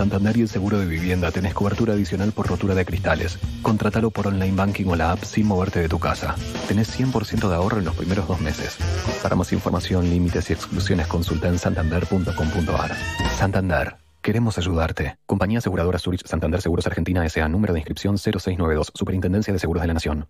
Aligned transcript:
Santander 0.00 0.34
y 0.38 0.40
el 0.40 0.48
seguro 0.48 0.78
de 0.78 0.86
vivienda 0.86 1.30
tenés 1.30 1.52
cobertura 1.52 1.92
adicional 1.92 2.32
por 2.32 2.46
rotura 2.46 2.74
de 2.74 2.86
cristales. 2.86 3.38
Contratalo 3.60 4.10
por 4.10 4.28
online 4.28 4.56
banking 4.56 4.86
o 4.86 4.96
la 4.96 5.12
app 5.12 5.22
sin 5.24 5.46
moverte 5.46 5.78
de 5.78 5.90
tu 5.90 5.98
casa. 5.98 6.36
Tenés 6.66 6.98
100% 6.98 7.50
de 7.50 7.54
ahorro 7.54 7.80
en 7.80 7.84
los 7.84 7.94
primeros 7.94 8.26
dos 8.26 8.40
meses. 8.40 8.78
Para 9.22 9.36
más 9.36 9.52
información, 9.52 10.08
límites 10.08 10.48
y 10.48 10.54
exclusiones 10.54 11.06
consulta 11.06 11.48
en 11.48 11.58
santander.com.ar. 11.58 12.96
Santander. 13.36 13.96
Queremos 14.22 14.56
ayudarte. 14.56 15.18
Compañía 15.26 15.58
Aseguradora 15.58 15.98
Zurich 15.98 16.26
Santander 16.26 16.62
Seguros 16.62 16.86
Argentina 16.86 17.22
S.A. 17.26 17.46
Número 17.50 17.74
de 17.74 17.80
inscripción 17.80 18.16
0692. 18.16 18.92
Superintendencia 18.94 19.52
de 19.52 19.58
Seguros 19.58 19.82
de 19.82 19.88
la 19.88 19.92
Nación. 19.92 20.28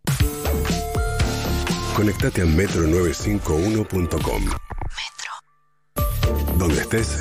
Conectate 1.94 2.42
a 2.42 2.44
metro951.com. 2.44 4.42
Metro. 4.42 5.30
Donde 6.58 6.80
estés. 6.80 7.20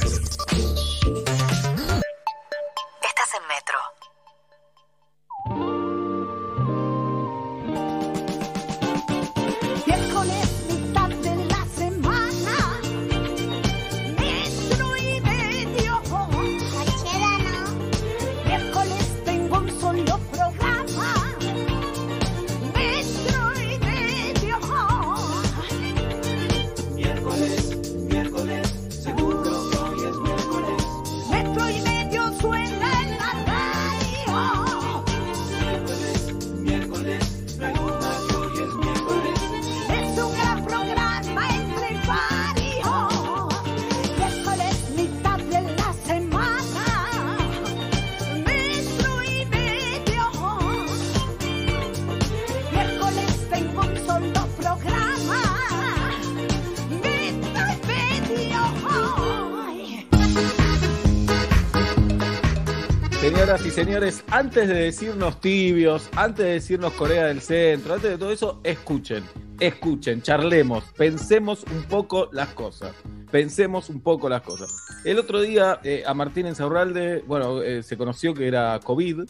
Señoras 63.50 63.66
y 63.66 63.72
señores, 63.72 64.23
antes 64.30 64.67
de 64.67 64.75
decirnos 64.75 65.42
tibios, 65.42 66.08
antes 66.16 66.45
de 66.45 66.52
decirnos 66.52 66.94
Corea 66.94 67.25
del 67.25 67.42
Centro, 67.42 67.95
antes 67.95 68.11
de 68.11 68.17
todo 68.19 68.31
eso, 68.31 68.61
escuchen, 68.64 69.23
escuchen, 69.59 70.22
charlemos, 70.22 70.83
pensemos 70.95 71.64
un 71.64 71.81
poco 71.86 72.30
las 72.31 72.50
cosas. 72.50 72.94
Pensemos 73.31 73.89
un 73.89 74.02
poco 74.02 74.30
las 74.30 74.44
cosas. 74.44 74.72
El 75.03 75.17
otro 75.17 75.42
día 75.42 75.80
eh, 75.83 76.03
a 76.05 76.14
Martín 76.14 76.45
Ensaurralde, 76.45 77.23
bueno, 77.25 77.64
eh, 77.64 77.81
se 77.81 77.97
conoció 77.97 78.36
que 78.36 78.47
era 78.47 78.80
COVID, 78.83 79.22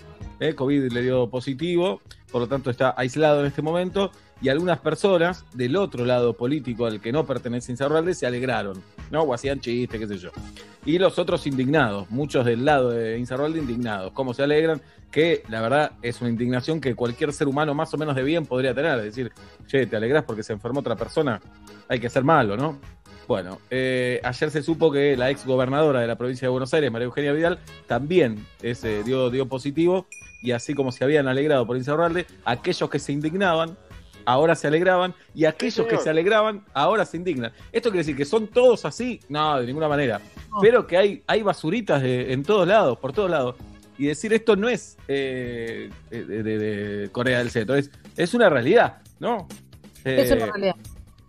eh, 0.41 0.53
COVID 0.53 0.91
le 0.91 1.01
dio 1.01 1.29
positivo, 1.29 2.01
por 2.29 2.41
lo 2.41 2.47
tanto 2.49 2.71
está 2.71 2.93
aislado 2.97 3.39
en 3.39 3.45
este 3.45 3.61
momento, 3.61 4.11
y 4.41 4.49
algunas 4.49 4.79
personas 4.79 5.45
del 5.53 5.75
otro 5.75 6.05
lado 6.05 6.33
político 6.33 6.85
al 6.85 7.01
que 7.01 7.11
no 7.11 7.25
pertenece 7.25 7.71
Insaurralde 7.71 8.13
se 8.13 8.25
alegraron, 8.25 8.81
¿no? 9.11 9.23
O 9.23 9.33
hacían 9.33 9.59
chistes, 9.59 9.99
qué 9.99 10.07
sé 10.07 10.17
yo. 10.17 10.29
Y 10.85 10.97
los 10.97 11.19
otros 11.19 11.45
indignados, 11.45 12.09
muchos 12.09 12.45
del 12.45 12.63
lado 12.63 12.91
de 12.91 13.17
Insaurralde 13.17 13.59
indignados. 13.59 14.13
¿Cómo 14.13 14.33
se 14.33 14.43
alegran? 14.43 14.81
Que 15.11 15.43
la 15.49 15.61
verdad 15.61 15.91
es 16.01 16.21
una 16.21 16.29
indignación 16.29 16.79
que 16.79 16.95
cualquier 16.95 17.33
ser 17.33 17.47
humano 17.47 17.73
más 17.73 17.93
o 17.93 17.97
menos 17.97 18.15
de 18.15 18.23
bien 18.23 18.45
podría 18.45 18.73
tener. 18.73 18.97
Es 18.99 19.05
decir, 19.05 19.31
che, 19.67 19.85
te 19.87 19.97
alegrás 19.97 20.23
porque 20.23 20.43
se 20.43 20.53
enfermó 20.53 20.79
otra 20.79 20.95
persona, 20.95 21.41
hay 21.89 21.99
que 21.99 22.09
ser 22.09 22.23
malo, 22.23 22.55
¿no? 22.55 22.79
Bueno, 23.27 23.59
eh, 23.69 24.19
ayer 24.23 24.49
se 24.49 24.63
supo 24.63 24.91
que 24.91 25.15
la 25.15 25.29
ex 25.29 25.45
gobernadora 25.45 25.99
de 25.99 26.07
la 26.07 26.17
provincia 26.17 26.47
de 26.47 26.49
Buenos 26.49 26.73
Aires, 26.73 26.91
María 26.91 27.05
Eugenia 27.05 27.31
Vidal, 27.31 27.59
también 27.85 28.43
ese, 28.63 29.03
dio, 29.03 29.29
dio 29.29 29.47
positivo. 29.47 30.07
Y 30.41 30.51
así 30.51 30.73
como 30.73 30.91
se 30.91 31.03
habían 31.03 31.27
alegrado 31.27 31.67
por 31.67 31.75
Insaurralde, 31.75 32.25
aquellos 32.45 32.89
que 32.89 32.97
se 32.97 33.11
indignaban 33.11 33.77
ahora 34.29 34.53
se 34.55 34.67
alegraban 34.67 35.13
y 35.33 35.45
aquellos 35.45 35.87
que 35.87 35.97
se 35.97 36.09
alegraban 36.09 36.63
ahora 36.73 37.03
se 37.05 37.17
indignan. 37.17 37.51
¿Esto 37.71 37.89
quiere 37.89 37.99
decir 37.99 38.15
que 38.15 38.25
son 38.25 38.47
todos 38.47 38.85
así? 38.85 39.19
No, 39.27 39.59
de 39.59 39.65
ninguna 39.65 39.87
manera. 39.87 40.21
Pero 40.61 40.85
que 40.85 40.97
hay, 40.97 41.23
hay 41.25 41.41
basuritas 41.41 42.01
de- 42.01 42.31
en 42.31 42.43
todos 42.43 42.67
lados, 42.67 42.97
por 42.99 43.11
todos 43.11 43.29
lados. 43.31 43.55
Y 43.97 44.05
decir 44.05 44.31
esto 44.33 44.55
no 44.55 44.69
es 44.69 44.97
eh, 45.07 45.89
de, 46.09 46.25
de- 46.25 46.57
de 46.59 47.09
Corea 47.09 47.39
del 47.39 47.49
Centro, 47.49 47.75
es, 47.75 47.89
es 48.15 48.33
una 48.33 48.49
realidad, 48.49 48.97
¿no? 49.19 49.47
Es 50.05 50.31
una 50.31 50.45
Eh, 50.45 50.51
realidad. 50.51 50.75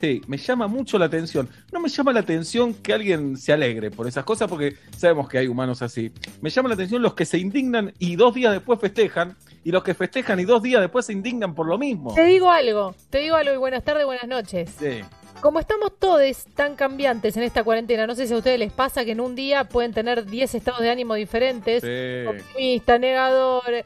Sí, 0.01 0.23
me 0.29 0.39
llama 0.39 0.67
mucho 0.67 0.99
la 0.99 1.05
atención. 1.07 1.47
No 1.73 1.79
me 1.81 1.89
llama 1.91 2.13
la 2.13 2.21
atención 2.21 2.73
que 2.73 2.95
alguien 2.95 3.37
se 3.37 3.53
alegre 3.53 3.91
por 3.91 4.07
esas 4.07 4.25
cosas 4.25 4.49
porque 4.49 4.77
sabemos 4.97 5.29
que 5.29 5.37
hay 5.39 5.47
humanos 5.47 5.83
así. 5.83 6.11
Me 6.41 6.49
llama 6.49 6.69
la 6.71 6.75
atención 6.75 7.03
los 7.03 7.13
que 7.15 7.27
se 7.27 7.37
indignan 7.39 7.93
y 7.99 8.17
dos 8.17 8.35
días 8.35 8.53
después 8.53 8.81
festejan 8.81 9.37
y 9.63 9.71
los 9.73 9.83
que 9.83 9.95
festejan 9.95 10.41
y 10.41 10.45
dos 10.45 10.63
días 10.63 10.81
después 10.81 11.07
se 11.07 11.13
indignan 11.13 11.55
por 11.55 11.67
lo 11.67 11.79
mismo. 11.79 12.15
Te 12.15 12.25
digo 12.25 12.51
algo, 12.51 12.95
te 13.11 13.19
digo 13.19 13.37
algo 13.37 13.53
y 13.53 13.57
buenas 13.57 13.85
tardes, 13.85 14.05
buenas 14.05 14.27
noches. 14.27 14.71
Sí. 14.79 15.03
Como 15.41 15.59
estamos 15.59 15.99
todos 15.99 16.45
tan 16.55 16.77
cambiantes 16.77 17.37
en 17.37 17.43
esta 17.43 17.65
cuarentena, 17.65 18.07
no 18.07 18.15
sé 18.15 18.27
si 18.27 18.35
a 18.35 18.37
ustedes 18.37 18.59
les 18.59 18.73
pasa 18.73 19.05
que 19.05 19.13
en 19.13 19.21
un 19.21 19.35
día 19.35 19.65
pueden 19.65 19.95
tener 19.95 20.27
10 20.27 20.55
estados 20.55 20.81
de 20.81 20.91
ánimo 20.91 21.15
diferentes. 21.15 21.83
Sí. 21.83 22.27
Optimista, 22.27 22.99
negador, 22.99 23.65
eh, 23.71 23.85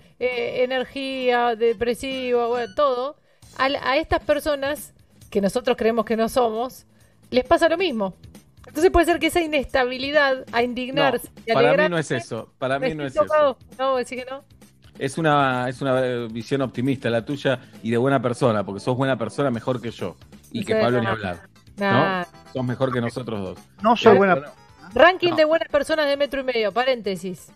energía, 0.65 1.55
depresivo, 1.55 2.49
bueno, 2.49 2.75
todo. 2.75 3.17
A, 3.57 3.67
a 3.67 3.97
estas 3.97 4.21
personas, 4.25 4.95
que 5.31 5.41
nosotros 5.41 5.77
creemos 5.77 6.05
que 6.05 6.17
no 6.17 6.29
somos, 6.29 6.87
les 7.31 7.45
pasa 7.45 7.69
lo 7.69 7.77
mismo. 7.77 8.15
Entonces 8.67 8.91
puede 8.91 9.07
ser 9.07 9.19
que 9.19 9.27
esa 9.27 9.41
inestabilidad 9.41 10.45
a 10.51 10.63
indignarse 10.63 11.29
y 11.47 11.53
para 11.53 11.77
mí 11.77 11.89
no 11.89 11.99
es 11.99 12.11
eso. 12.11 12.53
Para 12.59 12.79
mí 12.79 12.95
no 12.95 13.05
es 13.05 13.15
eso. 13.15 13.59
No, 13.79 13.97
decir 13.97 14.19
que 14.19 14.31
no. 14.31 14.43
Es 14.99 15.19
una, 15.19 15.69
es 15.69 15.81
una 15.83 16.01
eh, 16.07 16.29
visión 16.31 16.63
optimista 16.63 17.11
la 17.11 17.25
tuya 17.25 17.59
y 17.83 17.91
de 17.91 17.97
buena 17.97 18.21
persona, 18.23 18.65
porque 18.65 18.81
sos 18.81 18.97
buena 18.97 19.17
persona 19.19 19.51
mejor 19.51 19.81
que 19.81 19.91
yo. 19.91 20.17
Y 20.53 20.61
No 20.61 20.67
que 20.67 20.75
Pablo 20.77 20.99
ni 21.01 21.07
no. 21.07 21.13
hablar. 21.13 21.49
Nah. 21.77 22.21
¿No? 22.21 22.27
Sos 22.53 22.65
mejor 22.65 22.93
que 22.93 23.01
nosotros 23.01 23.41
dos. 23.43 23.59
No 23.83 23.97
soy 23.97 24.15
Eh, 24.15 24.19
buena. 24.19 24.35
pero- 24.37 24.53
Ranking 24.95 25.31
No. 25.31 25.37
de 25.37 25.45
buenas 25.45 25.69
personas 25.69 26.07
de 26.07 26.17
metro 26.17 26.41
y 26.41 26.45
medio, 26.45 26.71
paréntesis. 26.73 27.51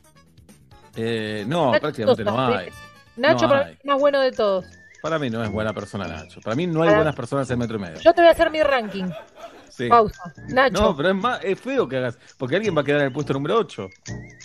eh, 0.97 1.45
no, 1.47 1.67
Nacho 1.71 1.81
prácticamente 1.81 2.25
no 2.25 2.41
hay. 2.47 2.69
Nacho 3.17 3.43
No 3.43 3.49
para 3.49 3.65
mí 3.67 3.71
es 3.73 3.79
el 3.85 3.87
más 3.91 4.01
bueno 4.01 4.21
de 4.21 4.33
todos. 4.33 4.65
Para 5.03 5.19
mí 5.19 5.31
no 5.31 5.43
es 5.45 5.51
buena 5.51 5.73
persona 5.73 6.07
Nacho. 6.09 6.41
Para 6.41 6.57
mí 6.57 6.67
no 6.67 6.83
hay 6.83 6.95
buenas 6.95 7.15
personas 7.15 7.49
en 7.51 7.59
metro 7.59 7.77
y 7.77 7.81
medio. 7.81 7.99
Yo 8.01 8.13
te 8.13 8.21
voy 8.21 8.29
a 8.29 8.33
hacer 8.33 8.51
mi 8.51 8.63
ranking. 8.63 9.07
Sí. 9.71 9.89
Pausa. 9.89 10.33
Nacho. 10.49 10.73
No, 10.83 10.97
pero 10.97 11.11
es 11.11 11.15
más, 11.15 11.39
es 11.45 11.61
feo 11.61 11.89
que 11.89 11.99
hagas, 11.99 12.19
porque 12.37 12.57
alguien 12.57 12.77
va 12.77 12.81
a 12.81 12.85
quedar 12.85 13.01
en 13.03 13.07
el 13.07 13.13
puesto 13.13 13.33
número 13.33 13.57
8. 13.59 13.89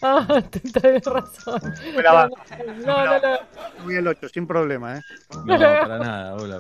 Ah, 0.03 0.44
te- 0.50 0.59
tenés 0.59 1.03
razón. 1.06 1.59
No, 2.86 3.06
no, 3.06 3.19
no. 3.19 3.38
Voy 3.84 3.96
al 3.96 4.08
8, 4.08 4.30
sin 4.30 4.46
problema, 4.46 4.97
¿eh? 4.97 5.02
No, 5.46 5.58
para 5.58 5.97
nada, 5.97 6.36
hola. 6.36 6.59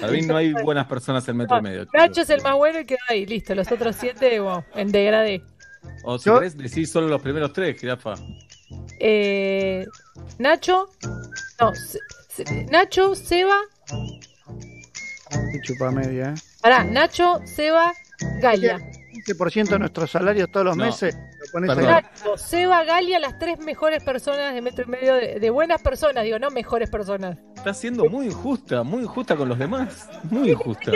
Para 0.00 0.12
mí 0.12 0.22
no 0.22 0.36
hay 0.36 0.52
buenas 0.54 0.86
personas 0.86 1.28
en 1.28 1.36
metro 1.36 1.58
y 1.58 1.62
medio. 1.62 1.86
Nacho 1.92 2.22
es 2.22 2.30
el 2.30 2.42
más 2.42 2.54
bueno 2.56 2.80
y 2.80 2.84
queda 2.84 2.98
ahí, 3.08 3.26
listo. 3.26 3.54
Los 3.54 3.70
otros 3.70 3.94
siete, 3.94 4.40
wow, 4.40 4.64
en 4.74 4.90
degradé. 4.90 5.44
O 6.02 6.18
si 6.18 6.24
Yo- 6.26 6.34
querés, 6.38 6.56
decís 6.58 6.90
solo 6.90 7.06
los 7.06 7.22
primeros 7.22 7.52
tres, 7.52 7.78
jirafa. 7.80 8.14
Eh, 8.98 9.86
Nacho, 10.38 10.88
no, 11.60 11.72
Nacho, 12.70 13.14
Seba, 13.14 13.56
Qué 15.52 15.60
chupa 15.62 15.90
media, 15.90 16.30
¿eh? 16.30 16.40
pará, 16.60 16.84
Nacho, 16.84 17.40
Seba, 17.44 17.92
Galia. 18.40 18.78
15% 19.26 19.68
de 19.68 19.78
nuestros 19.78 20.10
salarios 20.10 20.50
todos 20.50 20.66
los 20.66 20.76
No. 20.76 20.84
meses 20.86 21.14
lo 21.14 21.52
pones. 21.52 21.76
Nacho, 21.76 22.36
Seba, 22.38 22.84
Galia, 22.84 23.18
las 23.18 23.38
tres 23.38 23.58
mejores 23.58 24.02
personas 24.02 24.54
de 24.54 24.62
metro 24.62 24.84
y 24.86 24.90
medio, 24.90 25.14
de, 25.14 25.38
de 25.38 25.50
buenas 25.50 25.82
personas, 25.82 26.24
digo, 26.24 26.38
no 26.38 26.50
mejores 26.50 26.88
personas. 26.90 27.38
Está 27.56 27.74
siendo 27.74 28.06
muy 28.06 28.26
injusta, 28.26 28.82
muy 28.82 29.02
injusta 29.02 29.36
con 29.36 29.48
los 29.48 29.58
demás. 29.58 30.08
Muy 30.30 30.50
injusta. 30.52 30.90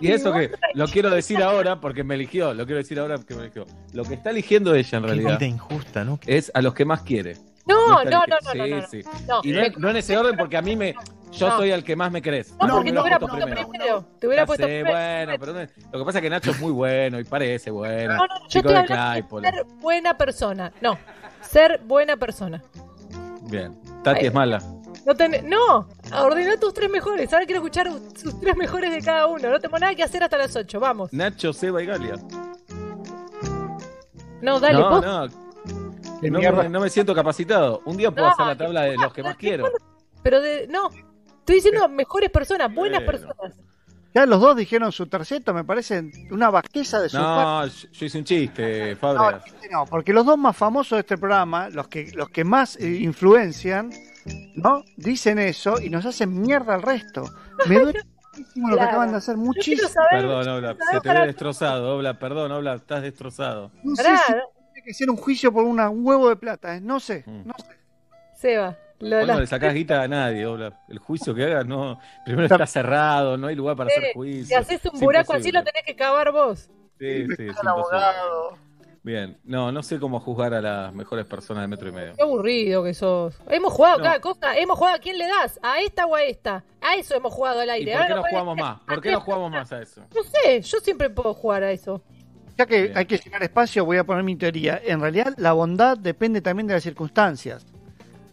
Y 0.00 0.10
eso 0.12 0.32
que 0.32 0.50
lo 0.74 0.86
quiero 0.88 1.10
decir 1.10 1.42
ahora 1.42 1.80
porque 1.80 2.02
me 2.04 2.14
eligió, 2.14 2.54
lo 2.54 2.64
quiero 2.64 2.78
decir 2.78 2.98
ahora 2.98 3.16
porque 3.18 3.34
me 3.34 3.42
eligió. 3.42 3.66
Lo 3.92 4.04
que 4.04 4.14
está 4.14 4.30
eligiendo 4.30 4.74
ella 4.74 4.98
en 4.98 5.02
Qué 5.04 5.08
realidad 5.08 5.38
vida 5.38 5.46
injusta, 5.48 6.04
¿no? 6.04 6.18
es 6.26 6.50
a 6.54 6.62
los 6.62 6.74
que 6.74 6.84
más 6.84 7.02
quiere. 7.02 7.36
No, 7.68 8.02
no, 8.04 8.04
no, 8.04 8.20
no, 8.26 8.54
no, 8.54 8.66
no, 8.66 8.86
Sí, 8.88 9.02
sí. 9.02 9.08
no. 9.28 9.40
Y 9.44 9.52
no, 9.52 9.60
no 9.78 9.90
en 9.90 9.96
ese 9.96 10.16
orden 10.16 10.36
porque 10.36 10.56
a 10.56 10.62
mí 10.62 10.74
me. 10.76 10.94
Yo 11.32 11.48
No. 11.50 11.58
soy 11.58 11.70
el 11.70 11.84
que 11.84 11.94
más 11.94 12.10
me 12.10 12.22
crees. 12.22 12.54
No, 12.58 12.66
No, 12.66 12.74
porque 12.76 12.90
te 12.92 12.98
hubiera 13.00 13.18
puesto 13.18 13.36
primero. 13.38 14.04
Te 14.18 14.26
hubiera 14.26 14.46
puesto 14.46 14.64
primero. 14.64 14.90
bueno, 14.90 15.32
pero 15.38 15.52
no- 15.52 15.60
lo 15.92 15.98
que 15.98 16.04
pasa 16.06 16.18
es 16.18 16.22
que 16.22 16.30
Nacho 16.30 16.50
es 16.52 16.60
muy 16.60 16.72
bueno 16.72 17.20
y 17.20 17.24
parece 17.24 17.70
bueno. 17.70 18.14
No, 18.16 18.26
no, 18.26 18.40
yo 18.40 18.46
Chico 18.48 18.68
estoy 18.70 18.96
hablando 18.96 19.40
de 19.40 19.50
ser 19.50 19.64
buena 19.80 20.16
persona. 20.16 20.72
No, 20.80 20.98
ser 21.42 21.80
buena 21.84 22.16
persona. 22.16 22.62
Bien. 23.42 23.78
Tati 24.02 24.26
es 24.26 24.32
mala. 24.34 24.62
No, 25.04 25.14
ten- 25.14 25.48
no, 25.48 25.86
ordená 26.18 26.56
tus 26.58 26.72
tres 26.72 26.88
mejores. 26.90 27.30
Ahora 27.32 27.44
quiero 27.44 27.60
escuchar 27.60 27.90
sus 28.16 28.40
tres 28.40 28.56
mejores 28.56 28.90
de 28.90 29.02
cada 29.02 29.26
uno. 29.26 29.50
No 29.50 29.60
tengo 29.60 29.78
nada 29.78 29.94
que 29.94 30.02
hacer 30.02 30.22
hasta 30.24 30.38
las 30.38 30.56
8. 30.56 30.80
Vamos. 30.80 31.12
Nacho, 31.12 31.52
Seba 31.52 31.82
y 31.82 31.86
Galia. 31.86 32.14
No, 34.40 34.60
dale, 34.60 34.78
no, 34.78 34.90
vos. 34.90 35.04
no. 35.04 35.47
Qué 36.20 36.30
No 36.30 36.38
mierda. 36.38 36.62
me, 36.64 36.68
no 36.68 36.80
me 36.80 36.90
siento 36.90 37.14
capacitado. 37.14 37.82
Un 37.84 37.96
día 37.96 38.10
puedo 38.10 38.26
No, 38.26 38.32
hacer 38.32 38.46
la 38.46 38.56
tabla 38.56 38.82
de 38.82 38.96
los 38.96 39.12
que 39.12 39.22
más 39.22 39.36
quiero. 39.36 39.70
Pero 40.22 40.40
de, 40.40 40.66
no, 40.68 40.88
estoy 40.90 41.56
diciendo 41.56 41.88
mejores 41.88 42.30
personas, 42.30 42.72
buenas 42.74 43.04
Bueno. 43.04 43.12
personas. 43.26 43.56
Ya 44.14 44.24
los 44.24 44.40
dos 44.40 44.56
dijeron 44.56 44.90
su 44.90 45.06
terceto, 45.06 45.52
me 45.52 45.64
parece 45.64 46.10
una 46.30 46.48
bajeza 46.50 46.98
de 46.98 47.08
su 47.10 47.18
parte. 47.18 47.42
No, 47.42 47.66
yo 47.66 47.88
yo 47.92 48.06
hice 48.06 48.18
un 48.18 48.24
chiste, 48.24 48.90
No, 48.94 48.96
Fabregas. 48.96 49.44
no, 49.70 49.84
porque 49.84 50.12
los 50.14 50.24
dos 50.24 50.38
más 50.38 50.56
famosos 50.56 50.96
de 50.96 51.00
este 51.00 51.18
programa, 51.18 51.68
los 51.68 51.88
que, 51.88 52.10
los 52.14 52.30
que 52.30 52.42
más 52.42 52.76
eh, 52.76 52.88
influencian, 52.88 53.90
¿no? 54.56 54.82
Dicen 54.96 55.38
eso 55.38 55.78
y 55.80 55.90
nos 55.90 56.06
hacen 56.06 56.40
mierda 56.40 56.74
al 56.74 56.82
resto. 56.82 57.26
Me 57.68 57.78
duele 57.78 58.00
muchísimo 58.32 58.68
lo 58.68 58.74
que 58.74 58.78
Claro. 58.78 58.88
acaban 58.90 59.10
de 59.12 59.16
hacer, 59.18 59.36
muchísimo. 59.36 59.88
saber. 59.88 60.08
Perdón, 60.22 60.48
Obla, 60.48 60.76
se 60.90 61.00
te 61.00 61.08
ve 61.12 61.26
destrozado, 61.26 61.96
Obla, 61.96 62.18
perdón, 62.18 62.50
Obla, 62.52 62.74
estás 62.76 63.02
destrozado. 63.02 63.70
No 63.84 63.94
sé 63.94 64.04
si 64.04 64.32
que 64.88 64.94
ser 64.94 65.10
un 65.10 65.16
juicio 65.16 65.52
por 65.52 65.64
una- 65.64 65.88
un 65.90 66.04
huevo 66.06 66.28
de 66.28 66.36
plata, 66.36 66.76
¿eh? 66.76 66.80
no 66.80 66.98
sé, 67.00 67.22
Mm. 67.26 67.46
no 67.46 67.54
sé. 67.58 67.76
Seba, 68.36 68.76
Vos 69.00 69.10
no 69.28 69.38
le 69.40 69.46
sacás 69.46 69.72
guita 69.74 70.02
a 70.02 70.08
nadie. 70.08 70.42
El 70.88 70.98
juicio 70.98 71.32
que 71.32 71.44
hagas, 71.44 71.64
no. 71.66 72.00
Primero 72.24 72.46
está 72.52 72.66
cerrado, 72.66 73.36
no 73.36 73.46
hay 73.46 73.54
lugar 73.54 73.76
para 73.76 73.88
hacer 73.90 74.04
Eh, 74.06 74.10
juicio. 74.14 74.46
si 74.46 74.54
haces 74.54 74.84
un 74.92 74.98
buraco 74.98 75.34
así, 75.34 75.52
lo 75.52 75.62
tenés 75.62 75.84
que 75.84 75.94
cavar 75.94 76.32
vos. 76.32 76.68
Sí, 76.98 77.26
sí, 77.36 77.46
abogado. 77.64 78.58
Bien, 79.04 79.38
no, 79.44 79.70
no 79.72 79.82
sé 79.84 79.98
cómo 80.00 80.18
juzgar 80.20 80.52
a 80.52 80.60
las 80.60 80.92
mejores 80.92 81.24
personas 81.26 81.62
de 81.62 81.68
metro 81.68 81.88
y 81.88 81.92
medio. 81.92 82.14
Qué 82.16 82.22
aburrido 82.22 82.82
que 82.82 82.92
sos. 82.92 83.38
Hemos 83.48 83.72
jugado 83.72 83.98
No. 83.98 84.04
cada 84.04 84.20
cosa. 84.20 84.56
Hemos 84.58 84.76
jugado 84.76 84.96
a 84.96 84.98
quién 84.98 85.16
le 85.16 85.26
das, 85.28 85.58
a 85.62 85.80
esta 85.80 86.04
o 86.06 86.14
a 86.16 86.22
esta. 86.24 86.64
A 86.80 86.96
eso 86.96 87.14
hemos 87.14 87.32
jugado 87.32 87.60
al 87.60 87.68
¿Y 87.68 87.70
aire. 87.70 87.92
por 87.92 88.00
qué 88.06 88.12
Ahora 88.12 88.16
no 88.16 88.28
jugamos 88.28 88.56
más? 88.56 88.80
¿Por 88.80 88.98
¿a 88.98 89.00
qué 89.00 89.12
no 89.12 89.20
jugamos 89.20 89.50
más 89.52 89.72
a 89.72 89.80
eso? 89.82 90.02
No 90.14 90.22
sé, 90.24 90.60
yo 90.60 90.78
siempre 90.80 91.08
puedo 91.08 91.32
jugar 91.34 91.62
a 91.62 91.70
eso. 91.70 92.02
Ya 92.58 92.66
que 92.66 92.82
Bien. 92.82 92.98
hay 92.98 93.06
que 93.06 93.18
llenar 93.18 93.40
espacio, 93.44 93.84
voy 93.84 93.98
a 93.98 94.04
poner 94.04 94.24
mi 94.24 94.34
teoría. 94.34 94.80
En 94.84 95.00
realidad, 95.00 95.32
la 95.36 95.52
bondad 95.52 95.96
depende 95.96 96.40
también 96.40 96.66
de 96.66 96.74
las 96.74 96.82
circunstancias. 96.82 97.64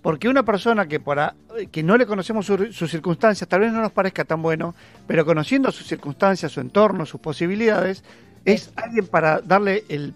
Porque 0.01 0.27
una 0.27 0.43
persona 0.43 0.87
que 0.87 0.99
para 0.99 1.35
que 1.71 1.83
no 1.83 1.95
le 1.95 2.07
conocemos 2.07 2.45
su- 2.47 2.73
sus 2.73 2.89
circunstancias, 2.89 3.47
tal 3.47 3.59
vez 3.61 3.71
no 3.71 3.81
nos 3.81 3.91
parezca 3.91 4.25
tan 4.25 4.41
bueno, 4.41 4.73
pero 5.05 5.25
conociendo 5.25 5.71
sus 5.71 5.85
circunstancias, 5.87 6.51
su 6.51 6.59
entorno, 6.59 7.05
sus 7.05 7.21
posibilidades, 7.21 8.03
es 8.45 8.71
alguien 8.75 9.05
para 9.07 9.41
darle 9.41 9.83
el 9.89 10.15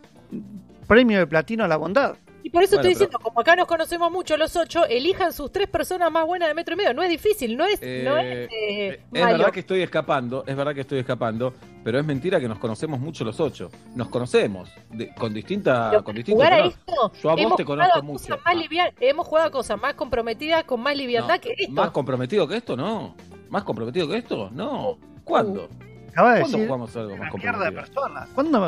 premio 0.88 1.20
de 1.20 1.28
platino 1.28 1.64
a 1.64 1.68
la 1.68 1.78
bondad. 1.78 2.16
Y 2.50 2.51
por 2.51 2.63
eso 2.63 2.78
Bueno, 2.78 2.90
estoy 2.90 2.96
pero- 2.96 3.06
diciendo, 3.12 3.19
como 3.19 3.40
acá 3.42 3.56
nos 3.56 3.68
conocemos 3.68 4.12
mucho 4.12 4.36
los 4.36 4.56
ocho, 4.56 4.84
elijan 4.88 5.31
sus 5.34 5.51
tres 5.51 5.68
personas 5.69 6.12
más 6.12 6.25
buenas 6.25 6.48
de 6.50 6.56
metro 6.56 6.74
y 6.74 6.78
medio. 6.78 6.96
No 6.96 7.04
es 7.04 7.10
difícil, 7.12 7.56
no 7.56 7.63
es, 7.63 7.80
no 7.80 8.18
es 8.18 8.25
Eh, 8.25 8.50
eh, 8.51 9.01
es 9.13 9.22
malo. 9.22 9.38
verdad 9.38 9.51
que 9.54 9.60
estoy 9.60 9.81
escapando, 9.84 10.44
es 10.48 10.56
verdad 10.56 10.74
que 10.74 10.81
estoy 10.81 10.98
escapando, 10.98 11.54
pero 11.84 12.00
es 12.00 12.06
mentira 12.06 12.40
que 12.40 12.48
nos 12.48 12.57
conocemos 12.57 13.00
mucho 13.00 13.24
los 13.24 13.40
ocho. 13.40 13.69
Nos 13.94 14.10
conocemos 14.10 14.72
de- 14.90 15.13
con 15.13 15.31
distinta, 15.31 15.90
Pero 15.92 16.04
con 16.04 16.16
distintos 16.16 16.44
jugar 16.44 16.60
a 16.60 16.66
esto, 16.66 17.12
Yo 17.22 17.30
a 17.30 17.34
vos 17.34 17.42
hemos 17.44 17.56
te 17.57 17.63
jugado 17.66 17.92
conozco 18.01 18.04
mucho. 18.04 18.40
Más 18.44 18.56
livian- 18.56 18.94
hemos 19.00 19.28
jugado 19.28 19.48
a 19.48 19.52
cosas 19.52 19.80
más 19.80 19.94
comprometidas, 19.94 20.63
con 20.63 20.81
más 20.81 20.98
liviandad 20.98 21.36
No, 21.36 21.42
que 21.42 21.54
esto. 21.56 21.72
¿Más 21.72 21.92
comprometido 21.92 22.48
que 22.48 22.56
esto? 22.57 22.75
No. 22.75 23.16
¿Más 23.52 23.63
comprometido 23.63 24.07
que 24.10 24.18
esto? 24.18 24.50
No. 24.52 24.98
¿Cuándo? 25.24 25.69
Acaba 26.12 26.34
de 26.34 26.40
¿Cuándo 26.42 26.57
decir 26.57 26.68
jugamos 26.68 26.95
algo 26.95 27.16
más 27.16 27.31
una 27.31 27.44
mierda 27.44 27.60
de 27.66 27.75
comprometido? 27.75 28.02
persona. 28.04 28.28
¿Cuándo 28.34 28.60
me? 28.60 28.66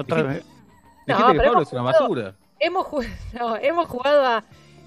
No, 1.07 1.18
Dijiste 1.18 1.34
que 1.34 1.39
Pablo 1.48 1.62
es 1.63 1.72
una 1.74 1.81
jugado- 1.81 2.00
basura. 2.04 2.36
Hemos, 2.62 2.86
ju- 2.88 3.08
no, 3.40 3.58
hemos 3.58 3.88
jugado 3.88 4.25
a 4.25 4.44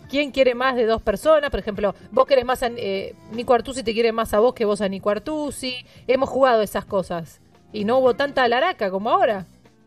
quién 0.09 0.31
quiere 0.31 0.55
más 0.55 0.76
de 0.76 0.87
dos 0.87 1.03
personas. 1.03 1.50
Por 1.50 1.61
ejemplo, 1.61 1.94
vos 2.11 2.26
querés 2.26 2.44
más 2.44 2.62
a 2.62 2.69
eh, 2.69 3.15
Nico 3.32 3.53
Artusi, 3.55 3.82
te 3.82 3.93
quiere 3.93 4.12
más 4.12 4.32
a 4.32 4.38
vos 4.38 4.55
que 4.55 4.65
vos 4.65 4.81
a 4.81 4.88
Nico 4.88 5.11
Artusi. 5.11 5.85
Hemos 6.06 6.29
jugado 6.29 6.62
esas 6.62 6.85
cosas. 6.85 7.41
Y 7.73 7.85
no 7.85 7.99
hubo 7.99 8.15
tanta 8.15 8.47
laraca 8.49 8.91
como 8.91 9.11
ahora. 9.11 9.47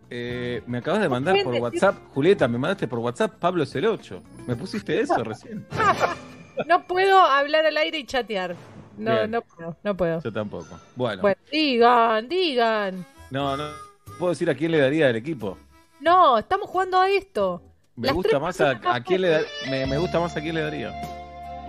Eh, 0.10 0.62
me 0.68 0.78
acabas 0.80 1.02
de 1.02 1.10
mandar 1.10 1.36
por 1.44 1.54
decir- 1.54 1.62
WhatsApp, 1.64 1.96
Julieta, 2.14 2.48
me 2.48 2.58
mandaste 2.58 2.88
por 2.88 3.00
WhatsApp, 3.00 3.34
Pablo 3.40 3.64
es 3.64 3.74
el 3.76 3.86
8. 3.86 4.22
¿Me 4.46 4.56
pusiste 4.56 5.00
eso 5.00 5.16
recién? 5.24 5.66
No 6.66 6.86
puedo 6.88 7.20
hablar 7.20 7.66
al 7.66 7.78
aire 7.78 8.00
y 8.00 8.06
chatear. 8.06 8.56
No, 8.98 9.12
Bien. 9.12 9.32
no 9.32 9.42
puedo, 9.44 9.78
no 9.84 9.96
puedo. 9.96 10.22
Yo 10.24 10.34
tampoco. 10.34 10.80
Bueno, 10.96 11.22
Bueno, 11.22 11.38
digan, 11.52 12.28
digan. 12.28 13.06
no, 13.30 13.56
no. 13.56 13.66
¿Puedo 14.18 14.32
decir 14.32 14.50
a 14.50 14.56
quién 14.56 14.72
le 14.72 14.80
daría 14.80 15.08
del 15.08 15.18
equipo? 15.18 15.58
No, 16.00 16.38
estamos 16.40 16.68
jugando 16.70 17.00
a 17.00 17.10
esto. 17.10 17.62
Me 17.98 18.08
Las 18.08 18.16
gusta 18.16 18.38
más 18.40 18.62
a, 18.62 18.80
quién 19.04 19.22
le 19.22 19.30
da- 19.30 19.42
me, 19.70 19.86
me 19.88 19.98
gusta 19.98 20.20
más 20.20 20.36
a 20.38 20.42
quién 20.42 20.54
le 20.54 20.62
daría. 20.62 20.94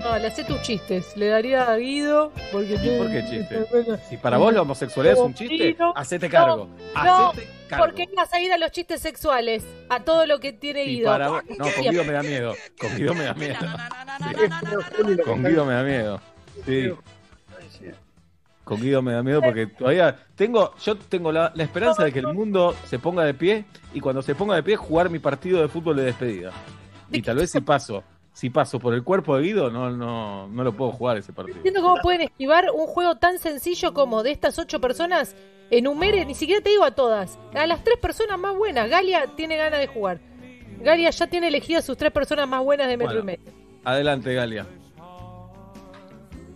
No, 0.03 0.17
le 0.19 0.27
hacé 0.29 0.45
tus 0.45 0.61
chistes. 0.63 1.17
Le 1.17 1.27
daría 1.29 1.65
a 1.65 1.77
Guido. 1.77 2.31
Porque 2.53 2.75
¿Y 2.75 2.99
por 2.99 3.11
qué 3.11 3.25
chiste? 3.29 3.99
Si 4.09 4.17
para 4.19 4.37
vos 4.37 4.53
la 4.53 4.63
homosexualidad 4.63 5.17
es 5.17 5.23
un 5.23 5.33
chiste, 5.35 5.77
hacete 5.97 6.29
cargo. 6.29 6.69
no, 6.95 7.31
Hacete 7.31 7.49
cargo. 7.69 7.85
¿Por 7.87 7.95
qué 7.95 8.09
vas 8.15 8.33
a 8.33 8.41
ir 8.41 8.53
a 8.53 8.59
los 8.59 8.71
chistes 8.71 9.01
sexuales? 9.01 9.65
A 9.89 10.01
todo 10.01 10.27
lo 10.27 10.39
que 10.39 10.53
tiene 10.53 10.85
Y 10.85 10.97
Guido. 10.99 11.11
para 11.11 11.27
No, 11.29 11.41
con 11.41 11.83
Guido 11.91 12.05
me 12.05 12.13
da 12.13 12.23
miedo. 12.23 12.55
Con 12.79 12.95
Guido 12.97 13.15
me 13.15 13.25
da 13.25 13.35
miedo. 13.35 13.57
Sí, 15.09 15.17
Con 15.25 15.45
Guido 15.45 15.65
me 15.65 15.73
da 15.75 15.83
miedo. 15.83 16.21
Sí. 16.67 16.91
Con 18.69 18.83
Guido 18.83 19.01
me 19.01 19.15
da 19.15 19.23
miedo 19.23 19.41
porque 19.41 19.67
todavía 19.67 20.15
tengo, 20.35 20.75
yo 20.77 20.95
tengo 20.95 21.33
la, 21.33 21.51
la 21.55 21.65
esperanza 21.65 22.05
de 22.05 22.13
que 22.13 22.19
el 22.19 22.35
mundo 22.35 22.75
se 22.85 22.99
ponga 22.99 23.25
de 23.25 23.33
pie 23.33 23.65
y 23.95 24.01
cuando 24.01 24.21
se 24.21 24.35
ponga 24.35 24.57
de 24.57 24.63
pie 24.63 24.77
jugar 24.77 25.09
mi 25.09 25.19
partido 25.19 25.63
de 25.63 25.69
fútbol 25.69 25.97
de 25.97 26.03
despedida. 26.03 26.53
Y 27.11 27.23
tal 27.23 27.37
vez 27.37 27.51
si 27.51 27.63
paso, 27.63 28.05
si 28.35 28.51
paso 28.51 28.79
por 28.79 28.93
el 28.93 29.03
cuerpo 29.03 29.39
de 29.39 29.43
Guido, 29.45 29.71
no, 29.71 29.89
no, 29.91 30.49
no 30.49 30.65
lo 30.65 30.73
puedo 30.75 30.93
jugar 30.93 31.17
ese 31.17 31.33
partido. 31.33 31.57
Entiendo 31.57 31.81
cómo 31.81 31.97
pueden 32.03 32.21
esquivar 32.21 32.67
un 32.75 32.87
juego 32.87 33.15
tan 33.15 33.39
sencillo 33.39 33.95
como 33.95 34.23
de 34.23 34.33
estas 34.33 34.59
ocho 34.59 34.83
personas. 34.83 35.35
Enumere, 35.71 36.27
ni 36.27 36.35
siquiera 36.35 36.63
te 36.63 36.69
digo 36.69 36.85
a 36.85 36.91
todas. 36.91 37.39
A 37.55 37.67
las 37.67 37.83
tres 37.83 37.97
personas 37.97 38.39
más 38.39 38.55
buenas. 38.55 38.91
Galia 38.91 39.29
tiene 39.35 39.57
ganas 39.57 39.81
de 39.81 39.87
jugar. 39.87 40.21
Galia 40.83 41.09
ya 41.09 41.27
tiene 41.27 41.49
elegidas 41.49 41.87
sus 41.87 41.97
tres 41.97 42.13
personas 42.13 42.47
más 42.47 42.63
buenas 42.63 42.87
de 42.87 42.99
metro 42.99 43.15
Bueno. 43.23 43.33
y 43.33 43.37
medio. 43.39 43.53
Adelante, 43.83 44.35
Galia. 44.35 44.67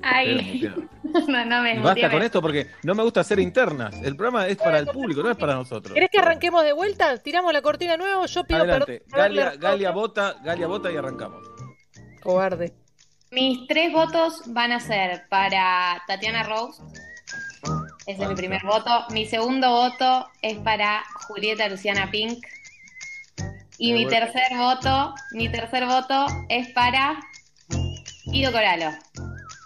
Ay, 0.03 0.69
no, 1.29 1.45
no 1.45 1.63
me 1.63 1.79
basta 1.79 2.11
con 2.11 2.23
esto 2.23 2.43
porque 2.43 2.69
no 2.83 2.95
me 2.95 3.03
gusta 3.03 3.21
hacer 3.21 3.39
internas. 3.39 3.95
El 4.03 4.17
programa 4.17 4.47
es 4.49 4.57
para 4.57 4.79
el 4.79 4.87
público, 4.87 5.23
no 5.23 5.31
es 5.31 5.37
para 5.37 5.55
nosotros. 5.55 5.95
¿Querés 5.95 6.11
que 6.11 6.19
arranquemos 6.19 6.65
de 6.65 6.73
vuelta? 6.73 7.19
¿Tiramos 7.19 7.53
la 7.53 7.63
cortina 7.63 7.97
nueva? 7.97 8.27
Yo 8.27 8.45
pido 8.45 8.61
Adelante. 8.61 9.03
perdón. 9.09 9.19
Galia. 9.19 9.57
Galia 9.57 9.91
vota, 9.91 10.37
Galia 10.43 10.67
vota 10.67 10.91
y 10.91 10.97
arrancamos. 10.97 11.47
Cobarde. 12.23 12.73
Mis 13.31 13.67
tres 13.67 13.93
votos 13.93 14.43
van 14.49 14.73
a 14.73 14.81
ser 14.81 15.23
para 15.29 16.03
Tatiana 16.07 16.43
Rose. 16.43 16.83
Ese 18.07 18.23
es 18.23 18.29
mi 18.29 18.35
primer 18.35 18.63
voto. 18.65 19.07
Mi 19.11 19.27
segundo 19.27 19.71
voto 19.71 20.29
es 20.43 20.59
para 20.59 21.03
Julieta 21.29 21.69
Luciana 21.69 22.11
Pink. 22.11 22.45
Y 23.79 23.93
mi 23.93 24.07
tercer 24.07 24.57
voto, 24.57 25.15
mi 25.33 25.49
tercer 25.51 25.87
voto 25.87 26.27
es 26.49 26.69
para 26.73 27.19
Ido 28.27 28.53
Coralo. 28.53 28.91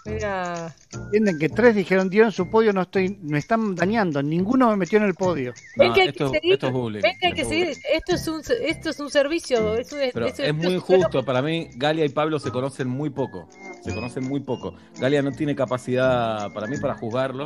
Mira. 0.07 0.75
Entienden 0.93 1.39
que 1.39 1.49
tres 1.49 1.75
dijeron 1.75 2.09
dieron 2.09 2.33
su 2.33 2.49
podio, 2.49 2.73
no 2.73 2.83
estoy, 2.83 3.19
me 3.23 3.39
están 3.39 3.75
dañando, 3.75 4.23
ninguno 4.23 4.71
me 4.71 4.77
metió 4.77 4.99
en 4.99 5.05
el 5.05 5.15
podio. 5.15 5.53
Ven 5.77 5.89
No, 5.89 5.95
que 5.95 6.03
hay 6.03 6.09
esto, 6.09 6.31
que 6.33 6.39
seguir. 6.39 6.53
esto 6.55 6.67
es 6.69 6.73
bullying. 6.73 7.03
Ven 7.03 7.19
que 7.21 7.27
hay 7.27 7.33
que 7.33 7.41
esto 7.43 7.55
es 7.55 7.59
seguir. 7.61 7.85
Esto 7.93 8.15
es 8.15 8.29
un, 8.29 8.43
esto 8.67 8.91
es 8.91 9.01
un 9.01 9.11
servicio. 9.11 9.75
Es, 9.75 9.93
un, 9.93 9.99
Pero 10.13 10.27
es, 10.27 10.39
es 10.39 10.55
muy 10.55 10.75
injusto 10.75 11.25
para 11.25 11.43
mí. 11.43 11.69
Galia 11.77 12.05
y 12.05 12.09
Pablo 12.09 12.39
se 12.39 12.51
conocen 12.51 12.89
muy 12.89 13.11
poco. 13.11 13.49
Se 13.83 13.95
conocen 13.95 14.25
muy 14.29 14.41
poco. 14.41 14.75
Galia 14.99 15.23
no 15.23 15.33
tiene 15.33 15.55
capacidad 15.55 16.53
para 16.53 16.67
mí 16.67 16.77
para 16.79 16.95
juzgarlo. 16.95 17.45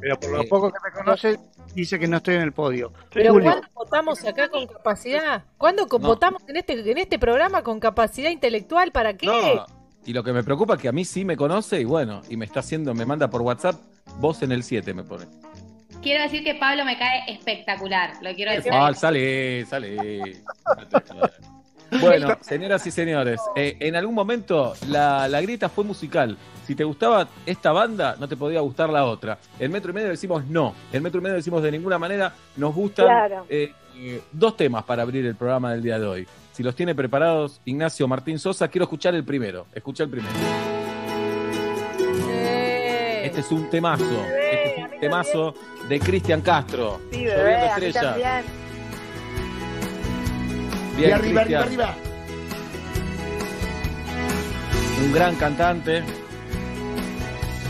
Pero 0.00 0.18
por 0.18 0.30
lo 0.30 0.42
Eh, 0.42 0.46
poco 0.48 0.70
que 0.72 0.78
me 0.84 0.92
conoce, 1.04 1.38
dice 1.74 1.98
que 1.98 2.08
no 2.08 2.16
estoy 2.18 2.36
en 2.36 2.42
el 2.42 2.52
podio. 2.52 2.92
Pero 3.12 3.32
Julio, 3.34 3.50
¿cuándo 3.52 3.68
votamos 3.74 4.24
acá 4.24 4.48
con 4.48 4.66
capacidad? 4.66 5.44
¿Cuándo 5.56 5.86
No. 5.90 5.98
votamos 5.98 6.42
en 6.48 6.56
este, 6.56 6.72
en 6.90 6.98
este 6.98 7.18
programa 7.18 7.62
con 7.62 7.78
capacidad 7.80 8.30
intelectual? 8.30 8.92
¿Para 8.92 9.14
qué? 9.16 9.26
No. 9.26 9.77
Y 10.06 10.12
lo 10.12 10.22
que 10.24 10.32
me 10.32 10.42
preocupa 10.42 10.74
es 10.74 10.80
que 10.80 10.88
a 10.88 10.92
mí 10.92 11.04
sí 11.04 11.24
me 11.24 11.36
conoce 11.36 11.80
y 11.80 11.84
bueno, 11.84 12.22
y 12.30 12.36
me 12.36 12.44
está 12.46 12.60
haciendo, 12.60 12.94
me 12.94 13.04
manda 13.04 13.28
por 13.28 13.42
WhatsApp, 13.42 13.76
vos 14.20 14.42
en 14.42 14.52
el 14.52 14.62
7 14.62 14.94
me 14.94 15.02
pone. 15.02 15.26
Quiero 16.02 16.22
decir 16.22 16.44
que 16.44 16.54
Pablo 16.54 16.84
me 16.84 16.96
cae 16.96 17.24
espectacular. 17.30 18.12
Lo 18.22 18.32
quiero 18.34 18.52
decir. 18.52 18.72
Ah, 18.72 18.92
sale, 18.94 19.66
sale. 19.66 20.42
Bueno, 22.02 22.36
señoras 22.42 22.86
y 22.86 22.90
señores, 22.90 23.40
eh, 23.56 23.78
en 23.80 23.96
algún 23.96 24.14
momento 24.14 24.74
la, 24.88 25.26
la 25.26 25.40
grita 25.40 25.70
fue 25.70 25.84
musical. 25.84 26.36
Si 26.66 26.74
te 26.74 26.84
gustaba 26.84 27.26
esta 27.46 27.72
banda, 27.72 28.14
no 28.20 28.28
te 28.28 28.36
podía 28.36 28.60
gustar 28.60 28.90
la 28.90 29.06
otra. 29.06 29.38
El 29.58 29.70
metro 29.70 29.90
y 29.90 29.94
medio 29.94 30.08
decimos 30.08 30.44
no. 30.46 30.74
El 30.92 31.00
metro 31.00 31.18
y 31.18 31.22
medio 31.22 31.36
decimos 31.36 31.62
de 31.62 31.72
ninguna 31.72 31.98
manera. 31.98 32.34
Nos 32.58 32.74
gustan 32.74 33.06
Claro. 33.06 33.46
eh, 33.48 33.72
eh, 33.96 34.20
dos 34.32 34.54
temas 34.54 34.84
para 34.84 35.00
abrir 35.02 35.24
el 35.24 35.34
programa 35.34 35.72
del 35.72 35.82
día 35.82 35.98
de 35.98 36.06
hoy. 36.06 36.26
Si 36.58 36.64
los 36.64 36.74
tiene 36.74 36.92
preparados 36.92 37.60
Ignacio 37.66 38.08
Martín 38.08 38.36
Sosa, 38.36 38.66
quiero 38.66 38.82
escuchar 38.82 39.14
el 39.14 39.22
primero. 39.22 39.68
Escucha 39.72 40.02
el 40.02 40.10
primero. 40.10 40.34
Este 43.22 43.38
es 43.38 43.52
un 43.52 43.70
temazo. 43.70 44.24
Este 44.24 44.74
es 44.74 44.78
un 44.92 45.00
temazo 45.00 45.54
de 45.88 46.00
Cristian 46.00 46.40
Castro. 46.40 47.00
Sí, 47.12 47.24
bebé, 47.24 47.54
a 47.54 47.60
mí 47.60 47.86
estrellas. 47.86 48.02
también. 48.02 48.44
Bien, 50.96 51.10
y 51.10 51.12
arriba, 51.12 51.42
arriba, 51.42 51.62
Cristian. 51.62 51.62
arriba. 51.62 51.94
un 55.04 55.12
gran 55.12 55.36
cantante. 55.36 55.98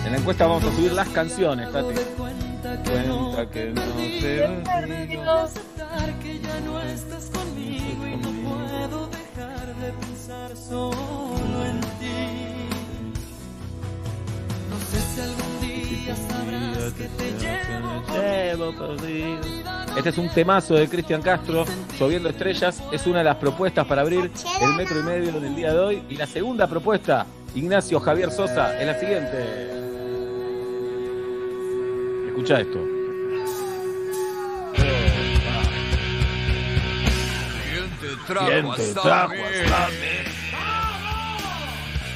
En 0.07 0.13
la 0.13 0.17
encuesta 0.17 0.47
vamos 0.47 0.65
a 0.65 0.73
subir 0.75 0.93
las 0.93 1.09
canciones, 1.11 1.71
Tati. 1.71 1.95
Cuenta 2.17 3.51
que 3.51 3.67
no 3.67 3.83
olvidó. 3.83 5.51
que 6.23 6.41
ya 6.41 6.61
no 6.61 6.81
estás 6.81 7.27
conmigo 7.27 8.38
pensar 10.29 10.57
solo 10.57 11.65
en 11.65 11.81
ti. 11.81 12.69
No 14.69 14.79
sé 14.91 15.01
si 15.01 15.21
algún 15.21 15.61
día 15.61 16.15
sabrás 16.17 16.93
que 16.93 17.05
te 17.05 17.31
llevo. 17.39 17.89
Este 19.97 20.11
es 20.11 20.19
un 20.19 20.29
temazo 20.29 20.75
de 20.75 20.89
Cristian 20.89 21.23
Castro, 21.23 21.65
Lloviendo 21.99 22.29
Estrellas. 22.29 22.83
Es 22.93 23.07
una 23.07 23.19
de 23.19 23.25
las 23.25 23.37
propuestas 23.37 23.87
para 23.87 24.03
abrir 24.03 24.31
el 24.61 24.75
metro 24.75 25.01
y 25.01 25.03
medio 25.03 25.33
del 25.41 25.57
día 25.57 25.73
de 25.73 25.79
hoy. 25.79 26.03
Y 26.09 26.17
la 26.17 26.27
segunda 26.27 26.67
propuesta, 26.67 27.27
Ignacio 27.55 27.99
Javier 27.99 28.31
Sosa, 28.31 28.79
es 28.79 28.87
la 28.87 29.01
siguiente. 29.01 29.71
Escucha 32.29 32.61
esto. 32.61 32.98
Trajo 38.35 38.73
hasta 38.73 39.29
mí? 39.29 39.37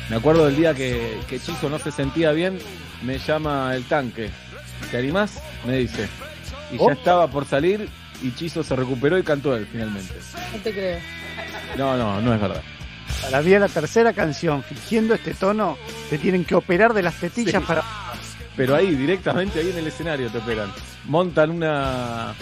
Me 0.08 0.16
acuerdo 0.16 0.46
del 0.46 0.56
día 0.56 0.74
que, 0.74 1.18
que 1.28 1.40
Chizo 1.40 1.68
no 1.70 1.78
se 1.78 1.90
sentía 1.90 2.32
bien, 2.32 2.58
me 3.02 3.18
llama 3.18 3.74
el 3.74 3.84
tanque. 3.84 4.30
¿Te 4.90 4.98
animás? 4.98 5.40
Me 5.66 5.78
dice. 5.78 6.08
Y 6.72 6.76
Oh. 6.78 6.88
ya 6.88 6.94
estaba 6.94 7.28
por 7.28 7.46
salir 7.46 7.88
y 8.22 8.32
Chizo 8.34 8.62
se 8.62 8.76
recuperó 8.76 9.18
y 9.18 9.22
cantó 9.22 9.54
él 9.56 9.66
finalmente. 9.70 10.14
No 10.52 10.58
te 10.62 10.72
creo. 10.72 10.98
No, 11.78 11.96
no, 11.96 12.20
no 12.20 12.34
es 12.34 12.40
verdad. 12.40 12.62
Para 13.22 13.40
mí, 13.42 13.54
a 13.54 13.58
la 13.60 13.68
tercera 13.68 14.12
canción, 14.12 14.62
fingiendo 14.62 15.14
este 15.14 15.34
tono, 15.34 15.76
te 16.10 16.18
tienen 16.18 16.44
que 16.44 16.54
operar 16.54 16.92
de 16.94 17.02
las 17.02 17.14
tetillas 17.14 17.60
Sí. 17.62 17.66
para. 17.66 17.82
Pero 18.56 18.74
ahí, 18.74 18.94
directamente 18.94 19.60
ahí 19.60 19.70
en 19.70 19.78
el 19.78 19.86
escenario 19.86 20.28
te 20.30 20.38
operan. 20.38 20.70
Montan 21.04 21.50
una... 21.50 22.34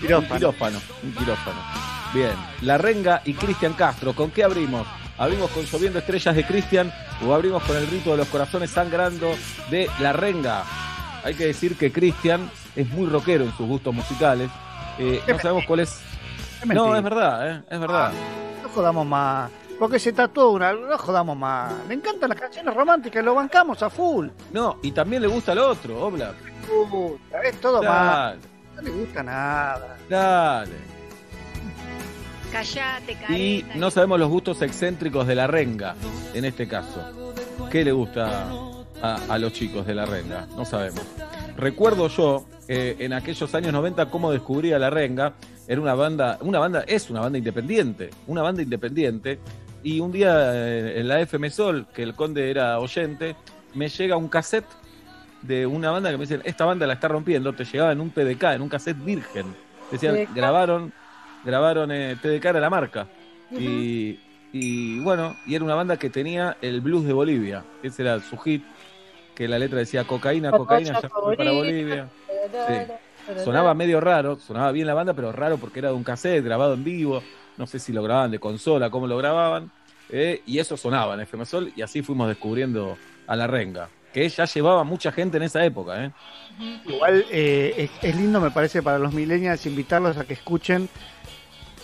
Quirófano. 0.00 0.32
Un 0.34 0.38
quirófano. 0.38 0.80
Un 1.02 1.12
quirófano. 1.14 1.58
Bien. 2.14 2.32
La 2.62 2.78
Renga 2.78 3.20
y 3.24 3.34
Cristian 3.34 3.72
Castro. 3.72 4.14
¿Con 4.14 4.30
qué 4.30 4.44
abrimos? 4.44 4.86
¿Abrimos 5.18 5.50
con 5.50 5.64
Lloviendo 5.64 5.98
Estrellas 5.98 6.34
de 6.34 6.46
Cristian 6.46 6.92
o 7.26 7.34
abrimos 7.34 7.62
con 7.64 7.76
el 7.76 7.86
rito 7.88 8.12
de 8.12 8.18
los 8.18 8.28
corazones 8.28 8.70
sangrando 8.70 9.34
de 9.70 9.88
La 10.00 10.12
Renga? 10.12 10.62
Hay 11.24 11.34
que 11.34 11.46
decir 11.46 11.76
que 11.76 11.90
Cristian 11.92 12.50
es 12.76 12.88
muy 12.90 13.06
rockero 13.08 13.44
en 13.44 13.52
sus 13.56 13.66
gustos 13.66 13.94
musicales. 13.94 14.50
Eh, 14.98 15.22
no 15.26 15.38
sabemos 15.38 15.64
cuál 15.66 15.80
es... 15.80 16.00
No, 16.66 16.94
es 16.96 17.02
verdad, 17.02 17.50
¿eh? 17.50 17.62
es 17.68 17.80
verdad. 17.80 18.12
No 18.62 18.68
jodamos 18.68 19.06
más. 19.06 19.50
Porque 19.78 19.98
se 19.98 20.12
tatuó 20.12 20.50
una. 20.52 20.72
No 20.72 20.96
jodamos 20.96 21.36
más. 21.36 21.72
Le 21.88 21.94
encantan 21.94 22.30
las 22.30 22.40
canciones 22.40 22.72
románticas, 22.74 23.24
lo 23.24 23.34
bancamos 23.34 23.82
a 23.82 23.90
full. 23.90 24.28
No, 24.52 24.78
y 24.82 24.92
también 24.92 25.20
le 25.22 25.28
gusta 25.28 25.54
lo 25.54 25.68
otro, 25.68 26.06
Obla. 26.06 26.32
Puta, 26.66 27.42
es 27.42 27.60
todo. 27.60 27.82
Dale, 27.82 28.38
No 28.76 28.82
le 28.82 28.90
gusta 28.90 29.22
nada. 29.22 29.96
dale. 30.08 30.93
Callate, 32.54 33.16
Y 33.30 33.62
careta. 33.62 33.78
no 33.80 33.90
sabemos 33.90 34.20
los 34.20 34.28
gustos 34.28 34.62
excéntricos 34.62 35.26
de 35.26 35.34
la 35.34 35.48
renga, 35.48 35.96
en 36.34 36.44
este 36.44 36.68
caso. 36.68 37.34
¿Qué 37.68 37.84
le 37.84 37.90
gusta 37.90 38.46
a, 39.02 39.18
a 39.28 39.38
los 39.38 39.52
chicos 39.52 39.84
de 39.84 39.94
la 39.94 40.06
renga? 40.06 40.46
No 40.56 40.64
sabemos. 40.64 41.02
Recuerdo 41.56 42.06
yo, 42.08 42.46
eh, 42.68 42.94
en 43.00 43.12
aquellos 43.12 43.52
años 43.56 43.72
90, 43.72 44.06
cómo 44.06 44.30
descubrí 44.30 44.72
a 44.72 44.78
la 44.78 44.88
renga. 44.88 45.32
Era 45.66 45.80
una 45.80 45.94
banda, 45.94 46.38
una 46.42 46.60
banda, 46.60 46.84
es 46.86 47.10
una 47.10 47.20
banda 47.20 47.38
independiente, 47.38 48.10
una 48.28 48.42
banda 48.42 48.62
independiente. 48.62 49.40
Y 49.82 49.98
un 49.98 50.12
día 50.12 50.52
eh, 50.54 51.00
en 51.00 51.08
la 51.08 51.20
FM 51.20 51.50
Sol, 51.50 51.86
que 51.92 52.04
el 52.04 52.14
conde 52.14 52.50
era 52.50 52.78
oyente, 52.78 53.34
me 53.74 53.88
llega 53.88 54.16
un 54.16 54.28
cassette 54.28 54.64
de 55.42 55.66
una 55.66 55.90
banda 55.90 56.10
que 56.10 56.16
me 56.18 56.22
dicen, 56.22 56.40
esta 56.44 56.64
banda 56.64 56.86
la 56.86 56.94
está 56.94 57.08
rompiendo, 57.08 57.52
te 57.52 57.64
llegaba 57.64 57.90
en 57.90 58.00
un 58.00 58.10
TDK, 58.10 58.44
en 58.54 58.62
un 58.62 58.68
cassette 58.68 59.04
virgen. 59.04 59.46
Decían, 59.90 60.26
grabaron, 60.34 60.92
grabaron 61.44 61.90
eh, 61.92 62.16
TDK 62.20 62.44
era 62.46 62.60
la 62.60 62.70
marca. 62.70 63.06
y, 63.50 64.18
y 64.52 64.98
bueno, 65.00 65.36
y 65.46 65.54
era 65.54 65.64
una 65.64 65.74
banda 65.74 65.96
que 65.96 66.10
tenía 66.10 66.56
el 66.62 66.80
blues 66.80 67.04
de 67.04 67.12
Bolivia. 67.12 67.64
Ese 67.82 68.02
era 68.02 68.20
su 68.20 68.36
hit, 68.38 68.62
que 69.34 69.48
la 69.48 69.58
letra 69.58 69.78
decía 69.78 70.04
cocaína, 70.04 70.50
cocaína, 70.52 71.00
ya 71.00 71.08
fue 71.08 71.36
para 71.36 71.50
Bolivia. 71.52 72.08
Sonaba 73.42 73.74
medio 73.74 74.00
raro, 74.00 74.38
sonaba 74.38 74.70
bien 74.72 74.86
la 74.86 74.94
banda, 74.94 75.14
pero 75.14 75.32
raro 75.32 75.56
porque 75.58 75.78
era 75.78 75.88
de 75.88 75.94
un 75.94 76.04
cassette 76.04 76.44
grabado 76.44 76.74
en 76.74 76.84
vivo. 76.84 77.22
No 77.56 77.66
sé 77.66 77.78
si 77.78 77.92
lo 77.92 78.02
grababan 78.02 78.30
de 78.30 78.38
consola, 78.38 78.90
cómo 78.90 79.06
lo 79.06 79.16
grababan. 79.16 79.70
eh, 80.10 80.42
y 80.46 80.58
eso 80.58 80.76
sonaba 80.76 81.14
en 81.14 81.20
FM 81.20 81.46
Sol, 81.46 81.72
y 81.74 81.82
así 81.82 82.02
fuimos 82.02 82.28
descubriendo 82.28 82.96
a 83.26 83.36
la 83.36 83.46
renga, 83.46 83.88
que 84.12 84.28
ya 84.28 84.44
llevaba 84.44 84.84
mucha 84.84 85.10
gente 85.10 85.38
en 85.38 85.44
esa 85.44 85.64
época. 85.64 86.04
¿eh? 86.04 86.10
Igual 86.84 87.24
eh, 87.30 87.74
es, 87.78 87.90
es 88.02 88.14
lindo, 88.16 88.40
me 88.40 88.50
parece, 88.50 88.82
para 88.82 88.98
los 88.98 89.14
millennials 89.14 89.64
invitarlos 89.66 90.16
a 90.18 90.24
que 90.24 90.34
escuchen. 90.34 90.88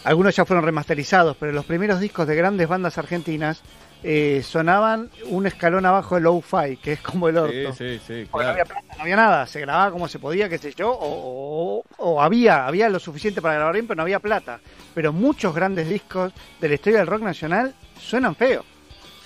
Algunos 0.04 0.35
ya 0.35 0.45
fueron 0.45 0.64
remasterizados, 0.64 1.37
pero 1.38 1.52
los 1.52 1.64
primeros 1.66 2.00
discos 2.00 2.26
de 2.26 2.35
grandes 2.35 2.66
bandas 2.69 2.97
argentinas 2.97 3.62
eh, 4.02 4.42
sonaban 4.42 5.11
un 5.26 5.47
escalón 5.47 5.85
abajo 5.85 6.14
de 6.14 6.23
low-fi, 6.23 6.78
que 6.78 6.92
es 6.95 7.00
como 7.02 7.28
el 7.28 7.37
orto. 7.37 7.73
Sí, 7.75 7.99
sí, 7.99 8.00
sí, 8.07 8.28
Porque 8.30 8.47
no 8.47 8.52
claro. 8.52 8.52
había 8.52 8.64
plata, 8.64 8.95
no 8.97 9.02
había 9.02 9.16
nada, 9.16 9.47
se 9.47 9.61
grababa 9.61 9.90
como 9.90 10.09
se 10.09 10.19
podía, 10.19 10.49
qué 10.49 10.57
sé 10.57 10.73
yo, 10.75 10.90
o, 10.90 11.80
o- 11.80 11.85
o 11.99 12.23
había, 12.23 12.66
había 12.66 12.88
lo 12.88 12.99
suficiente 12.99 13.42
para 13.42 13.54
grabar 13.57 13.75
bien, 13.75 13.87
pero 13.87 13.97
no 13.97 14.02
había 14.04 14.21
plata. 14.21 14.61
Pero 14.95 15.12
muchos 15.12 15.54
grandes 15.54 15.87
discos 15.87 16.33
de 16.61 16.69
la 16.69 16.75
historia 16.76 17.00
del 17.00 17.07
rock 17.09 17.21
nacional 17.23 17.75
suenan 18.00 18.35
feos. 18.35 18.64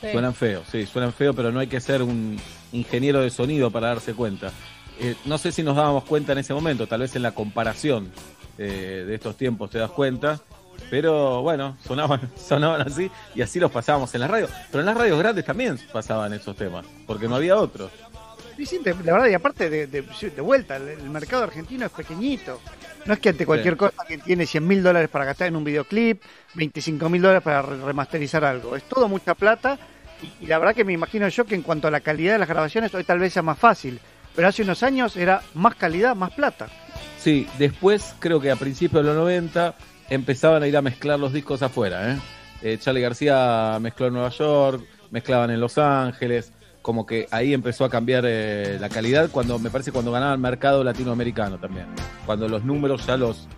Sí. 0.01 0.09
Suenan 0.11 0.35
feos, 0.35 0.67
sí, 0.71 0.85
suenan 0.87 1.13
feos, 1.13 1.37
pero 1.37 1.53
no 1.53 1.61
hay 1.61 1.69
que 1.69 1.81
ser 1.81 2.03
un 2.03 2.37
ingeniero 2.73 3.21
de 3.21 3.31
sonido 3.31 3.71
para 3.71 3.89
darse 3.89 4.13
cuenta. 4.13 4.51
Eh, 4.99 5.15
no 5.25 5.39
sé 5.39 5.53
si 5.53 5.63
nos 5.63 5.77
dábamos 5.77 6.03
cuenta 6.05 6.33
en 6.33 6.39
ese 6.39 6.53
momento, 6.53 6.89
tal 6.89 7.01
vez 7.01 7.15
en 7.15 7.23
la 7.23 7.31
comparación 7.33 8.11
eh, 8.59 9.05
de 9.07 9.15
estos 9.15 9.37
tiempos 9.37 9.71
te 9.71 9.79
das 9.79 9.91
cuenta, 9.93 10.41
pero 10.91 11.43
bueno, 11.43 11.77
sonaban, 11.87 12.21
sonaban 12.37 12.83
así 12.83 13.11
y 13.35 13.43
así 13.43 13.59
los 13.61 13.71
pasábamos 13.71 14.15
en 14.15 14.21
la 14.21 14.29
radio. 14.29 14.49
Pero 14.71 14.81
en 14.81 14.87
las 14.87 14.97
radios 14.97 15.19
grandes 15.19 15.45
también 15.45 15.79
pasaban 15.93 16.33
esos 16.33 16.57
temas, 16.57 16.85
porque 17.07 17.29
no 17.29 17.37
había 17.37 17.57
otros. 17.57 17.91
Sí, 18.57 18.67
sí, 18.67 18.81
la 18.85 19.13
verdad, 19.13 19.29
y 19.29 19.35
aparte 19.35 19.69
de, 19.69 19.87
de- 19.89 20.03
de 20.03 20.41
vuelta, 20.41 20.77
el, 20.77 20.89
el 20.89 21.11
mercado 21.11 21.43
argentino 21.43 21.87
es 21.87 21.93
pequeñito. 21.93 22.61
No 23.05 23.13
es 23.15 23.19
que 23.21 23.31
ante 23.31 23.45
cualquier 23.45 23.75
Sí. 23.75 23.79
cosa 23.79 24.05
que 24.07 24.19
tiene 24.19 24.47
100 24.47 24.67
mil 24.67 24.83
dólares 24.83 25.09
para 25.11 25.25
gastar 25.25 25.49
en 25.49 25.57
un 25.57 25.65
videoclip, 25.65 26.23
25 26.55 27.09
mil 27.09 27.21
dólares 27.21 27.43
para 27.43 27.63
re- 27.63 27.83
remasterizar 27.85 28.45
algo. 28.45 28.77
Es 28.77 28.85
todo 28.85 29.09
mucha 29.09 29.35
plata 29.35 29.77
y, 30.41 30.45
y 30.45 30.47
la 30.47 30.59
verdad 30.59 30.75
que 30.75 30.85
me 30.85 30.93
imagino 30.93 31.29
yo 31.29 31.45
que 31.45 31.55
en 31.57 31.63
cuanto 31.63 31.89
a 31.89 31.91
la 31.91 32.01
calidad 32.01 32.35
de 32.35 32.39
las 32.39 32.49
grabaciones 32.49 32.95
hoy 32.95 33.03
tal 33.05 33.19
vez 33.19 33.33
sea 33.33 33.43
más 33.43 33.59
fácil. 33.59 33.99
Pero 34.37 34.49
hace 34.49 34.63
unos 34.63 34.83
años 34.85 35.17
era 35.17 35.43
más 35.55 35.75
calidad, 35.75 36.15
más 36.17 36.33
plata. 36.33 36.69
Sí, 37.19 37.47
después 37.59 38.15
creo 38.21 38.41
que 38.41 38.51
a 38.51 38.57
principios 38.57 39.03
de 39.03 39.09
los 39.09 39.17
90 39.17 39.75
empezaban 40.15 40.63
a 40.63 40.67
ir 40.67 40.77
a 40.77 40.83
mezclar 40.83 41.19
los 41.19 41.33
discos 41.33 41.63
afuera. 41.63 42.13
¿eh? 42.13 42.19
Eh, 42.63 42.79
Charlie 42.79 43.03
García 43.03 43.79
mezcló 43.81 44.07
en 44.07 44.15
Nueva 44.15 44.31
York, 44.31 44.85
mezclaban 45.11 45.51
en 45.51 45.61
Los 45.61 45.77
Ángeles, 45.79 46.53
como 46.83 47.07
que 47.07 47.27
ahí 47.31 47.55
empezó 47.55 47.85
a 47.85 47.91
cambiar 47.91 48.25
eh, 48.27 48.79
la 48.81 48.89
calidad 48.89 49.31
cuando 49.31 49.59
me 49.59 49.71
parece 49.71 49.93
cuando 49.93 50.13
ganaba 50.13 50.33
el 50.33 50.39
mercado 50.39 50.85
latinoamericano 50.85 51.59
también. 51.59 51.87
Cuando 52.27 52.49
los 52.49 52.65
números 52.65 53.07
ya 53.07 53.17
los, 53.17 53.49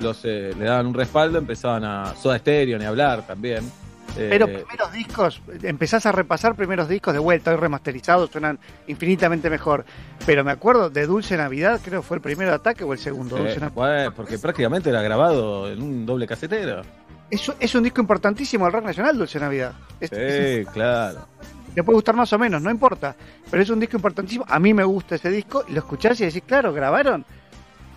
los 0.00 0.24
eh, 0.24 0.52
le 0.58 0.64
daban 0.64 0.86
un 0.86 0.94
respaldo, 0.94 1.38
empezaban 1.38 1.84
a 1.84 2.14
Soda 2.14 2.38
Stereo 2.38 2.78
ni 2.78 2.84
hablar 2.84 3.26
también. 3.26 3.70
Eh, 4.16 4.28
Pero 4.30 4.46
primeros 4.46 4.92
discos, 4.92 5.42
empezás 5.62 6.06
a 6.06 6.12
repasar 6.12 6.54
primeros 6.54 6.88
discos 6.88 7.12
de 7.12 7.18
vuelta, 7.18 7.50
hoy 7.50 7.56
remasterizados, 7.56 8.30
suenan 8.30 8.58
infinitamente 8.86 9.50
mejor. 9.50 9.84
Pero 10.24 10.44
me 10.44 10.52
acuerdo 10.52 10.90
de 10.90 11.06
Dulce 11.06 11.36
Navidad, 11.36 11.80
creo 11.84 12.00
que 12.02 12.06
fue 12.06 12.16
el 12.18 12.20
primer 12.22 12.48
ataque 12.50 12.84
o 12.84 12.92
el 12.92 12.98
segundo. 12.98 13.36
eh, 13.36 13.40
Dulce 13.40 13.60
Navidad. 13.60 13.74
bueno, 13.74 14.14
porque 14.14 14.38
prácticamente 14.38 14.90
era 14.90 15.02
grabado 15.02 15.70
en 15.70 15.82
un 15.82 16.06
doble 16.06 16.26
casetero. 16.26 16.82
Es, 17.30 17.50
es 17.58 17.74
un 17.74 17.82
disco 17.82 18.00
importantísimo 18.00 18.64
del 18.66 18.72
rock 18.74 18.84
nacional, 18.84 19.16
Dulce 19.18 19.40
Navidad. 19.40 19.72
Es- 19.98 20.12
es- 20.12 20.66
Sí, 20.66 20.72
claro. 20.72 21.26
te 21.74 21.82
puede 21.82 21.96
gustar 21.96 22.14
más 22.14 22.32
o 22.32 22.38
menos, 22.38 22.62
no 22.62 22.70
importa. 22.70 23.16
Pero 23.50 23.62
es 23.62 23.70
un 23.70 23.80
disco 23.80 23.96
importantísimo. 23.96 24.44
A 24.48 24.58
mí 24.60 24.72
me 24.74 24.84
gusta 24.84 25.16
ese 25.16 25.30
disco 25.30 25.64
y 25.66 25.72
lo 25.72 25.78
escuchás 25.80 26.20
y 26.20 26.26
decís, 26.26 26.42
claro, 26.46 26.72
grabaron. 26.72 27.24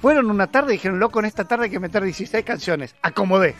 Fueron 0.01 0.29
una 0.31 0.47
tarde 0.47 0.73
y 0.73 0.77
dijeron, 0.77 0.99
loco, 0.99 1.19
en 1.19 1.25
esta 1.25 1.43
tarde 1.45 1.65
hay 1.65 1.69
que 1.71 1.79
meter 1.79 2.03
16 2.03 2.43
canciones. 2.45 2.95
Acomodé. 3.01 3.55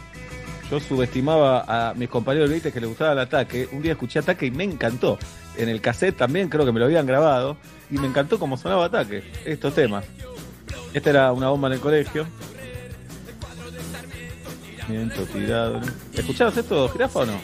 Yo 0.70 0.80
subestimaba 0.82 1.64
a 1.90 1.94
mis 1.94 2.10
compañeros 2.10 2.50
¿viste? 2.50 2.72
que 2.74 2.80
les 2.82 2.90
gustaba 2.90 3.14
el 3.14 3.20
ataque. 3.20 3.70
Un 3.72 3.82
día 3.82 3.94
escuché 3.94 4.20
ataque 4.20 4.46
y 4.48 4.52
me 4.52 4.64
encantó. 4.66 5.18
En 5.58 5.70
el 5.70 5.80
cassette 5.82 6.18
también 6.18 6.50
creo 6.50 6.66
que 6.66 6.72
me 6.74 6.80
lo 6.80 6.86
habían 6.86 7.06
grabado. 7.06 7.58
Y 7.90 7.98
me 7.98 8.08
encantó 8.08 8.38
cómo 8.38 8.58
sonaba 8.58 8.86
ataque. 8.86 9.24
Estos 9.46 9.74
temas. 9.74 10.04
Esta 10.94 11.10
era 11.10 11.32
una 11.32 11.50
bomba 11.50 11.68
en 11.70 11.76
el 11.76 11.80
colegio. 11.80 12.28
Miento 14.88 15.24
tirado. 15.26 15.82
¿Escuchabas 16.14 16.58
esto, 16.58 16.88
jirafa 16.90 17.20
o 17.20 17.26
no? 17.26 17.40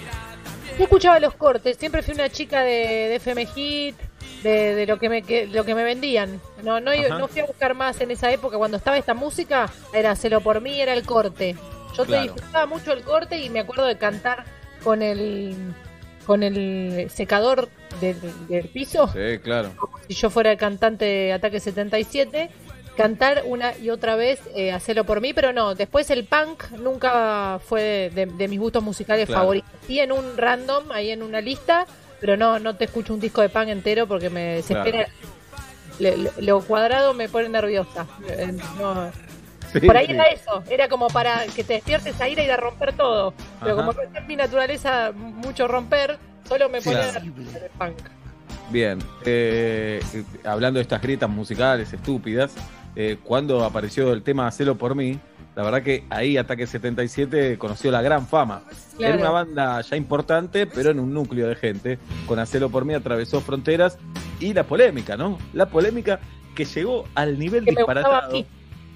Yo 0.78 0.84
escuchaba 0.86 1.20
los 1.20 1.36
cortes, 1.36 1.78
siempre 1.78 2.02
fui 2.02 2.14
una 2.16 2.30
chica 2.30 2.62
de, 2.62 2.72
de 3.10 3.16
FM 3.18 3.46
Hit, 3.48 3.96
de, 4.44 4.74
de 4.76 4.88
lo 4.88 4.98
que 4.98 5.08
me 5.10 5.22
que- 5.22 5.46
lo 5.48 5.64
que 5.66 5.76
me 5.76 5.84
vendían. 5.84 6.40
No, 6.64 6.80
no, 6.80 6.92
Ajá. 6.92 7.18
no 7.20 7.28
fui 7.28 7.42
a 7.42 7.46
buscar 7.46 7.76
más 7.76 8.00
en 8.02 8.12
esa 8.12 8.32
época 8.32 8.58
cuando 8.58 8.78
estaba 8.78 8.98
esta 8.98 9.14
música, 9.14 9.70
era 9.94 10.16
Celo 10.16 10.42
por 10.42 10.62
mí, 10.62 10.80
era 10.82 10.94
el 10.94 11.04
corte. 11.04 11.56
Yo 11.96 12.04
te 12.04 12.10
Claro. 12.10 12.24
disfrutaba 12.34 12.66
mucho 12.66 12.92
el 12.94 13.04
corte 13.04 13.38
y 13.40 13.50
me 13.50 13.60
acuerdo 13.60 13.86
de 13.86 13.98
cantar 13.98 14.44
con 14.84 15.02
el 15.02 15.56
con 16.26 16.42
el 16.42 17.10
secador 17.14 17.68
del, 18.00 18.16
del 18.48 18.70
piso, 18.70 19.08
Sí, 19.10 19.40
claro. 19.44 19.72
si 20.08 20.14
yo 20.14 20.30
fuera 20.30 20.52
el 20.54 20.58
cantante 20.58 21.04
de 21.04 21.34
Ataque 21.34 21.60
77 21.60 22.50
cantar 22.96 23.44
una 23.46 23.76
y 23.78 23.90
otra 23.90 24.16
vez 24.16 24.40
eh, 24.56 24.72
Hacerlo 24.72 25.04
por 25.04 25.20
mí, 25.20 25.34
pero 25.34 25.52
no, 25.52 25.76
después 25.76 26.10
el 26.12 26.24
punk 26.26 26.70
nunca 26.80 27.60
fue 27.68 28.10
de, 28.16 28.28
de 28.28 28.48
mis 28.48 28.58
gustos 28.60 28.82
musicales 28.84 29.26
Claro. 29.28 29.42
favoritos. 29.42 29.70
Sí 29.86 30.00
en 30.00 30.12
un 30.14 30.38
random, 30.38 30.92
ahí 30.94 31.12
en 31.12 31.24
una 31.24 31.42
lista, 31.42 31.86
pero 32.22 32.38
no, 32.38 32.58
no 32.60 32.76
te 32.78 32.86
escucho 32.86 33.14
un 33.14 33.20
disco 33.20 33.42
de 33.42 33.50
punk 33.50 33.68
entero 33.68 34.08
porque 34.08 34.30
me 34.30 34.56
desespera. 34.56 35.08
Le- 36.00 36.18
le- 36.18 36.32
lo 36.40 36.62
cuadrado 36.62 37.14
me 37.14 37.28
pone 37.28 37.50
nerviosa. 37.50 38.08
Eh, 38.30 38.54
no. 38.80 39.12
Sí, 39.74 39.80
Por 39.88 39.98
ahí 39.98 40.06
sí. 40.06 40.12
era 40.14 40.26
eso, 40.26 40.64
era 40.70 40.88
como 40.88 41.08
para 41.08 41.46
que 41.56 41.64
te 41.64 41.74
despiertes 41.74 42.20
a 42.22 42.30
ir 42.30 42.40
a 42.40 42.44
ir 42.44 42.52
a 42.52 42.58
romper 42.58 42.94
todo. 42.94 43.34
Pero 43.60 43.74
Ajá. 43.80 43.86
como 43.88 43.94
no 43.94 44.20
es 44.20 44.28
mi 44.28 44.36
naturaleza 44.36 45.12
mucho 45.14 45.68
romper, 45.68 46.18
solo 46.48 46.70
me 46.70 46.82
pone 46.82 46.98
Claro. 46.98 47.20
el 47.20 47.32
punk. 47.78 47.98
Bien, 48.70 49.00
eh, 49.26 50.02
eh, 50.14 50.24
hablando 50.46 50.78
de 50.78 50.84
estas 50.84 51.02
grietas 51.02 51.30
musicales 51.30 51.92
estúpidas, 51.92 52.54
eh, 52.96 53.18
cuando 53.24 53.64
apareció 53.64 54.14
el 54.14 54.22
tema 54.24 54.48
Hacelo 54.48 54.76
por 54.78 54.96
mí, 54.96 55.20
la 55.56 55.64
verdad 55.64 55.84
que 55.84 56.04
ahí 56.10 56.38
Ataque 56.38 56.66
77 56.66 57.58
conoció 57.58 57.92
la 57.92 58.02
gran 58.02 58.28
fama. 58.28 58.64
Claro. 58.98 59.14
Era 59.16 59.22
una 59.24 59.32
banda 59.32 59.82
ya 59.82 59.96
importante, 59.96 60.66
pero 60.66 60.92
en 60.92 61.00
un 61.00 61.14
núcleo 61.14 61.48
de 61.48 61.56
gente. 61.56 62.00
Con 62.28 62.40
Hacelo 62.40 62.70
por 62.70 62.86
mí 62.86 62.94
atravesó 62.94 63.42
fronteras 63.42 63.98
y 64.40 64.54
la 64.54 64.64
polémica, 64.64 65.16
¿no? 65.18 65.38
La 65.54 65.68
polémica 65.68 66.20
que 66.56 66.66
llegó 66.66 67.06
al 67.16 67.38
nivel 67.38 67.66
Que 67.66 67.72
disparatado. 67.72 68.32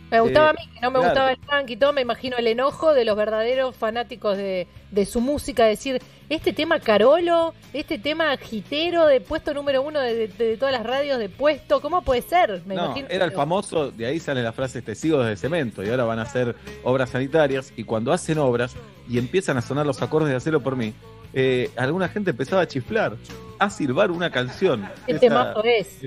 Me 0.10 0.20
gustaba 0.22 0.48
Eh, 0.48 0.50
a 0.50 0.54
mí, 0.54 0.72
que 0.74 0.80
no 0.82 0.92
me 0.92 1.00
claro. 1.00 1.04
gustaba 1.10 1.32
el 1.32 1.38
punk 1.38 1.70
y 1.72 1.78
todo. 1.78 1.94
Me 1.94 2.02
imagino 2.02 2.38
el 2.38 2.48
enojo 2.48 2.94
de 2.94 3.04
los 3.06 3.16
verdaderos 3.18 3.76
fanáticos 3.76 4.38
de, 4.38 4.68
de 4.92 5.06
su 5.06 5.20
música. 5.22 5.66
Decir, 5.66 6.02
este 6.30 6.54
tema 6.54 6.80
Carolo, 6.80 7.54
este 7.74 8.00
tema 8.00 8.36
gitero 8.38 9.06
de 9.06 9.20
puesto 9.22 9.54
número 9.54 9.82
uno 9.82 10.00
de, 10.00 10.14
de- 10.14 10.28
de 10.28 10.58
todas 10.58 10.72
las 10.74 10.86
radios 10.86 11.20
de 11.20 11.30
puesto, 11.30 11.82
¿cómo 11.82 12.02
puede 12.04 12.22
ser? 12.22 12.62
Me 12.66 12.76
no, 12.76 12.86
imagino. 12.86 13.08
era 13.10 13.26
el 13.26 13.32
famoso, 13.32 13.92
de 13.92 14.06
ahí 14.06 14.20
sale 14.20 14.42
la 14.44 14.52
frase 14.54 14.82
testigos 14.82 15.26
de 15.26 15.36
cemento 15.38 15.84
y 15.84 15.90
ahora 15.90 16.04
van 16.06 16.20
a 16.20 16.24
hacer 16.24 16.56
obras 16.84 17.10
sanitarias 17.12 17.72
y 17.78 17.84
cuando 17.86 18.12
hacen 18.12 18.38
obras 18.40 18.76
y 19.10 19.18
empiezan 19.18 19.58
a 19.58 19.62
sonar 19.62 19.86
los 19.86 20.02
acordes 20.02 20.30
de 20.30 20.36
Hacerlo 20.36 20.62
por 20.62 20.76
mí, 20.76 20.94
eh, 21.34 21.70
alguna 21.78 22.10
gente 22.10 22.32
empezaba 22.32 22.62
a 22.62 22.68
chiflar, 22.68 23.16
a 23.60 23.70
silbar 23.70 24.12
una 24.12 24.30
canción. 24.32 24.88
¿Qué 25.06 25.14
Esa 25.14 25.20
temazo 25.22 25.64
es? 25.64 26.00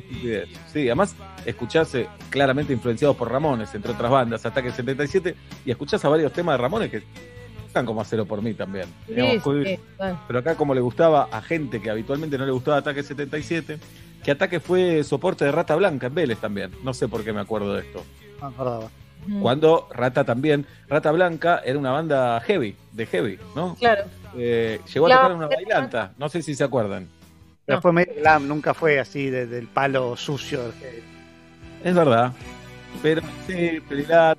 Sí, 0.73 0.87
además 0.89 1.15
escucharse 1.45 2.07
claramente 2.29 2.73
influenciados 2.73 3.17
por 3.17 3.31
Ramones, 3.31 3.75
entre 3.75 3.93
otras 3.93 4.11
bandas, 4.11 4.45
Ataque 4.47 4.71
77, 4.71 5.35
y 5.65 5.71
escuchás 5.71 6.05
a 6.05 6.09
varios 6.09 6.33
temas 6.33 6.55
de 6.55 6.63
Ramones 6.63 6.91
que 6.91 7.03
están 7.67 7.87
como 7.87 8.01
Hacerlo 8.01 8.27
por 8.27 8.43
mí 8.43 8.55
también. 8.55 8.87
Sí, 9.07 9.15
Digamos, 9.15 9.43
fue- 9.43 9.65
sí, 9.65 9.81
bueno. 9.97 10.21
pero 10.27 10.39
acá 10.41 10.55
como 10.57 10.75
le 10.75 10.81
gustaba 10.81 11.29
a 11.31 11.41
gente 11.43 11.81
que 11.81 11.91
habitualmente 11.91 12.37
no 12.39 12.45
le 12.47 12.53
gustaba 12.53 12.79
Ataque 12.79 13.03
77, 13.03 13.79
que 14.23 14.31
Ataque 14.31 14.61
fue 14.61 15.03
soporte 15.05 15.45
de 15.45 15.53
Rata 15.53 15.75
Blanca 15.77 16.09
en 16.09 16.15
Vélez 16.15 16.39
también. 16.39 16.73
No 16.83 16.93
sé 16.95 17.09
por 17.09 17.25
qué 17.25 17.33
me 17.33 17.41
acuerdo 17.41 17.75
de 17.75 17.83
esto. 17.83 18.05
Me 18.41 18.49
acordaba. 18.49 18.89
Cuando 19.43 19.87
Rata 19.93 20.25
también, 20.25 20.67
Rata 20.89 21.11
Blanca 21.13 21.61
era 21.65 21.79
una 21.79 21.91
banda 21.91 22.41
heavy, 22.41 22.75
de 22.93 23.05
heavy, 23.07 23.39
¿no? 23.55 23.75
Claro. 23.79 24.05
Eh, 24.37 24.81
llegó 24.93 25.07
a 25.07 25.11
tocar 25.11 25.31
en 25.33 25.37
una 25.37 25.47
bailanta, 25.47 26.13
no 26.17 26.29
sé 26.31 26.41
si 26.41 26.55
se 26.55 26.65
acuerdan. 26.65 27.07
Pero 27.67 27.79
No. 27.79 27.83
fue 27.83 27.93
medio 27.93 28.15
glam, 28.19 28.49
nunca 28.49 28.75
fue 28.75 28.99
así 28.99 29.31
de- 29.31 29.47
del 29.47 29.67
palo 29.69 30.17
sucio. 30.17 30.73
Es 31.85 31.95
verdad. 31.95 32.33
Pero 33.03 33.23
sí, 33.47 33.81
Pelilar, 33.89 34.37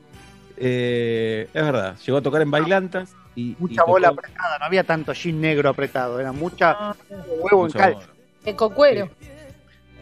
eh, 0.58 1.48
es 1.54 1.64
verdad. 1.64 1.96
Llegó 2.06 2.18
a 2.18 2.22
tocar 2.22 2.42
en 2.42 2.52
bailantas 2.52 3.14
y. 3.36 3.56
Mucha 3.60 3.74
y 3.74 3.78
tocó- 3.78 3.92
bola 3.92 4.10
apretada, 4.10 4.60
no 4.60 4.66
había 4.66 4.84
tanto 4.84 5.14
jean 5.14 5.40
negro 5.40 5.70
apretado, 5.70 6.20
era 6.20 6.32
mucha 6.32 6.72
Ah, 6.72 6.96
huevo 7.10 7.50
en 7.52 7.58
mucha 7.68 7.80
calcio. 7.80 8.00
bola. 8.00 8.08
en 8.44 8.56
Concuero. 8.56 9.10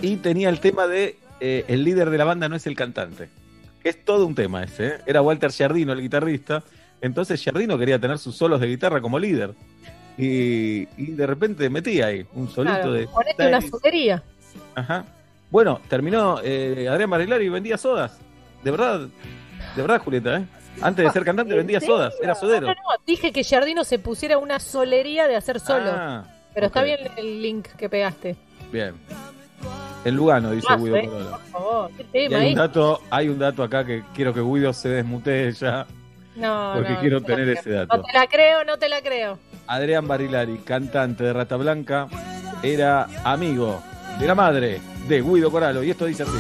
Y 0.02 0.16
tenía 0.18 0.50
el 0.50 0.60
tema 0.60 0.88
de 0.88 1.18
eh, 1.42 1.66
el 1.68 1.84
líder 1.84 2.10
de 2.10 2.18
la 2.18 2.24
banda 2.26 2.50
no 2.50 2.56
es 2.56 2.66
el 2.68 2.76
cantante. 2.76 3.30
Es 3.84 4.04
todo 4.04 4.26
un 4.26 4.36
tema 4.36 4.64
ese. 4.64 4.88
¿eh? 4.88 4.94
Era 5.06 5.22
Walter 5.22 5.52
Giardino, 5.52 5.94
el 5.94 6.02
guitarrista. 6.02 6.64
Entonces 7.02 7.42
Giardino 7.42 7.78
quería 7.78 7.98
tener 8.00 8.18
sus 8.18 8.36
solos 8.36 8.60
de 8.60 8.68
guitarra 8.68 9.00
como 9.00 9.18
líder. 9.20 9.54
Y, 10.22 10.88
y 10.98 11.12
de 11.12 11.26
repente 11.26 11.70
metía 11.70 12.08
ahí 12.08 12.26
un 12.34 12.50
solito 12.50 12.76
Claro. 12.76 12.92
de. 12.92 13.08
Ponete 13.08 13.48
una 13.48 13.62
solería. 13.62 14.22
Ajá. 14.76 15.06
Bueno, 15.50 15.80
terminó 15.88 16.40
eh, 16.44 16.88
Adrián 16.92 17.10
Marilari 17.10 17.46
y 17.46 17.50
vendía 17.50 17.78
sodas. 17.78 18.20
De 18.62 18.70
verdad, 18.72 19.00
de 19.76 19.82
verdad, 19.82 20.02
Julieta, 20.02 20.38
¿eh? 20.38 20.46
Antes 20.82 21.06
de 21.06 21.12
ser 21.12 21.24
cantante 21.26 21.56
vendía 21.56 21.80
sodas, 21.82 22.16
era 22.22 22.36
sodero. 22.36 22.68
No, 22.68 22.74
no, 22.74 22.82
no, 22.82 23.04
dije 23.08 23.32
que 23.32 23.44
Jardino 23.44 23.84
se 23.84 23.98
pusiera 24.00 24.38
una 24.38 24.60
solería 24.60 25.28
de 25.28 25.36
hacer 25.38 25.60
solo. 25.60 25.90
Ah, 25.92 26.26
pero 26.54 26.68
está 26.68 26.84
bien 26.84 27.00
el 27.18 27.42
link 27.42 27.68
que 27.78 27.90
pegaste. 27.90 28.36
bien. 28.72 28.94
En 30.06 30.16
Lugano, 30.16 30.52
dice 30.52 30.68
Guido 30.78 30.96
eh, 30.96 31.10
por 31.30 31.40
favor. 31.48 31.92
¿Qué 31.98 32.04
tema 32.06 32.38
hay 32.38 32.44
un 32.46 32.50
es? 32.52 32.56
dato, 32.56 33.02
hay 33.10 33.28
un 33.28 33.40
dato 33.40 33.64
acá 33.64 33.84
que 33.86 34.04
quiero 34.16 34.34
que 34.34 34.40
Guido 34.42 34.72
se 34.72 34.88
desmutee 34.90 35.52
ya, 35.52 35.86
No, 36.38 36.72
porque 36.76 36.94
no, 36.94 37.00
quiero 37.02 37.20
no 37.20 37.26
tener 37.26 37.50
ese 37.50 37.70
dato. 37.72 37.98
No 37.98 38.04
te 38.04 38.14
la 38.14 38.28
creo, 38.28 38.64
no 38.64 38.78
te 38.78 38.88
la 38.88 39.02
creo. 39.02 39.38
Adrián 39.70 40.08
Barilari, 40.08 40.58
cantante 40.58 41.24
de 41.24 41.32
Rata 41.32 41.56
Blanca, 41.56 42.08
era 42.64 43.08
amigo 43.24 43.84
de 44.20 44.26
la 44.26 44.34
madre 44.34 44.82
de 45.08 45.22
Guido 45.22 45.52
Coralo. 45.52 45.84
Y 45.84 45.92
esto 45.92 46.06
dice 46.06 46.24
así. 46.24 46.32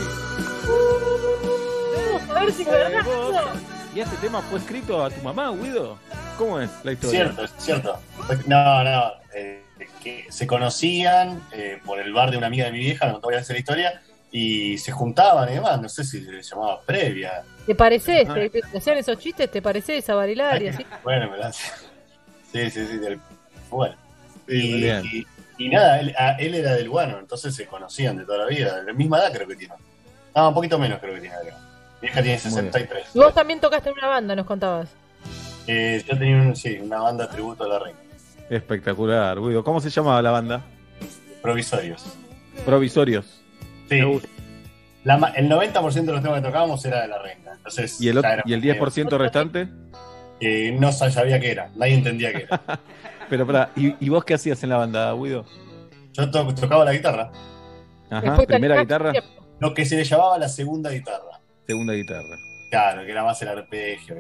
Vamos 2.25 2.29
a 2.35 2.39
ver 2.39 2.51
si 2.51 2.63
es 2.63 2.67
verdad. 2.67 3.03
Guido. 3.03 3.41
¿Y 3.95 3.99
este 3.99 4.17
tema 4.17 4.41
fue 4.41 4.57
escrito 4.57 5.05
a 5.05 5.11
tu 5.11 5.21
mamá, 5.21 5.51
Guido? 5.51 5.99
¿Cómo 6.39 6.59
es 6.59 6.71
la 6.83 6.93
historia? 6.93 7.25
Cierto, 7.25 7.43
es 7.43 7.51
cierto. 7.59 7.99
No, 8.47 8.83
no. 8.83 9.11
eh, 9.35 9.63
que 10.03 10.25
se 10.29 10.47
conocían 10.47 11.39
eh, 11.51 11.79
por 11.85 11.99
el 11.99 12.11
bar 12.11 12.31
de 12.31 12.37
una 12.37 12.47
amiga 12.47 12.65
de 12.65 12.71
mi 12.71 12.79
vieja, 12.79 13.07
no 13.07 13.19
te 13.19 13.27
voy 13.27 13.35
a 13.35 13.39
hacer 13.39 13.55
la 13.57 13.59
historia, 13.59 14.01
y 14.31 14.75
se 14.79 14.91
juntaban 14.91 15.47
y 15.49 15.53
demás. 15.53 15.79
No 15.79 15.87
sé 15.87 16.03
si 16.03 16.25
se 16.25 16.41
llamaba 16.41 16.81
previa. 16.81 17.43
¿Te 17.67 17.75
pareces? 17.75 18.27
Ah. 18.27 18.33
¿Te, 18.33 18.49
te 18.49 18.77
hacían 18.77 18.97
esos 18.97 19.19
chistes? 19.19 19.51
¿Te 19.51 19.61
pareces 19.61 20.09
a 20.09 20.15
Barilaria? 20.15 20.73
¿sí? 20.77 20.83
Bueno, 21.03 21.31
hace. 21.43 21.88
Sí, 22.51 22.69
sí, 22.71 22.85
sí. 22.87 22.97
Del, 22.97 23.19
bueno. 23.69 23.95
Y, 24.47 24.81
bien. 24.81 25.03
y- 25.05 25.25
y 25.57 25.69
nada, 25.69 25.99
él, 25.99 26.15
a- 26.17 26.33
él 26.39 26.55
era 26.55 26.73
del 26.73 26.89
Guano, 26.89 27.19
entonces 27.19 27.53
se 27.55 27.65
conocían 27.65 28.17
de 28.17 28.25
toda 28.25 28.39
la 28.39 28.45
vida. 28.45 28.77
De 28.77 28.83
la 28.85 28.93
misma 28.93 29.19
edad 29.19 29.31
creo 29.33 29.47
que 29.47 29.55
tiene. 29.55 29.73
No, 30.35 30.47
un 30.49 30.53
poquito 30.53 30.79
menos 30.79 30.99
creo 30.99 31.13
que 31.15 31.21
tiene. 31.21 31.35
Adrián. 31.35 31.57
Mi 32.01 32.07
vieja 32.07 32.21
tiene 32.21 32.39
Muy 32.43 32.51
bien. 32.61 32.71
63. 32.73 33.07
Y 33.13 33.19
vos 33.19 33.33
también 33.33 33.59
tocaste 33.59 33.89
en 33.89 33.97
una 33.97 34.07
banda, 34.07 34.35
nos 34.35 34.45
contabas. 34.45 34.87
Eh, 35.67 36.03
yo 36.07 36.17
tenía 36.17 36.37
un- 36.37 36.55
sí, 36.55 36.77
una 36.81 36.99
banda 37.01 37.29
tributo 37.29 37.65
a 37.65 37.67
la 37.67 37.79
reina. 37.79 37.99
Espectacular, 38.49 39.37
Guido. 39.39 39.63
¿Cómo 39.63 39.79
se 39.81 39.89
llamaba 39.89 40.21
la 40.21 40.31
banda? 40.31 40.61
Provisorios. 41.41 42.03
Provisorios. 42.65 43.25
Sí. 43.89 44.01
La 45.03 45.15
el 45.35 45.47
90% 45.49 46.11
de 46.11 46.11
los 46.13 46.21
temas 46.23 46.41
que 46.41 46.47
tocábamos 46.47 46.83
era 46.85 47.01
de 47.01 47.07
la 47.09 47.19
reina. 47.21 47.51
Entonces, 47.55 48.01
¿Y 48.01 48.09
el, 48.09 48.17
otro- 48.17 48.31
¿y 48.45 48.53
el 48.53 48.59
medio- 48.61 48.73
10% 48.75 49.17
restante? 49.17 49.67
Eh, 50.41 50.75
no 50.79 50.91
sa- 50.91 51.11
sabía 51.11 51.39
qué 51.39 51.51
era, 51.51 51.69
nadie 51.75 51.95
entendía 51.95 52.31
qué 52.31 52.43
era. 52.43 52.61
Pero 53.29 53.45
pará, 53.45 53.71
¿y, 53.75 53.93
y 54.03 54.09
vos 54.09 54.23
qué 54.23 54.33
hacías 54.35 54.61
en 54.63 54.69
la 54.69 54.77
banda, 54.77 55.13
Guido? 55.13 55.45
Yo 56.13 56.29
to- 56.31 56.53
tocaba 56.55 56.85
la 56.85 56.93
guitarra, 56.93 57.31
Ajá, 58.09 58.21
Después 58.21 58.47
primera 58.47 58.79
guitarra, 58.81 59.13
lo 59.59 59.73
que 59.73 59.85
se 59.85 59.95
le 59.95 60.03
llamaba 60.03 60.37
la 60.39 60.49
segunda 60.49 60.89
guitarra. 60.89 61.39
segunda 61.67 61.93
guitarra. 61.93 62.35
Claro, 62.71 63.03
que 63.05 63.11
era 63.11 63.23
más 63.23 63.41
el 63.41 63.47
arpegio. 63.49 64.15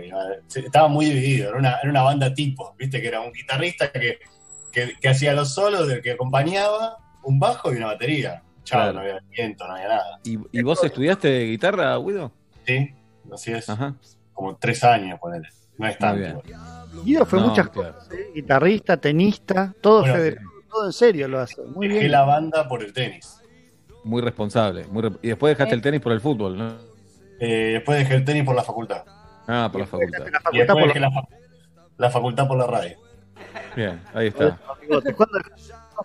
Estaba 0.55 0.87
muy 0.87 1.05
dividido, 1.05 1.49
era 1.49 1.57
una, 1.57 1.77
era 1.81 1.89
una 1.89 2.01
banda 2.03 2.33
tipo, 2.33 2.75
viste, 2.77 3.01
que 3.01 3.07
era 3.07 3.21
un 3.21 3.31
guitarrista 3.31 3.91
que, 3.91 4.19
que, 4.71 4.93
que 4.99 5.09
hacía 5.09 5.33
los 5.33 5.53
solos, 5.53 5.87
del 5.87 6.01
que 6.01 6.11
acompañaba, 6.11 6.97
un 7.23 7.39
bajo 7.39 7.71
y 7.73 7.77
una 7.77 7.87
batería. 7.87 8.43
Chao, 8.63 8.79
Claro. 8.81 8.93
no 8.93 8.99
había 9.01 9.19
viento, 9.29 9.67
no 9.67 9.73
había 9.75 9.87
nada. 9.87 10.19
¿Y, 10.23 10.37
y 10.51 10.61
vos 10.61 10.83
estudiaste 10.83 11.45
guitarra, 11.45 11.95
Guido? 11.97 12.31
Sí, 12.67 12.93
así 13.33 13.51
es, 13.53 13.67
Ajá. 13.69 13.95
como 14.33 14.55
tres 14.57 14.83
años, 14.83 15.19
ponele. 15.19 15.47
No 15.79 15.87
es 15.87 15.97
tanto. 15.97 16.19
bien. 16.43 16.59
Guido 17.03 17.25
fue 17.25 17.39
No, 17.39 17.47
muchas 17.47 17.69
claro. 17.69 17.93
cosas, 17.95 18.11
¿eh? 18.11 18.31
guitarrista, 18.35 18.97
tenista, 18.97 19.73
todo 19.81 20.01
Bueno, 20.01 20.15
federal, 20.15 20.43
todo 20.69 20.85
en 20.85 20.93
serio 20.93 21.27
lo 21.27 21.39
hace. 21.39 21.61
Muy 21.63 21.87
Dejé 21.87 21.99
bien. 22.01 22.11
la 22.11 22.23
banda 22.23 22.67
por 22.67 22.83
el 22.83 22.93
tenis. 22.93 23.41
Muy 24.03 24.21
responsable. 24.21 24.85
muy 24.91 25.03
re- 25.03 25.11
Y 25.21 25.27
después 25.29 25.51
dejaste 25.55 25.75
el 25.75 25.81
tenis 25.81 26.01
por 26.01 26.11
el 26.11 26.19
fútbol, 26.21 26.57
¿no? 26.57 26.73
Eh, 27.39 27.71
después 27.73 27.97
dejé 27.99 28.15
el 28.15 28.25
tenis 28.25 28.43
por 28.43 28.55
la 28.55 28.63
facultad. 28.63 29.03
Ah, 29.47 29.69
por 29.71 29.81
la 29.81 29.87
facultad. 29.87 30.19
La 30.19 30.27
Y 30.27 30.31
facultad 30.31 30.51
después 30.59 30.77
por 30.83 30.87
dejé 30.87 30.99
la, 30.99 31.11
fa- 31.11 31.27
la 31.97 32.09
facultad 32.09 32.47
por 32.47 32.57
la 32.57 32.67
radio. 32.67 32.97
Bien, 33.75 34.01
ahí 34.13 34.27
está. 34.27 34.57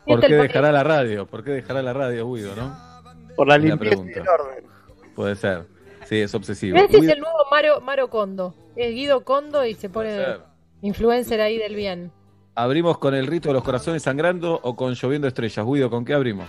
¿Por 0.05 0.19
Este 0.19 0.27
qué 0.29 0.35
dejará 0.35 0.71
la 0.73 0.83
radio? 0.85 1.27
¿Por 1.27 1.43
qué 1.45 1.51
dejará 1.53 1.83
la 1.83 1.93
radio, 1.93 2.31
Guido, 2.33 2.55
no? 2.57 2.77
Por 3.37 3.49
la 3.49 3.59
La 3.59 3.65
limpieza 3.65 3.97
y 4.07 4.13
el 4.13 4.29
orden. 4.29 4.65
Puede 5.15 5.35
ser. 5.37 5.67
Sí, 6.05 6.21
es 6.21 6.35
obsesivo. 6.35 6.77
Ese 6.79 6.99
es 6.99 7.09
el 7.09 7.21
nuevo 7.21 7.39
Maro, 7.51 7.81
Maro 7.81 8.09
Condo. 8.11 8.55
Es 8.77 8.95
Guido 8.95 9.25
Condo 9.25 9.65
y 9.65 9.75
se 9.75 9.89
pone 9.89 10.39
influencer 10.83 11.41
ahí 11.41 11.59
del 11.59 11.75
bien. 11.75 12.11
¿Abrimos 12.57 12.99
con 12.99 13.15
el 13.15 13.27
rito 13.27 13.49
de 13.49 13.55
los 13.55 13.65
corazones 13.65 14.03
sangrando 14.03 14.61
o 14.63 14.77
con 14.77 14.95
lloviendo 14.95 15.29
estrellas? 15.29 15.65
Guido, 15.67 15.91
¿con 15.91 16.05
qué 16.05 16.15
abrimos? 16.15 16.47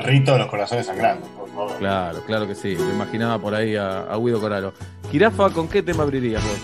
Rito 0.00 0.32
de 0.32 0.38
los 0.38 0.48
corazones 0.48 0.86
sangrando, 0.86 1.26
por 1.28 1.48
favor. 1.48 1.78
Claro, 1.78 2.22
claro 2.26 2.46
que 2.46 2.54
sí. 2.54 2.76
Me 2.76 2.94
imaginaba 2.94 3.38
por 3.38 3.54
ahí 3.54 3.76
a, 3.76 4.02
a 4.02 4.16
Guido 4.18 4.40
Coralo. 4.40 4.72
Jirafa, 5.10 5.50
¿con 5.50 5.68
qué 5.68 5.82
tema 5.82 6.02
abrirías 6.02 6.42
vos? 6.42 6.58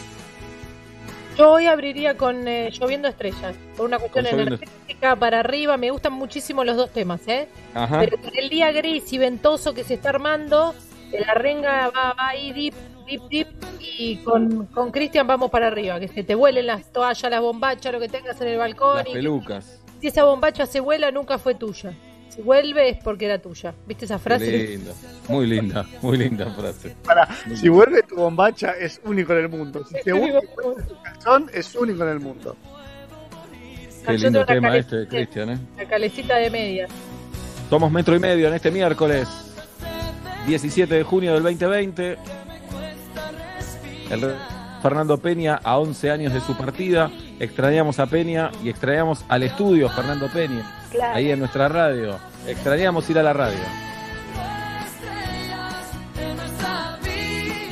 Yo 1.36 1.52
hoy 1.52 1.66
abriría 1.66 2.16
con 2.16 2.48
eh, 2.48 2.70
Lloviendo 2.72 3.06
Estrellas, 3.06 3.54
por 3.76 3.86
una 3.86 3.98
cuestión 3.98 4.26
energética 4.26 5.14
para 5.14 5.40
arriba. 5.40 5.76
Me 5.76 5.90
gustan 5.90 6.14
muchísimo 6.14 6.64
los 6.64 6.76
dos 6.76 6.90
temas, 6.90 7.20
¿eh? 7.28 7.48
Ajá. 7.74 8.00
Pero 8.00 8.20
con 8.20 8.36
el 8.36 8.48
día 8.48 8.72
gris 8.72 9.12
y 9.12 9.18
ventoso 9.18 9.72
que 9.72 9.84
se 9.84 9.94
está 9.94 10.08
armando, 10.08 10.74
la 11.12 11.34
renga 11.34 11.90
va, 11.90 12.14
va 12.14 12.28
ahí 12.30 12.52
deep, 12.52 12.74
deep, 13.08 13.28
deep, 13.28 13.48
y 13.80 14.16
con 14.18 14.66
con 14.66 14.90
Cristian 14.90 15.26
vamos 15.26 15.50
para 15.50 15.68
arriba, 15.68 15.98
que 15.98 16.08
se 16.08 16.22
te 16.22 16.34
vuelen 16.34 16.66
las 16.66 16.92
toallas, 16.92 17.30
las 17.30 17.40
bombachas, 17.40 17.92
lo 17.92 18.00
que 18.00 18.08
tengas 18.08 18.40
en 18.40 18.48
el 18.48 18.58
balcón. 18.58 18.98
Las 18.98 19.08
y 19.08 19.12
pelucas. 19.12 19.80
si 20.00 20.08
esa 20.08 20.24
bombacha 20.24 20.66
se 20.66 20.80
vuela, 20.80 21.10
nunca 21.10 21.38
fue 21.38 21.54
tuya. 21.54 21.94
Si 22.28 22.42
vuelve 22.42 22.90
es 22.90 22.98
porque 23.02 23.24
era 23.24 23.40
tuya. 23.40 23.74
¿Viste 23.86 24.04
esa 24.04 24.18
frase? 24.18 24.46
linda. 24.46 24.92
Muy 25.28 25.46
linda, 25.46 25.86
muy 26.02 26.18
linda 26.18 26.46
frase. 26.54 26.94
Para, 27.04 27.28
si 27.54 27.68
vuelve 27.68 28.02
tu 28.02 28.16
bombacha, 28.16 28.72
es 28.72 29.00
único 29.04 29.32
en 29.32 29.38
el 29.38 29.48
mundo. 29.48 29.84
Si 29.84 30.02
te 30.02 30.12
vuelve 30.12 30.40
tu 30.42 31.02
calzón, 31.02 31.50
es 31.52 31.74
único 31.74 32.02
en 32.04 32.08
el 32.10 32.20
mundo. 32.20 32.56
Qué 34.06 34.16
Yo 34.16 34.24
lindo 34.24 34.46
tema 34.46 34.76
este 34.76 34.96
de 34.96 35.08
Cristian, 35.08 35.50
¿eh? 35.50 35.58
La 35.76 35.84
calecita 35.86 36.36
de 36.36 36.50
medias. 36.50 36.90
Somos 37.68 37.90
metro 37.90 38.16
y 38.16 38.18
medio 38.18 38.48
en 38.48 38.54
este 38.54 38.70
miércoles 38.70 39.28
17 40.46 40.94
de 40.94 41.02
junio 41.02 41.34
del 41.34 41.42
2020. 41.42 42.16
El 44.10 44.34
Fernando 44.82 45.18
Peña 45.18 45.60
a 45.62 45.78
11 45.78 46.10
años 46.10 46.32
de 46.32 46.40
su 46.40 46.56
partida. 46.56 47.10
Extrañamos 47.38 47.98
a 47.98 48.06
Peña 48.06 48.50
y 48.62 48.70
extrañamos 48.70 49.24
al 49.28 49.42
estudio 49.42 49.88
Fernando 49.90 50.28
Peña. 50.28 50.62
Claro. 50.90 51.16
Ahí 51.16 51.30
en 51.30 51.38
nuestra 51.38 51.68
radio. 51.68 52.16
Extrañamos 52.46 53.08
ir 53.10 53.18
a 53.18 53.22
la 53.22 53.32
radio. 53.32 53.58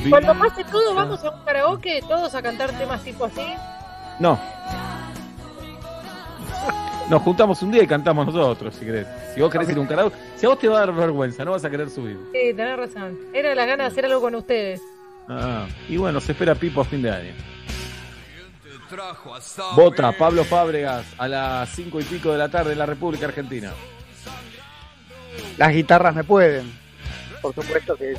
Cuando 0.09 0.37
pase 0.37 0.63
todo, 0.65 0.93
vamos 0.93 1.23
a 1.23 1.31
un 1.31 1.43
karaoke, 1.43 2.01
todos 2.07 2.33
a 2.33 2.41
cantar 2.41 2.71
temas 2.77 3.03
tipo 3.03 3.25
así. 3.25 3.45
No. 4.19 4.39
Nos 7.09 7.21
juntamos 7.21 7.61
un 7.61 7.71
día 7.71 7.83
y 7.83 7.87
cantamos 7.87 8.27
nosotros, 8.27 8.75
si 8.75 8.85
querés. 8.85 9.07
Si 9.33 9.41
vos 9.41 9.51
querés 9.51 9.69
ir 9.69 9.77
a 9.77 9.81
un 9.81 9.87
karaoke, 9.87 10.15
si 10.35 10.45
a 10.45 10.49
vos 10.49 10.59
te 10.59 10.67
va 10.67 10.77
a 10.77 10.79
dar 10.85 10.93
vergüenza, 10.93 11.43
no 11.43 11.51
vas 11.51 11.65
a 11.65 11.69
querer 11.69 11.89
subir. 11.89 12.19
Sí, 12.31 12.53
tenés 12.53 12.77
razón. 12.77 13.17
Era 13.33 13.55
la 13.55 13.65
gana 13.65 13.85
de 13.85 13.89
hacer 13.89 14.05
algo 14.05 14.21
con 14.21 14.35
ustedes. 14.35 14.81
Ah, 15.29 15.67
y 15.89 15.97
bueno, 15.97 16.19
se 16.21 16.31
espera 16.31 16.55
Pipo 16.55 16.81
a 16.81 16.85
fin 16.85 17.01
de 17.01 17.11
año. 17.11 17.33
Vota 19.75 20.11
Pablo 20.13 20.43
Fábregas 20.45 21.05
a 21.17 21.27
las 21.27 21.69
cinco 21.69 21.99
y 21.99 22.03
pico 22.03 22.31
de 22.31 22.37
la 22.37 22.49
tarde 22.49 22.71
en 22.73 22.79
la 22.79 22.85
República 22.85 23.25
Argentina. 23.25 23.71
Las 25.57 25.73
guitarras 25.73 26.15
me 26.15 26.23
pueden. 26.23 26.71
Por 27.41 27.53
supuesto 27.53 27.95
que 27.95 28.15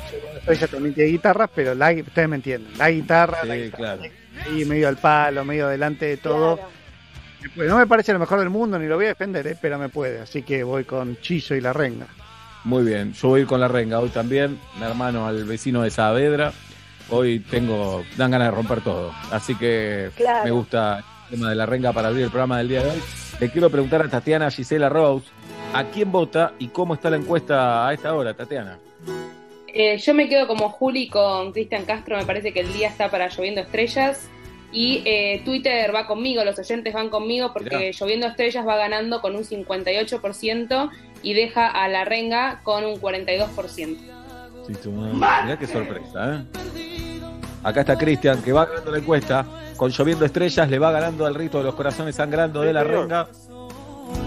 ella 0.47 0.67
también 0.67 0.93
tiene 0.93 1.09
guitarras, 1.11 1.49
pero 1.53 1.73
la, 1.75 1.91
ustedes 1.91 2.29
me 2.29 2.35
entienden. 2.37 2.71
La 2.77 2.89
guitarra, 2.91 3.43
la 3.43 3.55
Sí, 3.55 3.61
guitarra 3.63 3.97
claro. 3.97 4.01
ahí 4.45 4.65
medio 4.65 4.87
al 4.87 4.97
palo, 4.97 5.43
medio 5.43 5.67
delante 5.67 6.05
de 6.05 6.17
todo. 6.17 6.55
Claro. 6.57 6.71
Me 7.41 7.49
puede. 7.49 7.69
No 7.69 7.77
me 7.77 7.87
parece 7.87 8.13
lo 8.13 8.19
mejor 8.19 8.39
del 8.39 8.49
mundo, 8.49 8.77
ni 8.77 8.87
lo 8.87 8.95
voy 8.95 9.05
a 9.05 9.09
defender, 9.09 9.47
¿eh? 9.47 9.57
pero 9.59 9.77
me 9.79 9.89
puede. 9.89 10.21
Así 10.21 10.43
que 10.43 10.63
voy 10.63 10.83
con 10.83 11.17
Chizo 11.21 11.55
y 11.55 11.61
la 11.61 11.73
renga. 11.73 12.07
Muy 12.63 12.83
bien, 12.83 13.13
yo 13.13 13.29
voy 13.29 13.39
a 13.39 13.41
ir 13.41 13.47
con 13.47 13.59
la 13.61 13.67
renga 13.69 13.99
hoy 13.99 14.09
también, 14.09 14.59
mi 14.77 14.83
hermano 14.85 15.25
al 15.27 15.45
vecino 15.45 15.81
de 15.81 15.89
Saavedra. 15.89 16.51
Hoy 17.11 17.39
tengo, 17.39 18.03
dan 18.17 18.31
ganas 18.31 18.49
de 18.49 18.55
romper 18.55 18.81
todo. 18.81 19.11
Así 19.31 19.55
que 19.55 20.09
Claro. 20.15 20.43
me 20.45 20.51
gusta 20.51 21.03
el 21.31 21.37
tema 21.37 21.49
de 21.49 21.55
la 21.55 21.65
renga 21.65 21.91
para 21.91 22.09
abrir 22.09 22.23
el 22.25 22.29
programa 22.29 22.57
del 22.59 22.69
día 22.69 22.83
de 22.83 22.91
hoy. 22.91 23.01
Le 23.39 23.49
quiero 23.49 23.69
preguntar 23.69 24.01
a 24.01 24.09
Tatiana 24.09 24.51
Gisela 24.51 24.89
Rose, 24.89 25.25
¿a 25.73 25.85
quién 25.85 26.11
vota 26.11 26.53
y 26.59 26.67
cómo 26.67 26.93
está 26.93 27.09
la 27.09 27.17
encuesta 27.17 27.87
a 27.87 27.93
esta 27.93 28.13
hora, 28.13 28.33
Tatiana? 28.33 28.77
Eh, 29.67 29.97
yo 29.97 30.13
me 30.13 30.27
quedo 30.27 30.47
como 30.47 30.69
Juli 30.69 31.07
con 31.09 31.51
Cristian 31.51 31.85
Castro, 31.85 32.17
me 32.17 32.25
parece 32.25 32.51
que 32.53 32.59
el 32.61 32.73
día 32.73 32.87
está 32.89 33.09
para 33.09 33.27
Lloviendo 33.29 33.61
Estrellas. 33.61 34.27
Y 34.71 35.01
eh, 35.05 35.41
Twitter 35.45 35.93
va 35.95 36.05
conmigo, 36.05 36.43
los 36.43 36.59
oyentes 36.59 36.93
van 36.93 37.09
conmigo, 37.09 37.51
porque 37.53 37.75
Mirá. 37.75 37.91
Lloviendo 37.91 38.27
Estrellas 38.27 38.67
va 38.67 38.77
ganando 38.77 39.19
con 39.19 39.35
un 39.35 39.43
58% 39.43 40.91
y 41.23 41.33
deja 41.33 41.67
a 41.67 41.87
la 41.87 42.05
renga 42.05 42.61
con 42.63 42.85
un 42.85 42.95
42%. 43.01 43.97
Sí, 44.69 44.75
tu 44.83 44.91
madre. 44.91 45.13
Mirá 45.15 45.57
qué 45.57 45.65
sorpresa, 45.65 46.35
¿eh? 46.35 46.43
Acá 47.63 47.81
está 47.81 47.97
Cristian, 47.97 48.39
que 48.43 48.53
va 48.53 48.65
ganando 48.65 48.91
la 48.91 48.99
encuesta. 48.99 49.45
Con 49.75 49.89
lloviendo 49.89 50.25
estrellas, 50.25 50.69
le 50.69 50.77
va 50.77 50.91
ganando 50.91 51.25
al 51.25 51.33
rito 51.33 51.57
de 51.57 51.63
los 51.63 51.73
corazones 51.73 52.15
sangrando 52.15 52.61
de 52.61 52.71
la 52.71 52.83
renga. 52.83 53.27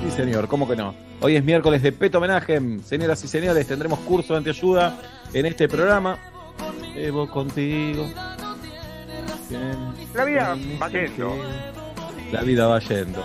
Sí, 0.03 0.11
señor, 0.11 0.49
¿cómo 0.49 0.67
que 0.67 0.75
no? 0.75 0.95
Hoy 1.21 1.37
es 1.37 1.45
miércoles 1.45 1.81
de 1.83 1.93
Peto 1.93 2.19
Homenaje. 2.19 2.61
Señoras 2.85 3.23
y 3.23 3.29
señores, 3.29 3.67
tendremos 3.69 4.01
curso 4.01 4.33
de 4.33 4.39
anteayuda 4.39 4.97
en 5.33 5.47
este 5.47 5.69
programa. 5.69 6.19
Evo 6.97 7.31
contigo. 7.31 8.05
La 10.15 10.25
vida 10.25 10.57
va 10.81 10.89
yendo. 10.89 11.37
La 12.33 12.43
vida 12.43 12.67
va 12.67 12.81
yendo. 12.81 13.23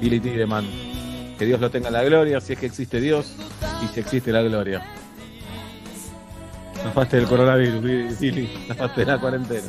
Billy 0.00 0.18
Tideman. 0.18 0.64
Que 1.38 1.44
Dios 1.44 1.60
lo 1.60 1.70
tenga 1.70 1.88
en 1.88 1.94
la 1.94 2.02
gloria, 2.02 2.40
si 2.40 2.54
es 2.54 2.58
que 2.58 2.66
existe 2.66 3.00
Dios 3.00 3.36
y 3.84 3.94
si 3.94 4.00
existe 4.00 4.32
la 4.32 4.42
gloria. 4.42 4.82
Zafaste 6.86 7.16
del 7.16 7.26
coronavirus, 7.26 8.20
Billy. 8.20 8.48
Zafaste 8.68 9.00
de 9.00 9.06
la 9.06 9.18
cuarentena. 9.18 9.66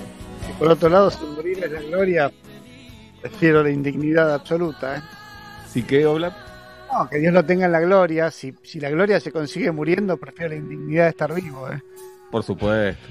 Y 0.47 0.53
por 0.53 0.67
otro 0.69 0.87
lado, 0.87 1.09
si 1.09 1.25
morir 1.25 1.63
es 1.63 1.71
la 1.71 1.81
gloria, 1.81 2.31
prefiero 3.21 3.63
la 3.63 3.71
indignidad 3.71 4.35
absoluta. 4.35 4.97
¿eh? 4.97 5.01
¿Sí 5.67 5.81
que, 5.81 6.05
Oblap? 6.05 6.33
No, 6.93 7.09
que 7.09 7.17
Dios 7.17 7.33
lo 7.33 7.43
tenga 7.43 7.65
en 7.65 7.71
la 7.71 7.79
gloria. 7.79 8.29
Si, 8.29 8.53
si 8.61 8.79
la 8.79 8.91
gloria 8.91 9.19
se 9.19 9.31
consigue 9.31 9.71
muriendo, 9.71 10.15
prefiero 10.17 10.49
la 10.49 10.57
indignidad 10.57 11.05
de 11.05 11.09
estar 11.09 11.33
vivo. 11.33 11.67
¿eh? 11.71 11.81
Por 12.29 12.43
supuesto. 12.43 13.07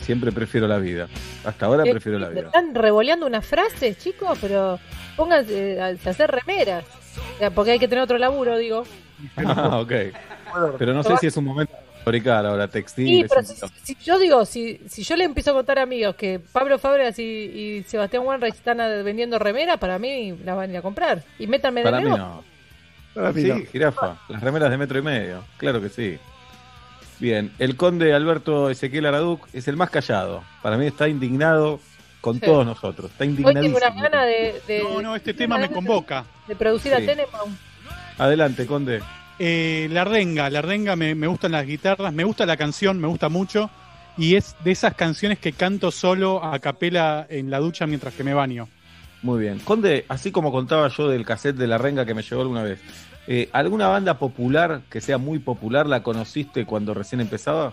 Siempre 0.00 0.30
prefiero 0.30 0.68
la 0.68 0.78
vida. 0.78 1.08
Hasta 1.44 1.66
ahora 1.66 1.84
Eh, 1.84 1.90
prefiero 1.90 2.20
la 2.20 2.28
vida. 2.28 2.42
Están 2.42 2.74
revoleando 2.74 3.26
unas 3.26 3.44
frases, 3.44 3.98
chicos, 3.98 4.38
pero 4.40 4.78
pónganse 5.16 5.80
a 5.80 5.86
a 5.86 6.10
hacer 6.10 6.30
remeras. 6.30 6.84
Porque 7.56 7.72
hay 7.72 7.78
que 7.80 7.88
tener 7.88 8.04
otro 8.04 8.18
laburo, 8.18 8.56
digo. 8.56 8.84
Ah, 9.36 9.78
ok. 9.80 9.92
Pero 10.78 10.94
no 10.94 11.02
sé 11.02 11.16
si 11.18 11.26
es 11.28 11.36
un 11.36 11.44
momento 11.44 11.72
fabricar 12.04 12.44
ahora 12.46 12.66
Sí, 12.66 12.72
textiles. 12.72 13.30
pero 13.30 13.42
si, 13.46 13.54
si 13.82 13.96
yo 14.04 14.18
digo, 14.18 14.44
si, 14.44 14.80
si 14.88 15.02
yo 15.02 15.16
le 15.16 15.24
empiezo 15.24 15.50
a 15.50 15.54
contar 15.54 15.78
a 15.78 15.82
amigos 15.82 16.14
que 16.16 16.40
Pablo 16.40 16.78
Fábregas 16.78 17.18
y, 17.18 17.22
y 17.22 17.82
Sebastián 17.86 18.24
Wanreich 18.24 18.54
están 18.54 18.78
vendiendo 19.04 19.38
remeras, 19.38 19.78
para 19.78 19.98
mí 19.98 20.36
la 20.44 20.54
van 20.54 20.70
a 20.70 20.72
ir 20.72 20.78
a 20.78 20.82
comprar. 20.82 21.22
Y 21.38 21.46
métanme 21.46 21.80
de 21.80 21.84
Para 21.84 21.98
mí 21.98 22.04
nuevo. 22.08 22.18
no. 22.18 22.44
Para 23.14 23.32
mí 23.32 23.42
Sí, 23.42 23.48
no. 23.48 23.56
jirafa. 23.70 24.16
Las 24.28 24.42
remeras 24.42 24.70
de 24.70 24.78
metro 24.78 24.98
y 24.98 25.02
medio. 25.02 25.44
Claro 25.58 25.80
que 25.82 25.88
sí. 25.88 26.18
Bien, 27.20 27.52
el 27.58 27.76
conde 27.76 28.12
Alberto 28.14 28.68
Ezequiel 28.70 29.06
Araduc 29.06 29.46
es 29.52 29.68
el 29.68 29.76
más 29.76 29.90
callado. 29.90 30.42
Para 30.62 30.76
mí 30.76 30.86
está 30.86 31.08
indignado 31.08 31.78
con 32.20 32.34
Sí. 32.36 32.40
todos 32.46 32.64
nosotros. 32.66 33.10
Está 33.12 33.24
Hoy 33.24 33.34
tengo 33.34 33.50
indignadísimo. 33.50 33.76
una 33.76 34.02
gana 34.08 34.24
de, 34.24 34.60
de, 34.66 34.82
No, 34.82 35.02
no, 35.02 35.14
este 35.16 35.34
tema 35.34 35.58
me 35.58 35.70
convoca. 35.70 36.24
de 36.48 36.56
producir 36.56 36.92
Sí. 36.96 37.02
a 37.02 37.06
Tenenbaum. 37.06 37.54
Adelante, 38.18 38.66
conde. 38.66 39.00
Eh, 39.44 39.88
la 39.90 40.04
renga, 40.04 40.48
la 40.50 40.62
renga 40.62 40.94
me, 40.94 41.16
me 41.16 41.26
gustan 41.26 41.50
las 41.50 41.66
guitarras, 41.66 42.12
me 42.12 42.22
gusta 42.22 42.46
la 42.46 42.56
canción, 42.56 43.00
me 43.00 43.08
gusta 43.08 43.28
mucho. 43.28 43.70
Y 44.16 44.36
es 44.36 44.54
de 44.62 44.70
esas 44.70 44.94
canciones 44.94 45.40
que 45.40 45.52
canto 45.52 45.90
solo 45.90 46.44
a 46.44 46.60
capela 46.60 47.26
en 47.28 47.50
la 47.50 47.58
ducha 47.58 47.84
mientras 47.88 48.14
que 48.14 48.22
me 48.22 48.34
baño. 48.34 48.68
Muy 49.22 49.40
bien. 49.40 49.58
Conde, 49.58 50.04
así 50.08 50.30
como 50.30 50.52
contaba 50.52 50.86
yo 50.86 51.08
del 51.08 51.24
cassette 51.24 51.56
de 51.56 51.66
la 51.66 51.76
renga 51.76 52.06
que 52.06 52.14
me 52.14 52.22
llegó 52.22 52.42
alguna 52.42 52.62
vez, 52.62 52.78
eh, 53.26 53.48
¿alguna 53.52 53.88
banda 53.88 54.16
popular 54.16 54.82
que 54.88 55.00
sea 55.00 55.18
muy 55.18 55.40
popular 55.40 55.86
la 55.86 56.04
conociste 56.04 56.64
cuando 56.64 56.94
recién 56.94 57.20
empezaba? 57.20 57.72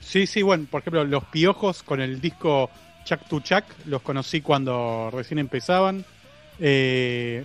Sí, 0.00 0.26
sí, 0.26 0.42
bueno, 0.42 0.66
por 0.68 0.80
ejemplo, 0.80 1.04
Los 1.04 1.22
Piojos 1.26 1.84
con 1.84 2.00
el 2.00 2.20
disco 2.20 2.68
Chuck 3.04 3.20
to 3.28 3.38
Chuck, 3.38 3.62
los 3.86 4.02
conocí 4.02 4.40
cuando 4.40 5.08
recién 5.12 5.38
empezaban. 5.38 6.04
Eh, 6.58 7.44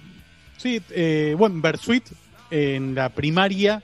sí, 0.57 0.81
eh, 0.89 1.35
bueno, 1.37 1.61
Bersuit, 1.61 2.05
en 2.53 2.95
la 2.95 3.09
primaria, 3.09 3.81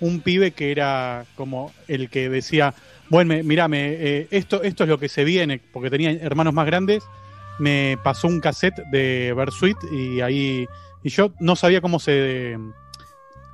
un 0.00 0.20
pibe 0.20 0.52
que 0.52 0.70
era 0.70 1.24
como 1.36 1.72
el 1.88 2.08
que 2.10 2.28
decía, 2.28 2.74
bueno, 3.10 3.28
me- 3.34 3.42
mirá, 3.42 3.68
me, 3.68 3.86
eh, 3.92 4.28
esto, 4.30 4.62
esto 4.62 4.84
es 4.84 4.90
lo 4.90 4.98
que 4.98 5.08
se 5.08 5.24
viene, 5.24 5.60
porque 5.72 5.90
tenía 5.90 6.10
hermanos 6.12 6.54
más 6.54 6.66
grandes, 6.66 7.04
me 7.58 7.96
pasó 8.02 8.28
un 8.28 8.40
cassette 8.40 8.78
de 8.90 9.32
Bersuit 9.36 9.76
y 9.92 10.20
ahí, 10.20 10.66
y 11.02 11.08
yo 11.10 11.32
no 11.40 11.54
sabía 11.56 11.80
cómo 11.80 11.98
se, 12.00 12.56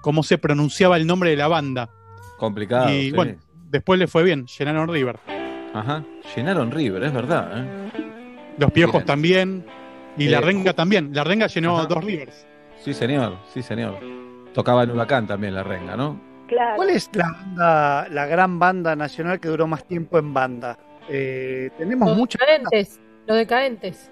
cómo 0.01 0.23
se 0.23 0.39
pronunciaba 0.39 0.97
el 0.97 1.07
nombre 1.07 1.31
de 1.31 1.37
la 1.37 1.49
banda. 1.49 1.91
Complicado. 2.39 2.91
y 2.95 3.11
sí. 3.11 3.13
bueno, 3.13 3.37
después 3.71 3.99
le 3.99 4.07
fue 4.07 4.23
bien, 4.23 4.47
llenaron 4.47 4.89
River. 4.89 5.19
Ajá. 5.75 6.05
Llenaron 6.35 6.71
River, 6.71 7.03
es 7.05 7.13
verdad. 7.13 7.51
¿eh? 7.55 7.91
Los 8.59 8.71
piojos 8.73 9.05
también. 9.05 9.65
Y 10.17 10.27
Eh, 10.27 10.31
la 10.31 10.41
renga 10.41 10.73
también. 10.73 11.11
La 11.15 11.23
renga 11.23 11.47
llenó 11.47 11.79
Ajá. 11.79 11.87
dos 11.87 12.03
Rivers. 12.03 12.47
Sí, 12.85 12.93
señor, 12.95 13.37
sí, 13.55 13.63
señor. 13.63 14.01
Tocaba 14.55 14.83
en 14.85 14.91
Huracán 14.91 15.27
también 15.27 15.55
la 15.55 15.63
renga, 15.63 15.97
¿no? 15.97 16.21
Claro. 16.49 16.77
¿Cuál 16.77 16.91
es 16.91 17.09
la, 17.15 17.31
banda- 17.31 18.09
la 18.11 18.27
gran 18.27 18.59
banda 18.59 18.97
nacional 18.97 19.39
que 19.39 19.49
duró 19.49 19.67
más 19.67 19.85
tiempo 19.85 20.19
en 20.19 20.35
banda? 20.35 20.77
Eh, 21.09 21.71
tenemos 21.79 22.09
Los 22.09 22.19
muchas. 22.19 22.41
decadentes. 22.41 23.01
Los 23.27 23.37
decadentes. 23.37 24.11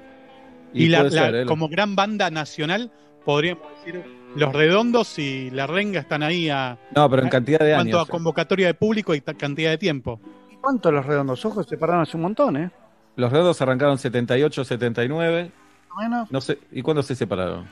Y, 0.72 0.88
la, 0.88 1.00
puede 1.00 1.16
la- 1.16 1.22
ser, 1.22 1.34
¿eh? 1.34 1.46
como 1.46 1.68
gran 1.68 1.96
banda 1.96 2.30
nacional, 2.30 2.92
podríamos 3.24 3.64
decir, 3.84 4.04
los 4.36 4.52
redondos 4.52 5.18
y 5.18 5.50
la 5.50 5.66
renga 5.66 5.98
están 6.00 6.22
ahí 6.22 6.48
a, 6.50 6.78
No, 6.94 7.08
pero 7.10 7.22
en 7.22 7.28
cantidad 7.28 7.58
de 7.58 7.70
en 7.70 7.76
cuanto 7.76 7.96
años. 7.98 8.08
a 8.08 8.12
convocatoria 8.12 8.66
de 8.68 8.74
público 8.74 9.14
y 9.14 9.20
cantidad 9.20 9.70
de 9.70 9.78
tiempo. 9.78 10.20
¿Cuántos 10.60 10.92
los 10.92 11.04
redondos 11.06 11.44
ojos 11.44 11.66
se 11.66 11.76
pararon 11.78 12.02
hace 12.02 12.16
un 12.16 12.22
montón, 12.24 12.56
eh? 12.56 12.70
Los 13.16 13.32
redondos 13.32 13.60
arrancaron 13.62 13.98
78, 13.98 14.64
79. 14.64 15.50
Más 15.88 15.96
o 15.98 16.00
menos. 16.02 16.30
No 16.30 16.40
sé, 16.40 16.58
¿y 16.70 16.82
cuándo 16.82 17.02
se 17.02 17.14
separaron? 17.16 17.66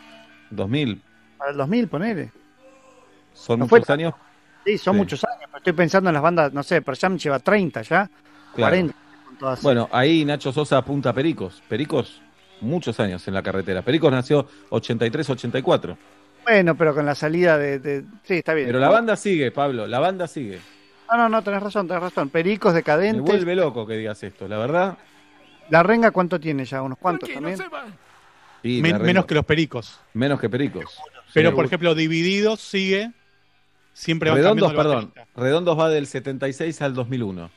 2000. 0.51 1.03
Para 1.39 1.51
el 1.53 1.57
2000, 1.57 1.89
ponele. 1.89 2.33
Son 3.37 3.59
No 3.61 3.69
fue 3.69 3.79
muchos 3.81 3.91
años. 3.91 4.15
Sí, 4.65 4.79
son 4.79 4.95
Sí. 4.95 4.99
muchos 4.99 5.25
años, 5.25 5.51
Estoy 5.57 5.73
pensando 5.73 6.11
en 6.11 6.15
las 6.15 6.23
bandas, 6.23 6.53
no 6.53 6.63
sé, 6.63 6.81
pero 6.83 6.97
Jam 7.01 7.19
lleva 7.19 7.39
30 7.41 7.83
ya, 7.83 8.09
Claro. 8.55 8.71
40. 8.71 8.95
con 9.27 9.37
todas. 9.39 9.63
Bueno, 9.63 9.89
ahí 9.93 10.25
Nacho 10.25 10.53
Sosa 10.53 10.79
apunta 10.79 11.11
a 11.11 11.13
Pericos. 11.13 11.61
Pericos, 11.69 12.21
muchos 12.61 12.99
años 13.01 13.27
en 13.27 13.35
la 13.35 13.43
carretera. 13.43 13.83
Pericos 13.83 14.13
nació 14.13 14.47
83-84. 14.71 15.97
Bueno, 16.45 16.77
pero 16.77 16.95
con 16.95 17.05
la 17.05 17.15
salida 17.17 17.59
de, 17.59 17.79
de- 17.81 18.05
Sí, 18.23 18.35
está 18.35 18.55
bien. 18.55 18.69
Pero 18.69 18.79
la 18.79 18.89
banda 18.89 19.17
sigue, 19.17 19.51
Pablo, 19.51 19.87
la 19.89 19.99
banda 19.99 20.29
sigue. 20.29 20.61
No, 21.11 21.17
no, 21.17 21.29
no, 21.29 21.43
tenés 21.43 21.63
razón, 21.63 21.89
tenés 21.89 22.03
razón. 22.03 22.31
Pericos, 22.31 22.73
Me 22.73 22.79
decadentes. 22.79 23.23
vuelve 23.25 23.57
loco 23.57 23.87
que 23.87 23.95
digas 23.97 24.23
esto, 24.23 24.47
la 24.47 24.59
verdad. 24.59 24.97
La 25.71 25.83
renga, 25.83 26.13
¿cuánto 26.13 26.39
tiene 26.39 26.65
ya? 26.65 26.83
¿Unos 26.83 26.99
cuantos 26.99 27.29
también? 27.33 27.59
Men- 28.63 28.93
la 28.93 28.99
menos 29.01 29.27
que 29.27 29.35
los 29.35 29.45
pericos. 29.45 29.99
menos 30.15 30.41
que 30.41 30.49
Pericos. 30.49 30.97
Pero, 31.35 31.51
Sí. 31.51 31.57
por 31.57 31.65
ejemplo, 31.67 31.95
Divididos 31.95 32.61
sigue. 32.61 33.11
Siempre 33.97 34.29
van 34.29 34.37
Redondos, 34.41 34.75
perdón. 34.75 35.13
Redondos 35.35 35.79
va 35.79 35.89
del 35.89 36.07
76 36.07 36.83
al 36.83 36.93
2001. 36.93 37.49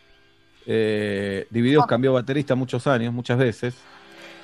Eh, 0.65 1.45
Divididos 1.49 1.85
cambió 1.85 2.13
baterista 2.13 2.55
muchos 2.55 2.87
años, 2.87 3.13
muchas 3.13 3.37
veces. 3.37 3.75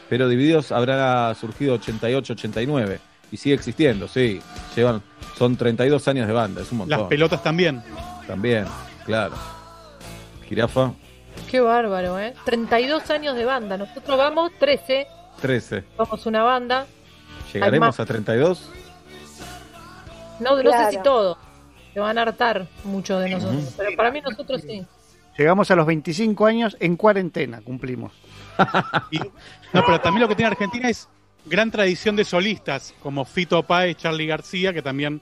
Pero 0.10 0.28
Divididos 0.28 0.74
habrá 0.74 1.34
surgido 1.36 1.76
88, 1.76 2.34
89. 2.34 3.00
Y 3.32 3.38
sigue 3.38 3.56
existiendo, 3.56 4.10
sí. 4.10 4.42
Llevan, 4.76 5.02
son 5.38 5.56
32 5.56 6.06
años 6.10 6.28
de 6.28 6.34
banda, 6.34 6.62
es 6.64 6.72
un 6.74 6.80
montón. 6.80 7.00
Las 7.00 7.08
pelotas 7.08 7.42
también. 7.42 7.82
También, 8.28 8.66
claro. 9.06 9.36
Jirafa, 10.50 10.92
Qué 11.50 11.62
bárbaro, 11.62 12.20
¿eh? 12.20 12.34
32 12.44 13.10
años 13.10 13.36
de 13.38 13.46
banda. 13.46 13.78
Nosotros 13.78 14.18
vamos 14.18 14.52
13, 14.60 15.08
13. 15.42 15.86
somos 15.96 16.26
una 16.26 16.44
banda. 16.44 16.88
¿Llegaremos 17.54 17.98
a 18.02 18.06
32? 18.06 18.70
No, 20.42 20.58
no 20.58 20.62
Claro. 20.62 20.92
sé 20.92 20.98
si 20.98 21.04
todo. 21.04 21.38
Se 21.96 22.02
van 22.02 22.18
a 22.18 22.24
hartar 22.24 22.68
muchos 22.84 23.24
de 23.24 23.30
nosotros. 23.30 23.74
Pero 23.78 23.96
para 23.96 24.12
mí 24.12 24.20
nosotros 24.20 24.62
sí. 24.68 24.86
Llegamos 25.38 25.72
a 25.72 25.78
los 25.78 25.86
25 25.86 26.46
años 26.46 26.76
en 26.82 26.98
cuarentena, 26.98 27.62
cumplimos. 27.62 28.12
Y- 29.12 29.18
no, 29.18 29.82
pero 29.86 30.02
también 30.02 30.24
lo 30.24 30.28
que 30.28 30.36
tiene 30.36 30.52
Argentina 30.52 30.90
es 30.90 31.08
gran 31.46 31.72
tradición 31.72 32.18
de 32.18 32.26
solistas, 32.26 32.94
como 33.02 33.24
Fito 33.24 33.64
Páez, 33.64 33.96
Charlie 33.96 34.28
García, 34.28 34.74
que 34.74 34.82
también 34.82 35.22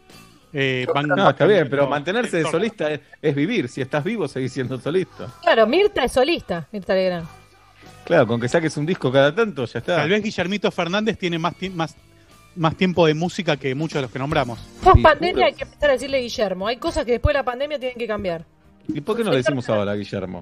eh, 0.52 0.88
van. 0.92 1.10
No, 1.10 1.30
está 1.30 1.46
bien, 1.46 1.70
pero 1.70 1.88
mantenerse 1.88 2.38
de 2.38 2.50
solista 2.50 2.90
es, 2.90 3.02
es 3.22 3.36
vivir. 3.36 3.70
Si 3.70 3.80
estás 3.80 4.04
vivo, 4.04 4.28
seguís 4.28 4.52
siendo 4.52 4.80
solista. 4.82 5.28
Claro, 5.44 5.68
Mirta 5.68 6.04
es 6.04 6.12
solista, 6.12 6.68
Mirta 6.72 6.96
Legrand. 6.96 7.28
Claro, 8.04 8.26
con 8.26 8.42
que 8.42 8.50
saques 8.50 8.76
un 8.78 8.88
disco 8.88 9.12
cada 9.12 9.34
tanto, 9.36 9.66
ya 9.66 9.78
está. 9.78 9.98
Tal 9.98 10.10
vez 10.10 10.24
Guillermito 10.24 10.72
Fernández 10.72 11.20
tiene 11.20 11.38
más, 11.38 11.54
más, 11.76 11.96
más 12.56 12.76
tiempo 12.76 13.06
de 13.08 13.14
música 13.14 13.58
que 13.58 13.74
muchos 13.76 13.96
de 13.96 14.02
los 14.04 14.12
que 14.12 14.20
nombramos. 14.20 14.60
Post 14.84 15.02
pandemia 15.02 15.46
hay 15.48 15.54
que 15.54 15.64
empezar 15.64 15.90
a 15.90 15.94
decirle 15.94 16.20
Guillermo. 16.20 16.68
Hay 16.68 16.78
cosas 16.78 17.06
que 17.06 17.14
después 17.14 17.34
de 17.34 17.40
la 17.40 17.44
pandemia 17.44 17.80
tienen 17.80 17.98
que 17.98 18.08
cambiar. 18.08 18.46
¿Y 18.88 19.02
por 19.02 19.16
qué 19.18 19.24
no 19.24 19.32
le 19.32 19.38
decimos 19.38 19.68
ahora 19.70 19.94
a 19.94 19.96
Guillermo? 19.96 20.42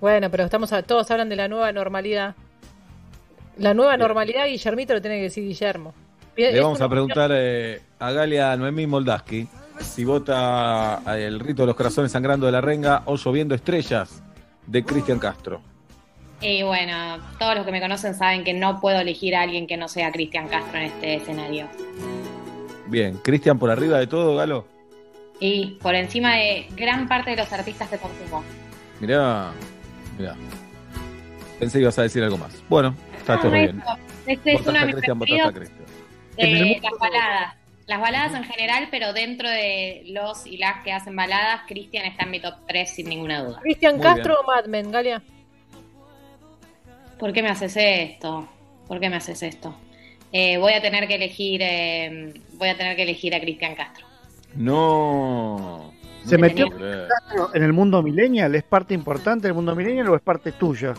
Bueno, 0.00 0.30
pero 0.30 0.44
estamos 0.44 0.72
a- 0.72 0.82
todos 0.82 1.10
hablan 1.10 1.28
de 1.28 1.36
la 1.36 1.48
nueva 1.48 1.72
normalidad. 1.72 2.34
La 3.56 3.74
nueva 3.74 3.96
normalidad, 3.96 4.46
Guillermito 4.46 4.94
lo 4.94 5.00
tiene 5.00 5.16
que 5.16 5.22
decir 5.24 5.44
Guillermo. 5.44 5.92
Le 6.36 6.50
Es 6.56 6.62
vamos 6.62 6.80
a 6.80 6.88
preguntar 6.88 7.30
eh, 7.34 7.80
a 7.98 8.12
Galia 8.12 8.56
Noemí 8.56 8.86
Moldaski 8.86 9.48
si 9.80 10.04
vota 10.04 10.98
a 11.10 11.18
El 11.18 11.40
rito 11.40 11.62
de 11.62 11.66
los 11.66 11.74
corazones 11.76 12.12
sangrando 12.12 12.46
de 12.46 12.52
la 12.52 12.60
renga 12.60 13.02
o 13.06 13.16
lloviendo 13.16 13.56
estrellas 13.56 14.22
de 14.66 14.84
Cristian 14.84 15.18
Castro. 15.18 15.60
Y 16.40 16.62
bueno, 16.62 17.18
todos 17.38 17.56
los 17.56 17.64
que 17.66 17.72
me 17.72 17.80
conocen 17.80 18.14
saben 18.14 18.44
que 18.44 18.54
no 18.54 18.80
puedo 18.80 19.00
elegir 19.00 19.34
a 19.34 19.42
alguien 19.42 19.66
que 19.66 19.76
no 19.76 19.88
sea 19.88 20.12
Cristian 20.12 20.48
Castro 20.48 20.78
en 20.78 20.86
este 20.86 21.14
escenario. 21.16 21.68
Bien, 22.86 23.18
Cristian 23.18 23.58
por 23.58 23.70
arriba 23.70 23.98
de 23.98 24.06
todo, 24.06 24.36
Galo. 24.36 24.66
Y 25.40 25.78
por 25.82 25.94
encima 25.94 26.36
de 26.36 26.66
gran 26.76 27.08
parte 27.08 27.30
de 27.30 27.36
los 27.36 27.52
artistas 27.52 27.88
que 27.88 27.98
consumo. 27.98 28.44
Mirá, 29.00 29.52
mirá. 30.16 30.36
Pensé 31.58 31.78
que 31.78 31.82
ibas 31.82 31.98
a 31.98 32.02
decir 32.02 32.22
algo 32.22 32.38
más. 32.38 32.62
Bueno, 32.68 32.94
está 33.18 33.36
No, 33.36 33.42
todo 33.42 33.52
bien. 33.52 33.82
Este 34.26 34.54
es 34.54 34.66
uno 34.66 34.78
de 34.78 34.86
mis 34.86 34.94
preferidos 34.96 35.54
de 36.36 36.80
las 36.82 36.98
baladas. 37.00 37.54
Las 37.86 38.00
baladas 38.00 38.34
en 38.34 38.44
general, 38.44 38.88
pero 38.90 39.14
dentro 39.14 39.48
de 39.48 40.02
los 40.08 40.46
y 40.46 40.58
las 40.58 40.84
que 40.84 40.92
hacen 40.92 41.16
baladas, 41.16 41.62
Cristian 41.66 42.04
está 42.04 42.24
en 42.24 42.30
mi 42.30 42.40
top 42.40 42.54
3 42.66 42.94
sin 42.94 43.08
ninguna 43.08 43.42
duda. 43.42 43.60
Cristian 43.62 43.98
Castro 43.98 44.34
bien. 44.34 44.44
o 44.44 44.46
Mad 44.46 44.66
Men, 44.66 44.90
Galia. 44.92 45.22
¿Por 47.18 47.32
qué 47.32 47.42
me 47.42 47.48
haces 47.48 47.76
esto? 47.76 48.48
¿Por 48.86 49.00
qué 49.00 49.08
me 49.10 49.16
haces 49.16 49.42
esto? 49.42 49.74
Eh, 50.32 50.58
voy 50.58 50.72
a 50.72 50.82
tener 50.82 51.08
que 51.08 51.14
elegir, 51.14 51.60
eh, 51.62 52.34
voy 52.54 52.68
a 52.68 52.76
tener 52.76 52.96
que 52.96 53.02
elegir 53.02 53.34
a 53.34 53.40
Cristian 53.40 53.74
Castro. 53.74 54.06
No. 54.54 55.92
¿Se 56.24 56.36
No 56.36 56.42
metió 56.42 56.66
en 57.54 57.62
el 57.62 57.72
mundo 57.72 58.02
millennial? 58.02 58.54
¿Es 58.54 58.62
parte 58.62 58.92
importante 58.92 59.46
del 59.46 59.54
mundo 59.54 59.74
millennial 59.74 60.08
o 60.08 60.16
es 60.16 60.22
parte 60.22 60.52
tuya? 60.52 60.94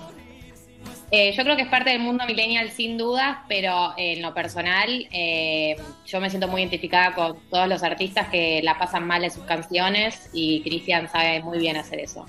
Eh, 1.11 1.31
yo 1.35 1.43
creo 1.43 1.55
que 1.55 1.63
es 1.63 1.67
parte 1.67 1.89
del 1.89 2.01
mundo 2.01 2.25
millennial 2.27 2.69
sin 2.69 2.97
dudas, 2.97 3.39
pero 3.47 3.93
en 3.97 4.21
lo 4.21 4.33
personal 4.33 5.07
eh, 5.11 5.75
yo 6.05 6.21
me 6.21 6.29
siento 6.29 6.47
muy 6.47 6.61
identificada 6.61 7.15
con 7.15 7.37
todos 7.49 7.67
los 7.67 7.81
artistas 7.81 8.27
que 8.27 8.61
la 8.63 8.77
pasan 8.77 9.07
mal 9.07 9.23
en 9.23 9.31
sus 9.31 9.43
canciones 9.43 10.29
y 10.33 10.61
Cristian 10.61 11.09
sabe 11.09 11.41
muy 11.41 11.57
bien 11.57 11.77
hacer 11.77 11.99
eso. 11.99 12.25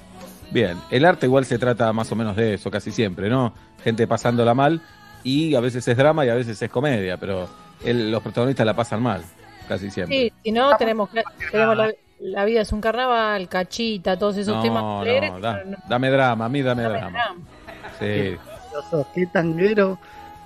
Bien, 0.50 0.76
el 0.90 1.04
arte 1.04 1.26
igual 1.26 1.44
se 1.44 1.58
trata 1.58 1.92
más 1.92 2.10
o 2.12 2.16
menos 2.16 2.34
de 2.36 2.54
eso, 2.54 2.70
casi 2.70 2.90
siempre, 2.90 3.28
¿no? 3.28 3.52
Gente 3.84 4.06
pasándola 4.06 4.52
mal 4.54 4.80
y 5.22 5.54
a 5.54 5.60
veces 5.60 5.86
es 5.86 5.96
drama 5.96 6.24
y 6.26 6.28
a 6.28 6.34
veces 6.34 6.60
es 6.60 6.70
comedia, 6.70 7.16
pero 7.18 7.48
el- 7.84 8.10
los 8.10 8.22
protagonistas 8.22 8.66
la 8.66 8.74
pasan 8.74 9.02
mal, 9.02 9.22
casi 9.68 9.90
siempre. 9.90 10.16
Sí, 10.16 10.32
si 10.44 10.52
no, 10.52 10.76
tenemos, 10.76 11.08
la, 11.52 11.92
la 12.20 12.44
vida 12.44 12.62
es 12.62 12.72
un 12.72 12.80
carnaval, 12.80 13.48
cachita, 13.48 14.18
todos 14.18 14.36
esos 14.38 14.56
no, 14.56 14.62
temas 14.62 14.82
alegres, 15.02 15.32
no, 15.32 15.40
da- 15.40 15.62
no- 15.64 15.76
dame 15.88 16.10
drama, 16.10 16.44
a 16.46 16.48
mí 16.48 16.62
dame, 16.62 16.82
dame 16.82 16.98
drama. 16.98 17.10
drama. 17.10 17.40
Sí. 18.00 18.36
Qué 19.14 19.26
tanguero. 19.26 19.98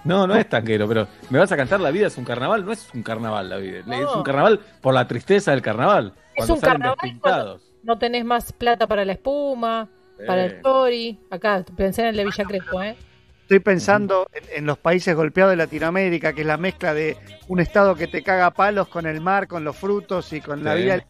No, 0.04 0.26
no 0.26 0.34
es 0.36 0.46
tanquero, 0.48 0.86
pero 0.86 1.08
me 1.30 1.38
vas 1.38 1.50
a 1.50 1.56
cantar 1.56 1.80
La 1.80 1.90
vida 1.90 2.08
es 2.08 2.18
un 2.18 2.24
carnaval, 2.26 2.64
no 2.66 2.72
es 2.72 2.88
un 2.92 3.02
carnaval 3.02 3.48
la 3.48 3.56
vida, 3.56 3.78
es 3.78 3.86
No. 3.86 4.16
un 4.18 4.22
carnaval 4.22 4.60
por 4.82 4.92
la 4.92 5.08
tristeza 5.08 5.52
del 5.52 5.62
carnaval. 5.62 6.12
Es 6.34 6.36
cuando 6.36 6.54
un 6.54 6.60
salen 6.60 6.72
carnaval 6.74 6.98
despintados. 7.00 7.62
No 7.84 7.98
tenés 7.98 8.24
más 8.24 8.52
plata 8.52 8.86
para 8.86 9.04
la 9.04 9.12
espuma, 9.12 9.88
para 10.26 10.44
el 10.46 10.52
Eh. 10.52 10.56
story. 10.56 11.18
Acá 11.30 11.64
pensé 11.76 12.02
en 12.02 12.08
el 12.08 12.16
de 12.16 12.24
Villa 12.24 12.44
Crespo, 12.44 12.82
¿eh? 12.82 12.96
Estoy 13.42 13.58
pensando 13.60 14.26
en, 14.32 14.42
en 14.58 14.66
los 14.66 14.78
países 14.78 15.14
golpeados 15.14 15.52
de 15.52 15.56
Latinoamérica, 15.56 16.32
que 16.32 16.40
es 16.40 16.46
la 16.46 16.56
mezcla 16.56 16.94
de 16.94 17.16
un 17.48 17.60
estado 17.60 17.94
que 17.94 18.06
te 18.06 18.22
caga 18.22 18.46
a 18.46 18.50
palos 18.52 18.88
con 18.88 19.04
el 19.06 19.20
mar, 19.20 19.46
con 19.46 19.64
los 19.64 19.76
frutos 19.76 20.32
y 20.32 20.40
con 20.40 20.64
la 20.64 20.74
vida. 20.74 21.04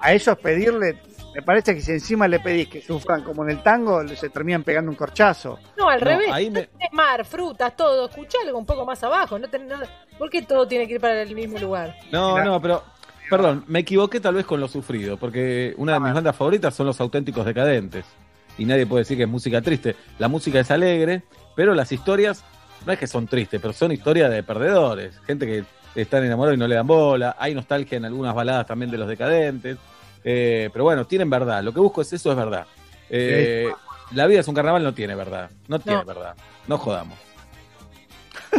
A 0.00 0.12
ellos 0.14 0.38
pedirle, 0.38 0.98
me 1.34 1.42
parece 1.42 1.74
que 1.74 1.80
si 1.82 1.92
encima 1.92 2.26
le 2.28 2.40
pedís 2.40 2.68
que 2.68 2.80
sufran 2.80 3.22
como 3.22 3.44
en 3.44 3.50
el 3.50 3.62
tango, 3.62 4.06
se 4.08 4.30
terminan 4.30 4.62
pegando 4.62 4.90
un 4.90 4.96
corchazo. 4.96 5.58
No, 5.76 5.88
al 5.90 6.00
No, 6.00 6.06
revés. 6.06 6.28
ahí 6.32 6.50
me- 6.50 6.62
Tenés 6.66 6.92
mar, 6.92 7.24
frutas, 7.26 7.76
todo. 7.76 8.08
Escuchá 8.08 8.38
algo 8.42 8.58
un 8.58 8.66
poco 8.66 8.86
más 8.86 9.02
abajo. 9.04 9.38
No 9.38 9.48
tenés 9.48 9.68
nada. 9.68 9.86
¿Por 10.18 10.30
qué 10.30 10.40
todo 10.42 10.66
tiene 10.66 10.86
que 10.88 10.94
ir 10.94 11.00
para 11.00 11.20
el 11.22 11.34
mismo 11.34 11.58
lugar? 11.58 11.94
No, 12.10 12.42
no, 12.42 12.60
pero 12.60 12.82
perdón, 13.30 13.64
me 13.66 13.80
equivoqué 13.80 14.20
tal 14.20 14.34
vez 14.34 14.44
con 14.46 14.60
lo 14.60 14.68
sufrido, 14.68 15.16
porque 15.16 15.74
una 15.78 15.94
de 15.94 16.00
mis 16.00 16.12
bandas 16.14 16.36
favoritas 16.36 16.74
son 16.74 16.86
los 16.86 17.00
auténticos 17.00 17.44
decadentes. 17.46 18.04
Y 18.58 18.64
nadie 18.66 18.86
puede 18.86 19.02
decir 19.02 19.16
que 19.16 19.24
es 19.24 19.28
música 19.28 19.60
triste. 19.62 19.96
La 20.18 20.28
música 20.28 20.60
es 20.60 20.70
alegre, 20.70 21.22
pero 21.56 21.74
las 21.74 21.90
historias 21.90 22.44
no 22.86 22.92
es 22.92 22.98
que 22.98 23.06
son 23.06 23.26
tristes, 23.26 23.60
pero 23.60 23.72
son 23.72 23.90
historias 23.92 24.30
de 24.30 24.42
perdedores. 24.44 25.18
Gente 25.26 25.46
que 25.46 25.64
están 26.00 26.22
enamorados 26.24 26.56
y 26.56 26.60
no 26.60 26.68
le 26.68 26.76
dan 26.76 26.86
bola. 26.86 27.34
Hay 27.38 27.54
nostalgia 27.54 27.96
en 27.98 28.04
algunas 28.04 28.34
baladas 28.34 28.66
también 28.66 28.90
de 28.92 28.98
los 28.98 29.08
decadentes. 29.08 29.76
Eh, 30.22 30.70
pero 30.72 30.84
bueno, 30.84 31.04
tienen 31.06 31.28
verdad. 31.30 31.62
Lo 31.64 31.72
que 31.72 31.80
busco 31.80 32.02
es 32.02 32.12
eso, 32.12 32.30
es 32.30 32.36
verdad. 32.36 32.66
Eh, 33.10 33.68
la 34.12 34.26
vida 34.26 34.40
es 34.40 34.48
un 34.48 34.54
carnaval, 34.54 34.84
no 34.84 34.94
tiene 34.94 35.14
verdad. 35.16 35.50
No 35.66 35.78
tiene 35.80 35.98
No. 35.98 36.04
verdad. 36.04 36.34
No 36.68 36.78
jodamos. 36.78 37.18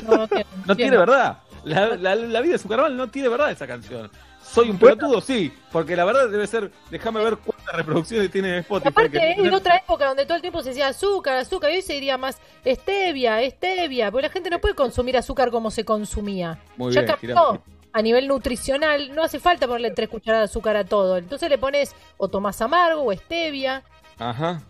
No, 0.08 0.18
no 0.18 0.28
tiene, 0.28 0.46
No 0.66 0.76
tiene 0.76 0.98
verdad. 0.98 1.38
La, 1.64 1.96
la- 1.96 2.16
la 2.16 2.42
vida 2.42 2.56
es 2.56 2.64
un 2.64 2.70
carnaval, 2.70 2.98
no 2.98 3.08
tiene 3.08 3.30
verdad 3.30 3.50
esa 3.52 3.66
canción. 3.66 4.12
Soy 4.56 4.70
un 4.70 4.78
pelotudo, 4.80 5.20
sí, 5.20 5.52
porque 5.70 5.98
la 5.98 6.06
verdad 6.06 6.30
debe 6.30 6.48
ser, 6.48 6.72
déjame 6.90 7.22
ver 7.22 7.36
cuántas 7.36 7.76
reproducciones 7.76 8.32
tiene 8.32 8.50
en 8.50 8.56
Spotify. 8.60 8.88
Aparte 8.88 9.20
que 9.20 9.32
es 9.32 9.44
de 9.44 9.54
otra 9.54 9.76
época 9.76 10.08
donde 10.08 10.26
todo 10.26 10.36
el 10.38 10.42
tiempo 10.42 10.64
se 10.64 10.70
decía 10.70 10.88
azúcar, 10.88 11.36
azúcar, 11.36 11.72
y 11.72 11.76
hoy 11.76 11.82
se 11.82 11.92
diría 11.92 12.18
más 12.18 12.38
stevia, 12.66 13.40
stevia, 13.50 14.12
porque 14.12 14.28
la 14.28 14.32
gente 14.34 14.50
no 14.50 14.60
puede 14.60 14.74
consumir 14.74 15.18
azúcar 15.18 15.52
como 15.52 15.72
se 15.72 15.84
consumía. 15.84 16.58
Muy 16.78 16.94
ya 16.94 17.02
bien, 17.02 17.14
cambió. 17.14 17.62
A 17.92 18.02
nivel 18.02 18.28
nutricional, 18.30 19.14
no 19.14 19.24
hace 19.24 19.40
falta 19.40 19.68
ponerle 19.68 19.92
tres 19.92 20.08
cucharadas 20.08 20.50
de 20.50 20.52
azúcar 20.52 20.78
a 20.78 20.86
todo. 20.86 21.18
Entonces 21.18 21.50
le 21.50 21.58
pones 21.58 21.94
o 22.18 22.30
tomás 22.30 22.62
amargo 22.62 23.04
o 23.04 23.14
stevia. 23.14 23.84
Ajá, 24.18 24.62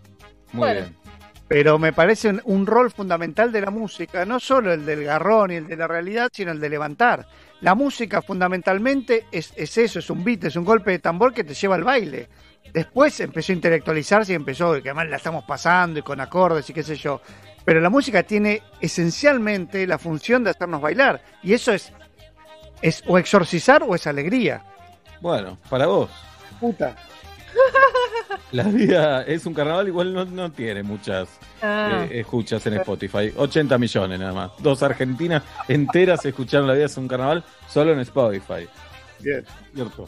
muy 0.52 0.60
Bueno. 0.60 0.82
bien. 0.82 1.05
Pero 1.48 1.78
me 1.78 1.94
parece 1.94 2.30
un, 2.30 2.42
un 2.46 2.66
rol 2.66 2.92
fundamental 2.92 3.52
de 3.52 3.62
la 3.62 3.70
música, 3.70 4.26
no 4.26 4.40
solo 4.40 4.74
el 4.74 4.86
del 4.86 5.04
garrón 5.04 5.52
y 5.52 5.56
el 5.56 5.68
de 5.68 5.78
la 5.78 5.88
realidad, 5.88 6.30
sino 6.34 6.52
el 6.52 6.60
de 6.60 6.70
levantar. 6.70 7.28
La 7.62 7.76
música 7.76 8.22
fundamentalmente 8.22 9.26
es, 9.32 9.54
es 9.56 9.78
eso, 9.78 10.00
es 10.00 10.10
un 10.10 10.24
beat, 10.24 10.46
es 10.46 10.56
un 10.56 10.66
golpe 10.66 10.92
de 10.92 11.00
tambor 11.00 11.34
que 11.34 11.44
te 11.44 11.54
lleva 11.54 11.76
al 11.76 11.84
baile. 11.84 12.28
Después 12.74 13.20
empezó 13.22 13.52
a 13.52 13.56
intelectualizarse 13.56 14.34
y 14.34 14.36
empezó, 14.36 14.74
que 14.82 14.90
además 14.90 15.08
la 15.10 15.18
estamos 15.18 15.46
pasando 15.46 16.00
y 16.00 16.02
con 16.02 16.20
acordes 16.20 16.70
y 16.70 16.74
qué 16.74 16.84
sé 16.84 16.96
yo. 16.96 17.22
Pero 17.64 17.80
la 17.80 17.90
música 17.90 18.24
tiene 18.24 18.62
esencialmente 18.82 19.88
la 19.88 19.98
función 19.98 20.44
de 20.44 20.50
hacernos 20.52 20.82
bailar. 20.82 21.22
Y 21.42 21.54
eso 21.54 21.72
es, 21.72 21.94
es 22.82 23.04
o 23.08 23.18
exorcizar 23.18 23.84
o 23.84 23.96
es 23.96 24.06
alegría. 24.08 24.64
Bueno, 25.22 25.58
para 25.70 25.88
vos. 25.88 26.12
Puta. 26.60 26.96
La 28.52 28.63
vida 28.63 29.24
es 29.24 29.46
un 29.46 29.54
carnaval, 29.54 29.88
igual 29.88 30.13
no, 30.13 30.26
no 30.26 30.52
tiene 30.52 30.84
muchas 30.84 31.28
Ah. 31.62 32.06
eh, 32.10 32.20
escuchas 32.20 32.65
en 32.68 32.76
Spotify. 32.76 33.34
80 33.36 33.78
millones 33.78 34.20
nada 34.20 34.34
más. 34.34 34.52
Dos 34.60 34.84
argentinas 34.84 35.44
enteras 35.68 36.26
escucharon 36.26 36.68
La 36.68 36.74
vida 36.74 36.86
es 36.86 36.98
un 36.98 37.08
carnaval 37.08 37.44
solo 37.68 37.91
en 37.94 38.00
Spotify. 38.00 38.68
Bien. 39.20 39.44
Cierto. 39.74 40.06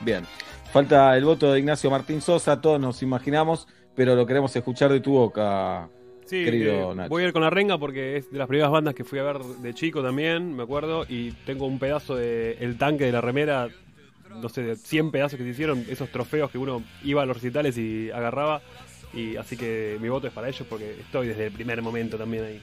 Bien. 0.00 0.24
Falta 0.72 1.16
el 1.16 1.24
voto 1.24 1.52
de 1.52 1.60
Ignacio 1.60 1.90
Martín 1.90 2.20
Sosa, 2.20 2.60
todos 2.60 2.78
nos 2.78 3.02
imaginamos, 3.02 3.66
pero 3.96 4.14
lo 4.14 4.26
queremos 4.26 4.54
escuchar 4.54 4.92
de 4.92 5.00
tu 5.00 5.12
boca, 5.12 5.88
Sí, 6.26 6.44
querido 6.44 6.92
eh, 6.92 6.94
Nacho. 6.94 7.08
voy 7.08 7.22
a 7.22 7.26
ir 7.28 7.32
con 7.32 7.40
la 7.42 7.48
renga 7.48 7.78
porque 7.78 8.18
es 8.18 8.30
de 8.30 8.36
las 8.36 8.46
primeras 8.48 8.70
bandas 8.70 8.94
que 8.94 9.02
fui 9.02 9.18
a 9.18 9.22
ver 9.22 9.38
de 9.38 9.72
chico 9.72 10.02
también, 10.02 10.54
me 10.54 10.62
acuerdo, 10.64 11.06
y 11.08 11.32
tengo 11.46 11.64
un 11.66 11.78
pedazo 11.78 12.14
de 12.16 12.58
el 12.60 12.76
tanque 12.76 13.04
de 13.06 13.12
la 13.12 13.22
remera, 13.22 13.68
no 14.34 14.48
sé, 14.48 14.62
de 14.62 14.76
100 14.76 15.10
pedazos 15.10 15.38
que 15.38 15.44
se 15.44 15.50
hicieron, 15.50 15.84
esos 15.88 16.10
trofeos 16.10 16.50
que 16.50 16.58
uno 16.58 16.82
iba 17.04 17.22
a 17.22 17.26
los 17.26 17.36
recitales 17.36 17.76
y 17.78 18.10
agarraba, 18.10 18.60
y 19.14 19.36
así 19.36 19.56
que 19.56 19.98
mi 20.00 20.08
voto 20.08 20.26
es 20.26 20.32
para 20.32 20.48
ellos 20.48 20.66
porque 20.68 21.00
estoy 21.00 21.28
desde 21.28 21.46
el 21.46 21.52
primer 21.52 21.82
momento 21.82 22.16
también 22.16 22.44
ahí. 22.44 22.62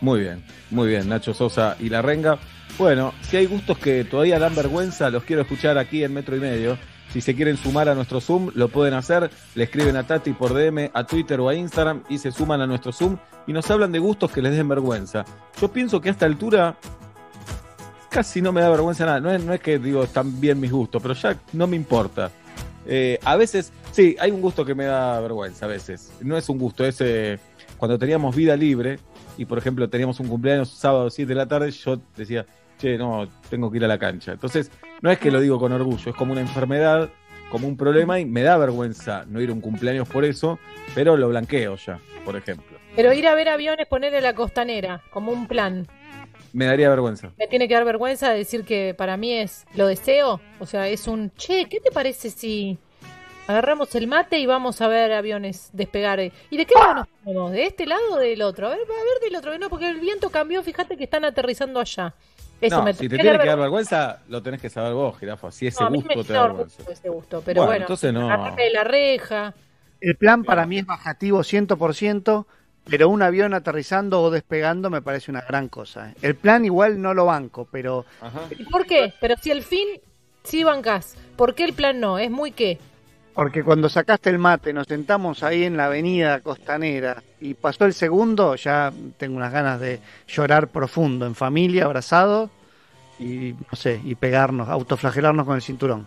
Muy 0.00 0.20
bien, 0.20 0.44
muy 0.70 0.88
bien, 0.88 1.08
Nacho 1.08 1.32
Sosa 1.32 1.76
y 1.78 1.88
La 1.88 2.02
Renga. 2.02 2.38
Bueno, 2.76 3.14
si 3.22 3.36
hay 3.36 3.46
gustos 3.46 3.78
que 3.78 4.04
todavía 4.04 4.38
dan 4.38 4.54
vergüenza, 4.54 5.10
los 5.10 5.22
quiero 5.22 5.42
escuchar 5.42 5.78
aquí 5.78 6.02
en 6.02 6.12
Metro 6.12 6.34
y 6.34 6.40
Medio. 6.40 6.76
Si 7.12 7.20
se 7.20 7.34
quieren 7.34 7.58
sumar 7.58 7.90
a 7.90 7.94
nuestro 7.94 8.20
Zoom, 8.20 8.50
lo 8.54 8.68
pueden 8.68 8.94
hacer. 8.94 9.30
Le 9.54 9.64
escriben 9.64 9.96
a 9.96 10.06
Tati 10.06 10.32
por 10.32 10.54
DM, 10.54 10.90
a 10.94 11.04
Twitter 11.04 11.38
o 11.40 11.48
a 11.50 11.54
Instagram 11.54 12.02
y 12.08 12.16
se 12.16 12.32
suman 12.32 12.62
a 12.62 12.66
nuestro 12.66 12.90
Zoom 12.90 13.18
y 13.46 13.52
nos 13.52 13.70
hablan 13.70 13.92
de 13.92 13.98
gustos 13.98 14.32
que 14.32 14.40
les 14.40 14.56
den 14.56 14.66
vergüenza. 14.66 15.24
Yo 15.60 15.70
pienso 15.70 16.00
que 16.00 16.08
a 16.08 16.12
esta 16.12 16.24
altura 16.24 16.78
casi 18.12 18.42
no 18.42 18.52
me 18.52 18.60
da 18.60 18.68
vergüenza 18.70 19.06
nada. 19.06 19.20
No 19.20 19.32
es, 19.32 19.42
no 19.42 19.52
es 19.52 19.60
que 19.60 19.78
digo 19.78 20.04
están 20.04 20.40
bien 20.40 20.60
mis 20.60 20.70
gustos, 20.70 21.02
pero 21.02 21.14
ya 21.14 21.36
no 21.52 21.66
me 21.66 21.76
importa. 21.76 22.30
Eh, 22.86 23.18
a 23.24 23.36
veces, 23.36 23.72
sí, 23.90 24.16
hay 24.20 24.30
un 24.30 24.40
gusto 24.40 24.64
que 24.64 24.74
me 24.74 24.84
da 24.84 25.20
vergüenza 25.20 25.64
a 25.64 25.68
veces. 25.68 26.12
No 26.20 26.36
es 26.36 26.48
un 26.48 26.58
gusto, 26.58 26.84
es 26.84 27.00
eh, 27.00 27.38
cuando 27.78 27.98
teníamos 27.98 28.36
vida 28.36 28.56
libre 28.56 28.98
y 29.38 29.44
por 29.46 29.58
ejemplo 29.58 29.88
teníamos 29.88 30.20
un 30.20 30.28
cumpleaños 30.28 30.68
sábado 30.68 31.08
7 31.08 31.28
de 31.28 31.34
la 31.34 31.46
tarde, 31.46 31.70
yo 31.70 32.00
decía, 32.16 32.44
che, 32.78 32.98
no, 32.98 33.28
tengo 33.48 33.70
que 33.70 33.78
ir 33.78 33.84
a 33.84 33.88
la 33.88 33.98
cancha. 33.98 34.32
Entonces, 34.32 34.70
no 35.00 35.10
es 35.10 35.18
que 35.18 35.30
lo 35.30 35.40
digo 35.40 35.58
con 35.58 35.72
orgullo, 35.72 36.10
es 36.10 36.16
como 36.16 36.32
una 36.32 36.42
enfermedad, 36.42 37.08
como 37.50 37.66
un 37.66 37.76
problema 37.76 38.20
y 38.20 38.24
me 38.24 38.42
da 38.42 38.56
vergüenza 38.58 39.24
no 39.28 39.40
ir 39.40 39.50
a 39.50 39.52
un 39.52 39.60
cumpleaños 39.60 40.08
por 40.08 40.24
eso, 40.24 40.58
pero 40.94 41.16
lo 41.16 41.28
blanqueo 41.28 41.76
ya, 41.76 41.98
por 42.24 42.36
ejemplo. 42.36 42.78
Pero 42.94 43.12
ir 43.12 43.26
a 43.26 43.34
ver 43.34 43.48
aviones, 43.48 43.86
ponerle 43.86 44.20
la 44.20 44.34
costanera, 44.34 45.02
como 45.10 45.32
un 45.32 45.46
plan. 45.46 45.86
Me 46.52 46.66
daría 46.66 46.88
vergüenza. 46.90 47.32
Me 47.38 47.46
tiene 47.46 47.66
que 47.68 47.74
dar 47.74 47.84
vergüenza 47.84 48.30
decir 48.30 48.64
que 48.64 48.94
para 48.96 49.16
mí 49.16 49.32
es 49.32 49.64
lo 49.74 49.86
deseo. 49.86 50.40
O 50.60 50.66
sea, 50.66 50.88
es 50.88 51.06
un, 51.08 51.30
che, 51.34 51.66
¿qué 51.66 51.80
te 51.80 51.90
parece 51.90 52.30
si 52.30 52.78
agarramos 53.46 53.94
el 53.94 54.06
mate 54.06 54.38
y 54.38 54.46
vamos 54.46 54.80
a 54.80 54.88
ver 54.88 55.12
aviones 55.12 55.70
despegar? 55.72 56.20
¿Y 56.20 56.56
de 56.56 56.66
qué 56.66 56.74
lado 56.74 56.94
nos 56.94 57.08
ponemos? 57.24 57.52
¿De 57.52 57.64
este 57.64 57.86
lado 57.86 58.02
o 58.12 58.16
del 58.18 58.42
otro? 58.42 58.66
A 58.66 58.70
ver, 58.70 58.80
a 58.80 58.82
ver 58.84 59.20
del 59.22 59.36
otro. 59.36 59.58
No, 59.58 59.68
porque 59.70 59.88
el 59.88 60.00
viento 60.00 60.30
cambió, 60.30 60.62
fíjate 60.62 60.96
que 60.96 61.04
están 61.04 61.24
aterrizando 61.24 61.80
allá. 61.80 62.14
Eso 62.60 62.76
no, 62.76 62.82
me 62.84 62.92
si 62.94 63.08
te 63.08 63.18
tiene 63.18 63.38
que 63.40 63.46
dar 63.48 63.58
vergüenza. 63.58 64.20
lo 64.28 64.40
tenés 64.42 64.60
que 64.60 64.70
saber 64.70 64.92
vos, 64.92 65.18
jirafa. 65.18 65.50
Si 65.50 65.66
ese 65.66 65.82
No, 65.82 65.90
gusto 65.90 66.22
te 66.22 66.32
da 66.32 66.42
vergüenza. 66.46 66.82
ese 66.92 67.08
gusto, 67.08 67.42
pero 67.44 67.62
Bueno, 67.62 67.70
bueno. 67.70 67.82
entonces 67.84 68.12
no. 68.12 68.28
la 68.28 68.84
reja. 68.84 69.54
El 70.00 70.16
plan 70.16 70.44
para 70.44 70.66
mí 70.66 70.78
es 70.78 70.86
bajativo 70.86 71.40
100%, 71.40 72.46
pero 72.84 73.08
un 73.08 73.22
avión 73.22 73.54
aterrizando 73.54 74.20
o 74.22 74.30
despegando 74.30 74.90
me 74.90 75.02
parece 75.02 75.30
una 75.30 75.42
gran 75.42 75.68
cosa. 75.68 76.10
¿eh? 76.10 76.14
El 76.22 76.34
plan 76.34 76.64
igual 76.64 77.00
no 77.00 77.14
lo 77.14 77.26
banco, 77.26 77.68
pero 77.70 78.04
¿Y 78.58 78.64
por 78.64 78.86
qué? 78.86 79.12
Pero 79.20 79.36
si 79.40 79.50
el 79.50 79.62
fin 79.62 79.88
sí 80.42 80.64
bancás, 80.64 81.16
¿por 81.36 81.54
qué 81.54 81.64
el 81.64 81.72
plan 81.72 82.00
no? 82.00 82.18
¿Es 82.18 82.30
muy 82.30 82.52
qué? 82.52 82.78
porque 83.34 83.64
cuando 83.64 83.88
sacaste 83.88 84.30
el 84.30 84.38
mate, 84.38 84.72
nos 84.72 84.86
sentamos 84.86 85.42
ahí 85.42 85.64
en 85.64 85.76
la 85.76 85.86
avenida 85.86 86.40
costanera 86.40 87.22
y 87.40 87.54
pasó 87.54 87.84
el 87.86 87.94
segundo, 87.94 88.56
ya 88.56 88.92
tengo 89.16 89.36
unas 89.36 89.52
ganas 89.52 89.80
de 89.80 90.00
llorar 90.28 90.68
profundo, 90.68 91.26
en 91.26 91.34
familia, 91.34 91.84
abrazado 91.84 92.50
y 93.18 93.54
no 93.70 93.76
sé, 93.76 94.00
y 94.04 94.14
pegarnos, 94.16 94.68
autoflagelarnos 94.68 95.46
con 95.46 95.56
el 95.56 95.62
cinturón. 95.62 96.06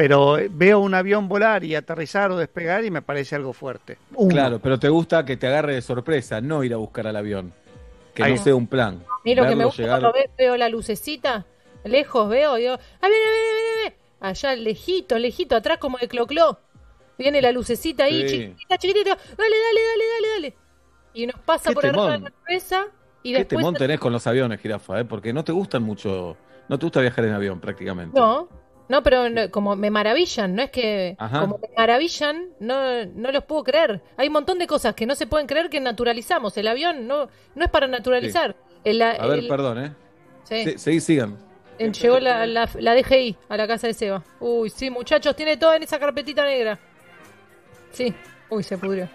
Pero 0.00 0.38
eh, 0.38 0.48
veo 0.50 0.78
un 0.80 0.94
avión 0.94 1.28
volar 1.28 1.62
y 1.62 1.74
aterrizar 1.74 2.30
o 2.30 2.36
despegar 2.38 2.82
y 2.86 2.90
me 2.90 3.02
parece 3.02 3.36
algo 3.36 3.52
fuerte. 3.52 3.98
Uno. 4.14 4.30
Claro, 4.30 4.58
pero 4.58 4.78
te 4.78 4.88
gusta 4.88 5.26
que 5.26 5.36
te 5.36 5.46
agarre 5.46 5.74
de 5.74 5.82
sorpresa, 5.82 6.40
no 6.40 6.64
ir 6.64 6.72
a 6.72 6.78
buscar 6.78 7.06
al 7.06 7.16
avión. 7.16 7.52
Que 8.14 8.22
Ahí. 8.22 8.34
no 8.34 8.42
sea 8.42 8.54
un 8.54 8.66
plan. 8.66 9.04
A 9.06 9.20
mí 9.22 9.34
lo 9.34 9.46
que 9.46 9.54
me 9.54 9.66
gusta 9.66 9.82
llegar- 9.82 10.00
cuando 10.00 10.18
ve- 10.18 10.30
veo 10.38 10.56
la 10.56 10.70
lucecita, 10.70 11.44
lejos 11.84 12.30
veo, 12.30 12.54
digo, 12.54 12.72
¡ah, 12.72 13.08
viene, 13.08 13.14
viene, 13.24 13.52
viene, 13.52 13.74
viene! 13.82 13.96
Allá, 14.20 14.56
lejito, 14.56 15.18
lejito, 15.18 15.54
atrás 15.54 15.76
como 15.76 15.98
de 15.98 16.08
clocló. 16.08 16.58
Viene 17.18 17.42
la 17.42 17.52
lucecita 17.52 18.04
ahí, 18.04 18.26
Sí. 18.26 18.38
chiquitita, 18.38 18.78
chiquitita. 18.78 19.10
Dale, 19.10 19.26
dale, 19.36 19.80
dale, 19.82 20.04
dale, 20.14 20.28
dale. 20.34 20.54
Y 21.12 21.26
nos 21.26 21.38
pasa 21.40 21.68
Qué 21.68 21.74
por 21.74 21.84
arriba 21.84 22.12
de 22.12 22.18
la 22.20 22.30
cabeza 22.30 22.86
y 23.22 23.32
¿Qué 23.32 23.38
después... 23.40 23.58
temón 23.58 23.74
tenés 23.74 24.00
con 24.00 24.14
los 24.14 24.26
aviones, 24.26 24.60
jirafa? 24.62 25.00
eh? 25.00 25.04
Porque 25.04 25.34
no 25.34 25.44
te 25.44 25.52
gustan 25.52 25.82
mucho. 25.82 26.38
No 26.70 26.78
te 26.78 26.86
gusta 26.86 27.02
viajar 27.02 27.26
en 27.26 27.34
avión 27.34 27.60
prácticamente. 27.60 28.18
No, 28.18 28.48
no, 28.90 29.02
pero 29.02 29.30
no- 29.30 29.50
como 29.50 29.74
me 29.76 29.88
maravillan, 29.90 30.54
no 30.54 30.62
es 30.62 30.70
que... 30.70 31.16
Ajá. 31.18 31.40
Como 31.40 31.58
me 31.58 31.68
maravillan, 31.76 32.48
no, 32.60 33.06
no 33.06 33.32
los 33.32 33.44
puedo 33.44 33.64
creer. 33.64 34.02
Hay 34.18 34.26
un 34.26 34.32
montón 34.34 34.58
de 34.58 34.66
cosas 34.66 34.94
que 34.94 35.06
no 35.06 35.14
se 35.14 35.26
pueden 35.26 35.46
creer 35.46 35.70
que 35.70 35.80
naturalizamos. 35.80 36.56
El 36.58 36.68
avión 36.68 37.06
no, 37.06 37.28
no 37.54 37.64
es 37.64 37.70
para 37.70 37.86
naturalizar. 37.86 38.54
El- 38.84 39.00
A 39.00 39.26
ver, 39.26 39.38
el- 39.38 39.48
perdón, 39.48 39.84
¿eh? 39.84 39.92
sí. 40.44 40.74
Sí, 40.76 41.00
sigan. 41.00 41.38
Llegó 41.78 42.18
la, 42.20 42.44
la, 42.46 42.68
la 42.78 42.94
DGI 42.94 43.36
a 43.48 43.56
la 43.56 43.66
casa 43.66 43.86
de 43.86 43.94
Seba. 43.94 44.22
Uy, 44.40 44.68
sí, 44.68 44.90
muchachos, 44.90 45.34
tiene 45.34 45.56
todo 45.56 45.72
en 45.72 45.82
esa 45.82 45.98
carpetita 45.98 46.44
negra. 46.44 46.78
Sí. 47.92 48.14
Uy, 48.50 48.62
se 48.62 48.76
pudrió. 48.76 49.08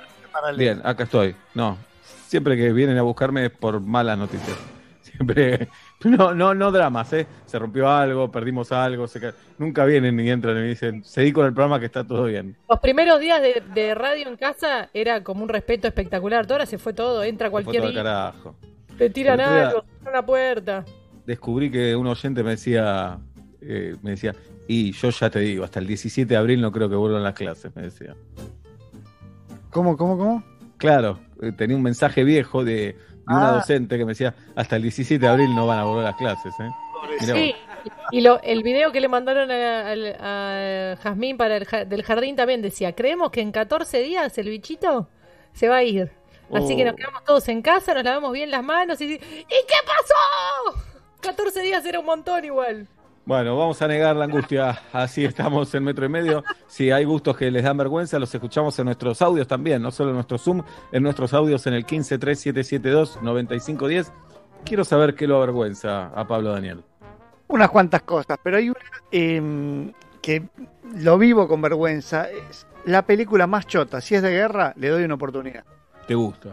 Bien, 0.57 0.81
acá 0.83 1.03
estoy. 1.03 1.35
No, 1.53 1.77
siempre 2.27 2.57
que 2.57 2.71
vienen 2.73 2.97
a 2.97 3.01
buscarme 3.03 3.45
es 3.45 3.51
por 3.51 3.79
malas 3.81 4.17
noticias. 4.17 4.57
Siempre. 5.01 5.69
No, 6.03 6.36
no, 6.36 6.53
no 6.53 6.71
dramas, 6.71 7.12
¿eh? 7.13 7.25
Se 7.45 7.58
rompió 7.58 7.89
algo, 7.89 8.29
perdimos 8.31 8.71
algo. 8.71 9.08
se 9.08 9.19
ca- 9.19 9.34
Nunca 9.58 9.86
vienen 9.86 10.15
ni 10.17 10.29
entran 10.29 10.55
y 10.58 10.60
me 10.60 10.67
dicen, 10.67 11.03
seguí 11.03 11.31
con 11.31 11.45
el 11.47 11.53
programa 11.53 11.79
que 11.79 11.86
está 11.88 12.03
todo 12.03 12.25
bien. 12.25 12.55
Los 12.69 12.79
primeros 12.79 13.19
días 13.19 13.41
de, 13.41 13.63
de 13.73 13.95
radio 13.95 14.27
en 14.27 14.36
casa 14.36 14.89
era 14.93 15.23
como 15.23 15.41
un 15.43 15.49
respeto 15.49 15.88
espectacular. 15.88 16.45
Ahora 16.49 16.65
se 16.65 16.77
fue 16.77 16.93
todo, 16.93 17.23
entra 17.23 17.49
Fue 17.49 17.63
cualquier 17.63 17.84
todo 17.84 17.93
carajo. 17.93 18.55
te 18.97 19.10
tiran 19.10 19.39
algo, 19.39 19.84
cierran 19.84 20.13
una 20.13 20.25
puerta. 20.25 20.86
Descubrí 21.25 21.71
que 21.71 21.95
un 21.95 22.05
oyente 22.05 22.43
me 22.43 22.51
decía, 22.51 23.17
eh, 23.62 23.95
me 24.03 24.12
decía, 24.12 24.36
y 24.67 24.91
yo 24.91 25.10
ya 25.10 25.29
te 25.31 25.39
digo, 25.39 25.63
hasta 25.63 25.79
el 25.79 25.88
17 25.88 26.27
de 26.27 26.38
abril 26.38 26.62
no 26.62 26.71
creo 26.71 26.88
que 26.89 26.95
vuelvan 26.95 27.23
las 27.23 27.34
clases, 27.34 27.75
me 27.75 27.81
decía. 27.84 28.15
¿Cómo, 29.71 29.97
cómo, 29.97 30.17
cómo? 30.17 30.43
Claro, 30.77 31.19
eh, 31.41 31.51
tenía 31.51 31.75
un 31.75 31.84
mensaje 31.84 32.23
viejo 32.23 32.63
de, 32.63 32.95
de 33.27 33.33
una 33.33 33.49
Ah. 33.49 33.53
docente 33.53 33.97
que 33.97 34.05
me 34.05 34.11
decía, 34.11 34.33
hasta 34.55 34.75
el 34.75 34.81
17 34.83 35.19
de 35.19 35.27
abril 35.31 35.53
no 35.55 35.67
van 35.67 35.79
a 35.79 35.83
volver 35.83 36.03
las 36.05 36.15
clases, 36.15 36.53
¿eh? 36.59 36.69
Sí, 37.19 37.55
y 38.11 38.21
lo, 38.21 38.41
el 38.41 38.63
video 38.63 38.91
que 38.91 38.99
le 38.99 39.07
mandaron 39.07 39.49
a, 39.51 39.91
a- 39.91 40.93
a 40.93 40.95
Jazmín 40.97 41.38
para 41.38 41.57
el, 41.57 41.67
del 41.88 42.03
jardín 42.03 42.35
también 42.35 42.61
decía, 42.61 42.93
creemos 42.95 43.29
que 43.31 43.41
en 43.41 43.51
14 43.51 43.99
días 43.99 44.35
el 44.38 44.49
bichito 44.49 45.07
se 45.53 45.67
va 45.67 45.77
a 45.77 45.83
ir. 45.83 46.11
Así 46.53 46.73
Oh. 46.73 46.77
que 46.77 46.85
nos 46.85 46.95
quedamos 46.95 47.23
todos 47.23 47.47
en 47.49 47.61
casa, 47.61 47.93
nos 47.93 48.03
lavamos 48.03 48.31
bien 48.31 48.49
las 48.51 48.63
manos 48.63 48.99
y... 49.01 49.13
¿Y 49.13 49.17
qué 49.17 49.75
pasó? 49.85 50.83
14 51.21 51.61
días 51.61 51.83
era 51.85 51.99
un 51.99 52.05
montón 52.05 52.43
igual. 52.45 52.88
Bueno, 53.25 53.57
vamos 53.57 53.81
a 53.81 53.88
negar 53.88 54.15
la 54.15 54.25
angustia. 54.25 54.79
Así 54.93 55.25
estamos 55.25 55.73
en 55.73 55.83
metro 55.83 56.05
y 56.05 56.09
medio. 56.09 56.43
Si 56.67 56.91
hay 56.91 57.05
gustos 57.05 57.35
que 57.35 57.49
les 57.49 57.63
dan 57.63 57.75
vergüenza, 57.75 58.19
los 58.19 58.35
escuchamos 58.35 58.77
en 58.77 58.85
nuestros 58.85 59.19
audios 59.23 59.47
también, 59.47 59.81
no 59.81 59.89
solo 59.89 60.11
en 60.11 60.15
nuestro 60.15 60.38
Zoom, 60.38 60.61
en 60.91 61.01
nuestros 61.01 61.33
audios 61.33 61.65
en 61.65 61.73
el 61.73 61.88
153772-9510. 61.88 64.11
Quiero 64.63 64.85
saber 64.85 65.15
qué 65.15 65.25
lo 65.25 65.38
avergüenza 65.38 66.09
a 66.09 66.27
Pablo 66.27 66.51
Daniel. 66.51 66.83
Unas 67.47 67.71
cuantas 67.71 68.03
cosas, 68.03 68.38
pero 68.43 68.57
hay 68.57 68.69
una 68.69 68.79
em, 69.11 69.91
que 70.21 70.43
lo 70.95 71.17
vivo 71.17 71.47
con 71.47 71.63
vergüenza. 71.63 72.29
Es 72.29 72.67
la 72.85 73.07
película 73.07 73.47
más 73.47 73.65
chota. 73.65 74.01
Si 74.01 74.13
es 74.13 74.21
de 74.21 74.29
guerra, 74.29 74.71
le 74.77 74.89
doy 74.89 75.03
una 75.03 75.15
oportunidad. 75.15 75.63
¿Te 76.07 76.13
gusta? 76.13 76.51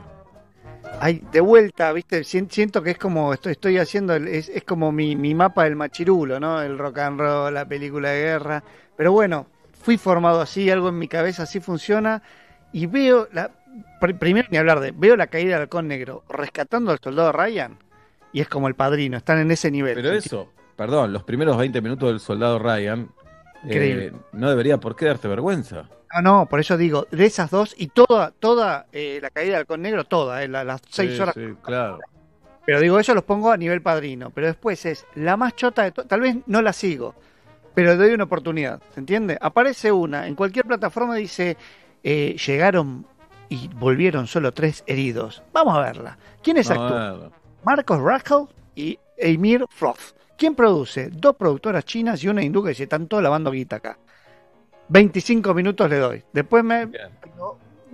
Ay, 1.00 1.20
de 1.32 1.40
vuelta, 1.40 1.92
viste, 1.92 2.22
Sien- 2.22 2.48
siento 2.50 2.82
que 2.82 2.90
es 2.92 2.98
como 2.98 3.32
estoy, 3.34 3.52
estoy 3.52 3.78
haciendo, 3.78 4.14
es, 4.14 4.48
es 4.48 4.62
como 4.62 4.92
mi, 4.92 5.16
mi 5.16 5.34
mapa 5.34 5.64
del 5.64 5.74
machirulo, 5.74 6.38
¿no? 6.38 6.62
El 6.62 6.78
rock 6.78 6.98
and 6.98 7.18
roll, 7.18 7.52
la 7.54 7.64
película 7.66 8.10
de 8.10 8.20
guerra. 8.22 8.62
Pero 8.96 9.10
bueno, 9.10 9.46
fui 9.82 9.98
formado 9.98 10.40
así, 10.40 10.70
algo 10.70 10.90
en 10.90 10.98
mi 10.98 11.08
cabeza 11.08 11.42
así 11.42 11.58
funciona. 11.58 12.22
Y 12.72 12.86
veo, 12.86 13.28
la, 13.32 13.50
pr- 14.00 14.16
primero 14.16 14.46
ni 14.52 14.58
hablar 14.58 14.78
de, 14.78 14.92
veo 14.92 15.16
la 15.16 15.26
caída 15.26 15.54
del 15.54 15.62
halcón 15.62 15.88
negro, 15.88 16.22
rescatando 16.28 16.92
al 16.92 17.00
soldado 17.00 17.32
Ryan. 17.32 17.78
Y 18.32 18.40
es 18.40 18.48
como 18.48 18.68
el 18.68 18.74
padrino, 18.74 19.16
están 19.16 19.38
en 19.40 19.50
ese 19.50 19.72
nivel. 19.72 19.94
Pero 19.94 20.12
eso, 20.12 20.50
perdón, 20.76 21.12
los 21.12 21.24
primeros 21.24 21.56
20 21.58 21.80
minutos 21.82 22.10
del 22.10 22.20
soldado 22.20 22.60
Ryan, 22.60 23.08
eh, 23.68 24.12
no 24.32 24.48
debería 24.50 24.78
por 24.78 24.94
qué 24.94 25.06
darte 25.06 25.26
vergüenza. 25.26 25.88
No, 26.14 26.22
no, 26.22 26.46
por 26.46 26.60
eso 26.60 26.76
digo, 26.76 27.06
de 27.10 27.24
esas 27.26 27.50
dos 27.50 27.74
y 27.78 27.88
toda, 27.88 28.32
toda 28.32 28.86
eh, 28.92 29.18
la 29.22 29.30
caída 29.30 29.52
del 29.52 29.60
halcón 29.60 29.82
negro, 29.82 30.04
toda, 30.04 30.42
eh, 30.42 30.48
la- 30.48 30.64
las 30.64 30.82
seis 30.90 31.14
Sí, 31.14 31.20
horas. 31.20 31.34
sí, 31.34 31.54
claro. 31.62 31.98
Pero 32.66 32.80
digo, 32.80 32.98
eso 32.98 33.14
los 33.14 33.24
pongo 33.24 33.50
a 33.50 33.56
nivel 33.56 33.82
padrino. 33.82 34.30
Pero 34.30 34.46
después 34.46 34.84
es 34.86 35.04
la 35.14 35.36
más 35.36 35.56
chota 35.56 35.82
de 35.82 35.90
todas. 35.92 36.08
Tal 36.08 36.20
vez 36.20 36.36
no 36.46 36.62
la 36.62 36.72
sigo. 36.72 37.14
pero 37.74 37.92
le 37.92 37.96
doy 37.96 38.12
una 38.12 38.24
oportunidad, 38.24 38.82
¿se 38.92 39.00
entiende? 39.00 39.38
Aparece 39.40 39.90
una, 39.90 40.26
en 40.26 40.34
cualquier 40.34 40.66
plataforma 40.66 41.14
dice, 41.16 41.56
eh, 42.04 42.36
llegaron 42.46 43.06
y 43.48 43.68
volvieron 43.68 44.26
solo 44.26 44.52
tres 44.52 44.84
heridos. 44.86 45.42
Vamos 45.54 45.78
a 45.78 45.80
verla. 45.80 46.18
¿Quiénes 46.42 46.68
Vamos 46.68 46.82
a 46.82 46.84
actúan? 46.84 47.20
verlo. 47.20 47.32
Marcos 47.64 47.98
Rachel 48.02 48.44
y 48.74 48.98
Emir 49.16 49.64
Froth. 49.70 50.14
¿Quién 50.36 50.54
produce? 50.54 51.08
Dos 51.10 51.34
productoras 51.36 51.86
chinas 51.86 52.22
y 52.22 52.28
una 52.28 52.42
hindú 52.42 52.62
que 52.62 52.74
se 52.74 52.82
están 52.82 53.06
todos 53.06 53.22
lavando 53.22 53.50
guita 53.50 53.76
acá. 53.76 53.96
25 54.92 55.54
minutos 55.54 55.88
le 55.88 55.96
doy. 55.98 56.22
Después 56.32 56.62
me 56.62 56.88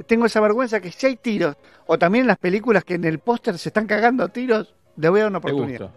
tengo 0.06 0.26
esa 0.26 0.40
vergüenza 0.40 0.80
que 0.80 0.90
si 0.90 1.06
hay 1.06 1.16
tiros, 1.16 1.56
o 1.86 1.98
también 1.98 2.22
en 2.22 2.28
las 2.28 2.38
películas 2.38 2.84
que 2.84 2.94
en 2.94 3.04
el 3.04 3.20
póster 3.20 3.56
se 3.56 3.68
están 3.68 3.86
cagando 3.86 4.24
a 4.24 4.28
tiros, 4.28 4.74
le 4.96 5.08
voy 5.08 5.20
a 5.20 5.22
dar 5.24 5.30
una 5.30 5.38
oportunidad. 5.38 5.90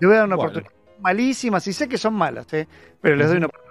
Le 0.00 0.06
voy 0.06 0.16
a 0.16 0.18
dar 0.18 0.26
una 0.26 0.36
Bueno. 0.36 0.50
oportunidad. 0.50 0.72
Malísimas, 1.00 1.66
y 1.68 1.72
sé 1.72 1.88
que 1.88 1.96
son 1.96 2.14
malas, 2.14 2.52
¿eh? 2.52 2.66
pero 3.00 3.14
les 3.14 3.28
doy 3.28 3.36
una 3.36 3.46
oportunidad. 3.46 3.68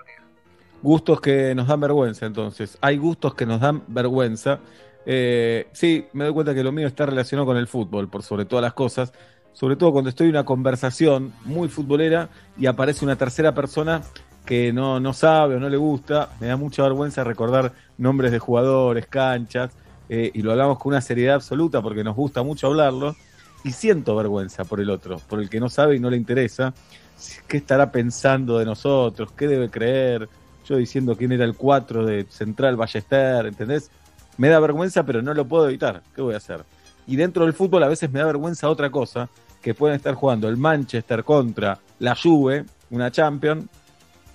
Gustos 0.81 1.19
que 1.19 1.53
nos 1.55 1.67
dan 1.67 1.79
vergüenza, 1.81 2.25
entonces. 2.25 2.77
Hay 2.79 2.97
gustos 2.97 3.35
que 3.35 3.45
nos 3.45 3.59
dan 3.59 3.83
vergüenza. 3.87 4.59
Eh, 5.05 5.67
sí, 5.73 6.05
me 6.13 6.23
doy 6.23 6.33
cuenta 6.33 6.53
que 6.53 6.63
lo 6.63 6.71
mío 6.71 6.87
está 6.87 7.05
relacionado 7.05 7.45
con 7.45 7.57
el 7.57 7.67
fútbol, 7.67 8.07
por 8.09 8.23
sobre 8.23 8.45
todas 8.45 8.63
las 8.63 8.73
cosas. 8.73 9.11
Sobre 9.51 9.75
todo 9.75 9.91
cuando 9.91 10.09
estoy 10.09 10.27
en 10.27 10.35
una 10.35 10.45
conversación 10.45 11.33
muy 11.43 11.67
futbolera 11.67 12.29
y 12.57 12.67
aparece 12.67 13.03
una 13.03 13.15
tercera 13.15 13.53
persona 13.53 14.01
que 14.47 14.71
no, 14.71 14.99
no 15.01 15.13
sabe 15.13 15.55
o 15.55 15.59
no 15.59 15.69
le 15.69 15.77
gusta. 15.77 16.29
Me 16.39 16.47
da 16.47 16.55
mucha 16.55 16.81
vergüenza 16.81 17.23
recordar 17.23 17.73
nombres 17.97 18.31
de 18.31 18.39
jugadores, 18.39 19.05
canchas, 19.05 19.71
eh, 20.09 20.31
y 20.33 20.41
lo 20.41 20.51
hablamos 20.51 20.79
con 20.79 20.93
una 20.93 21.01
seriedad 21.01 21.35
absoluta 21.35 21.81
porque 21.81 22.03
nos 22.03 22.15
gusta 22.15 22.41
mucho 22.41 22.67
hablarlo. 22.67 23.15
Y 23.63 23.73
siento 23.73 24.15
vergüenza 24.15 24.63
por 24.63 24.79
el 24.79 24.89
otro, 24.89 25.19
por 25.27 25.41
el 25.41 25.49
que 25.49 25.59
no 25.59 25.67
sabe 25.67 25.97
y 25.97 25.99
no 25.99 26.09
le 26.09 26.15
interesa. 26.15 26.73
¿Qué 27.47 27.57
estará 27.57 27.91
pensando 27.91 28.57
de 28.57 28.65
nosotros? 28.65 29.33
¿Qué 29.33 29.47
debe 29.47 29.69
creer? 29.69 30.29
Yo 30.65 30.77
diciendo 30.77 31.17
quién 31.17 31.33
era 31.33 31.43
el 31.43 31.55
4 31.55 32.05
de 32.05 32.25
Central 32.29 32.77
Ballester, 32.77 33.45
¿entendés? 33.47 33.91
Me 34.37 34.47
da 34.47 34.59
vergüenza, 34.59 35.03
pero 35.03 35.21
no 35.21 35.33
lo 35.33 35.45
puedo 35.45 35.67
evitar. 35.67 36.03
¿Qué 36.15 36.21
voy 36.21 36.35
a 36.35 36.37
hacer? 36.37 36.63
Y 37.05 37.17
dentro 37.17 37.43
del 37.43 37.53
fútbol 37.53 37.83
a 37.83 37.89
veces 37.89 38.09
me 38.11 38.19
da 38.19 38.25
vergüenza 38.27 38.69
otra 38.69 38.89
cosa, 38.91 39.27
que 39.61 39.73
pueden 39.73 39.97
estar 39.97 40.13
jugando 40.13 40.47
el 40.47 40.55
Manchester 40.55 41.25
contra 41.25 41.79
la 41.99 42.15
Juve, 42.15 42.63
una 42.91 43.11
Champion, 43.11 43.67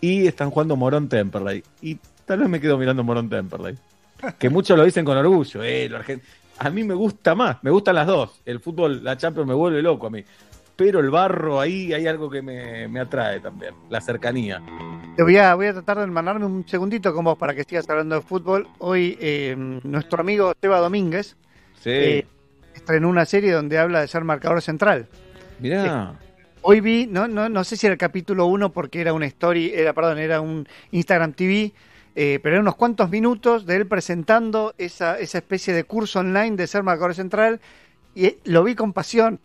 y 0.03 0.27
están 0.27 0.51
jugando 0.51 0.77
Morón 0.77 1.09
Temperley. 1.09 1.63
Y 1.81 1.97
tal 2.27 2.41
vez 2.41 2.49
me 2.49 2.61
quedo 2.61 2.77
mirando 2.77 3.03
Morón 3.05 3.31
Temperley. 3.31 3.79
Que 4.39 4.51
muchos 4.51 4.77
lo 4.77 4.85
dicen 4.85 5.05
con 5.05 5.17
orgullo, 5.17 5.63
eh, 5.63 5.89
lo 5.89 5.99
A 6.59 6.71
mí 6.71 6.85
me 6.85 6.95
gusta 6.95 7.35
más, 7.35 7.57
me 7.63 7.71
gustan 7.71 7.95
las 7.95 8.07
dos. 8.07 8.43
El 8.45 8.61
fútbol, 8.61 9.03
la 9.03 9.17
Champions 9.17 9.49
me 9.49 9.55
vuelve 9.55 9.81
loco 9.81 10.09
a 10.09 10.11
mí. 10.11 10.23
Pero 10.75 11.01
el 11.01 11.11
barro 11.11 11.61
ahí 11.61 11.93
hay 11.93 12.07
algo 12.09 12.29
que 12.29 12.43
me, 12.43 12.89
me 12.89 12.99
atrae 13.01 13.39
también, 13.41 13.75
la 13.91 14.01
cercanía. 14.01 14.61
Te 15.17 15.23
voy 15.23 15.37
a, 15.37 15.55
voy 15.55 15.67
a 15.67 15.73
tratar 15.73 15.99
de 15.99 16.05
hermanarme 16.05 16.47
un 16.47 16.67
segundito 16.67 17.15
con 17.15 17.25
vos 17.25 17.39
para 17.39 17.55
que 17.55 17.63
sigas 17.63 17.89
hablando 17.89 18.17
de 18.17 18.23
fútbol. 18.23 18.67
Hoy 18.79 19.17
eh, 19.21 19.55
nuestro 19.85 20.21
amigo 20.21 20.53
Seba 20.61 20.81
Domínguez 20.81 21.37
Sí, 21.81 21.91
eh, 21.91 22.27
estrenó 22.75 23.09
una 23.09 23.25
serie 23.25 23.53
donde 23.53 23.79
habla 23.79 24.01
de 24.01 24.09
ser 24.09 24.25
marcador 24.25 24.63
central. 24.63 25.07
mirá. 25.61 26.15
Hoy 26.65 26.81
vi, 26.81 27.07
no, 27.07 27.27
no, 27.27 27.49
no 27.49 27.65
sé 27.65 27.77
si 27.77 27.87
era 27.87 27.93
el 27.95 27.99
capítulo 27.99 28.47
1 28.47 28.73
porque 28.73 29.01
era 29.01 29.13
una 29.13 29.27
story, 29.27 29.73
era, 29.75 29.93
perdón, 29.95 30.19
era 30.19 30.41
un 30.41 30.69
Instagram 30.93 31.33
TV, 31.33 31.73
eh, 32.15 32.39
pero 32.43 32.55
eran 32.55 32.63
unos 32.63 32.77
cuantos 32.77 33.11
minutos 33.11 33.67
de 33.67 33.77
él 33.77 33.87
presentando 33.89 34.73
esa, 34.79 35.19
esa 35.19 35.39
especie 35.39 35.75
de 35.75 35.85
curso 35.85 36.21
online 36.21 36.57
de 36.57 36.67
ser 36.69 36.83
marcador 36.85 37.15
central 37.17 37.61
y 38.15 38.27
eh, 38.27 38.39
lo 38.45 38.63
vi 38.65 38.75
con 38.77 38.93
pasión. 38.93 39.41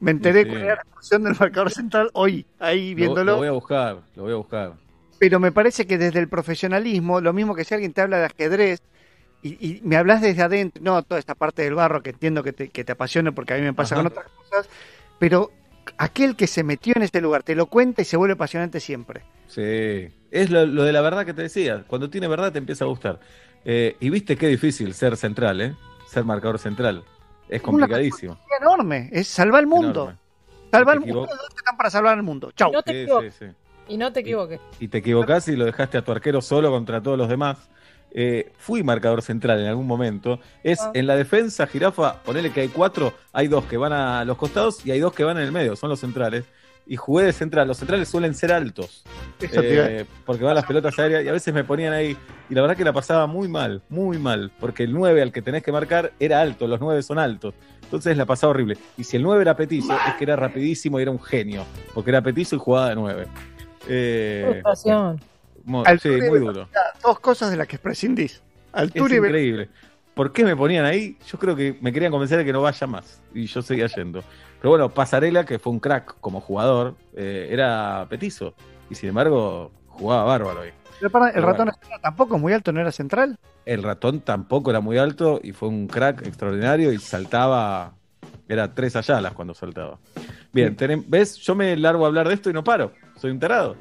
Me 0.00 0.12
enteré 0.12 0.42
Sí. 0.44 0.48
cuál 0.50 0.62
era 0.62 0.74
la 0.76 0.84
función 0.94 1.24
del 1.24 1.36
marcador 1.38 1.70
central 1.72 2.10
hoy, 2.14 2.46
ahí 2.58 2.94
Lo, 2.94 2.96
viéndolo. 2.96 3.32
lo 3.32 3.38
voy 3.38 3.48
a 3.48 3.52
buscar, 3.52 4.02
lo 4.16 4.22
voy 4.24 4.32
a 4.32 4.36
buscar. 4.36 4.72
Pero 5.18 5.40
me 5.40 5.52
parece 5.52 5.86
que 5.86 5.98
desde 5.98 6.20
el 6.20 6.28
profesionalismo, 6.28 7.20
lo 7.20 7.32
mismo 7.32 7.54
que 7.54 7.64
si 7.64 7.74
alguien 7.74 7.92
te 7.92 8.00
habla 8.02 8.18
de 8.18 8.26
ajedrez 8.26 8.80
y, 9.42 9.50
y 9.78 9.80
me 9.82 9.96
hablas 9.96 10.20
desde 10.22 10.42
adentro, 10.42 10.82
no 10.82 11.02
toda 11.02 11.18
esta 11.20 11.34
parte 11.34 11.62
del 11.62 11.74
barro 11.74 12.02
que 12.02 12.10
entiendo 12.10 12.42
que 12.42 12.52
te, 12.52 12.70
que 12.70 12.84
te 12.84 12.92
apasiona 12.92 13.32
porque 13.32 13.54
a 13.54 13.56
mí 13.58 13.62
me 13.62 13.74
pasa 13.74 13.94
Ajá. 13.94 14.02
con 14.02 14.06
otras 14.06 14.26
cosas, 14.32 14.68
pero 15.18 15.57
aquel 15.98 16.36
que 16.36 16.46
se 16.46 16.62
metió 16.64 16.94
en 16.96 17.02
ese 17.02 17.20
lugar 17.20 17.42
te 17.42 17.54
lo 17.54 17.66
cuenta 17.66 18.02
y 18.02 18.04
se 18.04 18.16
vuelve 18.16 18.34
apasionante 18.34 18.80
siempre. 18.80 19.22
Sí, 19.46 20.08
es 20.30 20.50
lo, 20.50 20.64
lo 20.66 20.84
de 20.84 20.92
la 20.92 21.00
verdad 21.00 21.26
que 21.26 21.34
te 21.34 21.42
decía. 21.42 21.84
Cuando 21.86 22.08
tiene 22.10 22.28
verdad 22.28 22.52
te 22.52 22.58
empieza 22.58 22.84
a 22.84 22.88
gustar. 22.88 23.20
Eh, 23.64 23.96
y 24.00 24.10
viste 24.10 24.36
qué 24.36 24.46
difícil 24.48 24.94
ser 24.94 25.16
central, 25.16 25.60
¿eh? 25.60 25.74
Ser 26.06 26.24
marcador 26.24 26.58
central. 26.58 27.04
Es 27.48 27.60
complicadísimo. 27.62 28.34
Es 28.34 28.60
enorme, 28.62 29.08
es 29.12 29.26
salvar 29.28 29.60
el 29.60 29.66
mundo. 29.66 30.02
Enorme. 30.04 30.18
Salvar 30.70 30.94
el 30.96 31.00
mundo, 31.00 31.14
equivo- 31.24 31.26
¿dónde 31.36 31.54
están 31.56 31.76
para 31.76 31.90
salvar 31.90 32.16
el 32.16 32.22
mundo? 32.22 32.52
Chau. 32.52 32.70
No 32.72 32.82
te 32.82 32.92
Sí, 32.92 32.98
equivoques. 32.98 33.34
sí, 33.34 33.46
sí. 33.46 33.52
Y 33.88 33.96
no 33.96 34.12
te 34.12 34.20
equivoques. 34.20 34.60
Y 34.80 34.88
te 34.88 34.98
equivocás 34.98 35.48
y 35.48 35.56
lo 35.56 35.64
dejaste 35.64 35.96
a 35.96 36.02
tu 36.02 36.12
arquero 36.12 36.42
solo 36.42 36.70
contra 36.70 37.02
todos 37.02 37.16
los 37.16 37.28
demás. 37.28 37.70
Eh, 38.10 38.50
fui 38.56 38.82
marcador 38.82 39.22
central 39.22 39.60
en 39.60 39.66
algún 39.66 39.86
momento. 39.86 40.40
Es 40.64 40.80
Ah. 40.80 40.90
en 40.94 41.06
la 41.06 41.14
defensa, 41.16 41.66
jirafa, 41.66 42.22
ponele 42.22 42.50
que 42.50 42.62
hay 42.62 42.68
cuatro, 42.68 43.12
hay 43.32 43.48
dos 43.48 43.64
que 43.66 43.76
van 43.76 43.92
a 43.92 44.24
los 44.24 44.36
costados 44.38 44.84
y 44.86 44.90
hay 44.90 45.00
dos 45.00 45.12
que 45.12 45.24
van 45.24 45.36
en 45.36 45.44
el 45.44 45.52
medio, 45.52 45.76
son 45.76 45.90
los 45.90 46.00
centrales. 46.00 46.44
Y 46.90 46.96
jugué 46.96 47.24
de 47.24 47.34
central. 47.34 47.68
Los 47.68 47.76
centrales 47.76 48.08
suelen 48.08 48.34
ser 48.34 48.50
altos. 48.50 49.04
Eso 49.38 49.60
Eh, 49.62 50.06
porque 50.24 50.42
van 50.42 50.54
las 50.54 50.64
pelotas 50.64 50.98
aéreas 50.98 51.22
y 51.22 51.28
a 51.28 51.32
veces 51.32 51.52
me 51.52 51.62
ponían 51.62 51.92
ahí. 51.92 52.16
Y 52.48 52.54
la 52.54 52.62
verdad 52.62 52.78
que 52.78 52.84
la 52.84 52.94
pasaba 52.94 53.26
muy 53.26 53.46
mal, 53.46 53.82
muy 53.90 54.16
mal. 54.16 54.50
Porque 54.58 54.84
el 54.84 54.94
9 54.94 55.20
al 55.20 55.30
que 55.30 55.42
tenés 55.42 55.62
que 55.62 55.70
marcar 55.70 56.12
era 56.18 56.40
alto, 56.40 56.66
los 56.66 56.80
9 56.80 57.02
son 57.02 57.18
altos. 57.18 57.52
Entonces 57.82 58.16
la 58.16 58.24
pasaba 58.24 58.52
horrible. 58.52 58.78
Y 58.96 59.04
si 59.04 59.18
el 59.18 59.22
9 59.22 59.42
era 59.42 59.54
petizo, 59.54 59.92
es 59.92 60.14
que 60.14 60.24
era 60.24 60.34
rapidísimo 60.36 60.98
y 60.98 61.02
era 61.02 61.10
un 61.10 61.20
genio. 61.20 61.62
Porque 61.92 62.08
era 62.10 62.22
petizo 62.22 62.56
y 62.56 62.58
jugaba 62.58 62.88
de 62.88 62.94
9. 62.94 63.26
Eh, 63.86 64.46
Frustración. 64.62 65.20
Mo- 65.68 65.84
sí, 66.00 66.08
muy 66.28 66.40
duro. 66.40 66.68
Dos 67.02 67.20
cosas 67.20 67.50
de 67.50 67.56
las 67.56 67.66
que 67.68 67.78
prescindís. 67.78 68.32
Es 68.34 68.42
Altura 68.72 69.14
y 69.14 69.20
velocidad. 69.20 69.28
increíble. 69.28 69.70
¿Por 70.14 70.32
qué 70.32 70.44
me 70.44 70.56
ponían 70.56 70.84
ahí? 70.84 71.16
Yo 71.30 71.38
creo 71.38 71.54
que 71.54 71.78
me 71.80 71.92
querían 71.92 72.10
convencer 72.10 72.38
de 72.38 72.44
que 72.44 72.52
no 72.52 72.60
vaya 72.62 72.86
más. 72.88 73.20
Y 73.32 73.46
yo 73.46 73.62
seguía 73.62 73.86
yendo. 73.86 74.24
Pero 74.60 74.70
bueno, 74.70 74.88
Pasarela, 74.88 75.44
que 75.46 75.60
fue 75.60 75.72
un 75.72 75.78
crack 75.78 76.16
como 76.20 76.40
jugador, 76.40 76.96
eh, 77.14 77.48
era 77.50 78.04
petizo. 78.10 78.54
Y 78.90 78.96
sin 78.96 79.10
embargo, 79.10 79.70
jugaba 79.86 80.24
bárbaro 80.24 80.62
ahí. 80.62 80.70
Pero 80.98 81.10
para, 81.10 81.28
el 81.28 81.34
Pero 81.34 81.46
ratón 81.46 81.70
bueno. 81.80 81.98
Tampoco 82.02 82.34
es 82.34 82.40
muy 82.40 82.52
alto, 82.52 82.72
¿no 82.72 82.80
era 82.80 82.90
central? 82.90 83.38
El 83.64 83.84
ratón 83.84 84.20
tampoco 84.20 84.70
era 84.70 84.80
muy 84.80 84.98
alto 84.98 85.38
y 85.42 85.52
fue 85.52 85.68
un 85.68 85.86
crack 85.86 86.26
extraordinario 86.26 86.92
y 86.92 86.98
saltaba. 86.98 87.94
Era 88.48 88.74
tres 88.74 88.96
ayalas 88.96 89.32
cuando 89.34 89.54
saltaba. 89.54 89.98
Bien, 90.52 90.76
¿ves? 91.06 91.36
Yo 91.36 91.54
me 91.54 91.76
largo 91.76 92.04
a 92.04 92.08
hablar 92.08 92.26
de 92.26 92.34
esto 92.34 92.50
y 92.50 92.52
no 92.52 92.64
paro. 92.64 92.92
Soy 93.16 93.30
un 93.30 93.38
tarado. 93.38 93.76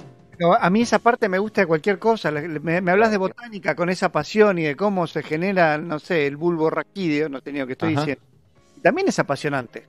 A 0.59 0.69
mí 0.69 0.81
esa 0.81 0.99
parte 0.99 1.29
me 1.29 1.39
gusta 1.39 1.61
de 1.61 1.67
cualquier 1.67 1.99
cosa. 1.99 2.31
Me, 2.31 2.81
me 2.81 2.91
hablas 2.91 3.11
de 3.11 3.17
botánica 3.17 3.75
con 3.75 3.89
esa 3.89 4.11
pasión 4.11 4.59
y 4.59 4.63
de 4.63 4.75
cómo 4.75 5.07
se 5.07 5.23
genera, 5.23 5.77
no 5.77 5.99
sé, 5.99 6.27
el 6.27 6.37
bulbo 6.37 6.69
raquídeo, 6.69 7.29
no 7.29 7.41
tenía 7.41 7.65
que 7.65 7.71
estoy 7.73 7.93
Ajá. 7.93 8.01
diciendo. 8.01 8.23
También 8.81 9.07
es 9.07 9.17
apasionante. 9.19 9.85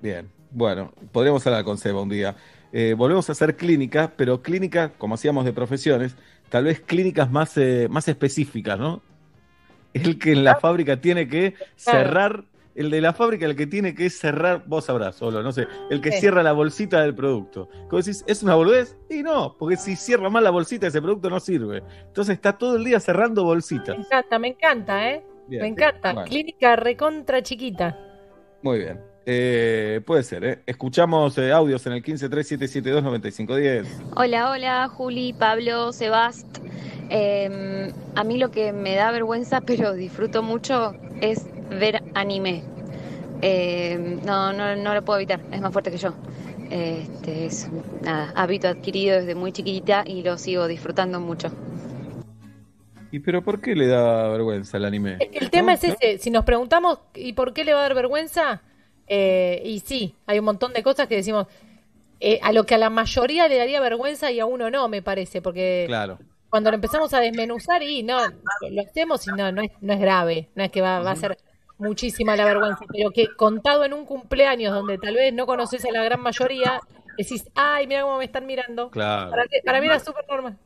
Bien, 0.00 0.28
bueno, 0.50 0.92
podríamos 1.12 1.46
hablar 1.46 1.64
con 1.64 1.78
Seba 1.78 2.00
un 2.00 2.08
día. 2.08 2.34
Eh, 2.72 2.94
volvemos 2.96 3.28
a 3.28 3.32
hacer 3.32 3.56
clínicas, 3.56 4.10
pero 4.16 4.42
clínicas, 4.42 4.90
como 4.96 5.14
hacíamos 5.14 5.44
de 5.44 5.52
profesiones, 5.52 6.16
tal 6.48 6.64
vez 6.64 6.80
clínicas 6.80 7.30
más, 7.30 7.56
eh, 7.58 7.86
más 7.90 8.08
específicas, 8.08 8.78
¿no? 8.78 9.02
El 9.92 10.18
que 10.18 10.32
en 10.32 10.42
la 10.42 10.56
fábrica 10.56 11.00
tiene 11.00 11.28
que 11.28 11.54
cerrar, 11.76 12.44
el 12.74 12.90
de 12.90 13.00
la 13.00 13.12
fábrica, 13.12 13.46
el 13.46 13.54
que 13.56 13.66
tiene 13.66 13.94
que 13.94 14.08
cerrar, 14.10 14.64
vos 14.66 14.86
sabrás, 14.86 15.16
solo, 15.16 15.42
no 15.42 15.52
sé, 15.52 15.66
el 15.90 16.00
que 16.00 16.12
Sí. 16.12 16.20
cierra 16.20 16.42
la 16.42 16.52
bolsita 16.52 17.02
del 17.02 17.14
producto. 17.14 17.68
Como 17.88 18.00
decís, 18.02 18.24
¿es 18.26 18.42
una 18.42 18.54
boludez? 18.54 18.96
Y 19.10 19.22
no, 19.22 19.56
porque 19.58 19.76
si 19.76 19.96
cierra 19.96 20.30
mal 20.30 20.44
la 20.44 20.50
bolsita, 20.50 20.86
ese 20.86 21.02
producto 21.02 21.28
no 21.30 21.38
sirve. 21.40 21.82
Entonces 22.06 22.34
está 22.34 22.56
todo 22.56 22.76
el 22.76 22.84
día 22.84 22.98
cerrando 23.00 23.44
bolsitas. 23.44 23.96
Me 23.96 24.04
encanta, 24.04 24.38
me 24.38 24.48
encanta, 24.48 25.10
¿eh? 25.10 25.24
Bien. 25.48 25.62
Me 25.62 25.68
encanta. 25.68 26.12
Bueno. 26.12 26.28
Clínica 26.28 26.76
recontra 26.76 27.42
chiquita. 27.42 27.98
Muy 28.62 28.78
bien. 28.78 29.11
Eh, 29.24 30.00
puede 30.04 30.22
ser, 30.24 30.44
¿eh? 30.44 30.62
Escuchamos 30.66 31.38
eh, 31.38 31.52
audios 31.52 31.86
en 31.86 31.92
el 31.92 32.02
1537729510. 32.02 33.86
Hola, 34.16 34.50
hola, 34.50 34.88
Juli, 34.88 35.32
Pablo, 35.32 35.92
Sebast. 35.92 36.58
Eh, 37.08 37.92
a 38.14 38.24
mí 38.24 38.38
lo 38.38 38.50
que 38.50 38.72
me 38.72 38.94
da 38.94 39.12
vergüenza, 39.12 39.60
pero 39.66 39.92
disfruto 39.92 40.42
mucho, 40.42 40.94
es 41.20 41.46
ver 41.68 42.02
anime. 42.14 42.64
Eh, 43.42 44.18
no, 44.24 44.52
no, 44.52 44.76
no 44.76 44.94
lo 44.94 45.04
puedo 45.04 45.18
evitar, 45.18 45.40
es 45.52 45.60
más 45.60 45.72
fuerte 45.72 45.90
que 45.90 45.98
yo. 45.98 46.14
Este 46.70 47.46
es 47.46 47.68
nada, 48.00 48.32
hábito 48.34 48.66
adquirido 48.66 49.16
desde 49.16 49.34
muy 49.34 49.52
chiquitita 49.52 50.04
y 50.06 50.22
lo 50.22 50.38
sigo 50.38 50.66
disfrutando 50.66 51.20
mucho. 51.20 51.50
¿Y 53.10 53.18
pero 53.18 53.42
por 53.44 53.60
qué 53.60 53.74
le 53.74 53.88
da 53.88 54.28
vergüenza 54.28 54.78
el 54.78 54.86
anime? 54.86 55.18
El 55.32 55.50
tema 55.50 55.74
es 55.74 55.84
ese. 55.84 56.16
Si 56.16 56.30
nos 56.30 56.46
preguntamos, 56.46 57.00
¿y 57.14 57.34
por 57.34 57.52
qué 57.52 57.62
le 57.62 57.74
va 57.74 57.80
a 57.80 57.82
dar 57.82 57.94
vergüenza? 57.94 58.62
Eh, 59.06 59.62
y 59.64 59.80
sí, 59.80 60.14
hay 60.26 60.38
un 60.38 60.44
montón 60.46 60.72
de 60.72 60.82
cosas 60.82 61.06
que 61.08 61.16
decimos. 61.16 61.46
eh, 62.20 62.38
a 62.42 62.52
lo 62.52 62.64
que 62.66 62.74
a 62.76 62.78
la 62.78 62.90
mayoría 62.90 63.48
le 63.48 63.58
daría 63.58 63.80
vergüenza 63.80 64.30
y 64.30 64.40
a 64.40 64.46
uno 64.46 64.70
no, 64.70 64.88
me 64.88 65.02
parece, 65.02 65.42
porque 65.42 65.86
Claro. 65.86 66.18
cuando 66.50 66.70
lo 66.70 66.76
empezamos 66.76 67.12
a 67.14 67.20
desmenuzar 67.20 67.82
y 67.82 68.02
no, 68.04 68.18
lo 68.70 68.82
hacemos 68.82 69.26
y 69.26 69.32
no, 69.32 69.50
no 69.52 69.62
es, 69.62 69.70
no 69.80 69.92
es 69.94 70.00
grave, 70.00 70.50
no 70.54 70.62
es 70.64 70.70
que 70.70 70.80
va, 70.82 71.00
va 71.00 71.12
a 71.12 71.16
ser 71.16 71.38
muchísima 71.78 72.36
la 72.36 72.44
vergüenza, 72.44 72.84
pero 72.92 73.10
que 73.10 73.34
contado 73.36 73.84
en 73.84 73.92
un 73.94 74.04
cumpleaños 74.06 74.72
donde 74.74 74.98
tal 74.98 75.14
vez 75.16 75.32
no 75.34 75.46
conoces 75.46 75.84
a 75.84 75.90
la 75.92 76.04
gran 76.04 76.20
mayoría, 76.20 76.80
decís, 77.18 77.44
ay, 77.54 77.86
mira 77.88 78.02
cómo 78.02 78.18
me 78.18 78.24
están 78.26 78.46
mirando. 78.46 78.90
Claro. 78.90 79.30
Para, 79.30 79.44
para 79.64 79.80
mí 79.80 79.86
era 79.86 79.98
súper 80.00 80.24
normal. 80.28 80.58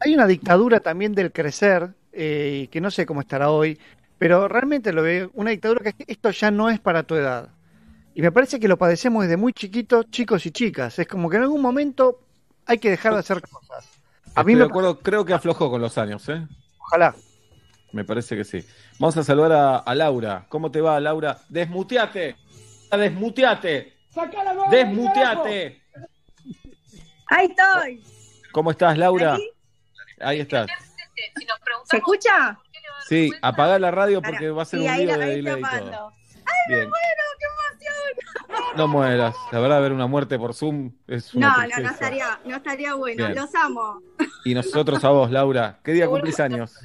Hay 0.00 0.14
una 0.14 0.26
dictadura 0.26 0.80
también 0.80 1.14
del 1.14 1.32
crecer, 1.32 1.90
eh, 2.12 2.68
que 2.70 2.80
no 2.80 2.90
sé 2.90 3.06
cómo 3.06 3.20
estará 3.20 3.50
hoy, 3.50 3.78
pero 4.18 4.48
realmente 4.48 4.92
lo 4.92 5.02
veo, 5.02 5.30
una 5.34 5.50
dictadura 5.50 5.92
que 5.92 6.04
esto 6.06 6.30
ya 6.30 6.50
no 6.50 6.70
es 6.70 6.80
para 6.80 7.02
tu 7.04 7.14
edad. 7.14 7.50
Y 8.14 8.22
me 8.22 8.30
parece 8.30 8.60
que 8.60 8.68
lo 8.68 8.78
padecemos 8.78 9.24
desde 9.24 9.36
muy 9.36 9.52
chiquitos, 9.52 10.08
chicos 10.10 10.46
y 10.46 10.50
chicas. 10.52 10.98
Es 10.98 11.08
como 11.08 11.28
que 11.28 11.36
en 11.36 11.42
algún 11.42 11.60
momento 11.60 12.20
hay 12.64 12.78
que 12.78 12.90
dejar 12.90 13.12
de 13.12 13.18
hacer 13.20 13.42
cosas. 13.42 13.88
A 14.36 14.44
mí 14.44 14.52
Estoy 14.52 14.66
me 14.66 14.70
acuerdo, 14.70 14.98
creo 15.00 15.24
que 15.24 15.32
aflojó 15.32 15.70
con 15.70 15.80
los 15.80 15.98
años, 15.98 16.28
¿eh? 16.28 16.46
Ojalá. 16.78 17.14
Me 17.92 18.04
parece 18.04 18.36
que 18.36 18.44
sí. 18.44 18.64
Vamos 18.98 19.16
a 19.16 19.24
saludar 19.24 19.52
a, 19.52 19.76
a 19.78 19.94
Laura. 19.94 20.46
¿Cómo 20.48 20.70
te 20.70 20.80
va, 20.80 20.98
Laura? 21.00 21.38
Desmuteate. 21.48 22.36
Desmuteate. 22.90 23.94
Desmuteate. 24.70 25.82
Ahí 27.26 27.46
estoy. 27.46 28.02
¿Cómo 28.52 28.70
estás, 28.70 28.96
Laura? 28.96 29.36
Ahí 30.20 30.40
estás. 30.40 30.68
¿Se 31.84 31.96
escucha? 31.96 32.58
Sí, 33.08 33.30
apaga 33.42 33.78
la 33.78 33.90
radio 33.90 34.22
porque 34.22 34.50
va 34.50 34.62
a 34.62 34.64
ser 34.64 34.80
Sí, 34.80 34.86
un 34.86 34.92
ahí, 34.92 35.06
lío 35.06 35.18
de 35.18 35.24
ahí 35.24 35.36
delay 35.42 35.60
y 35.60 35.90
todo. 35.90 36.12
Apagando. 36.44 36.76
Bien. 36.76 36.90
Bueno, 36.90 37.22
qué 37.38 37.46
emoción. 37.46 38.76
No 38.76 38.88
mueras. 38.88 39.34
La 39.52 39.60
verdad, 39.60 39.80
ver 39.82 39.92
una 39.92 40.06
muerte 40.06 40.38
por 40.38 40.54
Zoom 40.54 40.92
es 41.06 41.34
una 41.34 41.48
No, 41.48 41.56
no, 41.76 41.82
no 41.82 41.90
estaría, 41.90 42.40
no 42.44 42.56
estaría 42.56 42.94
bueno. 42.94 43.26
Bien. 43.26 43.36
Los 43.38 43.54
amo. 43.54 44.02
Y 44.44 44.54
nosotros 44.54 45.02
a 45.04 45.10
vos, 45.10 45.30
Laura. 45.30 45.78
¿Qué 45.82 45.92
día 45.92 46.06
cumplís 46.08 46.38
años? 46.40 46.76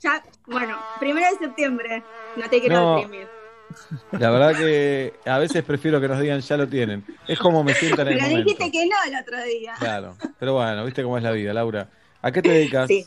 Ya, 0.00 0.22
bueno, 0.46 0.76
primero 0.98 1.26
de 1.30 1.38
septiembre. 1.46 2.02
No 2.36 2.48
te 2.50 2.60
quiero 2.60 2.74
No. 2.76 2.96
deprimir. 2.96 3.28
La 4.12 4.30
verdad 4.30 4.54
que 4.56 5.14
a 5.24 5.38
veces 5.38 5.62
prefiero 5.64 5.98
que 6.00 6.08
nos 6.08 6.20
digan 6.20 6.40
ya 6.40 6.56
lo 6.58 6.68
tienen. 6.68 7.04
Es 7.26 7.38
como 7.38 7.64
me 7.64 7.72
siento 7.74 8.02
en 8.02 8.08
el 8.08 8.14
Pero 8.14 8.26
momento. 8.28 8.44
dijiste 8.44 8.70
que 8.70 8.86
no 8.86 8.96
el 9.06 9.14
otro 9.22 9.42
día. 9.44 9.74
Claro. 9.78 10.16
Pero 10.38 10.54
bueno, 10.54 10.84
viste 10.84 11.02
cómo 11.02 11.16
es 11.16 11.22
la 11.22 11.30
vida, 11.30 11.54
Laura. 11.54 11.88
¿A 12.20 12.30
qué 12.32 12.42
te 12.42 12.50
dedicas? 12.50 12.88
Sí. 12.88 13.06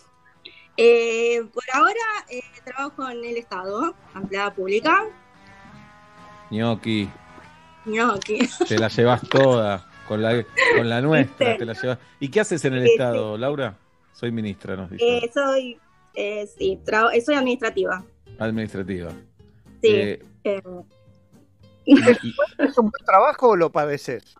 Eh, 0.77 1.43
por 1.53 1.63
ahora 1.73 1.93
eh, 2.29 2.41
trabajo 2.63 3.09
en 3.09 3.23
el 3.23 3.37
Estado, 3.37 3.93
empleada 4.15 4.53
pública. 4.53 5.03
Gnocchi, 6.55 7.09
No, 7.85 8.11
aquí. 8.13 8.39
te 8.67 8.77
la 8.77 8.87
llevas 8.87 9.21
toda. 9.29 9.87
Con 10.07 10.21
la, 10.21 10.45
con 10.77 10.87
la 10.87 11.01
nuestra, 11.01 11.47
¿Viste? 11.47 11.59
te 11.59 11.65
la 11.65 11.73
llevas. 11.73 11.97
¿Y 12.19 12.29
qué 12.29 12.39
haces 12.39 12.63
en 12.65 12.75
el 12.75 12.83
Sí, 12.85 12.91
Estado, 12.91 13.37
Laura? 13.39 13.75
Soy 14.13 14.31
ministra, 14.31 14.75
nos 14.75 14.91
dice. 14.91 15.17
Eh, 15.17 15.31
soy, 15.33 15.79
eh, 16.13 16.47
sí, 16.57 16.79
tra- 16.85 17.09
eh, 17.11 17.21
soy 17.21 17.33
administrativa. 17.35 18.03
Administrativa. 18.37 19.09
Sí. 19.81 19.87
Eh, 19.89 20.23
Eh, 20.43 20.61
¿Es 21.85 22.77
un 22.77 22.89
buen 22.91 23.05
trabajo 23.05 23.49
o 23.49 23.55
lo 23.55 23.71
padeces? 23.71 24.35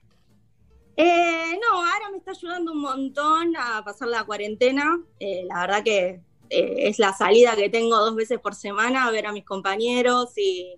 Eh, 0.98 1.60
no, 1.62 1.78
ahora 1.78 2.10
me 2.12 2.18
está 2.18 2.32
ayudando 2.32 2.72
un 2.72 2.82
montón 2.82 3.56
a 3.58 3.84
pasar 3.84 4.08
la 4.08 4.24
cuarentena. 4.24 5.00
Eh, 5.20 5.46
la 5.48 5.62
verdad 5.62 5.84
que 5.84 6.22
eh, 6.50 6.76
es 6.88 7.00
la 7.00 7.12
salida 7.14 7.56
que 7.56 7.70
tengo 7.70 7.98
dos 7.98 8.16
veces 8.16 8.40
por 8.40 8.54
semana, 8.56 9.10
ver 9.12 9.26
a 9.28 9.32
mis 9.32 9.46
compañeros 9.46 10.38
y, 10.38 10.76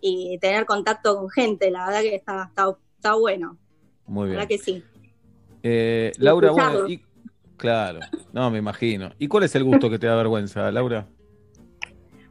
y 0.00 0.38
tener 0.38 0.66
contacto 0.66 1.16
con 1.16 1.30
gente. 1.30 1.70
La 1.70 1.86
verdad 1.86 2.00
que 2.02 2.14
está, 2.14 2.44
está, 2.48 2.76
está 2.96 3.14
bueno. 3.14 3.56
muy 4.06 4.28
La 4.28 4.34
verdad 4.36 4.48
bien. 4.48 4.58
que 4.60 4.64
sí. 4.64 4.84
Eh, 5.62 6.12
Laura, 6.18 6.50
bueno, 6.52 6.88
y, 6.88 7.02
claro, 7.56 8.00
no, 8.32 8.50
me 8.50 8.58
imagino. 8.58 9.12
¿Y 9.18 9.28
cuál 9.28 9.44
es 9.44 9.54
el 9.54 9.64
gusto 9.64 9.90
que 9.90 9.98
te 9.98 10.06
da 10.06 10.16
vergüenza, 10.16 10.70
Laura? 10.70 11.06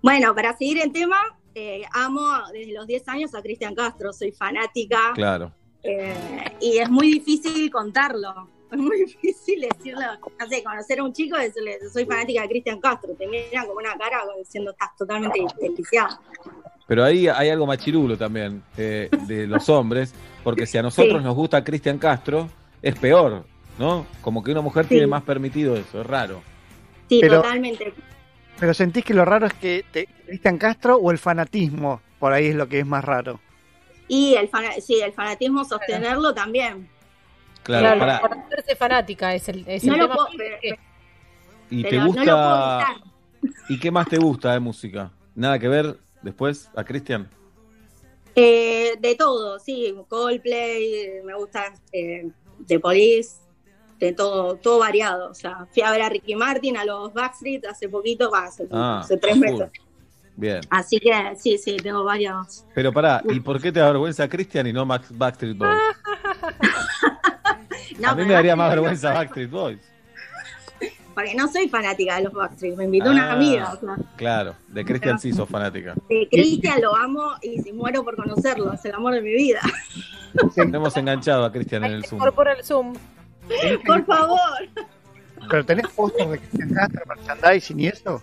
Bueno, 0.02 0.34
para 0.34 0.56
seguir 0.58 0.82
el 0.82 0.92
tema, 0.92 1.18
eh, 1.56 1.82
amo 1.94 2.22
desde 2.54 2.74
los 2.74 2.88
10 2.88 3.08
años 3.10 3.36
a 3.36 3.42
Cristian 3.42 3.76
Castro. 3.76 4.14
Soy 4.14 4.32
fanática 4.32 5.12
Claro. 5.14 5.52
eh, 5.84 6.14
y 6.62 6.78
es 6.78 6.90
muy 6.90 7.12
difícil 7.14 7.70
contarlo. 7.72 8.50
Es 8.72 8.78
muy 8.78 9.00
difícil 9.00 9.62
decirlo, 9.62 10.02
no 10.40 10.48
sé, 10.48 10.64
conocer 10.64 11.00
a 11.00 11.04
un 11.04 11.12
chico 11.12 11.36
y 11.40 11.42
decirle, 11.46 11.80
soy 11.92 12.06
fanática 12.06 12.44
de 12.44 12.50
Cristian 12.50 12.80
Castro. 12.80 13.16
Te 13.16 13.26
miran 13.26 13.66
como 13.66 13.80
una 13.80 13.98
cara 13.98 14.20
como 14.24 14.38
diciendo, 14.38 14.70
estás 14.70 14.96
totalmente 14.96 15.40
desquiciado. 15.60 16.20
Pero 16.90 17.06
ahí 17.06 17.28
hay 17.30 17.50
algo 17.50 17.66
machirulo 17.68 18.18
también 18.18 18.62
eh, 18.76 19.10
de 19.28 19.48
los 19.48 19.70
hombres, 19.70 20.14
porque 20.44 20.66
si 20.66 20.78
a 20.78 20.82
nosotros 20.82 21.20
Sí. 21.20 21.24
nos 21.24 21.36
gusta 21.36 21.64
Cristian 21.64 21.98
Castro, 22.00 22.50
es 22.82 22.96
peor, 23.00 23.46
¿no? 23.78 24.06
Como 24.22 24.44
que 24.44 24.52
una 24.52 24.62
mujer 24.62 24.84
Sí. 24.86 24.90
tiene 24.90 25.08
más 25.08 25.22
permitido 25.24 25.78
eso, 25.78 26.02
es 26.02 26.08
raro. 26.08 26.42
Sí, 27.08 27.20
Pero- 27.22 27.42
totalmente. 27.44 27.94
Pero 28.60 28.74
sentís 28.74 29.06
que 29.06 29.14
lo 29.14 29.24
raro 29.24 29.46
es 29.46 29.54
que 29.54 29.86
te 29.90 30.08
Cristian 30.26 30.58
Castro 30.58 30.98
o 30.98 31.12
el 31.12 31.18
fanatismo, 31.18 32.02
por 32.20 32.34
ahí 32.34 32.48
es 32.48 32.56
lo 32.56 32.68
que 32.68 32.80
es 32.80 32.86
más 32.86 33.06
raro. 33.06 33.40
Y 34.10 34.34
el, 34.34 34.50
fana- 34.50 34.74
sí, 34.82 35.00
el 35.00 35.14
fanatismo, 35.14 35.64
sostenerlo 35.64 36.34
también. 36.34 36.90
Claro, 37.64 38.00
Claro, 38.04 38.22
por 38.28 38.38
hacerse 38.38 38.76
fanática 38.76 39.36
es 39.36 39.48
el, 39.48 39.64
es 39.68 39.84
No 39.84 39.94
el 39.94 40.00
lo 40.00 40.06
tema. 40.08 40.16
puedo- 40.16 40.30
pero- 40.38 40.78
¿Y 41.70 41.84
te 41.84 41.90
pero 41.90 42.02
no 42.02 42.08
lo 42.08 42.14
puedo 42.14 42.26
gusta? 42.26 42.86
¿Y 43.70 43.80
qué 43.80 43.92
más 43.92 44.08
te 44.08 44.18
gusta 44.18 44.54
de 44.54 44.60
música? 44.60 45.12
¿Nada 45.36 45.60
que 45.60 45.68
ver 45.68 45.98
después 46.22 46.70
a 46.76 46.84
Cristian? 46.84 47.30
Eh, 48.36 48.96
de 49.00 49.16
todo, 49.16 49.60
sí, 49.60 49.94
Coldplay, 50.08 51.22
me 51.24 51.36
gusta 51.36 51.74
eh, 51.92 52.30
The 52.68 52.80
Police, 52.80 53.38
de 54.00 54.14
todo, 54.14 54.56
todo 54.56 54.80
variado. 54.80 55.30
O 55.30 55.34
sea, 55.34 55.68
fui 55.72 55.84
a 55.84 55.92
ver 55.92 56.02
a 56.02 56.10
Ricky 56.10 56.36
Martin, 56.36 56.78
a 56.78 56.86
los 56.86 57.14
Backstreet 57.14 57.66
hace 57.66 57.90
poquito, 57.90 58.32
va, 58.32 58.46
hace, 58.46 58.68
Ah, 58.72 59.02
hace 59.04 59.18
tres 59.18 59.38
meses. 59.38 59.70
Bien. 60.36 60.62
Así 60.70 61.00
que 61.00 61.12
sí, 61.38 61.58
sí, 61.58 61.76
tengo 61.78 62.04
varios. 62.06 62.66
Pero 62.74 62.94
pará, 62.94 63.22
¿y 63.28 63.42
por 63.42 63.62
qué 63.62 63.74
te 63.74 63.82
da 63.82 63.88
vergüenza 63.88 64.30
Cristian 64.30 64.68
y 64.68 64.74
no 64.74 64.86
Max 64.86 65.10
Backstreet 65.12 65.58
Boys? 65.58 65.80
No, 68.00 68.12
a 68.12 68.16
mí 68.16 68.24
me 68.24 68.32
daría 68.32 68.56
más 68.56 68.70
vergüenza 68.70 69.14
Backstreet 69.14 69.50
Boys. 69.50 69.92
Porque 71.20 71.36
no 71.36 71.52
soy 71.52 71.68
fanática 71.68 72.16
de 72.16 72.24
los 72.24 72.34
Backstreet, 72.34 72.76
me 72.78 72.86
invitó 72.86 73.12
una 73.12 73.30
Ah, 73.32 73.34
amiga. 73.34 73.74
o 73.74 73.80
sea, 73.80 73.96
Claro, 74.16 74.56
de 74.70 74.86
Cristian 74.86 75.20
sí 75.20 75.34
sos 75.34 75.50
fanática. 75.50 75.94
de 76.08 76.28
Cristian 76.32 76.82
lo 76.82 76.96
amo 76.96 77.34
y 77.42 77.60
si 77.62 77.74
muero 77.74 78.04
por 78.06 78.16
conocerlo, 78.16 78.72
es 78.74 78.86
el 78.86 78.94
amor 78.96 79.14
de 79.16 79.22
mi 79.22 79.34
vida. 79.34 79.60
Tenemos 80.56 80.96
enganchado 80.96 81.44
a 81.46 81.52
Cristian 81.52 81.84
en 81.86 81.92
el 81.94 82.06
Zoom. 82.06 82.20
Incorpora 82.20 82.54
el 82.54 82.64
Zoom. 82.64 82.94
Por 83.86 84.06
favor. 84.06 84.40
¿Pero 85.50 85.66
tenés 85.66 85.88
póster 85.90 86.28
de 86.30 86.40
Cristian 86.40 86.70
Castro, 86.74 87.02
merchandising 87.08 87.80
y 87.80 87.88
eso? 87.88 88.22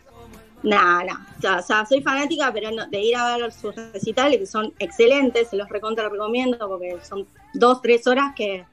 No, 0.62 1.04
no. 1.04 1.12
O 1.38 1.40
sea, 1.40 1.56
o 1.58 1.62
sea, 1.62 1.84
soy 1.86 2.00
fanática, 2.02 2.50
pero 2.52 2.70
no- 2.70 2.86
de 2.86 3.00
ir 3.00 3.16
a 3.16 3.36
ver 3.36 3.52
sus 3.52 3.74
recitales, 3.74 4.38
que 4.38 4.46
son 4.46 4.72
excelentes, 4.78 5.50
se 5.50 5.56
los 5.56 5.68
recontra 5.68 6.08
recomiendo, 6.08 6.56
porque 6.68 6.96
son 7.02 7.26
dos, 7.54 7.82
tres 7.82 8.06
horas 8.06 8.32
que, 8.36 8.64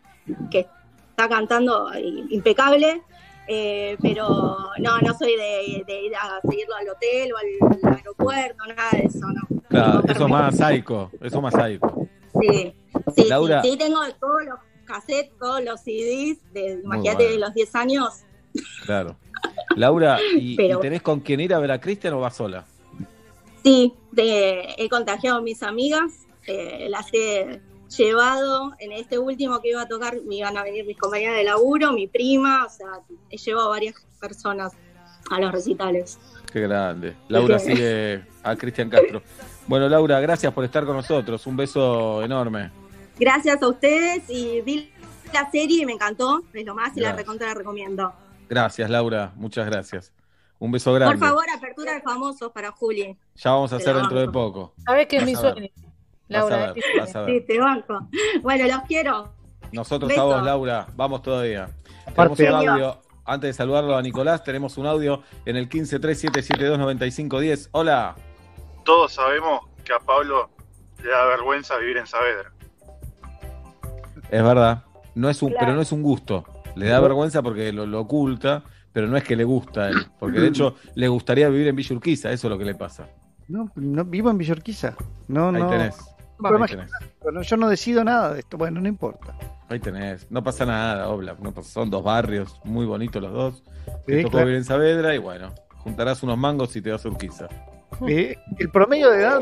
que 0.49 0.67
está 1.09 1.27
cantando 1.27 1.89
i- 1.97 2.25
impecable. 2.29 3.01
Eh, 3.47 3.97
pero 4.01 4.25
no, 4.79 5.01
no 5.01 5.13
soy 5.17 5.35
de, 5.35 5.83
de 5.85 6.01
ir 6.03 6.15
a 6.15 6.39
seguirlo 6.49 6.75
al 6.75 6.89
hotel 6.89 7.31
o 7.33 7.37
al, 7.37 7.95
aeropuerto, 7.95 8.65
nada 8.67 8.89
de 8.93 8.99
eso, 9.03 9.19
no. 9.27 9.61
Claro, 9.69 10.01
eso 10.07 10.25
es 10.25 10.31
más 10.31 10.55
psycho, 10.57 11.11
eso 11.19 11.37
es 11.37 11.41
más 11.41 11.53
psycho. 11.53 12.07
Sí, 12.39 12.73
sí, 13.15 13.25
Laura. 13.27 13.61
sí, 13.61 13.71
sí, 13.71 13.77
tengo 13.77 13.99
todos 14.19 14.45
los 14.45 14.59
cassettes, 14.85 15.37
todos 15.37 15.61
los 15.63 15.79
CDs, 15.81 16.37
de, 16.53 16.79
imagínate, 16.83 17.15
bueno. 17.23 17.31
de 17.33 17.37
los 17.39 17.53
10 17.53 17.75
años. 17.75 18.09
Claro. 18.85 19.15
Laura, 19.75 20.19
¿y, 20.37 20.55
Pero- 20.55 20.79
y 20.79 20.81
tenés 20.81 21.01
con 21.01 21.19
quién 21.19 21.39
ir 21.41 21.53
a 21.53 21.59
ver 21.59 21.71
a 21.71 21.81
Cristian 21.81 22.13
o 22.13 22.19
vas 22.19 22.35
sola? 22.35 22.65
Sí, 23.63 23.93
de- 24.11 24.73
he 24.77 24.89
contagiado 24.89 25.37
a 25.39 25.41
mis 25.41 25.63
amigas, 25.63 26.27
eh, 26.47 26.87
las 26.89 27.07
he 27.13 27.61
llevado, 27.97 28.73
en 28.79 28.91
este 28.91 29.17
último 29.17 29.61
que 29.61 29.69
iba 29.69 29.81
a 29.81 29.87
tocar, 29.87 30.21
me 30.25 30.35
iban 30.35 30.57
a 30.57 30.63
venir 30.63 30.85
mis 30.85 30.97
compañeras 30.97 31.35
de 31.37 31.43
laburo, 31.43 31.91
mi 31.91 32.07
prima, 32.07 32.65
o 32.65 32.69
sea, 32.69 32.87
he 33.29 33.37
llevado 33.37 33.69
varias 33.69 33.95
personas 34.19 34.73
a 35.29 35.39
los 35.39 35.51
recitales. 35.51 36.19
Qué 36.51 36.61
grande. 36.61 37.15
Laura 37.29 37.57
sigue 37.59 38.23
a 38.43 38.55
Cristian 38.55 38.89
Castro. 38.89 39.21
Bueno, 39.67 39.87
Laura, 39.89 40.19
gracias 40.19 40.53
por 40.53 40.63
estar 40.65 40.85
con 40.85 40.95
nosotros. 40.95 41.47
Un 41.47 41.55
beso 41.55 42.21
enorme. 42.21 42.71
Gracias 43.17 43.61
a 43.61 43.67
ustedes 43.67 44.29
y 44.29 44.61
vi 44.61 44.91
la 45.33 45.49
serie 45.49 45.81
y 45.81 45.85
me 45.85 45.93
encantó, 45.93 46.43
es 46.53 46.65
lo 46.65 46.75
más 46.75 46.95
y 46.95 46.99
la 46.99 47.13
recontra 47.13 47.47
la 47.47 47.53
recomiendo. 47.55 48.13
Gracias, 48.49 48.89
Laura. 48.89 49.31
Muchas 49.35 49.65
gracias. 49.65 50.13
Un 50.59 50.71
beso 50.71 50.93
grande. 50.93 51.17
Por 51.17 51.27
favor, 51.27 51.45
apertura 51.49 51.93
de 51.93 52.01
famosos 52.01 52.51
para 52.51 52.71
Juli. 52.71 53.17
Ya 53.35 53.51
vamos 53.51 53.73
a 53.73 53.77
Te 53.77 53.83
hacer 53.83 53.95
dentro 53.95 54.19
de 54.19 54.29
poco. 54.29 54.73
¿Sabes 54.85 55.07
qué 55.07 55.17
es 55.17 55.25
mi 55.25 55.35
sueño? 55.35 55.69
Vas 56.33 56.43
a 56.43 56.49
Laura, 56.49 56.57
ver, 56.57 56.69
es 56.69 56.75
mi 56.75 56.81
sueño. 56.81 56.99
vas 57.01 57.15
a 57.15 57.25
Sí, 57.25 57.31
ver. 57.31 57.45
te 57.45 57.59
banco. 57.59 58.07
Bueno, 58.41 58.67
los 58.67 58.81
quiero. 58.87 59.33
Nosotros 59.71 60.09
Beso. 60.09 60.21
a 60.21 60.25
vos, 60.25 60.43
Laura. 60.43 60.87
Vamos 60.95 61.21
todavía. 61.21 61.69
Tenemos 62.15 62.39
un 62.39 62.47
audio. 62.47 63.01
Antes 63.25 63.49
de 63.49 63.53
saludarlo 63.53 63.95
a 63.95 64.01
Nicolás, 64.01 64.43
tenemos 64.43 64.77
un 64.77 64.85
audio 64.85 65.21
en 65.45 65.55
el 65.55 65.69
1537729510. 65.69 67.69
Hola. 67.71 68.15
Todos 68.83 69.13
sabemos 69.13 69.61
que 69.85 69.93
a 69.93 69.99
Pablo 69.99 70.49
le 71.01 71.09
da 71.09 71.25
vergüenza 71.25 71.77
vivir 71.77 71.97
en 71.97 72.07
Saavedra. 72.07 72.51
Es 74.29 74.43
verdad. 74.43 74.83
No 75.15 75.29
es 75.29 75.41
un, 75.41 75.49
Claro. 75.49 75.65
pero 75.65 75.75
no 75.75 75.81
es 75.81 75.91
un 75.91 76.01
gusto. 76.03 76.43
Le 76.75 76.87
da 76.89 76.99
vergüenza 76.99 77.41
porque 77.41 77.71
lo, 77.71 77.85
lo 77.85 78.01
oculta, 78.01 78.63
pero 78.91 79.07
no 79.07 79.15
es 79.15 79.23
que 79.23 79.35
le 79.35 79.43
gusta 79.43 79.83
a 79.83 79.89
él. 79.89 80.07
Porque 80.19 80.39
de 80.39 80.47
hecho 80.49 80.75
le 80.95 81.07
gustaría 81.07 81.47
vivir 81.49 81.67
en 81.67 81.75
Villa 81.75 81.95
Urquiza, 81.95 82.31
eso 82.31 82.47
es 82.47 82.51
lo 82.51 82.57
que 82.57 82.65
le 82.65 82.75
pasa. 82.75 83.07
No, 83.47 83.69
no 83.75 84.05
vivo 84.05 84.29
en 84.29 84.37
Villorquiza. 84.37 84.95
No, 85.27 85.49
Ahí 85.49 85.61
no. 85.61 85.69
tenés. 85.69 85.97
Yo 87.43 87.57
no 87.57 87.69
decido 87.69 88.03
nada 88.03 88.33
de 88.33 88.39
esto. 88.39 88.57
Bueno, 88.57 88.81
no 88.81 88.87
importa. 88.87 89.35
Ahí 89.69 89.79
tenés. 89.79 90.29
No 90.31 90.43
pasa 90.43 90.65
nada, 90.65 91.07
Oblap. 91.09 91.39
No 91.39 91.53
pasa- 91.53 91.69
Son 91.69 91.89
dos 91.89 92.03
barrios 92.03 92.59
muy 92.63 92.85
bonitos 92.85 93.21
los 93.21 93.31
dos. 93.33 93.63
Te 94.05 94.17
Sí, 94.17 94.21
tocó 94.23 94.31
claro. 94.31 94.45
vivir 94.47 94.57
en 94.59 94.65
Saavedra 94.65 95.15
y 95.15 95.17
bueno, 95.17 95.53
juntarás 95.77 96.21
unos 96.23 96.37
mangos 96.37 96.75
y 96.75 96.81
te 96.81 96.91
vas 96.91 97.05
a 97.05 97.09
Urquiza. 97.09 97.47
Eh, 98.07 98.35
el 98.57 98.69
promedio 98.69 99.09
de 99.11 99.19
edad. 99.21 99.39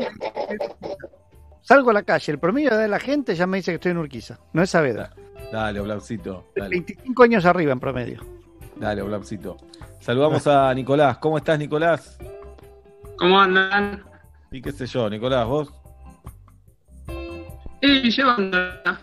Salgo 1.62 1.90
a 1.90 1.92
la 1.94 2.02
calle, 2.02 2.32
el 2.32 2.38
promedio 2.38 2.70
de 2.70 2.74
edad 2.76 2.82
de 2.82 2.88
la 2.88 2.98
gente 3.00 3.34
ya 3.34 3.46
me 3.46 3.58
dice 3.58 3.70
que 3.72 3.76
estoy 3.76 3.92
en 3.92 3.98
Urquiza. 3.98 4.38
No 4.52 4.62
es 4.62 4.70
Saavedra. 4.70 5.10
Dale, 5.52 5.80
Oblapcito. 5.80 6.48
Dale, 6.56 6.70
25 6.70 7.22
años 7.22 7.44
arriba 7.44 7.72
en 7.72 7.80
promedio. 7.80 8.20
dale, 8.76 9.02
Oblapcito. 9.02 9.56
Saludamos 10.00 10.46
a 10.46 10.72
Nicolás. 10.74 11.18
¿Cómo 11.18 11.38
estás, 11.38 11.58
Nicolás? 11.58 12.18
¿Cómo 13.16 13.40
andan? 13.40 14.02
Y 14.50 14.60
qué 14.60 14.72
sé 14.72 14.86
yo, 14.86 15.08
Nicolás, 15.08 15.46
vos. 15.46 15.72
Y 17.82 18.10
llevándola. 18.10 19.00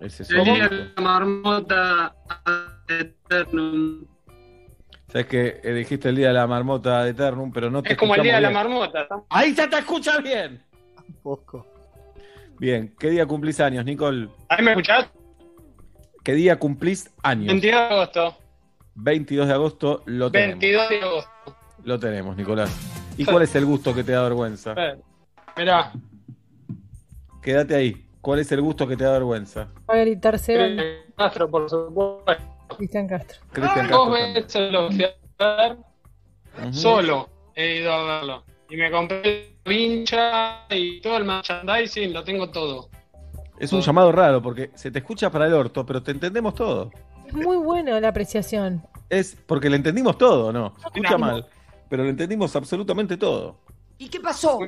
Ese 0.00 0.22
es 0.24 0.30
El 0.30 0.44
día 0.44 0.68
de 0.68 0.90
la 0.96 1.02
marmota 1.02 2.14
Eternum. 2.88 4.04
Sabes 5.08 5.26
que 5.26 5.60
eh, 5.62 5.72
dijiste 5.74 6.08
el 6.08 6.16
día 6.16 6.28
de 6.28 6.34
la 6.34 6.46
marmota 6.46 7.04
de 7.04 7.10
Eternum, 7.10 7.52
pero 7.52 7.70
no 7.70 7.82
te 7.82 7.92
Es 7.92 7.98
como 7.98 8.14
el 8.14 8.22
día 8.22 8.36
de 8.36 8.40
la 8.42 8.48
bien. 8.48 8.62
marmota. 8.62 9.06
Ahí 9.28 9.54
ya 9.54 9.68
te 9.68 9.78
escucha 9.78 10.18
bien. 10.18 10.62
Poco. 11.22 11.66
Bien, 12.58 12.94
¿qué 12.98 13.10
día 13.10 13.26
cumplís 13.26 13.60
años, 13.60 13.84
Nicole? 13.84 14.28
¿Ahí 14.48 14.64
me 14.64 14.70
escuchás? 14.72 15.08
¿Qué 16.22 16.34
día 16.34 16.58
cumplís 16.58 17.10
años? 17.22 17.48
22 17.48 17.80
de 17.88 17.94
agosto. 17.94 18.36
22 18.94 19.48
de 19.48 19.54
agosto 19.54 20.02
lo 20.06 20.30
tenemos. 20.30 20.60
22 20.60 20.88
de 20.88 21.00
agosto. 21.00 21.30
Lo 21.84 21.98
tenemos, 21.98 22.36
Nicolás. 22.36 22.70
¿Y 23.16 23.24
cuál 23.24 23.42
es 23.42 23.54
el 23.56 23.64
gusto 23.66 23.94
que 23.94 24.04
te 24.04 24.12
da 24.12 24.22
vergüenza? 24.22 24.74
Mirá. 25.56 25.92
Quédate 27.42 27.74
ahí. 27.74 28.06
¿Cuál 28.20 28.38
es 28.38 28.52
el 28.52 28.60
gusto 28.62 28.86
que 28.86 28.96
te 28.96 29.02
da 29.02 29.12
vergüenza? 29.12 29.68
Va 29.90 29.94
a 29.94 29.98
gritar 29.98 30.38
Seba. 30.38 30.64
Castro, 31.16 31.50
por 31.50 31.68
supuesto. 31.68 32.44
Cristian 32.76 33.08
Castro. 33.08 33.38
Cristian 33.50 33.88
Dos 33.88 34.08
Castro 34.08 34.34
veces 34.34 34.72
lo 34.72 34.90
fui 34.92 35.04
a 35.38 35.56
ver. 35.56 36.72
Solo 36.72 37.28
he 37.56 37.80
ido 37.80 37.92
a 37.92 38.04
verlo. 38.04 38.44
Y 38.70 38.76
me 38.76 38.90
compré 38.92 39.56
la 39.64 39.70
vincha 39.70 40.66
y 40.70 41.00
todo 41.00 41.16
el 41.16 41.24
merchandising, 41.24 42.12
lo 42.12 42.22
tengo 42.22 42.48
todo. 42.48 42.88
Es 43.58 43.72
un 43.72 43.80
llamado 43.80 44.12
raro 44.12 44.40
porque 44.40 44.70
se 44.74 44.90
te 44.90 45.00
escucha 45.00 45.28
para 45.28 45.46
el 45.46 45.52
orto, 45.52 45.84
pero 45.84 46.00
te 46.02 46.12
entendemos 46.12 46.54
todo. 46.54 46.90
Es 47.26 47.34
muy 47.34 47.56
bueno 47.56 47.98
la 47.98 48.08
apreciación. 48.08 48.82
Es 49.10 49.36
porque 49.46 49.68
le 49.68 49.76
entendimos 49.76 50.16
todo, 50.16 50.52
¿no? 50.52 50.74
Se 50.78 50.86
escucha 50.86 51.18
mal, 51.18 51.46
pero 51.88 52.04
le 52.04 52.10
entendimos 52.10 52.54
absolutamente 52.54 53.16
todo. 53.16 53.56
¿Y 53.98 54.08
qué 54.08 54.20
pasó? 54.20 54.58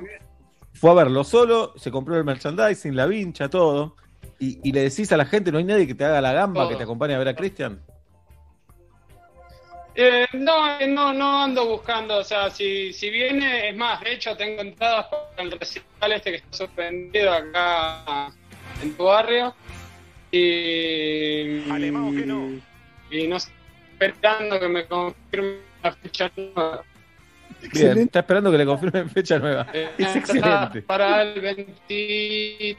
Fue 0.75 0.91
a 0.91 0.95
verlo 0.95 1.25
solo, 1.25 1.73
se 1.77 1.91
compró 1.91 2.17
el 2.17 2.25
merchandising, 2.25 2.95
la 2.95 3.07
vincha, 3.07 3.49
todo. 3.49 3.97
Y, 4.39 4.59
y 4.69 4.73
le 4.73 4.83
decís 4.83 5.11
a 5.13 5.17
la 5.17 5.25
gente, 5.25 5.51
no 5.53 5.59
hay 5.59 5.65
nadie 5.65 5.87
que 5.87 5.95
te 5.95 6.05
haga 6.05 6.21
la 6.21 6.33
gamba, 6.33 6.63
Todo. 6.63 6.71
que 6.71 6.77
te 6.77 6.83
acompañe 6.83 7.15
a 7.15 7.19
ver 7.19 7.29
a 7.29 7.35
Cristian. 7.37 7.81
Eh, 9.97 10.27
no, 10.33 10.81
eh, 10.81 10.89
no, 10.89 11.13
no 11.15 11.45
ando 11.45 11.67
buscando, 11.67 12.19
o 12.19 12.25
sea, 12.25 12.51
si, 12.51 12.93
si 12.93 13.11
viene, 13.11 13.69
es 13.69 13.77
más, 13.77 14.01
de 14.01 14.15
hecho 14.15 14.37
tengo 14.37 14.61
entradas 14.61 15.07
para 15.07 15.43
el 15.45 15.53
recital 15.53 16.13
este 16.13 16.31
que 16.33 16.37
está 16.39 16.57
suspendido 16.57 17.33
acá 17.33 18.33
en 18.83 18.97
tu 18.97 19.05
barrio. 19.05 19.55
Y. 20.33 21.61
Y 23.11 23.29
no 23.29 23.39
sé, 23.39 23.53
esperando 24.01 24.59
que 24.59 24.69
me 24.69 24.85
confirme 24.87 25.59
la 25.81 25.93
fecha 25.93 26.33
nueva. 26.37 26.83
Bien, 27.73 27.99
está 27.99 28.21
esperando 28.21 28.51
que 28.51 28.59
le 28.59 28.67
confirmen 28.67 29.09
fecha 29.11 29.39
nueva. 29.39 29.67
Eh, 29.73 29.91
Es 29.99 30.07
está 30.17 30.19
excelente. 30.19 30.83
Para 30.83 31.23
el 31.23 31.41
20. 31.41 32.77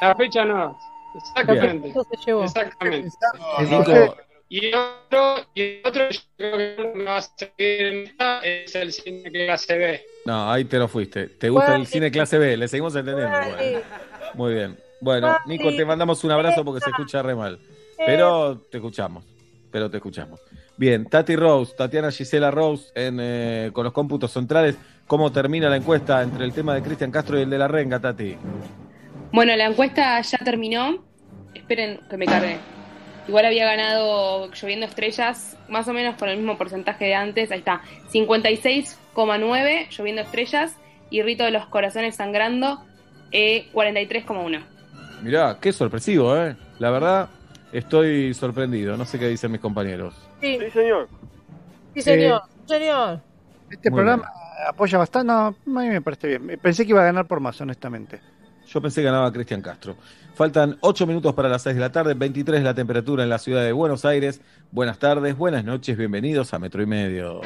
La 0.00 0.14
fecha 0.14 0.44
nueva. 0.44 0.76
Exactamente. 1.14 1.88
Eso 1.88 2.06
se 2.10 2.16
llevó. 2.26 2.44
Exactamente. 2.44 3.10
Y 4.50 4.72
otro, 4.72 5.46
y 5.54 5.80
otro, 5.84 6.08
yo 6.10 6.18
creo 6.36 6.56
que 6.56 6.92
me 6.94 7.04
va 7.04 7.18
a 7.18 7.22
seguir 7.22 7.52
en 7.58 8.06
esta, 8.06 8.40
es 8.40 8.74
el 8.74 8.92
cine 8.92 9.30
que 9.30 9.58
se 9.58 9.76
ve. 9.76 10.06
no, 10.24 10.50
ahí 10.50 10.64
te 10.64 10.78
lo 10.78 10.88
fuiste. 10.88 11.26
¿Te 11.26 11.50
gusta 11.50 11.76
el 11.76 11.86
cine 11.86 12.10
clase 12.10 12.38
B? 12.38 12.56
Le 12.56 12.66
seguimos 12.66 12.96
entendiendo. 12.96 13.36
Bueno, 13.36 13.80
muy 14.34 14.54
bien. 14.54 14.78
Bueno. 15.00 15.36
Nico, 15.46 15.74
te 15.76 15.84
mandamos 15.84 16.24
un 16.24 16.30
abrazo 16.30 16.64
porque 16.64 16.80
se 16.82 16.88
escucha 16.90 17.22
re 17.22 17.34
mal. 17.34 17.58
Pero 17.98 18.58
te 18.70 18.78
escuchamos. 18.78 19.24
Pero 19.70 19.90
te 19.90 19.98
escuchamos. 19.98 20.40
Bien, 20.78 21.06
Tati 21.06 21.34
Rose, 21.34 21.74
Tatiana 21.76 22.12
Gisela 22.12 22.52
Rose, 22.52 22.92
en, 22.94 23.18
eh, 23.20 23.70
con 23.72 23.82
los 23.82 23.92
cómputos 23.92 24.30
centrales. 24.30 24.76
¿Cómo 25.08 25.32
termina 25.32 25.68
la 25.68 25.76
encuesta 25.76 26.22
entre 26.22 26.44
el 26.44 26.52
tema 26.52 26.72
de 26.72 26.82
Cristian 26.82 27.10
Castro 27.10 27.36
y 27.36 27.42
el 27.42 27.50
de 27.50 27.58
la 27.58 27.66
renga, 27.66 27.98
Tati? 27.98 28.36
Bueno, 29.32 29.56
la 29.56 29.66
encuesta 29.66 30.20
ya 30.20 30.38
terminó. 30.38 31.04
Esperen 31.52 31.98
que 32.08 32.16
me 32.16 32.26
cargue. 32.26 32.58
Igual 33.26 33.46
había 33.46 33.66
ganado 33.66 34.52
Lloviendo 34.52 34.86
Estrellas, 34.86 35.56
más 35.68 35.88
o 35.88 35.92
menos 35.92 36.14
con 36.14 36.28
el 36.28 36.36
mismo 36.36 36.56
porcentaje 36.56 37.06
de 37.06 37.14
antes. 37.16 37.50
Ahí 37.50 37.58
está, 37.58 37.82
56,9 38.12 39.88
Lloviendo 39.90 40.22
Estrellas 40.22 40.76
y 41.10 41.22
Rito 41.22 41.42
de 41.42 41.50
los 41.50 41.66
Corazones 41.66 42.14
Sangrando, 42.14 42.84
eh, 43.32 43.66
43,1. 43.72 44.62
Mirá, 45.24 45.58
qué 45.60 45.72
sorpresivo, 45.72 46.36
¿eh? 46.36 46.54
La 46.78 46.90
verdad, 46.90 47.28
estoy 47.72 48.32
sorprendido. 48.32 48.96
No 48.96 49.04
sé 49.04 49.18
qué 49.18 49.26
dicen 49.26 49.50
mis 49.50 49.60
compañeros. 49.60 50.27
Sí, 50.40 50.58
señor. 50.72 51.08
Sí, 51.94 52.02
señor. 52.02 52.42
Señor. 52.66 53.20
Este 53.70 53.90
Muy 53.90 53.98
programa 53.98 54.30
apoya 54.66 54.98
bastante. 54.98 55.32
No, 55.32 55.46
a 55.46 55.82
mí 55.82 55.88
me 55.88 56.00
parece 56.00 56.28
bien. 56.28 56.58
Pensé 56.60 56.84
que 56.84 56.90
iba 56.90 57.00
a 57.00 57.04
ganar 57.04 57.26
por 57.26 57.40
más, 57.40 57.60
honestamente. 57.60 58.20
Yo 58.66 58.82
pensé 58.82 59.00
que 59.00 59.06
ganaba 59.06 59.32
Cristian 59.32 59.62
Castro. 59.62 59.96
Faltan 60.34 60.76
8 60.80 61.06
minutos 61.06 61.34
para 61.34 61.48
las 61.48 61.62
6 61.62 61.74
de 61.74 61.80
la 61.80 61.90
tarde, 61.90 62.14
23 62.14 62.62
la 62.62 62.74
temperatura 62.74 63.22
en 63.22 63.30
la 63.30 63.38
ciudad 63.38 63.64
de 63.64 63.72
Buenos 63.72 64.04
Aires. 64.04 64.40
Buenas 64.70 64.98
tardes, 64.98 65.36
buenas 65.36 65.64
noches, 65.64 65.96
bienvenidos 65.96 66.52
a 66.52 66.58
Metro 66.58 66.82
y 66.82 66.86
Medio. 66.86 67.40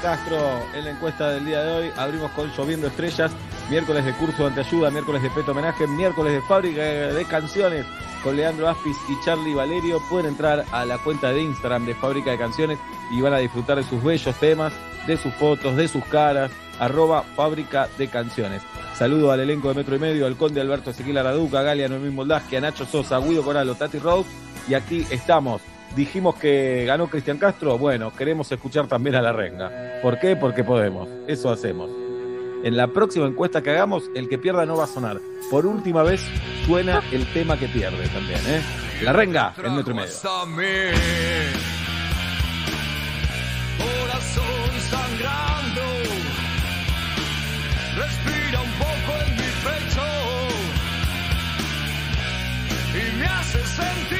Castro, 0.00 0.64
en 0.74 0.84
la 0.84 0.90
encuesta 0.90 1.30
del 1.30 1.44
día 1.44 1.62
de 1.62 1.72
hoy. 1.72 1.92
Abrimos 1.96 2.30
con 2.32 2.50
Lloviendo 2.50 2.86
Estrellas, 2.86 3.30
miércoles 3.68 4.04
de 4.04 4.12
curso 4.14 4.42
de 4.42 4.48
anteayuda, 4.48 4.90
miércoles 4.90 5.22
de 5.22 5.30
peto 5.30 5.52
homenaje, 5.52 5.86
miércoles 5.86 6.32
de 6.32 6.42
fábrica 6.42 6.82
de 6.82 7.24
canciones 7.26 7.86
con 8.22 8.36
Leandro 8.36 8.68
Aspis 8.68 8.96
y 9.08 9.24
Charlie 9.24 9.54
Valerio. 9.54 10.00
Pueden 10.08 10.26
entrar 10.26 10.64
a 10.72 10.84
la 10.84 10.98
cuenta 10.98 11.32
de 11.32 11.42
Instagram 11.42 11.86
de 11.86 11.94
Fábrica 11.94 12.30
de 12.30 12.38
Canciones 12.38 12.78
y 13.10 13.20
van 13.20 13.34
a 13.34 13.38
disfrutar 13.38 13.76
de 13.76 13.84
sus 13.84 14.02
bellos 14.02 14.34
temas, 14.36 14.72
de 15.06 15.16
sus 15.16 15.32
fotos, 15.34 15.76
de 15.76 15.88
sus 15.88 16.04
caras. 16.06 16.50
Arroba 16.78 17.22
Fábrica 17.36 17.88
de 17.98 18.08
Canciones. 18.08 18.62
Saludo 18.94 19.32
al 19.32 19.40
elenco 19.40 19.68
de 19.68 19.74
Metro 19.74 19.96
y 19.96 19.98
Medio, 19.98 20.26
al 20.26 20.36
conde 20.36 20.62
Alberto 20.62 20.90
Ezequiel 20.90 21.18
Araduca, 21.18 21.60
a 21.60 21.62
Galia 21.62 21.88
Noemí 21.88 22.08
Moldasque, 22.08 22.56
a 22.56 22.60
Nacho 22.62 22.86
Sosa, 22.86 23.16
a 23.16 23.20
Guido 23.20 23.42
Coralo, 23.42 23.74
Tati 23.74 23.98
Rose. 23.98 24.30
Y 24.66 24.74
aquí 24.74 25.06
estamos. 25.10 25.60
Dijimos 25.96 26.36
que 26.36 26.84
ganó 26.86 27.08
Cristian 27.08 27.38
Castro. 27.38 27.76
Bueno, 27.76 28.12
queremos 28.16 28.50
escuchar 28.52 28.86
también 28.86 29.16
a 29.16 29.22
la 29.22 29.32
renga. 29.32 30.00
¿Por 30.02 30.18
qué? 30.18 30.36
Porque 30.36 30.62
podemos. 30.64 31.08
Eso 31.26 31.50
hacemos. 31.50 31.90
En 32.62 32.76
la 32.76 32.88
próxima 32.88 33.26
encuesta 33.26 33.62
que 33.62 33.70
hagamos, 33.70 34.10
el 34.14 34.28
que 34.28 34.38
pierda 34.38 34.66
no 34.66 34.76
va 34.76 34.84
a 34.84 34.86
sonar. 34.86 35.18
Por 35.50 35.66
última 35.66 36.02
vez 36.02 36.20
suena 36.66 37.02
el 37.10 37.26
tema 37.32 37.58
que 37.58 37.66
pierde 37.68 38.06
también, 38.08 38.40
¿eh? 38.46 38.60
La 39.02 39.12
renga 39.14 39.54
en 39.64 39.74
metro 39.74 39.92
y 39.92 39.96
medio. 39.96 40.12
Corazón 43.78 44.70
sangrando, 44.90 45.82
respira 47.96 48.60
un 48.60 48.72
poco 48.72 49.12
en 49.26 49.30
mi 49.36 49.50
pecho 49.64 50.06
y 52.92 53.16
me 53.18 53.26
hace 53.26 53.58
sentir 53.64 54.19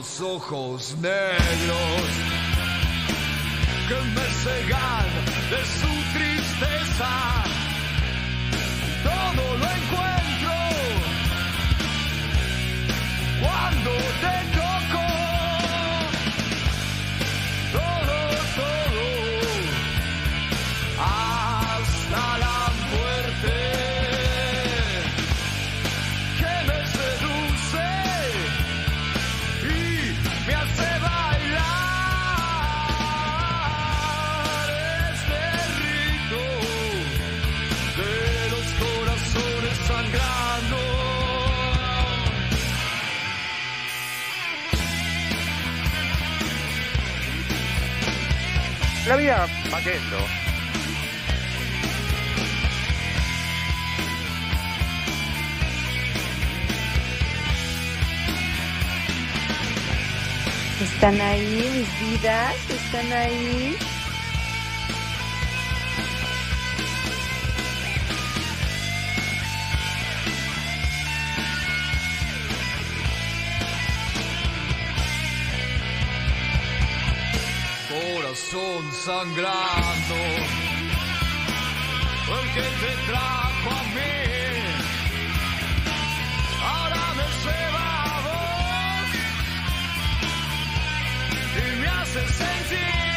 ojos 0.00 0.96
negros 0.98 2.02
que 3.88 3.94
me 4.14 4.26
cegan 4.42 5.08
de 5.50 5.60
su 5.78 5.92
tristeza. 6.16 7.12
Todo 9.02 9.44
lo 9.58 9.66
encuentro 9.78 10.52
cuando 13.42 13.90
te 14.22 14.39
La. 49.10 49.48
Están 60.80 61.20
ahí 61.20 61.70
mis 61.74 62.20
vidas, 62.20 62.54
están 62.70 63.12
ahí. 63.12 63.89
Corazón 78.40 78.92
sangrando, 78.92 80.14
el 82.38 82.46
que 82.54 82.62
te 82.62 82.92
trajo 83.06 83.70
a 83.70 83.82
mí, 83.94 84.16
ahora 86.62 87.02
me 87.16 87.26
lleva 87.44 87.86
a 88.02 88.20
vos 88.26 89.10
y 91.56 91.80
me 91.80 91.86
hace 91.88 92.20
sentir 92.28 93.09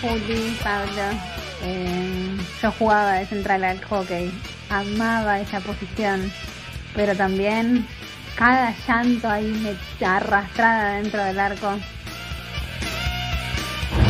Juli, 0.00 0.56
Pablo. 0.62 1.18
Eh, 1.62 2.36
yo 2.62 2.72
jugaba 2.72 3.14
de 3.14 3.26
central 3.26 3.64
al 3.64 3.82
hockey, 3.84 4.30
amaba 4.70 5.40
esa 5.40 5.58
posición, 5.60 6.30
pero 6.94 7.16
también 7.16 7.86
cada 8.36 8.72
llanto 8.86 9.28
ahí 9.28 9.50
me 10.00 10.06
arrastrada 10.06 10.92
dentro 10.98 11.24
del 11.24 11.40
arco. 11.40 11.72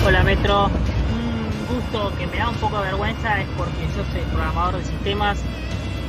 Hola 0.05 0.23
Metro, 0.23 0.67
un 0.67 1.75
gusto 1.75 2.13
que 2.19 2.27
me 2.27 2.37
da 2.37 2.51
un 2.51 2.57
poco 2.57 2.77
de 2.79 2.89
vergüenza 2.89 3.41
es 3.41 3.47
porque 3.57 3.87
yo 3.97 4.05
soy 4.13 4.21
programador 4.31 4.77
de 4.77 4.85
sistemas 4.85 5.39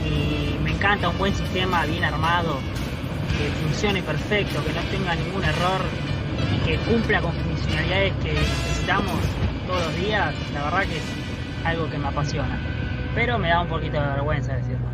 y 0.06 0.58
me 0.62 0.72
encanta 0.72 1.08
un 1.08 1.18
buen 1.18 1.34
sistema 1.34 1.86
bien 1.86 2.04
armado, 2.04 2.60
que 3.38 3.50
funcione 3.64 4.04
perfecto, 4.04 4.62
que 4.66 4.74
no 4.74 4.82
tenga 4.92 5.16
ningún 5.16 5.44
error 5.44 5.82
y 6.54 6.58
que 6.66 6.78
cumpla 6.80 7.22
con 7.22 7.32
funcionalidades 7.34 8.14
que 8.22 8.34
necesitamos 8.34 9.14
todos 9.70 9.86
los 9.86 9.96
días, 9.98 10.34
la 10.52 10.64
verdad 10.64 10.82
que 10.82 10.98
es 10.98 11.04
algo 11.64 11.88
que 11.92 11.98
me 12.00 12.08
apasiona. 12.08 12.60
Pero 13.14 13.38
me 13.38 13.50
da 13.50 13.62
un 13.62 13.68
poquito 13.68 14.02
de 14.02 14.08
vergüenza 14.08 14.56
decirlo. 14.56 14.88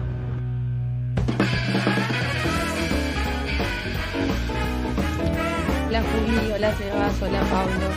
Hola 5.88 6.03
Juli, 6.03 6.51
hola 6.51 6.76
Sebas, 6.76 7.21
hola 7.21 7.39
Pablo. 7.49 7.88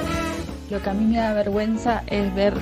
Lo 0.71 0.81
que 0.81 0.91
a 0.91 0.95
mí 0.95 1.05
me 1.07 1.19
da 1.19 1.33
vergüenza 1.33 2.05
es 2.07 2.33
ver 2.37 2.55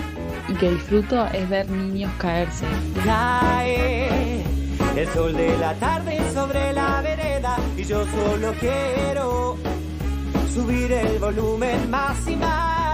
y 0.48 0.54
que 0.54 0.70
disfruto 0.70 1.26
es 1.26 1.46
ver 1.50 1.68
niños 1.68 2.10
caerse. 2.16 2.64
Cae 3.04 4.42
el 4.96 5.08
sol 5.08 5.36
de 5.36 5.58
la 5.58 5.74
tarde 5.74 6.18
sobre 6.32 6.72
la 6.72 7.02
vereda 7.02 7.58
y 7.76 7.84
yo 7.84 8.06
solo 8.06 8.54
quiero 8.58 9.58
subir 10.54 10.90
el 10.90 11.18
volumen 11.18 11.90
más 11.90 12.26
y 12.26 12.36
más. 12.36 12.86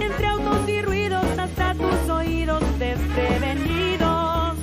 Entre 0.00 0.26
autos 0.26 0.68
y 0.68 0.82
ruidos 0.82 1.24
hasta 1.38 1.74
tus 1.74 2.10
oídos 2.10 2.60
desprevenidos. 2.80 4.56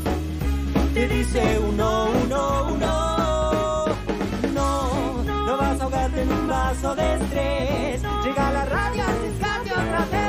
Te 0.94 1.08
dice 1.08 1.58
uno, 1.60 2.10
uno, 2.26 2.74
uno. 2.74 3.86
No, 4.54 5.24
no 5.24 5.58
vas 5.58 5.80
a 5.80 5.84
ahogarte 5.86 6.24
en 6.24 6.32
un 6.34 6.46
vaso 6.50 6.94
de 6.94 7.14
estrés. 7.14 8.02
Llega 8.26 8.52
la 8.52 8.66
radio, 8.66 9.04
arriesgate 9.04 9.72
otra 9.72 10.06
vez. 10.12 10.28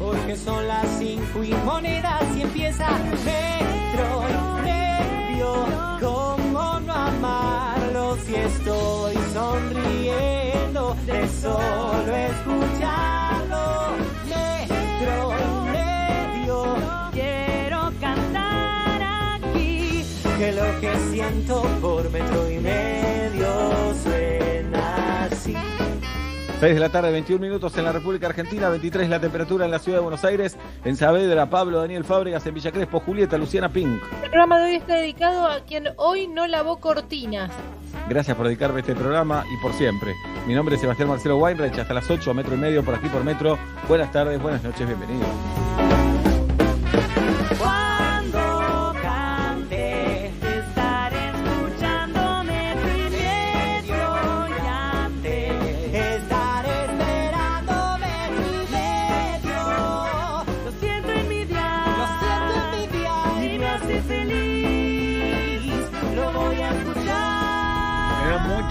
Porque 0.00 0.34
son 0.34 0.66
las 0.66 0.88
cinco 0.98 1.44
y 1.44 1.54
monedas 1.64 2.24
y 2.36 2.42
empieza 2.42 2.88
metro 3.24 4.24
medio. 4.64 5.66
¿Cómo 6.00 6.80
no 6.80 6.92
amarlo 6.92 8.16
si 8.26 8.34
estoy 8.34 9.14
sonriendo 9.32 10.45
solo 11.40 12.16
escucharlo? 12.16 13.64
Metro 14.68 15.34
y 15.38 15.70
medio. 15.70 16.76
Quiero 17.12 17.92
cantar 18.00 19.02
aquí 19.34 20.04
que 20.38 20.52
lo 20.52 20.80
que 20.80 20.92
siento 21.10 21.62
por 21.80 22.10
metro 22.10 22.45
6 26.60 26.72
de 26.72 26.80
la 26.80 26.88
tarde, 26.88 27.12
21 27.12 27.38
minutos 27.38 27.76
en 27.76 27.84
la 27.84 27.92
República 27.92 28.28
Argentina, 28.28 28.70
23 28.70 29.10
la 29.10 29.20
temperatura 29.20 29.66
en 29.66 29.70
la 29.70 29.78
ciudad 29.78 29.98
de 29.98 30.02
Buenos 30.02 30.24
Aires, 30.24 30.56
en 30.84 30.96
Saavedra, 30.96 31.50
Pablo, 31.50 31.80
Daniel 31.80 32.02
Fábregas, 32.02 32.46
en 32.46 32.54
Villa 32.54 32.72
Crespo, 32.72 32.98
Julieta, 33.00 33.36
Luciana 33.36 33.68
Pink. 33.68 34.02
El 34.22 34.30
programa 34.30 34.58
de 34.58 34.64
hoy 34.64 34.74
está 34.76 34.96
dedicado 34.96 35.46
a 35.46 35.60
quien 35.60 35.88
hoy 35.96 36.28
no 36.28 36.46
lavó 36.46 36.78
cortinas. 36.78 37.50
Gracias 38.08 38.34
por 38.36 38.46
dedicarme 38.46 38.78
a 38.78 38.80
este 38.80 38.94
programa 38.94 39.44
y 39.52 39.60
por 39.60 39.74
siempre. 39.74 40.14
Mi 40.46 40.54
nombre 40.54 40.76
es 40.76 40.80
Sebastián 40.80 41.10
Marcelo 41.10 41.36
Weinreich, 41.36 41.78
hasta 41.78 41.92
las 41.92 42.10
8, 42.10 42.32
metro 42.32 42.54
y 42.54 42.58
medio, 42.58 42.82
por 42.82 42.94
aquí 42.94 43.08
por 43.08 43.22
metro. 43.22 43.58
Buenas 43.86 44.10
tardes, 44.10 44.40
buenas 44.40 44.62
noches, 44.62 44.86
bienvenidos. 44.86 45.28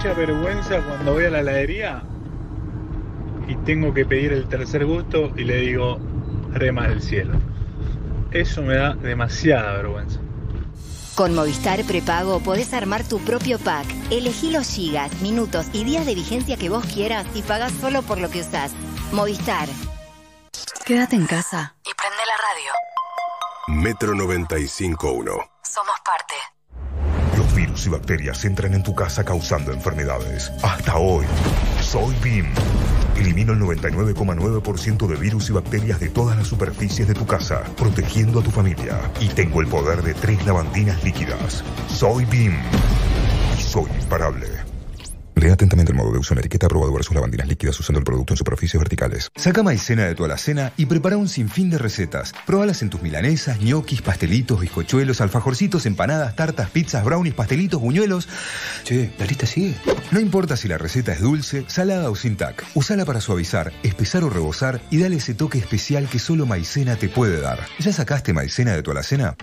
Mucha 0.06 0.18
vergüenza 0.18 0.80
cuando 0.82 1.14
voy 1.14 1.24
a 1.24 1.30
la 1.30 1.40
heladería 1.40 2.02
y 3.48 3.56
tengo 3.64 3.92
que 3.92 4.04
pedir 4.04 4.32
el 4.32 4.48
tercer 4.48 4.84
gusto 4.84 5.32
y 5.36 5.44
le 5.44 5.56
digo 5.56 5.98
rema 6.52 6.86
del 6.88 7.02
cielo. 7.02 7.34
Eso 8.30 8.62
me 8.62 8.76
da 8.76 8.94
demasiada 8.94 9.72
vergüenza. 9.72 10.20
Con 11.16 11.34
Movistar 11.34 11.82
Prepago 11.84 12.40
podés 12.40 12.72
armar 12.74 13.02
tu 13.04 13.18
propio 13.20 13.58
pack. 13.58 13.86
Elegí 14.10 14.50
los 14.50 14.68
gigas, 14.68 15.10
minutos 15.22 15.66
y 15.72 15.84
días 15.84 16.06
de 16.06 16.14
vigencia 16.14 16.56
que 16.56 16.68
vos 16.68 16.84
quieras 16.84 17.26
y 17.34 17.42
pagás 17.42 17.72
solo 17.72 18.02
por 18.02 18.18
lo 18.18 18.30
que 18.30 18.40
usás. 18.40 18.72
Movistar. 19.12 19.68
Quédate 20.84 21.16
en 21.16 21.26
casa. 21.26 21.74
Y 21.84 21.90
prende 21.94 22.22
la 22.26 22.36
radio. 22.46 23.82
Metro 23.82 24.14
95.1. 24.14 25.50
Somos 25.62 25.96
parte. 26.04 26.34
Virus 27.76 27.86
y 27.88 27.90
bacterias 27.90 28.44
entran 28.46 28.72
en 28.72 28.82
tu 28.82 28.94
casa 28.94 29.22
causando 29.22 29.70
enfermedades. 29.70 30.50
Hasta 30.62 30.96
hoy, 30.96 31.26
soy 31.82 32.14
BIM. 32.22 32.46
Elimino 33.18 33.52
el 33.52 33.60
99,9% 33.60 35.06
de 35.06 35.16
virus 35.16 35.50
y 35.50 35.52
bacterias 35.52 36.00
de 36.00 36.08
todas 36.08 36.38
las 36.38 36.46
superficies 36.46 37.06
de 37.06 37.12
tu 37.12 37.26
casa, 37.26 37.64
protegiendo 37.76 38.40
a 38.40 38.42
tu 38.42 38.50
familia. 38.50 38.98
Y 39.20 39.28
tengo 39.28 39.60
el 39.60 39.66
poder 39.66 40.02
de 40.02 40.14
tres 40.14 40.46
lavandinas 40.46 41.04
líquidas. 41.04 41.62
Soy 41.88 42.24
BIM. 42.24 42.54
Y 43.58 43.62
soy 43.62 43.90
imparable. 44.00 44.65
Lea 45.36 45.52
atentamente 45.52 45.92
el 45.92 45.98
modo 45.98 46.12
de 46.12 46.18
uso 46.18 46.32
en 46.32 46.36
la 46.36 46.40
etiqueta 46.40 46.64
aprobado 46.64 46.90
versus 46.94 47.14
lavandinas 47.14 47.46
líquidas 47.46 47.78
usando 47.78 47.98
el 47.98 48.04
producto 48.04 48.32
en 48.32 48.38
superficies 48.38 48.80
verticales. 48.80 49.30
Saca 49.36 49.62
maicena 49.62 50.06
de 50.06 50.14
tu 50.14 50.24
alacena 50.24 50.72
y 50.78 50.86
prepara 50.86 51.18
un 51.18 51.28
sinfín 51.28 51.68
de 51.68 51.76
recetas. 51.76 52.32
Probalas 52.46 52.80
en 52.80 52.88
tus 52.88 53.02
milanesas, 53.02 53.60
ñoquis, 53.60 54.00
pastelitos, 54.00 54.58
bizcochuelos, 54.60 55.20
alfajorcitos, 55.20 55.84
empanadas, 55.84 56.34
tartas, 56.36 56.70
pizzas, 56.70 57.04
brownies, 57.04 57.34
pastelitos, 57.34 57.82
buñuelos. 57.82 58.28
Che, 58.84 59.12
¿la 59.18 59.26
lista 59.26 59.44
sigue? 59.44 59.74
No 60.10 60.20
importa 60.20 60.56
si 60.56 60.68
la 60.68 60.78
receta 60.78 61.12
es 61.12 61.20
dulce, 61.20 61.64
salada 61.66 62.10
o 62.10 62.16
sin 62.16 62.38
tac. 62.38 62.64
Usala 62.74 63.04
para 63.04 63.20
suavizar, 63.20 63.74
espesar 63.82 64.24
o 64.24 64.30
rebosar 64.30 64.80
y 64.90 64.98
dale 64.98 65.16
ese 65.16 65.34
toque 65.34 65.58
especial 65.58 66.08
que 66.08 66.18
solo 66.18 66.46
maicena 66.46 66.96
te 66.96 67.10
puede 67.10 67.42
dar. 67.42 67.60
¿Ya 67.78 67.92
sacaste 67.92 68.32
maicena 68.32 68.72
de 68.72 68.82
tu 68.82 68.90
alacena? 68.90 69.36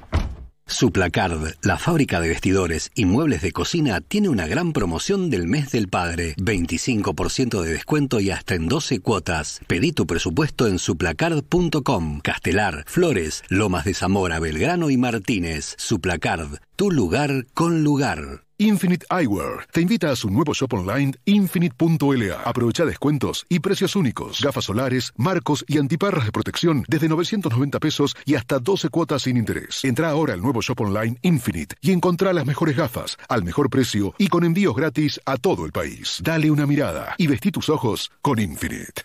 Suplacard, 0.66 1.56
la 1.62 1.78
fábrica 1.78 2.22
de 2.22 2.30
vestidores 2.30 2.92
y 2.96 3.06
muebles 3.06 3.42
de 3.42 3.52
cocina, 3.52 4.02
tiene 4.02 4.30
una 4.30 4.48
gran 4.48 4.74
promoción 4.74 5.30
del 5.30 5.48
mes 5.48 5.72
del 5.72 5.90
padre. 5.90 6.36
25% 6.38 7.62
de 7.62 7.74
descuento 7.74 8.20
y 8.20 8.32
hasta 8.32 8.56
en 8.56 8.68
12 8.68 9.00
cuotas. 9.00 9.60
Pedí 9.68 9.92
tu 9.92 10.08
presupuesto 10.08 10.68
en 10.68 10.80
suplacard.com. 10.80 12.22
Castelar, 12.22 12.84
Flores, 12.88 13.44
Lomas 13.50 13.86
de 13.86 13.94
Zamora, 13.94 14.40
Belgrano 14.40 14.90
y 14.90 14.98
Martínez. 14.98 15.76
Suplacard, 15.78 16.60
tu 16.76 16.92
lugar 16.92 17.46
con 17.54 17.84
lugar. 17.84 18.44
Infinite 18.64 19.06
Eyewear 19.10 19.68
te 19.74 19.82
invita 19.82 20.10
a 20.10 20.16
su 20.16 20.30
nuevo 20.30 20.54
shop 20.54 20.74
online 20.74 21.14
infinite.la. 21.26 22.42
Aprovecha 22.46 22.86
descuentos 22.86 23.46
y 23.50 23.60
precios 23.60 23.98
únicos. 23.98 24.40
Gafas 24.42 24.64
solares, 24.64 25.12
marcos 25.18 25.66
y 25.68 25.80
antiparras 25.80 26.24
de 26.24 26.32
protección 26.32 26.86
desde 26.88 27.10
990 27.10 27.80
pesos 27.82 28.16
y 28.26 28.36
hasta 28.36 28.60
12 28.60 28.88
cuotas 28.88 29.24
sin 29.24 29.36
interés. 29.36 29.84
Entra 29.84 30.12
ahora 30.12 30.34
al 30.34 30.42
nuevo 30.42 30.62
shop 30.62 30.80
online 30.80 31.18
Infinite 31.24 31.76
y 31.82 31.92
encontrá 31.92 32.32
las 32.32 32.46
mejores 32.46 32.78
gafas 32.78 33.18
al 33.28 33.44
mejor 33.44 33.70
precio 33.70 34.16
y 34.18 34.28
con 34.28 34.46
envíos 34.46 34.76
gratis 34.76 35.20
a 35.26 35.36
todo 35.36 35.66
el 35.66 35.74
país. 35.74 36.20
Dale 36.24 36.50
una 36.50 36.66
mirada 36.66 37.16
y 37.18 37.28
vestí 37.28 37.52
tus 37.52 37.68
ojos 37.68 38.12
con 38.22 38.40
Infinite. 38.40 39.04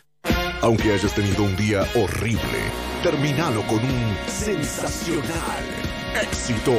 Aunque 0.62 0.92
hayas 0.92 1.14
tenido 1.14 1.42
un 1.42 1.56
día 1.56 1.84
horrible, 1.96 2.60
terminalo 3.02 3.62
con 3.62 3.78
un 3.78 4.16
sensacional 4.28 5.64
éxito. 6.22 6.74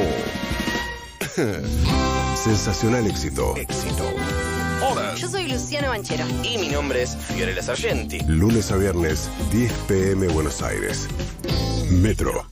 sensacional 2.34 3.06
éxito. 3.06 3.54
Éxito. 3.56 4.04
Hola. 4.82 5.14
Yo 5.14 5.28
soy 5.28 5.48
Luciano 5.48 5.88
Banchero. 5.88 6.24
Y 6.42 6.58
mi 6.58 6.68
nombre 6.68 7.02
es 7.02 7.16
Fiorella 7.16 7.62
Sargenti. 7.62 8.20
Lunes 8.26 8.72
a 8.72 8.76
viernes, 8.76 9.30
10 9.52 9.72
pm 9.86 10.28
Buenos 10.28 10.62
Aires. 10.62 11.08
Metro. 11.90 12.46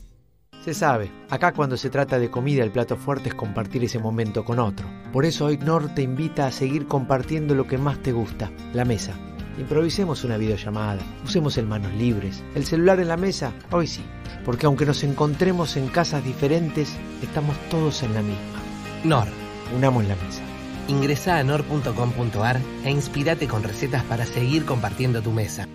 Se 0.65 0.75
sabe, 0.75 1.11
acá 1.31 1.53
cuando 1.53 1.77
se 1.77 1.89
trata 1.89 2.19
de 2.19 2.31
comida 2.31 2.63
el 2.63 2.71
plato 2.71 2.97
fuerte 2.97 3.31
es 3.31 3.35
compartir 3.35 3.83
ese 3.85 3.99
momento 3.99 4.45
con 4.45 4.59
otro. 4.59 4.87
Por 5.13 5.25
eso 5.25 5.47
hoy 5.47 5.59
Nor 5.59 5.95
te 5.95 6.03
invita 6.03 6.47
a 6.47 6.53
seguir 6.53 6.87
compartiendo 6.87 7.55
lo 7.55 7.67
que 7.67 7.79
más 7.79 8.01
te 8.03 8.13
gusta, 8.13 8.53
la 8.75 8.85
mesa. 8.85 9.15
Improvisemos 9.59 10.23
una 10.25 10.37
videollamada, 10.37 11.01
usemos 11.25 11.57
el 11.57 11.67
manos 11.67 11.93
libres, 11.95 12.45
el 12.55 12.65
celular 12.65 13.01
en 13.01 13.09
la 13.09 13.17
mesa, 13.17 13.53
hoy 13.71 13.89
sí, 13.89 14.05
porque 14.45 14.67
aunque 14.67 14.87
nos 14.87 15.03
encontremos 15.03 15.77
en 15.77 15.89
casas 15.89 16.23
diferentes, 16.23 16.93
estamos 17.23 17.57
todos 17.71 18.03
en 18.03 18.15
la 18.15 18.23
misma. 18.23 18.58
Nor, 19.05 19.27
unamos 19.75 20.05
la 20.05 20.17
mesa. 20.17 20.43
Ingresa 20.89 21.39
a 21.39 21.45
nor.com.ar 21.45 22.61
e 22.85 22.91
inspirate 22.91 23.47
con 23.47 23.63
recetas 23.63 24.03
para 24.05 24.25
seguir 24.25 24.65
compartiendo 24.65 25.23
tu 25.23 25.33
mesa. 25.33 25.69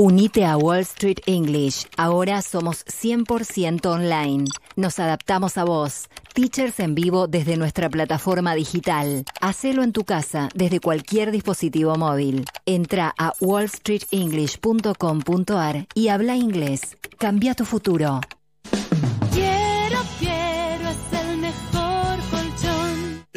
Unite 0.00 0.44
a 0.44 0.56
Wall 0.56 0.82
Street 0.82 1.18
English. 1.26 1.84
Ahora 1.96 2.40
somos 2.40 2.86
100% 2.86 3.84
online. 3.86 4.44
Nos 4.76 5.00
adaptamos 5.00 5.58
a 5.58 5.64
vos. 5.64 6.08
Teachers 6.34 6.78
en 6.78 6.94
vivo 6.94 7.26
desde 7.26 7.56
nuestra 7.56 7.90
plataforma 7.90 8.54
digital. 8.54 9.24
Hacelo 9.40 9.82
en 9.82 9.92
tu 9.92 10.04
casa 10.04 10.50
desde 10.54 10.78
cualquier 10.78 11.32
dispositivo 11.32 11.96
móvil. 11.96 12.44
Entra 12.64 13.12
a 13.18 13.32
wallstreetenglish.com.ar 13.40 15.88
y 15.94 16.08
habla 16.10 16.36
inglés. 16.36 16.96
Cambia 17.18 17.54
tu 17.54 17.64
futuro. 17.64 18.20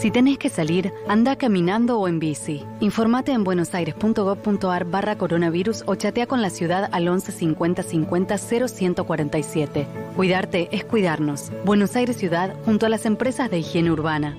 Si 0.00 0.10
tenés 0.10 0.38
que 0.38 0.48
salir, 0.48 0.94
anda 1.08 1.36
caminando 1.36 1.98
o 1.98 2.08
en 2.08 2.20
bici. 2.20 2.64
Informate 2.80 3.32
en 3.32 3.44
buenosaires.gov.ar 3.44 4.84
barra 4.86 5.18
coronavirus 5.18 5.82
o 5.84 5.94
chatea 5.94 6.26
con 6.26 6.40
la 6.40 6.48
ciudad 6.48 6.88
al 6.90 7.06
11 7.06 7.30
50 7.30 7.82
50 7.82 8.38
0147. 8.38 9.86
Cuidarte 10.16 10.70
es 10.72 10.86
cuidarnos. 10.86 11.52
Buenos 11.66 11.96
Aires 11.96 12.16
Ciudad 12.16 12.56
junto 12.64 12.86
a 12.86 12.88
las 12.88 13.04
empresas 13.04 13.50
de 13.50 13.58
higiene 13.58 13.90
urbana. 13.90 14.38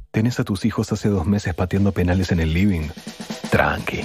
¿Tenés 0.11 0.41
a 0.41 0.43
tus 0.43 0.65
hijos 0.65 0.91
hace 0.91 1.07
dos 1.07 1.25
meses 1.25 1.53
pateando 1.53 1.93
penales 1.93 2.33
en 2.33 2.41
el 2.41 2.53
living? 2.53 2.89
Tranqui. 3.49 4.01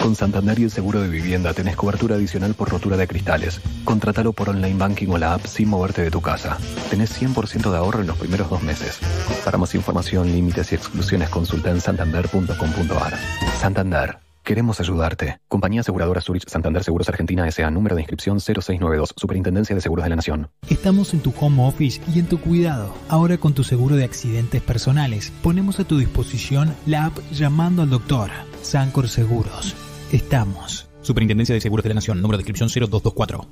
Con 0.00 0.14
Santander 0.14 0.56
y 0.60 0.62
el 0.62 0.70
seguro 0.70 1.02
de 1.02 1.08
vivienda 1.08 1.52
tenés 1.52 1.74
cobertura 1.74 2.14
adicional 2.14 2.54
por 2.54 2.68
rotura 2.68 2.96
de 2.96 3.08
cristales. 3.08 3.60
Contratalo 3.82 4.32
por 4.32 4.50
online 4.50 4.78
banking 4.78 5.08
o 5.08 5.18
la 5.18 5.34
app 5.34 5.46
sin 5.46 5.68
moverte 5.68 6.02
de 6.02 6.12
tu 6.12 6.20
casa. 6.20 6.58
Tenés 6.90 7.20
100% 7.20 7.72
de 7.72 7.76
ahorro 7.76 8.02
en 8.02 8.06
los 8.06 8.18
primeros 8.18 8.48
dos 8.48 8.62
meses. 8.62 9.00
Para 9.44 9.58
más 9.58 9.74
información, 9.74 10.30
límites 10.30 10.70
y 10.70 10.76
exclusiones 10.76 11.28
consulta 11.28 11.70
en 11.70 11.80
santander.com.ar. 11.80 13.18
Santander. 13.60 14.27
Queremos 14.48 14.80
ayudarte. 14.80 15.40
Compañía 15.46 15.82
Aseguradora 15.82 16.22
Zurich 16.22 16.48
Santander 16.48 16.82
Seguros 16.82 17.06
Argentina 17.10 17.46
S.A. 17.46 17.70
Número 17.70 17.94
de 17.94 18.00
inscripción 18.00 18.40
0692. 18.40 19.12
Superintendencia 19.14 19.74
de 19.74 19.82
Seguros 19.82 20.04
de 20.04 20.08
la 20.08 20.16
Nación. 20.16 20.48
Estamos 20.70 21.12
en 21.12 21.20
tu 21.20 21.34
home 21.38 21.66
office 21.66 22.00
y 22.14 22.18
en 22.18 22.28
tu 22.28 22.40
cuidado. 22.40 22.94
Ahora 23.10 23.36
con 23.36 23.52
tu 23.52 23.62
seguro 23.62 23.94
de 23.96 24.04
accidentes 24.04 24.62
personales, 24.62 25.34
ponemos 25.42 25.80
a 25.80 25.84
tu 25.84 25.98
disposición 25.98 26.74
la 26.86 27.04
app 27.04 27.18
Llamando 27.30 27.82
al 27.82 27.90
Doctor. 27.90 28.30
Sancor 28.62 29.10
Seguros. 29.10 29.76
Estamos. 30.12 30.88
Superintendencia 31.02 31.54
de 31.54 31.60
Seguros 31.60 31.84
de 31.84 31.90
la 31.90 31.96
Nación, 31.96 32.22
número 32.22 32.38
de 32.38 32.40
inscripción 32.40 32.70
0224. 32.70 33.46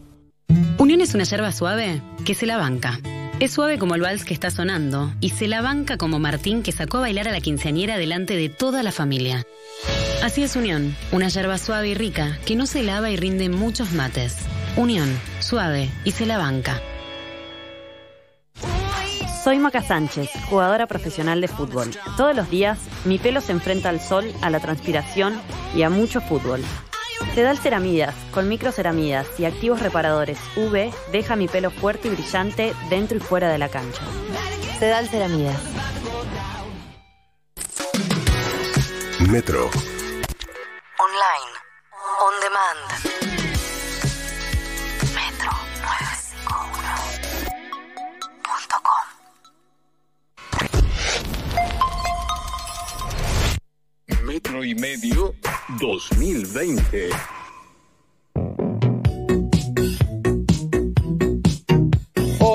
Unión 0.79 1.03
es 1.03 1.15
una 1.15 1.25
yerba 1.25 1.53
suave 1.53 2.01
que 2.25 2.35
se 2.35 2.47
la 2.47 2.57
banca. 2.57 2.99
Es 3.39 3.53
suave 3.53 3.77
como 3.77 3.95
el 3.95 4.01
vals 4.01 4.25
que 4.25 4.33
está 4.33 4.51
sonando 4.51 5.13
y 5.21 5.29
se 5.29 5.47
la 5.47 5.61
banca 5.61 5.99
como 5.99 6.19
Martín 6.19 6.63
que 6.63 6.73
sacó 6.73 6.97
a 6.97 7.01
bailar 7.03 7.29
a 7.29 7.33
la 7.33 7.43
quinceañera 7.43 7.99
delante 7.99 8.35
de 8.35 8.49
toda 8.49 8.83
la 8.83 8.93
familia. 8.93 9.45
Así 10.23 10.43
es 10.43 10.57
Unión, 10.57 10.97
una 11.13 11.29
yerba 11.29 11.59
suave 11.59 11.89
y 11.89 11.95
rica 11.95 12.39
que 12.47 12.57
no 12.57 12.65
se 12.65 12.83
lava 12.83 13.11
y 13.11 13.17
rinde 13.17 13.51
muchos 13.51 13.93
mates. 13.93 14.39
Unión, 14.77 15.09
suave 15.41 15.91
y 16.05 16.13
se 16.13 16.25
la 16.25 16.39
banca. 16.39 16.81
Soy 19.45 19.59
Maca 19.59 19.83
Sánchez, 19.83 20.31
jugadora 20.49 20.87
profesional 20.87 21.43
de 21.43 21.49
fútbol. 21.49 21.91
Todos 22.17 22.35
los 22.35 22.49
días 22.49 22.79
mi 23.05 23.19
pelo 23.19 23.43
se 23.43 23.53
enfrenta 23.53 23.91
al 23.91 24.01
sol, 24.01 24.33
a 24.41 24.49
la 24.49 24.61
transpiración 24.61 25.35
y 25.77 25.83
a 25.83 25.91
mucho 25.91 26.23
fútbol. 26.23 26.63
Sedal 27.35 27.59
Ceramidas, 27.59 28.15
con 28.33 28.49
microceramidas 28.49 29.39
y 29.39 29.45
activos 29.45 29.81
reparadores 29.81 30.39
UV, 30.57 30.93
deja 31.13 31.37
mi 31.37 31.49
pelo 31.49 31.71
fuerte 31.71 32.09
y 32.09 32.11
brillante 32.13 32.75
dentro 32.89 33.19
y 33.19 33.21
fuera 33.21 33.51
de 33.51 33.59
la 33.59 33.69
cancha. 33.69 34.03
Sedal 34.79 35.09
Ceramidas. 35.09 35.61
Metro. 39.29 39.67
Online. 40.99 41.53
On 42.21 42.35
demand. 42.41 43.36
951.com. 54.47 54.53
Metro 54.53 54.65
y 54.65 54.75
medio 54.77 55.35
2020. 55.81 57.36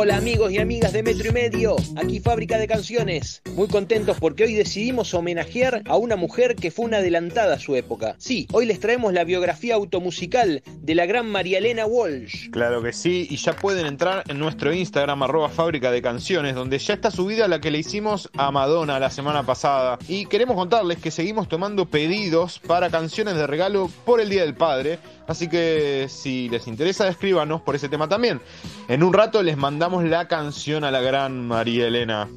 Hola 0.04 0.18
amigos 0.18 0.52
y 0.52 0.58
amigas 0.58 0.94
de 0.94 1.04
Metro 1.04 1.30
y 1.30 1.32
Medio, 1.32 1.76
aquí 1.96 2.20
Fábrica 2.20 2.58
de 2.58 2.68
Canciones. 2.68 3.44
Muy 3.54 3.68
contentos 3.68 4.18
porque 4.20 4.46
hoy 4.46 4.56
decidimos 4.56 5.14
homenajear 5.14 5.84
a 5.86 5.96
una 5.96 6.16
mujer 6.16 6.56
que 6.56 6.72
fue 6.72 6.86
una 6.86 6.98
adelantada 6.98 7.54
a 7.54 7.60
su 7.60 7.76
época. 7.76 8.16
Sí, 8.18 8.48
hoy 8.52 8.66
les 8.66 8.80
traemos 8.80 9.14
la 9.14 9.26
biografía 9.26 9.76
automusical 9.76 10.64
de 10.66 10.96
la 10.96 11.06
gran 11.06 11.30
María 11.30 11.60
Elena 11.60 11.86
Walsh. 11.86 12.50
Claro 12.50 12.82
que 12.82 12.94
sí, 12.94 13.28
y 13.30 13.36
ya 13.36 13.56
pueden 13.56 13.86
entrar 13.86 14.24
en 14.28 14.40
nuestro 14.40 14.74
Instagram 14.74 15.22
arroba 15.22 15.50
fábrica 15.50 15.92
de 15.92 16.02
canciones, 16.02 16.56
donde 16.56 16.80
ya 16.80 16.96
está 16.96 17.12
subida 17.12 17.48
la 17.48 17.62
que 17.62 17.70
le 17.70 17.78
hicimos 17.78 18.28
a 18.36 18.50
Madonna 18.50 19.00
la 19.00 19.12
semana 19.12 19.46
pasada. 19.46 20.00
Y 20.08 20.26
queremos 20.26 20.56
contarles 20.56 20.98
que 20.98 21.12
seguimos 21.12 21.48
tomando 21.48 21.86
pedidos 21.86 22.58
para 22.58 22.90
canciones 22.90 23.36
de 23.36 23.46
regalo 23.46 23.88
por 24.04 24.20
el 24.20 24.32
Día 24.32 24.42
del 24.42 24.56
Padre. 24.56 24.98
Así 25.32 25.48
que 25.48 26.08
si 26.10 26.50
les 26.50 26.68
interesa, 26.68 27.08
escríbanos 27.08 27.62
por 27.62 27.76
ese 27.76 27.88
tema 27.90 28.08
también. 28.10 28.42
En 28.88 29.02
un 29.02 29.14
rato 29.14 29.42
les 29.42 29.56
mandamos 29.58 30.04
la 30.04 30.28
canción 30.28 30.84
a 30.84 30.92
la 30.92 31.00
gran 31.02 31.48
María 31.48 31.88
Elena. 31.88 32.28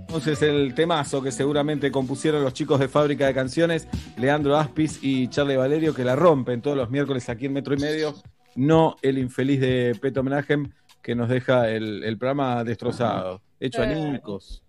Entonces 0.00 0.40
el 0.42 0.74
temazo 0.74 1.22
que 1.22 1.30
seguramente 1.30 1.90
compusieron 1.90 2.42
los 2.42 2.52
chicos 2.54 2.80
de 2.80 2.88
Fábrica 2.88 3.26
de 3.26 3.34
Canciones, 3.34 3.88
Leandro 4.16 4.56
Aspis 4.56 4.98
y 5.02 5.28
Charlie 5.28 5.56
Valerio, 5.56 5.94
que 5.94 6.04
la 6.04 6.16
rompen 6.16 6.62
todos 6.62 6.76
los 6.76 6.90
miércoles 6.90 7.28
aquí 7.28 7.46
en 7.46 7.52
Metro 7.52 7.74
y 7.74 7.78
Medio. 7.78 8.14
No 8.56 8.96
el 9.02 9.18
infeliz 9.18 9.60
de 9.60 9.96
Peto 10.00 10.22
Menagem, 10.22 10.72
que 11.02 11.14
nos 11.14 11.28
deja 11.28 11.70
el, 11.70 12.02
el 12.04 12.18
programa 12.18 12.64
destrozado, 12.64 13.42
hecho 13.60 13.82
Eh. 13.82 13.86
anímicos. 13.92 14.62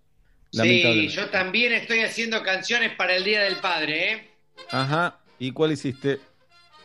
Sí, 0.52 0.58
lamentablemente. 0.58 1.14
yo 1.14 1.30
también 1.30 1.72
estoy 1.72 2.00
haciendo 2.00 2.42
canciones 2.42 2.92
para 2.96 3.16
el 3.16 3.24
Día 3.24 3.42
del 3.42 3.56
Padre, 3.56 4.12
¿eh? 4.12 4.29
Ajá. 4.70 5.18
¿Y 5.38 5.52
cuál 5.52 5.72
hiciste? 5.72 6.20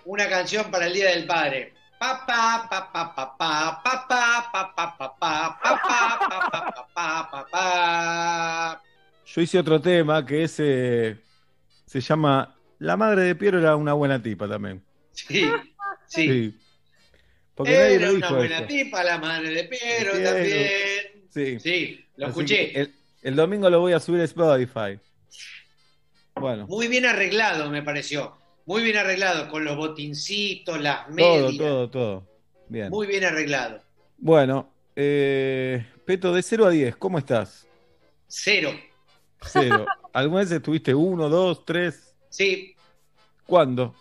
Una 0.06 0.28
canción 0.30 0.70
para 0.72 0.88
el 0.88 0.94
Día 0.94 1.10
del 1.12 1.26
Padre. 1.26 1.74
Pa, 2.00 2.26
pa, 2.26 2.68
pa, 2.70 2.92
pa, 2.92 3.16
pa, 3.16 3.38
pa, 3.38 3.82
pa, 3.84 4.08
pa, 4.08 4.08
pa, 4.10 4.76
pa, 4.76 4.76
pa, 4.76 4.96
pa, 4.96 5.20
pa, 5.20 5.60
pa, 5.60 6.30
pa, 6.30 6.52
pa, 6.52 6.88
pa, 6.94 7.32
pa, 7.32 7.46
pa. 7.52 8.82
Yo 9.26 9.42
hice 9.42 9.60
otro 9.60 9.82
tema 9.82 10.26
que 10.26 10.44
es, 10.44 10.56
eh, 10.60 11.18
se 11.86 12.00
llama 12.02 12.56
La 12.80 12.96
madre 12.98 13.24
de 13.24 13.36
Piero 13.36 13.60
era 13.60 13.76
una 13.76 13.94
buena 13.94 14.22
tipa 14.22 14.48
también. 14.48 14.84
Sí, 15.12 15.50
sí. 16.08 16.60
Porque 17.56 17.72
nadie 17.72 17.96
Era 17.96 18.08
lo 18.08 18.14
una 18.16 18.26
dijo 18.28 18.36
buena 18.38 18.56
esto. 18.58 18.68
tipa, 18.68 19.04
la 19.04 19.18
madre 19.18 19.50
de 19.50 19.64
Piero 19.64 20.12
Piero. 20.14 20.30
también. 20.30 21.28
Sí. 21.30 21.60
Sí, 21.60 22.06
lo 22.18 22.28
Así 22.28 22.32
escuché. 22.32 22.80
El, 22.80 22.96
el 23.24 23.36
domingo 23.36 23.70
lo 23.70 23.80
voy 23.80 23.94
a 23.94 24.00
subir 24.00 24.22
a 24.22 24.26
Spotify. 24.26 25.00
Bueno, 26.36 26.68
Muy 26.68 26.88
bien 26.88 27.06
arreglado, 27.06 27.70
me 27.70 27.82
pareció. 27.82 28.34
Muy 28.66 28.84
bien 28.84 28.98
arreglado, 28.98 29.48
con 29.50 29.64
los 29.64 29.78
botincitos, 29.78 30.82
las 30.82 31.06
todo, 31.06 31.16
medias. 31.16 31.58
todo, 31.58 31.90
todo. 31.90 32.28
Bien. 32.68 32.90
Muy 32.90 33.08
bien 33.08 33.24
arreglado. 33.24 33.82
Bueno, 34.18 34.70
eh, 34.96 35.86
Peto, 36.06 36.34
de 36.34 36.42
0 36.42 36.66
a 36.66 36.70
10, 36.72 36.96
¿cómo 36.98 37.18
estás? 37.20 37.68
Cero. 38.28 38.72
Cero. 39.42 39.86
¿Alguna 40.14 40.42
vez 40.42 40.52
estuviste 40.52 40.94
1, 40.94 41.30
2, 41.30 41.66
3? 41.66 42.16
Sí. 42.30 42.76
¿Cuándo? 43.46 43.96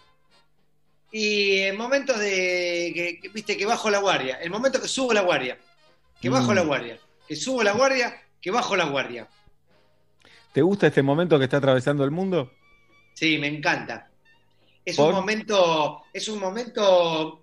Y 1.13 1.59
en 1.61 1.77
momentos 1.77 2.19
de 2.19 2.91
que, 2.95 3.19
que, 3.21 3.29
viste 3.29 3.57
que 3.57 3.67
bajo 3.67 3.91
la 3.91 3.99
guardia, 3.99 4.37
el 4.41 4.51
momento 4.51 4.81
que 4.81 4.89
subo 4.89 5.13
la 5.13 5.21
guardia, 5.21 5.59
que 6.21 6.29
bajo 6.31 6.51
Mm. 6.53 6.55
la 6.57 6.63
guardia, 6.63 6.99
que 7.29 7.37
subo 7.37 7.63
la 7.63 7.73
guardia, 7.73 8.21
que 8.41 8.51
bajo 8.51 8.75
la 8.75 8.87
guardia. 8.87 9.29
¿Te 10.55 10.63
gusta 10.63 10.87
este 10.87 11.03
momento 11.03 11.37
que 11.37 11.47
está 11.47 11.57
atravesando 11.57 12.05
el 12.05 12.13
mundo? 12.13 12.53
Sí, 13.13 13.39
me 13.39 13.49
encanta. 13.49 14.09
Es 14.85 14.97
¿Por? 14.97 15.09
un 15.09 15.17
momento, 15.17 16.05
es 16.13 16.29
un 16.29 16.39
momento, 16.39 17.43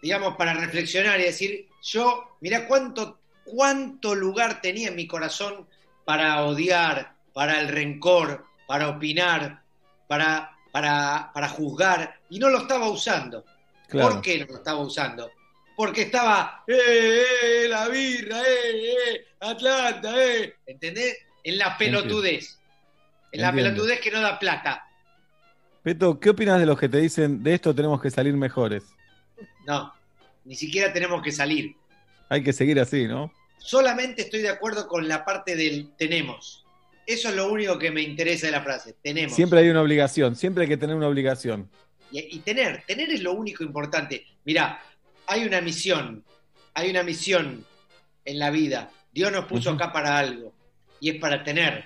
digamos, 0.00 0.36
para 0.36 0.54
reflexionar 0.54 1.20
y 1.20 1.24
decir, 1.24 1.68
yo, 1.82 2.38
mira 2.40 2.66
cuánto, 2.66 3.18
cuánto 3.44 4.14
lugar 4.14 4.62
tenía 4.62 4.88
en 4.88 4.96
mi 4.96 5.06
corazón 5.06 5.68
para 6.06 6.46
odiar, 6.46 7.16
para 7.34 7.60
el 7.60 7.68
rencor, 7.68 8.46
para 8.66 8.88
opinar, 8.88 9.62
para, 10.08 10.56
para, 10.72 11.30
para 11.34 11.48
juzgar, 11.50 12.20
y 12.30 12.38
no 12.38 12.48
lo 12.48 12.60
estaba 12.60 12.88
usando. 12.88 13.44
Claro. 13.86 14.12
¿Por 14.12 14.22
qué 14.22 14.38
no 14.38 14.46
lo 14.46 14.56
estaba 14.56 14.80
usando? 14.80 15.30
Porque 15.76 16.02
estaba, 16.02 16.64
¡eh, 16.66 17.22
eh, 17.64 17.68
la 17.68 17.86
birra, 17.88 18.40
eh, 18.40 18.92
eh, 18.92 19.26
Atlanta, 19.40 20.14
eh! 20.24 20.54
¿Entendés? 20.64 21.18
En 21.46 21.58
la 21.58 21.78
pelotudez. 21.78 22.58
En 23.30 23.40
la 23.40 23.50
Entiendo. 23.50 23.70
pelotudez 23.70 24.00
que 24.00 24.10
no 24.10 24.20
da 24.20 24.36
plata. 24.36 24.84
Peto, 25.84 26.18
¿qué 26.18 26.30
opinas 26.30 26.58
de 26.58 26.66
los 26.66 26.76
que 26.76 26.88
te 26.88 26.98
dicen 26.98 27.44
de 27.44 27.54
esto 27.54 27.72
tenemos 27.72 28.02
que 28.02 28.10
salir 28.10 28.34
mejores? 28.34 28.82
No, 29.64 29.94
ni 30.44 30.56
siquiera 30.56 30.92
tenemos 30.92 31.22
que 31.22 31.30
salir. 31.30 31.76
Hay 32.28 32.42
que 32.42 32.52
seguir 32.52 32.80
así, 32.80 33.06
¿no? 33.06 33.32
Solamente 33.58 34.22
estoy 34.22 34.42
de 34.42 34.48
acuerdo 34.48 34.88
con 34.88 35.06
la 35.06 35.24
parte 35.24 35.54
del 35.54 35.92
tenemos. 35.96 36.64
Eso 37.06 37.28
es 37.28 37.36
lo 37.36 37.48
único 37.52 37.78
que 37.78 37.92
me 37.92 38.02
interesa 38.02 38.46
de 38.46 38.52
la 38.52 38.62
frase. 38.62 38.96
Tenemos. 39.00 39.36
Siempre 39.36 39.60
hay 39.60 39.68
una 39.68 39.82
obligación, 39.82 40.34
siempre 40.34 40.64
hay 40.64 40.68
que 40.68 40.76
tener 40.76 40.96
una 40.96 41.06
obligación. 41.06 41.70
Y, 42.10 42.36
y 42.36 42.40
tener, 42.40 42.82
tener 42.88 43.08
es 43.10 43.20
lo 43.22 43.34
único 43.34 43.62
importante. 43.62 44.26
Mirá, 44.44 44.82
hay 45.28 45.44
una 45.44 45.60
misión, 45.60 46.24
hay 46.74 46.90
una 46.90 47.04
misión 47.04 47.64
en 48.24 48.38
la 48.40 48.50
vida. 48.50 48.90
Dios 49.12 49.30
nos 49.30 49.44
puso 49.44 49.70
acá 49.70 49.92
para 49.92 50.18
algo. 50.18 50.52
Y 51.00 51.10
es 51.10 51.20
para 51.20 51.42
tener. 51.44 51.84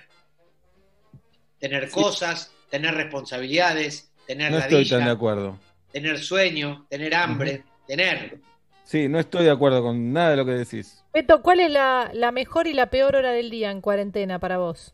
Tener 1.59 1.89
cosas, 1.89 2.51
tener 2.69 2.95
responsabilidades, 2.95 4.11
tener 4.25 4.51
No 4.51 4.57
estoy 4.57 4.87
tan 4.87 5.05
de 5.05 5.11
acuerdo. 5.11 5.57
tener 5.91 6.17
sueño, 6.19 6.85
tener 6.89 7.13
hambre, 7.13 7.63
tener. 7.87 8.39
Sí, 8.83 9.07
no 9.07 9.19
estoy 9.19 9.45
de 9.45 9.51
acuerdo 9.51 9.83
con 9.83 10.11
nada 10.11 10.31
de 10.31 10.37
lo 10.37 10.45
que 10.45 10.51
decís. 10.51 11.03
Beto, 11.13 11.41
¿cuál 11.41 11.59
es 11.59 11.71
la, 11.71 12.09
la 12.13 12.31
mejor 12.31 12.67
y 12.67 12.73
la 12.73 12.89
peor 12.89 13.15
hora 13.15 13.31
del 13.31 13.49
día 13.49 13.69
en 13.71 13.81
cuarentena 13.81 14.39
para 14.39 14.57
vos? 14.57 14.93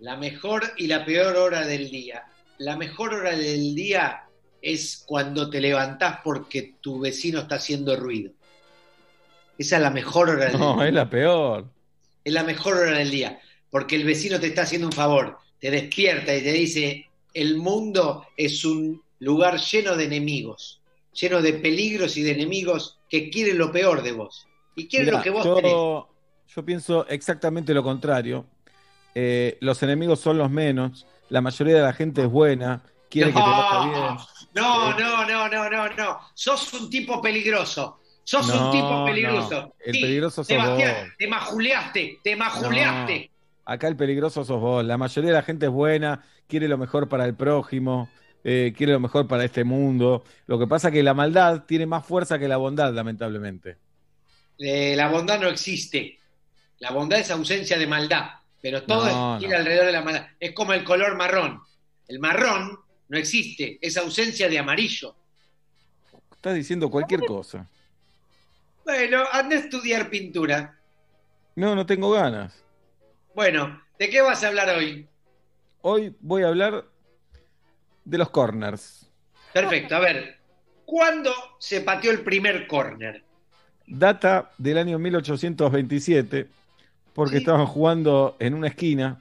La 0.00 0.16
mejor 0.16 0.62
y 0.76 0.86
la 0.86 1.04
peor 1.04 1.36
hora 1.36 1.66
del 1.66 1.90
día. 1.90 2.24
La 2.58 2.76
mejor 2.76 3.14
hora 3.14 3.30
del 3.36 3.74
día 3.74 4.24
es 4.60 5.04
cuando 5.06 5.48
te 5.50 5.60
levantás 5.60 6.18
porque 6.24 6.74
tu 6.80 6.98
vecino 7.00 7.40
está 7.40 7.56
haciendo 7.56 7.94
ruido. 7.96 8.32
Esa 9.56 9.76
es 9.76 9.82
la 9.82 9.90
mejor 9.90 10.30
hora 10.30 10.46
del 10.46 10.58
No, 10.58 10.76
día. 10.76 10.88
es 10.88 10.94
la 10.94 11.08
peor. 11.10 11.66
Es 12.24 12.32
la 12.32 12.44
mejor 12.44 12.76
hora 12.76 12.98
del 12.98 13.10
día. 13.10 13.40
Porque 13.70 13.96
el 13.96 14.04
vecino 14.04 14.40
te 14.40 14.48
está 14.48 14.62
haciendo 14.62 14.86
un 14.86 14.92
favor. 14.92 15.38
Te 15.60 15.70
despierta 15.70 16.34
y 16.34 16.42
te 16.42 16.52
dice, 16.52 17.06
el 17.34 17.56
mundo 17.56 18.26
es 18.36 18.64
un 18.64 19.02
lugar 19.20 19.58
lleno 19.58 19.96
de 19.96 20.04
enemigos, 20.04 20.80
lleno 21.12 21.42
de 21.42 21.54
peligros 21.54 22.16
y 22.16 22.22
de 22.22 22.32
enemigos 22.32 22.98
que 23.08 23.30
quieren 23.30 23.58
lo 23.58 23.72
peor 23.72 24.02
de 24.02 24.12
vos. 24.12 24.46
Y 24.76 24.86
quieren 24.86 25.06
Mirá, 25.06 25.18
lo 25.18 25.24
que 25.24 25.30
vos 25.30 25.54
tenés. 25.56 25.72
yo, 25.72 26.08
yo 26.54 26.64
pienso 26.64 27.06
exactamente 27.08 27.74
lo 27.74 27.82
contrario. 27.82 28.46
Eh, 29.14 29.58
los 29.60 29.82
enemigos 29.82 30.20
son 30.20 30.38
los 30.38 30.50
menos. 30.50 31.06
La 31.28 31.40
mayoría 31.40 31.74
de 31.76 31.82
la 31.82 31.92
gente 31.92 32.22
es 32.22 32.28
buena. 32.28 32.82
Quiere 33.10 33.30
que 33.30 33.34
te 33.34 33.40
vaya 33.40 33.84
bien. 33.84 34.18
No, 34.54 34.96
no, 34.98 35.26
no, 35.26 35.48
no, 35.48 35.70
no, 35.70 35.88
no. 35.88 36.18
Sos 36.34 36.72
un 36.74 36.88
tipo 36.88 37.20
peligroso. 37.20 38.00
Sos 38.28 38.46
No, 38.46 38.66
un 38.66 38.72
tipo 38.72 39.04
peligroso. 39.06 39.62
no. 39.62 39.74
El 39.78 39.94
Sí, 39.94 40.00
peligroso 40.02 40.44
te 40.44 40.54
sos 40.54 40.62
bajeaste, 40.62 41.02
vos. 41.02 41.12
Te 41.16 41.28
majuleaste, 41.28 42.18
te 42.22 42.36
majuleaste. 42.36 43.30
No, 43.32 43.72
acá 43.72 43.88
el 43.88 43.96
peligroso 43.96 44.44
sos 44.44 44.60
vos. 44.60 44.84
La 44.84 44.98
mayoría 44.98 45.30
de 45.30 45.36
la 45.36 45.42
gente 45.42 45.64
es 45.64 45.72
buena, 45.72 46.22
quiere 46.46 46.68
lo 46.68 46.76
mejor 46.76 47.08
para 47.08 47.24
el 47.24 47.34
prójimo, 47.34 48.10
eh, 48.44 48.74
quiere 48.76 48.92
lo 48.92 49.00
mejor 49.00 49.26
para 49.26 49.46
este 49.46 49.64
mundo. 49.64 50.24
Lo 50.46 50.58
que 50.58 50.66
pasa 50.66 50.88
es 50.88 50.92
que 50.94 51.02
la 51.02 51.14
maldad 51.14 51.64
tiene 51.64 51.86
más 51.86 52.04
fuerza 52.04 52.38
que 52.38 52.48
la 52.48 52.58
bondad, 52.58 52.92
lamentablemente. 52.92 53.78
Eh, 54.58 54.94
la 54.94 55.08
bondad 55.08 55.40
no 55.40 55.48
existe. 55.48 56.18
La 56.80 56.90
bondad 56.90 57.20
es 57.20 57.30
ausencia 57.30 57.78
de 57.78 57.86
maldad. 57.86 58.26
Pero 58.60 58.82
todo 58.82 59.38
gira 59.40 59.56
alrededor 59.56 59.86
de 59.86 59.92
la 59.92 60.02
maldad. 60.02 60.26
Es 60.38 60.52
como 60.52 60.74
el 60.74 60.84
color 60.84 61.16
marrón. 61.16 61.62
El 62.06 62.18
marrón 62.18 62.78
no 63.08 63.16
existe. 63.16 63.78
Es 63.80 63.96
ausencia 63.96 64.50
de 64.50 64.58
amarillo. 64.58 65.16
Estás 66.36 66.54
diciendo 66.56 66.90
cualquier 66.90 67.20
cosa. 67.20 67.66
Bueno, 68.88 69.24
anda 69.32 69.54
a 69.54 69.58
estudiar 69.58 70.08
pintura. 70.08 70.74
No, 71.56 71.74
no 71.74 71.84
tengo 71.84 72.10
ganas. 72.10 72.64
Bueno, 73.34 73.82
¿de 73.98 74.08
qué 74.08 74.22
vas 74.22 74.42
a 74.42 74.48
hablar 74.48 74.70
hoy? 74.70 75.06
Hoy 75.82 76.16
voy 76.20 76.42
a 76.42 76.48
hablar 76.48 76.86
de 78.06 78.16
los 78.16 78.30
corners. 78.30 79.06
Perfecto, 79.52 79.94
a 79.94 79.98
ver. 79.98 80.38
¿Cuándo 80.86 81.30
se 81.58 81.82
pateó 81.82 82.10
el 82.10 82.20
primer 82.20 82.66
córner? 82.66 83.22
Data 83.86 84.52
del 84.56 84.78
año 84.78 84.98
1827, 84.98 86.48
porque 87.12 87.36
estaban 87.36 87.66
jugando 87.66 88.36
en 88.38 88.54
una 88.54 88.68
esquina 88.68 89.20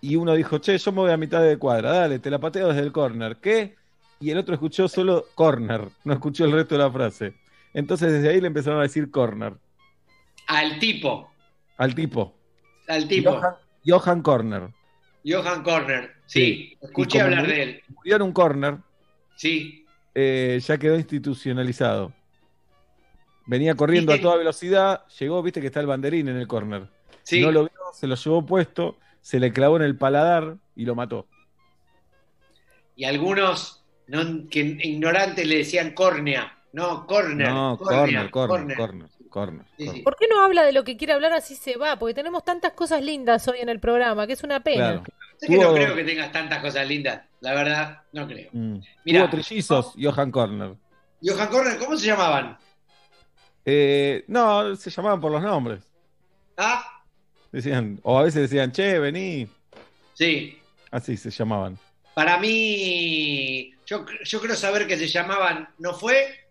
y 0.00 0.14
uno 0.14 0.32
dijo, 0.34 0.58
che, 0.58 0.78
yo 0.78 0.92
me 0.92 1.00
voy 1.00 1.10
a 1.10 1.16
mitad 1.16 1.42
de 1.42 1.58
cuadra, 1.58 1.90
dale, 1.90 2.20
te 2.20 2.30
la 2.30 2.38
pateo 2.38 2.68
desde 2.68 2.82
el 2.82 2.92
corner. 2.92 3.38
¿Qué? 3.38 3.74
Y 4.20 4.30
el 4.30 4.38
otro 4.38 4.54
escuchó 4.54 4.86
solo 4.86 5.26
corner, 5.34 5.88
no 6.04 6.12
escuchó 6.12 6.44
el 6.44 6.52
resto 6.52 6.76
de 6.76 6.84
la 6.84 6.92
frase. 6.92 7.41
Entonces 7.74 8.12
desde 8.12 8.28
ahí 8.28 8.40
le 8.40 8.46
empezaron 8.48 8.78
a 8.80 8.82
decir 8.82 9.10
corner 9.10 9.54
Al 10.46 10.78
tipo. 10.78 11.30
al 11.78 11.94
tipo. 11.94 12.34
Al 12.88 13.08
tipo. 13.08 13.32
Johan, 13.32 13.54
Johan 13.86 14.22
Corner. 14.22 14.68
Johan 15.24 15.62
Corner. 15.62 16.12
Sí, 16.26 16.76
escuché 16.80 17.20
hablar 17.20 17.40
murió- 17.40 17.54
de 17.54 17.62
él. 17.62 17.82
Murió 17.94 18.16
en 18.16 18.22
un 18.22 18.32
corner, 18.32 18.76
Sí. 19.36 19.86
eh, 20.14 20.60
ya 20.62 20.78
quedó 20.78 20.96
institucionalizado. 20.96 22.12
Venía 23.46 23.74
corriendo 23.74 24.12
a 24.12 24.20
toda 24.20 24.36
velocidad, 24.36 25.06
llegó, 25.18 25.42
viste 25.42 25.60
que 25.60 25.66
está 25.68 25.80
el 25.80 25.86
banderín 25.86 26.28
en 26.28 26.36
el 26.36 26.46
corner. 26.46 26.88
Sí. 27.22 27.40
No 27.40 27.50
lo 27.52 27.62
vio, 27.62 27.72
se 27.94 28.06
lo 28.06 28.14
llevó 28.16 28.44
puesto, 28.46 28.98
se 29.20 29.38
le 29.40 29.52
clavó 29.52 29.76
en 29.76 29.82
el 29.82 29.96
paladar 29.96 30.56
y 30.76 30.84
lo 30.84 30.94
mató. 30.94 31.26
Y 32.96 33.04
algunos 33.04 33.84
no, 34.06 34.48
que 34.48 34.60
ignorantes 34.60 35.46
le 35.46 35.58
decían 35.58 35.92
córnea. 35.92 36.58
No, 36.72 37.06
corner. 37.06 37.48
No, 37.48 37.76
corner, 37.78 38.30
corner, 38.30 38.76
corner, 38.76 39.08
corner. 39.28 39.66
Sí, 39.76 39.84
sí. 39.84 39.86
corner. 39.88 40.04
¿Por 40.04 40.16
qué 40.16 40.26
no 40.28 40.42
habla 40.42 40.62
de 40.62 40.72
lo 40.72 40.84
que 40.84 40.96
quiere 40.96 41.12
hablar 41.12 41.32
así 41.32 41.54
se 41.54 41.76
va? 41.76 41.98
Porque 41.98 42.14
tenemos 42.14 42.44
tantas 42.44 42.72
cosas 42.72 43.02
lindas 43.02 43.46
hoy 43.48 43.58
en 43.60 43.68
el 43.68 43.78
programa, 43.78 44.26
que 44.26 44.32
es 44.32 44.42
una 44.42 44.60
pena. 44.60 44.92
Claro. 44.92 45.04
Sé 45.36 45.46
que 45.48 45.56
no 45.58 45.74
creo 45.74 45.94
que 45.94 46.04
tengas 46.04 46.32
tantas 46.32 46.60
cosas 46.62 46.86
lindas. 46.86 47.22
La 47.40 47.52
verdad, 47.54 48.02
no 48.12 48.26
creo. 48.26 48.48
Mm. 48.52 48.78
Tuvo 49.04 49.30
trillizos, 49.30 49.94
Johan 50.00 50.30
Corner. 50.30 50.74
Johan 51.22 51.48
Corner, 51.48 51.78
¿cómo 51.78 51.96
se 51.96 52.06
llamaban? 52.06 52.56
Eh, 53.64 54.24
no, 54.28 54.74
se 54.76 54.90
llamaban 54.90 55.20
por 55.20 55.32
los 55.32 55.42
nombres. 55.42 55.82
Ah, 56.56 56.84
Decían, 57.52 58.00
o 58.02 58.18
a 58.18 58.22
veces 58.22 58.42
decían, 58.42 58.72
che, 58.72 58.98
vení. 58.98 59.46
sí. 60.14 60.58
Así 60.90 61.16
se 61.16 61.30
llamaban. 61.30 61.78
Para 62.14 62.38
mí, 62.38 63.74
yo, 63.86 64.04
yo 64.24 64.40
creo 64.40 64.54
saber 64.54 64.86
que 64.86 64.98
se 64.98 65.06
llamaban, 65.06 65.68
¿no 65.78 65.94
fue? 65.94 66.41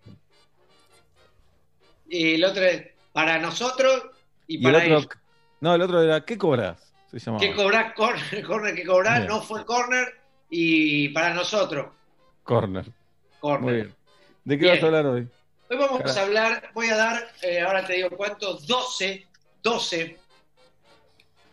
Y 2.14 2.34
el 2.36 2.44
otro 2.44 2.64
es 2.66 2.84
para 3.14 3.40
nosotros 3.40 4.04
y, 4.46 4.56
Y 4.56 4.58
el 4.58 4.64
para 4.64 4.78
otro, 4.80 4.90
ellos. 4.98 5.08
no, 5.62 5.76
el 5.76 5.82
otro 5.82 6.02
era, 6.04 6.26
¿qué 6.26 6.38
cobras? 6.38 6.92
Se. 7.18 7.32
¿Qué 7.40 7.54
cobrás? 7.54 7.94
Corner, 7.94 8.44
corner 8.46 8.76
que 8.76 8.86
cobrás, 8.86 9.20
Bien. 9.20 9.28
no 9.30 9.42
fue 9.42 9.66
corner 9.66 10.20
y 10.50 11.08
para 11.10 11.34
nosotros, 11.34 11.88
Corner. 12.44 12.86
corner. 13.40 13.62
Muy 13.62 13.74
bien. 13.74 13.96
¿De 14.44 14.58
qué 14.58 14.64
Bien. 14.64 14.76
vas 14.76 14.84
a 14.84 14.86
hablar 14.88 15.06
hoy? 15.06 15.28
Hoy 15.70 15.78
vamos 15.78 16.00
Carajo. 16.02 16.20
a 16.20 16.24
hablar, 16.24 16.72
voy 16.74 16.88
a 16.90 16.98
dar, 16.98 17.32
eh, 17.44 17.62
ahora 17.62 17.86
te 17.86 17.94
digo 17.94 18.10
cuántos, 18.10 18.68
12, 18.68 19.26
12, 19.64 20.18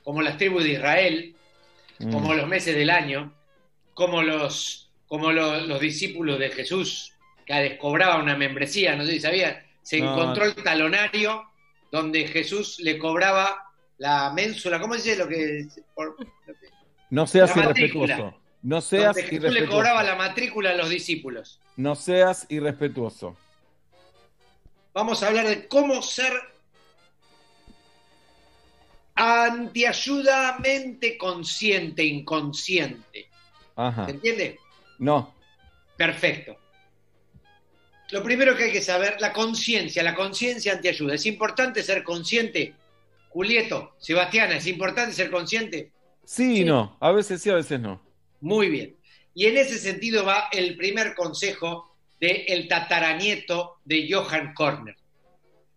como 0.02 0.22
las 0.22 0.36
tribus 0.36 0.64
de 0.64 0.70
Israel, 0.72 1.34
Mm. 2.00 2.12
como 2.12 2.34
los 2.34 2.46
meses 2.48 2.74
del 2.76 2.90
año, 2.90 3.32
como 3.94 4.22
los, 4.22 4.90
como 5.06 5.30
lo- 5.32 5.60
los 5.60 5.80
discípulos 5.80 6.38
de 6.38 6.50
Jesús, 6.50 7.12
que 7.44 7.54
les 7.54 7.78
cobraba 7.78 8.20
una 8.22 8.36
membresía, 8.36 8.94
no 8.96 9.04
sé 9.04 9.12
si 9.12 9.20
sabían, 9.20 9.56
se 9.88 10.00
No. 10.00 10.12
encontró 10.12 10.44
el 10.44 10.54
talonario 10.56 11.44
donde 11.90 12.28
Jesús 12.28 12.78
le 12.80 12.98
cobraba 12.98 13.72
la 13.96 14.30
ménsula, 14.34 14.78
¿cómo 14.78 14.94
dice 14.94 15.16
lo 15.16 15.26
que 15.26 15.66
por- 15.94 16.14
No 17.08 17.26
seas 17.26 17.56
irrespetuoso. 17.56 18.38
No 18.60 18.82
seas 18.82 19.14
donde 19.16 19.30
Jesús 19.30 19.50
le 19.50 19.66
cobraba 19.66 20.02
la 20.02 20.14
matrícula 20.14 20.72
a 20.72 20.74
los 20.74 20.90
discípulos? 20.90 21.58
No 21.76 21.94
seas 21.94 22.44
irrespetuoso. 22.50 23.34
Vamos 24.92 25.22
a 25.22 25.28
hablar 25.28 25.46
de 25.48 25.66
cómo 25.68 26.02
ser 26.02 26.34
antiayudamente 29.78 31.16
consciente, 31.16 32.04
inconsciente. 32.04 33.30
Ajá. 33.74 34.04
¿Se 34.04 34.10
entiende? 34.10 34.58
No. 34.98 35.34
Perfecto. 35.96 36.58
Lo 38.10 38.22
primero 38.22 38.56
que 38.56 38.64
hay 38.64 38.72
que 38.72 38.82
saber, 38.82 39.16
la 39.20 39.32
conciencia, 39.32 40.02
la 40.02 40.14
conciencia 40.14 40.72
antiayuda. 40.72 41.14
¿Es 41.14 41.26
importante 41.26 41.82
ser 41.82 42.02
consciente? 42.02 42.74
Julieto, 43.28 43.94
Sebastiana, 43.98 44.56
¿es 44.56 44.66
importante 44.66 45.12
ser 45.12 45.30
consciente? 45.30 45.92
Sí 46.24 46.62
y 46.62 46.64
no. 46.64 46.96
A 47.00 47.12
veces 47.12 47.42
sí, 47.42 47.50
a 47.50 47.54
veces 47.56 47.78
no. 47.80 48.00
Muy 48.40 48.68
bien. 48.70 48.96
Y 49.34 49.46
en 49.46 49.58
ese 49.58 49.78
sentido 49.78 50.24
va 50.24 50.48
el 50.52 50.76
primer 50.76 51.14
consejo 51.14 51.94
del 52.20 52.66
tataranieto 52.66 53.76
de 53.84 54.08
Johann 54.10 54.54
Korner. 54.54 54.96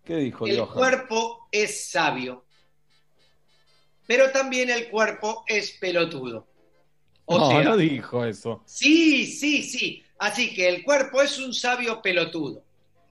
¿Qué 0.03 0.15
dijo 0.15 0.47
El 0.47 0.59
Johan? 0.59 0.73
cuerpo 0.73 1.47
es 1.51 1.91
sabio, 1.91 2.45
pero 4.07 4.31
también 4.31 4.69
el 4.69 4.89
cuerpo 4.89 5.43
es 5.47 5.71
pelotudo. 5.79 6.47
O 7.25 7.37
no, 7.37 7.49
sea, 7.51 7.63
no 7.63 7.77
dijo 7.77 8.25
eso. 8.25 8.63
sí, 8.65 9.25
sí, 9.27 9.63
sí. 9.63 10.03
Así 10.21 10.53
que 10.53 10.69
el 10.69 10.83
cuerpo 10.83 11.19
es 11.23 11.39
un 11.39 11.51
sabio 11.51 11.99
pelotudo. 11.99 12.61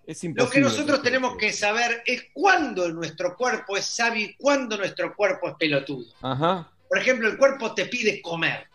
Es 0.07 0.23
Lo 0.23 0.49
que 0.49 0.61
nosotros 0.61 1.03
tenemos 1.03 1.37
que 1.37 1.53
saber 1.53 2.05
es 2.07 2.27
cuándo 2.32 2.89
nuestro 2.91 3.37
cuerpo 3.37 3.77
es 3.77 3.85
sabio 3.85 4.27
y 4.27 4.35
cuándo 4.35 4.77
nuestro 4.77 5.12
cuerpo 5.16 5.49
es 5.49 5.55
pelotudo. 5.57 6.07
Ajá. 6.23 6.70
Por 6.89 6.99
ejemplo, 6.99 7.28
el 7.28 7.37
cuerpo 7.37 7.74
te 7.74 7.87
pide 7.87 8.23
comer. 8.23 8.69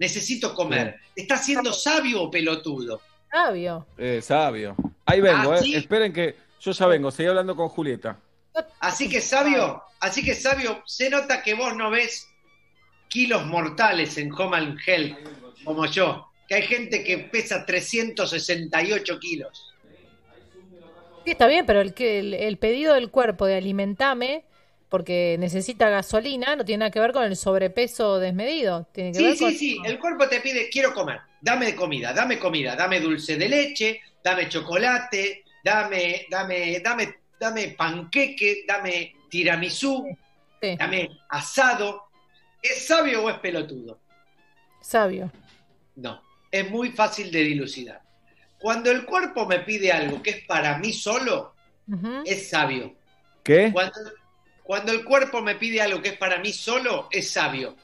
Necesito 0.00 0.52
comer. 0.52 0.96
¿Estás 1.14 1.46
siendo 1.46 1.72
sabio 1.72 2.22
o 2.22 2.30
pelotudo? 2.30 3.00
Sabio. 3.30 3.86
Eh, 3.96 4.20
sabio. 4.20 4.74
Ahí 5.04 5.20
vengo, 5.20 5.52
Ah, 5.52 5.58
eh. 5.58 5.62
¿sí? 5.62 5.74
Esperen 5.76 6.12
que 6.12 6.34
yo 6.60 6.72
ya 6.72 6.86
vengo. 6.88 7.12
Seguí 7.12 7.28
hablando 7.28 7.54
con 7.54 7.68
Julieta. 7.68 8.18
Así 8.80 9.08
que 9.08 9.20
sabio, 9.20 9.80
así 10.00 10.24
que 10.24 10.34
sabio, 10.34 10.82
se 10.86 11.08
nota 11.08 11.40
que 11.40 11.54
vos 11.54 11.76
no 11.76 11.90
ves 11.90 12.28
kilos 13.08 13.46
mortales 13.46 14.18
en 14.18 14.32
Home 14.32 14.56
and 14.56 14.78
Health 14.84 15.16
como 15.64 15.86
yo, 15.86 16.25
que 16.46 16.54
hay 16.56 16.62
gente 16.62 17.04
que 17.04 17.18
pesa 17.18 17.64
368 17.66 19.18
kilos. 19.20 19.76
Sí, 21.24 21.32
está 21.32 21.46
bien, 21.48 21.66
pero 21.66 21.80
el, 21.80 21.94
el, 21.98 22.34
el 22.34 22.58
pedido 22.58 22.94
del 22.94 23.10
cuerpo 23.10 23.46
de 23.46 23.56
alimentame 23.56 24.46
porque 24.88 25.36
necesita 25.40 25.88
gasolina 25.90 26.54
no 26.54 26.64
tiene 26.64 26.80
nada 26.80 26.90
que 26.92 27.00
ver 27.00 27.12
con 27.12 27.24
el 27.24 27.36
sobrepeso 27.36 28.18
desmedido. 28.20 28.88
Tiene 28.92 29.12
que 29.12 29.20
Sí, 29.20 29.22
ver 29.22 29.36
sí, 29.36 29.38
con... 29.38 29.54
sí, 29.54 29.80
el 29.84 29.98
cuerpo 29.98 30.28
te 30.28 30.40
pide, 30.40 30.68
quiero 30.70 30.92
comer, 30.94 31.20
dame 31.40 31.74
comida, 31.74 32.12
dame 32.12 32.38
comida, 32.38 32.76
dame 32.76 33.00
dulce 33.00 33.36
de 33.36 33.48
leche, 33.48 34.00
dame 34.22 34.48
chocolate, 34.48 35.44
dame, 35.62 36.26
dame, 36.30 36.80
dame, 36.80 37.14
dame 37.38 37.68
panqueque, 37.70 38.64
dame 38.66 39.14
tiramisú, 39.28 40.16
dame 40.78 41.08
asado. 41.28 42.04
¿Es 42.62 42.86
sabio 42.86 43.24
o 43.24 43.30
es 43.30 43.38
pelotudo? 43.40 44.02
Sabio. 44.80 45.30
No, 45.96 46.25
es 46.60 46.70
muy 46.70 46.90
fácil 46.90 47.30
de 47.30 47.40
dilucidar. 47.40 48.00
Cuando 48.58 48.90
el 48.90 49.04
cuerpo 49.04 49.46
me 49.46 49.60
pide 49.60 49.92
algo 49.92 50.22
que 50.22 50.30
es 50.30 50.44
para 50.46 50.78
mí 50.78 50.92
solo, 50.92 51.54
es 52.24 52.48
sabio. 52.48 52.94
¿Qué? 53.42 53.70
Cuando, 53.72 53.94
cuando 54.62 54.92
el 54.92 55.04
cuerpo 55.04 55.40
me 55.42 55.54
pide 55.56 55.80
algo 55.80 56.00
que 56.02 56.10
es 56.10 56.16
para 56.18 56.38
mí 56.38 56.52
solo, 56.52 57.08
es 57.10 57.30
sabio. 57.30 57.76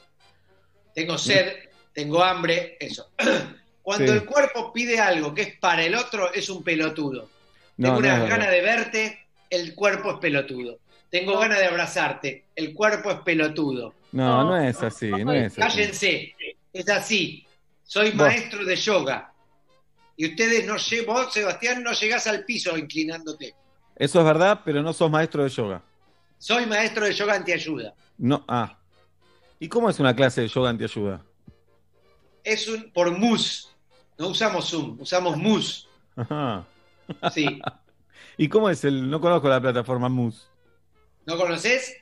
Tengo 0.93 1.17
sed, 1.17 1.53
tengo 1.93 2.23
hambre, 2.23 2.77
eso. 2.79 3.11
Cuando 3.81 4.05
Sí. 4.13 4.17
el 4.17 4.25
cuerpo 4.25 4.71
pide 4.71 4.97
algo 4.99 5.33
que 5.33 5.41
es 5.41 5.57
para 5.59 5.83
el 5.83 5.93
otro, 5.95 6.31
es 6.33 6.49
un 6.49 6.63
pelotudo. 6.63 7.29
No, 7.75 7.87
Tengo 7.89 7.91
no 7.93 7.99
una 7.99 8.13
es 8.15 8.21
verdad. 8.21 8.37
gana 8.37 8.49
de 8.51 8.61
verte, 8.61 9.25
el 9.49 9.75
cuerpo 9.75 10.11
es 10.11 10.17
pelotudo. 10.19 10.79
Tengo 11.09 11.37
ganas 11.37 11.59
de 11.59 11.65
abrazarte, 11.65 12.45
el 12.55 12.73
cuerpo 12.73 13.11
es 13.11 13.17
pelotudo. 13.19 13.93
No, 14.13 14.45
no 14.45 14.57
es 14.57 14.81
así. 14.81 15.09
No 15.09 15.33
es 15.33 15.51
así. 15.51 15.61
Cállense, 15.61 16.35
es 16.71 16.89
así. 16.89 17.45
Soy 17.83 18.11
Vos. 18.11 18.27
maestro 18.27 18.65
de 18.65 18.75
yoga. 18.75 19.33
Y 20.15 20.27
ustedes 20.29 20.65
no 20.65 20.75
vos, 21.07 21.33
Sebastián, 21.33 21.83
no 21.83 21.91
llegás 21.91 22.27
al 22.27 22.45
piso 22.45 22.77
inclinándote. 22.77 23.55
Eso 23.95 24.19
es 24.19 24.25
verdad, 24.25 24.61
pero 24.63 24.81
no 24.81 24.93
sos 24.93 25.09
maestro 25.09 25.43
de 25.43 25.49
yoga. 25.49 25.81
Soy 26.37 26.65
maestro 26.65 27.05
de 27.05 27.13
yoga 27.13 27.35
antiayuda. 27.35 27.93
No, 28.17 28.43
ah. 28.47 28.77
¿Y 29.59 29.67
cómo 29.67 29.89
es 29.89 29.99
una 29.99 30.15
clase 30.15 30.41
de 30.41 30.47
yoga 30.47 30.69
antiayuda? 30.69 31.23
Es 32.43 32.67
un 32.67 32.91
por 32.91 33.17
mus. 33.17 33.69
No 34.17 34.27
usamos 34.27 34.69
Zoom, 34.69 34.99
usamos 34.99 35.37
mus. 35.37 35.87
Ajá. 36.15 36.65
Sí. 37.31 37.61
¿Y 38.37 38.49
cómo 38.49 38.69
es 38.69 38.83
el.? 38.83 39.09
No 39.09 39.21
conozco 39.21 39.47
la 39.47 39.61
plataforma 39.61 40.09
MUS. 40.09 40.47
¿No 41.25 41.37
conoces? 41.37 41.95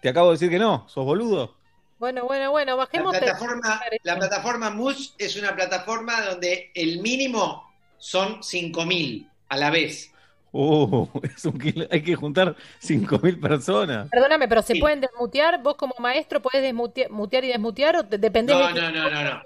Te 0.00 0.08
acabo 0.08 0.28
de 0.28 0.34
decir 0.34 0.50
que 0.50 0.58
no. 0.58 0.88
¿Sos 0.88 1.04
boludo? 1.04 1.56
Bueno, 1.98 2.24
bueno, 2.24 2.50
bueno, 2.52 2.72
La 2.72 2.76
bajemos. 2.76 3.16
plataforma, 3.16 3.80
la 4.02 4.16
plataforma 4.16 4.70
mus 4.70 5.14
es 5.18 5.36
una 5.36 5.54
plataforma 5.54 6.20
donde 6.22 6.70
el 6.74 7.00
mínimo 7.00 7.68
son 7.98 8.40
5.000 8.42 9.28
a 9.48 9.56
la 9.56 9.70
vez. 9.70 10.12
Uh, 10.52 11.06
es 11.36 11.44
un 11.44 11.58
kilo- 11.58 11.86
hay 11.90 12.02
que 12.02 12.14
juntar 12.14 12.54
5.000 12.80 13.40
personas. 13.40 14.08
Perdóname, 14.10 14.46
pero 14.48 14.62
¿se 14.62 14.74
Sí. 14.74 14.80
pueden 14.80 15.00
desmutear? 15.00 15.62
¿Vos 15.62 15.74
como 15.76 15.94
maestro 15.98 16.40
podés 16.40 16.62
desmutear 16.62 17.10
mutear 17.10 17.44
y 17.44 17.48
desmutear 17.48 17.96
o 17.96 18.02
dependés 18.04 18.56
No, 18.56 18.68
de 18.68 18.80
no, 18.80 18.90
no, 18.90 19.10
no, 19.10 19.24
no. 19.24 19.42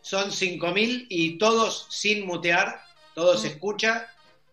Son 0.00 0.30
5.000 0.30 1.06
y 1.08 1.38
todos 1.38 1.86
sin 1.90 2.26
mutear, 2.26 2.80
todo 3.14 3.36
se 3.36 3.48
escucha 3.48 4.08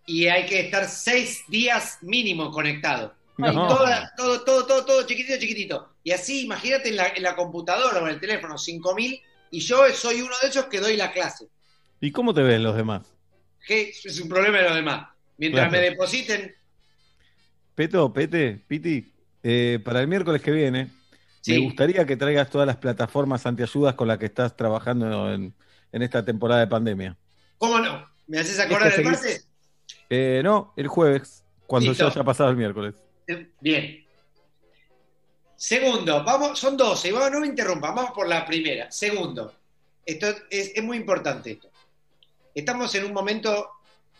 y 0.05 0.27
hay 0.27 0.45
que 0.45 0.59
estar 0.61 0.85
seis 0.87 1.43
días 1.47 1.97
mínimo 2.01 2.51
conectado. 2.51 3.13
No. 3.37 3.67
Todo, 3.67 3.87
todo, 4.17 4.65
todo, 4.65 4.85
todo 4.85 5.07
chiquitito, 5.07 5.39
chiquitito. 5.39 5.89
Y 6.09 6.11
así, 6.11 6.41
imagínate 6.45 6.89
en 6.89 6.95
la, 6.95 7.07
en 7.09 7.21
la 7.21 7.35
computadora 7.35 7.99
o 8.01 8.07
en 8.07 8.15
el 8.15 8.19
teléfono, 8.19 8.55
5.000 8.57 9.21
y 9.51 9.59
yo 9.59 9.87
soy 9.93 10.21
uno 10.21 10.33
de 10.41 10.47
esos 10.49 10.65
que 10.65 10.79
doy 10.79 10.97
la 10.97 11.11
clase. 11.11 11.45
¿Y 12.01 12.11
cómo 12.11 12.33
te 12.33 12.41
ven 12.41 12.63
los 12.63 12.75
demás? 12.75 13.03
Que 13.67 13.89
es 14.03 14.19
un 14.19 14.27
problema 14.27 14.57
de 14.57 14.63
los 14.63 14.73
demás. 14.75 15.07
Mientras 15.37 15.69
Claro. 15.69 15.83
me 15.83 15.87
depositen, 15.91 16.55
Peto, 17.75 18.11
Pete, 18.11 18.59
Piti, 18.67 19.13
eh, 19.43 19.77
para 19.85 20.01
el 20.01 20.07
miércoles 20.07 20.41
que 20.41 20.49
viene, 20.49 20.87
Sí. 21.41 21.51
me 21.53 21.59
gustaría 21.59 22.03
que 22.07 22.17
traigas 22.17 22.49
todas 22.49 22.65
las 22.65 22.77
plataformas 22.77 23.45
antiayudas 23.45 23.93
con 23.93 24.07
las 24.07 24.17
que 24.17 24.25
estás 24.25 24.57
trabajando 24.57 25.31
en, 25.31 25.53
en 25.91 26.01
esta 26.01 26.25
temporada 26.25 26.61
de 26.61 26.67
pandemia. 26.67 27.15
¿cómo 27.59 27.77
no? 27.77 28.09
¿Me 28.25 28.39
haces 28.39 28.59
acordar 28.59 28.91
el 28.97 29.05
martes? 29.05 29.47
Eh, 30.09 30.41
no, 30.43 30.73
el 30.75 30.87
jueves, 30.87 31.45
cuando 31.67 31.89
Listo. 31.91 32.05
ya 32.05 32.11
haya 32.11 32.23
pasado 32.23 32.49
el 32.49 32.55
miércoles. 32.57 32.95
Bien. 33.61 34.08
Segundo, 35.59 36.23
vamos, 36.23 36.57
son 36.57 36.77
12, 36.77 37.11
vamos, 37.11 37.31
no 37.31 37.41
me 37.41 37.47
interrumpan, 37.47 37.93
vamos 37.93 38.11
por 38.11 38.29
la 38.29 38.45
primera. 38.45 38.89
Segundo, 38.89 39.53
esto 40.05 40.27
es, 40.49 40.71
es 40.73 40.81
muy 40.81 40.95
importante 40.95 41.51
esto. 41.51 41.69
Estamos 42.55 42.95
en 42.95 43.03
un 43.03 43.11
momento 43.11 43.69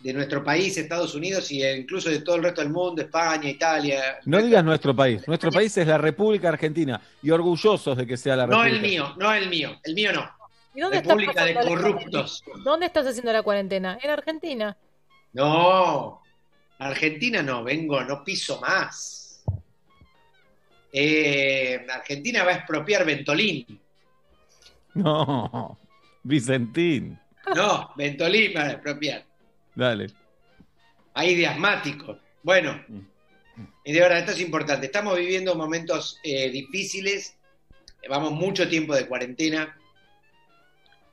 de 0.00 0.12
nuestro 0.12 0.44
país, 0.44 0.76
Estados 0.76 1.14
Unidos, 1.14 1.50
e 1.50 1.78
incluso 1.78 2.10
de 2.10 2.20
todo 2.20 2.36
el 2.36 2.42
resto 2.42 2.60
del 2.60 2.68
mundo, 2.68 3.00
España, 3.00 3.48
Italia. 3.48 4.18
No 4.26 4.42
digas 4.42 4.62
nuestro 4.62 4.94
país. 4.94 5.26
Nuestro 5.26 5.50
país 5.50 5.74
es 5.78 5.86
la 5.86 5.96
República 5.96 6.50
Argentina 6.50 7.00
y 7.22 7.30
orgullosos 7.30 7.96
de 7.96 8.06
que 8.06 8.18
sea 8.18 8.36
la 8.36 8.46
No 8.46 8.62
República. 8.62 8.76
el 8.76 8.82
mío, 8.82 9.14
no 9.16 9.32
el 9.32 9.48
mío, 9.48 9.80
el 9.82 9.94
mío 9.94 10.12
no. 10.12 10.30
¿Y 10.74 10.80
dónde 10.82 10.98
estás 10.98 11.16
República 11.16 11.44
de 11.46 11.54
corruptos. 11.54 12.44
¿Dónde 12.62 12.84
estás 12.84 13.06
haciendo 13.06 13.32
la 13.32 13.42
cuarentena? 13.42 13.98
En 14.02 14.10
Argentina. 14.10 14.76
No, 15.32 16.22
Argentina 16.78 17.42
no, 17.42 17.64
vengo, 17.64 18.04
no 18.04 18.22
piso 18.22 18.60
más. 18.60 19.19
Eh, 20.92 21.86
Argentina 21.92 22.44
va 22.44 22.52
a 22.52 22.56
expropiar 22.56 23.04
Ventolín. 23.04 23.80
No, 24.94 25.78
Vicentín. 26.22 27.18
No, 27.54 27.90
Ventolín 27.96 28.52
va 28.56 28.62
a 28.62 28.70
expropiar. 28.72 29.24
Dale. 29.74 30.08
Ahí 31.14 31.34
de 31.36 31.46
asmáticos. 31.46 32.18
Bueno, 32.42 32.80
y 33.84 33.92
de 33.92 34.00
verdad, 34.00 34.18
esto 34.18 34.32
es 34.32 34.40
importante. 34.40 34.86
Estamos 34.86 35.16
viviendo 35.16 35.54
momentos 35.54 36.18
eh, 36.22 36.50
difíciles. 36.50 37.36
Vamos 38.08 38.32
mucho 38.32 38.68
tiempo 38.68 38.94
de 38.94 39.06
cuarentena. 39.06 39.76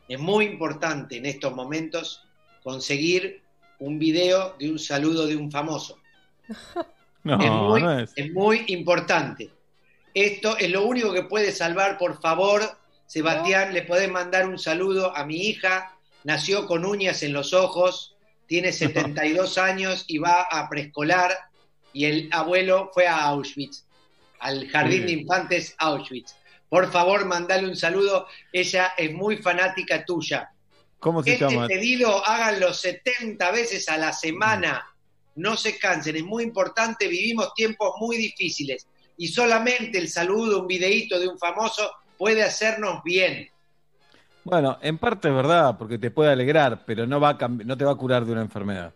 Es 0.08 0.20
muy 0.20 0.46
importante 0.46 1.18
en 1.18 1.26
estos 1.26 1.54
momentos 1.54 2.24
conseguir 2.64 3.42
un 3.80 4.00
video 4.00 4.56
de 4.58 4.72
un 4.72 4.80
saludo 4.80 5.28
de 5.28 5.36
un 5.36 5.52
famoso. 5.52 5.98
No, 7.24 7.42
es, 7.42 7.52
muy, 7.52 7.82
no 7.82 8.00
es. 8.00 8.14
es 8.16 8.32
muy 8.32 8.64
importante. 8.68 9.52
Esto 10.18 10.58
es 10.58 10.72
lo 10.72 10.84
único 10.84 11.14
que 11.14 11.22
puede 11.22 11.52
salvar, 11.52 12.00
por 12.00 12.20
favor, 12.20 12.64
Sebastián, 13.06 13.72
le 13.72 13.84
podés 13.84 14.10
mandar 14.10 14.48
un 14.48 14.58
saludo 14.58 15.16
a 15.16 15.24
mi 15.24 15.36
hija, 15.36 15.96
nació 16.24 16.66
con 16.66 16.86
uñas 16.86 17.22
en 17.22 17.34
los 17.34 17.54
ojos, 17.54 18.16
tiene 18.48 18.72
72 18.74 19.60
años 19.60 20.06
y 20.08 20.18
va 20.18 20.42
a 20.42 20.68
preescolar 20.70 21.38
y 21.94 22.06
el 22.06 22.30
abuelo 22.32 22.90
fue 22.96 23.06
a 23.06 23.26
Auschwitz, 23.26 23.86
al 24.40 24.68
jardín 24.70 25.06
de 25.06 25.12
infantes 25.12 25.76
Auschwitz. 25.78 26.36
Por 26.68 26.92
favor, 26.92 27.26
mandale 27.26 27.68
un 27.68 27.76
saludo, 27.76 28.26
ella 28.52 28.94
es 28.98 29.14
muy 29.14 29.38
fanática 29.38 30.04
tuya. 30.04 30.50
¿Cómo 30.98 31.22
se 31.22 31.34
Este 31.34 31.48
llama? 31.48 31.68
pedido 31.68 32.26
háganlo 32.26 32.74
70 32.74 33.52
veces 33.52 33.88
a 33.88 33.98
la 33.98 34.12
semana. 34.12 34.84
No 35.36 35.56
se 35.56 35.78
cansen, 35.78 36.16
es 36.16 36.24
muy 36.24 36.44
importante, 36.44 37.08
vivimos 37.08 37.54
tiempos 37.54 37.94
muy 38.00 38.18
difíciles 38.18 38.88
y 39.18 39.28
solamente 39.28 39.98
el 39.98 40.10
saludo, 40.10 40.62
un 40.62 40.68
videíto 40.68 41.20
de 41.20 41.28
un 41.28 41.38
famoso 41.38 41.92
puede 42.18 42.44
hacernos 42.44 43.04
bien. 43.04 43.50
Bueno, 44.44 44.78
en 44.82 44.98
parte 44.98 45.28
es 45.28 45.34
verdad, 45.34 45.78
porque 45.78 45.98
te 45.98 46.10
puede 46.12 46.32
alegrar, 46.32 46.84
pero 46.86 47.06
no, 47.06 47.20
va 47.20 47.32
a 47.40 47.48
no 47.48 47.78
te 47.78 47.84
va 47.84 47.92
a 47.92 47.96
curar 47.96 48.26
de 48.26 48.32
una 48.32 48.42
enfermedad. 48.42 48.94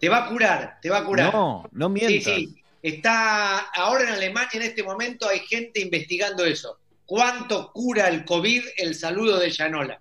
Te 0.00 0.08
va 0.08 0.24
a 0.24 0.28
curar, 0.28 0.78
te 0.80 0.90
va 0.90 0.98
a 0.98 1.04
curar. 1.04 1.32
No, 1.32 1.68
no 1.72 1.86
Sí, 1.88 1.92
mientas. 1.92 2.34
sí. 2.34 2.62
Está 2.82 3.58
ahora 3.74 4.04
en 4.04 4.10
Alemania 4.10 4.50
en 4.54 4.62
este 4.62 4.82
momento 4.82 5.28
hay 5.28 5.40
gente 5.40 5.80
investigando 5.80 6.44
eso. 6.44 6.78
¿Cuánto 7.06 7.70
cura 7.72 8.08
el 8.08 8.24
COVID 8.24 8.62
el 8.78 8.94
saludo 8.94 9.38
de 9.38 9.50
Yanola? 9.50 9.98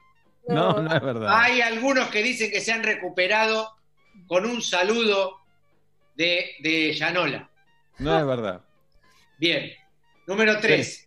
No, 0.48 0.82
no 0.82 0.94
es 0.94 1.02
verdad. 1.02 1.30
Hay 1.34 1.62
algunos 1.62 2.10
que 2.10 2.22
dicen 2.22 2.52
que 2.52 2.60
se 2.62 2.72
han 2.74 2.84
recuperado 2.84 3.70
con 4.28 4.46
un 4.46 4.62
saludo 4.62 5.38
de, 6.16 6.52
de 6.60 6.94
Yanola. 6.94 7.50
No 8.00 8.20
es 8.20 8.26
verdad. 8.26 8.62
Bien. 9.44 9.74
Número 10.26 10.58
tres. 10.62 11.06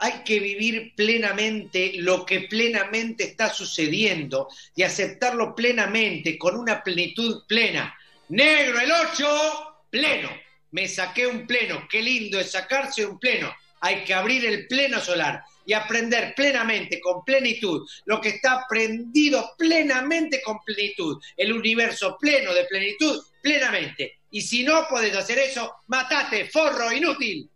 Hay 0.00 0.22
que 0.22 0.38
vivir 0.38 0.92
plenamente 0.94 1.92
lo 1.94 2.26
que 2.26 2.42
plenamente 2.42 3.24
está 3.24 3.48
sucediendo 3.48 4.48
y 4.76 4.82
aceptarlo 4.82 5.54
plenamente, 5.54 6.36
con 6.36 6.56
una 6.56 6.84
plenitud 6.84 7.46
plena. 7.48 7.96
Negro 8.28 8.78
el 8.80 8.92
8, 8.92 9.76
pleno. 9.88 10.28
Me 10.72 10.86
saqué 10.88 11.26
un 11.26 11.46
pleno. 11.46 11.88
Qué 11.90 12.02
lindo 12.02 12.38
es 12.38 12.50
sacarse 12.50 13.06
un 13.06 13.18
pleno. 13.18 13.50
Hay 13.80 14.04
que 14.04 14.12
abrir 14.12 14.44
el 14.44 14.66
pleno 14.66 15.00
solar 15.00 15.42
y 15.64 15.72
aprender 15.72 16.34
plenamente, 16.34 17.00
con 17.00 17.24
plenitud, 17.24 17.88
lo 18.04 18.20
que 18.20 18.28
está 18.28 18.60
aprendido 18.60 19.54
plenamente 19.56 20.42
con 20.42 20.58
plenitud. 20.66 21.18
El 21.34 21.54
universo 21.54 22.18
pleno 22.20 22.52
de 22.52 22.64
plenitud, 22.66 23.24
plenamente. 23.40 24.17
Y 24.30 24.40
si 24.42 24.62
no 24.64 24.86
podés 24.88 25.16
hacer 25.16 25.38
eso, 25.38 25.72
matate, 25.86 26.48
forro, 26.50 26.92
inútil. 26.92 27.50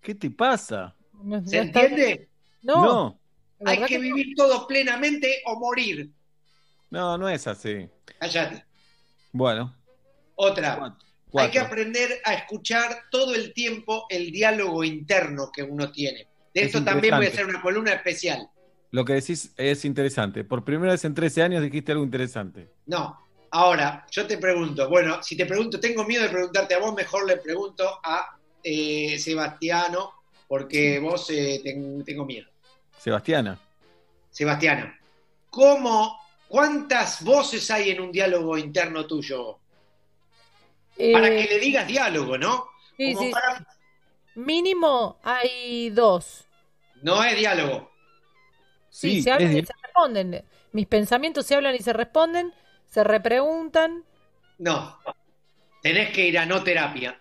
¿Qué 0.00 0.14
te 0.14 0.30
pasa? 0.30 0.94
¿Se 1.46 1.58
entiende? 1.58 2.28
No. 2.62 2.82
No, 2.82 3.20
Hay 3.70 3.84
que 3.84 3.98
vivir 3.98 4.34
todo 4.36 4.66
plenamente 4.66 5.42
o 5.46 5.58
morir. 5.58 6.10
no, 6.90 7.16
no 7.18 7.28
es 7.28 7.46
así. 7.46 7.88
Cállate. 8.18 8.64
Bueno, 9.32 9.74
Otra. 10.34 10.76
cuatro. 10.76 10.98
Hay 11.36 11.50
que 11.50 11.60
aprender 11.60 12.20
a 12.24 12.34
escuchar 12.34 13.04
todo 13.10 13.34
el 13.34 13.52
tiempo 13.54 14.06
el 14.10 14.32
diálogo 14.32 14.82
interno 14.82 15.50
que 15.52 15.62
uno 15.62 15.92
tiene. 15.92 16.26
De 16.52 16.62
Es 16.62 16.66
esto 16.66 16.82
también 16.82 17.14
voy 17.16 17.26
a 17.26 17.28
hacer 17.28 17.46
una 17.46 17.62
columna 17.62 17.92
especial. 17.92 18.48
lo 18.90 19.04
que 19.04 19.12
decís 19.14 19.52
es 19.56 19.84
interesante. 19.84 20.42
Por 20.42 20.64
primera 20.64 20.92
vez 20.92 21.04
en 21.04 21.14
13 21.14 21.42
años 21.42 21.62
dijiste 21.62 21.92
algo 21.92 22.02
interesante. 22.04 22.72
No. 22.86 23.18
Ahora, 23.52 24.06
yo 24.10 24.26
te 24.26 24.38
pregunto, 24.38 24.88
bueno, 24.88 25.22
si 25.22 25.36
te 25.36 25.44
pregunto, 25.46 25.80
tengo 25.80 26.04
miedo 26.04 26.22
de 26.22 26.28
preguntarte 26.30 26.74
a 26.74 26.78
vos, 26.78 26.94
mejor 26.94 27.26
le 27.26 27.36
pregunto 27.38 27.84
a 28.02 28.38
eh, 28.62 29.18
Sebastiano, 29.18 30.12
porque 30.46 30.98
vos 31.00 31.28
eh, 31.30 31.60
ten- 31.62 32.04
tengo 32.04 32.24
miedo. 32.24 32.48
Sebastiana. 32.96 33.58
Sebastiana, 34.30 34.98
¿cómo, 35.50 36.18
cuántas 36.48 37.22
voces 37.24 37.70
hay 37.70 37.90
en 37.90 38.00
un 38.00 38.12
diálogo 38.12 38.56
interno 38.58 39.06
tuyo? 39.06 39.58
Para 41.12 41.28
Eh, 41.28 41.46
que 41.48 41.54
le 41.54 41.58
digas 41.60 41.86
diálogo, 41.86 42.38
¿no? 42.38 42.68
sí, 42.96 43.14
Como 43.14 43.20
sí. 43.26 43.30
para- 43.32 43.66
Mínimo 44.34 45.18
hay 45.22 45.90
dos. 45.90 46.46
No 47.02 47.22
es 47.24 47.36
diálogo. 47.36 47.90
Sí, 48.90 49.16
Sí, 49.16 49.22
se 49.22 49.30
hablan 49.32 49.52
es 49.52 49.62
y 49.62 49.66
se 49.66 49.72
responden. 49.82 50.44
Mis 50.72 50.86
pensamientos 50.86 51.46
se 51.46 51.54
hablan 51.54 51.74
y 51.74 51.78
se 51.80 51.92
responden, 51.92 52.52
se 52.90 53.04
repreguntan. 53.04 54.04
No. 54.58 54.98
Tenés 55.82 56.10
que 56.10 56.26
ir 56.26 56.38
a 56.38 56.44
no 56.44 56.62
terapia. 56.62 57.18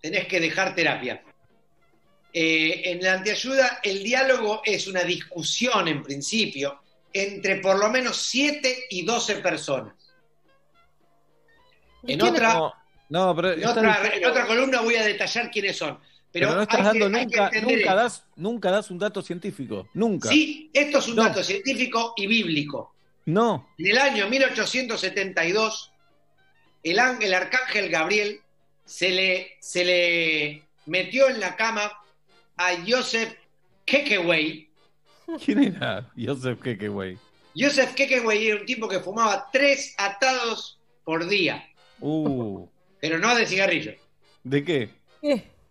Tenés 0.00 0.26
que 0.26 0.40
dejar 0.40 0.74
terapia. 0.74 1.22
Eh, 2.32 2.82
en 2.92 3.02
la 3.02 3.14
antiayuda, 3.14 3.80
el 3.82 4.02
diálogo 4.04 4.62
es 4.64 4.86
una 4.86 5.02
discusión 5.02 5.88
en 5.88 6.02
principio 6.02 6.80
entre 7.12 7.56
por 7.56 7.78
lo 7.78 7.90
menos 7.90 8.16
7 8.18 8.86
y 8.90 9.04
12 9.04 9.36
personas. 9.36 9.94
En 12.04 12.22
otra, 12.22 12.54
No, 12.54 12.72
no, 13.08 13.34
pero, 13.34 13.52
en, 13.54 13.66
otra, 13.66 13.82
diciendo- 14.02 14.16
en 14.16 14.24
otra 14.26 14.46
columna 14.46 14.80
voy 14.82 14.94
a 14.96 15.04
detallar 15.04 15.50
quiénes 15.50 15.76
son. 15.76 15.98
Pero, 16.30 16.48
pero 16.48 16.54
no 16.56 16.62
estás 16.62 16.84
dando 16.84 17.06
que 17.06 17.10
nunca, 17.24 17.50
nunca 17.62 17.94
das, 17.94 18.24
nunca 18.36 18.70
das 18.70 18.90
un 18.90 18.98
dato 18.98 19.22
científico. 19.22 19.88
Nunca. 19.94 20.28
Sí, 20.28 20.70
esto 20.72 20.98
es 20.98 21.08
un 21.08 21.16
No. 21.16 21.24
dato 21.24 21.42
científico 21.42 22.12
y 22.16 22.26
bíblico. 22.26 22.94
No. 23.28 23.68
En 23.76 23.86
el 23.88 23.98
año 23.98 24.26
1872, 24.28 25.92
el, 26.82 26.98
ángel- 26.98 27.24
el 27.26 27.34
arcángel 27.34 27.90
Gabriel 27.90 28.40
se 28.86 29.10
le, 29.10 29.56
se 29.60 29.84
le 29.84 30.62
metió 30.86 31.28
en 31.28 31.38
la 31.38 31.54
cama 31.54 31.92
a 32.56 32.70
Joseph 32.86 33.34
Kekeway. 33.84 34.70
¿Quién 35.44 35.62
era 35.62 36.10
Joseph 36.16 36.58
Kekeway? 36.62 37.18
Joseph 37.54 37.92
Kekeway 37.94 38.46
era 38.48 38.60
un 38.60 38.66
tipo 38.66 38.88
que 38.88 39.00
fumaba 39.00 39.48
tres 39.52 39.94
atados 39.98 40.78
por 41.04 41.26
día, 41.28 41.64
Uh, 42.00 42.66
pero 43.00 43.18
no 43.18 43.34
de 43.34 43.44
cigarrillo. 43.44 43.92
¿de 44.44 44.64
qué? 44.64 44.88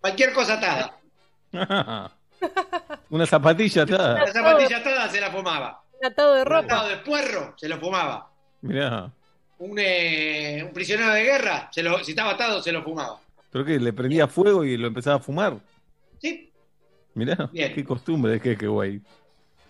Cualquier 0.02 0.32
cosa 0.34 0.54
atada. 0.56 1.00
Una 3.10 3.26
zapatilla 3.26 3.82
atada. 3.84 4.26
La 4.26 4.32
zapatilla 4.34 4.78
atada 4.78 5.10
se 5.10 5.20
la 5.22 5.32
fumaba. 5.32 5.84
Un 5.99 6.06
atado 6.06 6.34
de 6.36 6.41
Un 6.41 6.48
atado 6.53 6.61
ropa. 6.61 6.88
de 6.90 6.98
puerro 6.98 7.53
se 7.57 7.68
lo 7.69 7.80
fumaba. 7.80 8.32
Mirá. 8.61 9.11
Un, 9.60 9.78
eh, 9.80 10.61
un 10.64 10.72
prisionero 10.74 11.14
de 11.14 11.24
guerra, 11.24 11.69
se 11.72 11.82
lo, 11.82 12.03
si 12.03 12.11
estaba 12.11 12.32
atado, 12.32 12.61
se 12.61 12.72
lo 12.72 12.84
fumaba. 12.84 13.19
¿Pero 13.52 13.65
qué? 13.65 13.80
¿Le 13.80 13.91
prendía 13.94 14.28
fuego 14.28 14.64
y 14.64 14.78
lo 14.78 14.88
empezaba 14.88 15.15
a 15.15 15.19
fumar? 15.19 15.57
Sí. 16.22 16.52
Mirá, 17.15 17.49
Bien. 17.52 17.74
qué 17.74 17.84
costumbre 17.84 18.34
de 18.34 18.40
Kekeway. 18.40 19.02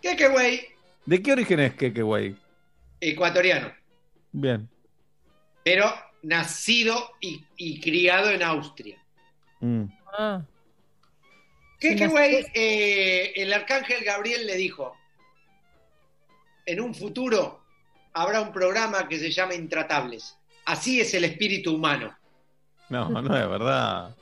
Kekeway, 0.02 0.68
¿De 1.06 1.22
qué 1.22 1.32
origen 1.32 1.60
es 1.62 1.74
Kekeway? 1.76 2.36
ecuatoriano. 3.00 3.72
Bien. 4.32 4.68
pero 5.64 5.86
nacido 6.24 7.12
y, 7.22 7.46
y 7.56 7.80
criado 7.80 8.30
en 8.32 8.44
Austria. 8.44 8.98
Mm. 9.62 9.84
Ah. 10.18 10.42
Eh, 11.80 13.34
el 13.36 13.54
arcángel 13.54 14.04
Gabriel 14.04 14.46
le 14.46 14.56
dijo, 14.56 14.96
en 16.68 16.82
un 16.82 16.94
futuro 16.94 17.64
habrá 18.14 18.42
un 18.42 18.52
programa 18.52 19.08
que 19.08 19.18
se 19.18 19.32
llama 19.32 19.56
Intratables. 19.56 20.38
Así 20.66 21.00
es 21.02 21.14
el 21.14 21.24
espíritu 21.24 21.74
humano. 21.76 22.16
No, 22.90 23.10
no 23.10 23.20
es 23.36 23.50
verdad. 23.50 24.16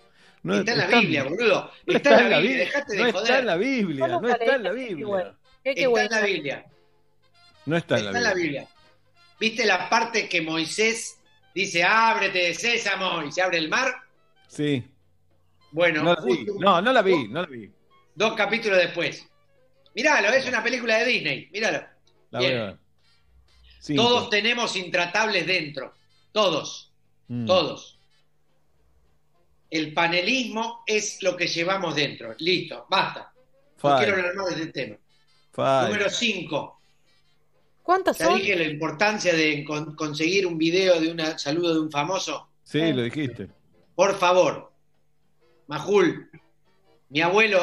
No, 0.44 0.56
está 0.60 0.72
en 0.74 0.78
la 0.78 0.84
está- 0.86 1.00
Biblia, 1.00 1.24
boludo. 1.24 1.72
no 1.88 1.94
está, 1.96 2.20
en 2.22 2.30
la 2.30 2.40
Biblia, 2.40 2.60
dejate 2.66 2.96
de 2.96 3.04
no 3.04 3.12
joder. 3.12 3.24
está 3.26 3.40
en 3.40 3.46
la 3.48 3.58
Biblia, 3.58 4.06
¿Cómo 4.08 4.22
no 4.22 4.30
está 4.30 4.56
en 4.56 4.64
la 4.64 4.72
Biblia. 4.72 5.36
¿Qué, 5.64 5.74
qué 5.76 5.82
está 5.86 6.04
en 6.04 6.12
la 6.12 6.22
Biblia. 6.22 6.66
No 7.66 7.78
está 7.78 7.96
en 7.98 8.06
Está 8.06 8.12
la 8.12 8.18
en 8.20 8.24
la 8.24 8.34
Biblia. 8.36 8.62
Biblia. 8.62 8.68
¿Viste 9.40 9.66
la 9.66 9.90
parte 9.90 10.30
que 10.30 10.42
Moisés 10.42 11.20
dice, 11.56 11.84
ábrete 11.84 12.38
de 12.38 12.54
sésamo 12.54 13.24
y 13.24 13.32
se 13.32 13.42
abre 13.42 13.58
el 13.58 13.70
mar? 13.70 13.92
Sí. 14.48 14.84
Bueno, 15.72 16.04
No 16.04 16.14
la 16.14 16.22
vi. 16.22 16.46
no 16.46 16.82
la 16.94 17.02
vi, 17.02 17.28
no 17.28 17.42
la 17.42 17.48
vi. 17.48 17.72
dos 18.14 18.34
capítulos 18.36 18.78
después. 18.78 19.28
Míralo, 19.96 20.30
es 20.30 20.48
una 20.48 20.62
película 20.64 21.00
de 21.00 21.06
Disney, 21.06 21.50
míralo. 21.52 21.82
La. 22.42 22.78
Todos 23.96 24.30
tenemos 24.30 24.76
intratables 24.76 25.46
dentro. 25.46 25.94
Todos. 26.32 26.92
Mm. 27.28 27.46
Todos. 27.46 28.00
El 29.70 29.94
panelismo 29.94 30.84
es 30.86 31.22
lo 31.22 31.36
que 31.36 31.48
llevamos 31.48 31.96
dentro. 31.96 32.34
Listo, 32.40 32.86
basta. 32.90 33.32
No 33.84 33.98
quiero 33.98 34.14
hablar 34.14 34.36
más 34.36 34.56
de 34.56 34.64
este 34.64 34.68
tema. 34.86 34.98
Número 35.88 36.10
5. 36.10 36.82
¿Cuántas 37.84 38.18
Ya 38.18 38.26
son? 38.26 38.40
dije 38.40 38.56
la 38.56 38.64
importancia 38.64 39.34
de 39.34 39.64
con- 39.64 39.96
conseguir 39.96 40.48
un 40.48 40.58
video 40.58 41.00
de 41.00 41.12
un 41.12 41.20
saludo 41.40 41.74
de 41.76 41.80
un 41.82 41.92
famoso. 41.92 42.50
Sí, 42.64 42.92
lo 42.94 43.04
dijiste. 43.04 43.50
Por 43.94 44.18
favor, 44.18 44.74
Majul, 45.68 46.30
mi 47.10 47.22
abuelo 47.22 47.60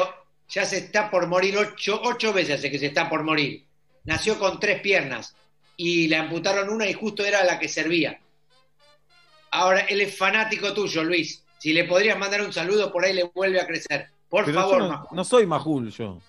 ya 0.47 0.65
se 0.65 0.77
está 0.77 1.11
por 1.11 1.27
morir 1.27 1.57
ocho, 1.57 1.99
ocho 2.03 2.31
veces, 2.31 2.59
hace 2.59 2.71
que 2.71 2.79
se 2.79 2.85
está 2.87 3.09
por 3.09 3.23
morir. 3.23 3.62
Nació 4.03 4.37
con 4.39 4.59
tres 4.59 4.81
piernas 4.81 5.35
y 5.77 6.07
le 6.07 6.17
amputaron 6.17 6.69
una 6.69 6.87
y 6.87 6.93
justo 6.93 7.25
era 7.25 7.43
la 7.43 7.59
que 7.59 7.67
servía. 7.67 8.19
Ahora, 9.51 9.81
él 9.81 10.01
es 10.01 10.17
fanático 10.17 10.73
tuyo, 10.73 11.03
Luis. 11.03 11.43
Si 11.59 11.73
le 11.73 11.85
podrías 11.85 12.17
mandar 12.17 12.41
un 12.41 12.51
saludo, 12.51 12.91
por 12.91 13.05
ahí 13.05 13.13
le 13.13 13.23
vuelve 13.23 13.61
a 13.61 13.67
crecer. 13.67 14.09
Por 14.29 14.45
Pero 14.45 14.59
favor, 14.59 14.81
no, 14.81 14.89
Majul. 14.89 15.07
no 15.15 15.23
soy 15.23 15.45
Majul 15.45 15.91
yo. 15.91 16.19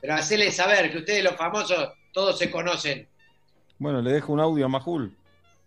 Pero 0.00 0.14
hacele 0.14 0.50
saber 0.50 0.90
que 0.90 0.98
ustedes 0.98 1.24
los 1.24 1.36
famosos 1.36 1.90
todos 2.12 2.38
se 2.38 2.50
conocen. 2.50 3.08
Bueno, 3.78 4.02
le 4.02 4.12
dejo 4.12 4.32
un 4.32 4.40
audio 4.40 4.66
a 4.66 4.68
Majul. 4.68 5.16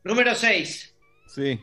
Número 0.03 0.35
6. 0.35 0.95
Sí. 1.27 1.59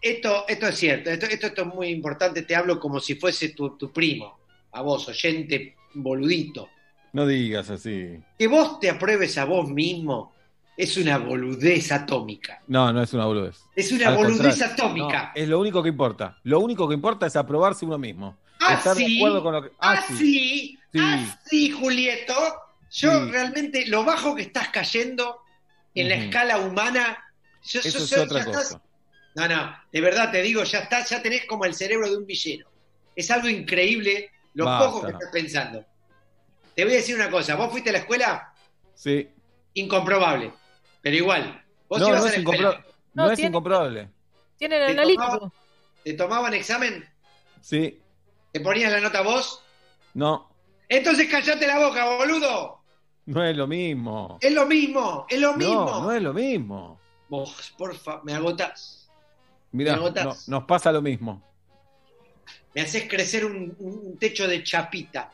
Esto, 0.00 0.44
esto 0.48 0.66
es 0.66 0.76
cierto, 0.76 1.10
esto, 1.10 1.26
esto, 1.26 1.46
esto 1.46 1.62
es 1.62 1.68
muy 1.68 1.88
importante, 1.88 2.42
te 2.42 2.56
hablo 2.56 2.80
como 2.80 2.98
si 2.98 3.14
fuese 3.14 3.50
tu, 3.50 3.76
tu 3.76 3.92
primo, 3.92 4.36
a 4.72 4.82
vos, 4.82 5.08
oyente 5.08 5.76
boludito. 5.94 6.68
No 7.12 7.26
digas 7.26 7.68
así. 7.70 8.18
Que 8.38 8.46
vos 8.48 8.80
te 8.80 8.90
apruebes 8.90 9.36
a 9.38 9.44
vos 9.44 9.68
mismo 9.68 10.32
es 10.76 10.96
una 10.96 11.18
boludez 11.18 11.92
atómica. 11.92 12.62
No, 12.66 12.92
no 12.92 13.02
es 13.02 13.12
una 13.12 13.26
boludez. 13.26 13.58
Es 13.76 13.92
una 13.92 14.08
Al 14.08 14.16
boludez 14.16 14.38
contrario. 14.58 14.72
atómica. 14.74 15.22
No, 15.24 15.42
es 15.42 15.48
lo 15.48 15.60
único 15.60 15.82
que 15.82 15.90
importa. 15.90 16.38
Lo 16.44 16.60
único 16.60 16.88
que 16.88 16.94
importa 16.94 17.26
es 17.26 17.36
aprobarse 17.36 17.84
uno 17.84 17.98
mismo. 17.98 18.38
Ah, 18.60 18.74
Estar 18.74 18.96
de 18.96 19.04
sí. 19.04 19.18
acuerdo 19.18 19.42
con 19.42 19.52
lo 19.54 19.62
que. 19.62 19.70
Ah, 19.80 19.92
Así, 19.92 20.16
sí. 20.16 20.78
Sí. 20.92 20.98
así, 21.00 21.70
Julieto. 21.70 22.34
Yo 22.90 23.26
realmente, 23.26 23.86
lo 23.86 24.04
bajo 24.04 24.34
que 24.34 24.42
estás 24.42 24.68
cayendo 24.68 25.38
en 25.94 26.08
la 26.08 26.14
escala 26.16 26.58
humana, 26.58 27.18
yo, 27.64 27.80
Eso 27.80 27.98
yo- 27.98 28.04
es 28.04 28.10
yo- 28.10 28.22
otra 28.22 28.40
estás- 28.40 28.56
cosa. 28.56 28.82
No, 29.34 29.48
no, 29.48 29.74
de 29.90 30.00
verdad 30.02 30.30
te 30.30 30.42
digo, 30.42 30.62
ya 30.64 30.80
estás, 30.80 31.08
ya 31.08 31.22
tenés 31.22 31.46
como 31.46 31.64
el 31.64 31.74
cerebro 31.74 32.10
de 32.10 32.16
un 32.18 32.26
villero. 32.26 32.70
Es 33.16 33.30
algo 33.30 33.48
increíble 33.48 34.30
lo 34.54 34.66
Basta. 34.66 34.86
poco 34.86 35.06
que 35.06 35.12
estás 35.12 35.30
pensando. 35.32 35.84
Te 36.74 36.84
voy 36.84 36.94
a 36.94 36.96
decir 36.96 37.14
una 37.16 37.30
cosa, 37.30 37.54
vos 37.56 37.70
fuiste 37.70 37.90
a 37.90 37.92
la 37.94 37.98
escuela, 38.00 38.52
Sí. 38.94 39.28
incomprobable, 39.74 40.52
pero 41.00 41.16
igual. 41.16 41.62
Vos 41.88 42.00
No, 42.00 42.08
ibas 42.08 42.20
no 42.20 42.26
a 42.26 42.28
es, 42.30 42.36
la 42.36 42.42
incompro- 42.42 42.54
escuela, 42.70 42.86
no 43.14 43.24
No, 43.26 43.30
es 43.30 43.36
tiene- 43.36 43.48
incomprobable. 43.48 44.08
Tienen 44.56 44.86
¿Te 44.86 44.92
analítico. 44.92 45.24
tomaba- 45.24 45.52
¿Te 46.04 46.12
tomaban 46.14 46.54
examen? 46.54 47.04
Sí. 47.60 48.00
¿Te 48.52 48.60
ponías 48.60 48.90
la 48.92 49.00
nota 49.00 49.22
vos? 49.22 49.62
No. 50.14 50.50
Entonces 50.88 51.28
callate 51.30 51.66
la 51.66 51.78
boca, 51.86 52.16
boludo. 52.16 52.80
No 53.26 53.44
es 53.44 53.56
lo 53.56 53.66
mismo. 53.66 54.38
Es 54.40 54.52
lo 54.52 54.66
mismo, 54.66 55.26
es 55.28 55.38
lo 55.40 55.54
mismo. 55.54 55.74
No, 55.84 56.00
no 56.02 56.12
es 56.12 56.22
lo 56.22 56.32
mismo. 56.32 57.00
Vos, 57.28 57.72
porfa, 57.78 58.20
me 58.24 58.34
agotás. 58.34 59.10
Mirá, 59.70 59.92
Me 59.92 59.98
agotás. 59.98 60.48
no- 60.48 60.58
nos 60.58 60.66
pasa 60.66 60.90
lo 60.92 61.00
mismo. 61.00 61.42
Me 62.74 62.80
haces 62.82 63.08
crecer 63.08 63.44
un, 63.44 63.74
un 63.78 64.18
techo 64.18 64.46
de 64.48 64.62
chapita. 64.64 65.30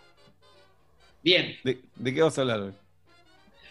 Bien, 1.28 1.58
¿De, 1.62 1.78
de 1.96 2.14
qué 2.14 2.22
vas 2.22 2.38
a 2.38 2.40
hablar 2.40 2.60
hoy? 2.60 2.72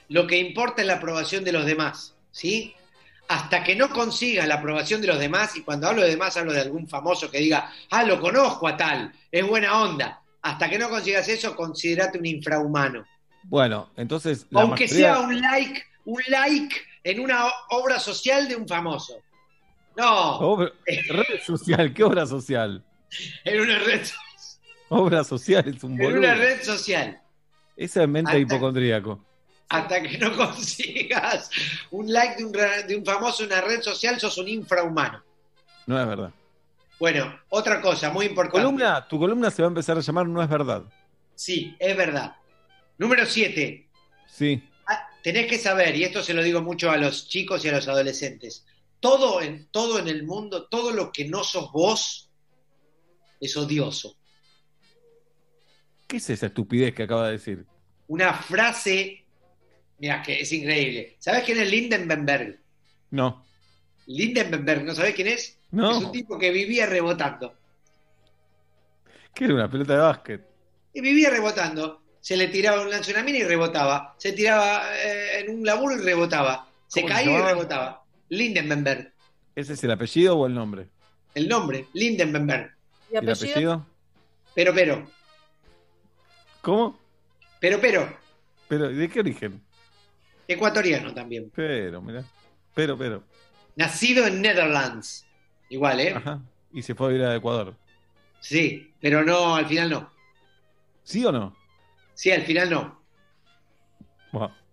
lo 0.10 0.28
que 0.28 0.38
importa 0.38 0.82
es 0.84 0.88
la 0.88 0.94
aprobación 0.98 1.44
de 1.44 1.52
los 1.52 1.66
demás, 1.66 2.14
¿sí? 2.30 2.76
Hasta 3.30 3.64
que 3.64 3.76
no 3.76 3.90
consigas 3.90 4.48
la 4.48 4.56
aprobación 4.56 5.02
de 5.02 5.08
los 5.08 5.18
demás, 5.18 5.56
y 5.56 5.64
cuando 5.64 5.88
hablo 5.88 6.04
de 6.04 6.10
demás 6.10 6.38
hablo 6.38 6.54
de 6.54 6.62
algún 6.62 6.88
famoso 6.88 7.32
que 7.32 7.40
diga, 7.40 7.74
ah, 7.90 8.04
lo 8.04 8.22
conozco 8.22 8.68
a 8.68 8.78
tal, 8.78 9.12
es 9.32 9.44
buena 9.48 9.82
onda. 9.82 10.22
Hasta 10.44 10.70
que 10.70 10.78
no 10.78 10.88
consigas 10.88 11.28
eso, 11.30 11.56
considerate 11.56 12.20
un 12.20 12.28
infrahumano. 12.28 13.06
Bueno, 13.44 13.90
entonces. 13.98 14.46
La 14.52 14.62
Aunque 14.62 14.88
sea 14.88 15.20
un 15.20 15.42
like, 15.42 15.84
un 16.06 16.22
like 16.28 16.76
en 17.04 17.20
una 17.20 17.48
obra 17.72 18.00
social 18.00 18.48
de 18.48 18.56
un 18.56 18.68
famoso. 18.68 19.20
No, 19.96 20.40
Obra- 20.42 20.72
red 20.86 21.42
social, 21.44 21.92
¿qué 21.92 22.04
obra 22.04 22.28
social? 22.28 22.84
en 23.46 23.62
una 23.62 23.80
red, 23.80 24.06
Obra 24.90 25.24
social 25.24 25.68
es 25.76 25.84
un 25.84 25.94
en 25.94 25.98
boludo. 25.98 26.20
una 26.20 26.36
red 26.36 26.62
social. 26.62 27.20
Esa 27.78 28.02
es 28.04 28.10
mente 28.10 28.32
Hasta- 28.32 28.40
hipocondríaco. 28.40 29.24
Hasta 29.70 30.02
que 30.02 30.18
no 30.18 30.36
consigas 30.38 31.50
un 31.92 32.12
like 32.12 32.38
de 32.38 32.46
un, 32.46 32.54
ra- 32.54 32.82
de 32.84 32.96
un 32.96 33.06
famoso 33.06 33.44
en 33.44 33.52
una 33.52 33.62
red 33.62 33.82
social, 33.82 34.20
sos 34.20 34.38
un 34.38 34.48
infrahumano. 34.48 35.24
No 35.86 36.02
es 36.02 36.08
verdad. 36.08 36.34
Bueno, 37.00 37.40
otra 37.50 37.80
cosa 37.82 38.10
muy 38.10 38.26
importante. 38.26 38.58
Columna, 38.64 39.08
tu 39.08 39.20
columna 39.20 39.52
se 39.52 39.62
va 39.62 39.68
a 39.68 39.70
empezar 39.70 39.98
a 39.98 40.02
llamar 40.02 40.28
No 40.28 40.42
es 40.42 40.50
verdad. 40.50 40.84
Sí, 41.36 41.76
es 41.80 41.96
verdad. 41.96 42.36
Número 42.98 43.26
7. 43.26 43.88
Sí. 44.28 44.64
tenés 45.22 45.48
que 45.48 45.58
saber, 45.60 45.96
y 45.96 46.04
esto 46.04 46.24
se 46.24 46.34
lo 46.34 46.42
digo 46.42 46.62
mucho 46.62 46.90
a 46.90 46.98
los 46.98 47.28
chicos 47.28 47.64
y 47.64 47.70
a 47.70 47.74
los 47.74 47.88
adolescentes, 47.88 48.66
todo 49.00 49.42
en, 49.42 49.68
todo 49.70 50.00
en 50.00 50.08
el 50.08 50.24
mundo, 50.24 50.68
todo 50.70 50.92
lo 50.92 51.12
que 51.12 51.26
no 51.26 51.44
sos 51.44 51.72
vos, 51.72 52.32
es 53.40 53.56
odioso. 53.58 54.16
¿Qué 56.08 56.18
es 56.18 56.30
esa 56.30 56.46
estupidez 56.46 56.96
que 56.96 57.04
acaba 57.04 57.28
de 57.28 57.34
decir? 57.34 57.66
Una 58.08 58.34
frase, 58.34 59.26
mira 60.00 60.22
que 60.22 60.42
es 60.42 60.52
increíble. 60.54 61.18
¿Sabés 61.20 61.44
quién 61.44 61.60
es 61.60 61.70
Lindenberg? 61.70 62.60
No. 63.12 63.46
Lindenberg, 64.06 64.86
¿no 64.86 64.96
sabés 64.96 65.14
quién 65.16 65.28
es? 65.28 65.60
No. 65.72 65.92
Es 65.92 66.06
un 66.06 66.12
tipo 66.14 66.40
que 66.40 66.52
vivía 66.52 66.86
rebotando. 66.86 67.54
¿Qué 69.34 69.46
era 69.46 69.56
una 69.56 69.70
pelota 69.70 69.94
de 69.94 70.00
básquet? 70.00 70.48
Y 70.94 71.02
vivía 71.02 71.30
rebotando. 71.30 72.02
Se 72.22 72.38
le 72.38 72.48
tiraba 72.48 72.82
un 72.82 72.90
lance 72.90 73.12
a 73.12 73.16
una 73.16 73.24
mina 73.24 73.40
y 73.40 73.44
rebotaba. 73.44 74.16
Se 74.18 74.32
tiraba 74.32 74.84
eh, 74.96 75.42
en 75.42 75.58
un 75.58 75.66
laburo 75.66 75.96
y 75.96 76.00
rebotaba. 76.00 76.68
Se 76.88 77.02
¿Cómo 77.02 77.14
se 77.14 77.20
caía 77.20 77.40
y 77.40 77.42
rebotaba. 77.42 78.04
Lindenberg. 78.30 79.14
¿Ese 79.56 79.74
es 79.74 79.84
el 79.84 79.92
apellido 79.92 80.38
o 80.38 80.48
el 80.48 80.54
nombre? 80.54 80.88
El 81.36 81.50
nombre, 81.50 81.88
Lindenberg. 81.94 82.76
¿Y 83.12 83.16
¿Y 83.16 83.18
el 83.18 83.30
apellido? 83.30 83.86
Pero, 84.56 84.74
pero, 84.74 85.08
¿Cómo? 86.68 87.00
pero, 87.62 87.80
pero, 87.80 88.14
Pero, 88.68 88.90
¿de 88.90 89.08
qué 89.08 89.22
origen? 89.22 89.62
ecuatoriano 90.50 91.14
también. 91.14 91.50
Pero, 91.56 92.02
mirá. 92.02 92.26
Pero, 92.76 92.98
pero. 92.98 93.24
Nacido 93.78 94.28
en 94.28 94.42
Netherlands. 94.42 95.26
Igual, 95.70 96.02
¿eh? 96.02 96.14
Ajá. 96.14 96.42
Y 96.74 96.82
se 96.82 96.94
fue 96.94 97.14
a 97.14 97.16
ir 97.16 97.24
a 97.24 97.36
Ecuador. 97.38 97.74
Sí, 98.42 98.92
pero 99.00 99.24
no, 99.24 99.56
al 99.56 99.66
final 99.66 99.90
no. 99.90 100.12
¿Sí 101.04 101.24
o 101.26 101.32
no? 101.32 101.56
Sí, 102.14 102.32
al 102.32 102.42
final 102.44 102.70
no. 102.70 103.02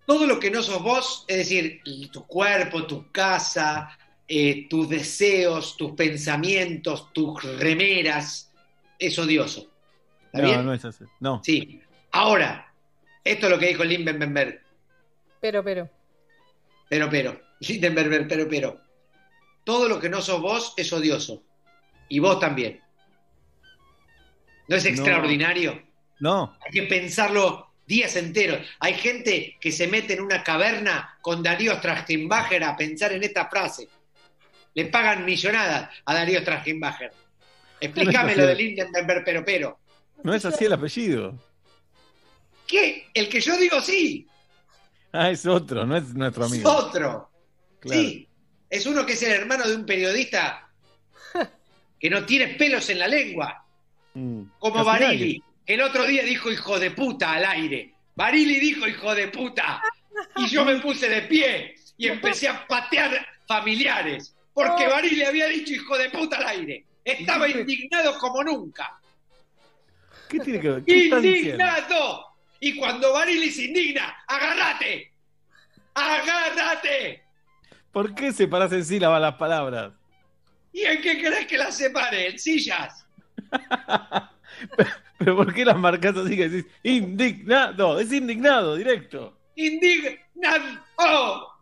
Todo 0.04 0.26
lo 0.26 0.40
que 0.40 0.50
no 0.50 0.62
sos 0.64 0.82
vos, 0.82 1.24
es 1.28 1.36
decir, 1.38 1.80
tu 2.12 2.26
cuerpo, 2.26 2.86
tu 2.88 3.10
casa, 3.12 3.96
eh, 4.26 4.66
tus 4.68 4.88
deseos, 4.88 5.76
tus 5.76 5.92
pensamientos, 5.92 7.12
tus 7.12 7.40
remeras, 7.60 8.52
es 8.98 9.16
odioso. 9.16 9.70
¿Está 10.26 10.38
No, 10.38 10.44
bien? 10.48 10.66
no 10.66 10.74
es 10.74 10.84
así. 10.84 11.04
No. 11.20 11.40
Sí. 11.44 11.80
Ahora, 12.14 12.72
esto 13.24 13.46
es 13.46 13.52
lo 13.52 13.58
que 13.58 13.66
dijo 13.66 13.82
Lindenberg. 13.82 14.62
Pero, 15.40 15.64
pero. 15.64 15.90
Pero, 16.88 17.10
pero, 17.10 17.40
Lindenberg, 17.58 18.28
pero, 18.28 18.48
pero. 18.48 18.80
Todo 19.64 19.88
lo 19.88 19.98
que 19.98 20.08
no 20.08 20.22
sos 20.22 20.40
vos 20.40 20.74
es 20.76 20.92
odioso. 20.92 21.42
Y 22.08 22.20
vos 22.20 22.38
también. 22.38 22.80
¿No 24.68 24.76
es 24.76 24.84
extraordinario? 24.84 25.82
No. 26.20 26.56
Hay 26.64 26.70
que 26.70 26.82
pensarlo 26.84 27.72
días 27.84 28.14
enteros. 28.14 28.64
Hay 28.78 28.94
gente 28.94 29.56
que 29.60 29.72
se 29.72 29.88
mete 29.88 30.14
en 30.14 30.20
una 30.20 30.44
caverna 30.44 31.18
con 31.20 31.42
Darío 31.42 31.74
Strachtenbacher 31.74 32.62
a 32.62 32.76
pensar 32.76 33.12
en 33.12 33.24
esta 33.24 33.48
frase. 33.48 33.88
Le 34.74 34.84
pagan 34.84 35.24
millonadas 35.24 35.90
a 36.04 36.14
Darío 36.14 36.38
Strachtenbacher. 36.42 37.10
Explícame 37.80 38.36
lo 38.36 38.46
de 38.46 38.54
Lindenberg, 38.54 39.24
pero, 39.24 39.44
pero. 39.44 39.80
No 40.22 40.32
es 40.32 40.44
así 40.44 40.66
el 40.66 40.74
apellido. 40.74 41.36
¿Qué? 42.66 43.08
El 43.14 43.28
que 43.28 43.40
yo 43.40 43.56
digo 43.56 43.80
sí. 43.80 44.26
Ah, 45.12 45.30
es 45.30 45.46
otro, 45.46 45.84
no 45.86 45.96
es 45.96 46.12
nuestro 46.14 46.46
Es 46.46 46.52
amigo. 46.52 46.70
otro. 46.70 47.30
Claro. 47.80 48.00
Sí. 48.00 48.28
Es 48.70 48.86
uno 48.86 49.06
que 49.06 49.12
es 49.12 49.22
el 49.22 49.32
hermano 49.32 49.66
de 49.68 49.76
un 49.76 49.86
periodista 49.86 50.68
que 52.00 52.10
no 52.10 52.24
tiene 52.24 52.48
pelos 52.54 52.88
en 52.90 52.98
la 52.98 53.06
lengua. 53.08 53.64
Mm, 54.14 54.42
Como 54.58 54.84
Barili, 54.84 55.42
el 55.66 55.80
otro 55.82 56.04
día 56.04 56.22
dijo 56.24 56.50
hijo 56.50 56.78
de 56.78 56.90
puta 56.90 57.32
al 57.34 57.44
aire. 57.44 57.94
Barili 58.16 58.58
dijo 58.60 58.86
hijo 58.86 59.14
de 59.14 59.28
puta. 59.28 59.80
Y 60.36 60.46
yo 60.48 60.64
me 60.64 60.76
puse 60.80 61.08
de 61.08 61.22
pie 61.22 61.74
y 61.96 62.08
empecé 62.08 62.48
a 62.48 62.66
patear 62.66 63.26
familiares. 63.46 64.34
Porque 64.52 64.86
Barili 64.88 65.22
había 65.24 65.46
dicho 65.48 65.72
hijo 65.74 65.96
de 65.98 66.10
puta 66.10 66.36
al 66.38 66.46
aire. 66.48 66.84
Estaba 67.04 67.48
indignado 67.48 68.18
como 68.18 68.42
nunca. 68.42 68.98
¿Qué 70.28 70.40
tiene 70.40 70.60
que 70.60 70.68
ver? 70.70 70.84
¿Qué? 70.84 71.04
¡Indignado! 71.06 72.33
Y 72.64 72.76
cuando 72.76 73.12
Barili 73.12 73.50
se 73.50 73.64
indigna, 73.64 74.16
¡agárrate! 74.26 75.12
¡Agárrate! 75.92 77.22
¿Por 77.92 78.14
qué 78.14 78.32
separás 78.32 78.72
en 78.72 78.86
sílabas 78.86 79.20
las 79.20 79.34
palabras? 79.34 79.92
¿Y 80.72 80.80
en 80.80 81.02
qué 81.02 81.18
crees 81.18 81.46
que 81.46 81.58
las 81.58 81.76
separe? 81.76 82.30
¿En 82.30 82.38
sillas? 82.38 83.06
¿Pero 85.18 85.36
por 85.36 85.52
qué 85.52 85.66
las 85.66 85.76
marcas 85.76 86.16
así 86.16 86.38
que 86.38 86.48
decís 86.48 86.72
indignado? 86.82 88.00
Es 88.00 88.10
indignado, 88.10 88.76
directo. 88.76 89.38
¡Indignado! 89.56 90.80
¡Oh! 90.96 91.52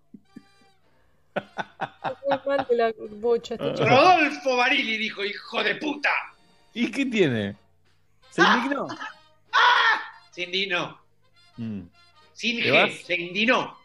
La 2.28 2.92
bocha 3.16 3.54
este. 3.54 3.84
Rodolfo 3.84 4.56
Barili 4.56 4.98
dijo, 4.98 5.24
hijo 5.24 5.64
de 5.64 5.74
puta. 5.74 6.10
¿Y 6.74 6.92
qué 6.92 7.04
tiene? 7.06 7.56
¿Se 8.30 8.40
indignó? 8.40 8.86
Se 10.32 10.42
indignó. 10.42 11.00
Mm. 11.56 11.82
Sin 12.32 12.60
¿Te 12.60 12.70
G, 12.70 12.72
vas? 12.72 13.06
se 13.06 13.14
indignó. 13.20 13.78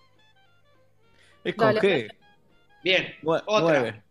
Es 1.43 1.53
con 1.55 1.67
Dale. 1.75 1.81
G. 1.81 2.15
Bien, 2.83 3.15
Nue- 3.21 3.43
otra. 3.45 3.79
Nueve. 3.79 4.03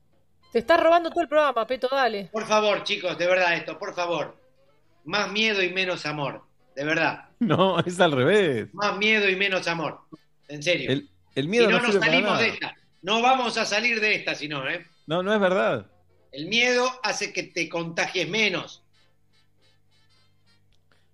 Te 0.52 0.58
estás 0.60 0.80
robando 0.80 1.10
todo 1.10 1.22
el 1.22 1.28
programa, 1.28 1.66
Peto, 1.66 1.88
dale. 1.90 2.28
Por 2.32 2.46
favor, 2.46 2.82
chicos, 2.84 3.18
de 3.18 3.26
verdad 3.26 3.54
esto, 3.54 3.78
por 3.78 3.94
favor. 3.94 4.36
Más 5.04 5.30
miedo 5.32 5.62
y 5.62 5.70
menos 5.72 6.06
amor. 6.06 6.42
De 6.74 6.84
verdad. 6.84 7.24
No, 7.38 7.78
es 7.80 8.00
al 8.00 8.12
revés. 8.12 8.72
Más 8.72 8.96
miedo 8.96 9.28
y 9.28 9.36
menos 9.36 9.68
amor. 9.68 10.00
En 10.48 10.62
serio. 10.62 10.90
El, 10.90 11.10
el 11.34 11.48
miedo 11.48 11.66
si 11.66 11.70
no, 11.72 11.78
no, 11.78 11.82
no 11.82 11.88
sirve 11.92 12.00
para 12.00 12.12
salimos 12.12 12.32
nada. 12.32 12.42
de 12.44 12.48
esta. 12.48 12.74
No 13.02 13.20
vamos 13.20 13.58
a 13.58 13.66
salir 13.66 14.00
de 14.00 14.14
esta, 14.14 14.34
si 14.34 14.48
no, 14.48 14.66
¿eh? 14.66 14.86
No, 15.06 15.22
no 15.22 15.34
es 15.34 15.38
verdad. 15.40 15.86
El 16.32 16.46
miedo 16.46 16.90
hace 17.02 17.34
que 17.34 17.42
te 17.42 17.68
contagies 17.68 18.26
menos. 18.28 18.82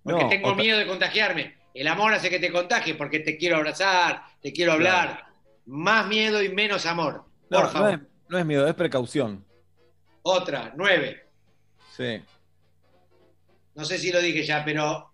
Porque 0.03 0.23
No, 0.23 0.29
tengo 0.29 0.49
otra- 0.49 0.61
miedo 0.63 0.77
de 0.79 0.87
contagiarme. 0.87 1.55
El 1.73 1.87
amor 1.87 2.13
hace 2.13 2.29
que 2.29 2.39
te 2.39 2.51
contagies 2.51 2.95
porque 2.95 3.19
te 3.19 3.37
quiero 3.37 3.55
abrazar, 3.57 4.23
te 4.41 4.51
quiero 4.53 4.73
hablar. 4.73 5.25
Más 5.65 6.05
miedo 6.07 6.43
y 6.43 6.49
menos 6.49 6.85
amor. 6.85 7.23
No, 7.49 7.57
Por 7.59 7.63
no 7.67 7.69
favor. 7.71 7.89
es, 7.93 7.99
no 8.29 8.37
es 8.37 8.45
miedo, 8.45 8.67
es 8.67 8.73
precaución. 8.75 9.43
Otra, 10.23 10.73
nueve. 10.75 11.25
Sí. 11.95 12.21
No 13.75 13.85
sé 13.85 13.97
si 13.97 14.11
lo 14.11 14.21
dije 14.21 14.43
ya, 14.43 14.63
pero 14.63 15.09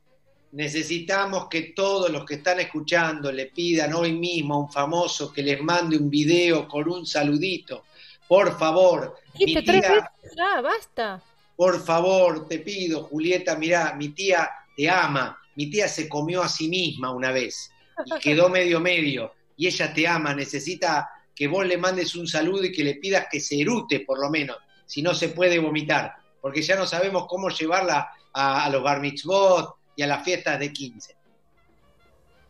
necesitamos 0.52 1.48
que 1.48 1.61
todos 1.76 2.10
los 2.10 2.26
que 2.26 2.36
están 2.36 2.60
escuchando 2.60 3.32
le 3.32 3.45
pidan 3.48 3.94
hoy 3.94 4.14
mismo 4.14 4.56
a 4.56 4.60
un 4.60 4.72
famoso 4.72 5.32
que 5.32 5.44
les 5.44 5.61
mande 5.61 5.98
un 5.98 6.10
video 6.10 6.68
con 6.68 6.90
un 6.90 7.06
saludito. 7.06 7.86
Por 8.28 8.57
favor, 8.57 9.16
mi 9.36 9.45
Dijiste 9.45 9.64
tres 9.64 9.82
tía, 9.82 9.91
veces 9.95 10.36
ya, 10.36 10.61
basta. 10.61 11.22
por 11.56 11.80
favor, 11.84 12.48
te 12.48 12.60
pido, 12.60 13.03
Julieta, 13.03 13.56
mirá, 13.56 13.94
mi 13.94 14.10
tía 14.10 14.49
te 14.80 14.89
ama. 14.89 15.38
Mi 15.56 15.69
tía 15.69 15.89
se 15.89 16.07
comió 16.07 16.41
a 16.41 16.47
sí 16.47 16.69
misma 16.69 17.11
una 17.11 17.34
vez 17.34 17.69
y 18.06 18.18
quedó 18.22 18.47
medio 18.47 18.80
medio. 18.80 19.34
Y 19.57 19.68
ella 19.68 19.93
te 19.93 20.07
ama, 20.07 20.34
necesita 20.34 21.10
que 21.35 21.49
vos 21.49 21.65
le 21.65 21.77
mandes 21.77 22.15
un 22.15 22.26
saludo 22.26 22.64
y 22.64 22.72
que 22.72 22.85
le 22.85 22.95
pidas 22.95 23.27
que 23.30 23.41
se 23.41 23.60
erute 23.60 23.99
por 24.01 24.22
lo 24.22 24.30
menos, 24.30 24.56
si 24.85 25.01
no 25.01 25.14
se 25.14 25.30
puede 25.30 25.60
vomitar, 25.60 26.15
porque 26.41 26.61
ya 26.61 26.77
no 26.77 26.85
sabemos 26.85 27.26
cómo 27.27 27.49
llevarla 27.49 28.10
a, 28.31 28.64
a 28.64 28.69
los 28.69 28.81
bar 28.81 29.01
mitzvot 29.01 29.76
y 29.97 30.01
a 30.01 30.07
las 30.07 30.23
fiestas 30.23 30.57
de 30.57 30.72
15. 30.72 31.18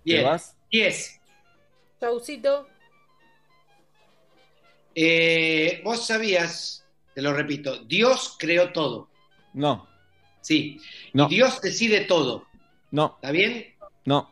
Bien, 0.06 0.19
¿Te 0.19 0.23
vas? 0.23 0.56
10. 0.69 1.22
Chaucito. 1.99 2.68
Eh, 4.93 5.81
vos 5.84 6.06
sabías, 6.06 6.85
te 7.15 7.23
lo 7.23 7.34
repito, 7.34 7.84
Dios 7.85 8.35
creó 8.38 8.72
todo. 8.72 9.10
No, 9.53 9.89
Sí. 10.41 10.80
No. 11.14 11.27
Y 11.30 11.36
Dios 11.36 11.61
decide 11.61 12.02
todo. 12.02 12.45
no, 12.91 13.14
¿Está 13.15 13.31
bien? 13.31 13.73
no. 14.06 14.31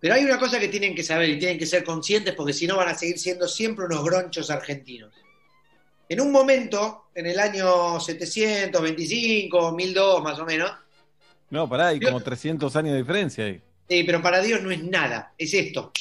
Pero 0.00 0.14
hay 0.14 0.24
una 0.24 0.38
cosa 0.38 0.58
que 0.58 0.68
tienen 0.68 0.94
que 0.94 1.02
saber 1.02 1.28
y 1.28 1.38
tienen 1.38 1.58
que 1.58 1.66
ser 1.66 1.84
conscientes 1.84 2.34
porque 2.34 2.54
si 2.54 2.66
no 2.66 2.76
van 2.78 2.88
a 2.88 2.94
seguir 2.94 3.18
siendo 3.18 3.46
siempre 3.46 3.84
unos 3.84 4.02
gronchos 4.02 4.48
argentinos. 4.50 5.12
En 6.08 6.22
un 6.22 6.32
momento, 6.32 7.10
en 7.14 7.26
el 7.26 7.38
año 7.38 8.00
725, 8.00 9.72
1002 9.72 10.22
más 10.22 10.38
o 10.38 10.44
menos, 10.46 10.70
No, 11.50 11.68
pará, 11.68 11.88
hay 11.88 12.00
como 12.00 12.20
300 12.20 12.74
años 12.76 12.92
de 12.92 12.98
diferencia 12.98 13.44
ahí. 13.44 13.60
eh, 13.88 14.04
pero 14.06 14.22
para 14.22 14.40
Dios 14.40 14.62
no 14.62 14.70
es 14.70 14.82
nada, 14.82 15.34
es 15.36 15.52
esto. 15.52 15.92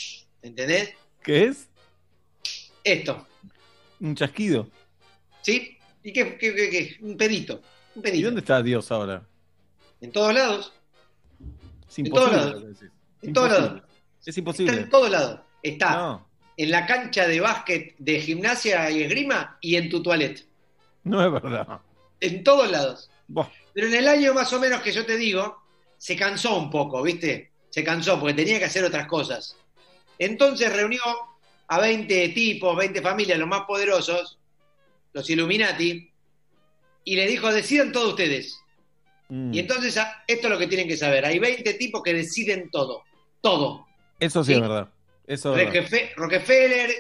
¿Entendés? 0.42 0.94
¿Qué 1.22 1.46
es? 1.46 1.68
Esto. 2.84 3.28
Un 4.00 4.16
chasquido. 4.16 4.70
¿Sí? 5.42 5.78
¿Y 6.04 6.14
qué? 6.14 6.38
qué, 6.38 6.56
qué- 6.56 6.70
qué? 6.70 6.98
Un 7.02 7.18
pedito. 7.18 7.62
Un 7.96 8.00
¿Y 8.00 8.04
pedito. 8.04 8.28
dónde 8.28 8.40
está 8.42 8.62
Dios 8.64 8.90
ahora? 8.92 9.24
En 10.02 10.12
todos 10.12 10.34
lados. 10.34 10.74
Es 11.90 12.00
En 12.00 12.10
todos 12.12 12.32
lados. 12.32 12.64
En 13.22 13.34
todos 13.34 13.48
Imposible. 13.50 13.60
lados. 13.60 13.82
Es 14.22 14.28
Está 14.28 14.40
imposible. 14.40 14.74
en 14.78 14.90
todos 14.90 15.10
lados. 15.10 15.40
Está 15.64 15.92
No, 15.96 16.30
en 16.58 16.72
la 16.72 16.86
cancha 16.86 17.28
de 17.28 17.40
básquet, 17.40 17.96
de 17.98 18.20
gimnasia 18.22 18.90
y 18.92 19.04
esgrima 19.04 19.58
y 19.62 19.76
en 19.76 19.90
tu 19.90 20.02
toilette. 20.04 20.46
no 21.04 21.26
es 21.26 21.32
verdad. 21.32 21.80
En 22.20 22.44
todos 22.44 22.70
lados. 22.72 23.10
Pero 23.74 23.88
en 23.88 23.96
el 23.96 24.08
año 24.08 24.34
más 24.34 24.52
o 24.54 24.60
menos 24.60 24.82
que 24.82 24.92
yo 24.92 25.06
te 25.06 25.16
digo, 25.18 25.62
se 25.98 26.16
cansó 26.16 26.58
un 26.58 26.70
poco, 26.70 27.02
¿viste? 27.02 27.52
Se 27.70 27.84
cansó 27.84 28.20
porque 28.20 28.34
tenía 28.34 28.60
que 28.60 28.66
hacer 28.66 28.84
otras 28.84 29.08
cosas. 29.08 29.56
Entonces 30.18 30.72
reunió 30.74 31.02
a 31.68 31.80
20 31.80 32.30
tipos, 32.30 32.76
20 32.76 33.02
familias, 33.02 33.38
los 33.40 33.48
más 33.48 33.62
poderosos, 33.62 34.38
los 35.14 35.30
Illuminati, 35.30 36.12
y 37.06 37.16
le 37.16 37.28
dijo, 37.28 37.52
decidan 37.54 37.92
todos 37.92 38.10
ustedes. 38.10 38.60
Mm. 39.30 39.54
Y 39.54 39.60
entonces 39.60 39.98
a- 39.98 40.24
esto 40.28 40.48
es 40.48 40.52
lo 40.54 40.60
que 40.60 40.68
tienen 40.68 40.88
que 40.88 40.98
saber. 40.98 41.26
Hay 41.26 41.40
20 41.40 41.74
tipos 41.76 42.04
que 42.04 42.14
deciden 42.14 42.70
todo. 42.70 43.04
Todo. 43.42 43.88
Eso 44.20 44.44
sí, 44.44 44.48
Sí. 44.52 44.54
es 44.56 44.62
verdad. 44.62 44.90
Eso. 45.26 45.56
Rockefe- 45.56 46.14
Rockefeller 46.16 46.92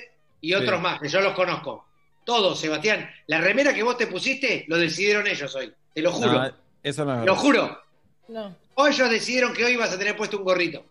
y 0.42 0.54
otros 0.54 0.78
Sí. 0.78 0.84
más, 0.84 1.00
que 1.02 1.10
yo 1.10 1.20
los 1.22 1.34
conozco. 1.34 1.86
Todos, 2.24 2.60
Sebastián. 2.60 3.10
La 3.28 3.42
remera 3.42 3.74
que 3.74 3.84
vos 3.84 3.98
te 3.98 4.08
pusiste, 4.08 4.66
lo 4.68 4.78
decidieron 4.78 5.26
ellos 5.28 5.54
hoy. 5.56 5.74
Te 5.94 6.02
lo 6.02 6.12
juro. 6.12 6.32
No, 6.32 6.52
eso 6.84 7.04
no 7.06 7.20
es 7.20 7.26
lo 7.26 7.36
juro. 7.36 7.82
No. 8.28 8.56
O 8.76 8.88
ellos 8.88 9.10
decidieron 9.10 9.52
que 9.54 9.66
hoy 9.66 9.76
vas 9.76 9.92
a 9.92 9.98
tener 10.00 10.16
puesto 10.16 10.38
un 10.38 10.44
gorrito. 10.44 10.86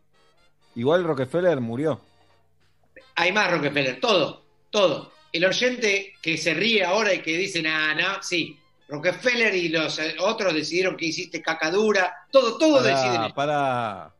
Igual 0.74 1.04
Rockefeller 1.04 1.60
murió. 1.60 2.00
Hay 3.14 3.32
más 3.32 3.50
Rockefeller, 3.50 4.00
todo, 4.00 4.42
todo. 4.70 5.12
El 5.32 5.44
oyente 5.44 6.14
que 6.20 6.36
se 6.36 6.54
ríe 6.54 6.84
ahora 6.84 7.14
y 7.14 7.20
que 7.20 7.36
dice, 7.36 7.62
nah, 7.62 7.94
nah, 7.94 8.20
sí. 8.20 8.58
Rockefeller 8.88 9.54
y 9.54 9.68
los 9.68 9.98
eh, 9.98 10.16
otros 10.20 10.54
decidieron 10.54 10.96
que 10.96 11.06
hiciste 11.06 11.42
caca 11.42 11.70
dura. 11.70 12.26
Todo, 12.30 12.56
todo 12.58 12.82
deciden. 12.82 13.12
Para, 13.12 13.24
ellos. 13.24 13.32
para 13.34 14.14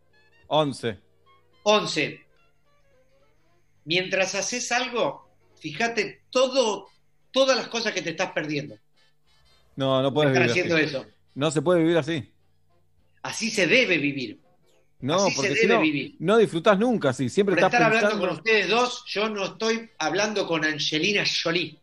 11. 0.48 0.98
11. 1.62 2.26
Mientras 3.84 4.34
haces 4.34 4.70
algo, 4.72 5.28
fíjate 5.58 6.22
todo, 6.30 6.88
todas 7.30 7.56
las 7.56 7.68
cosas 7.68 7.92
que 7.92 8.02
te 8.02 8.10
estás 8.10 8.32
perdiendo. 8.32 8.76
No, 9.76 10.02
no 10.02 10.12
puedes 10.12 10.32
vivir 10.32 10.50
haciendo 10.50 10.76
así. 10.76 10.84
eso. 10.84 11.06
No 11.34 11.50
se 11.50 11.62
puede 11.62 11.80
vivir 11.80 11.96
así. 11.96 12.30
Así 13.22 13.50
se 13.50 13.66
debe 13.66 13.96
vivir. 13.98 14.40
No, 15.00 15.26
Así 15.26 15.36
porque 15.36 15.50
debe 15.50 15.74
no, 15.74 15.80
vivir. 15.80 16.16
no 16.18 16.36
disfrutás 16.36 16.78
nunca 16.78 17.10
así. 17.10 17.28
Siempre 17.28 17.54
Por 17.54 17.64
estás 17.64 17.72
estar 17.72 17.92
hablando 17.94 18.18
con 18.18 18.30
ustedes 18.36 18.68
dos, 18.68 19.04
yo 19.06 19.28
no 19.28 19.44
estoy 19.44 19.88
hablando 19.98 20.46
con 20.46 20.64
Angelina 20.64 21.24
Jolie. 21.24 21.78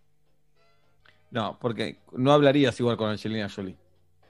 No, 1.31 1.57
porque 1.59 1.99
no 2.13 2.31
hablarías 2.31 2.79
igual 2.79 2.97
con 2.97 3.09
Angelina 3.09 3.49
Jolie. 3.49 3.75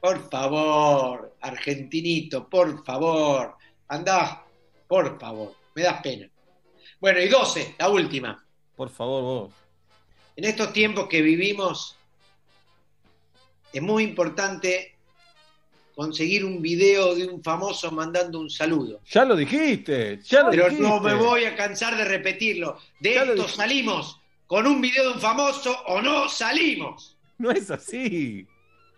Por 0.02 0.30
favor, 0.30 1.36
argentinito, 1.42 2.48
por 2.50 2.84
favor. 2.86 3.56
Andá, 3.88 4.44
por 4.88 5.20
favor. 5.20 5.54
Me 5.76 5.84
das 5.84 6.02
pena. 6.02 6.30
Bueno, 7.00 7.20
y 7.20 7.28
12, 7.28 7.76
la 7.80 7.90
última. 7.90 8.44
Por 8.76 8.90
favor, 8.90 9.24
vos. 9.24 9.54
En 10.36 10.46
estos 10.46 10.74
tiempos 10.74 11.08
que 11.08 11.22
vivimos, 11.22 11.96
es 13.72 13.82
muy 13.82 14.04
importante 14.04 14.96
conseguir 15.96 16.44
un 16.44 16.62
video 16.62 17.16
de 17.16 17.26
un 17.28 17.42
famoso 17.44 17.92
mandando 17.92 18.40
un 18.40 18.50
saludo. 18.50 19.02
Ya 19.06 19.24
lo 19.26 19.36
dijiste. 19.36 20.20
Ya 20.24 20.44
lo 20.44 20.50
Pero 20.52 20.66
dijiste. 20.66 20.88
no 20.88 21.00
me 21.00 21.14
voy 21.14 21.46
a 21.46 21.56
cansar 21.56 21.96
de 21.96 22.06
repetirlo. 22.06 22.78
De 23.00 23.14
Ya 23.14 23.24
esto 23.24 23.48
salimos 23.48 24.20
con 24.48 24.68
un 24.68 24.82
video 24.82 25.10
de 25.10 25.14
un 25.16 25.22
famoso 25.22 25.78
o 25.88 26.02
no 26.02 26.30
salimos. 26.30 27.18
No 27.38 27.52
es 27.52 27.70
así. 27.72 28.48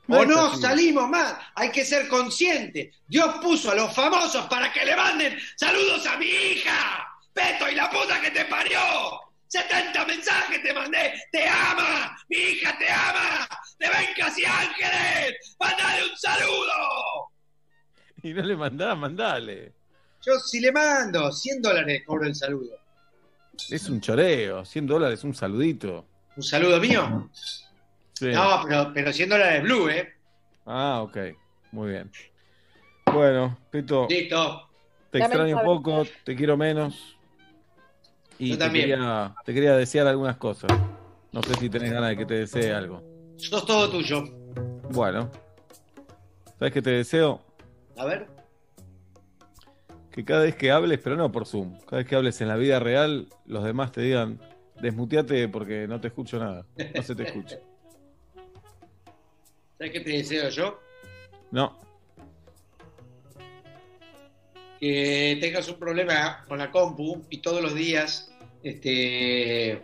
o 0.07 0.21
es 0.21 0.27
no 0.27 0.47
así. 0.47 0.61
salimos 0.61 1.09
más. 1.09 1.35
Hay 1.55 1.71
que 1.71 1.85
ser 1.85 2.07
conscientes. 2.07 2.95
Dios 3.07 3.35
puso 3.41 3.71
a 3.71 3.75
los 3.75 3.93
famosos 3.93 4.45
para 4.47 4.71
que 4.71 4.85
le 4.85 4.95
manden 4.95 5.37
saludos 5.55 6.05
a 6.05 6.17
mi 6.17 6.25
hija. 6.27 7.07
Peto 7.33 7.69
y 7.69 7.75
la 7.75 7.89
puta 7.89 8.19
que 8.21 8.31
te 8.31 8.45
parió. 8.45 8.79
70 9.47 10.05
mensajes 10.05 10.61
te 10.61 10.73
mandé. 10.73 11.13
Te 11.31 11.47
ama. 11.47 12.17
Mi 12.29 12.37
hija 12.37 12.77
te 12.77 12.91
ama. 12.91 13.47
De 13.79 13.87
Bencas 13.87 14.37
y 14.37 14.45
Ángeles. 14.45 15.55
Mandale 15.59 16.03
un 16.09 16.17
saludo. 16.17 17.31
Y 18.23 18.33
no 18.33 18.41
le 18.41 18.55
mandás, 18.55 18.97
mandale. 18.97 19.73
Yo 20.25 20.37
si 20.39 20.59
le 20.59 20.71
mando 20.71 21.31
100 21.31 21.61
dólares 21.61 22.03
cobro 22.05 22.25
el 22.27 22.35
saludo. 22.35 22.77
Es 23.69 23.89
un 23.89 23.99
choreo. 24.01 24.63
100 24.65 24.87
dólares, 24.87 25.23
un 25.23 25.33
saludito. 25.33 26.05
¿Un 26.35 26.43
saludo 26.43 26.79
mío? 26.79 27.29
Sí. 28.13 28.27
No, 28.31 28.61
pero, 28.67 28.91
pero 28.93 29.13
100 29.13 29.29
dólares 29.29 29.63
blue, 29.63 29.89
¿eh? 29.89 30.13
Ah, 30.65 31.01
ok. 31.01 31.17
Muy 31.71 31.91
bien. 31.91 32.11
Bueno, 33.11 33.57
Pito, 33.71 34.05
Listo. 34.09 34.69
te 35.11 35.19
extraño 35.19 35.59
el 35.59 35.65
poco, 35.65 36.05
te 36.23 36.35
quiero 36.35 36.57
menos. 36.57 37.17
Y 38.37 38.49
Yo 38.49 38.57
te 38.57 38.65
también. 38.65 38.89
quería, 38.89 39.35
te 39.45 39.53
quería 39.53 39.75
desear 39.75 40.07
algunas 40.07 40.37
cosas. 40.37 40.69
No 41.31 41.41
sé 41.41 41.53
si 41.55 41.69
tenés 41.69 41.91
ganas 41.91 42.09
de 42.09 42.17
que 42.17 42.25
te 42.25 42.33
desee 42.35 42.73
algo. 42.73 43.03
Sos 43.37 43.65
todo 43.65 43.89
tuyo. 43.89 44.23
Bueno. 44.89 45.29
¿Sabes 46.59 46.73
qué 46.73 46.81
te 46.81 46.89
deseo? 46.91 47.41
A 47.97 48.05
ver. 48.05 48.27
Que 50.17 50.25
cada 50.25 50.43
vez 50.45 50.55
que 50.55 50.71
hables, 50.71 50.97
pero 50.97 51.15
no 51.15 51.31
por 51.31 51.45
Zoom, 51.45 51.77
cada 51.81 51.97
vez 51.97 52.07
que 52.07 52.15
hables 52.15 52.41
en 52.41 52.47
la 52.47 52.55
vida 52.55 52.79
real, 52.79 53.27
los 53.45 53.63
demás 53.63 53.91
te 53.91 54.01
digan, 54.01 54.41
desmuteate 54.81 55.47
porque 55.47 55.87
no 55.87 56.01
te 56.01 56.07
escucho 56.07 56.39
nada. 56.39 56.65
No 56.95 57.03
se 57.03 57.13
te 57.13 57.21
escucha. 57.21 57.59
¿Sabes 59.77 59.93
qué 59.93 59.99
te 59.99 60.09
deseo 60.09 60.49
yo? 60.49 60.79
No. 61.51 61.77
que 64.79 65.37
tengas 65.39 65.69
un 65.69 65.77
problema 65.77 66.43
con 66.47 66.57
la 66.57 66.71
compu 66.71 67.23
y 67.29 67.37
todos 67.37 67.61
los 67.61 67.75
días, 67.75 68.31
este, 68.63 69.83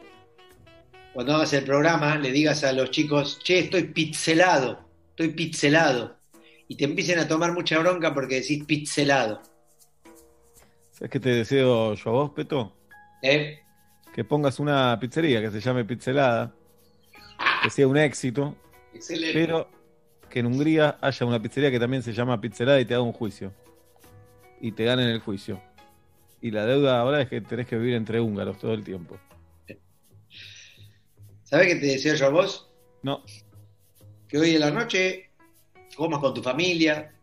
cuando 1.14 1.35
hagas 1.35 1.53
el 1.53 1.64
programa, 1.64 2.18
le 2.18 2.31
digas 2.31 2.64
a 2.64 2.73
los 2.73 2.89
chicos, 2.89 3.38
che, 3.43 3.60
estoy 3.60 3.84
pixelado, 3.84 4.80
estoy 5.11 5.30
pixelado. 5.30 6.18
Y 6.68 6.76
te 6.76 6.85
empiecen 6.85 7.19
a 7.19 7.27
tomar 7.27 7.53
mucha 7.53 7.77
bronca 7.77 8.15
porque 8.15 8.41
decís 8.41 8.65
pixelado. 8.65 9.52
¿Sabes 10.94 11.10
qué 11.10 11.20
te 11.20 11.30
deseo 11.30 11.95
yo 11.95 12.10
a 12.10 12.14
vos, 12.14 12.32
Peto? 12.32 12.72
¿Eh? 13.24 13.60
Que 14.14 14.24
pongas 14.24 14.60
una 14.60 14.98
pizzería 14.99 15.41
que 15.41 15.49
se 15.49 15.60
llame 15.60 15.84
Pizzelada, 15.86 16.53
que 17.64 17.70
sea 17.72 17.88
un 17.88 17.98
éxito, 17.98 18.56
Excelente. 18.94 19.34
pero 19.34 19.68
que 20.30 20.40
en 20.40 20.45
Hungría 20.45 20.98
haya 21.02 21.26
una 21.26 21.41
pizzería 21.41 21.72
que 21.72 21.80
también 21.80 22.03
se 22.03 22.14
llama 22.14 22.40
Pizzelada 22.40 22.80
y 22.80 22.86
te 22.86 22.94
haga 22.94 23.02
un 23.03 23.11
juicio. 23.11 23.52
Y 24.61 24.72
te 24.72 24.86
ganen 24.86 25.10
el 25.10 25.20
juicio. 25.20 25.60
Y 26.41 26.52
la 26.52 26.65
deuda 26.65 26.99
ahora 26.99 27.22
es 27.22 27.28
que 27.30 27.41
tenés 27.41 27.65
que 27.68 27.76
vivir 27.76 27.95
entre 27.95 28.20
húngaros 28.22 28.60
todo 28.60 28.74
el 28.74 28.84
tiempo. 28.84 29.18
¿Sabes 31.44 31.68
qué 31.68 31.76
te 31.76 31.86
deseo 31.88 32.15
yo 32.15 32.28
a 32.28 32.30
vos? 32.30 32.72
No. 33.02 33.24
Que 34.28 34.38
hoy 34.38 34.56
en 34.56 34.60
la 34.61 34.72
noche 34.72 35.32
comas 35.95 36.20
con 36.20 36.34
tu 36.34 36.44
familia, 36.44 37.14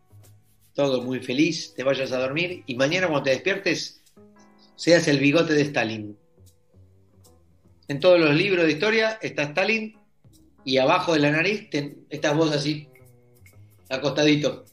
todo 0.81 1.03
muy 1.03 1.19
feliz, 1.19 1.75
te 1.75 1.83
vayas 1.83 2.11
a 2.11 2.17
dormir 2.17 2.63
y 2.65 2.73
mañana 2.73 3.05
cuando 3.07 3.25
te 3.25 3.29
despiertes 3.29 4.01
seas 4.75 5.07
el 5.07 5.19
bigote 5.19 5.53
de 5.53 5.61
Stalin. 5.61 6.17
En 7.87 7.99
todos 7.99 8.19
los 8.19 8.33
libros 8.33 8.65
de 8.65 8.71
historia 8.71 9.19
está 9.21 9.43
Stalin 9.43 9.95
y 10.65 10.77
abajo 10.77 11.13
de 11.13 11.19
la 11.19 11.29
nariz 11.31 11.69
estás 12.09 12.35
vos 12.35 12.51
así, 12.51 12.87
acostadito. 13.89 14.65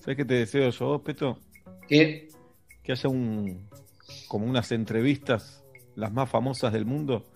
¿Sabes 0.00 0.16
qué 0.16 0.24
te 0.24 0.34
deseo 0.34 0.70
yo 0.70 1.02
Peto? 1.04 1.38
¿Qué? 1.86 2.28
Que 2.82 2.92
haya 2.92 3.10
un 3.10 3.68
como 4.28 4.46
unas 4.46 4.72
entrevistas, 4.72 5.62
las 5.96 6.12
más 6.14 6.30
famosas 6.30 6.72
del 6.72 6.86
mundo. 6.86 7.26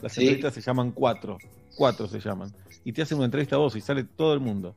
Las 0.00 0.14
Sí. 0.14 0.22
entrevistas 0.22 0.54
se 0.54 0.62
llaman 0.62 0.92
cuatro. 0.92 1.36
Cuatro 1.76 2.08
se 2.08 2.20
llaman. 2.20 2.54
Y 2.86 2.92
te 2.94 3.02
hacen 3.02 3.18
una 3.18 3.26
entrevista 3.26 3.56
a 3.56 3.58
vos 3.58 3.76
y 3.76 3.82
sale 3.82 4.04
todo 4.04 4.32
el 4.32 4.40
mundo. 4.40 4.74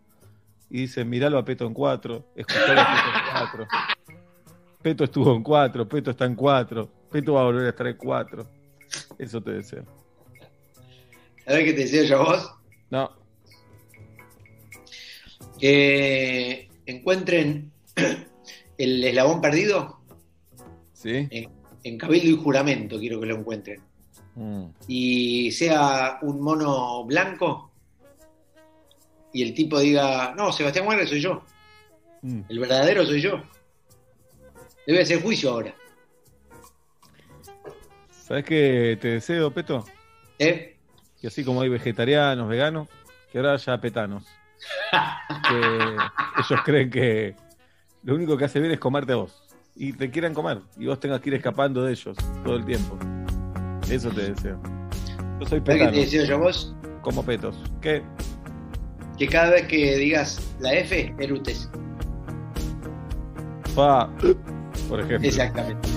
Y 0.74 0.82
dicen, 0.82 1.08
miralo 1.08 1.38
a 1.38 1.46
Peto 1.46 1.68
en 1.68 1.74
cuatro, 1.74 2.32
escuchalo 2.36 2.82
a 2.82 2.86
Peto 2.96 3.08
en 3.16 3.32
cuatro. 3.32 3.68
Peto 4.82 5.04
estuvo 5.04 5.36
en 5.36 5.44
cuatro, 5.44 5.88
Peto 5.88 6.10
está 6.10 6.26
en 6.26 6.34
cuatro, 6.34 6.90
Peto 7.12 7.34
va 7.34 7.42
a 7.42 7.44
volver 7.44 7.68
a 7.68 7.70
estar 7.70 7.86
en 7.86 7.96
cuatro. 7.96 8.50
Eso 9.20 9.40
te 9.40 9.52
deseo. 9.52 9.86
¿Sabes 11.46 11.64
qué 11.66 11.74
te 11.74 11.82
deseo 11.82 12.06
yo 12.06 12.18
a 12.18 12.24
vos? 12.24 12.52
No, 12.90 13.12
Que 15.60 16.70
encuentren 16.88 17.72
el 18.80 19.04
eslabón 19.04 19.42
perdido 19.42 20.02
¿sí? 20.94 21.28
en, 21.30 21.52
en 21.84 21.98
cabildo 22.00 22.30
y 22.30 22.44
juramento, 22.44 22.98
quiero 22.98 23.20
que 23.20 23.28
lo 23.28 23.36
encuentren. 23.36 23.80
Mm. 24.36 24.66
y 24.88 25.52
sea 25.52 26.18
un 26.24 26.42
mono 26.42 27.06
blanco 27.06 27.73
y 29.34 29.44
el 29.44 29.54
tipo 29.54 29.80
diga, 29.80 30.34
no, 30.38 30.52
Sebastián 30.54 30.86
Wagner 30.88 31.08
soy 31.08 31.22
yo, 31.22 31.44
Mm. 32.22 32.42
el 32.48 32.60
verdadero 32.60 33.06
soy 33.06 33.20
yo. 33.20 33.44
Debe 34.88 35.02
hacer 35.02 35.22
juicio 35.22 35.52
ahora. 35.52 35.74
¿Sabes 38.10 38.46
qué 38.46 38.98
te 39.02 39.10
deseo, 39.10 39.52
Peto? 39.52 39.86
¿Eh? 40.40 40.78
Que 41.20 41.28
así 41.28 41.44
como 41.44 41.62
hay 41.62 41.70
vegetarianos, 41.70 42.48
veganos, 42.48 42.88
que 43.32 43.38
ahora 43.40 43.54
haya 43.54 43.78
petanos. 43.80 44.24
que 45.50 45.58
ellos 46.40 46.62
creen 46.64 46.90
que 46.90 47.36
lo 48.04 48.16
único 48.16 48.38
que 48.38 48.46
hace 48.46 48.60
bien 48.60 48.72
es 48.72 48.80
comerte 48.80 49.14
a 49.14 49.18
vos. 49.18 49.44
Y 49.76 49.92
te 49.94 50.10
quieran 50.10 50.34
comer. 50.34 50.60
Y 50.78 50.86
vos 50.86 51.00
tengas 51.00 51.20
que 51.20 51.30
ir 51.30 51.36
escapando 51.36 51.84
de 51.84 51.92
ellos 51.92 52.16
todo 52.44 52.56
el 52.56 52.66
tiempo. 52.66 52.98
Eso 53.90 54.10
te 54.12 54.32
deseo. 54.32 54.62
Yo 55.40 55.46
soy 55.46 55.60
¿Sabes 55.60 55.64
qué 55.64 55.72
petano. 55.74 55.92
te 55.92 55.98
deseo 56.00 56.26
yo 56.26 56.40
vos? 56.40 56.76
Como 57.02 57.26
petos. 57.26 57.58
¿Qué? 57.82 58.02
Que 59.24 59.30
cada 59.30 59.52
vez 59.52 59.68
que 59.68 59.96
digas 59.96 60.38
la 60.60 60.74
F, 60.74 61.16
erutes. 61.18 61.70
Pa. 63.74 64.10
Por 64.90 65.00
ejemplo. 65.00 65.30
Exactamente. 65.30 65.93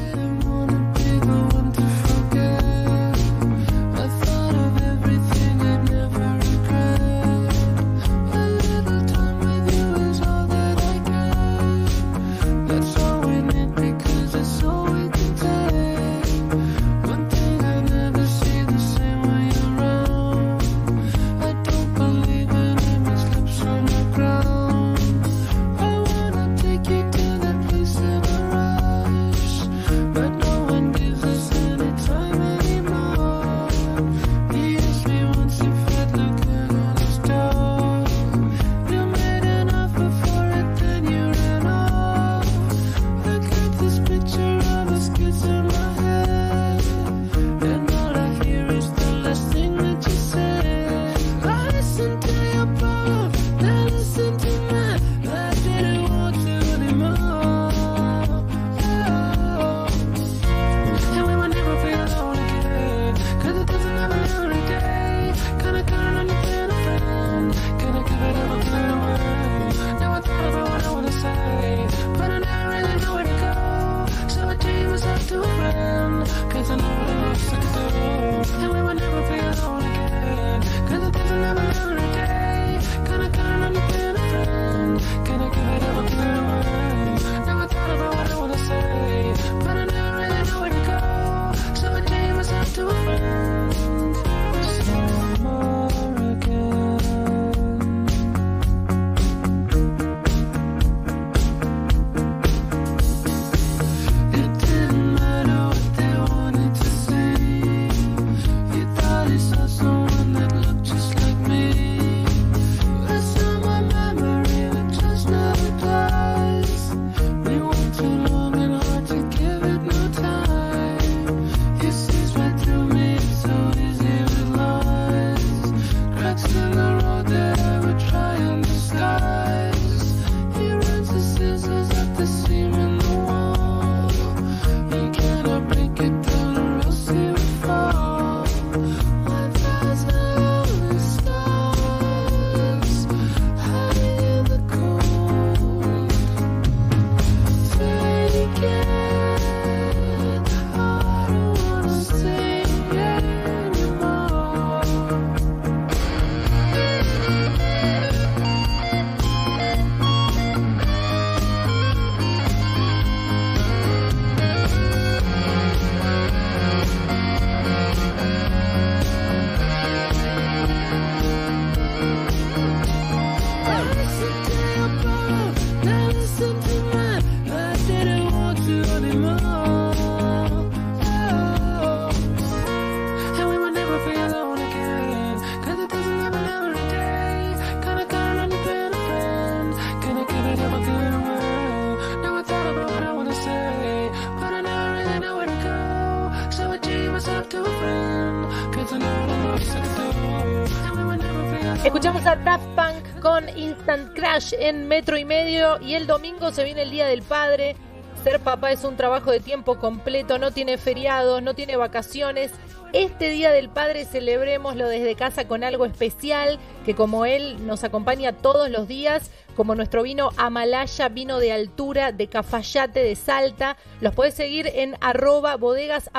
En 204.58 204.86
metro 204.86 205.16
y 205.16 205.24
medio 205.24 205.80
y 205.80 205.94
el 205.94 206.06
domingo 206.06 206.50
se 206.50 206.62
viene 206.62 206.82
el 206.82 206.90
Día 206.90 207.06
del 207.06 207.22
Padre. 207.22 207.74
Ser 208.22 208.38
papá 208.40 208.70
es 208.70 208.84
un 208.84 208.94
trabajo 208.94 209.30
de 209.30 209.40
tiempo 209.40 209.78
completo, 209.78 210.38
no 210.38 210.50
tiene 210.50 210.76
feriados, 210.76 211.42
no 211.42 211.54
tiene 211.54 211.76
vacaciones. 211.76 212.50
Este 212.92 213.30
Día 213.30 213.50
del 213.50 213.70
Padre 213.70 214.04
celebrémoslo 214.04 214.88
desde 214.88 215.14
casa 215.14 215.48
con 215.48 215.64
algo 215.64 215.86
especial 215.86 216.58
que 216.84 216.94
como 216.94 217.24
él 217.24 217.66
nos 217.66 217.82
acompaña 217.82 218.32
todos 218.34 218.68
los 218.68 218.86
días, 218.86 219.30
como 219.56 219.74
nuestro 219.74 220.02
vino 220.02 220.28
Amalaya, 220.36 221.08
vino 221.08 221.38
de 221.38 221.52
altura, 221.52 222.12
de 222.12 222.26
Cafayate, 222.26 223.02
de 223.02 223.16
Salta. 223.16 223.78
Los 224.02 224.14
podés 224.14 224.34
seguir 224.34 224.66
en 224.66 224.96
arroba 225.00 225.56
bodegas 225.56 226.10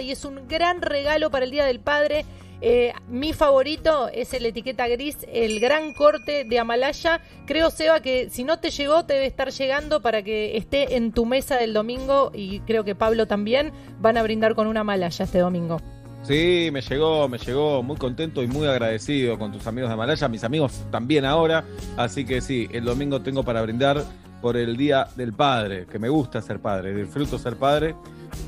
y 0.00 0.12
es 0.12 0.24
un 0.24 0.46
gran 0.46 0.80
regalo 0.80 1.28
para 1.32 1.44
el 1.44 1.50
Día 1.50 1.64
del 1.64 1.80
Padre. 1.80 2.24
Eh, 2.66 2.94
mi 3.10 3.34
favorito 3.34 4.08
es 4.08 4.32
el 4.32 4.46
etiqueta 4.46 4.88
gris, 4.88 5.18
el 5.30 5.60
gran 5.60 5.92
corte 5.92 6.44
de 6.44 6.58
Amalaya. 6.58 7.20
Creo, 7.44 7.68
Seba, 7.68 8.00
que 8.00 8.30
si 8.30 8.42
no 8.42 8.58
te 8.58 8.70
llegó, 8.70 9.04
te 9.04 9.12
debe 9.12 9.26
estar 9.26 9.50
llegando 9.50 10.00
para 10.00 10.22
que 10.22 10.56
esté 10.56 10.96
en 10.96 11.12
tu 11.12 11.26
mesa 11.26 11.58
del 11.58 11.74
domingo. 11.74 12.32
Y 12.32 12.60
creo 12.60 12.82
que 12.82 12.94
Pablo 12.94 13.26
también 13.26 13.70
van 14.00 14.16
a 14.16 14.22
brindar 14.22 14.54
con 14.54 14.66
una 14.66 14.80
Amalaya 14.80 15.26
este 15.26 15.40
domingo. 15.40 15.78
Sí, 16.22 16.70
me 16.72 16.80
llegó, 16.80 17.28
me 17.28 17.36
llegó 17.36 17.82
muy 17.82 17.96
contento 17.96 18.42
y 18.42 18.46
muy 18.46 18.66
agradecido 18.66 19.38
con 19.38 19.52
tus 19.52 19.66
amigos 19.66 19.90
de 19.90 19.94
Amalaya, 19.94 20.26
mis 20.28 20.42
amigos 20.42 20.86
también 20.90 21.26
ahora. 21.26 21.64
Así 21.98 22.24
que 22.24 22.40
sí, 22.40 22.66
el 22.72 22.86
domingo 22.86 23.20
tengo 23.20 23.42
para 23.42 23.60
brindar 23.60 24.02
por 24.44 24.58
el 24.58 24.76
Día 24.76 25.08
del 25.16 25.32
Padre, 25.32 25.86
que 25.90 25.98
me 25.98 26.10
gusta 26.10 26.42
ser 26.42 26.60
padre, 26.60 26.92
disfruto 26.92 27.38
ser 27.38 27.56
padre 27.56 27.94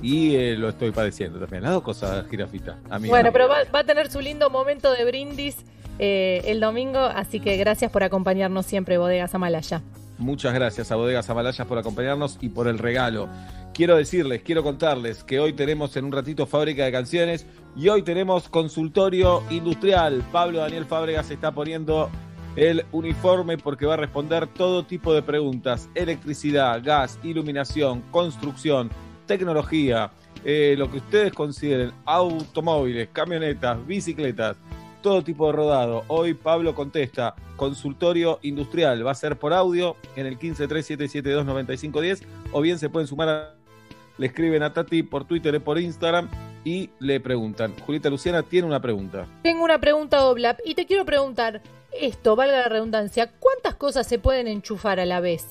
y 0.03 0.35
eh, 0.35 0.55
lo 0.55 0.69
estoy 0.69 0.91
padeciendo 0.91 1.39
también. 1.39 1.63
Las 1.63 1.73
dos 1.73 1.83
cosas, 1.83 2.27
jirafita. 2.29 2.77
amiga. 2.91 3.09
Bueno, 3.11 3.33
pero 3.33 3.49
va, 3.49 3.65
va 3.75 3.79
a 3.79 3.85
tener 3.85 4.11
su 4.11 4.21
lindo 4.21 4.51
momento 4.51 4.93
de 4.93 5.07
brindis 5.07 5.57
eh, 5.99 6.43
el 6.45 6.61
domingo, 6.61 6.99
así 6.99 7.41
que 7.41 7.57
gracias 7.57 7.91
por 7.91 8.03
acompañarnos 8.03 8.67
siempre, 8.67 8.99
Bodegas 8.99 9.35
Amalaya. 9.35 9.81
Muchas 10.19 10.53
gracias 10.53 10.93
a 10.93 10.97
Bodegas 10.97 11.31
Amalayas 11.31 11.67
por 11.67 11.79
acompañarnos 11.79 12.37
y 12.43 12.51
por 12.51 12.69
el 12.69 12.77
regalo. 12.77 13.31
Quiero 13.73 13.97
decirles, 13.97 14.43
quiero 14.43 14.63
contarles 14.63 15.25
que 15.25 15.41
hoy 15.41 15.55
tenemos 15.55 15.97
en 15.97 16.05
un 16.05 16.13
ratito 16.13 16.45
fábrica 16.45 16.85
de 16.85 16.93
canciones 16.93 17.47
y 17.75 17.89
hoy 17.89 18.03
tenemos 18.03 18.51
consultorio 18.51 19.43
industrial. 19.49 20.23
Pablo 20.31 20.59
Daniel 20.59 20.85
Fábregas 20.85 21.31
está 21.31 21.53
poniendo 21.53 22.11
el 22.57 22.85
uniforme 22.91 23.59
porque 23.59 23.87
va 23.87 23.95
a 23.95 23.99
responder 23.99 24.47
todo 24.47 24.83
tipo 24.85 25.15
de 25.15 25.23
preguntas. 25.23 25.89
Electricidad, 25.95 26.83
gas, 26.83 27.19
iluminación, 27.23 28.03
construcción, 28.11 28.91
tecnología, 29.27 30.11
eh, 30.45 30.75
lo 30.79 30.91
que 30.91 30.99
ustedes 30.99 31.33
consideren, 31.33 31.93
automóviles, 32.07 33.09
camionetas, 33.13 33.87
bicicletas, 33.87 34.57
todo 35.03 35.23
tipo 35.23 35.47
de 35.47 35.53
rodado. 35.53 36.05
Hoy 36.09 36.35
Pablo 36.35 36.75
contesta, 36.75 37.35
consultorio 37.57 38.39
industrial, 38.43 39.07
va 39.07 39.11
a 39.11 39.15
ser 39.15 39.37
por 39.37 39.53
audio 39.53 39.97
en 40.17 40.27
el 40.27 40.39
1537729510 40.39 42.23
o 42.53 42.61
bien 42.61 42.79
se 42.79 42.89
pueden 42.89 43.07
sumar 43.07 43.29
a... 43.29 43.55
Le 44.19 44.29
escriben 44.29 44.63
a 44.63 44.73
Tati 44.73 45.03
por 45.03 45.27
Twitter 45.27 45.55
y 45.55 45.59
por 45.59 45.79
Instagram 45.79 46.31
y 46.65 46.89
le 47.01 47.21
preguntan. 47.21 47.75
Julieta 47.85 48.09
Luciana 48.09 48.43
tiene 48.43 48.67
una 48.67 48.81
pregunta. 48.81 49.27
Tengo 49.43 49.63
una 49.63 49.79
pregunta, 49.79 50.25
Oblap, 50.25 50.59
y 50.65 50.75
te 50.75 50.87
quiero 50.87 51.05
preguntar 51.05 51.61
esto, 52.01 52.37
valga 52.37 52.59
la 52.59 52.69
redundancia, 52.69 53.31
¿cuántas 53.39 53.75
cosas 53.77 54.07
se 54.07 54.19
pueden 54.19 54.47
enchufar 54.49 55.01
a 55.01 55.07
la 55.07 55.21
vez? 55.21 55.47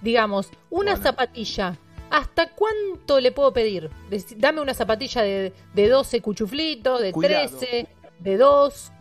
Digamos, 0.00 0.50
una 0.70 0.96
zapatilla, 0.96 1.76
¿hasta 2.10 2.50
cuánto 2.50 3.20
le 3.20 3.32
puedo 3.32 3.52
pedir? 3.52 3.90
Dame 4.36 4.60
una 4.60 4.74
zapatilla 4.74 5.22
de, 5.22 5.52
de 5.74 5.88
12 5.88 6.20
cuchuflitos, 6.22 7.00
de 7.02 7.12
Cuidado. 7.12 7.58
13, 7.58 7.88
de 8.18 8.36
2. 8.36 8.92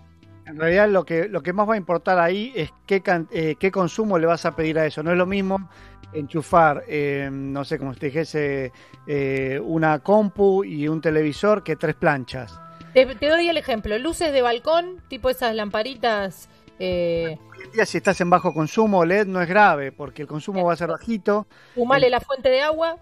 En 0.47 0.59
realidad 0.59 0.89
lo 0.89 1.05
que, 1.05 1.27
lo 1.29 1.41
que 1.43 1.53
más 1.53 1.69
va 1.69 1.75
a 1.75 1.77
importar 1.77 2.19
ahí 2.19 2.51
es 2.55 2.71
qué, 2.87 3.01
can- 3.01 3.27
eh, 3.31 3.55
qué 3.59 3.71
consumo 3.71 4.17
le 4.17 4.25
vas 4.25 4.45
a 4.45 4.55
pedir 4.55 4.79
a 4.79 4.85
eso. 4.85 5.03
No 5.03 5.11
es 5.11 5.17
lo 5.17 5.25
mismo 5.27 5.69
enchufar, 6.11 6.83
eh, 6.87 7.29
no 7.31 7.63
sé, 7.63 7.77
como 7.77 7.93
si 7.93 7.99
te 7.99 8.05
dijese, 8.07 8.71
eh, 9.07 9.61
una 9.63 9.99
compu 9.99 10.63
y 10.63 10.87
un 10.87 11.01
televisor 11.01 11.63
que 11.63 11.75
tres 11.75 11.93
planchas. 11.95 12.59
Te, 12.95 13.05
te 13.05 13.27
doy 13.27 13.47
el 13.47 13.57
ejemplo, 13.57 13.95
luces 13.99 14.33
de 14.33 14.41
balcón, 14.41 15.01
tipo 15.07 15.29
esas 15.29 15.53
lamparitas... 15.55 16.49
Eh, 16.79 17.37
Hoy 17.51 17.65
en 17.65 17.71
día 17.71 17.85
si 17.85 17.97
estás 17.97 18.19
en 18.21 18.29
bajo 18.29 18.53
consumo 18.53 19.03
LED 19.03 19.27
no 19.27 19.41
es 19.41 19.49
grave 19.49 19.91
porque 19.91 20.21
el 20.21 20.27
consumo 20.27 20.63
va 20.63 20.73
a 20.73 20.77
ser 20.77 20.89
bajito. 20.89 21.45
Fumale 21.75 22.09
la 22.09 22.21
fuente 22.21 22.49
de 22.49 22.61
agua, 22.61 22.97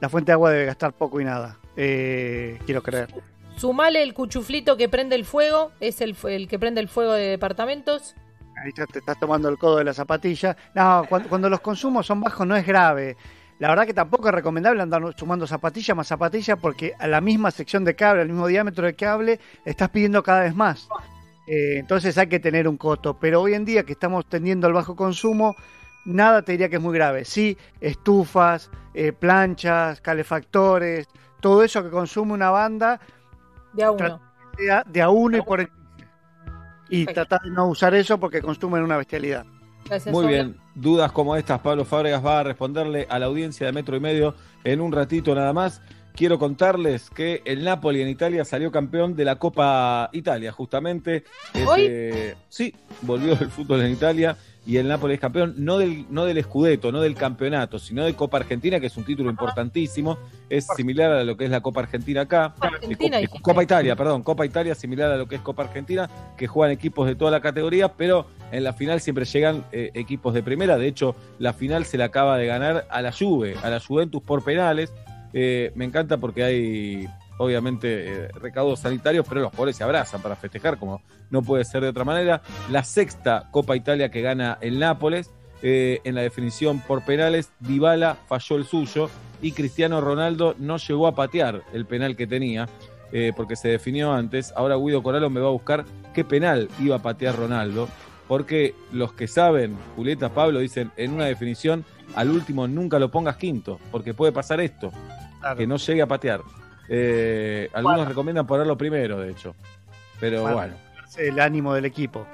La 0.00 0.08
fuente 0.08 0.30
de 0.30 0.34
agua 0.34 0.50
debe 0.50 0.64
gastar 0.66 0.92
poco 0.94 1.20
y 1.20 1.24
nada, 1.24 1.58
eh, 1.76 2.58
quiero 2.64 2.82
creer. 2.82 3.08
sumale 3.56 4.02
el 4.02 4.14
cuchuflito 4.14 4.76
que 4.76 4.88
prende 4.88 5.16
el 5.16 5.24
fuego, 5.24 5.70
es 5.80 6.00
el, 6.00 6.16
el 6.24 6.48
que 6.48 6.58
prende 6.58 6.80
el 6.80 6.88
fuego 6.88 7.12
de 7.12 7.28
departamentos. 7.28 8.14
Ahí 8.64 8.70
ya 8.74 8.86
te 8.86 9.00
estás 9.00 9.18
tomando 9.20 9.50
el 9.50 9.58
codo 9.58 9.76
de 9.76 9.84
la 9.84 9.92
zapatilla. 9.92 10.56
No, 10.74 11.04
cuando, 11.08 11.28
cuando 11.28 11.50
los 11.50 11.60
consumos 11.60 12.06
son 12.06 12.22
bajos 12.22 12.46
no 12.46 12.56
es 12.56 12.66
grave. 12.66 13.16
La 13.58 13.68
verdad 13.68 13.84
que 13.86 13.92
tampoco 13.94 14.28
es 14.28 14.34
recomendable 14.34 14.82
andar 14.82 15.02
sumando 15.16 15.46
zapatilla 15.46 15.94
más 15.94 16.08
zapatilla 16.08 16.56
porque 16.56 16.94
a 16.98 17.06
la 17.06 17.20
misma 17.20 17.50
sección 17.50 17.84
de 17.84 17.94
cable, 17.94 18.22
al 18.22 18.28
mismo 18.28 18.46
diámetro 18.46 18.86
de 18.86 18.94
cable, 18.94 19.40
estás 19.64 19.90
pidiendo 19.90 20.22
cada 20.22 20.40
vez 20.40 20.54
más. 20.54 20.88
Eh, 21.46 21.78
entonces 21.78 22.16
hay 22.18 22.28
que 22.28 22.40
tener 22.40 22.68
un 22.68 22.76
coto. 22.76 23.18
Pero 23.18 23.42
hoy 23.42 23.54
en 23.54 23.64
día 23.64 23.84
que 23.84 23.92
estamos 23.92 24.26
tendiendo 24.26 24.66
al 24.66 24.72
bajo 24.72 24.96
consumo, 24.96 25.54
nada 26.04 26.42
te 26.42 26.52
diría 26.52 26.68
que 26.68 26.76
es 26.76 26.82
muy 26.82 26.94
grave. 26.94 27.24
Sí, 27.24 27.56
estufas, 27.80 28.70
eh, 28.94 29.12
planchas, 29.12 30.00
calefactores, 30.00 31.08
todo 31.40 31.62
eso 31.62 31.82
que 31.82 31.90
consume 31.90 32.32
una 32.32 32.50
banda, 32.50 33.00
De 33.72 33.84
a 33.84 33.90
uno. 33.90 34.20
de 34.86 35.02
a 35.02 35.10
uno 35.10 35.36
y 35.36 35.42
por 35.42 35.60
el 35.60 35.68
y 36.88 37.06
tratar 37.06 37.42
de 37.42 37.50
no 37.50 37.66
usar 37.66 37.94
eso 37.94 38.18
porque 38.18 38.40
consumen 38.40 38.82
una 38.82 38.96
bestialidad. 38.96 39.44
Gracias, 39.84 40.12
Muy 40.12 40.26
bien, 40.26 40.56
dudas 40.74 41.12
como 41.12 41.36
estas, 41.36 41.60
Pablo 41.60 41.84
Fábregas 41.84 42.24
va 42.24 42.40
a 42.40 42.42
responderle 42.42 43.06
a 43.08 43.18
la 43.18 43.26
audiencia 43.26 43.66
de 43.66 43.72
Metro 43.72 43.96
y 43.96 44.00
Medio 44.00 44.34
en 44.64 44.80
un 44.80 44.92
ratito 44.92 45.34
nada 45.34 45.52
más. 45.52 45.80
Quiero 46.16 46.38
contarles 46.38 47.10
que 47.10 47.42
el 47.44 47.62
Napoli 47.62 48.00
en 48.00 48.08
Italia 48.08 48.42
salió 48.46 48.72
campeón 48.72 49.14
de 49.14 49.26
la 49.26 49.36
Copa 49.36 50.08
Italia, 50.14 50.50
justamente. 50.50 51.24
Este, 51.52 52.34
sí, 52.48 52.74
volvió 53.02 53.34
el 53.34 53.50
fútbol 53.50 53.82
en 53.82 53.92
Italia 53.92 54.34
y 54.66 54.78
el 54.78 54.88
Napoli 54.88 55.14
es 55.14 55.20
campeón, 55.20 55.54
no 55.58 55.76
del, 55.76 56.06
no 56.08 56.24
del 56.24 56.42
Scudetto, 56.42 56.90
no 56.90 57.02
del 57.02 57.14
campeonato, 57.14 57.78
sino 57.78 58.02
de 58.02 58.14
Copa 58.14 58.38
Argentina, 58.38 58.80
que 58.80 58.86
es 58.86 58.96
un 58.96 59.04
título 59.04 59.28
importantísimo. 59.28 60.18
Es 60.48 60.66
similar 60.74 61.12
a 61.12 61.22
lo 61.22 61.36
que 61.36 61.44
es 61.44 61.50
la 61.50 61.60
Copa 61.60 61.80
Argentina 61.82 62.22
acá. 62.22 62.54
Argentina, 62.60 63.18
Eh, 63.18 63.20
dijiste. 63.20 63.42
Copa 63.42 63.62
Italia, 63.62 63.94
perdón, 63.94 64.22
Copa 64.22 64.46
Italia, 64.46 64.74
similar 64.74 65.12
a 65.12 65.16
lo 65.18 65.28
que 65.28 65.34
es 65.36 65.42
Copa 65.42 65.64
Argentina, 65.64 66.08
que 66.38 66.46
juegan 66.46 66.72
equipos 66.72 67.06
de 67.06 67.14
toda 67.14 67.30
la 67.30 67.40
categoría, 67.42 67.92
pero 67.92 68.26
en 68.52 68.64
la 68.64 68.72
final 68.72 69.02
siempre 69.02 69.26
llegan 69.26 69.66
eh, 69.70 69.90
equipos 69.92 70.32
de 70.32 70.42
primera. 70.42 70.78
De 70.78 70.88
hecho, 70.88 71.14
la 71.38 71.52
final 71.52 71.84
se 71.84 71.98
la 71.98 72.06
acaba 72.06 72.38
de 72.38 72.46
ganar 72.46 72.86
a 72.90 73.02
la 73.02 73.12
Juve, 73.12 73.54
a 73.62 73.68
la 73.68 73.80
Juventus 73.80 74.22
por 74.22 74.42
penales. 74.42 74.92
Eh, 75.38 75.70
me 75.74 75.84
encanta 75.84 76.16
porque 76.16 76.42
hay, 76.42 77.06
obviamente, 77.36 77.88
eh, 78.08 78.28
recaudos 78.40 78.80
sanitarios, 78.80 79.26
pero 79.28 79.42
los 79.42 79.52
pobres 79.52 79.76
se 79.76 79.84
abrazan 79.84 80.22
para 80.22 80.34
festejar, 80.34 80.78
como 80.78 81.02
no 81.28 81.42
puede 81.42 81.62
ser 81.66 81.82
de 81.82 81.88
otra 81.88 82.04
manera. 82.04 82.40
La 82.70 82.82
sexta 82.82 83.48
Copa 83.50 83.76
Italia 83.76 84.10
que 84.10 84.22
gana 84.22 84.56
el 84.62 84.78
Nápoles. 84.78 85.30
eh, 85.62 86.00
en 86.04 86.14
la 86.14 86.20
definición 86.20 86.80
por 86.80 87.04
penales, 87.04 87.50
Dybala 87.60 88.16
falló 88.28 88.56
el 88.56 88.66
suyo 88.66 89.08
y 89.40 89.52
Cristiano 89.52 90.00
Ronaldo 90.00 90.54
no 90.58 90.76
llegó 90.76 91.06
a 91.06 91.14
patear 91.14 91.62
el 91.72 91.86
penal 91.86 92.14
que 92.14 92.26
tenía 92.26 92.68
eh, 93.12 93.32
porque 93.36 93.56
se 93.56 93.68
definió 93.68 94.12
antes. 94.12 94.52
Ahora 94.56 94.76
Guido 94.76 95.02
Coralo 95.02 95.30
me 95.30 95.40
va 95.40 95.48
a 95.48 95.52
buscar 95.52 95.84
qué 96.14 96.24
penal 96.24 96.68
iba 96.80 96.96
a 96.96 97.02
patear 97.02 97.36
Ronaldo, 97.36 97.88
porque 98.28 98.74
los 98.92 99.12
que 99.12 99.28
saben, 99.28 99.76
Julieta 99.96 100.28
Pablo, 100.30 100.58
dicen 100.60 100.90
en 100.96 101.12
una 101.12 101.24
definición, 101.24 101.84
al 102.14 102.30
último 102.30 102.66
nunca 102.68 102.98
lo 102.98 103.10
pongas 103.10 103.36
quinto, 103.36 103.78
porque 103.90 104.12
puede 104.12 104.32
pasar 104.32 104.60
esto, 104.60 104.92
que 105.54 105.66
no 105.66 105.76
llegue 105.76 106.02
a 106.02 106.06
patear. 106.06 106.40
Eh, 106.88 107.68
algunos 107.74 107.96
Bueno. 107.98 108.08
recomiendan 108.08 108.46
ponerlo 108.46 108.76
primero, 108.76 109.18
de 109.20 109.30
hecho. 109.30 109.54
Pero 110.18 110.42
Para 110.44 110.54
bueno. 110.54 110.74
El 111.18 111.40
ánimo 111.40 111.74
del 111.74 111.84
equipo. 111.84 112.26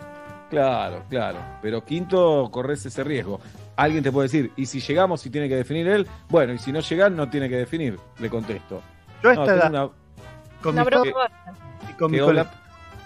Claro, 0.50 1.04
claro. 1.08 1.38
Pero 1.62 1.84
quinto 1.84 2.48
corres 2.50 2.84
ese 2.84 3.02
riesgo. 3.02 3.40
Alguien 3.76 4.02
te 4.04 4.12
puede 4.12 4.26
decir, 4.28 4.52
y 4.56 4.66
si 4.66 4.80
llegamos, 4.80 5.20
si 5.22 5.30
tiene 5.30 5.48
que 5.48 5.56
definir 5.56 5.88
él, 5.88 6.06
bueno, 6.28 6.52
y 6.52 6.58
si 6.58 6.72
no 6.72 6.80
llegan, 6.80 7.16
no 7.16 7.28
tiene 7.30 7.48
que 7.48 7.56
definir, 7.56 7.98
le 8.18 8.28
contesto. 8.28 8.82
Yo 9.22 9.30
a 9.30 9.32
esta 9.32 9.54
edad, 9.54 9.70
una- 9.70 9.88
con 10.62 10.74
Una 10.74 10.84
mi 12.08 12.18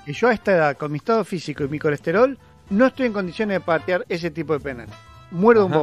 y 0.07 0.13
yo 0.13 0.29
a 0.29 0.33
esta 0.33 0.53
edad, 0.53 0.77
con 0.77 0.91
mi 0.93 0.99
estado 0.99 1.25
físico 1.25 1.65
y 1.65 1.69
mi 1.69 1.79
colesterol, 1.79 2.39
no 2.71 2.87
estoy 2.87 3.07
en 3.07 3.13
condiciones 3.13 3.57
de 3.57 3.61
patear 3.61 4.05
ese 4.09 4.31
tipo 4.31 4.53
de 4.53 4.61
penal. 4.61 4.89
Muero 5.31 5.61
de 5.61 5.67
un 5.67 5.73
Ajá. 5.73 5.81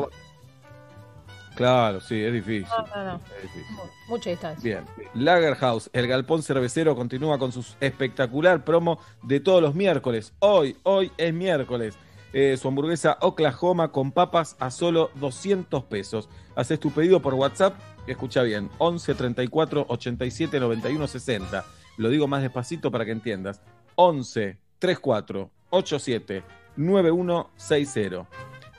Claro, 1.55 2.01
sí, 2.01 2.23
es 2.23 2.33
difícil. 2.33 2.67
No, 2.69 2.87
no, 2.95 3.03
no. 3.03 3.15
Es 3.37 3.43
difícil. 3.43 3.75
Mucha 4.07 4.31
distancia. 4.31 4.63
Bien. 4.63 4.83
Lagerhaus, 5.13 5.89
el 5.93 6.07
galpón 6.07 6.41
cervecero, 6.41 6.95
continúa 6.95 7.37
con 7.37 7.51
su 7.51 7.63
espectacular 7.79 8.63
promo 8.63 8.97
de 9.21 9.39
todos 9.39 9.61
los 9.61 9.75
miércoles. 9.75 10.33
Hoy, 10.39 10.75
hoy 10.83 11.11
es 11.17 11.31
miércoles. 11.33 11.95
Eh, 12.33 12.57
su 12.57 12.67
hamburguesa 12.67 13.17
Oklahoma 13.21 13.91
con 13.91 14.11
papas 14.11 14.55
a 14.59 14.71
solo 14.71 15.11
200 15.15 15.83
pesos. 15.83 16.27
Haces 16.55 16.79
tu 16.79 16.89
pedido 16.89 17.21
por 17.21 17.35
WhatsApp, 17.35 17.75
escucha 18.07 18.41
bien, 18.41 18.71
11 18.79 19.13
34 19.13 19.85
87 19.87 20.59
91 20.59 21.07
60. 21.07 21.63
Lo 21.97 22.09
digo 22.09 22.27
más 22.27 22.41
despacito 22.41 22.89
para 22.89 23.05
que 23.05 23.11
entiendas. 23.11 23.61
11 23.95 24.57
34 24.79 25.51
879160 25.69 28.25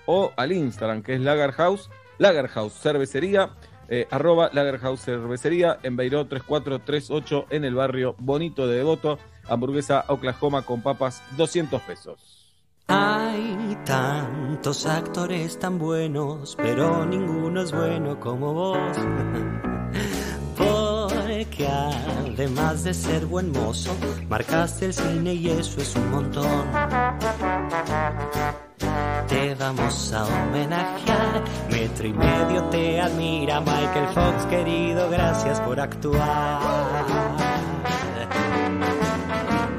o 0.06 0.32
al 0.36 0.52
Instagram 0.52 1.02
que 1.02 1.14
es 1.14 1.20
Lagerhaus, 1.20 1.90
Lagerhaus 2.18 2.72
Cervecería, 2.74 3.50
eh, 3.88 4.06
arroba 4.10 4.50
Lagerhaus 4.52 5.00
Cervecería 5.00 5.78
en 5.82 5.96
Beiró 5.96 6.26
3438 6.26 7.46
en 7.50 7.64
el 7.64 7.74
barrio 7.74 8.14
Bonito 8.18 8.66
de 8.66 8.78
Devoto, 8.78 9.18
hamburguesa 9.48 10.04
Oklahoma 10.08 10.62
con 10.62 10.82
papas 10.82 11.22
200 11.36 11.82
pesos. 11.82 12.44
Hay 12.86 13.78
tantos 13.84 14.84
actores 14.84 15.58
tan 15.58 15.78
buenos, 15.78 16.54
pero 16.56 17.06
ninguno 17.06 17.62
es 17.62 17.72
bueno 17.72 18.20
como 18.20 18.52
vos. 18.52 18.78
Porque 20.56 21.66
además 21.66 22.84
de 22.84 22.94
ser 22.94 23.26
buen 23.26 23.52
mozo, 23.52 23.96
marcaste 24.28 24.86
el 24.86 24.94
cine 24.94 25.34
y 25.34 25.48
eso 25.48 25.80
es 25.80 25.96
un 25.96 26.10
montón. 26.10 26.70
Te 29.28 29.54
vamos 29.54 30.12
a 30.12 30.24
homenajear, 30.24 31.44
metro 31.70 32.06
y 32.06 32.12
medio 32.12 32.64
te 32.64 33.00
admira 33.00 33.60
Michael 33.60 34.08
Fox, 34.12 34.44
querido, 34.46 35.08
gracias 35.08 35.60
por 35.60 35.78
actuar. 35.80 36.60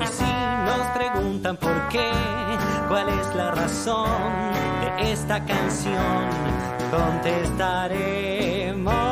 Y 0.01 0.07
si 0.07 0.23
nos 0.23 0.87
preguntan 0.97 1.57
por 1.57 1.87
qué, 1.89 2.09
cuál 2.87 3.09
es 3.09 3.35
la 3.35 3.51
razón 3.51 4.09
de 4.81 5.11
esta 5.11 5.45
canción, 5.45 6.29
contestaremos 6.89 9.04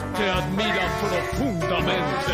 te 0.00 0.30
admira 0.30 0.88
profundamente. 1.00 2.32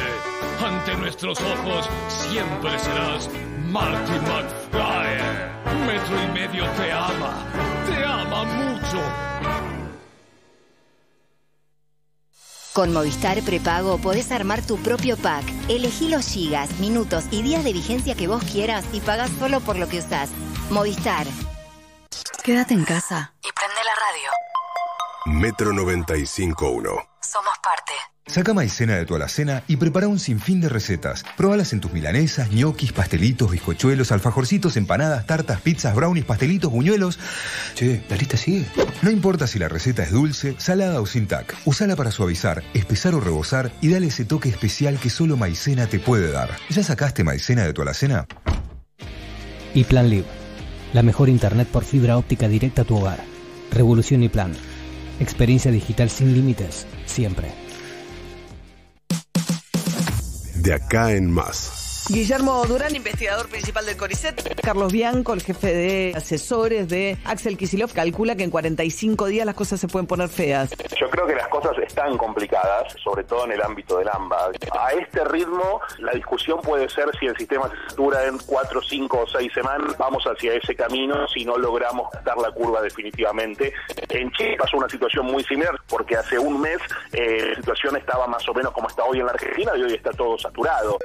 Ante 0.64 0.96
nuestros 0.96 1.40
ojos 1.40 1.88
siempre 2.08 2.78
serás 2.78 3.28
Marty 3.66 4.12
McFly. 4.12 5.86
Metro 5.86 6.22
y 6.22 6.26
medio 6.32 6.64
te 6.72 6.92
ama, 6.92 7.46
te 7.86 8.04
ama 8.04 8.44
mucho. 8.44 8.98
Con 12.72 12.92
Movistar 12.92 13.42
Prepago 13.42 13.98
podés 13.98 14.32
armar 14.32 14.62
tu 14.62 14.78
propio 14.78 15.16
pack. 15.16 15.44
Elegí 15.68 16.08
los 16.08 16.26
gigas, 16.26 16.78
minutos 16.80 17.24
y 17.30 17.42
días 17.42 17.64
de 17.64 17.72
vigencia 17.72 18.14
que 18.14 18.28
vos 18.28 18.42
quieras 18.44 18.84
y 18.92 19.00
pagás 19.00 19.30
solo 19.38 19.60
por 19.60 19.76
lo 19.78 19.88
que 19.88 19.98
usás. 19.98 20.30
Movistar. 20.70 21.26
Quédate 22.42 22.74
en 22.74 22.84
casa. 22.84 23.34
Y 23.42 23.52
prende 23.52 23.80
la 23.84 23.94
radio. 23.94 25.38
Metro 25.40 25.72
95.1. 25.72 27.11
Somos 27.24 27.54
parte. 27.62 27.92
Saca 28.26 28.52
maicena 28.52 28.96
de 28.96 29.06
tu 29.06 29.14
alacena 29.14 29.62
y 29.68 29.76
prepara 29.76 30.08
un 30.08 30.18
sinfín 30.18 30.60
de 30.60 30.68
recetas. 30.68 31.24
Probalas 31.36 31.72
en 31.72 31.80
tus 31.80 31.92
milanesas, 31.92 32.50
ñoquis, 32.50 32.92
pastelitos, 32.92 33.50
bizcochuelos, 33.50 34.10
alfajorcitos, 34.10 34.76
empanadas, 34.76 35.24
tartas, 35.24 35.60
pizzas, 35.60 35.94
brownies, 35.94 36.24
pastelitos, 36.24 36.72
buñuelos. 36.72 37.20
Che, 37.74 38.04
la 38.08 38.16
lista 38.16 38.36
sigue. 38.36 38.66
No 39.02 39.10
importa 39.10 39.46
si 39.46 39.60
la 39.60 39.68
receta 39.68 40.02
es 40.02 40.10
dulce, 40.10 40.56
salada 40.58 41.00
o 41.00 41.06
sin 41.06 41.28
tac. 41.28 41.56
Usala 41.64 41.94
para 41.94 42.10
suavizar, 42.10 42.64
espesar 42.74 43.14
o 43.14 43.20
rebosar 43.20 43.72
y 43.80 43.88
dale 43.88 44.08
ese 44.08 44.24
toque 44.24 44.48
especial 44.48 44.98
que 44.98 45.10
solo 45.10 45.36
maicena 45.36 45.86
te 45.86 46.00
puede 46.00 46.32
dar. 46.32 46.50
¿Ya 46.70 46.82
sacaste 46.82 47.22
maicena 47.22 47.64
de 47.64 47.72
tu 47.72 47.82
alacena? 47.82 48.26
Y 49.74 49.84
Plan 49.84 50.10
Live. 50.10 50.26
La 50.92 51.02
mejor 51.02 51.28
internet 51.28 51.68
por 51.68 51.84
fibra 51.84 52.16
óptica 52.16 52.48
directa 52.48 52.82
a 52.82 52.84
tu 52.84 52.98
hogar. 52.98 53.20
Revolución 53.70 54.22
y 54.24 54.28
Plan. 54.28 54.54
Experiencia 55.20 55.70
digital 55.70 56.10
sin 56.10 56.34
límites, 56.34 56.86
siempre. 57.06 57.48
De 60.56 60.74
acá 60.74 61.12
en 61.12 61.30
más. 61.30 61.81
Guillermo 62.08 62.64
Durán, 62.66 62.96
investigador 62.96 63.48
principal 63.48 63.86
del 63.86 63.96
CONICET. 63.96 64.60
Carlos 64.60 64.92
Bianco, 64.92 65.34
el 65.34 65.42
jefe 65.42 65.72
de 65.72 66.12
asesores 66.16 66.88
de 66.88 67.16
Axel 67.24 67.56
Kisilov, 67.56 67.92
calcula 67.92 68.34
que 68.34 68.42
en 68.42 68.50
45 68.50 69.26
días 69.26 69.46
las 69.46 69.54
cosas 69.54 69.80
se 69.80 69.86
pueden 69.86 70.06
poner 70.06 70.28
feas. 70.28 70.70
Yo 70.98 71.08
creo 71.08 71.26
que 71.26 71.34
las 71.34 71.48
cosas 71.48 71.78
están 71.78 72.18
complicadas, 72.18 72.92
sobre 73.02 73.24
todo 73.24 73.44
en 73.44 73.52
el 73.52 73.62
ámbito 73.62 73.98
del 73.98 74.08
AMBA. 74.08 74.50
A 74.78 74.92
este 74.92 75.24
ritmo, 75.24 75.80
la 75.98 76.12
discusión 76.12 76.60
puede 76.60 76.88
ser 76.88 77.08
si 77.18 77.26
el 77.26 77.36
sistema 77.36 77.70
se 77.70 77.90
satura 77.90 78.26
en 78.26 78.38
4, 78.38 78.82
5 78.82 79.18
o 79.20 79.26
6 79.26 79.52
semanas. 79.52 79.96
Vamos 79.96 80.24
hacia 80.24 80.54
ese 80.54 80.74
camino 80.74 81.28
si 81.28 81.44
no 81.44 81.56
logramos 81.56 82.08
dar 82.24 82.36
la 82.36 82.50
curva 82.50 82.82
definitivamente. 82.82 83.72
En 84.08 84.30
Chile 84.32 84.56
pasó 84.58 84.76
una 84.76 84.88
situación 84.88 85.26
muy 85.26 85.44
similar, 85.44 85.76
porque 85.88 86.16
hace 86.16 86.38
un 86.38 86.60
mes 86.60 86.78
eh, 87.12 87.46
la 87.50 87.54
situación 87.56 87.96
estaba 87.96 88.26
más 88.26 88.46
o 88.48 88.54
menos 88.54 88.72
como 88.72 88.88
está 88.88 89.04
hoy 89.04 89.20
en 89.20 89.26
la 89.26 89.32
Argentina 89.32 89.72
y 89.76 89.82
hoy 89.82 89.94
está 89.94 90.10
todo 90.10 90.36
saturado. 90.36 90.98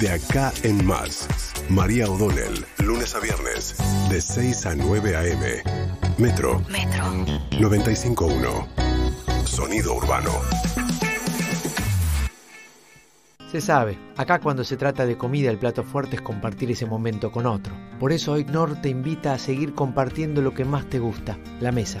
De 0.00 0.10
acá 0.10 0.50
en 0.62 0.86
más. 0.86 1.28
María 1.68 2.10
O'Donnell, 2.10 2.64
lunes 2.78 3.14
a 3.14 3.20
viernes, 3.20 3.76
de 4.08 4.18
6 4.22 4.64
a 4.64 4.74
9 4.74 5.14
a.m. 5.14 5.62
Metro. 6.16 6.62
Metro. 6.70 7.04
95.1. 7.50 9.44
Sonido 9.44 9.94
urbano. 9.94 10.30
Se 13.52 13.60
sabe, 13.60 13.98
acá 14.16 14.38
cuando 14.38 14.64
se 14.64 14.78
trata 14.78 15.04
de 15.04 15.18
comida 15.18 15.50
el 15.50 15.58
plato 15.58 15.84
fuerte 15.84 16.16
es 16.16 16.22
compartir 16.22 16.70
ese 16.70 16.86
momento 16.86 17.30
con 17.30 17.44
otro. 17.44 17.74
Por 17.98 18.12
eso 18.12 18.32
hoy 18.32 18.46
Nor 18.46 18.80
te 18.80 18.88
invita 18.88 19.34
a 19.34 19.38
seguir 19.38 19.74
compartiendo 19.74 20.40
lo 20.40 20.54
que 20.54 20.64
más 20.64 20.88
te 20.88 20.98
gusta, 20.98 21.36
la 21.60 21.72
mesa. 21.72 22.00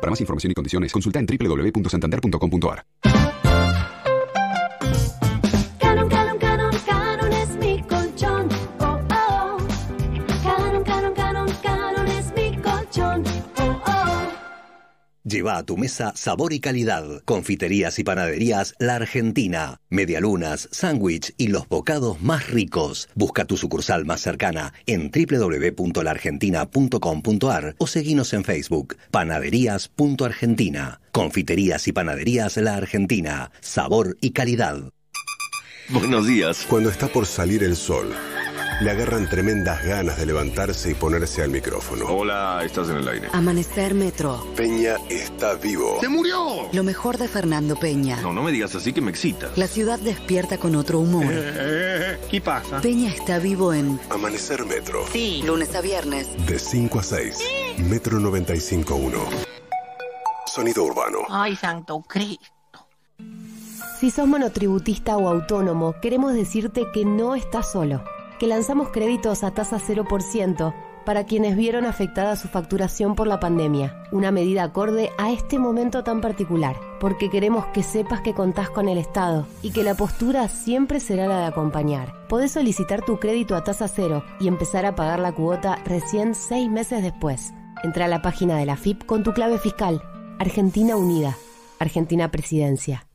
Para 0.00 0.10
más 0.10 0.20
información 0.20 0.52
y 0.52 0.54
condiciones, 0.54 0.92
consulta 0.92 1.18
en 1.18 1.26
www.santander.com.ar. 1.26 3.17
Lleva 15.28 15.58
a 15.58 15.62
tu 15.62 15.76
mesa 15.76 16.12
sabor 16.16 16.54
y 16.54 16.60
calidad. 16.60 17.04
Confiterías 17.26 17.98
y 17.98 18.04
panaderías 18.04 18.74
La 18.78 18.94
Argentina. 18.94 19.82
Medialunas, 19.90 20.70
sándwich 20.72 21.34
y 21.36 21.48
los 21.48 21.68
bocados 21.68 22.22
más 22.22 22.48
ricos. 22.48 23.10
Busca 23.14 23.44
tu 23.44 23.58
sucursal 23.58 24.06
más 24.06 24.22
cercana 24.22 24.72
en 24.86 25.10
www.largentina.com.ar 25.10 27.74
o 27.76 27.86
seguinos 27.86 28.32
en 28.32 28.44
Facebook. 28.44 28.96
Panaderías.argentina. 29.10 31.02
Confiterías 31.12 31.86
y 31.88 31.92
panaderías 31.92 32.56
La 32.56 32.76
Argentina. 32.76 33.50
Sabor 33.60 34.16
y 34.22 34.30
calidad. 34.30 34.94
Buenos 35.90 36.26
días. 36.26 36.64
Cuando 36.66 36.88
está 36.88 37.08
por 37.08 37.26
salir 37.26 37.62
el 37.62 37.76
sol 37.76 38.14
le 38.80 38.90
agarran 38.90 39.28
tremendas 39.28 39.84
ganas 39.84 40.18
de 40.18 40.26
levantarse 40.26 40.90
y 40.90 40.94
ponerse 40.94 41.42
al 41.42 41.50
micrófono. 41.50 42.06
Hola, 42.06 42.62
estás 42.64 42.88
en 42.90 42.96
el 42.96 43.08
aire. 43.08 43.28
Amanecer 43.32 43.94
Metro. 43.94 44.46
Peña 44.56 44.96
está 45.08 45.54
vivo. 45.54 45.98
¡Se 46.00 46.08
murió! 46.08 46.68
Lo 46.72 46.84
mejor 46.84 47.18
de 47.18 47.26
Fernando 47.26 47.76
Peña. 47.76 48.20
No, 48.20 48.32
no 48.32 48.42
me 48.42 48.52
digas 48.52 48.74
así 48.74 48.92
que 48.92 49.00
me 49.00 49.10
excitas. 49.10 49.56
La 49.58 49.66
ciudad 49.66 49.98
despierta 49.98 50.58
con 50.58 50.76
otro 50.76 51.00
humor. 51.00 51.26
¿Qué 52.30 52.40
pasa? 52.42 52.80
Peña 52.80 53.10
está 53.10 53.38
vivo 53.38 53.72
en 53.72 53.98
Amanecer 54.10 54.64
Metro. 54.64 55.04
Sí. 55.12 55.42
Lunes 55.44 55.74
a 55.74 55.80
viernes. 55.80 56.28
De 56.46 56.58
5 56.58 57.00
a 57.00 57.02
6. 57.02 57.38
Metro 57.78 58.18
95.1. 58.20 59.46
Sonido 60.46 60.84
urbano. 60.84 61.18
Ay, 61.28 61.56
santo 61.56 62.00
Cristo. 62.06 62.48
Si 63.98 64.12
sos 64.12 64.28
monotributista 64.28 65.16
o 65.16 65.28
autónomo, 65.28 65.96
queremos 66.00 66.32
decirte 66.32 66.86
que 66.92 67.04
no 67.04 67.34
estás 67.34 67.72
solo, 67.72 68.04
que 68.38 68.46
lanzamos 68.46 68.88
créditos 68.90 69.44
a 69.44 69.52
tasa 69.52 69.78
0% 69.78 70.74
para 71.08 71.24
quienes 71.24 71.56
vieron 71.56 71.86
afectada 71.86 72.36
su 72.36 72.48
facturación 72.48 73.14
por 73.14 73.26
la 73.26 73.40
pandemia, 73.40 74.02
una 74.12 74.30
medida 74.30 74.62
acorde 74.62 75.10
a 75.16 75.32
este 75.32 75.58
momento 75.58 76.04
tan 76.04 76.20
particular, 76.20 76.76
porque 77.00 77.30
queremos 77.30 77.64
que 77.68 77.82
sepas 77.82 78.20
que 78.20 78.34
contás 78.34 78.68
con 78.68 78.90
el 78.90 78.98
Estado 78.98 79.46
y 79.62 79.70
que 79.70 79.84
la 79.84 79.94
postura 79.94 80.48
siempre 80.48 81.00
será 81.00 81.26
la 81.26 81.38
de 81.38 81.46
acompañar. 81.46 82.28
Podés 82.28 82.52
solicitar 82.52 83.06
tu 83.06 83.18
crédito 83.18 83.56
a 83.56 83.64
tasa 83.64 83.88
cero 83.88 84.22
y 84.38 84.48
empezar 84.48 84.84
a 84.84 84.94
pagar 84.94 85.18
la 85.18 85.32
cuota 85.32 85.78
recién 85.86 86.34
seis 86.34 86.68
meses 86.68 87.02
después. 87.02 87.54
Entra 87.82 88.04
a 88.04 88.08
la 88.08 88.20
página 88.20 88.58
de 88.58 88.66
la 88.66 88.76
FIP 88.76 89.06
con 89.06 89.22
tu 89.22 89.32
clave 89.32 89.56
fiscal. 89.56 90.02
Argentina 90.38 90.94
Unida. 90.96 91.38
Argentina 91.78 92.30
Presidencia. 92.30 93.06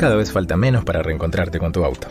Cada 0.00 0.16
vez 0.16 0.32
falta 0.32 0.56
menos 0.56 0.82
para 0.82 1.02
reencontrarte 1.02 1.58
con 1.58 1.72
tu 1.72 1.84
auto. 1.84 2.08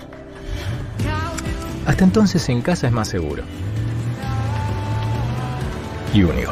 Hasta 1.87 2.03
entonces 2.03 2.47
en 2.49 2.61
casa 2.61 2.85
es 2.85 2.93
más 2.93 3.07
seguro. 3.07 3.41
Y 6.13 6.21
único. 6.21 6.51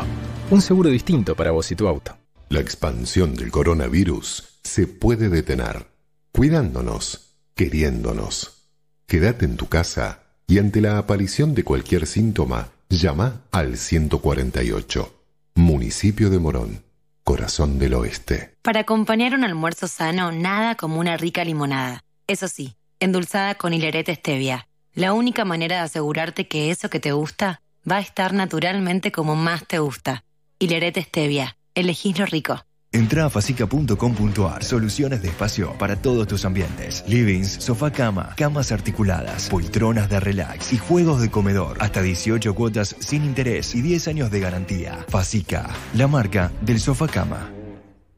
Un 0.50 0.64
seguro 0.64 0.90
distinto 0.90 1.36
para 1.36 1.52
vos 1.52 1.72
y 1.72 1.76
tu 1.76 1.88
auto. 1.88 2.18
La 2.50 2.60
expansión 2.60 3.36
del 3.36 3.52
coronavirus 3.52 4.62
se 4.64 4.88
puede 4.88 5.30
detener, 5.30 5.86
cuidándonos, 6.32 7.36
queriéndonos. 7.54 8.72
Quédate 9.06 9.46
en 9.46 9.58
tu 9.58 9.68
casa 9.68 10.24
y 10.48 10.58
ante 10.58 10.82
la 10.82 10.98
aparición 10.98 11.54
de 11.54 11.64
cualquier 11.64 12.08
síntoma, 12.08 12.70
llama 12.90 13.44
al 13.52 13.78
148. 13.78 15.14
Municipio 15.54 16.32
de 16.32 16.40
Morón, 16.40 16.87
corazón 17.28 17.78
del 17.78 17.94
oeste. 17.94 18.56
Para 18.62 18.80
acompañar 18.80 19.34
un 19.34 19.44
almuerzo 19.44 19.90
sano, 19.90 20.32
nada 20.32 20.76
como 20.76 20.98
una 20.98 21.18
rica 21.18 21.44
limonada. 21.44 22.06
Eso 22.26 22.48
sí, 22.48 22.78
endulzada 23.02 23.56
con 23.56 23.74
hilerete 23.74 24.16
stevia. 24.16 24.70
La 24.94 25.12
única 25.12 25.44
manera 25.44 25.76
de 25.76 25.82
asegurarte 25.82 26.48
que 26.48 26.72
eso 26.72 26.90
que 26.90 27.02
te 27.02 27.12
gusta 27.12 27.62
va 27.84 27.98
a 27.98 28.00
estar 28.00 28.32
naturalmente 28.34 29.12
como 29.12 29.36
más 29.36 29.68
te 29.68 29.80
gusta. 29.80 30.24
Hilerete 30.58 31.02
stevia. 31.02 31.58
Elegís 31.76 32.18
lo 32.18 32.26
rico. 32.26 32.66
Entra 32.98 33.28
a 33.28 33.30
facica.com.ar. 33.30 34.64
Soluciones 34.64 35.22
de 35.22 35.28
espacio 35.28 35.74
para 35.78 35.98
todos 35.98 36.26
tus 36.26 36.46
ambientes. 36.46 37.04
Livings, 37.08 37.64
sofá 37.64 37.92
cama, 37.92 38.34
camas 38.36 38.72
articuladas, 38.72 39.50
poltronas 39.50 40.10
de 40.10 40.20
relax 40.20 40.74
y 40.74 40.80
juegos 40.80 41.22
de 41.22 41.30
comedor. 41.30 41.78
Hasta 41.80 42.02
18 42.02 42.56
cuotas 42.56 42.96
sin 42.98 43.24
interés 43.24 43.76
y 43.76 43.82
10 43.82 44.08
años 44.08 44.32
de 44.32 44.40
garantía. 44.40 45.06
Facica, 45.10 45.70
la 45.94 46.08
marca 46.08 46.52
del 46.62 46.80
sofá 46.80 47.08
cama. 47.08 47.52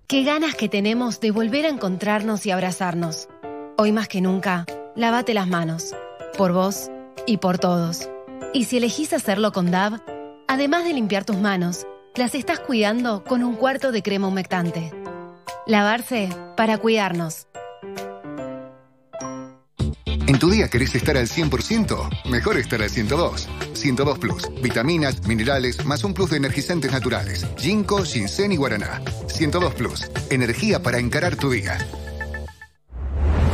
Qué 0.08 0.24
ganas 0.24 0.56
que 0.56 0.70
tenemos 0.70 1.20
de 1.20 1.32
volver 1.32 1.66
a 1.66 1.70
encontrarnos 1.70 2.46
y 2.46 2.52
abrazarnos. 2.52 3.28
Hoy 3.78 3.92
más 3.92 4.08
que 4.08 4.22
nunca, 4.22 4.66
lávate 4.96 5.34
las 5.34 5.50
manos. 5.50 5.94
Por 6.38 6.54
vos 6.54 6.90
y 7.28 7.38
por 7.38 7.58
todos. 7.58 8.10
Y 8.54 8.64
si 8.64 8.78
elegís 8.78 9.12
hacerlo 9.12 9.52
con 9.52 9.72
DAB, 9.72 10.00
además 10.48 10.86
de 10.86 10.94
limpiar 10.94 11.26
tus 11.26 11.38
manos, 11.38 11.86
las 12.16 12.36
estás 12.36 12.60
cuidando 12.60 13.24
con 13.24 13.44
un 13.44 13.56
cuarto 13.56 13.92
de 13.92 14.02
crema 14.02 14.28
humectante. 14.28 14.92
Lavarse 15.66 16.30
para 16.58 16.78
cuidarnos. 16.78 17.48
¿En 20.28 20.38
tu 20.38 20.52
día 20.52 20.68
querés 20.70 20.94
estar 20.94 21.18
al 21.18 21.28
100%? 21.28 22.26
Mejor 22.30 22.58
estar 22.58 22.82
al 22.82 22.90
102. 22.90 23.50
102 23.74 24.20
Plus. 24.20 24.50
Vitaminas, 24.62 25.26
minerales, 25.26 25.84
más 25.86 26.04
un 26.04 26.14
plus 26.14 26.30
de 26.30 26.38
energizantes 26.38 26.92
naturales. 26.92 27.48
Ginkgo, 27.58 28.04
ginseng 28.04 28.52
y 28.52 28.58
guaraná. 28.58 29.02
102 29.28 29.74
Plus. 29.74 30.12
Energía 30.30 30.84
para 30.84 31.00
encarar 31.00 31.36
tu 31.36 31.50
día. 31.50 31.78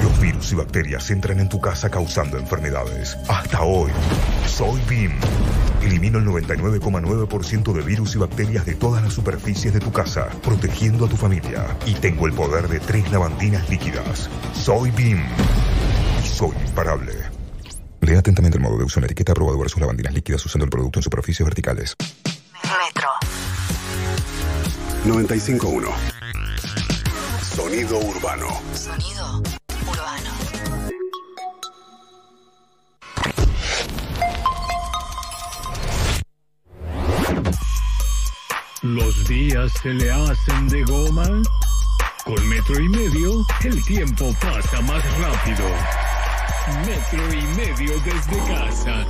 Los 0.02 0.19
virus 0.19 0.52
y 0.52 0.56
bacterias 0.56 1.10
entran 1.11 1.40
en 1.40 1.48
tu 1.48 1.61
casa 1.61 1.90
causando 1.90 2.38
enfermedades. 2.38 3.15
Hasta 3.30 3.61
hoy, 3.61 3.91
soy 4.45 4.80
BIM. 4.90 5.14
Elimino 5.86 6.18
el 6.20 6.26
99,9% 6.26 7.72
de 7.74 7.82
virus 7.82 8.16
y 8.16 8.18
bacterias 8.18 8.66
de 8.66 8.74
todas 8.76 9.03
las 9.03 9.14
superficies 9.14 9.74
de 9.74 9.80
tu 9.80 9.91
casa, 9.91 10.28
protegiendo 10.44 11.06
a 11.06 11.10
tu 11.10 11.16
familia. 11.16 11.78
Y 11.86 11.94
tengo 11.94 12.26
el 12.26 12.34
poder 12.34 12.68
de 12.68 12.80
tres 12.80 13.12
lavandinas 13.12 13.70
líquidas. 13.70 14.30
Soy 14.53 14.90
BIM. 14.91 15.20
Y 16.24 16.28
soy 16.28 16.56
imparable. 16.68 17.14
Lea 18.02 18.20
atentamente 18.20 18.57
el 18.57 18.64
modo 18.64 18.78
de 18.78 18.84
uso 18.84 18.99
en 18.99 19.03
la 19.03 19.06
etiqueta 19.07 19.32
aprobado 19.32 19.57
versus 19.57 19.80
lavandinas 19.80 20.14
líquidas 20.14 20.45
usando 20.45 20.66
el 20.66 20.70
producto 20.70 20.99
en 20.99 21.03
superficies 21.03 21.45
verticales. 21.45 21.95
Metro. 22.64 23.10
95.1. 25.06 25.88
Sonido 27.41 27.99
urbano. 27.99 28.48
Sonido 28.74 29.44
urbano. 29.88 30.35
Los 38.86 39.28
días 39.28 39.72
se 39.82 39.95
le 39.95 40.12
hacen 40.12 40.68
de 40.68 40.84
goma. 40.84 41.24
Con 42.24 42.48
metro 42.48 42.80
y 42.80 42.88
medio, 42.88 43.44
el 43.64 43.84
tiempo 43.84 44.32
pasa 44.40 44.80
más 44.82 45.03
rápido. 45.20 45.68
Metro 46.86 47.34
y 47.34 47.41
medio 47.57 47.99
desde 48.02 48.38
casa. 48.53 49.07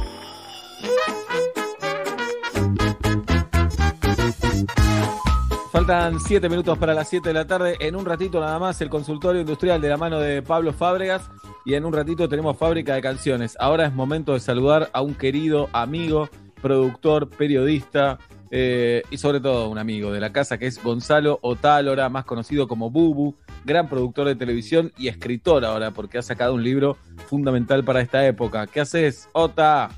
Faltan 5.73 6.21
7 6.21 6.47
minutos 6.47 6.77
para 6.77 6.93
las 6.93 7.09
7 7.09 7.27
de 7.27 7.33
la 7.33 7.45
tarde. 7.45 7.75
En 7.81 7.97
un 7.97 8.05
ratito 8.05 8.39
nada 8.39 8.57
más 8.57 8.79
el 8.79 8.89
consultorio 8.89 9.41
industrial 9.41 9.81
de 9.81 9.89
la 9.89 9.97
mano 9.97 10.19
de 10.19 10.41
Pablo 10.41 10.71
Fábregas. 10.71 11.29
Y 11.65 11.73
en 11.73 11.83
un 11.83 11.91
ratito 11.91 12.29
tenemos 12.29 12.57
fábrica 12.57 12.95
de 12.95 13.01
canciones. 13.01 13.57
Ahora 13.59 13.87
es 13.87 13.93
momento 13.93 14.35
de 14.35 14.39
saludar 14.39 14.89
a 14.93 15.01
un 15.01 15.15
querido 15.15 15.67
amigo, 15.73 16.29
productor, 16.61 17.27
periodista 17.27 18.19
eh, 18.51 19.03
y 19.09 19.17
sobre 19.17 19.39
todo 19.39 19.69
un 19.69 19.77
amigo 19.77 20.11
de 20.11 20.19
la 20.19 20.31
casa 20.31 20.57
que 20.57 20.67
es 20.67 20.81
Gonzalo 20.81 21.39
Otálora, 21.41 22.09
más 22.09 22.25
conocido 22.25 22.67
como 22.67 22.89
Bubu, 22.89 23.35
gran 23.63 23.89
productor 23.89 24.27
de 24.27 24.35
televisión 24.35 24.91
y 24.97 25.07
escritor 25.07 25.65
ahora 25.65 25.91
porque 25.91 26.17
ha 26.17 26.21
sacado 26.21 26.53
un 26.53 26.63
libro 26.63 26.97
fundamental 27.27 27.83
para 27.83 28.01
esta 28.01 28.25
época. 28.25 28.67
¿Qué 28.67 28.81
haces, 28.81 29.27
Ota? 29.33 29.89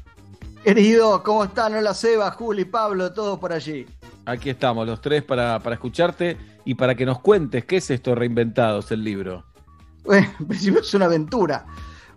Querido, 0.63 1.23
¿cómo 1.23 1.43
están? 1.43 1.75
Hola 1.75 1.93
Seba, 1.93 2.31
Juli, 2.31 2.65
Pablo, 2.65 3.13
todos 3.13 3.39
por 3.39 3.53
allí. 3.53 3.85
Aquí 4.25 4.49
estamos 4.49 4.85
los 4.85 5.01
tres 5.01 5.23
para, 5.23 5.59
para 5.59 5.75
escucharte 5.75 6.37
y 6.65 6.75
para 6.75 6.95
que 6.95 7.05
nos 7.05 7.19
cuentes 7.19 7.63
qué 7.65 7.77
es 7.77 7.89
esto 7.89 8.15
Reinventados, 8.15 8.91
el 8.91 9.03
libro. 9.03 9.45
Bueno, 10.03 10.27
en 10.39 10.47
principio 10.47 10.81
es 10.81 10.93
una 10.93 11.05
aventura. 11.05 11.65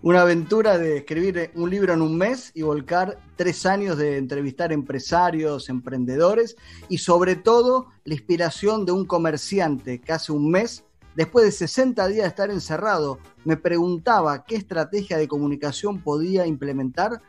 Una 0.02 0.22
aventura 0.22 0.78
de 0.78 0.96
escribir 0.96 1.50
un 1.54 1.68
libro 1.68 1.92
en 1.92 2.00
un 2.00 2.16
mes 2.16 2.52
y 2.54 2.62
volcar 2.62 3.18
tres 3.36 3.66
años 3.66 3.98
de 3.98 4.16
entrevistar 4.16 4.72
empresarios, 4.72 5.68
emprendedores 5.68 6.56
y 6.88 6.96
sobre 6.96 7.36
todo 7.36 7.88
la 8.04 8.14
inspiración 8.14 8.86
de 8.86 8.92
un 8.92 9.04
comerciante 9.04 10.00
que 10.00 10.12
hace 10.12 10.32
un 10.32 10.50
mes, 10.50 10.84
después 11.16 11.44
de 11.44 11.52
60 11.52 12.08
días 12.08 12.22
de 12.22 12.28
estar 12.28 12.50
encerrado, 12.50 13.18
me 13.44 13.58
preguntaba 13.58 14.42
qué 14.44 14.56
estrategia 14.56 15.18
de 15.18 15.28
comunicación 15.28 16.00
podía 16.00 16.46
implementar 16.46 17.20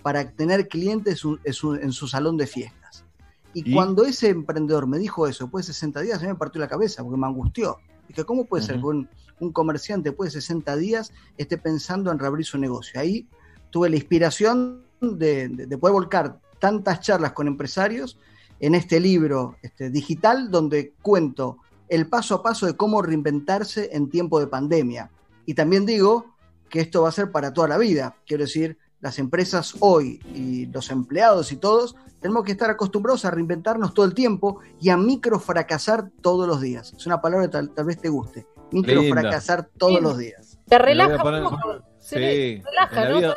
para 0.00 0.30
tener 0.30 0.68
clientes 0.68 1.24
en 1.42 1.52
su, 1.52 1.74
en 1.74 1.90
su 1.90 2.06
salón 2.06 2.36
de 2.36 2.46
fiestas. 2.46 3.04
Y, 3.54 3.68
¿Y? 3.68 3.74
cuando 3.74 4.04
ese 4.04 4.28
emprendedor 4.28 4.86
me 4.86 4.98
dijo 4.98 5.26
eso, 5.26 5.46
después 5.46 5.66
de 5.66 5.72
60 5.72 6.00
días, 6.02 6.18
a 6.20 6.22
mí 6.22 6.28
me 6.28 6.36
partió 6.36 6.60
la 6.60 6.68
cabeza 6.68 7.02
porque 7.02 7.18
me 7.18 7.26
angustió. 7.26 7.78
Dije, 8.10 8.24
¿cómo 8.24 8.44
puede 8.44 8.62
ser 8.64 8.76
que 8.80 8.86
un, 8.86 9.08
un 9.38 9.52
comerciante 9.52 10.10
después 10.10 10.32
de 10.32 10.40
60 10.40 10.76
días 10.76 11.12
esté 11.38 11.58
pensando 11.58 12.10
en 12.10 12.18
reabrir 12.18 12.44
su 12.44 12.58
negocio? 12.58 13.00
Ahí 13.00 13.26
tuve 13.70 13.88
la 13.88 13.96
inspiración 13.96 14.82
de, 15.00 15.48
de- 15.48 15.66
de 15.66 15.78
poder 15.78 15.92
volcar 15.94 16.40
tantas 16.58 17.00
charlas 17.00 17.32
con 17.32 17.46
empresarios 17.46 18.18
en 18.58 18.74
este 18.74 18.98
libro 19.00 19.56
este, 19.62 19.90
digital 19.90 20.50
donde 20.50 20.92
cuento 21.02 21.58
el 21.88 22.06
paso 22.08 22.34
a 22.34 22.42
paso 22.42 22.66
de 22.66 22.76
cómo 22.76 23.00
reinventarse 23.00 23.90
en 23.92 24.10
tiempo 24.10 24.38
de 24.40 24.46
pandemia. 24.48 25.10
Y 25.46 25.54
también 25.54 25.86
digo 25.86 26.34
que 26.68 26.80
esto 26.80 27.02
va 27.02 27.08
a 27.08 27.12
ser 27.12 27.30
para 27.32 27.52
toda 27.52 27.68
la 27.68 27.78
vida. 27.78 28.16
Quiero 28.26 28.44
decir, 28.44 28.76
las 29.00 29.18
empresas 29.18 29.74
hoy 29.80 30.20
y 30.34 30.66
los 30.66 30.90
empleados 30.90 31.52
y 31.52 31.56
todos 31.56 31.96
tenemos 32.20 32.44
que 32.44 32.52
estar 32.52 32.68
acostumbrados 32.70 33.24
a 33.24 33.30
reinventarnos 33.30 33.94
todo 33.94 34.04
el 34.04 34.12
tiempo 34.14 34.60
y 34.80 34.90
a 34.90 34.96
microfracasar 34.96 36.10
todos 36.20 36.46
los 36.46 36.60
días. 36.60 36.92
Es 36.92 37.06
una 37.06 37.20
palabra 37.20 37.46
que 37.46 37.52
tal, 37.52 37.70
tal 37.70 37.84
vez 37.86 37.98
te 38.00 38.08
guste. 38.10 38.46
Microfracasar 38.72 39.68
todos 39.78 39.94
Linda. 39.94 40.08
los 40.10 40.18
días. 40.18 40.58
Te 40.66 40.78
relaja 40.78 41.18
poner- 41.22 41.42
un 41.42 41.50
poco. 41.50 41.82
Se 41.98 42.16
Sí, 42.16 42.20
le- 42.20 42.62
relaja, 42.64 43.02
en 43.06 43.12
la 43.14 43.20
¿no? 43.20 43.34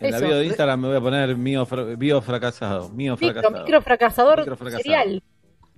en 0.00 0.10
la 0.10 0.16
Eso. 0.18 0.26
bio 0.26 0.36
de 0.36 0.44
Instagram 0.46 0.80
me 0.80 0.88
voy 0.88 0.96
a 0.96 1.00
poner 1.00 1.36
mío, 1.36 1.64
fra- 1.66 1.84
bio 1.96 2.20
fracasado. 2.20 2.88
Mío 2.90 3.16
Micro, 3.20 3.32
fracasado. 3.40 3.64
micro 3.64 3.82
fracasador 3.82 4.38
Micro 4.40 4.56
fracasado. 4.56 4.82
serial. 4.82 5.22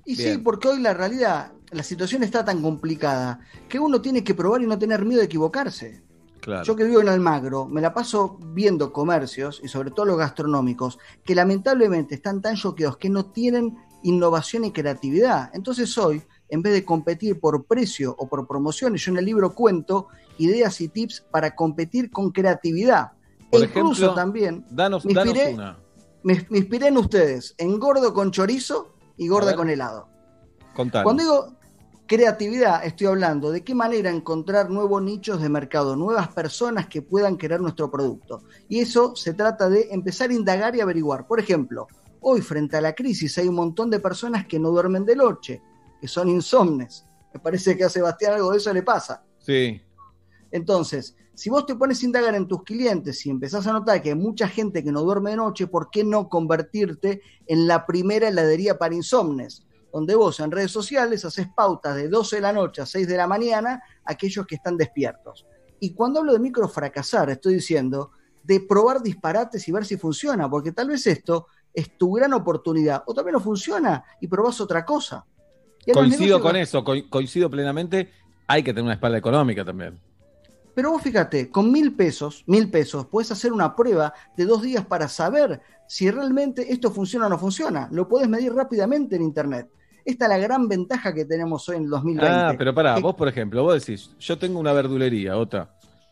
Y 0.04 0.16
sí, 0.16 0.38
porque 0.38 0.68
hoy 0.68 0.80
la 0.80 0.94
realidad, 0.94 1.52
la 1.70 1.82
situación 1.82 2.22
está 2.22 2.44
tan 2.44 2.62
complicada 2.62 3.40
que 3.68 3.78
uno 3.78 4.00
tiene 4.00 4.24
que 4.24 4.34
probar 4.34 4.62
y 4.62 4.66
no 4.66 4.78
tener 4.78 5.04
miedo 5.04 5.18
de 5.20 5.26
equivocarse. 5.26 6.02
Claro. 6.40 6.64
Yo 6.64 6.76
que 6.76 6.84
vivo 6.84 7.00
en 7.00 7.08
Almagro, 7.08 7.66
me 7.66 7.80
la 7.80 7.92
paso 7.92 8.38
viendo 8.52 8.92
comercios, 8.92 9.60
y 9.62 9.68
sobre 9.68 9.90
todo 9.90 10.06
los 10.06 10.18
gastronómicos, 10.18 10.98
que 11.24 11.34
lamentablemente 11.34 12.14
están 12.14 12.40
tan 12.40 12.56
choqueados 12.56 12.96
que 12.96 13.08
no 13.08 13.26
tienen 13.26 13.76
innovación 14.02 14.64
y 14.64 14.72
creatividad. 14.72 15.50
Entonces 15.52 15.96
hoy, 15.98 16.22
en 16.48 16.62
vez 16.62 16.72
de 16.72 16.84
competir 16.84 17.40
por 17.40 17.64
precio 17.64 18.14
o 18.18 18.28
por 18.28 18.46
promociones, 18.46 19.04
yo 19.04 19.12
en 19.12 19.18
el 19.18 19.24
libro 19.24 19.54
cuento 19.54 20.08
ideas 20.38 20.80
y 20.80 20.88
tips 20.88 21.26
para 21.30 21.54
competir 21.54 22.10
con 22.10 22.30
creatividad. 22.30 23.12
Por 23.50 23.62
e 23.62 23.64
incluso 23.64 23.92
ejemplo, 23.92 24.14
también 24.14 24.64
Danos, 24.70 25.04
me 25.04 25.14
danos 25.14 25.34
inspiré, 25.34 25.54
una. 25.54 25.78
me, 26.22 26.46
me 26.50 26.58
inspiré 26.58 26.88
en 26.88 26.98
ustedes, 26.98 27.54
en 27.58 27.78
gordo 27.78 28.14
con 28.14 28.30
chorizo 28.30 28.94
y 29.16 29.28
gorda 29.28 29.56
con 29.56 29.68
helado. 29.68 30.08
Contanos. 30.74 31.04
Cuando 31.04 31.22
digo 31.22 31.57
creatividad, 32.08 32.84
estoy 32.84 33.06
hablando 33.06 33.52
de 33.52 33.62
qué 33.62 33.74
manera 33.74 34.10
encontrar 34.10 34.70
nuevos 34.70 35.00
nichos 35.02 35.40
de 35.40 35.48
mercado, 35.48 35.94
nuevas 35.94 36.28
personas 36.28 36.88
que 36.88 37.02
puedan 37.02 37.36
querer 37.36 37.60
nuestro 37.60 37.90
producto. 37.90 38.42
Y 38.68 38.80
eso 38.80 39.14
se 39.14 39.34
trata 39.34 39.68
de 39.68 39.88
empezar 39.90 40.30
a 40.30 40.34
indagar 40.34 40.74
y 40.74 40.80
averiguar. 40.80 41.26
Por 41.26 41.38
ejemplo, 41.38 41.86
hoy 42.20 42.40
frente 42.40 42.78
a 42.78 42.80
la 42.80 42.94
crisis 42.94 43.36
hay 43.38 43.46
un 43.46 43.54
montón 43.54 43.90
de 43.90 44.00
personas 44.00 44.46
que 44.46 44.58
no 44.58 44.70
duermen 44.70 45.04
de 45.04 45.14
noche, 45.14 45.62
que 46.00 46.08
son 46.08 46.30
insomnes. 46.30 47.04
Me 47.32 47.40
parece 47.40 47.76
que 47.76 47.84
a 47.84 47.90
Sebastián 47.90 48.32
algo 48.32 48.52
de 48.52 48.56
eso 48.56 48.72
le 48.72 48.82
pasa. 48.82 49.22
Sí. 49.38 49.80
Entonces, 50.50 51.14
si 51.34 51.50
vos 51.50 51.66
te 51.66 51.76
pones 51.76 52.02
a 52.02 52.06
indagar 52.06 52.34
en 52.34 52.48
tus 52.48 52.64
clientes 52.64 53.24
y 53.26 53.30
empezás 53.30 53.66
a 53.66 53.72
notar 53.72 54.00
que 54.00 54.08
hay 54.08 54.14
mucha 54.14 54.48
gente 54.48 54.82
que 54.82 54.90
no 54.90 55.02
duerme 55.02 55.30
de 55.30 55.36
noche, 55.36 55.66
¿por 55.66 55.90
qué 55.90 56.04
no 56.04 56.30
convertirte 56.30 57.20
en 57.46 57.68
la 57.68 57.84
primera 57.84 58.28
heladería 58.28 58.78
para 58.78 58.94
insomnes? 58.94 59.67
Donde 59.92 60.14
vos 60.14 60.38
en 60.40 60.50
redes 60.50 60.70
sociales 60.70 61.24
haces 61.24 61.48
pautas 61.54 61.96
de 61.96 62.08
12 62.08 62.36
de 62.36 62.42
la 62.42 62.52
noche 62.52 62.82
a 62.82 62.86
6 62.86 63.06
de 63.08 63.16
la 63.16 63.26
mañana 63.26 63.82
a 64.04 64.12
aquellos 64.12 64.46
que 64.46 64.56
están 64.56 64.76
despiertos. 64.76 65.46
Y 65.80 65.94
cuando 65.94 66.20
hablo 66.20 66.32
de 66.32 66.38
micro 66.40 66.68
fracasar, 66.68 67.30
estoy 67.30 67.54
diciendo 67.54 68.10
de 68.42 68.60
probar 68.60 69.02
disparates 69.02 69.66
y 69.68 69.72
ver 69.72 69.84
si 69.84 69.96
funciona, 69.96 70.48
porque 70.48 70.72
tal 70.72 70.88
vez 70.88 71.06
esto 71.06 71.46
es 71.72 71.96
tu 71.96 72.12
gran 72.12 72.32
oportunidad, 72.32 73.02
o 73.06 73.14
también 73.14 73.34
no 73.34 73.40
funciona 73.40 74.02
y 74.20 74.26
probás 74.26 74.60
otra 74.60 74.84
cosa. 74.84 75.24
Coincido 75.92 76.40
con 76.40 76.56
eso, 76.56 76.84
co- 76.84 77.08
coincido 77.10 77.48
plenamente. 77.50 78.10
Hay 78.46 78.62
que 78.62 78.72
tener 78.72 78.84
una 78.84 78.94
espalda 78.94 79.18
económica 79.18 79.64
también. 79.64 79.98
Pero 80.74 80.92
vos 80.92 81.02
fíjate, 81.02 81.50
con 81.50 81.70
mil 81.72 81.94
pesos, 81.96 82.44
mil 82.46 82.70
pesos, 82.70 83.06
puedes 83.06 83.30
hacer 83.32 83.52
una 83.52 83.74
prueba 83.74 84.12
de 84.36 84.44
dos 84.44 84.62
días 84.62 84.86
para 84.86 85.08
saber 85.08 85.60
si 85.88 86.10
realmente 86.10 86.72
esto 86.72 86.90
funciona 86.90 87.26
o 87.26 87.28
no 87.28 87.38
funciona. 87.38 87.88
Lo 87.90 88.08
podés 88.08 88.28
medir 88.28 88.52
rápidamente 88.54 89.16
en 89.16 89.22
internet. 89.22 89.68
Esta 90.08 90.24
es 90.24 90.28
la 90.30 90.38
gran 90.38 90.68
ventaja 90.68 91.12
que 91.12 91.26
tenemos 91.26 91.68
hoy 91.68 91.76
en 91.76 91.82
el 91.84 91.90
2020. 91.90 92.26
Ah, 92.34 92.54
pero 92.56 92.74
pará, 92.74 92.94
Que- 92.94 93.02
vos 93.02 93.14
por 93.14 93.28
ejemplo, 93.28 93.62
vos 93.62 93.74
decís, 93.84 94.10
yo 94.18 94.38
tengo 94.38 94.58
una 94.58 94.72
verdulería, 94.72 95.36
otra, 95.36 95.68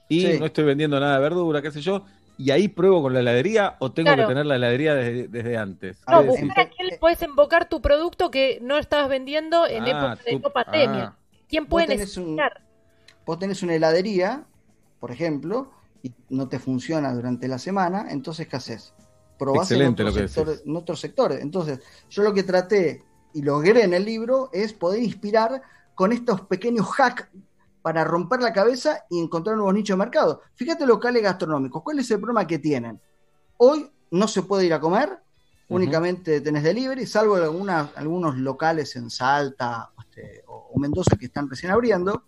y 0.06 0.20
Sí. 0.20 0.38
no 0.38 0.44
estoy 0.44 0.64
vendiendo 0.64 1.00
nada 1.00 1.14
de 1.14 1.20
verdura, 1.22 1.62
qué 1.62 1.70
sé 1.70 1.80
yo, 1.80 2.04
y 2.36 2.50
ahí 2.50 2.68
pruebo 2.68 3.00
con 3.00 3.14
la 3.14 3.20
heladería 3.20 3.76
o 3.78 3.90
tengo 3.92 4.08
Claro. 4.08 4.24
que 4.24 4.28
tener 4.28 4.44
la 4.44 4.56
heladería 4.56 4.94
desde, 4.94 5.28
desde 5.28 5.56
antes. 5.56 5.98
No, 6.06 6.20
¿Qué 6.20 6.26
decís? 6.26 6.44
buscar 6.44 6.66
a 6.66 6.68
quién 6.68 6.88
le 6.88 6.98
puedes 6.98 7.22
invocar 7.22 7.68
tu 7.70 7.80
producto 7.80 8.30
que 8.30 8.58
no 8.60 8.76
estabas 8.76 9.08
vendiendo 9.08 9.66
en 9.66 9.84
Ah, 9.84 9.88
época 9.88 10.22
de 10.26 10.32
tú- 10.32 10.38
no 10.40 10.50
pandemia. 10.50 11.04
ah. 11.04 11.16
¿Quién 11.48 11.64
Vos 11.64 11.70
puede 11.70 11.94
un- 11.94 12.00
necesitar? 12.00 12.60
Vos 13.24 13.38
tenés 13.38 13.62
una 13.62 13.74
heladería, 13.76 14.44
por 15.00 15.10
ejemplo, 15.10 15.70
y 16.02 16.12
no 16.28 16.48
te 16.50 16.58
funciona 16.58 17.14
durante 17.14 17.48
la 17.48 17.58
semana, 17.58 18.08
entonces 18.10 18.46
¿qué 18.46 18.56
haces? 18.56 18.92
Probás 19.38 19.70
en 19.70 19.78
Excelente 19.78 20.04
que 20.04 20.12
sectores, 20.28 20.56
decís. 20.58 20.66
en 20.68 20.76
otros 20.76 21.00
sectores. 21.00 21.40
Entonces, 21.40 21.80
yo 22.10 22.22
lo 22.22 22.34
que 22.34 22.42
traté 22.42 23.02
y 23.36 23.42
logré 23.42 23.84
en 23.84 23.92
el 23.92 24.06
libro 24.06 24.48
es 24.50 24.72
poder 24.72 25.02
inspirar 25.02 25.60
con 25.94 26.10
estos 26.10 26.40
pequeños 26.40 26.88
hacks 26.98 27.28
para 27.82 28.02
romper 28.02 28.40
la 28.40 28.50
cabeza 28.50 29.04
y 29.10 29.20
encontrar 29.20 29.56
nuevos 29.56 29.74
nichos 29.74 29.94
de 29.94 30.04
mercado. 30.04 30.40
Fíjate 30.54 30.86
locales 30.86 31.22
gastronómicos, 31.22 31.82
¿cuál 31.82 31.98
es 31.98 32.10
el 32.10 32.18
problema 32.18 32.46
que 32.46 32.58
tienen? 32.58 32.98
Hoy 33.58 33.90
no 34.10 34.26
se 34.26 34.40
puede 34.40 34.64
ir 34.64 34.72
a 34.72 34.80
comer, 34.80 35.18
únicamente 35.68 36.40
tenés 36.40 36.62
delivery, 36.62 37.04
salvo 37.04 37.34
algunas, 37.34 37.94
algunos 37.98 38.38
locales 38.38 38.96
en 38.96 39.10
Salta 39.10 39.90
este, 39.98 40.42
o, 40.46 40.70
o 40.72 40.78
Mendoza 40.78 41.18
que 41.18 41.26
están 41.26 41.50
recién 41.50 41.72
abriendo. 41.72 42.22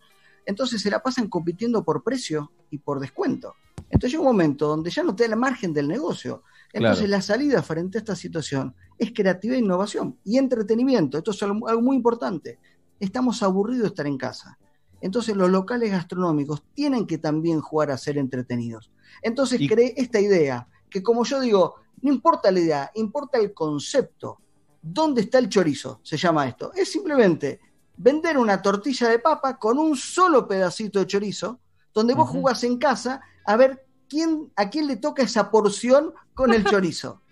Entonces 0.45 0.83
se 0.83 0.91
la 0.91 1.03
pasan 1.03 1.29
compitiendo 1.29 1.83
por 1.83 2.05
precio 2.05 2.53
y 2.71 2.77
por 2.77 3.01
descuento. 3.01 3.55
Entonces 3.89 4.11
llega 4.11 4.21
un 4.21 4.29
momento 4.29 4.69
donde 4.69 4.91
ya 4.91 5.03
no 5.03 5.17
te 5.17 5.27
da 5.27 5.33
el 5.33 5.41
margen 5.41 5.73
del 5.73 5.89
negocio. 5.89 6.43
Entonces 6.73 7.07
Claro. 7.07 7.11
la 7.17 7.23
salida 7.23 7.63
frente 7.63 7.99
a 7.99 8.01
esta 8.01 8.15
situación 8.17 8.75
es 8.99 9.13
creatividad 9.15 9.59
e 9.59 9.65
innovación 9.65 10.19
y 10.25 10.37
entretenimiento. 10.39 11.19
Esto 11.19 11.31
es 11.31 11.43
algo, 11.43 11.69
algo 11.69 11.81
muy 11.83 11.97
importante. 11.97 12.59
Estamos 13.01 13.43
aburridos 13.43 13.83
de 13.83 13.89
estar 13.89 14.07
en 14.07 14.19
casa. 14.19 14.59
Entonces 15.01 15.37
los 15.37 15.49
locales 15.51 15.91
gastronómicos 15.93 16.63
tienen 16.75 17.07
que 17.07 17.19
también 17.19 17.61
jugar 17.61 17.91
a 17.91 17.97
ser 17.97 18.19
entretenidos. 18.19 18.91
Entonces 19.23 19.61
Y- 19.61 19.69
creé 19.69 19.95
esta 19.97 20.21
idea, 20.21 20.67
que 20.91 21.03
como 21.03 21.25
yo 21.25 21.41
digo, 21.41 21.77
no 22.03 22.13
importa 22.13 22.51
la 22.51 22.61
idea, 22.61 22.91
importa 22.95 23.39
el 23.39 23.55
concepto. 23.55 24.39
¿Dónde 24.83 25.23
está 25.23 25.39
el 25.39 25.49
chorizo? 25.49 26.01
Se 26.03 26.17
llama 26.17 26.47
esto. 26.49 26.73
Es 26.75 26.91
simplemente 26.93 27.61
vender 27.97 28.37
una 28.39 28.61
tortilla 28.63 29.09
de 29.09 29.19
papa 29.19 29.59
con 29.59 29.79
un 29.79 29.97
solo 29.97 30.47
pedacito 30.47 30.99
de 31.01 31.07
chorizo, 31.07 31.61
donde 31.95 32.15
vos 32.15 32.29
jugás 32.29 32.63
en 32.65 32.79
casa 32.79 33.21
a 33.45 33.57
ver 33.57 33.85
quién, 34.09 34.51
a 34.57 34.69
quién 34.71 34.87
le 34.87 34.97
toca 34.97 35.23
esa 35.23 35.51
porción 35.51 36.13
con 36.35 36.53
el 36.53 36.65
chorizo. 36.65 37.23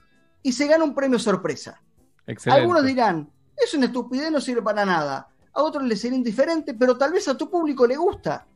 Y 0.42 0.52
se 0.52 0.66
gana 0.66 0.84
un 0.84 0.94
premio 0.94 1.18
sorpresa. 1.18 1.80
Excelente. 2.26 2.60
Algunos 2.60 2.84
dirán, 2.84 3.30
es 3.56 3.74
una 3.74 3.86
estupidez, 3.86 4.30
no 4.30 4.40
sirve 4.40 4.62
para 4.62 4.84
nada. 4.84 5.28
A 5.52 5.62
otros 5.62 5.84
les 5.84 6.00
será 6.00 6.14
indiferente, 6.14 6.74
pero 6.74 6.96
tal 6.96 7.12
vez 7.12 7.26
a 7.28 7.36
tu 7.36 7.50
público 7.50 7.86
le 7.86 7.96
gusta. 7.96 8.46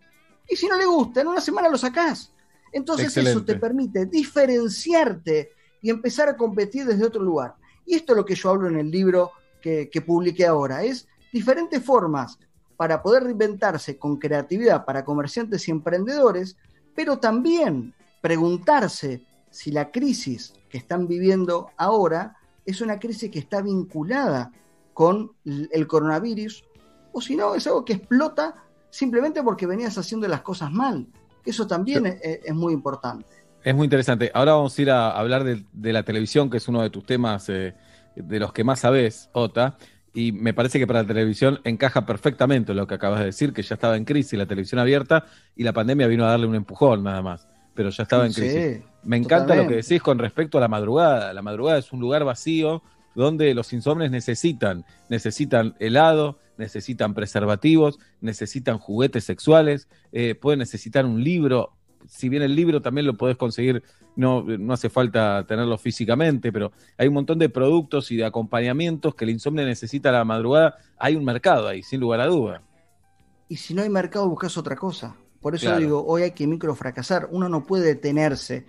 Y 0.49 0.57
si 0.57 0.67
no 0.67 0.77
le 0.77 0.85
gusta, 0.85 1.23
en 1.23 1.29
una 1.29 1.41
semana 1.41 1.69
lo 1.69 1.79
sacás. 1.79 2.33
Entonces 2.73 3.17
eso 3.17 3.45
te 3.45 3.57
permite 3.57 4.07
diferenciarte 4.07 5.53
y 5.81 5.91
empezar 5.91 6.29
a 6.29 6.37
competir 6.37 6.85
desde 6.85 7.05
otro 7.05 7.23
lugar. 7.23 7.55
Y 7.87 7.95
esto 7.95 8.13
es 8.13 8.17
lo 8.17 8.25
que 8.25 8.35
yo 8.35 8.51
hablo 8.51 8.69
en 8.69 8.79
el 8.79 8.91
libro 8.91 9.33
que, 9.61 9.89
que 9.91 10.01
publiqué 10.01 10.47
ahora, 10.47 10.83
es 10.83 11.09
diferentes 11.33 11.83
formas 11.83 12.39
para 12.77 13.03
poder 13.03 13.25
reinventarse 13.25 13.99
con 13.99 14.17
creatividad 14.17 14.85
para 14.85 15.05
comerciantes 15.05 15.67
y 15.69 15.71
emprendedores, 15.71 16.57
pero 16.95 17.19
también 17.19 17.95
preguntarse 18.21 19.25
si 19.51 19.71
la 19.71 19.91
crisis 19.91 20.55
que 20.69 20.79
están 20.79 21.07
viviendo 21.07 21.71
ahora 21.77 22.37
es 22.65 22.81
una 22.81 22.99
crisis 22.99 23.31
que 23.31 23.39
está 23.39 23.63
vinculada 23.63 24.53
con 24.95 25.33
el 25.45 25.87
coronavirus 25.87 26.65
o 27.13 27.21
si 27.21 27.35
no 27.35 27.55
es 27.55 27.67
algo 27.67 27.85
que 27.85 27.95
explota 27.95 28.55
simplemente 28.91 29.43
porque 29.43 29.67
venías 29.67 29.97
haciendo 29.99 30.29
las 30.29 30.43
cosas 30.43 30.71
mal. 30.71 31.07
Eso 31.45 31.67
también 31.67 32.07
es, 32.07 32.21
es 32.23 32.55
muy 32.55 32.73
importante. 32.73 33.27
Es 33.63 33.75
muy 33.75 33.85
interesante. 33.85 34.31
Ahora 34.35 34.55
vamos 34.55 34.79
a 34.79 34.83
ir 34.83 34.91
a 34.91 35.11
hablar 35.11 35.45
de, 35.45 35.65
de 35.73 35.93
la 35.93 36.03
televisión, 36.03 36.49
que 36.49 36.59
es 36.59 36.69
uno 36.69 36.83
de 36.83 36.91
tus 36.91 37.05
temas 37.05 37.49
eh, 37.49 37.75
de 38.15 38.39
los 38.39 38.53
que 38.53 38.65
más 38.65 38.81
sabes, 38.81 39.29
Ota. 39.33 39.77
Y 40.13 40.33
me 40.33 40.55
parece 40.55 40.79
que 40.79 40.87
para 40.87 41.03
la 41.03 41.09
televisión 41.09 41.61
encaja 41.65 42.05
perfectamente 42.05 42.75
lo 42.75 42.87
que 42.87 42.95
acabas 42.95 43.21
de 43.21 43.27
decir, 43.27 43.53
que 43.53 43.63
ya 43.63 43.75
estaba 43.75 43.97
en 43.97 44.05
crisis 44.05 44.39
la 44.39 44.47
televisión 44.47 44.81
abierta 44.81 45.27
y 45.55 45.63
la 45.63 45.73
pandemia 45.73 46.07
vino 46.09 46.25
a 46.25 46.31
darle 46.31 46.47
un 46.47 46.57
empujón 46.57 47.05
nada 47.05 47.23
más, 47.23 47.49
pero 47.81 47.89
ya 47.89 48.03
estaba 48.03 48.27
en 48.27 48.35
Sí, 48.35 48.43
crisis. 48.43 48.83
me 49.05 49.17
encanta 49.17 49.57
lo 49.57 49.67
que 49.67 49.77
decís 49.77 50.03
con 50.03 50.19
respecto 50.19 50.59
a 50.59 50.61
la 50.61 50.69
madrugada. 50.69 51.33
La 51.33 51.41
madrugada 51.41 51.79
es 51.79 51.91
un 51.95 52.01
lugar 52.01 52.25
vacío 52.25 52.83
donde 53.15 53.55
los 53.55 53.73
insomnes 53.73 54.11
necesitan, 54.11 54.85
necesitan 55.09 55.75
helado, 55.79 56.39
necesitan 56.59 57.15
preservativos, 57.15 57.99
necesitan 58.21 58.77
juguetes 58.77 59.25
sexuales, 59.25 59.89
eh, 60.13 60.35
pueden 60.35 60.59
necesitar 60.59 61.07
un 61.07 61.25
libro. 61.25 61.73
Si 62.07 62.29
bien 62.29 62.43
el 62.43 62.55
libro 62.55 62.83
también 62.83 63.07
lo 63.07 63.17
podés 63.17 63.39
conseguir, 63.39 63.83
no, 64.15 64.43
no 64.43 64.75
hace 64.75 64.91
falta 64.91 65.47
tenerlo 65.49 65.79
físicamente, 65.79 66.53
pero 66.53 66.71
hay 66.99 67.09
un 67.09 67.15
montón 67.15 67.39
de 67.39 67.49
productos 67.49 68.11
y 68.11 68.17
de 68.17 68.27
acompañamientos 68.27 69.15
que 69.15 69.25
el 69.25 69.31
insomnio 69.31 69.65
necesita 69.65 70.11
a 70.11 70.13
la 70.13 70.25
madrugada. 70.27 70.77
Hay 70.99 71.17
un 71.17 71.25
mercado 71.25 71.67
ahí, 71.67 71.83
sin 71.83 71.99
lugar 72.01 72.21
a 72.21 72.27
duda. 72.27 72.61
Y 73.49 73.57
si 73.57 73.73
no 73.73 73.81
hay 73.81 73.89
mercado, 73.89 74.29
buscas 74.29 74.59
otra 74.59 74.77
cosa. 74.77 75.17
Por 75.41 75.55
eso 75.55 75.67
Claro. 75.67 75.81
digo, 75.81 76.05
hoy 76.07 76.23
hay 76.23 76.31
que 76.33 76.47
micro 76.47 76.75
fracasar. 76.75 77.29
Uno 77.31 77.49
no 77.49 77.65
puede 77.65 77.87
detenerse. 77.87 78.67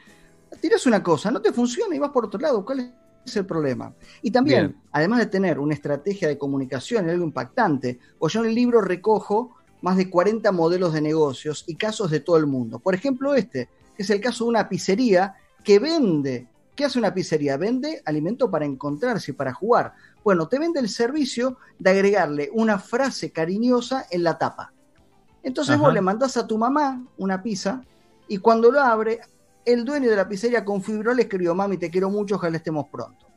Tiras 0.62 0.86
una 0.86 1.04
cosa, 1.04 1.32
no 1.32 1.42
te 1.42 1.52
funciona 1.52 1.96
y 1.96 2.00
vas 2.00 2.12
por 2.12 2.26
otro 2.26 2.40
lado. 2.40 2.64
¿Cuál 2.66 2.94
es 3.26 3.36
el 3.36 3.46
problema? 3.46 3.94
Y 4.22 4.32
también, 4.32 4.68
Bien. 4.68 4.82
además 4.92 5.20
de 5.20 5.26
tener 5.26 5.60
una 5.60 5.74
estrategia 5.74 6.28
de 6.28 6.38
comunicación 6.38 7.10
algo 7.10 7.24
impactante, 7.26 8.00
o 8.20 8.28
yo 8.30 8.42
en 8.42 8.48
el 8.50 8.56
libro 8.56 8.82
recojo 8.82 9.56
más 9.82 9.98
de 9.98 10.10
40 10.10 10.52
modelos 10.52 10.94
de 10.94 11.02
negocios 11.02 11.64
y 11.68 11.76
casos 11.76 12.12
de 12.12 12.20
todo 12.20 12.38
el 12.38 12.48
mundo. 12.48 12.80
Por 12.80 12.94
ejemplo, 12.96 13.34
este, 13.34 13.70
que 13.98 14.04
es 14.04 14.10
el 14.10 14.22
caso 14.22 14.46
de 14.46 14.50
una 14.52 14.70
pizzería 14.70 15.36
que 15.64 15.80
vende. 15.80 16.48
¿Qué 16.76 16.86
hace 16.86 17.00
una 17.00 17.14
pizzería? 17.14 17.58
Vende 17.58 18.02
alimento 18.06 18.50
para 18.50 18.66
encontrarse 18.66 19.34
para 19.34 19.54
jugar. 19.54 19.94
Bueno, 20.24 20.48
te 20.48 20.58
vende 20.60 20.80
el 20.80 20.88
servicio 20.90 21.58
de 21.80 21.90
agregarle 21.90 22.50
una 22.54 22.80
frase 22.80 23.32
cariñosa 23.32 24.06
en 24.10 24.24
la 24.24 24.38
tapa. 24.38 24.72
Entonces 25.44 25.76
Ajá. 25.76 25.84
vos 25.84 25.94
le 25.94 26.02
mandás 26.02 26.38
a 26.38 26.46
tu 26.48 26.58
mamá 26.58 27.04
una 27.18 27.42
pizza 27.42 27.82
y 28.28 28.38
cuando 28.38 28.72
lo 28.72 28.80
abre, 28.80 29.20
el 29.66 29.84
dueño 29.86 30.10
de 30.10 30.16
la 30.16 30.28
pizzería 30.28 30.64
con 30.64 30.82
fibrol 30.84 31.18
le 31.18 31.24
escribió, 31.24 31.54
mami, 31.56 31.78
te 31.78 31.90
quiero 31.90 32.10
mucho, 32.10 32.36
ojalá 32.36 32.58
estemos 32.58 32.86
pronto. 32.92 33.28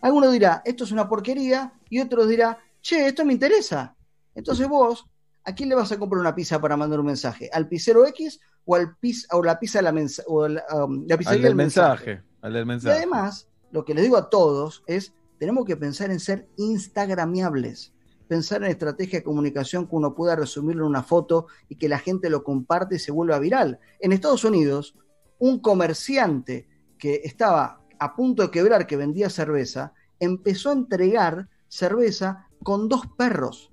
Alguno 0.00 0.30
dirá, 0.30 0.60
esto 0.64 0.84
es 0.84 0.92
una 0.92 1.08
porquería, 1.08 1.72
y 1.88 1.98
otro 2.00 2.26
dirá, 2.26 2.58
che, 2.82 3.06
esto 3.06 3.24
me 3.24 3.32
interesa. 3.32 3.96
Entonces 4.34 4.68
vos, 4.68 5.06
¿a 5.44 5.54
quién 5.54 5.70
le 5.70 5.74
vas 5.74 5.90
a 5.92 5.98
comprar 5.98 6.20
una 6.20 6.34
pizza 6.34 6.60
para 6.60 6.76
mandar 6.76 7.00
un 7.00 7.06
mensaje? 7.06 7.48
¿Al 7.52 7.68
pizzero 7.68 8.06
X 8.08 8.38
o, 8.66 8.74
al 8.76 8.96
piz- 8.98 9.26
o 9.32 9.42
la 9.42 9.58
pizza 9.58 9.78
de 9.80 9.82
la, 9.90 10.06
o 10.26 10.48
la, 10.48 10.62
um, 10.84 11.04
la 11.06 11.14
Al 11.14 11.18
pizzería 11.18 11.32
del 11.32 11.42
del 11.42 11.54
mensaje? 11.56 12.06
mensaje. 12.06 12.28
Al 12.42 12.52
del 12.52 12.62
Y 12.64 12.66
mensaje. 12.66 12.96
además, 12.98 13.48
lo 13.72 13.84
que 13.86 13.94
les 13.94 14.04
digo 14.04 14.18
a 14.18 14.28
todos 14.28 14.82
es, 14.86 15.14
tenemos 15.38 15.64
que 15.64 15.76
pensar 15.76 16.10
en 16.10 16.20
ser 16.20 16.46
instagramiables, 16.58 17.93
pensar 18.28 18.62
en 18.62 18.70
estrategia 18.70 19.18
de 19.18 19.24
comunicación 19.24 19.86
que 19.86 19.96
uno 19.96 20.14
pueda 20.14 20.36
resumirlo 20.36 20.84
en 20.84 20.90
una 20.90 21.02
foto 21.02 21.46
y 21.68 21.76
que 21.76 21.88
la 21.88 21.98
gente 21.98 22.30
lo 22.30 22.42
comparte 22.42 22.96
y 22.96 22.98
se 22.98 23.12
vuelva 23.12 23.38
viral. 23.38 23.80
En 24.00 24.12
Estados 24.12 24.44
Unidos, 24.44 24.96
un 25.38 25.60
comerciante 25.60 26.68
que 26.98 27.20
estaba 27.24 27.80
a 27.98 28.16
punto 28.16 28.42
de 28.42 28.50
quebrar, 28.50 28.86
que 28.86 28.96
vendía 28.96 29.30
cerveza, 29.30 29.92
empezó 30.18 30.70
a 30.70 30.74
entregar 30.74 31.48
cerveza 31.68 32.48
con 32.62 32.88
dos 32.88 33.06
perros 33.16 33.70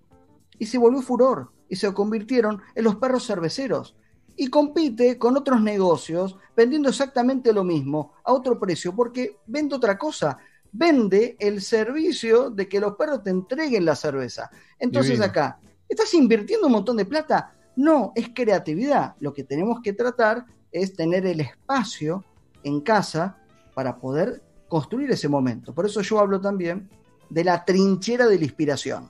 y 0.60 0.66
se 0.66 0.78
volvió 0.78 1.02
furor 1.02 1.52
y 1.70 1.76
se 1.76 1.94
convirtieron 1.94 2.62
en 2.76 2.84
los 2.84 2.98
perros 2.98 3.26
cerveceros 3.26 3.96
y 4.36 4.48
compite 4.48 5.18
con 5.18 5.38
otros 5.38 5.62
negocios 5.62 6.38
vendiendo 6.56 6.90
exactamente 6.90 7.54
lo 7.54 7.64
mismo 7.64 8.14
a 8.24 8.34
otro 8.34 8.60
precio 8.60 8.96
porque 8.96 9.38
vende 9.46 9.76
otra 9.76 9.98
cosa. 9.98 10.38
Vende 10.72 11.36
el 11.40 11.62
servicio 11.62 12.50
de 12.50 12.68
que 12.68 12.80
los 12.80 12.96
perros 12.96 13.24
te 13.24 13.30
entreguen 13.30 13.86
la 13.86 13.96
cerveza. 13.96 14.50
Entonces 14.80 15.14
Divino. 15.14 15.26
acá, 15.26 15.60
¿estás 15.88 16.14
invirtiendo 16.14 16.68
un 16.68 16.74
montón 16.74 16.98
de 16.98 17.06
plata? 17.06 17.54
No, 17.76 18.14
es 18.16 18.30
creatividad. 18.34 19.16
Lo 19.20 19.34
que 19.34 19.44
tenemos 19.44 19.82
que 19.82 19.94
tratar 19.94 20.46
es 20.72 20.96
tener 20.96 21.26
el 21.26 21.42
espacio 21.42 22.24
en 22.64 22.82
casa 22.82 23.38
para 23.74 23.98
poder 23.98 24.42
construir 24.68 25.12
ese 25.12 25.28
momento. 25.28 25.74
Por 25.74 25.86
eso 25.86 26.02
yo 26.02 26.20
hablo 26.20 26.40
también 26.40 26.90
de 27.30 27.44
la 27.44 27.66
trinchera 27.66 28.28
de 28.28 28.38
la 28.38 28.46
inspiración. 28.46 29.10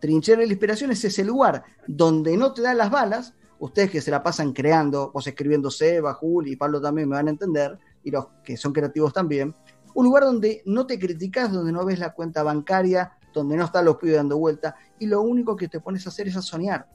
Trinchera 0.00 0.40
de 0.40 0.46
la 0.46 0.52
inspiración 0.52 0.90
es 0.90 1.04
ese 1.04 1.24
lugar 1.24 1.64
donde 1.86 2.36
no 2.36 2.52
te 2.54 2.62
dan 2.62 2.78
las 2.78 2.90
balas, 2.90 3.34
ustedes 3.58 3.90
que 3.90 4.00
se 4.00 4.10
la 4.10 4.22
pasan 4.22 4.52
creando, 4.52 5.10
vos 5.12 5.26
escribiendo 5.26 5.70
Seba, 5.70 6.14
Juli 6.14 6.52
y 6.52 6.56
Pablo 6.56 6.80
también 6.80 7.08
me 7.08 7.16
van 7.16 7.28
a 7.28 7.30
entender, 7.30 7.78
y 8.02 8.10
los 8.10 8.28
que 8.42 8.56
son 8.56 8.72
creativos 8.72 9.12
también, 9.12 9.54
un 9.94 10.04
lugar 10.04 10.24
donde 10.24 10.62
no 10.66 10.86
te 10.86 10.98
criticas, 10.98 11.52
donde 11.52 11.72
no 11.72 11.84
ves 11.84 11.98
la 11.98 12.12
cuenta 12.12 12.42
bancaria, 12.42 13.12
donde 13.32 13.56
no 13.56 13.64
están 13.64 13.84
los 13.84 13.96
pibes 13.96 14.16
dando 14.16 14.38
vuelta, 14.38 14.74
y 14.98 15.06
lo 15.06 15.22
único 15.22 15.56
que 15.56 15.68
te 15.68 15.80
pones 15.80 16.06
a 16.06 16.10
hacer 16.10 16.28
es 16.28 16.36
a 16.36 16.42
soñar. 16.42 16.86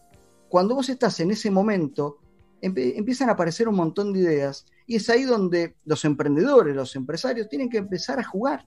Cuando 0.50 0.76
vos 0.76 0.90
estás 0.90 1.20
en 1.20 1.32
ese 1.32 1.50
momento, 1.52 2.20
empiezan 2.62 3.30
a 3.30 3.34
aparecer 3.34 3.68
un 3.68 3.76
montón 3.76 4.14
de 4.14 4.20
ideas, 4.20 4.66
y 4.88 4.96
es 4.96 5.10
ahí 5.10 5.24
donde 5.24 5.76
los 5.86 6.06
emprendedores, 6.06 6.76
los 6.76 6.96
empresarios, 6.96 7.50
tienen 7.50 7.70
que 7.70 7.78
empezar 7.78 8.20
a 8.20 8.24
jugar. 8.24 8.66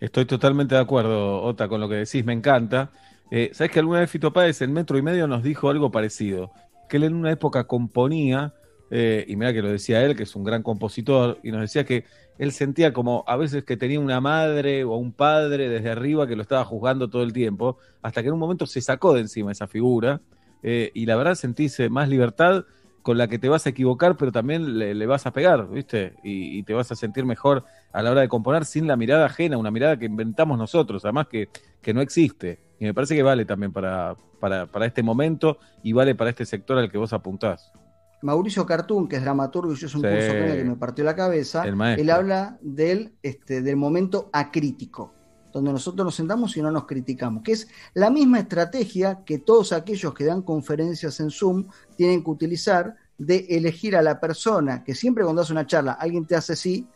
Estoy 0.00 0.26
totalmente 0.26 0.74
de 0.74 0.80
acuerdo, 0.80 1.42
Ota, 1.42 1.68
con 1.68 1.80
lo 1.80 1.88
que 1.88 1.96
decís, 1.96 2.24
me 2.24 2.32
encanta. 2.32 2.92
Eh, 3.30 3.50
¿Sabes 3.54 3.72
que 3.72 3.80
alguna 3.80 4.00
vez 4.00 4.10
Fito 4.10 4.32
Páez 4.32 4.60
en 4.62 4.72
Metro 4.72 4.98
y 4.98 5.02
Medio 5.02 5.26
nos 5.26 5.42
dijo 5.42 5.70
algo 5.70 5.90
parecido? 5.90 6.52
Que 6.88 6.98
él 6.98 7.04
en 7.04 7.14
una 7.14 7.32
época 7.32 7.64
componía, 7.64 8.54
eh, 8.90 9.24
y 9.26 9.36
mira 9.36 9.52
que 9.52 9.62
lo 9.62 9.70
decía 9.70 10.04
él, 10.04 10.16
que 10.16 10.22
es 10.24 10.36
un 10.36 10.44
gran 10.44 10.62
compositor, 10.62 11.38
y 11.42 11.50
nos 11.50 11.60
decía 11.60 11.84
que 11.84 12.04
él 12.38 12.52
sentía 12.52 12.92
como 12.92 13.24
a 13.26 13.36
veces 13.36 13.64
que 13.64 13.76
tenía 13.76 13.98
una 13.98 14.20
madre 14.20 14.84
o 14.84 14.96
un 14.96 15.12
padre 15.12 15.68
desde 15.68 15.90
arriba 15.90 16.26
que 16.26 16.36
lo 16.36 16.42
estaba 16.42 16.64
juzgando 16.64 17.08
todo 17.08 17.22
el 17.22 17.32
tiempo, 17.32 17.78
hasta 18.02 18.22
que 18.22 18.28
en 18.28 18.34
un 18.34 18.40
momento 18.40 18.66
se 18.66 18.80
sacó 18.80 19.14
de 19.14 19.20
encima 19.20 19.52
esa 19.52 19.66
figura, 19.66 20.20
eh, 20.62 20.90
y 20.94 21.06
la 21.06 21.16
verdad 21.16 21.34
sentís 21.34 21.78
eh, 21.80 21.88
más 21.88 22.08
libertad 22.08 22.64
con 23.02 23.18
la 23.18 23.28
que 23.28 23.38
te 23.38 23.48
vas 23.48 23.66
a 23.66 23.70
equivocar, 23.70 24.16
pero 24.16 24.32
también 24.32 24.78
le, 24.78 25.06
vas 25.06 25.26
a 25.26 25.32
pegar, 25.32 25.70
¿viste? 25.70 26.14
Y, 26.24 26.58
y 26.58 26.62
te 26.64 26.74
vas 26.74 26.90
a 26.90 26.96
sentir 26.96 27.24
mejor 27.24 27.64
a 27.92 28.02
la 28.02 28.10
hora 28.10 28.20
de 28.22 28.28
componer 28.28 28.64
sin 28.64 28.88
la 28.88 28.96
mirada 28.96 29.26
ajena, 29.26 29.56
una 29.58 29.70
mirada 29.70 29.96
que 29.96 30.06
inventamos 30.06 30.58
nosotros, 30.58 31.04
además 31.04 31.28
que, 31.28 31.48
que 31.80 31.94
no 31.94 32.00
existe. 32.00 32.58
Y 32.80 32.84
me 32.84 32.94
parece 32.94 33.14
que 33.14 33.22
vale 33.22 33.44
también 33.44 33.72
para, 33.72 34.16
para, 34.40 34.66
para 34.66 34.86
este 34.86 35.04
momento 35.04 35.58
y 35.84 35.92
vale 35.92 36.16
para 36.16 36.30
este 36.30 36.44
sector 36.44 36.78
al 36.78 36.90
que 36.90 36.98
vos 36.98 37.12
apuntás. 37.12 37.72
Mauricio 38.22 38.64
Cartún, 38.66 39.08
que 39.08 39.16
es 39.16 39.22
dramaturgo 39.22 39.72
y 39.72 39.76
yo 39.76 39.86
hice 39.86 39.96
un 39.96 40.02
Sí. 40.02 40.08
curso 40.08 40.32
que 40.32 40.64
me 40.64 40.76
partió 40.76 41.04
la 41.04 41.14
cabeza, 41.14 41.64
él 41.64 42.10
habla 42.10 42.58
del, 42.62 43.12
este, 43.22 43.62
del 43.62 43.76
momento 43.76 44.30
acrítico, 44.32 45.12
donde 45.52 45.72
nosotros 45.72 46.04
nos 46.04 46.14
sentamos 46.14 46.56
y 46.56 46.62
no 46.62 46.70
nos 46.70 46.86
criticamos, 46.86 47.42
que 47.42 47.52
es 47.52 47.68
la 47.94 48.10
misma 48.10 48.40
estrategia 48.40 49.20
que 49.24 49.38
todos 49.38 49.72
aquellos 49.72 50.12
que 50.14 50.24
dan 50.24 50.42
conferencias 50.42 51.20
en 51.20 51.30
Zoom 51.30 51.66
tienen 51.96 52.24
que 52.24 52.30
utilizar 52.30 52.96
de 53.18 53.46
elegir 53.50 53.96
a 53.96 54.02
la 54.02 54.18
persona, 54.20 54.82
que 54.84 54.94
siempre 54.94 55.24
cuando 55.24 55.42
hace 55.42 55.52
una 55.52 55.66
charla 55.66 55.92
alguien 55.92 56.26
te 56.26 56.36
hace 56.36 56.56
sí, 56.56 56.86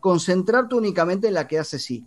concentrarte 0.00 0.74
únicamente 0.74 1.28
en 1.28 1.34
la 1.34 1.46
que 1.48 1.58
hace 1.58 1.78
sí. 1.78 2.06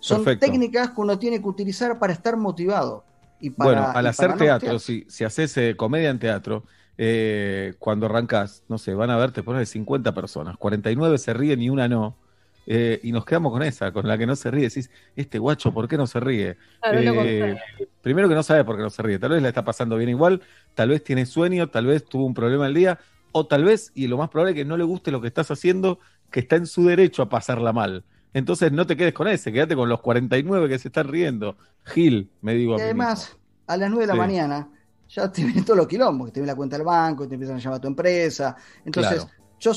Son 0.00 0.24
Perfecto. 0.24 0.46
técnicas 0.46 0.90
que 0.90 1.00
uno 1.00 1.18
tiene 1.18 1.40
que 1.40 1.48
utilizar 1.48 1.98
para 1.98 2.12
estar 2.12 2.36
motivado. 2.36 3.04
Y 3.40 3.50
para, 3.50 3.70
bueno, 3.70 3.92
al 3.94 4.06
hacer 4.06 4.36
teatro, 4.36 4.78
si, 4.78 5.04
si 5.08 5.24
haces 5.24 5.56
eh, 5.56 5.74
comedia 5.76 6.10
en 6.10 6.18
teatro, 6.18 6.64
eh, 6.98 7.74
cuando 7.78 8.06
arrancas, 8.06 8.64
no 8.68 8.78
sé, 8.78 8.94
van 8.94 9.10
a 9.10 9.16
verte 9.16 9.42
poner 9.42 9.66
50 9.66 10.14
personas, 10.14 10.56
49 10.58 11.18
se 11.18 11.34
ríen 11.34 11.60
y 11.62 11.70
una 11.70 11.88
no. 11.88 12.20
eh, 12.66 13.00
y 13.02 13.12
nos 13.12 13.24
quedamos 13.26 13.52
con 13.52 13.62
esa, 13.62 13.92
con 13.92 14.08
la 14.08 14.16
que 14.18 14.26
no 14.26 14.36
se 14.36 14.50
ríe. 14.50 14.64
Decís, 14.68 14.90
este 15.16 15.38
guacho, 15.38 15.72
¿por 15.74 15.86
qué 15.88 15.96
no 15.98 16.06
se 16.06 16.20
ríe? 16.20 16.56
Claro, 16.80 16.98
Eh, 16.98 17.56
primero 18.00 18.28
que 18.28 18.34
no 18.34 18.42
sabe 18.42 18.64
por 18.64 18.76
qué 18.76 18.82
no 18.82 18.90
se 18.90 19.02
ríe. 19.02 19.18
Tal 19.18 19.30
vez 19.32 19.42
la 19.42 19.48
está 19.48 19.64
pasando 19.64 19.96
bien 19.96 20.08
igual, 20.10 20.42
tal 20.74 20.88
vez 20.90 21.02
tiene 21.04 21.26
sueño, 21.26 21.68
tal 21.70 21.86
vez 21.86 22.08
tuvo 22.08 22.24
un 22.26 22.34
problema 22.34 22.66
el 22.66 22.74
día, 22.74 22.98
o 23.32 23.46
tal 23.46 23.64
vez, 23.64 23.90
y 23.94 24.06
lo 24.06 24.16
más 24.18 24.28
probable 24.30 24.52
es 24.52 24.56
que 24.56 24.64
no 24.64 24.76
le 24.76 24.84
guste 24.84 25.10
lo 25.10 25.20
que 25.20 25.28
estás 25.28 25.50
haciendo, 25.50 25.98
que 26.30 26.40
está 26.40 26.56
en 26.56 26.66
su 26.66 26.84
derecho 26.86 27.22
a 27.22 27.28
pasarla 27.28 27.72
mal. 27.72 28.04
Entonces 28.32 28.72
no 28.72 28.86
te 28.86 28.96
quedes 28.96 29.14
con 29.14 29.28
ese, 29.28 29.52
quédate 29.52 29.76
con 29.76 29.88
los 29.88 30.00
49 30.00 30.68
que 30.68 30.78
se 30.78 30.88
están 30.88 31.08
riendo. 31.08 31.56
Gil, 31.84 32.32
me 32.40 32.54
digo 32.54 32.74
a 32.74 32.78
Y 32.78 32.80
mí 32.80 32.82
además, 32.82 33.38
a 33.66 33.76
las 33.76 33.90
9 33.90 34.02
de 34.04 34.06
la 34.08 34.14
Sí. 34.14 34.18
mañana 34.18 34.70
ya 35.14 35.30
te 35.30 35.44
vienen 35.44 35.64
todos 35.64 35.76
los 35.78 35.86
quilombos, 35.86 36.26
que 36.28 36.32
te 36.32 36.40
viene 36.40 36.52
la 36.52 36.56
cuenta 36.56 36.76
del 36.76 36.84
banco, 36.86 37.26
te 37.28 37.34
empiezan 37.34 37.56
a 37.56 37.60
llamar 37.60 37.78
a 37.78 37.80
tu 37.80 37.88
empresa. 37.88 38.56
Entonces, 38.84 39.24
Claro. 39.24 39.30
yo 39.60 39.72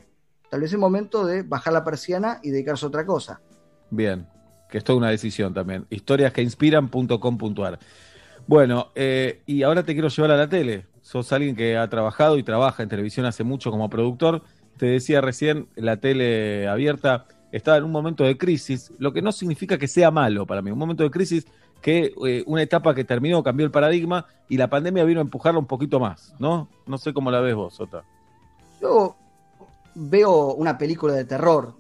tal 0.50 0.62
vez 0.62 0.72
es 0.72 0.80
momento 0.80 1.26
de 1.26 1.44
bajar 1.44 1.74
la 1.74 1.84
persiana 1.84 2.40
y 2.42 2.52
dedicarse 2.52 2.86
a 2.86 2.88
otra 2.88 3.06
cosa. 3.06 3.42
Bien, 3.90 4.26
que 4.74 4.80
es 4.80 4.84
toda 4.84 4.98
una 4.98 5.12
decisión 5.12 5.54
también. 5.54 5.86
Historiasqueinspiran.com.ar. 5.92 7.78
Bueno, 8.48 8.88
eh, 8.96 9.44
y 9.46 9.62
ahora 9.62 9.84
te 9.84 9.94
quiero 9.94 10.08
llevar 10.08 10.32
a 10.32 10.38
la 10.38 10.50
tele. 10.50 10.88
Sos 11.04 11.32
alguien 11.32 11.56
que 11.56 11.78
ha 11.78 11.88
trabajado 11.92 12.40
y 12.40 12.44
trabaja 12.44 12.82
en 12.82 12.90
televisión 12.90 13.28
hace 13.28 13.44
mucho 13.44 13.70
como 13.70 13.88
productor. 13.88 14.42
Te 14.78 14.88
decía 14.88 15.22
recién, 15.22 15.68
la 15.76 15.98
tele 15.98 16.68
abierta 16.68 17.28
estaba 17.52 17.78
en 17.78 17.84
un 17.84 17.92
momento 17.92 18.24
de 18.24 18.36
crisis, 18.36 18.92
lo 18.98 19.14
que 19.14 19.22
no 19.22 19.32
significa 19.32 19.78
que 19.78 19.88
sea 19.88 20.10
malo 20.10 20.48
para 20.48 20.64
mí. 20.64 20.72
Un 20.72 20.80
momento 20.80 21.04
de 21.04 21.12
crisis 21.12 21.46
que 21.80 22.12
eh, 22.26 22.44
una 22.48 22.64
etapa 22.64 22.96
que 22.96 23.04
terminó, 23.04 23.44
cambió 23.44 23.68
el 23.68 23.72
paradigma 23.72 24.26
y 24.50 24.58
la 24.58 24.72
pandemia 24.72 25.04
vino 25.04 25.20
a 25.20 25.24
empujarla 25.24 25.60
un 25.60 25.68
poquito 25.68 26.00
más, 26.00 26.34
¿no? 26.40 26.68
No 26.88 26.98
sé 26.98 27.14
cómo 27.14 27.30
la 27.30 27.42
ves 27.42 27.54
vos, 27.54 27.76
Sota. 27.76 28.04
Yo 28.82 29.16
veo 29.94 30.56
una 30.56 30.80
película 30.80 31.14
de 31.14 31.26
terror 31.26 31.76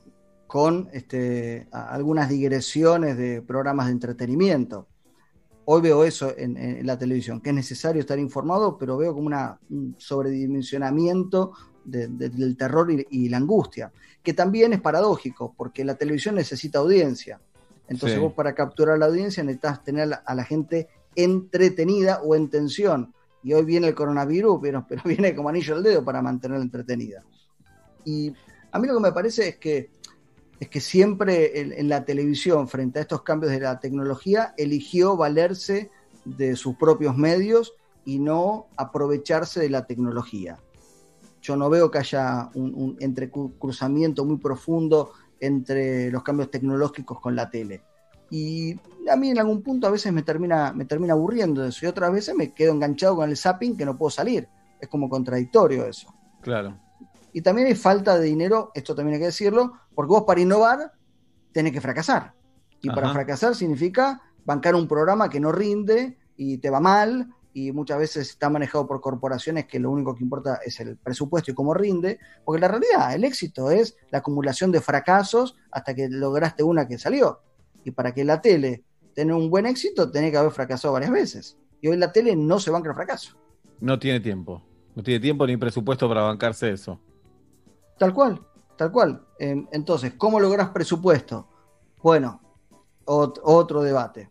con 0.53 0.87
este, 0.93 1.67
algunas 1.71 2.29
digresiones 2.29 3.17
de 3.17 3.41
programas 3.41 3.87
de 3.87 3.93
entretenimiento. 3.93 4.87
Hoy 5.65 5.81
veo 5.81 6.03
eso 6.03 6.31
en, 6.37 6.55
en 6.57 6.85
la 6.85 6.95
televisión, 6.95 7.41
que 7.41 7.49
es 7.49 7.55
necesario 7.55 7.99
estar 8.01 8.19
informado, 8.19 8.77
pero 8.77 8.95
veo 8.95 9.15
como 9.15 9.25
una, 9.25 9.57
un 9.71 9.95
sobredimensionamiento 9.97 11.53
de- 11.83 12.07
de- 12.07 12.29
del 12.29 12.55
terror 12.55 12.91
y, 12.91 13.03
y 13.09 13.29
la 13.29 13.37
angustia, 13.37 13.91
que 14.21 14.35
también 14.35 14.73
es 14.73 14.79
paradójico, 14.81 15.55
porque 15.57 15.83
la 15.83 15.95
televisión 15.95 16.35
necesita 16.35 16.77
audiencia. 16.77 17.41
Entonces 17.87 18.19
Sí. 18.19 18.23
vos 18.23 18.33
para 18.33 18.53
capturar 18.53 18.99
la 18.99 19.07
audiencia 19.07 19.43
necesitas 19.43 19.83
tener 19.83 20.03
a 20.03 20.05
la, 20.05 20.15
a 20.23 20.35
la 20.35 20.43
gente 20.43 20.87
entretenida 21.15 22.21
o 22.23 22.35
en 22.35 22.47
tensión. 22.51 23.11
Y 23.41 23.53
hoy 23.53 23.65
viene 23.65 23.87
el 23.87 23.95
coronavirus, 23.95 24.59
pero, 24.61 24.85
pero 24.87 25.01
viene 25.05 25.35
como 25.35 25.49
anillo 25.49 25.73
al 25.73 25.81
dedo 25.81 26.05
para 26.05 26.21
mantenerla 26.21 26.63
entretenida. 26.63 27.23
Y 28.05 28.31
a 28.71 28.77
mí 28.77 28.87
lo 28.87 28.93
que 28.93 29.01
me 29.01 29.11
parece 29.11 29.47
es 29.49 29.55
que, 29.57 29.89
es 30.63 30.69
que 30.69 30.79
siempre 30.79 31.59
en, 31.59 31.89
la 31.89 32.05
televisión, 32.05 32.69
frente 32.69 32.99
a 32.99 33.01
estos 33.01 33.21
cambios 33.21 33.51
de 33.51 33.59
la 33.59 33.81
tecnología, 33.81 34.53
eligió 34.57 35.17
valerse 35.17 35.91
de 36.23 36.55
sus 36.55 36.77
propios 36.77 37.17
medios 37.17 37.73
y 38.05 38.19
no 38.19 38.67
aprovecharse 38.77 39.59
de 39.59 39.69
la 39.69 39.85
tecnología. 39.85 40.57
Yo 41.41 41.57
no 41.57 41.69
veo 41.69 41.91
que 41.91 41.97
haya 41.97 42.49
un, 42.53 42.95
entrecruzamiento 43.01 44.23
muy 44.23 44.37
profundo 44.37 45.11
entre 45.41 46.09
los 46.09 46.23
cambios 46.23 46.49
tecnológicos 46.49 47.19
con 47.19 47.35
la 47.35 47.49
tele. 47.49 47.83
Y 48.29 48.79
a 49.11 49.17
mí 49.17 49.31
en 49.31 49.39
algún 49.39 49.61
punto 49.61 49.87
a 49.87 49.91
veces 49.91 50.13
me 50.13 50.23
termina, 50.23 50.71
me 50.71 50.85
termina 50.85 51.11
aburriendo 51.11 51.65
eso 51.65 51.85
y 51.85 51.89
otras 51.89 52.13
veces 52.13 52.35
me 52.35 52.53
quedo 52.53 52.71
enganchado 52.71 53.17
con 53.17 53.29
el 53.29 53.35
zapping 53.35 53.75
que 53.75 53.85
no 53.85 53.97
puedo 53.97 54.11
salir. 54.11 54.47
Es 54.79 54.87
como 54.87 55.09
contradictorio 55.09 55.85
eso. 55.85 56.13
Claro. 56.39 56.79
Y 57.33 57.41
también 57.41 57.67
hay 57.67 57.75
falta 57.75 58.17
de 58.17 58.25
dinero, 58.25 58.71
esto 58.75 58.95
también 58.95 59.15
hay 59.15 59.19
que 59.19 59.25
decirlo, 59.27 59.73
porque 59.95 60.11
vos 60.11 60.23
para 60.25 60.39
innovar 60.39 60.93
tenés 61.51 61.73
que 61.73 61.81
fracasar. 61.81 62.33
Y 62.81 62.89
para 62.89 63.11
fracasar 63.11 63.55
significa 63.55 64.21
bancar 64.45 64.75
un 64.75 64.87
programa 64.87 65.29
que 65.29 65.39
no 65.39 65.51
rinde 65.51 66.17
y 66.35 66.57
te 66.57 66.69
va 66.69 66.79
mal 66.79 67.29
y 67.53 67.71
muchas 67.71 67.99
veces 67.99 68.29
está 68.29 68.49
manejado 68.49 68.87
por 68.87 68.99
corporaciones 68.99 69.65
que 69.65 69.79
lo 69.79 69.91
único 69.91 70.15
que 70.15 70.23
importa 70.23 70.59
es 70.65 70.79
el 70.79 70.97
presupuesto 70.97 71.51
y 71.51 71.53
cómo 71.53 71.73
rinde, 71.73 72.19
porque 72.43 72.59
la 72.59 72.67
realidad, 72.67 73.13
el 73.13 73.23
éxito 73.23 73.71
es 73.71 73.95
la 74.11 74.19
acumulación 74.19 74.71
de 74.71 74.81
fracasos 74.81 75.55
hasta 75.71 75.93
que 75.93 76.09
lograste 76.09 76.63
una 76.63 76.87
que 76.87 76.97
salió. 76.97 77.41
Y 77.85 77.91
para 77.91 78.13
que 78.13 78.23
la 78.23 78.41
tele 78.41 78.83
tenga 79.13 79.35
un 79.35 79.49
buen 79.49 79.65
éxito, 79.65 80.09
tenés 80.09 80.31
que 80.31 80.37
haber 80.37 80.51
fracasado 80.51 80.93
varias 80.93 81.11
veces. 81.11 81.57
Y 81.79 81.87
hoy 81.87 81.97
la 81.97 82.11
tele 82.11 82.35
no 82.35 82.59
se 82.59 82.71
banca 82.71 82.89
el 82.89 82.95
fracaso. 82.95 83.37
No 83.79 83.99
tiene 83.99 84.19
tiempo. 84.19 84.63
No 84.95 85.03
tiene 85.03 85.19
tiempo 85.19 85.45
ni 85.45 85.57
presupuesto 85.57 86.07
para 86.07 86.21
bancarse 86.21 86.71
eso. 86.71 86.99
Tal 87.97 88.13
cual, 88.13 88.41
tal 88.77 88.91
cual. 88.91 89.25
Em, 89.39 89.67
entonces, 89.71 90.13
¿cómo 90.17 90.39
logras 90.39 90.69
presupuesto? 90.69 91.47
Bueno, 92.01 92.41
ot- 93.05 93.39
otro 93.43 93.81
debate. 93.81 94.29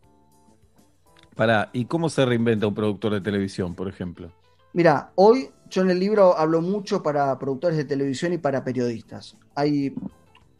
Pará, 1.36 1.70
¿y 1.72 1.86
cómo 1.86 2.09
se 2.10 2.24
reinventa 2.26 2.66
un 2.66 2.74
productor 2.74 3.12
de 3.14 3.20
televisión, 3.20 3.74
por 3.74 3.89
ejemplo? 3.89 4.30
Mira, 4.74 5.12
hoy 5.14 5.51
yo 5.70 5.82
en 5.82 5.90
el 5.90 5.98
libro 5.98 6.36
hablo 6.36 6.60
mucho 6.60 7.02
para 7.02 7.39
productores 7.39 7.78
de 7.78 7.84
televisión 7.84 8.32
y 8.34 8.39
para 8.39 8.64
periodistas. 8.64 9.36
Hay 9.55 9.94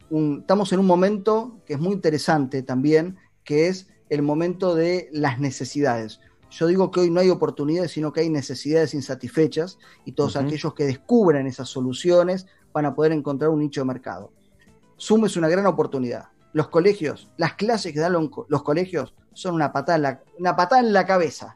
un- 0.09 0.39
estamos 0.41 0.71
en 0.73 0.79
un 0.79 0.87
momento 0.87 1.59
que 1.65 1.73
es 1.73 1.79
muy 1.79 1.93
interesante 1.93 2.63
también, 2.63 3.17
que 3.43 3.67
es 3.67 3.87
el 4.09 4.21
momento 4.23 4.73
de 4.75 5.09
las 5.11 5.39
necesidades. 5.39 6.19
Yo 6.49 6.67
digo 6.67 6.91
que 6.91 6.99
hoy 7.01 7.09
no 7.09 7.19
hay 7.19 7.29
oportunidades, 7.29 7.91
sino 7.91 8.13
que 8.13 8.21
hay 8.21 8.29
necesidades 8.29 8.93
insatisfechas 8.93 9.79
y 10.05 10.11
todos 10.11 10.35
aquellos 10.35 10.73
que 10.75 10.85
descubren 10.85 11.47
esas 11.47 11.69
soluciones 11.69 12.45
van 12.73 12.85
a 12.85 12.95
poder 12.95 13.11
encontrar 13.11 13.49
un 13.51 13.59
nicho 13.59 13.81
de 13.81 13.85
mercado. 13.85 14.31
Zoom 14.99 15.25
es 15.25 15.37
una 15.37 15.47
gran 15.47 15.65
oportunidad. 15.65 16.25
Los 16.53 16.67
colegios, 16.69 17.31
las 17.37 17.53
clases 17.53 17.93
que 17.93 17.99
dan 17.99 18.13
lo- 18.13 18.45
los 18.47 18.63
colegios 18.63 19.13
son 19.33 19.55
una 19.55 19.71
patada 19.71 19.95
en 19.97 20.01
la, 20.03 20.21
una 20.39 20.55
patada 20.55 20.81
en 20.81 20.93
la 20.93 21.05
cabeza. 21.05 21.55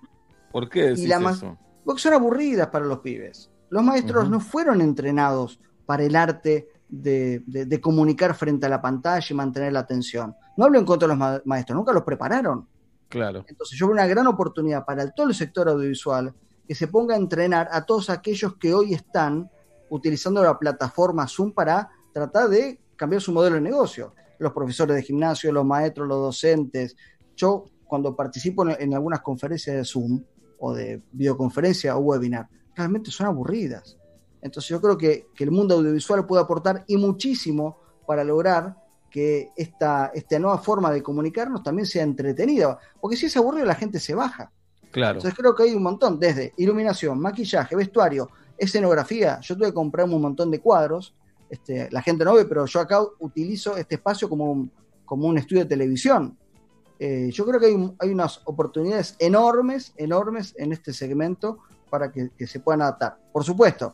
¿Por 0.51 0.69
qué 0.69 0.83
decís 0.89 1.03
Y 1.03 1.07
la 1.07 1.19
más- 1.19 1.37
eso? 1.37 1.57
Porque 1.83 2.01
son 2.01 2.13
aburridas 2.13 2.67
para 2.67 2.85
los 2.85 2.99
pibes. 2.99 3.49
Los 3.69 3.83
maestros 3.83 4.29
no 4.29 4.39
fueron 4.39 4.81
entrenados 4.81 5.59
para 5.85 6.03
el 6.03 6.15
arte 6.15 6.69
de, 6.89 7.43
de- 7.45 7.65
de 7.65 7.81
comunicar 7.81 8.33
frente 8.35 8.65
a 8.65 8.69
la 8.69 8.81
pantalla 8.81 9.25
y 9.29 9.33
mantener 9.33 9.73
la 9.73 9.79
atención. 9.79 10.35
No 10.55 10.65
hablo 10.65 10.79
en 10.79 10.85
contra 10.85 11.07
de 11.07 11.09
los 11.13 11.17
ma- 11.17 11.41
maestros, 11.45 11.75
nunca 11.77 11.93
los 11.93 12.03
prepararon. 12.03 12.67
Claro. 13.09 13.45
Entonces 13.47 13.77
yo 13.77 13.87
veo 13.87 13.93
una 13.93 14.07
gran 14.07 14.27
oportunidad 14.27 14.83
para 14.85 15.03
el- 15.03 15.13
todo 15.13 15.27
el 15.27 15.35
sector 15.35 15.69
audiovisual 15.69 16.33
que 16.67 16.75
se 16.75 16.87
ponga 16.87 17.13
a 17.15 17.17
entrenar 17.17 17.69
a 17.71 17.85
todos 17.85 18.09
aquellos 18.09 18.55
que 18.57 18.73
hoy 18.73 18.93
están 18.93 19.49
utilizando 19.89 20.43
la 20.43 20.57
plataforma 20.57 21.27
Zoom 21.27 21.51
para 21.51 21.89
tratar 22.13 22.49
de 22.49 22.79
cambiar 22.95 23.21
su 23.21 23.31
modelo 23.31 23.55
de 23.55 23.61
negocio. 23.61 24.13
Los 24.39 24.53
profesores 24.53 24.95
de 24.95 25.03
gimnasio, 25.03 25.51
los 25.51 25.65
maestros, 25.65 26.07
los 26.07 26.19
docentes. 26.19 26.95
Yo 27.35 27.65
cuando 27.85 28.15
participo 28.15 28.67
en, 28.67 28.75
en 28.79 28.93
algunas 28.93 29.21
conferencias 29.21 29.75
de 29.75 29.85
Zoom 29.85 30.23
o 30.59 30.73
de 30.73 31.01
videoconferencia 31.11 31.95
o 31.95 31.99
webinar, 31.99 32.47
realmente 32.75 33.11
son 33.11 33.27
aburridas. 33.27 33.97
Entonces 34.41 34.69
yo 34.69 34.81
creo 34.81 34.97
que, 34.97 35.27
que 35.35 35.43
el 35.43 35.51
mundo 35.51 35.75
audiovisual 35.75 36.25
puede 36.25 36.43
aportar 36.43 36.83
y 36.87 36.97
muchísimo 36.97 37.79
para 38.05 38.23
lograr 38.23 38.75
que 39.09 39.51
esta, 39.55 40.11
esta 40.13 40.39
nueva 40.39 40.59
forma 40.59 40.91
de 40.91 41.01
comunicarnos 41.01 41.63
también 41.63 41.85
sea 41.85 42.03
entretenida. 42.03 42.77
Porque 42.99 43.17
si 43.17 43.25
es 43.25 43.37
aburrido 43.37 43.65
la 43.65 43.75
gente 43.75 43.99
se 43.99 44.13
baja. 44.13 44.51
Claro. 44.91 45.17
Entonces 45.17 45.37
creo 45.37 45.55
que 45.55 45.63
hay 45.63 45.73
un 45.73 45.83
montón, 45.83 46.19
desde 46.19 46.53
iluminación, 46.57 47.19
maquillaje, 47.19 47.75
vestuario, 47.75 48.29
escenografía. 48.57 49.39
Yo 49.41 49.55
tuve 49.55 49.67
que 49.67 49.73
comprarme 49.73 50.15
un 50.15 50.21
montón 50.21 50.51
de 50.51 50.59
cuadros. 50.59 51.13
Este, 51.49 51.89
la 51.91 52.01
gente 52.01 52.25
no 52.25 52.33
ve, 52.33 52.45
pero 52.45 52.65
yo 52.65 52.79
acá 52.79 53.01
utilizo 53.19 53.77
este 53.77 53.95
espacio 53.95 54.27
como 54.27 54.51
un, 54.51 54.71
como 55.05 55.27
un 55.27 55.37
estudio 55.37 55.63
de 55.63 55.69
televisión. 55.69 56.37
Eh, 56.99 57.29
yo 57.31 57.45
creo 57.45 57.59
que 57.59 57.67
hay, 57.67 57.95
hay 57.99 58.09
unas 58.09 58.41
oportunidades 58.45 59.15
enormes, 59.19 59.93
enormes 59.97 60.55
en 60.57 60.73
este 60.73 60.93
segmento 60.93 61.59
para 61.89 62.11
que, 62.11 62.31
que 62.37 62.47
se 62.47 62.59
puedan 62.59 62.81
adaptar. 62.81 63.17
Por 63.31 63.43
supuesto, 63.43 63.93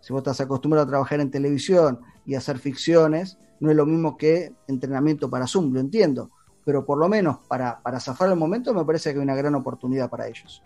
si 0.00 0.12
vos 0.12 0.20
estás 0.20 0.40
acostumbrado 0.40 0.86
a 0.86 0.88
trabajar 0.88 1.20
en 1.20 1.30
televisión 1.30 2.00
y 2.24 2.34
a 2.34 2.38
hacer 2.38 2.58
ficciones, 2.58 3.38
no 3.60 3.70
es 3.70 3.76
lo 3.76 3.84
mismo 3.84 4.16
que 4.16 4.54
entrenamiento 4.66 5.28
para 5.28 5.46
Zoom, 5.46 5.72
lo 5.72 5.80
entiendo. 5.80 6.30
Pero 6.64 6.84
por 6.84 6.98
lo 6.98 7.08
menos 7.08 7.38
para, 7.48 7.80
para 7.80 8.00
zafar 8.00 8.30
el 8.30 8.36
momento 8.36 8.72
me 8.72 8.84
parece 8.84 9.12
que 9.12 9.18
hay 9.18 9.22
una 9.22 9.34
gran 9.34 9.54
oportunidad 9.54 10.08
para 10.08 10.28
ellos. 10.28 10.62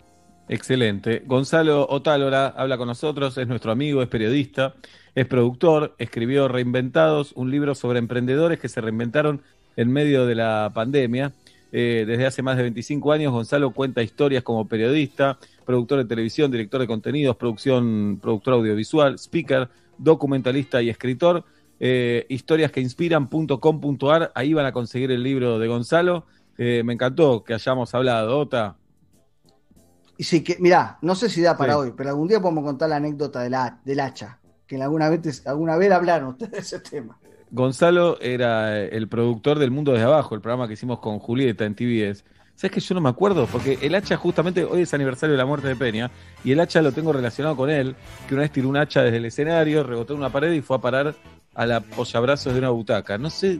Excelente. 0.47 1.23
Gonzalo 1.25 1.87
Otálora 1.89 2.47
habla 2.47 2.77
con 2.77 2.87
nosotros, 2.87 3.37
es 3.37 3.47
nuestro 3.47 3.71
amigo, 3.71 4.03
es 4.03 4.07
periodista, 4.07 4.75
es 5.15 5.25
productor, 5.25 5.95
escribió 5.97 6.47
Reinventados, 6.47 7.31
un 7.35 7.49
libro 7.49 7.73
sobre 7.73 7.97
emprendedores 7.97 8.59
que 8.59 8.69
se 8.69 8.79
reinventaron 8.79 9.41
en 9.75 9.91
medio 9.91 10.25
de 10.27 10.35
la 10.35 10.71
pandemia. 10.73 11.33
Eh, 11.71 12.05
desde 12.07 12.27
hace 12.27 12.41
más 12.43 12.57
de 12.57 12.63
25 12.63 13.11
años, 13.11 13.33
Gonzalo 13.33 13.71
cuenta 13.71 14.03
historias 14.03 14.43
como 14.43 14.67
periodista, 14.67 15.39
productor 15.65 15.97
de 15.97 16.05
televisión, 16.05 16.51
director 16.51 16.79
de 16.79 16.87
contenidos, 16.87 17.35
producción, 17.37 18.19
productor 18.21 18.53
audiovisual, 18.53 19.15
speaker, 19.15 19.67
documentalista 19.97 20.81
y 20.81 20.89
escritor. 20.89 21.43
Eh, 21.79 22.25
historias 22.29 22.71
que 22.71 22.81
inspiran.com.ar, 22.81 24.31
ahí 24.35 24.53
van 24.53 24.67
a 24.67 24.71
conseguir 24.71 25.11
el 25.11 25.23
libro 25.23 25.57
de 25.57 25.67
Gonzalo. 25.67 26.25
Eh, 26.57 26.83
me 26.85 26.93
encantó 26.93 27.43
que 27.43 27.55
hayamos 27.55 27.93
hablado, 27.95 28.39
Ota. 28.39 28.77
Y 30.17 30.23
sí, 30.23 30.43
que, 30.43 30.57
mirá, 30.59 30.97
no 31.01 31.15
sé 31.15 31.29
si 31.29 31.41
da 31.41 31.57
para 31.57 31.73
Sí. 31.73 31.79
hoy, 31.79 31.93
pero 31.95 32.09
algún 32.09 32.27
día 32.27 32.39
podemos 32.39 32.63
contar 32.63 32.89
la 32.89 32.97
anécdota 32.97 33.41
de 33.41 33.49
la, 33.49 33.79
del 33.83 33.99
hacha, 33.99 34.39
que 34.65 34.81
alguna 34.81 35.09
vez, 35.09 35.45
alguna 35.45 35.75
vez 35.77 35.91
hablaron 35.91 36.29
ustedes 36.29 36.51
de 36.51 36.59
ese 36.59 36.79
tema. 36.79 37.17
Gonzalo 37.51 38.19
era 38.21 38.81
el 38.81 39.07
productor 39.07 39.59
del 39.59 39.71
Mundo 39.71 39.91
desde 39.91 40.05
Abajo, 40.05 40.35
el 40.35 40.41
programa 40.41 40.67
que 40.67 40.73
hicimos 40.73 40.99
con 40.99 41.19
Julieta 41.19 41.65
en 41.65 41.75
TVS. 41.75 42.23
¿Sabes 42.55 42.71
que 42.71 42.79
yo 42.79 42.95
no 42.95 43.01
me 43.01 43.09
acuerdo? 43.09 43.47
Porque 43.47 43.77
el 43.81 43.93
hacha, 43.95 44.15
justamente 44.15 44.63
hoy 44.63 44.81
es 44.83 44.93
aniversario 44.93 45.33
de 45.33 45.37
la 45.37 45.45
muerte 45.45 45.67
de 45.67 45.75
Peña, 45.75 46.09
y 46.43 46.53
el 46.53 46.59
hacha 46.61 46.81
lo 46.81 46.93
tengo 46.93 47.11
relacionado 47.11 47.55
con 47.57 47.69
él, 47.69 47.95
que 48.27 48.33
una 48.33 48.43
vez 48.43 48.51
tiró 48.51 48.69
un 48.69 48.77
hacha 48.77 49.03
desde 49.03 49.17
el 49.17 49.25
escenario, 49.25 49.83
rebotó 49.83 50.13
en 50.13 50.19
una 50.19 50.29
pared 50.31 50.51
y 50.53 50.61
fue 50.61 50.77
a 50.77 50.81
parar 50.81 51.13
a 51.53 51.65
la 51.65 51.77
apoyabrazos 51.77 52.53
de 52.53 52.59
una 52.59 52.69
butaca. 52.69 53.17
No 53.17 53.29
sé 53.29 53.59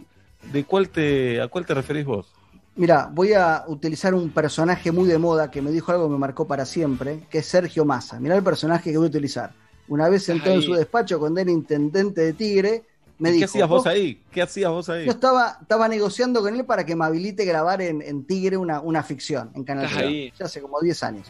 de 0.52 0.64
cuál 0.64 0.90
te, 0.90 1.42
a 1.42 1.48
cuál 1.50 1.66
te 1.66 1.74
referís 1.74 2.06
vos. 2.06 2.34
Mira, 2.76 3.10
voy 3.12 3.34
a 3.34 3.64
utilizar 3.68 4.14
un 4.14 4.30
personaje 4.32 4.92
muy 4.92 5.08
de 5.08 5.18
moda 5.18 5.50
que 5.50 5.62
me 5.62 5.72
dijo 5.72 5.92
algo 5.92 6.06
que 6.08 6.12
me 6.14 6.18
marcó 6.18 6.46
para 6.46 6.66
siempre, 6.66 7.22
que 7.30 7.38
es 7.40 7.46
Sergio 7.46 7.86
Massa. 7.86 8.20
Mirá 8.20 8.36
el 8.36 8.44
personaje 8.44 8.92
que 8.92 8.98
voy 8.98 9.08
a 9.08 9.10
utilizar. 9.10 9.54
Una 9.88 10.10
vez 10.10 10.24
sentado 10.24 10.52
en 10.52 10.60
Ahí. 10.60 10.66
su 10.66 10.74
despacho 10.74 11.18
cuando 11.20 11.40
era 11.40 11.50
intendente 11.52 12.22
de 12.22 12.34
Tigre, 12.34 12.84
me 13.18 13.30
¿Y 13.30 13.34
dijo... 13.34 13.42
¿Qué 13.44 13.46
hacías 13.46 13.70
vos 13.70 13.84
"Vos- 13.84 13.88
ahí? 13.88 14.22
¿Qué 14.30 14.42
hacías 14.42 14.70
vos 14.72 14.90
ahí? 14.90 15.06
Yo 15.06 15.12
estaba, 15.12 15.58
estaba 15.62 15.88
negociando 15.88 16.42
con 16.42 16.54
él 16.54 16.66
para 16.66 16.86
que 16.86 16.96
me 16.98 17.06
habilite 17.06 17.46
grabar 17.46 17.82
en, 17.82 18.02
en 18.02 18.26
Tigre 18.26 18.58
una, 18.58 18.82
una 18.82 19.04
ficción 19.04 19.52
en 19.56 19.64
Canal 19.64 19.86
Estás 19.86 20.00
3, 20.00 20.10
ahí. 20.10 20.34
ya 20.38 20.46
hace 20.46 20.62
como 20.62 20.82
10 20.82 21.04
años. 21.04 21.28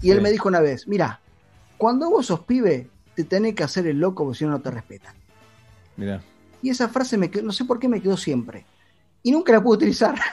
Y 0.00 0.06
Sí. 0.06 0.10
él 0.12 0.22
me 0.22 0.30
dijo 0.30 0.48
una 0.48 0.60
vez, 0.60 0.88
mira, 0.88 1.20
cuando 1.76 2.08
vos 2.08 2.24
sos 2.26 2.40
pibe, 2.40 2.88
te 3.14 3.24
tenés 3.24 3.54
que 3.54 3.64
hacer 3.64 3.86
el 3.86 3.98
loco 4.00 4.24
porque 4.24 4.38
si 4.38 4.44
no, 4.46 4.52
no 4.52 4.60
te 4.60 4.70
respetan. 4.70 5.14
Mirá. 5.98 6.22
Y 6.62 6.70
esa 6.70 6.88
frase 6.88 7.18
me 7.18 7.30
quedó, 7.30 7.42
no 7.44 7.52
sé 7.52 7.66
por 7.66 7.78
qué 7.78 7.86
me 7.88 8.00
quedó 8.00 8.16
siempre. 8.16 8.64
Y 9.22 9.30
nunca 9.32 9.52
la 9.52 9.62
pude 9.62 9.76
utilizar. 9.76 10.14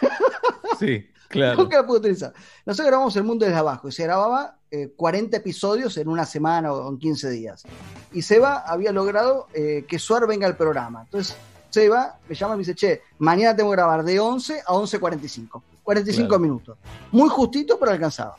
Sí, 0.85 1.07
claro. 1.29 1.57
Nunca 1.63 1.77
la 1.77 1.85
pude 1.85 1.99
utilizar. 1.99 2.33
Nosotros 2.65 2.87
grabamos 2.87 3.15
El 3.15 3.23
Mundo 3.23 3.45
desde 3.45 3.57
Abajo 3.57 3.87
y 3.87 3.91
se 3.91 4.03
grababa 4.03 4.57
eh, 4.71 4.91
40 4.95 5.37
episodios 5.37 5.97
en 5.97 6.07
una 6.07 6.25
semana 6.25 6.71
o 6.73 6.89
en 6.89 6.97
15 6.97 7.29
días. 7.29 7.63
Y 8.11 8.21
Seba 8.21 8.63
había 8.67 8.91
logrado 8.91 9.47
eh, 9.53 9.85
que 9.87 9.99
Suar 9.99 10.27
venga 10.27 10.47
al 10.47 10.57
programa. 10.57 11.03
Entonces, 11.03 11.35
Seba 11.69 12.17
me 12.27 12.35
llama 12.35 12.53
y 12.53 12.57
me 12.57 12.61
dice, 12.61 12.75
che, 12.75 13.01
mañana 13.19 13.55
tengo 13.55 13.71
que 13.71 13.77
grabar 13.77 14.03
de 14.03 14.19
11 14.19 14.61
a 14.67 14.73
11.45. 14.73 15.61
45 15.83 16.27
Claro. 16.27 16.39
minutos. 16.39 16.77
Muy 17.11 17.29
justito, 17.29 17.77
pero 17.79 17.91
alcanzaba. 17.91 18.35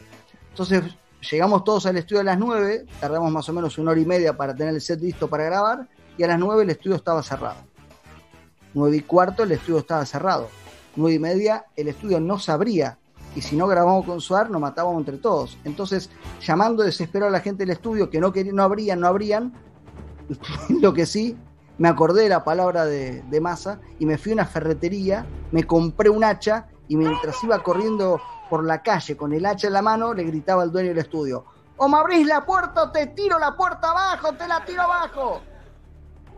Entonces, 0.51 0.83
llegamos 1.31 1.65
todos 1.65 1.85
al 1.87 1.97
estudio 1.97 2.21
a 2.21 2.25
las 2.25 2.39
9, 2.39 2.87
tardamos 3.01 3.31
más 3.33 3.49
o 3.49 3.53
menos 3.53 3.77
una 3.79 3.91
hora 3.91 4.01
y 4.01 4.05
media 4.07 4.37
para 4.37 4.55
tener 4.55 4.73
el 4.75 4.81
set 4.81 5.01
listo 5.01 5.29
para 5.29 5.45
grabar, 5.45 5.89
y 6.17 6.23
a 6.23 6.29
las 6.29 6.39
9 6.39 6.63
el 6.63 6.71
estudio 6.71 6.97
estaba 6.97 7.23
cerrado. 7.23 7.57
9 8.75 8.97
y 8.97 9.01
cuarto 9.01 9.43
el 9.43 9.53
estudio 9.53 9.79
estaba 9.81 10.07
cerrado. 10.07 10.49
Nueve 10.97 11.17
y 11.17 11.19
media, 11.19 11.67
el 11.77 11.89
estudio 11.89 12.21
no 12.21 12.39
sabría. 12.39 12.99
Y 13.37 13.41
si 13.41 13.57
no 13.57 13.67
grabamos 13.67 14.05
con 14.07 14.21
Suar, 14.21 14.51
nos 14.51 14.61
matábamos 14.61 14.99
entre 14.99 15.19
todos. 15.19 15.59
Entonces, 15.65 16.09
llamando 16.41 16.83
desesperado 16.83 17.29
a 17.31 17.33
la 17.33 17.41
gente 17.41 17.65
del 17.65 17.71
estudio 17.71 18.09
que 18.09 18.21
no, 18.21 18.33
querían, 18.33 18.57
no 18.57 18.63
abrían, 18.63 19.01
no 19.01 19.09
abrían, 19.09 19.53
lo 20.81 20.95
que 20.95 21.05
sí, 21.07 21.37
me 21.79 21.89
acordé 21.89 22.25
de 22.25 22.29
la 22.29 22.45
palabra 22.45 22.85
de, 22.85 23.23
de 23.23 23.41
Massa 23.41 23.81
y 23.99 24.07
me 24.07 24.19
fui 24.19 24.33
a 24.33 24.35
una 24.35 24.47
ferretería, 24.47 25.27
me 25.51 25.65
compré 25.65 26.09
un 26.11 26.23
hacha 26.23 26.69
y 26.87 26.97
mientras 26.97 27.43
iba 27.43 27.61
corriendo 27.63 28.21
por 28.49 28.65
la 28.65 28.83
calle 28.83 29.17
con 29.17 29.33
el 29.33 29.45
hacha 29.47 29.67
en 29.67 29.73
la 29.73 29.83
mano, 29.83 30.15
le 30.15 30.23
gritaba 30.23 30.63
al 30.63 30.71
dueño 30.71 30.91
del 30.91 30.99
estudio, 30.99 31.45
o 31.77 31.89
me 31.89 31.99
abrís 31.99 32.27
la 32.27 32.47
puerta 32.47 32.85
o 32.85 32.91
te 32.93 33.09
tiro 33.09 33.39
la 33.39 33.57
puerta 33.57 33.91
abajo, 33.91 34.33
te 34.35 34.47
la 34.47 34.65
tiro 34.65 34.83
abajo. 34.83 35.41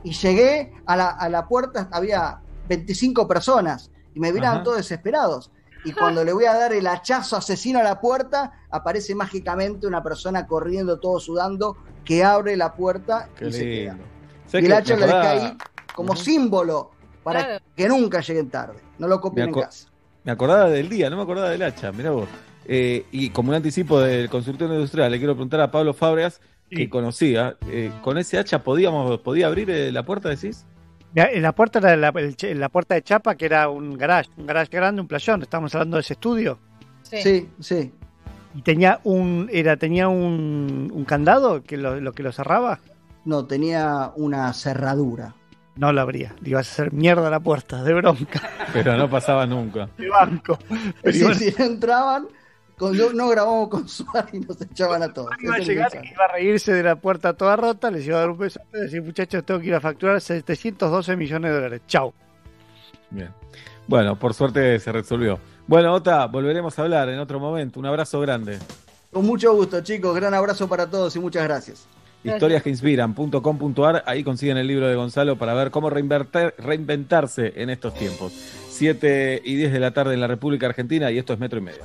Y 0.02 0.12
llegué 0.12 0.72
a 0.86 0.96
la, 0.96 1.08
a 1.10 1.28
la 1.28 1.46
puerta, 1.46 1.88
había 1.92 2.40
25 2.68 3.28
personas 3.28 3.90
y 4.16 4.20
me 4.20 4.32
miraban 4.32 4.56
Ajá. 4.56 4.64
todos 4.64 4.78
desesperados. 4.78 5.50
Y 5.84 5.92
cuando 5.92 6.24
le 6.24 6.32
voy 6.32 6.46
a 6.46 6.54
dar 6.54 6.72
el 6.72 6.86
hachazo 6.86 7.36
asesino 7.36 7.78
a 7.78 7.82
la 7.84 8.00
puerta, 8.00 8.52
aparece 8.70 9.14
mágicamente 9.14 9.86
una 9.86 10.02
persona 10.02 10.46
corriendo, 10.46 10.98
todo 10.98 11.20
sudando, 11.20 11.76
que 12.04 12.24
abre 12.24 12.56
la 12.56 12.74
puerta 12.74 13.28
Qué 13.36 13.48
y 13.48 13.52
se 13.52 13.60
queda. 13.64 13.92
lindo. 13.92 14.08
Y 14.46 14.50
¿Sabés 14.50 14.66
el 14.66 14.72
hacha 14.72 14.96
le 14.96 15.06
dejé 15.06 15.18
ahí 15.18 15.58
como 15.94 16.16
símbolo 16.16 16.90
para 17.22 17.44
Claro. 17.44 17.64
que 17.76 17.88
nunca 17.88 18.20
lleguen 18.20 18.50
tarde. 18.50 18.80
No 18.98 19.06
lo 19.06 19.20
copien 19.20 19.48
en 19.48 19.54
casa. 19.54 19.88
me 20.24 20.32
acordaba 20.32 20.68
del 20.70 20.88
día, 20.88 21.08
no 21.10 21.16
me 21.16 21.22
acordaba 21.22 21.50
del 21.50 21.62
hacha, 21.62 21.92
mirá 21.92 22.10
vos. 22.10 22.28
Eh, 22.64 23.06
y 23.12 23.30
como 23.30 23.50
un 23.50 23.54
anticipo 23.54 24.00
del 24.00 24.28
consultorio 24.28 24.74
industrial, 24.74 25.12
le 25.12 25.18
quiero 25.18 25.34
preguntar 25.34 25.60
a 25.60 25.70
Pablo 25.70 25.92
Fábregas, 25.94 26.40
que 26.68 26.90
conocía, 26.90 27.56
eh, 27.68 27.92
¿con 28.02 28.18
ese 28.18 28.38
hacha 28.38 28.64
podíamos, 28.64 29.20
podía 29.20 29.46
abrir 29.46 29.70
eh, 29.70 29.92
la 29.92 30.04
puerta, 30.04 30.28
decís? 30.30 30.64
En 31.14 31.42
la 31.42 31.52
puerta 31.52 31.78
era 31.78 31.96
la, 31.96 32.68
puerta 32.68 32.94
de 32.94 33.02
chapa, 33.02 33.36
que 33.36 33.46
era 33.46 33.68
un 33.70 33.96
garage, 33.96 34.28
un 34.36 34.46
garage 34.46 34.70
grande, 34.70 35.00
un 35.00 35.08
playón. 35.08 35.42
Estamos 35.42 35.74
hablando 35.74 35.96
de 35.96 36.02
ese 36.02 36.12
estudio. 36.14 36.58
Sí. 37.02 37.22
Sí, 37.22 37.48
sí. 37.60 37.92
Y 38.54 38.62
tenía 38.62 39.00
un, 39.04 39.48
era, 39.52 39.76
tenía 39.76 40.08
un, 40.08 40.90
un 40.92 41.04
candado 41.04 41.62
que 41.62 41.76
lo, 41.76 42.00
lo 42.00 42.12
que 42.12 42.22
lo 42.22 42.32
cerraba. 42.32 42.80
No, 43.24 43.44
tenía 43.46 44.12
una 44.16 44.52
cerradura. 44.52 45.34
No 45.76 45.92
lo 45.92 46.00
abría. 46.00 46.34
Le 46.40 46.50
ibas 46.50 46.68
a 46.68 46.72
hacer 46.72 46.92
mierda 46.92 47.28
a 47.28 47.30
la 47.30 47.40
puerta, 47.40 47.82
de 47.82 47.92
bronca. 47.94 48.40
Pero 48.72 48.96
no 48.96 49.08
pasaba 49.10 49.46
nunca. 49.46 49.88
De 49.98 50.08
banco. 50.08 50.58
Pero 51.02 51.12
Sí, 51.16 51.20
iban- 51.24 51.34
si 51.34 51.54
no 51.58 51.64
entraban, 51.66 52.26
con- 52.76 52.96
no, 52.96 53.12
no 53.12 53.28
grabamos 53.28 53.68
con 53.68 53.88
Suárez 53.88 54.34
y 54.34 54.40
nos 54.40 54.60
echaban 54.60 55.02
a 55.02 55.12
todos. 55.12 55.30
iba 55.42 55.54
a 55.54 55.58
llegar 55.58 55.90
iba 55.94 56.24
a 56.24 56.32
reírse 56.32 56.72
de 56.72 56.82
la 56.82 56.96
puerta 56.96 57.32
toda 57.34 57.56
rota, 57.56 57.90
les 57.90 58.06
iba 58.06 58.16
a 58.16 58.20
dar 58.20 58.30
un 58.30 58.38
beso 58.38 58.60
y 58.74 58.78
decir, 58.80 59.02
muchachos, 59.02 59.44
tengo 59.44 59.60
que 59.60 59.66
ir 59.66 59.74
a 59.74 59.80
facturar 59.80 60.20
712 60.20 61.16
millones 61.16 61.50
de 61.50 61.54
dólares. 61.56 61.80
Chau. 61.86 62.12
Bien. 63.10 63.30
Bueno, 63.86 64.18
por 64.18 64.34
suerte 64.34 64.78
se 64.80 64.90
resolvió. 64.92 65.38
Bueno, 65.66 65.94
Ota, 65.94 66.26
volveremos 66.26 66.78
a 66.78 66.82
hablar 66.82 67.08
en 67.08 67.18
otro 67.18 67.38
momento. 67.40 67.78
Un 67.80 67.86
abrazo 67.86 68.20
grande. 68.20 68.58
Con 69.12 69.24
mucho 69.24 69.54
gusto, 69.54 69.80
chicos. 69.80 70.14
Gran 70.14 70.34
abrazo 70.34 70.68
para 70.68 70.88
todos 70.90 71.14
y 71.16 71.20
muchas 71.20 71.44
gracias. 71.44 71.86
Historias 72.24 72.62
que 72.64 72.70
inspiran.com.ar, 72.70 74.02
ahí 74.06 74.24
consiguen 74.24 74.56
el 74.56 74.66
libro 74.66 74.88
de 74.88 74.96
Gonzalo 74.96 75.36
para 75.36 75.54
ver 75.54 75.70
cómo 75.70 75.88
reinvertir- 75.90 76.54
reinventarse 76.58 77.52
en 77.56 77.70
estos 77.70 77.94
tiempos. 77.94 78.32
7 78.68 79.42
y 79.44 79.54
10 79.54 79.72
de 79.72 79.78
la 79.80 79.92
tarde 79.92 80.14
en 80.14 80.20
la 80.20 80.26
República 80.26 80.66
Argentina 80.66 81.10
y 81.12 81.18
esto 81.18 81.32
es 81.32 81.38
Metro 81.38 81.60
y 81.60 81.62
Medio. 81.62 81.82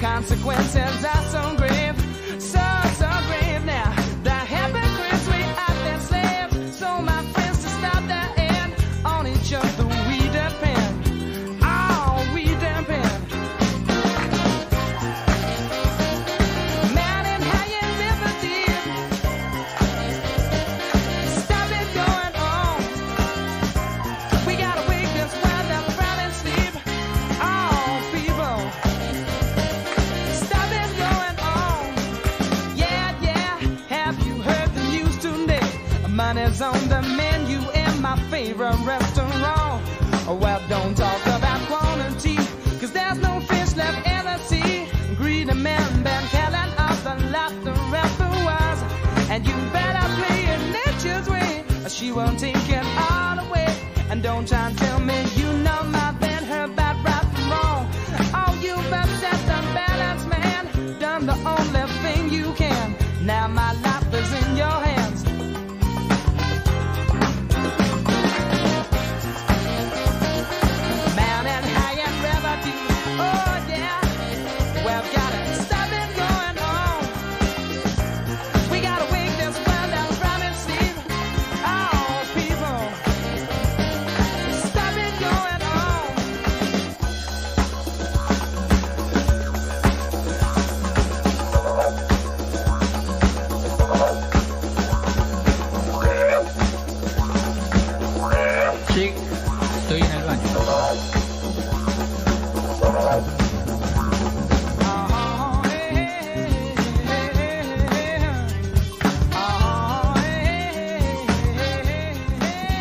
Consequences. 0.00 1.04
Are 1.04 1.22
so 1.30 1.59
she 52.00 52.10
won't 52.12 52.38
take 52.38 52.56
it 52.70 52.84
all 53.10 53.38
away. 53.38 53.68
And 54.08 54.22
don't 54.22 54.48
try 54.48 54.68
and 54.68 54.78
tell 54.78 55.00
me 55.00 55.22
you 55.36 55.49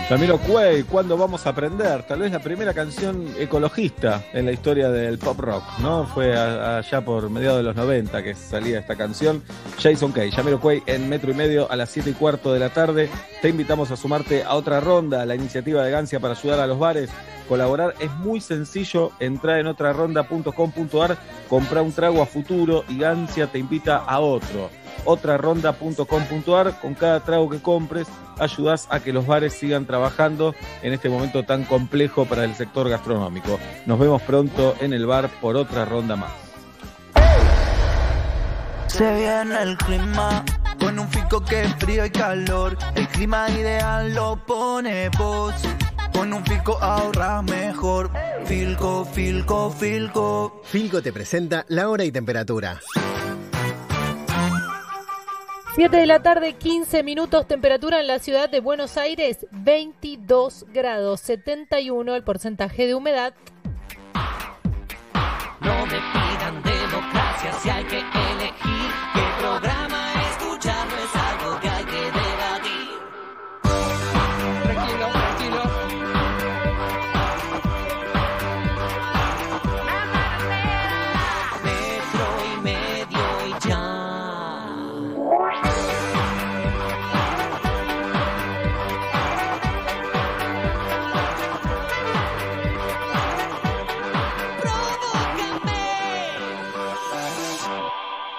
Ramiro 0.10 0.40
Cuey, 0.40 0.81
¿cuándo 0.84 1.15
vamos 1.18 1.45
a 1.45 1.52
aprender? 1.52 2.02
Tal 2.02 2.22
vez 2.22 2.31
la 2.31 2.40
primera 2.40 2.73
canción 2.73 3.27
ecologista 3.38 4.23
en 4.34 4.45
la 4.48 4.52
historia 4.52 4.90
del 4.90 5.19
pop 5.19 5.40
rock, 5.40 5.64
¿no? 5.84 6.07
Fue 6.07 6.36
a- 6.36 6.77
allá 6.80 7.02
por 7.06 7.30
mediados 7.30 7.57
de 7.57 7.64
los 7.64 7.76
90 7.76 8.23
que 8.23 8.34
salía 8.34 8.80
esta 8.80 8.95
canción. 8.95 9.44
Jason 9.80 10.11
Kay, 10.11 10.31
Ramiro 10.31 10.60
Cuey 10.60 10.81
en 10.88 11.07
metro 11.10 11.30
y 11.30 11.36
medio 11.36 11.72
a 11.72 11.76
las 11.76 11.91
7 11.91 12.10
y 12.10 12.14
cuarto 12.14 12.52
de 12.52 12.60
la 12.60 12.69
tarde. 12.69 13.07
Te 13.44 13.49
invitamos 13.49 13.91
a 13.91 13.98
sumarte 13.98 14.44
a 14.44 14.56
otra 14.56 14.80
ronda, 14.80 15.23
la 15.27 15.36
iniciativa 15.36 15.84
de 15.84 15.91
Gancia 15.91 16.19
para 16.19 16.34
ayudar 16.34 16.60
a 16.60 16.65
los 16.65 16.80
bares. 16.80 17.11
Colaborar 17.48 17.94
es 17.99 18.11
muy 18.15 18.41
sencillo, 18.41 19.11
entra 19.19 19.60
en 19.60 19.68
otraronda.com.ar, 19.68 21.18
compra 21.48 21.81
un 21.84 21.91
trago 21.94 22.22
a 22.23 22.26
futuro 22.26 22.84
y 22.90 22.98
Gancia 22.98 23.45
te 23.48 23.60
invita 23.60 23.98
a 23.98 24.19
otro 24.19 24.69
otraronda.com.ar. 25.05 26.80
Con 26.80 26.93
cada 26.95 27.19
trago 27.21 27.49
que 27.49 27.61
compres, 27.61 28.07
ayudas 28.39 28.88
a 28.89 28.99
que 28.99 29.13
los 29.13 29.27
bares 29.27 29.53
sigan 29.53 29.85
trabajando 29.85 30.55
en 30.81 30.93
este 30.93 31.09
momento 31.09 31.43
tan 31.43 31.63
complejo 31.63 32.26
para 32.26 32.43
el 32.43 32.55
sector 32.55 32.89
gastronómico. 32.89 33.59
Nos 33.85 33.99
vemos 33.99 34.21
pronto 34.21 34.76
en 34.80 34.93
el 34.93 35.05
bar 35.05 35.30
por 35.41 35.55
otra 35.55 35.85
ronda 35.85 36.15
más. 36.15 36.31
Se 38.88 39.13
viene 39.15 39.61
el 39.61 39.77
clima 39.77 40.43
con 40.80 40.97
un 40.97 41.07
fico 41.09 41.43
que 41.43 41.63
es 41.63 41.76
frío 41.76 42.05
y 42.05 42.09
calor. 42.09 42.77
El 42.95 43.07
clima 43.07 43.49
ideal 43.49 44.13
lo 44.13 44.35
pone 44.45 45.09
vos. 45.17 45.53
Con 46.13 46.34
un 46.34 46.43
fico 46.43 46.77
ahorras 46.81 47.43
mejor. 47.43 48.11
Filco, 48.45 49.05
filco, 49.05 49.71
filco. 49.71 50.61
Filco 50.63 51.01
te 51.01 51.13
presenta 51.13 51.65
la 51.69 51.88
hora 51.89 52.03
y 52.03 52.11
temperatura. 52.11 52.80
7 55.80 55.95
de 55.95 56.07
la 56.07 56.22
tarde, 56.22 56.56
15 56.56 57.03
minutos, 57.03 57.47
temperatura 57.47 58.01
en 58.01 58.07
la 58.07 58.19
ciudad 58.19 58.49
de 58.49 58.60
Buenos 58.60 58.97
Aires, 58.97 59.47
22 59.51 60.65
grados, 60.73 61.22
71 61.22 62.15
el 62.15 62.23
porcentaje 62.26 62.85
de 62.85 62.95
humedad. 62.95 63.34
No 65.61 65.85
me 65.85 66.01
pidan 66.11 66.61
democracia 66.64 66.78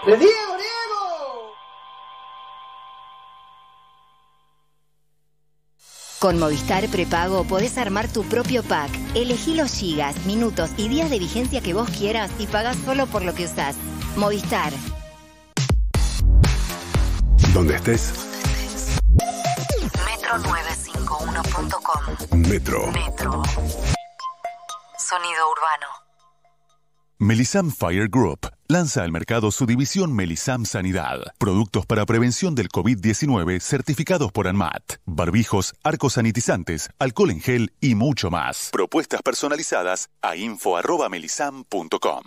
¡Le 0.07 0.17
Diego, 0.17 0.57
Diego! 0.57 1.53
Con 6.19 6.39
Movistar 6.39 6.89
Prepago 6.89 7.45
podés 7.45 7.77
armar 7.77 8.09
tu 8.09 8.25
propio 8.25 8.63
pack. 8.63 8.91
Elegí 9.15 9.55
los 9.55 9.75
gigas, 9.75 10.25
minutos 10.25 10.71
y 10.79 10.89
días 10.89 11.11
de 11.11 11.19
vigencia 11.19 11.61
que 11.61 11.75
vos 11.75 11.91
quieras 11.91 12.31
y 12.39 12.47
pagás 12.47 12.79
solo 12.79 13.07
por 13.09 13.23
lo 13.23 13.35
que 13.35 13.45
usás. 13.45 13.77
Movistar. 14.17 14.73
Donde 17.53 17.77
estés, 17.77 18.15
Metro951.com. 20.07 22.49
Metro. 22.49 22.91
Metro. 22.93 23.43
Sonido 24.99 25.51
urbano. 25.51 25.89
Melisam 27.19 27.71
Fire 27.71 28.09
Group 28.09 28.49
lanza 28.71 29.03
al 29.03 29.13
mercado 29.13 29.51
su 29.51 29.67
división 29.67 30.15
Melisam 30.15 30.65
Sanidad. 30.65 31.19
Productos 31.39 31.85
para 31.87 32.07
prevención 32.07 32.55
del 32.55 32.69
COVID-19 32.69 33.59
certificados 33.61 34.31
por 34.33 34.47
ANMAT. 34.49 34.95
Barbijos, 35.05 35.75
arcos 35.83 36.15
sanitizantes, 36.15 36.89
alcohol 36.99 37.33
en 37.33 37.41
gel 37.41 37.73
y 37.81 37.97
mucho 37.97 38.31
más. 38.31 38.71
Propuestas 38.73 39.21
personalizadas 39.23 40.09
a 40.23 40.37
info.melisam.com. 40.37 42.23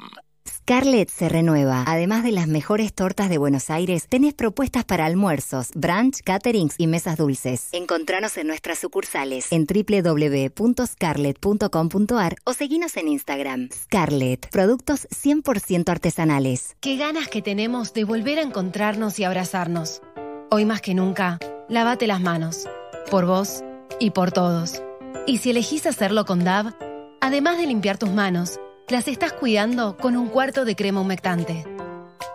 Scarlett 0.48 1.10
se 1.10 1.28
renueva. 1.30 1.84
Además 1.88 2.24
de 2.24 2.32
las 2.32 2.48
mejores 2.48 2.94
tortas 2.94 3.30
de 3.30 3.38
Buenos 3.38 3.70
Aires, 3.70 4.08
tenés 4.08 4.34
propuestas 4.34 4.86
para 4.86 5.06
almuerzos, 5.06 5.72
brunch, 5.76 6.22
caterings 6.24 6.76
y 6.78 6.88
mesas 6.88 7.18
dulces. 7.18 7.68
Encontranos 7.72 8.38
en 8.38 8.48
nuestras 8.48 8.80
sucursales 8.80 9.52
en 9.52 9.66
www.scarlett.com.ar 9.66 12.36
o 12.44 12.54
seguinos 12.54 12.98
en 12.98 13.08
Instagram. 13.10 13.70
Scarlett, 13.74 14.50
productos 14.50 15.08
100% 15.10 15.90
artesanales. 15.90 16.76
Qué 16.80 16.98
ganas 16.98 17.28
que 17.28 17.42
tenemos 17.42 17.94
de 17.94 18.04
volver 18.04 18.38
a 18.40 18.44
encontrarnos 18.44 19.18
y 19.20 19.24
abrazarnos. 19.24 20.02
Hoy 20.50 20.66
más 20.66 20.82
que 20.82 20.94
nunca, 20.94 21.40
lávate 21.68 22.08
las 22.08 22.22
manos. 22.22 22.68
Por 23.10 23.26
vos 23.26 23.64
y 24.00 24.12
por 24.12 24.32
todos. 24.32 24.82
Y 25.28 25.40
si 25.40 25.50
elegís 25.52 25.86
hacerlo 25.86 26.26
con 26.26 26.44
DAV, 26.44 26.74
además 27.22 27.58
de 27.58 27.68
limpiar 27.68 27.98
tus 27.98 28.12
manos, 28.12 28.60
las 28.90 29.08
estás 29.08 29.32
cuidando 29.34 29.98
con 29.98 30.16
un 30.16 30.30
cuarto 30.30 30.64
de 30.66 30.76
crema 30.76 31.02
humectante. 31.02 31.66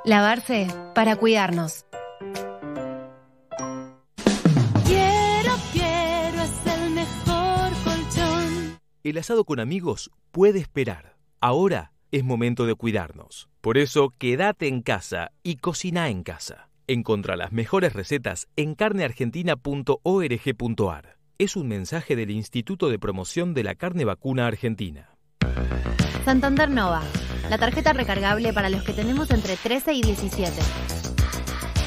Lavarse 0.04 0.66
para 0.94 1.16
cuidarnos. 1.16 1.84
Quiero, 4.86 5.52
quiero, 5.72 6.42
es 6.42 6.66
el 6.66 6.90
mejor 6.90 7.72
colchón. 7.84 8.78
El 9.02 9.18
asado 9.18 9.44
con 9.44 9.58
amigos 9.60 10.10
puede 10.30 10.58
esperar. 10.58 11.16
Ahora 11.40 11.92
es 12.10 12.24
momento 12.24 12.64
de 12.66 12.74
cuidarnos. 12.74 13.48
Por 13.60 13.76
eso, 13.76 14.14
quédate 14.18 14.66
en 14.68 14.80
casa 14.82 15.32
y 15.42 15.56
cocina 15.56 16.08
en 16.08 16.22
casa. 16.22 16.70
Encontra 16.86 17.36
las 17.36 17.52
mejores 17.52 17.92
recetas 17.92 18.48
en 18.56 18.74
carneargentina.org.ar. 18.74 21.18
Es 21.36 21.54
un 21.54 21.68
mensaje 21.68 22.16
del 22.16 22.30
Instituto 22.30 22.88
de 22.88 22.98
Promoción 22.98 23.52
de 23.52 23.62
la 23.62 23.74
Carne 23.74 24.06
Vacuna 24.06 24.46
Argentina. 24.46 25.18
Santander 26.24 26.70
Nova, 26.70 27.02
la 27.50 27.58
tarjeta 27.58 27.92
recargable 27.92 28.52
para 28.52 28.68
los 28.68 28.82
que 28.82 28.92
tenemos 28.92 29.30
entre 29.30 29.56
13 29.56 29.94
y 29.94 30.02
17. 30.02 30.52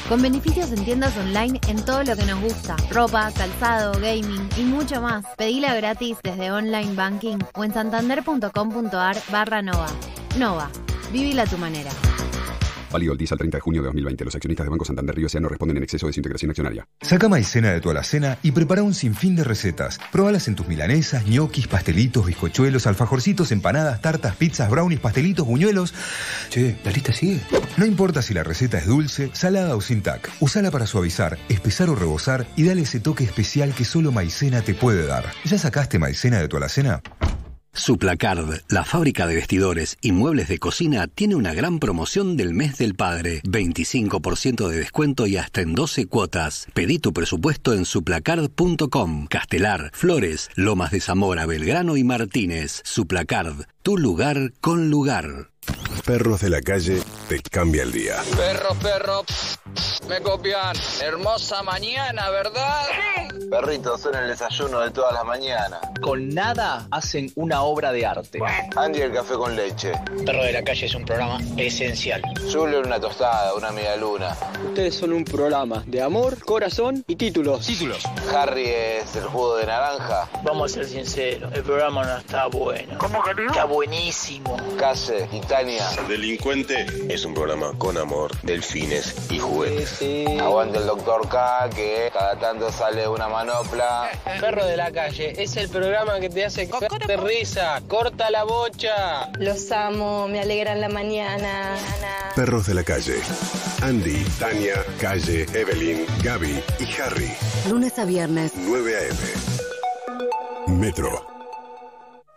Con 0.08 0.20
beneficios 0.20 0.72
en 0.72 0.84
tiendas 0.84 1.16
online 1.16 1.60
en 1.68 1.84
todo 1.84 2.02
lo 2.02 2.16
que 2.16 2.24
nos 2.24 2.40
gusta, 2.40 2.76
ropa, 2.90 3.30
calzado, 3.32 3.92
gaming 3.92 4.48
y 4.58 4.62
mucho 4.62 5.00
más. 5.00 5.24
Pedila 5.36 5.74
gratis 5.74 6.18
desde 6.22 6.50
online 6.50 6.94
banking 6.94 7.38
o 7.54 7.64
en 7.64 7.72
santander.com.ar 7.72 9.16
barra 9.30 9.62
Nova. 9.62 9.86
Nova, 10.38 10.68
vivila 11.12 11.44
a 11.44 11.46
tu 11.46 11.56
manera. 11.56 11.90
Válido 12.92 13.12
el 13.12 13.18
10 13.18 13.32
al 13.32 13.38
30 13.38 13.56
de 13.56 13.60
junio 13.60 13.82
de 13.82 13.86
2020. 13.86 14.24
Los 14.24 14.34
accionistas 14.34 14.66
de 14.66 14.70
Banco 14.70 14.84
Santander 14.84 15.14
Río 15.14 15.28
no 15.40 15.48
responden 15.48 15.78
en 15.78 15.82
exceso 15.82 16.06
de 16.06 16.12
su 16.12 16.20
integración 16.20 16.50
accionaria. 16.50 16.86
Saca 17.00 17.28
maicena 17.28 17.72
de 17.72 17.80
tu 17.80 17.90
alacena 17.90 18.38
y 18.42 18.52
prepara 18.52 18.82
un 18.82 18.94
sinfín 18.94 19.34
de 19.34 19.44
recetas. 19.44 19.98
Probalas 20.10 20.46
en 20.48 20.54
tus 20.54 20.68
milanesas, 20.68 21.26
ñoquis, 21.26 21.68
pastelitos, 21.68 22.26
bizcochuelos, 22.26 22.86
alfajorcitos, 22.86 23.50
empanadas, 23.50 24.00
tartas, 24.02 24.36
pizzas, 24.36 24.68
brownies, 24.68 25.00
pastelitos, 25.00 25.46
buñuelos. 25.46 25.94
Che, 26.50 26.76
la 26.84 26.90
lista 26.90 27.12
sigue. 27.12 27.40
No 27.76 27.86
importa 27.86 28.20
si 28.20 28.34
la 28.34 28.44
receta 28.44 28.78
es 28.78 28.86
dulce, 28.86 29.30
salada 29.32 29.74
o 29.74 29.80
sin 29.80 30.02
tac. 30.02 30.30
Usala 30.40 30.70
para 30.70 30.86
suavizar, 30.86 31.38
espesar 31.48 31.88
o 31.88 31.94
rebosar 31.94 32.46
y 32.56 32.64
dale 32.64 32.82
ese 32.82 33.00
toque 33.00 33.24
especial 33.24 33.74
que 33.74 33.84
solo 33.84 34.12
maicena 34.12 34.62
te 34.62 34.74
puede 34.74 35.06
dar. 35.06 35.24
¿Ya 35.44 35.58
sacaste 35.58 35.98
maicena 35.98 36.40
de 36.40 36.48
tu 36.48 36.56
alacena? 36.58 37.00
Suplacard, 37.74 38.60
la 38.68 38.84
fábrica 38.84 39.26
de 39.26 39.34
vestidores 39.34 39.96
y 40.02 40.12
muebles 40.12 40.48
de 40.48 40.58
cocina, 40.58 41.06
tiene 41.06 41.36
una 41.36 41.54
gran 41.54 41.78
promoción 41.78 42.36
del 42.36 42.52
mes 42.52 42.76
del 42.76 42.94
padre. 42.94 43.40
25% 43.44 44.68
de 44.68 44.78
descuento 44.78 45.26
y 45.26 45.38
hasta 45.38 45.62
en 45.62 45.74
12 45.74 46.06
cuotas. 46.06 46.66
Pedí 46.74 46.98
tu 46.98 47.12
presupuesto 47.12 47.72
en 47.72 47.86
suplacard.com. 47.86 49.26
Castelar, 49.26 49.90
Flores, 49.94 50.50
Lomas 50.54 50.90
de 50.90 51.00
Zamora, 51.00 51.46
Belgrano 51.46 51.96
y 51.96 52.04
Martínez. 52.04 52.82
Suplacard, 52.84 53.64
tu 53.82 53.96
lugar 53.96 54.52
con 54.60 54.90
lugar. 54.90 55.51
Perros 56.04 56.40
de 56.40 56.50
la 56.50 56.60
calle 56.60 57.00
te 57.28 57.40
cambia 57.40 57.84
el 57.84 57.92
día. 57.92 58.16
Perro, 58.36 58.74
perro, 58.82 59.24
me 60.08 60.20
copian. 60.20 60.74
Hermosa 61.00 61.62
mañana, 61.62 62.28
¿verdad? 62.30 62.82
Perritos 63.50 64.00
son 64.00 64.14
el 64.16 64.28
desayuno 64.28 64.80
de 64.80 64.90
todas 64.90 65.12
las 65.12 65.24
mañanas. 65.24 65.80
Con 66.00 66.30
nada 66.30 66.86
hacen 66.90 67.30
una 67.36 67.62
obra 67.62 67.92
de 67.92 68.04
arte. 68.04 68.40
Andy 68.76 69.00
el 69.00 69.12
café 69.12 69.34
con 69.34 69.54
leche. 69.54 69.92
Perro 70.26 70.42
de 70.42 70.52
la 70.52 70.64
calle 70.64 70.86
es 70.86 70.94
un 70.94 71.04
programa 71.04 71.38
esencial. 71.56 72.22
Julio 72.52 72.80
una 72.80 72.98
tostada, 72.98 73.54
una 73.54 73.70
media 73.70 73.96
luna. 73.96 74.36
Ustedes 74.66 74.94
son 74.96 75.12
un 75.12 75.24
programa 75.24 75.84
de 75.86 76.02
amor, 76.02 76.42
corazón 76.44 77.04
y 77.06 77.16
títulos. 77.16 77.64
Títulos. 77.66 78.02
Harry 78.34 78.66
es 78.66 79.14
el 79.16 79.24
jugo 79.24 79.56
de 79.56 79.66
naranja. 79.66 80.28
Vamos 80.42 80.72
a 80.72 80.74
ser 80.74 80.86
sinceros, 80.86 81.52
el 81.52 81.62
programa 81.62 82.04
no 82.04 82.16
está 82.18 82.46
bueno. 82.48 82.98
¿Cómo 82.98 83.22
que 83.22 83.34
no? 83.34 83.50
Está 83.50 83.66
buenísimo. 83.66 84.56
Case 84.78 85.28
y 85.30 85.40
Tania. 85.52 85.86
Delincuente 86.08 86.86
es 87.10 87.26
un 87.26 87.34
programa 87.34 87.72
con 87.76 87.98
amor, 87.98 88.30
delfines 88.42 89.14
y 89.30 89.38
juguetes. 89.38 90.00
Aguante 90.40 90.78
el 90.78 90.86
doctor 90.86 91.28
K, 91.28 91.68
que 91.76 92.08
cada 92.10 92.38
tanto 92.38 92.72
sale 92.72 93.06
una 93.06 93.28
manopla. 93.28 94.08
Perro 94.40 94.64
de 94.64 94.78
la 94.78 94.90
calle 94.90 95.34
es 95.36 95.58
el 95.58 95.68
programa 95.68 96.20
que 96.20 96.30
te 96.30 96.46
hace 96.46 96.66
de 97.06 97.16
risa. 97.18 97.82
Corta 97.86 98.30
la 98.30 98.44
bocha. 98.44 99.30
Los 99.38 99.70
amo, 99.72 100.26
me 100.26 100.40
alegran 100.40 100.80
la 100.80 100.88
mañana. 100.88 101.76
Perros 102.34 102.66
de 102.66 102.72
la 102.72 102.82
calle. 102.82 103.20
Andy, 103.82 104.24
Tania, 104.38 104.82
Calle, 104.98 105.44
Evelyn, 105.52 106.06
Gaby 106.22 106.62
y 106.80 106.84
Harry. 106.98 107.30
Lunes 107.68 107.98
a 107.98 108.06
viernes. 108.06 108.52
9 108.56 108.96
a.m. 108.96 110.78
Metro. 110.78 111.31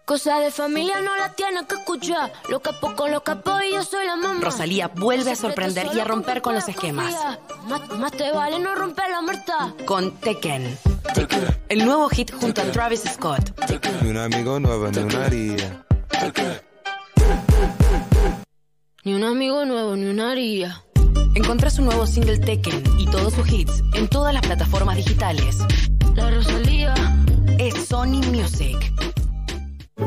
Cosa 0.05 0.39
de 0.39 0.51
familia 0.51 1.01
no 1.01 1.15
la 1.17 1.33
tienes 1.33 1.63
que 1.63 1.73
escuchar. 1.73 2.31
Lo 2.47 2.59
capo 2.59 2.95
con 2.95 3.11
los 3.11 3.23
capos 3.23 3.59
y 3.67 3.73
yo 3.73 3.83
soy 3.83 4.05
la 4.05 4.15
mamá. 4.15 4.39
Rosalía 4.39 4.87
vuelve 4.87 5.31
a 5.31 5.35
sorprender 5.35 5.87
y 5.95 5.99
a 5.99 6.03
romper 6.03 6.43
con 6.43 6.53
los 6.53 6.67
esquemas. 6.69 7.11
Más, 7.67 7.89
más 7.89 8.11
te 8.11 8.31
vale 8.31 8.59
no 8.59 8.75
romper 8.75 9.09
la 9.09 9.23
muerta. 9.23 9.73
Con 9.85 10.11
Tekken. 10.17 10.77
El 11.69 11.85
nuevo 11.85 12.07
hit 12.09 12.31
junto 12.31 12.61
a 12.61 12.65
Travis 12.65 13.01
Scott. 13.15 13.59
Ni 14.03 14.11
un 14.11 14.17
amigo 14.17 14.59
nuevo, 14.59 14.91
ni 14.91 14.99
una 14.99 15.25
haría. 15.25 15.85
Ni 19.03 19.13
un 19.15 19.23
amigo 19.23 19.65
nuevo, 19.65 19.95
ni 19.95 20.05
una 20.05 20.33
haría. 20.33 20.83
Encontrá 21.33 21.71
su 21.71 21.81
nuevo 21.81 22.05
single 22.05 22.37
Tekken 22.37 22.83
y 22.99 23.07
todos 23.07 23.33
sus 23.33 23.51
hits 23.51 23.81
en 23.95 24.07
todas 24.07 24.35
las 24.35 24.43
plataformas 24.43 24.97
digitales. 24.97 25.57
La 26.13 26.29
Rosalía 26.29 26.93
es 27.57 27.87
Sony 27.87 28.21
Music. 28.31 28.77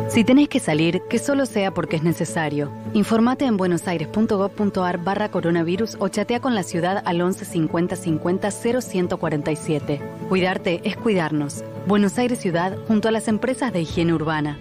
Si 0.08 0.24
tenés 0.24 0.48
que 0.48 0.58
salir, 0.58 1.02
que 1.10 1.18
solo 1.18 1.44
sea 1.44 1.74
porque 1.74 1.96
es 1.96 2.02
necesario. 2.02 2.72
Informate 2.94 3.44
en 3.44 3.58
buenosaires.gov.ar 3.58 5.04
barra 5.04 5.30
coronavirus 5.30 5.98
o 6.00 6.08
chatea 6.08 6.40
con 6.40 6.54
la 6.54 6.62
ciudad 6.62 7.02
al 7.04 7.20
11 7.20 7.44
50 7.44 7.94
50 7.94 8.50
0147. 8.50 10.00
Cuidarte 10.30 10.80
es 10.84 10.96
cuidarnos. 10.96 11.62
Buenos 11.86 12.16
Aires 12.16 12.38
Ciudad 12.38 12.78
junto 12.88 13.08
a 13.08 13.10
las 13.10 13.28
empresas 13.28 13.70
de 13.72 13.82
higiene 13.82 14.14
urbana. 14.14 14.58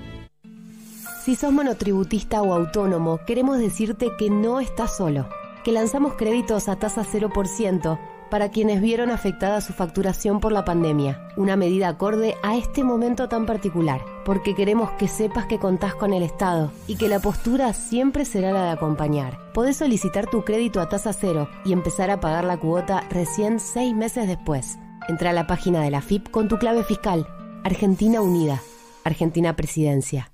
Si 1.24 1.36
sos 1.36 1.53
monotributista 1.53 2.41
o 2.41 2.53
autónomo, 2.53 3.19
queremos 3.26 3.57
decirte 3.57 4.11
que 4.18 4.30
no 4.30 4.60
estás 4.60 4.98
solo, 4.98 5.30
que 5.64 5.72
lanzamos 5.72 6.15
créditos 6.15 6.68
a 6.68 6.76
tasa 6.76 7.03
0% 7.03 7.98
para 8.29 8.49
quienes 8.49 8.81
vieron 8.81 9.11
afectada 9.11 9.61
su 9.61 9.73
facturación 9.73 10.39
por 10.39 10.51
la 10.51 10.65
pandemia, 10.65 11.29
una 11.37 11.55
medida 11.55 11.87
acorde 11.87 12.35
a 12.43 12.55
este 12.55 12.83
momento 12.83 13.27
tan 13.27 13.45
particular, 13.45 14.01
porque 14.25 14.55
queremos 14.55 14.91
que 14.91 15.07
sepas 15.07 15.45
que 15.45 15.59
contás 15.59 15.95
con 15.95 16.13
el 16.13 16.23
Estado 16.23 16.71
y 16.87 16.95
que 16.95 17.09
la 17.09 17.19
postura 17.19 17.73
siempre 17.73 18.25
será 18.25 18.51
la 18.51 18.63
de 18.63 18.71
acompañar. 18.71 19.37
Podés 19.53 19.77
solicitar 19.77 20.27
tu 20.29 20.43
crédito 20.43 20.81
a 20.81 20.89
tasa 20.89 21.13
cero 21.13 21.49
y 21.65 21.73
empezar 21.73 22.09
a 22.11 22.19
pagar 22.19 22.43
la 22.43 22.57
cuota 22.57 23.03
recién 23.09 23.59
seis 23.59 23.95
meses 23.95 24.27
después. 24.27 24.77
Entra 25.07 25.29
a 25.29 25.33
la 25.33 25.47
página 25.47 25.81
de 25.81 25.91
la 25.91 26.01
FIP 26.01 26.29
con 26.29 26.47
tu 26.47 26.57
clave 26.57 26.83
fiscal. 26.83 27.27
Argentina 27.63 28.21
Unida. 28.21 28.61
Argentina 29.03 29.55
Presidencia. 29.55 30.31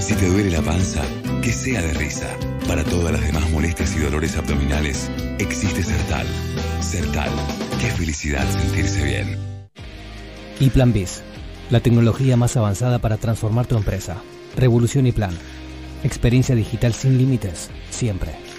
Si 0.00 0.14
te 0.14 0.26
duele 0.26 0.50
la 0.50 0.62
panza, 0.62 1.02
que 1.42 1.52
sea 1.52 1.82
de 1.82 1.92
risa. 1.94 2.28
Para 2.66 2.84
todas 2.84 3.12
las 3.12 3.22
demás 3.22 3.50
molestias 3.50 3.94
y 3.96 4.00
dolores 4.00 4.36
abdominales, 4.36 5.10
existe 5.38 5.82
Sertal. 5.82 6.26
Sertal. 6.82 7.30
Qué 7.80 7.86
felicidad 7.88 8.48
sentirse 8.50 9.04
bien. 9.04 9.38
Y 10.58 10.70
Plan 10.70 10.92
Biz, 10.92 11.22
la 11.70 11.80
tecnología 11.80 12.36
más 12.36 12.56
avanzada 12.56 12.98
para 12.98 13.16
transformar 13.16 13.66
tu 13.66 13.76
empresa. 13.76 14.22
Revolución 14.56 15.06
y 15.06 15.12
Plan. 15.12 15.36
Experiencia 16.04 16.54
digital 16.54 16.94
sin 16.94 17.18
límites, 17.18 17.70
siempre. 17.90 18.49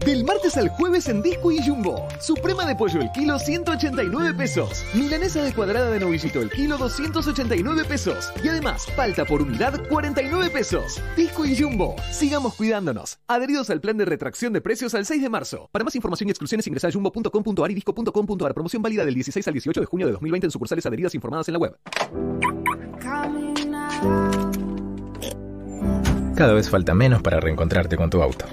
Del 0.00 0.24
martes 0.24 0.56
al 0.56 0.68
jueves 0.68 1.08
en 1.08 1.22
Disco 1.22 1.50
y 1.50 1.58
Jumbo. 1.64 2.06
Suprema 2.20 2.66
de 2.66 2.74
pollo 2.74 3.00
el 3.00 3.10
kilo 3.12 3.38
189 3.38 4.34
pesos. 4.34 4.84
Milanesa 4.92 5.42
de 5.42 5.52
cuadrada 5.52 5.90
de 5.90 6.00
novillito 6.00 6.40
el 6.40 6.50
kilo 6.50 6.76
289 6.76 7.84
pesos. 7.84 8.30
Y 8.42 8.48
además, 8.48 8.86
falta 8.96 9.24
por 9.24 9.40
unidad 9.40 9.80
49 9.88 10.50
pesos. 10.50 11.00
Disco 11.16 11.46
y 11.46 11.56
Jumbo. 11.56 11.96
Sigamos 12.10 12.54
cuidándonos. 12.54 13.18
Adheridos 13.28 13.70
al 13.70 13.80
plan 13.80 13.96
de 13.96 14.04
retracción 14.04 14.52
de 14.52 14.60
precios 14.60 14.94
al 14.94 15.06
6 15.06 15.22
de 15.22 15.28
marzo. 15.30 15.68
Para 15.72 15.84
más 15.84 15.94
información 15.94 16.28
y 16.28 16.32
exclusiones 16.32 16.66
ingresa 16.66 16.88
a 16.88 16.92
jumbo.com.ar 16.92 17.70
y 17.70 17.74
disco.com.ar. 17.74 18.54
Promoción 18.54 18.82
válida 18.82 19.04
del 19.04 19.14
16 19.14 19.46
al 19.48 19.54
18 19.54 19.80
de 19.80 19.86
junio 19.86 20.06
de 20.06 20.12
2020 20.12 20.46
en 20.48 20.50
sucursales 20.50 20.84
adheridas 20.84 21.14
informadas 21.14 21.48
en 21.48 21.52
la 21.52 21.58
web. 21.58 21.78
Cada 26.36 26.52
vez 26.52 26.68
falta 26.68 26.94
menos 26.94 27.22
para 27.22 27.40
reencontrarte 27.40 27.96
con 27.96 28.10
tu 28.10 28.20
auto. 28.20 28.44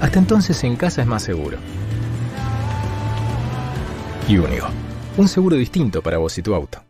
Hasta 0.00 0.18
entonces 0.18 0.62
en 0.64 0.76
casa 0.76 1.02
es 1.02 1.06
más 1.06 1.22
seguro. 1.22 1.58
Y 4.28 4.38
único. 4.38 4.68
Un 5.16 5.28
seguro 5.28 5.56
distinto 5.56 6.02
para 6.02 6.18
vos 6.18 6.36
y 6.38 6.42
tu 6.42 6.54
auto. 6.54 6.89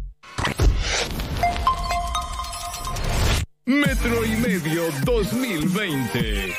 Metro 3.65 4.25
y 4.25 4.35
Medio 4.37 4.85
2020. 5.05 6.55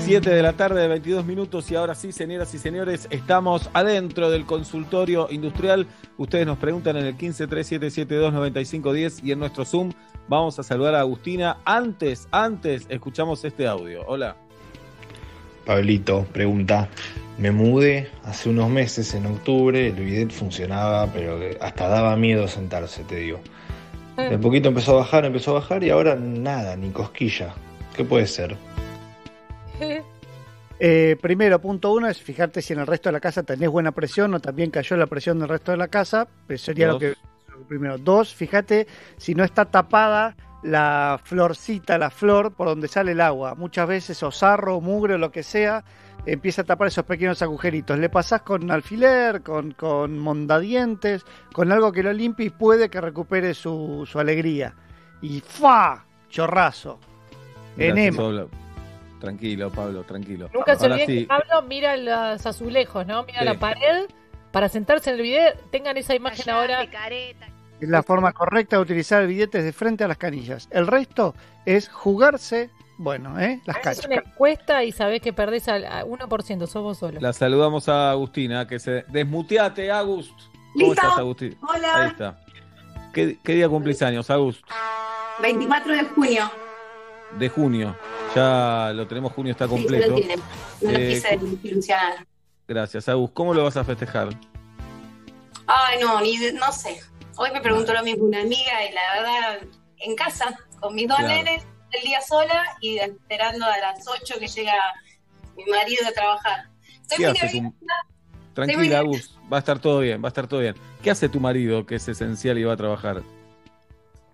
Siete 0.00 0.30
de 0.30 0.42
la 0.42 0.52
tarde 0.52 0.82
de 0.82 0.88
22 0.88 1.24
minutos 1.24 1.70
y 1.70 1.76
ahora 1.76 1.94
sí, 1.94 2.12
señoras 2.12 2.52
y 2.52 2.58
señores, 2.58 3.08
estamos 3.08 3.70
adentro 3.72 4.28
del 4.28 4.44
consultorio 4.44 5.28
industrial. 5.30 5.86
Ustedes 6.18 6.46
nos 6.46 6.58
preguntan 6.58 6.98
en 6.98 7.06
el 7.06 7.16
1537729510 7.16 9.24
y 9.24 9.32
en 9.32 9.38
nuestro 9.38 9.64
Zoom 9.64 9.92
vamos 10.28 10.58
a 10.58 10.62
saludar 10.62 10.94
a 10.94 11.00
Agustina. 11.00 11.56
Antes, 11.64 12.28
antes, 12.32 12.84
escuchamos 12.90 13.42
este 13.46 13.66
audio. 13.66 14.02
Hola. 14.06 14.36
Pablito 15.66 16.24
pregunta, 16.32 16.88
me 17.38 17.50
mudé 17.50 18.08
hace 18.24 18.48
unos 18.48 18.70
meses, 18.70 19.12
en 19.14 19.26
octubre, 19.26 19.88
el 19.88 19.94
bidet 19.94 20.30
funcionaba, 20.30 21.12
pero 21.12 21.38
hasta 21.60 21.88
daba 21.88 22.16
miedo 22.16 22.48
sentarse, 22.48 23.02
te 23.02 23.16
digo. 23.16 23.40
De 24.16 24.38
poquito 24.38 24.70
empezó 24.70 24.92
a 24.92 25.00
bajar, 25.00 25.26
empezó 25.26 25.50
a 25.50 25.54
bajar 25.54 25.84
y 25.84 25.90
ahora 25.90 26.14
nada, 26.14 26.74
ni 26.76 26.88
cosquilla. 26.90 27.52
¿Qué 27.94 28.04
puede 28.04 28.26
ser? 28.26 28.56
Eh, 30.78 31.16
primero, 31.22 31.58
punto 31.58 31.90
uno 31.94 32.06
es 32.06 32.20
fijarte 32.20 32.60
si 32.60 32.74
en 32.74 32.80
el 32.80 32.86
resto 32.86 33.08
de 33.08 33.14
la 33.14 33.20
casa 33.20 33.42
tenés 33.42 33.70
buena 33.70 33.92
presión 33.92 34.34
o 34.34 34.40
también 34.40 34.70
cayó 34.70 34.94
la 34.98 35.06
presión 35.06 35.38
del 35.38 35.48
resto 35.48 35.70
de 35.70 35.78
la 35.78 35.88
casa. 35.88 36.28
Pues 36.46 36.60
sería 36.60 36.88
lo 36.88 36.98
que 36.98 37.14
primero. 37.66 37.96
Dos, 37.96 38.34
fíjate 38.34 38.86
si 39.16 39.34
no 39.34 39.42
está 39.42 39.64
tapada 39.64 40.36
la 40.62 41.20
florcita, 41.22 41.98
la 41.98 42.10
flor 42.10 42.52
por 42.52 42.68
donde 42.68 42.88
sale 42.88 43.12
el 43.12 43.20
agua. 43.20 43.54
Muchas 43.54 43.86
veces 43.88 44.22
o 44.22 44.30
sarro, 44.30 44.76
o 44.76 44.80
mugre 44.80 45.14
o 45.14 45.18
lo 45.18 45.30
que 45.30 45.42
sea, 45.42 45.84
empieza 46.24 46.62
a 46.62 46.64
tapar 46.64 46.88
esos 46.88 47.04
pequeños 47.04 47.40
agujeritos. 47.42 47.98
Le 47.98 48.08
pasás 48.08 48.42
con 48.42 48.70
alfiler, 48.70 49.42
con, 49.42 49.72
con 49.72 50.18
mondadientes, 50.18 51.24
con 51.52 51.70
algo 51.72 51.92
que 51.92 52.02
lo 52.02 52.12
limpie 52.12 52.46
y 52.46 52.50
puede 52.50 52.88
que 52.90 53.00
recupere 53.00 53.54
su, 53.54 54.06
su 54.10 54.18
alegría. 54.18 54.74
Y 55.22 55.40
¡fa! 55.40 56.04
Chorrazo. 56.28 56.98
Enema. 57.78 58.16
Pablo. 58.16 58.48
Tranquilo, 59.20 59.70
Pablo, 59.70 60.02
tranquilo. 60.04 60.50
Nunca 60.52 60.76
se 60.76 60.86
olviden 60.86 61.06
sí. 61.06 61.20
que 61.20 61.26
Pablo 61.26 61.62
mira 61.62 61.96
los 61.96 62.44
azulejos, 62.44 63.06
¿no? 63.06 63.24
Mira 63.24 63.40
Sí. 63.40 63.44
la 63.44 63.54
pared 63.54 64.06
para 64.52 64.68
sentarse 64.68 65.10
en 65.10 65.16
el 65.16 65.22
video. 65.22 65.52
Tengan 65.70 65.96
esa 65.96 66.14
imagen 66.14 66.50
ahora. 66.50 66.86
Es 67.80 67.88
la 67.88 68.02
forma 68.02 68.32
correcta 68.32 68.76
de 68.76 68.82
utilizar 68.82 69.26
billetes 69.26 69.62
de 69.64 69.72
frente 69.72 70.04
a 70.04 70.08
las 70.08 70.16
canillas. 70.16 70.66
El 70.70 70.86
resto 70.86 71.34
es 71.66 71.88
jugarse, 71.90 72.70
bueno, 72.96 73.38
¿eh? 73.38 73.60
Las 73.66 73.76
Haces 73.76 73.84
canchas. 73.84 74.06
una 74.06 74.14
encuesta 74.16 74.82
y 74.84 74.92
sabés 74.92 75.20
que 75.20 75.32
perdés 75.34 75.68
al 75.68 75.84
a 75.84 76.04
1%, 76.04 76.66
sos 76.66 76.82
vos 76.82 76.98
solo. 76.98 77.20
La 77.20 77.32
saludamos 77.34 77.88
a 77.90 78.10
Agustina, 78.12 78.66
que 78.66 78.78
se 78.78 79.04
desmuteate, 79.08 79.90
Agust. 79.90 80.30
¿Cómo 80.72 80.88
Listo. 80.88 80.92
estás, 80.94 81.18
Agustín? 81.18 81.58
Hola. 81.68 82.02
Ahí 82.02 82.08
está. 82.08 82.40
¿Qué, 83.12 83.38
qué 83.44 83.52
día 83.54 83.68
cumplís 83.68 84.00
años, 84.02 84.30
Agust? 84.30 84.62
24 85.42 85.92
de 85.92 86.04
junio. 86.04 86.50
De 87.38 87.48
junio. 87.50 87.96
Ya 88.34 88.92
lo 88.94 89.06
tenemos, 89.06 89.32
junio 89.32 89.52
está 89.52 89.66
Sí, 89.66 89.70
ya 89.74 89.76
completo. 89.76 90.08
lo 90.10 90.14
tienen. 90.16 90.40
No 90.80 90.90
lo 90.92 90.98
Eh, 90.98 91.08
quise. 91.08 91.38
Gracias, 92.68 93.08
Agust. 93.08 93.34
¿Cómo 93.34 93.52
lo 93.52 93.64
vas 93.64 93.76
a 93.76 93.84
festejar? 93.84 94.28
Ay, 95.66 95.98
no, 96.00 96.20
ni 96.20 96.38
de- 96.38 96.52
no 96.52 96.70
sé. 96.72 97.00
Hoy 97.36 97.50
me 97.52 97.60
preguntó 97.60 97.92
lo 97.92 98.02
mismo 98.02 98.24
una 98.24 98.40
amiga 98.40 98.84
y 98.88 98.92
la 98.92 99.02
verdad, 99.14 99.58
en 99.98 100.16
casa, 100.16 100.58
con 100.80 100.94
mis 100.94 101.08
dos 101.08 101.18
Claro. 101.18 101.34
nenes, 101.34 101.64
el 101.92 102.02
día 102.02 102.20
sola 102.20 102.64
y 102.80 102.98
esperando 102.98 103.66
a 103.66 103.78
las 103.78 104.06
8 104.06 104.34
que 104.38 104.46
llega 104.48 104.74
mi 105.56 105.64
marido 105.66 106.06
a 106.08 106.12
trabajar. 106.12 106.68
Estoy 107.02 107.18
¿Qué 107.18 107.60
muy. 107.62 107.72
Tranquila, 108.54 108.98
Agust. 109.00 109.32
Va 109.52 109.58
a 109.58 109.60
estar 109.60 109.78
todo 109.78 110.00
bien, 110.00 110.22
va 110.22 110.28
a 110.28 110.30
estar 110.30 110.46
todo 110.46 110.60
bien. 110.60 110.74
¿Qué 111.02 111.10
hace 111.10 111.28
tu 111.28 111.40
marido 111.40 111.84
que 111.84 111.96
es 111.96 112.08
esencial 112.08 112.56
y 112.58 112.64
va 112.64 112.72
a 112.72 112.76
trabajar? 112.76 113.22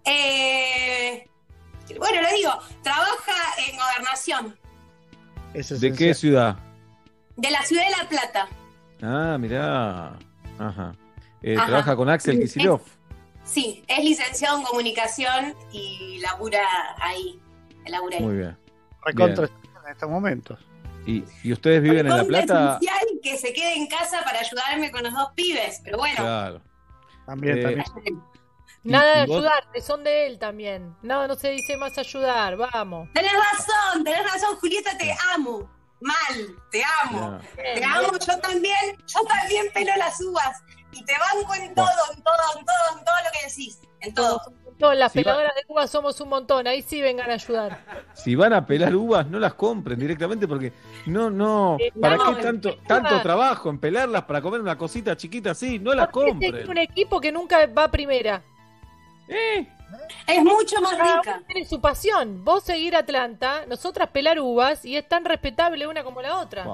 Eh, 0.05 1.27
bueno, 1.99 2.23
le 2.23 2.33
digo, 2.35 2.53
trabaja 2.83 3.33
en 3.69 3.77
gobernación 3.77 4.59
¿De 5.53 5.93
qué 5.93 6.15
ciudad? 6.15 6.57
de 7.37 7.51
la 7.51 7.63
ciudad 7.63 7.85
de 7.85 7.91
La 7.91 8.09
Plata. 8.09 8.49
Ah, 9.03 9.37
mirá. 9.39 10.13
Ajá. 10.59 10.95
Eh. 11.43 11.55
¿Trabaja 11.55 11.97
con 11.97 12.09
Axel 12.09 12.39
Kicillof? 12.41 12.83
Sí, 13.45 13.85
es 13.89 14.05
licenciado 14.05 14.59
en 14.59 14.65
comunicación 14.65 15.55
y 15.73 16.19
labura 16.21 16.63
ahí. 17.01 17.41
Labura 17.87 18.17
ahí. 18.19 18.23
Muy 18.23 18.37
bien. 18.37 18.57
Recontra 19.05 19.47
Bien. 19.47 19.71
en 19.85 19.93
estos 19.93 20.09
momentos. 20.09 20.59
¿Y, 21.05 21.25
y 21.43 21.53
ustedes 21.53 21.83
viven 21.83 22.07
en 22.07 22.17
La 22.17 22.23
Plata? 22.25 22.79
esencial 22.81 23.07
que 23.23 23.37
se 23.39 23.53
quede 23.53 23.75
en 23.75 23.89
casa 23.89 24.23
para 24.25 24.39
ayudarme 24.39 24.93
con 24.93 25.03
los 25.03 25.13
dos 25.13 25.31
pibes, 25.35 25.81
pero 25.85 25.99
bueno. 25.99 26.17
Claro. 26.17 26.63
También, 27.27 27.59
Eh, 27.59 27.63
también. 27.85 28.23
Nada 28.85 29.15
de 29.17 29.21
ayudarte, 29.23 29.81
son 29.81 30.03
de 30.05 30.27
él 30.27 30.39
también. 30.39 30.95
No, 31.03 31.27
no 31.29 31.35
se 31.37 31.51
dice 31.51 31.77
más 31.77 31.97
ayudar, 31.99 32.57
vamos. 32.57 33.09
Tenés 33.15 33.33
razón, 33.33 34.03
tenés 34.05 34.25
razón, 34.33 34.57
Julieta, 34.57 34.97
te 34.99 35.13
amo. 35.35 35.69
Mal, 36.01 36.57
te 36.73 36.83
amo. 37.05 37.39
Te 37.55 37.85
amo, 37.85 38.09
yo 38.19 38.39
también, 38.41 38.97
yo 39.07 39.21
también 39.25 39.67
pelo 39.73 39.93
las 39.97 40.21
uvas. 40.21 40.63
Y 40.93 41.05
te 41.05 41.13
banco 41.13 41.55
en 41.55 41.75
todo, 41.75 41.87
en 42.15 42.23
todo, 42.23 42.35
en 42.59 42.65
todo, 42.65 42.99
en 42.99 43.05
todo 43.05 43.15
lo 43.25 43.31
que 43.33 43.49
decís. 43.49 43.81
En 44.01 44.15
todo. 44.15 44.41
Todas 44.79 44.99
las 44.99 45.13
Si 45.13 45.19
va- 45.19 45.23
peladoras 45.25 45.55
de 45.55 45.63
uvas 45.69 45.91
somos 45.91 46.21
un 46.21 46.29
montón, 46.29 46.67
ahí 46.67 46.83
sí 46.83 47.01
vengan 47.01 47.31
a 47.31 47.35
ayudar. 47.35 47.79
Si 48.15 48.35
van 48.35 48.53
a 48.53 48.67
pelar 48.67 48.95
uvas, 48.97 49.27
no 49.29 49.39
las 49.39 49.55
compren 49.55 49.99
directamente 49.99 50.49
porque 50.49 50.73
no, 51.07 51.31
no. 51.31 51.77
Eh, 51.79 51.93
¿Para 52.01 52.17
no, 52.17 52.37
qué 52.37 52.43
tanto, 52.43 52.77
tanto 52.87 53.21
trabajo 53.23 53.71
en 53.71 53.79
pelarlas 53.79 54.25
para 54.25 54.43
comer 54.43 54.61
una 54.61 54.77
cosita 54.77 55.17
chiquita 55.17 55.53
así? 55.53 55.79
No 55.79 55.95
las 55.95 56.11
Tiene 56.11 56.31
compren. 56.33 56.71
un 56.71 56.79
equipo 56.79 57.21
que 57.21 57.31
nunca 57.31 57.65
va 57.67 57.85
a 57.85 57.91
primera. 57.91 58.43
Es 60.27 60.43
mucho 60.43 60.81
más 60.81 60.95
Cada 60.97 61.17
rica. 61.21 61.43
Tiene 61.47 61.67
su 61.67 61.81
pasión. 61.81 62.45
Vos 62.45 62.65
seguir 62.65 62.97
Atlanta, 62.97 63.65
nosotras 63.67 64.09
pelar 64.09 64.41
uvas 64.41 64.85
y 64.85 64.97
es 64.97 65.09
tan 65.09 65.25
respetable 65.25 65.87
una 65.87 66.03
como 66.03 66.23
la 66.23 66.39
otra. 66.39 66.65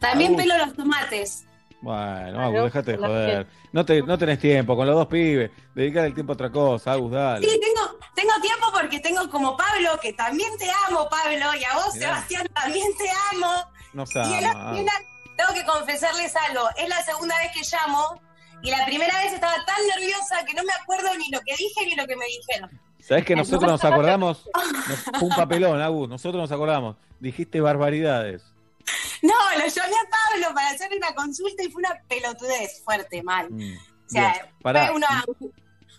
También 0.00 0.32
Agus. 0.34 0.42
pelo 0.42 0.58
los 0.66 0.74
tomates. 0.74 1.46
Bueno, 1.84 2.32
Claro, 2.32 2.40
Agus, 2.42 2.64
déjate 2.64 2.92
de 2.92 2.98
joder. 2.98 3.46
No, 3.72 3.84
te, 3.84 4.02
no 4.02 4.18
tenés 4.18 4.38
tiempo 4.38 4.74
con 4.76 4.86
los 4.86 4.96
dos 4.96 5.06
pibes. 5.06 5.50
Dedicar 5.74 6.04
el 6.06 6.14
tiempo 6.14 6.32
a 6.32 6.34
otra 6.34 6.50
cosa, 6.50 6.92
Agus, 6.92 7.12
dale. 7.12 7.46
Sí, 7.48 7.60
tengo, 7.60 7.98
tengo 8.14 8.32
tiempo 8.40 8.66
porque 8.72 9.00
tengo 9.00 9.28
como 9.30 9.56
Pablo, 9.56 9.90
que 10.00 10.12
también 10.14 10.50
te 10.58 10.66
amo, 10.88 11.08
Pablo, 11.08 11.36
y 11.60 11.64
a 11.64 11.74
vos, 11.74 11.94
Mirá. 11.94 12.06
Sebastián, 12.06 12.46
también 12.54 12.86
te 12.96 13.10
amo. 13.36 13.52
No 13.92 14.06
se 14.06 14.18
Y 14.18 14.22
ama, 14.44 14.72
la 14.72 14.92
tengo 15.36 15.52
que 15.54 15.64
confesarles 15.64 16.34
algo, 16.48 16.62
es 16.76 16.88
la 16.88 17.02
segunda 17.02 17.36
vez 17.38 17.50
que 17.52 17.76
llamo 17.76 18.20
y 18.62 18.70
la 18.70 18.84
primera 18.86 19.18
vez 19.18 19.32
estaba 19.34 19.54
tan 19.66 19.76
nerviosa 19.94 20.44
que 20.46 20.54
no 20.54 20.62
me 20.64 20.72
acuerdo 20.72 21.08
ni 21.18 21.28
lo 21.30 21.40
que 21.40 21.54
dije 21.56 21.84
ni 21.84 21.94
lo 21.96 22.06
que 22.06 22.16
me 22.16 22.24
dijeron. 22.26 22.70
¿Sabés 23.00 23.24
que 23.26 23.36
nosotros 23.36 23.70
nos 23.70 23.84
acordamos? 23.84 24.48
Nos- 24.88 25.18
fue 25.18 25.28
un 25.28 25.34
papelón, 25.36 25.82
Agus. 25.82 26.08
Nosotros 26.08 26.40
nos 26.40 26.50
acordamos. 26.52 26.96
Dijiste 27.20 27.60
barbaridades. 27.60 28.42
No, 29.22 29.32
lo 29.58 29.66
llamé 29.66 29.94
a 29.94 30.10
Pablo 30.10 30.54
para 30.54 30.70
hacerle 30.70 30.98
una 30.98 31.14
consulta 31.14 31.62
y 31.62 31.70
fue 31.70 31.80
una 31.80 31.98
pelotudez 32.08 32.82
fuerte, 32.84 33.22
mal. 33.22 33.50
Mm, 33.50 33.76
O 33.76 34.08
sea, 34.10 34.48
fue 34.60 34.90
una 34.90 35.24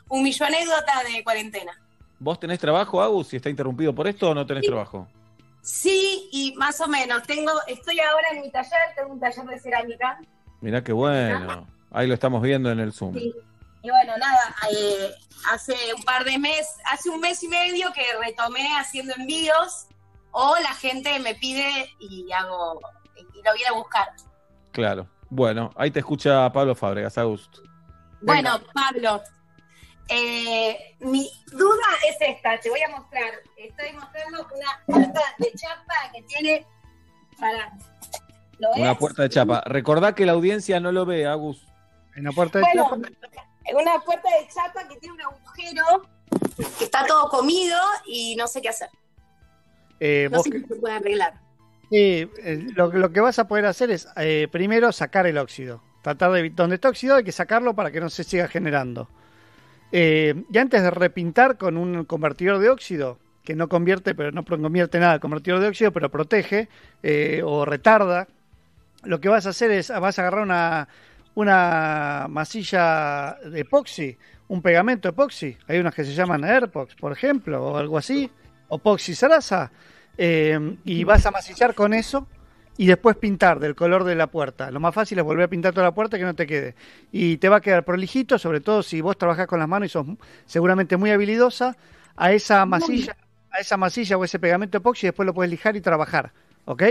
humillanécdota 0.10 1.04
de 1.04 1.24
cuarentena. 1.24 1.72
¿Vos 2.20 2.40
tenés 2.40 2.60
trabajo, 2.60 3.02
Agus? 3.02 3.28
Si 3.30 3.38
está 3.38 3.50
interrumpido 3.50 3.94
por 3.94 4.08
esto 4.08 4.30
o 4.30 4.34
no 4.36 4.46
tenés 4.46 4.66
trabajo? 4.66 5.08
Sí, 5.62 6.30
y 6.32 6.54
más 6.56 6.80
o 6.82 6.88
menos. 6.88 7.24
Tengo, 7.24 7.52
estoy 7.68 8.00
ahora 8.00 8.28
en 8.34 8.42
mi 8.42 8.52
taller, 8.52 8.80
tengo 8.96 9.14
un 9.14 9.20
taller 9.20 9.46
de 9.46 9.60
cerámica. 9.60 10.20
Mirá 10.62 10.84
qué 10.84 10.94
bueno. 10.94 11.68
Ahí 11.92 12.08
lo 12.08 12.14
estamos 12.14 12.42
viendo 12.42 12.72
en 12.72 12.80
el 12.80 12.94
Zoom. 12.94 13.16
Sí. 13.16 13.34
Y 13.82 13.90
bueno, 13.90 14.18
nada, 14.18 14.56
eh, 14.72 15.12
hace 15.52 15.76
un 15.96 16.04
par 16.04 16.24
de 16.24 16.38
meses, 16.40 16.76
hace 16.92 17.10
un 17.10 17.20
mes 17.20 17.42
y 17.44 17.48
medio 17.48 17.92
que 17.94 18.04
retomé 18.24 18.68
haciendo 18.78 19.14
envíos 19.16 19.88
o 20.38 20.54
la 20.60 20.74
gente 20.74 21.18
me 21.20 21.34
pide 21.36 21.90
y 21.98 22.30
hago, 22.34 22.82
y 23.16 23.42
lo 23.42 23.54
viene 23.54 23.70
a 23.70 23.74
buscar. 23.74 24.10
Claro. 24.72 25.08
Bueno, 25.30 25.72
ahí 25.78 25.92
te 25.92 26.00
escucha 26.00 26.52
Pablo 26.52 26.76
Fábregas, 26.76 27.18
Agus. 27.18 27.50
Bueno, 28.22 28.60
Pablo, 28.74 29.22
eh, 30.10 30.98
mi 31.00 31.32
duda 31.54 31.88
es 32.10 32.18
esta, 32.20 32.60
te 32.60 32.70
voy 32.70 32.82
a 32.82 32.90
mostrar. 32.90 33.32
Estoy 33.56 33.94
mostrando 33.94 34.46
una 34.54 34.84
puerta 34.86 35.22
de 35.38 35.54
chapa 35.54 35.94
que 36.14 36.22
tiene 36.24 36.68
para... 37.40 37.72
¿Lo 38.60 38.72
ves? 38.72 38.80
Una 38.80 38.98
puerta 38.98 39.24
de 39.24 39.30
chapa. 39.30 39.64
Recordá 39.66 40.16
que 40.16 40.26
la 40.26 40.34
audiencia 40.34 40.82
no 40.82 40.92
lo 40.92 41.06
ve, 41.06 41.26
Agus. 41.26 41.66
En 42.18 42.26
la 42.26 42.34
puerta 42.34 42.60
de 42.60 42.66
Bueno, 42.66 42.84
chapa. 42.84 43.48
una 43.74 44.00
puerta 44.02 44.30
de 44.38 44.48
chapa 44.54 44.86
que 44.90 44.98
tiene 44.98 45.16
un 45.16 45.22
agujero, 45.22 46.02
que 46.78 46.84
está 46.84 47.06
todo 47.06 47.30
comido 47.30 47.80
y 48.06 48.36
no 48.36 48.48
sé 48.48 48.62
qué 48.62 48.70
hacer. 48.70 48.90
Eh, 49.99 50.27
No 50.32 50.38
vos 50.38 50.43
sé 50.45 50.51
que- 50.51 50.59
si 50.59 50.65
se 50.67 50.75
puede 50.75 50.95
arreglar. 50.95 51.33
Sí, 51.90 52.27
eh, 52.43 52.67
lo, 52.75 52.91
lo 52.91 53.11
que 53.11 53.19
vas 53.22 53.38
a 53.40 53.48
poder 53.48 53.65
hacer 53.65 53.91
es 53.91 54.07
eh, 54.17 54.48
primero 54.51 54.91
sacar 54.91 55.27
el 55.27 55.38
óxido. 55.38 55.82
Tratar 56.01 56.32
de 56.32 56.49
donde 56.49 56.75
está 56.75 56.90
oxidado 56.90 57.17
hay 57.19 57.24
que 57.24 57.32
sacarlo 57.32 57.74
para 57.75 57.91
que 57.91 57.99
no 57.99 58.09
se 58.09 58.24
siga 58.24 58.48
generando. 58.48 59.07
Eh, 59.91 60.43
y 60.51 60.57
antes 60.57 60.82
de 60.82 60.91
repintar 60.91 61.57
con 61.57 61.77
un 61.77 62.06
convertidor 62.06 62.59
de 62.59 62.69
óxido, 62.69 63.19
que 63.43 63.56
no 63.56 63.69
convierte, 63.69 64.15
pero 64.15 64.32
no 64.32 64.43
convierte 64.43 64.99
nada, 64.99 65.14
el 65.15 65.19
convertidor 65.19 65.59
de 65.59 65.67
óxido, 65.67 65.91
pero 65.91 66.09
protege 66.09 66.67
o 67.43 67.64
retarda, 67.65 68.27
lo 69.03 69.22
que 69.22 69.30
vas 69.30 69.45
a 69.45 69.49
hacer 69.49 69.69
es, 69.72 69.90
vas 69.90 70.17
a 70.17 70.24
agarrar 70.24 70.41
una, 70.41 70.88
una 71.35 72.25
masilla 72.27 73.38
de 73.45 73.59
epoxi, 73.61 74.17
un 74.48 74.61
pegamento 74.64 75.07
epoxi. 75.09 75.56
Hay 75.67 75.77
unas 75.80 75.93
que 75.93 76.03
se 76.03 76.14
llaman 76.14 76.43
Airpox, 76.43 76.95
por 76.95 77.11
ejemplo, 77.11 77.64
o 77.64 77.77
algo 77.77 77.98
así, 77.99 78.30
o 78.68 78.77
Poxy 78.77 79.16
Sarasa, 79.16 79.72
eh, 80.18 80.77
y 80.85 81.03
vas 81.03 81.26
a 81.26 81.32
masillar 81.32 81.76
con 81.76 81.94
eso 81.94 82.27
y 82.77 82.88
después 82.88 83.16
pintar 83.16 83.60
del 83.60 83.76
color 83.76 84.03
de 84.03 84.16
la 84.16 84.27
puerta. 84.27 84.69
Lo 84.72 84.80
más 84.80 84.94
fácil 84.94 85.18
es 85.19 85.24
volver 85.24 85.45
a 85.45 85.48
pintar 85.48 85.74
toda 85.74 85.85
la 85.85 85.94
puerta 85.94 86.18
que 86.18 86.26
no 86.26 86.35
te 86.35 86.45
quede. 86.45 86.76
Y 87.11 87.38
te 87.38 87.50
va 87.50 87.58
a 87.58 87.61
quedar 87.61 87.85
prolijito, 87.85 88.38
sobre 88.38 88.60
todo 88.60 88.84
si 88.84 89.02
vos 89.02 89.18
trabajás 89.18 89.48
con 89.48 89.60
las 89.60 89.68
manos 89.68 89.88
y 89.88 89.90
sos 89.90 90.06
seguramente 90.45 90.98
muy 90.98 91.11
habilidosa, 91.11 91.77
a 92.18 92.32
esa 92.32 92.66
masilla, 92.66 93.16
a 93.52 93.60
esa 93.60 93.77
masilla 93.77 94.18
o 94.18 94.24
ese 94.24 94.40
pegamento 94.40 94.77
epoxi 94.77 95.08
después 95.08 95.26
lo 95.26 95.34
puedes 95.34 95.52
lijar 95.52 95.76
y 95.76 95.82
trabajar, 95.82 96.32
¿ok? 96.66 96.84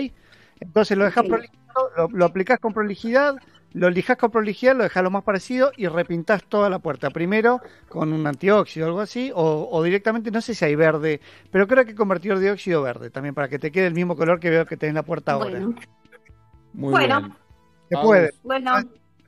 Entonces 0.61 0.97
lo 0.97 1.05
dejas 1.05 1.25
prolijito, 1.25 1.91
lo, 1.97 2.09
lo 2.09 2.25
aplicás 2.25 2.59
con 2.61 2.73
prolijidad, 2.73 3.37
lo 3.75 3.91
lijás 3.91 4.17
con 4.17 4.31
prolijidad, 4.31 4.75
lo 4.77 4.85
dejás 4.85 5.03
lo 5.03 5.11
más 5.11 5.25
parecido 5.25 5.73
y 5.77 5.87
repintás 5.89 6.45
toda 6.45 6.71
la 6.71 6.79
puerta. 6.79 7.11
Primero 7.11 7.61
con 7.89 8.13
un 8.13 8.27
antióxido 8.27 8.87
o 8.87 8.89
algo 8.89 9.01
así, 9.01 9.31
o, 9.35 9.69
o 9.71 9.83
directamente, 9.83 10.31
no 10.31 10.41
sé 10.41 10.55
si 10.55 10.65
hay 10.65 10.75
verde, 10.77 11.21
pero 11.51 11.67
creo 11.67 11.85
que 11.85 11.95
convertir 11.95 12.39
de 12.39 12.51
óxido 12.51 12.83
verde 12.83 13.11
también, 13.11 13.35
para 13.35 13.49
que 13.49 13.59
te 13.59 13.71
quede 13.71 13.89
el 13.89 13.95
mismo 13.95 14.17
color 14.17 14.41
que 14.41 14.49
veo 14.51 14.65
que 14.65 14.77
tenés 14.77 14.91
en 14.93 14.97
la 14.97 15.03
puerta 15.03 15.33
ahora. 15.33 15.51
Bueno. 15.51 15.75
Muy 16.73 16.91
Bueno. 16.93 17.21
bien. 17.21 17.35
Se 17.89 17.95
Agus, 17.97 18.07
puede. 18.07 18.31
Bueno, 18.43 18.73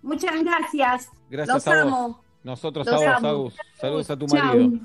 muchas 0.02 0.42
gracias. 0.42 1.10
Gracias 1.28 1.54
Los 1.54 1.66
a 1.68 1.70
vos. 1.84 1.92
amo. 1.92 2.24
Nosotros 2.44 2.86
Los 2.86 2.94
a 2.94 2.98
vos, 2.98 3.16
amo. 3.18 3.28
Agus. 3.28 3.56
Saludos 3.74 4.10
a 4.10 4.16
tu 4.16 4.26
Chao. 4.26 4.44
marido. 4.44 4.78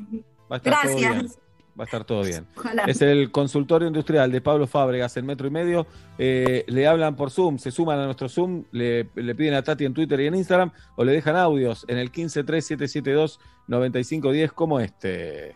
Va 0.51 0.55
a 0.55 0.57
estar 0.57 0.73
todo 0.73 0.81
Gracias. 0.97 1.13
bien. 1.15 1.31
Va 1.79 1.83
a 1.83 1.85
estar 1.85 2.03
todo 2.03 2.23
bien. 2.23 2.47
Ojalá. 2.57 2.83
Es 2.85 3.01
el 3.01 3.31
consultorio 3.31 3.87
industrial 3.87 4.31
de 4.31 4.41
Pablo 4.41 4.67
Fábregas 4.67 5.15
en 5.17 5.25
metro 5.25 5.47
y 5.47 5.51
medio. 5.51 5.87
Eh, 6.17 6.63
le 6.67 6.87
hablan 6.87 7.15
por 7.15 7.31
Zoom, 7.31 7.57
se 7.57 7.71
suman 7.71 7.99
a 7.99 8.05
nuestro 8.05 8.27
Zoom, 8.29 8.65
le, 8.71 9.07
le 9.15 9.35
piden 9.35 9.53
a 9.53 9.63
Tati 9.63 9.85
en 9.85 9.93
Twitter 9.93 10.19
y 10.19 10.27
en 10.27 10.35
Instagram 10.35 10.71
o 10.95 11.03
le 11.03 11.13
dejan 11.13 11.35
audios 11.35 11.85
en 11.87 11.97
el 11.97 12.11
1537729510 12.11 14.51
como 14.51 14.79
este. 14.79 15.55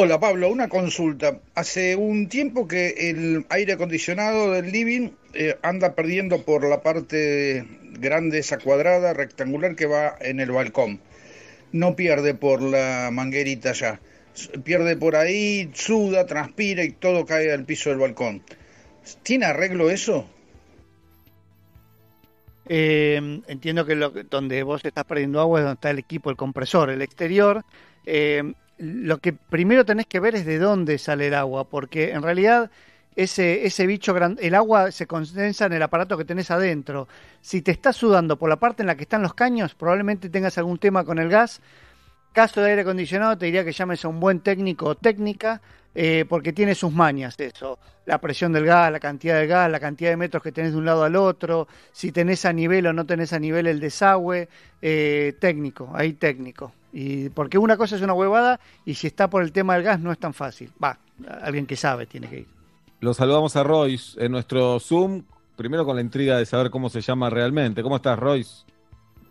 Hola 0.00 0.20
Pablo, 0.20 0.48
una 0.48 0.68
consulta. 0.68 1.40
Hace 1.56 1.96
un 1.96 2.28
tiempo 2.28 2.68
que 2.68 3.10
el 3.10 3.44
aire 3.48 3.72
acondicionado 3.72 4.52
del 4.52 4.70
living 4.70 5.10
eh, 5.34 5.56
anda 5.62 5.96
perdiendo 5.96 6.44
por 6.44 6.64
la 6.68 6.82
parte 6.82 7.66
grande, 7.98 8.38
esa 8.38 8.58
cuadrada, 8.58 9.12
rectangular 9.12 9.74
que 9.74 9.86
va 9.86 10.14
en 10.20 10.38
el 10.38 10.52
balcón. 10.52 11.00
No 11.72 11.96
pierde 11.96 12.34
por 12.34 12.62
la 12.62 13.10
manguerita 13.12 13.72
ya. 13.72 14.00
Pierde 14.64 14.96
por 14.96 15.16
ahí, 15.16 15.70
suda, 15.74 16.26
transpira 16.26 16.84
y 16.84 16.92
todo 16.92 17.26
cae 17.26 17.52
al 17.52 17.64
piso 17.64 17.90
del 17.90 17.98
balcón. 17.98 18.42
¿Tiene 19.22 19.46
arreglo 19.46 19.90
eso? 19.90 20.28
Eh, 22.70 23.40
entiendo 23.46 23.86
que 23.86 23.94
lo, 23.96 24.10
donde 24.10 24.62
vos 24.62 24.84
estás 24.84 25.04
perdiendo 25.04 25.40
agua 25.40 25.60
es 25.60 25.64
donde 25.64 25.74
está 25.74 25.90
el 25.90 25.98
equipo, 25.98 26.30
el 26.30 26.36
compresor, 26.36 26.90
el 26.90 27.00
exterior. 27.02 27.64
Eh, 28.04 28.52
lo 28.78 29.18
que 29.18 29.32
primero 29.32 29.84
tenés 29.84 30.06
que 30.06 30.20
ver 30.20 30.34
es 30.34 30.44
de 30.44 30.58
dónde 30.58 30.98
sale 30.98 31.28
el 31.28 31.34
agua, 31.34 31.68
porque 31.68 32.10
en 32.12 32.22
realidad 32.22 32.70
ese, 33.16 33.86
bicho, 33.86 34.14
gran- 34.14 34.38
el 34.40 34.54
agua 34.54 34.92
se 34.92 35.06
condensa 35.06 35.66
en 35.66 35.72
el 35.72 35.82
aparato 35.82 36.16
que 36.16 36.24
tenés 36.24 36.50
adentro. 36.52 37.08
Si 37.40 37.62
te 37.62 37.72
está 37.72 37.92
sudando 37.92 38.38
por 38.38 38.48
la 38.48 38.56
parte 38.56 38.82
en 38.82 38.86
la 38.86 38.96
que 38.96 39.02
están 39.02 39.22
los 39.22 39.34
caños, 39.34 39.74
probablemente 39.74 40.28
tengas 40.28 40.58
algún 40.58 40.78
tema 40.78 41.04
con 41.04 41.18
el 41.18 41.28
gas. 41.28 41.60
Caso 42.38 42.60
de 42.60 42.70
aire 42.70 42.82
acondicionado, 42.82 43.36
te 43.36 43.46
diría 43.46 43.64
que 43.64 43.72
llames 43.72 44.04
a 44.04 44.06
un 44.06 44.20
buen 44.20 44.38
técnico 44.38 44.86
o 44.86 44.94
técnica, 44.94 45.60
eh, 45.92 46.24
porque 46.28 46.52
tiene 46.52 46.76
sus 46.76 46.92
mañas 46.92 47.34
eso. 47.36 47.80
La 48.06 48.18
presión 48.18 48.52
del 48.52 48.64
gas, 48.64 48.92
la 48.92 49.00
cantidad 49.00 49.40
de 49.40 49.48
gas, 49.48 49.68
la 49.68 49.80
cantidad 49.80 50.10
de 50.10 50.16
metros 50.16 50.40
que 50.40 50.52
tenés 50.52 50.70
de 50.70 50.78
un 50.78 50.84
lado 50.84 51.02
al 51.02 51.16
otro, 51.16 51.66
si 51.90 52.12
tenés 52.12 52.44
a 52.44 52.52
nivel 52.52 52.86
o 52.86 52.92
no 52.92 53.04
tenés 53.06 53.32
a 53.32 53.40
nivel 53.40 53.66
el 53.66 53.80
desagüe, 53.80 54.48
eh, 54.80 55.34
técnico, 55.40 55.90
ahí 55.92 56.12
técnico. 56.12 56.70
Y 56.92 57.28
porque 57.30 57.58
una 57.58 57.76
cosa 57.76 57.96
es 57.96 58.02
una 58.02 58.14
huevada 58.14 58.60
y 58.84 58.94
si 58.94 59.08
está 59.08 59.28
por 59.28 59.42
el 59.42 59.50
tema 59.50 59.74
del 59.74 59.82
gas 59.82 59.98
no 59.98 60.12
es 60.12 60.18
tan 60.18 60.32
fácil. 60.32 60.70
Va, 60.80 60.96
alguien 61.42 61.66
que 61.66 61.74
sabe 61.74 62.06
tiene 62.06 62.28
que 62.28 62.38
ir. 62.38 62.46
Lo 63.00 63.14
saludamos 63.14 63.56
a 63.56 63.64
Royce 63.64 64.24
en 64.24 64.30
nuestro 64.30 64.78
Zoom, 64.78 65.24
primero 65.56 65.84
con 65.84 65.96
la 65.96 66.02
intriga 66.02 66.38
de 66.38 66.46
saber 66.46 66.70
cómo 66.70 66.88
se 66.88 67.00
llama 67.00 67.30
realmente. 67.30 67.82
¿Cómo 67.82 67.96
estás, 67.96 68.16
Royce? 68.16 68.64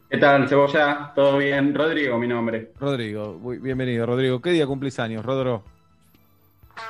¿Qué 0.10 0.18
tal, 0.20 0.48
Cebolla? 0.48 1.12
¿Todo 1.14 1.38
bien? 1.38 1.76
Rodrigo, 1.76 2.18
mi 2.18 2.30
nombre. 2.30 2.72
Rodrigo, 2.80 3.38
muy 3.42 3.58
bienvenido, 3.58 4.06
Rodrigo. 4.06 4.42
¿Qué 4.42 4.52
día 4.52 4.66
cumplís 4.66 4.98
años, 5.00 5.26
Rodro? 5.26 5.64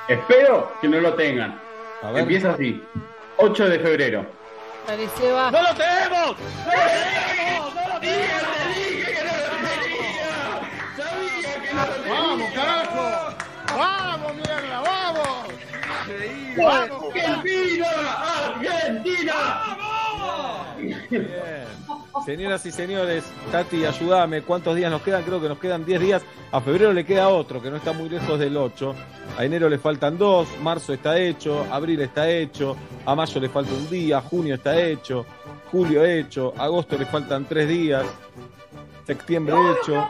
Espero 0.06 0.72
que 0.80 0.86
no 0.86 1.00
lo 1.00 1.14
tengan. 1.14 1.58
A 2.02 2.12
ver. 2.12 2.22
Empieza 2.22 2.52
así. 2.52 2.80
8 3.38 3.68
de 3.70 3.80
febrero. 3.80 4.24
Dale, 4.86 5.08
Seba. 5.16 5.50
¡No 5.50 5.62
lo 5.62 5.74
tenemos! 5.74 6.36
¡Vamos, 12.08 12.50
carajo! 12.54 13.34
¡Vamos, 13.76 14.34
mierda! 14.36 14.80
¡Vamos! 14.80 15.48
¡Argentina! 16.64 17.86
¡Argentina! 18.54 19.34
Señoras 22.24 22.64
y 22.66 22.72
señores, 22.72 23.24
Tati, 23.50 23.84
ayúdame. 23.84 24.42
¿Cuántos 24.42 24.76
días 24.76 24.90
nos 24.90 25.02
quedan? 25.02 25.22
Creo 25.22 25.40
que 25.40 25.48
nos 25.48 25.58
quedan 25.58 25.84
10 25.84 26.00
días. 26.00 26.22
A 26.52 26.60
febrero 26.60 26.92
le 26.92 27.04
queda 27.04 27.28
otro, 27.28 27.60
que 27.62 27.70
no 27.70 27.76
está 27.76 27.92
muy 27.92 28.08
lejos 28.08 28.38
del 28.38 28.56
8. 28.56 28.94
A 29.36 29.44
enero 29.44 29.68
le 29.68 29.78
faltan 29.78 30.18
dos. 30.18 30.48
Marzo 30.62 30.92
está 30.92 31.18
hecho. 31.18 31.66
Abril 31.70 32.00
está 32.00 32.28
hecho. 32.28 32.76
A 33.04 33.14
mayo 33.14 33.40
le 33.40 33.48
falta 33.48 33.72
un 33.72 33.88
día. 33.88 34.20
Junio 34.20 34.54
está 34.54 34.80
hecho. 34.80 35.24
Julio 35.70 36.04
hecho. 36.04 36.54
Agosto 36.56 36.98
le 36.98 37.06
faltan 37.06 37.44
tres 37.46 37.68
días. 37.68 38.04
Septiembre 39.06 39.54
hecho. 39.72 40.06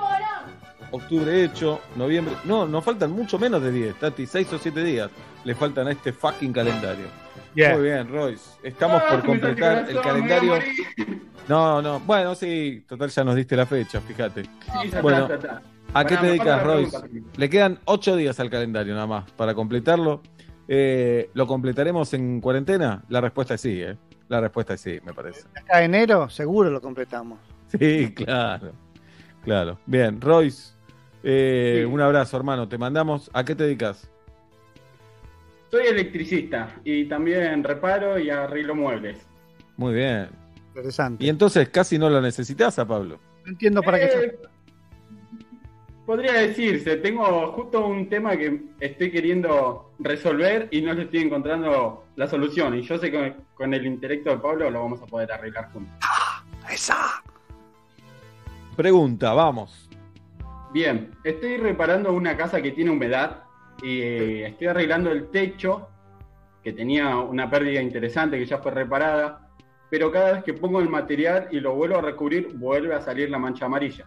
Octubre 0.93 1.45
hecho. 1.45 1.81
Noviembre. 1.97 2.35
No, 2.45 2.67
nos 2.67 2.85
faltan 2.85 3.13
mucho 3.13 3.39
menos 3.39 3.63
de 3.63 3.71
10, 3.71 3.99
Tati. 3.99 4.27
6 4.27 4.53
o 4.55 4.59
7 4.59 4.83
días 4.83 5.11
le 5.45 5.55
faltan 5.55 5.89
a 5.89 5.93
este 5.93 6.13
fucking 6.13 6.53
calendario. 6.53 7.07
Muy 7.67 7.83
bien, 7.83 8.09
Royce. 8.09 8.51
Estamos 8.63 9.03
por 9.03 9.25
completar 9.25 9.89
el 9.89 10.01
calendario. 10.01 10.55
No, 11.49 11.81
no. 11.81 11.99
Bueno, 12.01 12.35
sí, 12.35 12.85
total 12.87 13.09
ya 13.09 13.25
nos 13.25 13.35
diste 13.35 13.57
la 13.57 13.65
fecha, 13.65 14.03
fíjate. 14.03 14.43
Bueno, 15.01 15.29
¿a 15.95 16.05
qué 16.05 16.19
te 16.19 16.27
dedicas, 16.27 16.63
Royce? 16.63 16.99
Le 17.39 17.49
quedan 17.49 17.79
ocho 17.87 18.17
días 18.17 18.39
al 18.39 18.51
calendario 18.51 18.93
nada 18.93 19.07
más 19.07 19.31
para 19.31 19.55
completarlo. 19.55 20.21
Eh, 20.69 21.31
¿Lo 21.33 21.47
completaremos 21.47 22.13
en 22.13 22.43
cuarentena? 22.43 23.03
La 23.09 23.23
respuesta 23.23 23.55
es 23.55 23.63
sí, 23.63 23.81
¿eh? 23.81 23.97
La 24.29 24.43
respuesta 24.43 24.75
es 24.75 24.83
sí, 24.83 24.99
me 25.07 25.15
parece. 25.15 25.45
Acá 25.57 25.83
enero 25.83 26.29
seguro 26.29 26.69
lo 26.69 26.83
completamos. 26.83 27.39
Sí, 27.69 28.13
claro. 28.15 28.73
Claro. 29.43 29.79
Bien, 29.87 30.21
Royce, 30.21 30.75
eh, 31.23 31.87
un 31.91 32.03
abrazo, 32.03 32.37
hermano. 32.37 32.69
Te 32.69 32.77
mandamos. 32.77 33.31
¿A 33.33 33.43
qué 33.45 33.55
te 33.55 33.65
dedicas? 33.65 34.11
Soy 35.71 35.87
electricista 35.87 36.77
y 36.85 37.05
también 37.05 37.63
reparo 37.63 38.19
y 38.19 38.31
arreglo 38.31 38.75
muebles. 38.75 39.19
Muy 39.77 39.95
bien. 39.95 40.29
Interesante. 40.69 41.25
Y 41.25 41.29
entonces 41.29 41.69
casi 41.69 41.99
no 41.99 42.09
lo 42.09 42.21
necesitas 42.21 42.79
a 42.79 42.87
Pablo. 42.87 43.19
No 43.45 43.53
entiendo 43.53 43.83
para 43.83 43.99
qué. 43.99 44.05
Eh, 44.07 44.39
Podría 46.09 46.33
decirse, 46.33 46.97
tengo 46.97 47.53
justo 47.53 47.87
un 47.87 48.09
tema 48.09 48.35
que 48.35 48.63
estoy 48.81 49.11
queriendo 49.11 49.93
resolver 49.99 50.67
y 50.71 50.81
no 50.81 50.95
le 50.95 51.03
estoy 51.03 51.21
encontrando 51.21 52.07
la 52.17 52.27
solución. 52.27 52.79
Y 52.79 52.81
yo 52.81 52.97
sé 52.97 53.11
que 53.11 53.35
con 53.55 53.75
el 53.75 53.85
intelecto 53.85 54.31
de 54.31 54.39
Pablo 54.39 54.71
lo 54.71 54.85
vamos 54.85 55.03
a 55.03 55.05
poder 55.05 55.31
arreglar 55.31 55.71
juntos. 55.71 55.95
¡Esa! 56.73 57.23
Pregunta, 58.75 59.35
vamos. 59.35 59.91
Bien, 60.73 61.11
estoy 61.25 61.59
reparando 61.59 62.11
una 62.15 62.39
casa 62.39 62.63
que 62.63 62.71
tiene 62.71 62.91
humedad 62.91 63.43
y 63.83 64.01
eh, 64.01 64.47
estoy 64.49 64.67
arreglando 64.69 65.11
el 65.11 65.31
techo 65.31 65.89
que 66.63 66.73
tenía 66.73 67.17
una 67.17 67.49
pérdida 67.49 67.81
interesante 67.81 68.39
que 68.39 68.47
ya 68.47 68.59
fue 68.59 68.73
reparada, 68.73 69.49
pero 69.91 70.11
cada 70.11 70.33
vez 70.33 70.45
que 70.45 70.55
pongo 70.55 70.81
el 70.81 70.89
material 70.89 71.49
y 71.51 71.61
lo 71.61 71.75
vuelvo 71.75 71.99
a 71.99 72.03
recubrir 72.03 72.49
vuelve 72.55 72.95
a 72.95 73.01
salir 73.01 73.31
la 73.31 73.39
mancha 73.39 73.67
amarilla. 73.67 74.07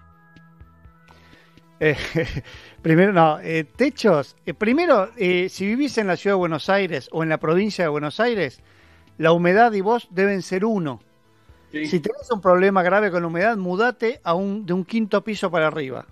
Eh, 1.79 1.97
primero, 2.83 3.11
no, 3.11 3.39
eh, 3.39 3.63
techos. 3.63 4.37
eh, 4.45 4.53
primero, 4.53 5.09
si 5.17 5.65
vivís 5.65 5.97
en 5.97 6.07
la 6.07 6.15
ciudad 6.15 6.35
de 6.35 6.39
Buenos 6.39 6.69
Aires 6.69 7.09
o 7.11 7.23
en 7.23 7.29
la 7.29 7.39
provincia 7.39 7.83
de 7.83 7.89
Buenos 7.89 8.19
Aires, 8.19 8.61
la 9.17 9.31
humedad 9.31 9.73
y 9.73 9.81
vos 9.81 10.07
deben 10.11 10.43
ser 10.43 10.63
uno. 10.63 11.01
Si 11.71 11.99
tenés 12.01 12.29
un 12.31 12.41
problema 12.41 12.83
grave 12.83 13.11
con 13.11 13.21
la 13.21 13.27
humedad, 13.29 13.55
mudate 13.57 14.19
a 14.23 14.33
un, 14.33 14.65
de 14.65 14.73
un 14.73 14.83
quinto 14.83 15.23
piso 15.23 15.49
para 15.49 15.67
arriba. 15.67 16.05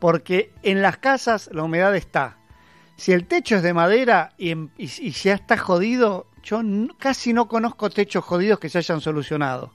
Porque 0.00 0.52
en 0.62 0.82
las 0.82 0.98
casas 0.98 1.48
la 1.52 1.62
humedad 1.62 1.94
está. 1.94 2.37
Si 2.98 3.12
el 3.12 3.26
techo 3.26 3.56
es 3.56 3.62
de 3.62 3.72
madera 3.72 4.32
y, 4.36 4.50
y- 4.52 4.68
y 4.76 5.10
ya 5.12 5.34
está 5.34 5.56
jodido, 5.56 6.26
yo 6.42 6.60
casi 6.98 7.32
no 7.32 7.46
conozco 7.46 7.90
techos 7.90 8.24
jodidos 8.24 8.58
que 8.58 8.68
se 8.68 8.78
hayan 8.78 9.00
solucionado. 9.00 9.70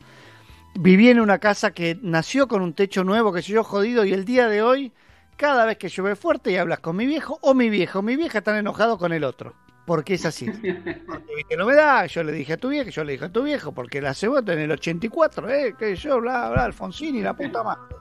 Viví 0.75 1.07
en 1.09 1.21
una 1.21 1.39
casa 1.39 1.71
que 1.71 1.97
nació 2.01 2.47
con 2.49 2.61
un 2.61 2.73
techo 2.73 3.03
nuevo, 3.05 3.31
que 3.31 3.41
se 3.41 3.53
yo 3.53 3.63
jodido, 3.63 4.03
y 4.05 4.11
el 4.11 4.25
día 4.25 4.47
de 4.49 4.61
hoy, 4.61 4.91
cada 5.37 5.65
vez 5.65 5.77
que 5.77 5.87
llueve 5.87 6.15
fuerte 6.17 6.51
y 6.51 6.57
hablas 6.57 6.79
con 6.79 6.97
mi 6.97 7.05
viejo 7.05 7.39
o 7.41 7.53
mi 7.53 7.69
viejo, 7.69 8.01
mi 8.01 8.15
vieja 8.17 8.39
están 8.39 8.57
enojados 8.57 8.99
con 8.99 9.13
el 9.13 9.23
otro. 9.23 9.53
Porque 9.85 10.15
es 10.15 10.25
así. 10.25 10.45
Porque 11.07 11.35
viste 11.35 11.55
la 11.57 11.63
humedad, 11.65 12.05
yo 12.07 12.23
le 12.23 12.31
dije 12.33 12.53
a 12.53 12.57
tu 12.57 12.69
viejo, 12.69 12.89
yo 12.89 13.03
le 13.05 13.13
dije 13.13 13.25
a 13.25 13.29
tu 13.31 13.43
viejo, 13.43 13.71
porque 13.73 14.01
la 14.01 14.13
cebota 14.13 14.51
en 14.53 14.59
el 14.59 14.71
84, 14.71 15.49
¿eh? 15.49 15.75
Que 15.79 15.95
yo, 15.95 16.19
bla, 16.21 16.49
bla, 16.49 16.65
Alfonsín 16.65 17.15
y 17.15 17.21
la 17.21 17.33
puta 17.35 17.63
madre. 17.63 17.95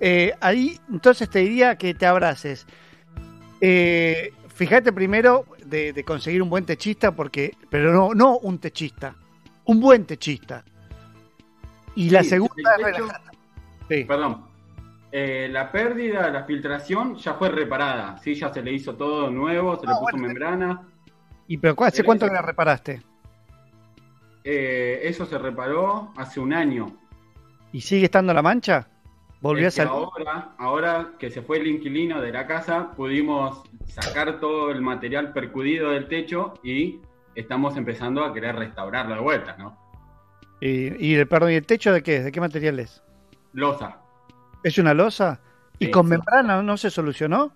Eh, 0.00 0.32
ahí, 0.40 0.78
entonces 0.90 1.28
te 1.30 1.40
diría 1.40 1.76
que 1.76 1.94
te 1.94 2.06
abraces. 2.06 2.66
Eh, 3.60 4.32
fíjate 4.54 4.92
primero 4.92 5.44
de, 5.64 5.92
de 5.92 6.04
conseguir 6.04 6.42
un 6.42 6.50
buen 6.50 6.64
techista, 6.64 7.12
porque, 7.12 7.56
pero 7.70 7.92
no, 7.92 8.14
no 8.14 8.38
un 8.38 8.58
techista, 8.58 9.14
un 9.64 9.80
buen 9.80 10.04
techista. 10.04 10.64
Y 11.94 12.10
la 12.10 12.22
Sí, 12.22 12.30
segunda 12.30 12.74
es. 13.88 14.06
Perdón. 14.06 14.46
Eh, 15.14 15.48
la 15.50 15.70
pérdida, 15.70 16.30
la 16.30 16.44
filtración 16.44 17.16
ya 17.16 17.34
fue 17.34 17.50
reparada. 17.50 18.16
Sí, 18.18 18.34
ya 18.34 18.50
se 18.52 18.62
le 18.62 18.72
hizo 18.72 18.94
todo 18.94 19.30
nuevo, 19.30 19.78
se 19.78 19.86
le 19.86 19.92
Ah, 19.92 19.96
puso 19.96 20.12
bueno. 20.12 20.26
membrana. 20.28 20.88
¿Y 21.46 21.58
pero 21.58 21.74
hace 21.84 21.98
Pero 21.98 22.06
cuánto 22.06 22.24
eso- 22.24 22.32
que 22.32 22.36
la 22.40 22.42
reparaste? 22.42 23.02
Eh, 24.44 25.00
eso 25.04 25.26
se 25.26 25.36
reparó 25.38 26.12
hace 26.16 26.40
un 26.40 26.52
año. 26.54 26.96
¿Y 27.72 27.80
sigue 27.82 28.06
estando 28.06 28.32
la 28.32 28.42
mancha? 28.42 28.88
¿Volvió 29.42 29.68
Es 29.68 29.74
que 29.74 29.82
salir? 29.82 29.92
ahora, 29.92 30.54
ahora 30.58 31.12
que 31.18 31.30
se 31.30 31.42
fue 31.42 31.58
el 31.58 31.66
inquilino 31.66 32.20
de 32.20 32.32
la 32.32 32.46
casa, 32.46 32.92
pudimos 32.96 33.62
sacar 33.88 34.38
todo 34.40 34.70
el 34.70 34.80
material 34.80 35.32
percudido 35.32 35.90
del 35.90 36.08
techo 36.08 36.54
y 36.62 37.00
estamos 37.34 37.76
empezando 37.76 38.24
a 38.24 38.32
querer 38.32 38.56
restaurarlo 38.56 39.14
de 39.16 39.20
vuelta, 39.20 39.56
¿no? 39.58 39.76
¿Y, 40.60 40.94
y 41.04 41.14
el, 41.16 41.26
perdón, 41.26 41.50
¿y 41.50 41.54
el 41.56 41.66
techo 41.66 41.92
de 41.92 42.02
qué? 42.02 42.18
es? 42.18 42.24
¿De 42.24 42.32
qué 42.32 42.40
material 42.40 42.78
es? 42.78 43.02
Losa. 43.52 43.98
¿Es 44.62 44.78
una 44.78 44.94
losa? 44.94 45.40
¿Y 45.80 45.86
Sí, 45.86 45.90
con 45.90 46.06
sí. 46.06 46.10
membrana 46.10 46.62
no 46.62 46.76
se 46.76 46.90
solucionó? 46.90 47.52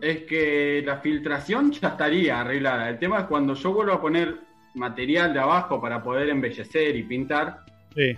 Es 0.00 0.22
que 0.24 0.82
la 0.84 0.98
filtración 0.98 1.72
ya 1.72 1.88
estaría 1.88 2.40
arreglada. 2.40 2.88
El 2.88 2.98
tema 2.98 3.20
es 3.20 3.24
cuando 3.26 3.54
yo 3.54 3.72
vuelvo 3.72 3.92
a 3.92 4.00
poner 4.00 4.36
material 4.74 5.32
de 5.34 5.40
abajo 5.40 5.80
para 5.80 6.02
poder 6.02 6.28
embellecer 6.28 6.96
y 6.96 7.02
pintar, 7.02 7.64
Sí. 7.94 8.16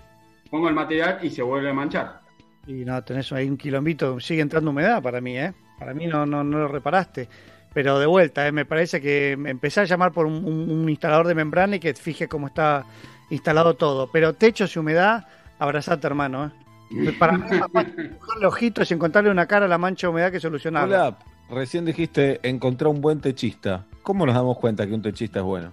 Pongo 0.55 0.69
el 0.69 0.75
material 0.77 1.19
y 1.21 1.31
se 1.31 1.43
vuelve 1.43 1.71
a 1.71 1.75
manchar. 1.75 2.21
Y 2.69 2.85
no, 2.85 3.03
tenés 3.03 3.33
ahí 3.33 3.49
un 3.49 3.57
quilombito, 3.57 4.21
sigue 4.21 4.41
entrando 4.41 4.71
humedad 4.71 5.03
para 5.03 5.21
mí, 5.21 5.37
¿eh? 5.37 5.53
Para 5.81 5.95
mí 5.95 6.07
no, 6.07 6.25
no, 6.27 6.45
no 6.45 6.59
lo 6.59 6.69
reparaste. 6.69 7.29
Pero 7.73 7.99
de 7.99 8.07
vuelta, 8.07 8.47
¿eh? 8.47 8.53
me 8.53 8.65
parece 8.65 9.01
que 9.01 9.33
empecé 9.33 9.81
a 9.81 9.85
llamar 9.85 10.13
por 10.13 10.27
un, 10.27 10.45
un- 10.45 10.71
un 10.71 10.89
instalador 10.89 11.27
de 11.27 11.35
membrana 11.35 11.75
y 11.75 11.81
que 11.81 11.93
fije 11.95 12.29
cómo 12.29 12.47
está 12.47 12.85
instalado 13.31 13.75
todo. 13.75 14.09
Pero 14.13 14.35
techos 14.35 14.77
y 14.77 14.79
humedad, 14.79 15.27
abrazate, 15.59 16.07
hermano, 16.07 16.45
¿eh? 16.47 17.13
Para 17.19 17.37
dibujarle 17.37 18.47
ojitos 18.47 18.89
y 18.93 18.95
encontrarle 18.95 19.33
una 19.33 19.47
cara 19.47 19.67
a 19.67 19.69
la 19.69 19.77
mancha 19.79 20.07
de 20.07 20.13
humedad 20.13 20.31
que 20.31 20.39
solucionarla. 20.39 21.09
Hola, 21.09 21.19
recién 21.51 21.85
dijiste 21.85 22.39
encontrar 22.49 22.93
un 22.93 23.01
buen 23.01 23.21
techista. 23.21 23.85
¿Cómo 24.05 24.25
nos 24.25 24.37
damos 24.37 24.57
cuenta 24.59 24.87
que 24.87 24.95
un 24.95 25.03
techista 25.03 25.41
es 25.41 25.45
bueno? 25.45 25.73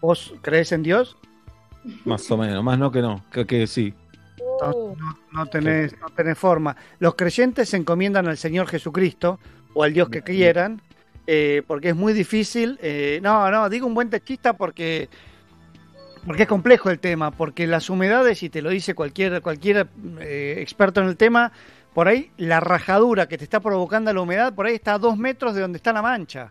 ¿Vos 0.00 0.32
crees 0.42 0.70
en 0.70 0.84
Dios? 0.84 1.16
Más 2.04 2.30
o 2.30 2.36
menos, 2.36 2.62
más 2.62 2.78
no 2.78 2.92
que 2.92 3.02
no, 3.02 3.24
creo 3.30 3.48
que 3.48 3.66
sí. 3.66 3.92
No, 4.70 4.94
no- 4.96 5.18
no 5.32 5.46
tenés, 5.46 5.98
no 6.00 6.08
tenés 6.10 6.38
forma. 6.38 6.76
Los 6.98 7.14
creyentes 7.14 7.68
se 7.68 7.76
encomiendan 7.76 8.26
al 8.28 8.36
Señor 8.36 8.66
Jesucristo 8.68 9.38
o 9.74 9.82
al 9.84 9.92
Dios 9.92 10.08
que 10.08 10.22
quieran, 10.22 10.80
eh, 11.26 11.62
porque 11.66 11.90
es 11.90 11.96
muy 11.96 12.12
difícil. 12.12 12.78
eh, 12.82 13.20
no, 13.22 13.50
no, 13.50 13.68
digo 13.68 13.86
un 13.86 13.94
buen 13.94 14.10
techista 14.10 14.52
porque, 14.54 15.08
porque 16.26 16.42
es 16.42 16.48
complejo 16.48 16.90
el 16.90 16.98
tema, 16.98 17.30
porque 17.30 17.66
las 17.66 17.90
humedades, 17.90 18.42
y 18.42 18.50
te 18.50 18.62
lo 18.62 18.70
dice 18.70 18.94
cualquier, 18.94 19.40
cualquier 19.42 19.88
eh, 20.20 20.56
experto 20.58 21.00
en 21.00 21.08
el 21.08 21.16
tema, 21.16 21.52
por 21.94 22.08
ahí 22.08 22.30
la 22.38 22.60
rajadura 22.60 23.26
que 23.28 23.36
te 23.38 23.44
está 23.44 23.60
provocando 23.60 24.12
la 24.12 24.20
humedad, 24.20 24.54
por 24.54 24.66
ahí 24.66 24.74
está 24.74 24.94
a 24.94 24.98
dos 24.98 25.16
metros 25.18 25.54
de 25.54 25.60
donde 25.62 25.76
está 25.76 25.92
la 25.92 26.02
mancha. 26.02 26.50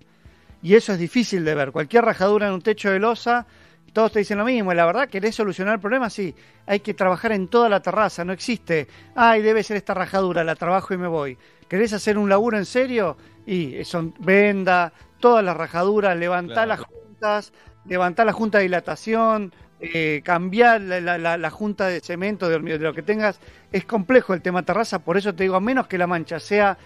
Y 0.64 0.76
eso 0.76 0.94
es 0.94 1.00
difícil 1.00 1.44
de 1.44 1.56
ver. 1.56 1.72
Cualquier 1.72 2.06
rajadura 2.06 2.48
en 2.48 2.54
un 2.54 2.62
techo 2.62 2.92
de 2.92 3.00
losa, 3.00 3.48
todos 3.94 4.12
te 4.14 4.20
dicen 4.20 4.38
lo 4.38 4.46
mismo. 4.46 4.72
Y 4.72 4.76
la 4.76 4.86
verdad, 4.86 5.10
¿querés 5.10 5.36
solucionar 5.36 5.76
el 5.76 5.80
problema? 5.80 6.10
Sí. 6.10 6.34
Hay 6.66 6.80
que 6.80 6.94
trabajar 6.94 7.32
en 7.34 7.48
toda 7.48 7.70
la 7.70 7.82
terraza. 7.82 8.24
No 8.26 8.34
existe, 8.34 8.88
ay, 9.16 9.42
debe 9.42 9.64
ser 9.64 9.78
esta 9.78 9.94
rajadura, 9.94 10.44
la 10.44 10.56
trabajo 10.56 10.94
y 10.94 10.98
me 10.98 11.08
voy. 11.08 11.38
¿Querés 11.68 11.94
hacer 11.94 12.18
un 12.18 12.30
laburo 12.30 12.58
en 12.58 12.66
serio? 12.66 13.18
Y 13.46 13.84
son 13.86 14.14
venda, 14.20 14.94
todas 15.20 15.44
las 15.44 15.56
rajaduras, 15.58 16.18
levantá 16.18 16.66
las 16.66 16.80
juntas, 16.82 17.54
levantá 17.86 18.26
la 18.26 18.34
junta 18.34 18.58
de 18.60 18.64
dilatación, 18.66 19.54
eh, 19.80 20.22
cambiar 20.24 20.82
la, 20.82 21.02
la- 21.02 21.18
la- 21.18 21.38
la 21.38 21.50
junta 21.50 21.88
de 21.88 22.00
cemento, 22.02 22.48
de, 22.50 22.60
de 22.60 22.78
lo 22.80 22.94
que 22.94 23.02
tengas. 23.04 23.40
Es 23.72 23.86
complejo 23.86 24.34
el 24.34 24.42
tema 24.42 24.64
terraza, 24.64 25.00
por 25.00 25.18
eso 25.18 25.34
te 25.34 25.44
digo, 25.44 25.56
a 25.56 25.60
menos 25.60 25.88
que 25.88 25.98
la 25.98 26.08
mancha 26.08 26.40
sea 26.40 26.78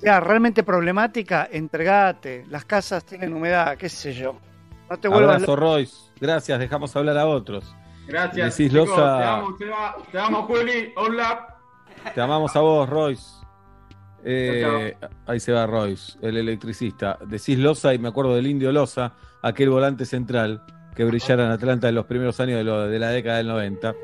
sea 0.00 0.18
realmente 0.20 0.62
problemática, 0.62 1.48
entregate. 1.52 2.44
Las 2.48 2.64
casas 2.64 3.04
tienen 3.04 3.32
humedad, 3.34 3.76
qué 3.76 3.88
sé 3.88 4.12
yo. 4.14 4.38
No 4.90 4.96
te 4.98 5.08
vuelvas 5.08 5.36
Abrazo, 5.36 5.56
Royce. 5.56 5.96
Gracias, 6.20 6.58
dejamos 6.58 6.94
hablar 6.96 7.16
a 7.16 7.26
otros. 7.26 7.64
Gracias. 8.08 8.56
Decís, 8.58 8.72
chicos, 8.72 8.88
Loza- 8.88 9.18
Te 9.18 9.24
amo, 9.24 9.56
Seba. 9.58 9.96
Te 10.10 10.18
amo, 10.18 10.42
Juli. 10.42 10.92
Hola. 10.96 11.56
Te 12.14 12.20
amamos 12.20 12.54
a 12.56 12.60
vos, 12.60 12.88
Royce. 12.88 13.22
Eh, 14.24 14.96
ahí 15.26 15.40
se 15.40 15.52
va 15.52 15.66
Royce, 15.66 16.18
el 16.20 16.36
electricista. 16.36 17.18
Decís 17.26 17.58
Loza 17.58 17.94
y 17.94 17.98
me 17.98 18.08
acuerdo 18.08 18.34
del 18.34 18.46
indio 18.48 18.70
Loza, 18.72 19.12
aquel 19.42 19.70
volante 19.70 20.04
central 20.04 20.62
que 20.94 21.04
brillara 21.04 21.46
en 21.46 21.52
Atlanta 21.52 21.88
en 21.88 21.94
los 21.94 22.04
primeros 22.06 22.38
años 22.40 22.58
de, 22.58 22.64
lo- 22.64 22.86
de 22.88 22.98
la 22.98 23.08
década 23.10 23.38
del 23.38 23.46
90. 23.48 23.94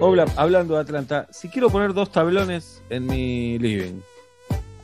Obla, 0.00 0.26
hablando 0.36 0.74
de 0.74 0.80
Atlanta, 0.80 1.26
si 1.30 1.48
quiero 1.48 1.70
poner 1.70 1.94
dos 1.94 2.10
tablones 2.10 2.82
en 2.90 3.06
mi 3.06 3.58
living, 3.58 4.00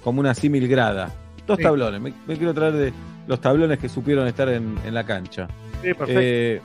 como 0.03 0.21
una 0.21 0.35
símil 0.35 0.67
grada, 0.69 1.11
dos 1.47 1.57
Sí. 1.57 1.63
tablones, 1.63 2.01
me, 2.01 2.13
me 2.27 2.37
quiero 2.37 2.55
traer 2.55 2.73
de 2.75 2.93
los 3.27 3.41
tablones 3.41 3.79
que 3.79 3.89
supieron 3.89 4.27
estar 4.27 4.49
en, 4.49 4.77
en 4.85 4.95
la 4.95 5.05
cancha. 5.05 5.49
Sí, 5.83 5.95
perfecto. 5.95 6.13
Eh, 6.23 6.61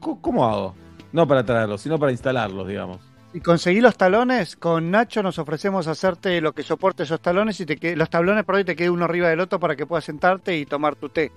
¿cómo, 0.00 0.44
hago? 0.46 0.74
No 1.12 1.26
para 1.26 1.44
traerlos, 1.44 1.80
sino 1.80 1.98
para 1.98 2.12
instalarlos, 2.12 2.66
digamos. 2.68 2.98
Si 3.32 3.40
conseguís 3.40 3.82
los 3.82 3.96
talones, 3.96 4.56
con 4.56 4.90
Nacho 4.90 5.22
nos 5.22 5.38
ofrecemos 5.38 5.86
hacerte 5.88 6.40
lo 6.40 6.52
que 6.52 6.62
soporte 6.62 7.02
esos 7.02 7.20
talones 7.20 7.60
y 7.60 7.66
te 7.66 7.76
que- 7.76 7.94
los 7.96 8.08
tablones 8.08 8.44
por 8.44 8.54
ahí 8.56 8.64
te 8.64 8.74
quede 8.76 8.88
uno 8.90 9.04
arriba 9.04 9.28
del 9.28 9.40
otro 9.40 9.60
para 9.60 9.76
que 9.76 9.84
puedas 9.86 10.04
sentarte 10.04 10.56
y 10.56 10.64
tomar 10.64 10.96
tu 10.96 11.08
té. 11.08 11.32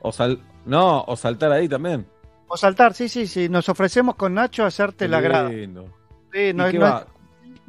O 0.00 0.10
sal, 0.12 0.40
no, 0.66 1.02
o 1.06 1.16
saltar 1.16 1.52
ahí 1.52 1.68
también. 1.68 2.06
O 2.48 2.56
saltar, 2.56 2.92
sí, 2.94 3.08
sí, 3.08 3.26
sí. 3.26 3.48
Nos 3.48 3.68
ofrecemos 3.68 4.16
con 4.16 4.34
Nacho 4.34 4.64
hacerte 4.64 5.08
la 5.08 5.20
grada. 5.20 5.50
Sí, 5.50 5.66
no 6.52 6.68
¿Y 6.68 6.72
qué 6.72 6.78
no 6.78 6.84
va? 6.86 7.06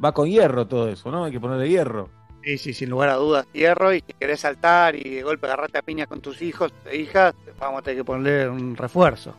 Va 0.04 0.12
con 0.12 0.28
hierro 0.28 0.66
todo 0.66 0.88
eso, 0.88 1.10
¿no? 1.10 1.24
Hay 1.24 1.32
que 1.32 1.40
ponerle 1.40 1.68
hierro. 1.68 2.10
Sí, 2.46 2.58
sí, 2.58 2.72
sin 2.72 2.90
lugar 2.90 3.08
a 3.08 3.14
dudas. 3.14 3.44
Hierro 3.52 3.92
y 3.92 4.04
si 4.06 4.12
querés 4.12 4.38
saltar 4.38 4.94
y 4.94 5.16
de 5.16 5.22
golpe 5.24 5.48
agarrarte 5.48 5.78
a 5.78 5.82
piñas 5.82 6.06
con 6.06 6.20
tus 6.20 6.40
hijos 6.42 6.72
e 6.88 6.96
hijas, 6.96 7.34
vamos 7.58 7.80
a 7.80 7.82
tener 7.82 7.98
que 7.98 8.04
ponerle 8.04 8.48
un 8.48 8.76
refuerzo. 8.76 9.34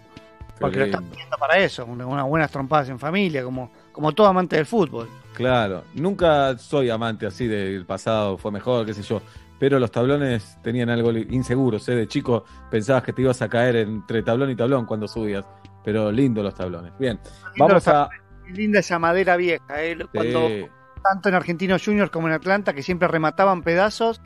Porque 0.60 0.80
lo 0.80 0.86
están 0.86 1.06
pidiendo 1.06 1.38
para 1.38 1.58
eso, 1.58 1.86
una- 1.86 2.06
unas 2.06 2.26
buenas 2.26 2.52
trompadas 2.52 2.90
en 2.90 3.00
familia, 3.00 3.46
como, 3.46 3.72
como 3.94 4.12
todo 4.12 4.28
amante 4.28 4.58
del 4.58 4.66
fútbol. 4.66 5.08
Claro, 5.34 5.86
nunca 5.94 6.58
soy 6.58 6.90
amante 6.90 7.26
así 7.26 7.48
del 7.48 7.86
pasado, 7.86 8.38
fue 8.38 8.52
mejor, 8.52 8.86
qué 8.86 8.94
sé 8.94 9.04
yo. 9.04 9.22
Pero 9.58 9.80
los 9.80 9.90
tablones 9.90 10.58
tenían 10.62 10.90
algo 10.90 11.10
li- 11.12 11.28
inseguro, 11.32 11.78
¿eh? 11.78 11.92
De 11.92 12.08
chico 12.10 12.44
pensabas 12.70 13.04
que 13.04 13.14
te 13.14 13.22
ibas 13.22 13.42
a 13.42 13.48
caer 13.48 13.78
entre 13.78 14.22
tablón 14.22 14.52
y 14.52 14.56
tablón 14.58 14.86
cuando 14.86 15.08
subías. 15.08 15.46
Pero 15.82 16.12
lindo 16.12 16.44
los 16.44 16.54
tablones. 16.54 16.92
Bien, 17.00 17.18
Lindo 17.56 17.68
vamos 17.68 17.88
a. 17.88 18.10
Linda 18.50 18.80
esa 18.80 19.00
madera 19.00 19.38
vieja, 19.38 19.82
¿eh? 19.84 19.98
Cuando, 20.14 20.48
Sí. 20.50 20.66
Tanto 21.12 21.30
en 21.30 21.36
Argentinos 21.36 21.84
Juniors 21.84 22.12
como 22.12 22.28
en 22.28 22.34
Atlanta, 22.34 22.74
que 22.74 22.84
siempre 22.84 23.08
remataban 23.08 23.62
pedazos. 23.64 24.22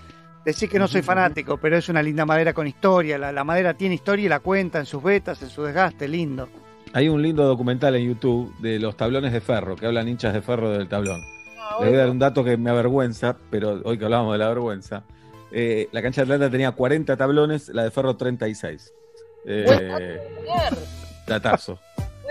Decís 0.45 0.69
que 0.69 0.79
no 0.79 0.87
soy 0.87 1.01
fanático, 1.03 1.57
pero 1.57 1.77
es 1.77 1.87
una 1.89 2.01
linda 2.01 2.25
madera 2.25 2.53
con 2.53 2.65
historia. 2.67 3.17
La, 3.17 3.31
la 3.31 3.43
madera 3.43 3.75
tiene 3.75 3.95
historia 3.95 4.25
y 4.25 4.29
la 4.29 4.39
cuenta 4.39 4.79
en 4.79 4.85
sus 4.85 5.03
vetas, 5.03 5.41
en 5.43 5.49
su 5.49 5.63
desgaste, 5.63 6.07
lindo. 6.07 6.49
Hay 6.93 7.09
un 7.09 7.21
lindo 7.21 7.43
documental 7.45 7.95
en 7.95 8.07
YouTube 8.07 8.53
de 8.59 8.79
los 8.79 8.97
tablones 8.97 9.31
de 9.33 9.39
ferro, 9.41 9.75
que 9.75 9.85
hablan 9.85 10.07
hinchas 10.07 10.33
de 10.33 10.41
ferro 10.41 10.71
del 10.71 10.87
tablón. 10.89 11.21
Le 11.79 11.87
voy 11.87 11.95
a 11.95 11.99
dar 11.99 12.09
un 12.09 12.19
dato 12.19 12.43
que 12.43 12.57
me 12.57 12.69
avergüenza, 12.71 13.37
pero 13.49 13.79
hoy 13.85 13.97
que 13.97 14.05
hablábamos 14.05 14.33
de 14.33 14.39
la 14.39 14.49
vergüenza. 14.49 15.03
eh, 15.51 15.87
la 15.91 16.01
cancha 16.01 16.21
de 16.25 16.33
Atlanta 16.33 16.51
tenía 16.51 16.71
40 16.71 17.15
tablones, 17.15 17.69
la 17.69 17.83
de 17.83 17.91
ferro 17.91 18.15
36. 18.17 18.93
Eh, 19.45 20.19
datazo. 21.27 21.79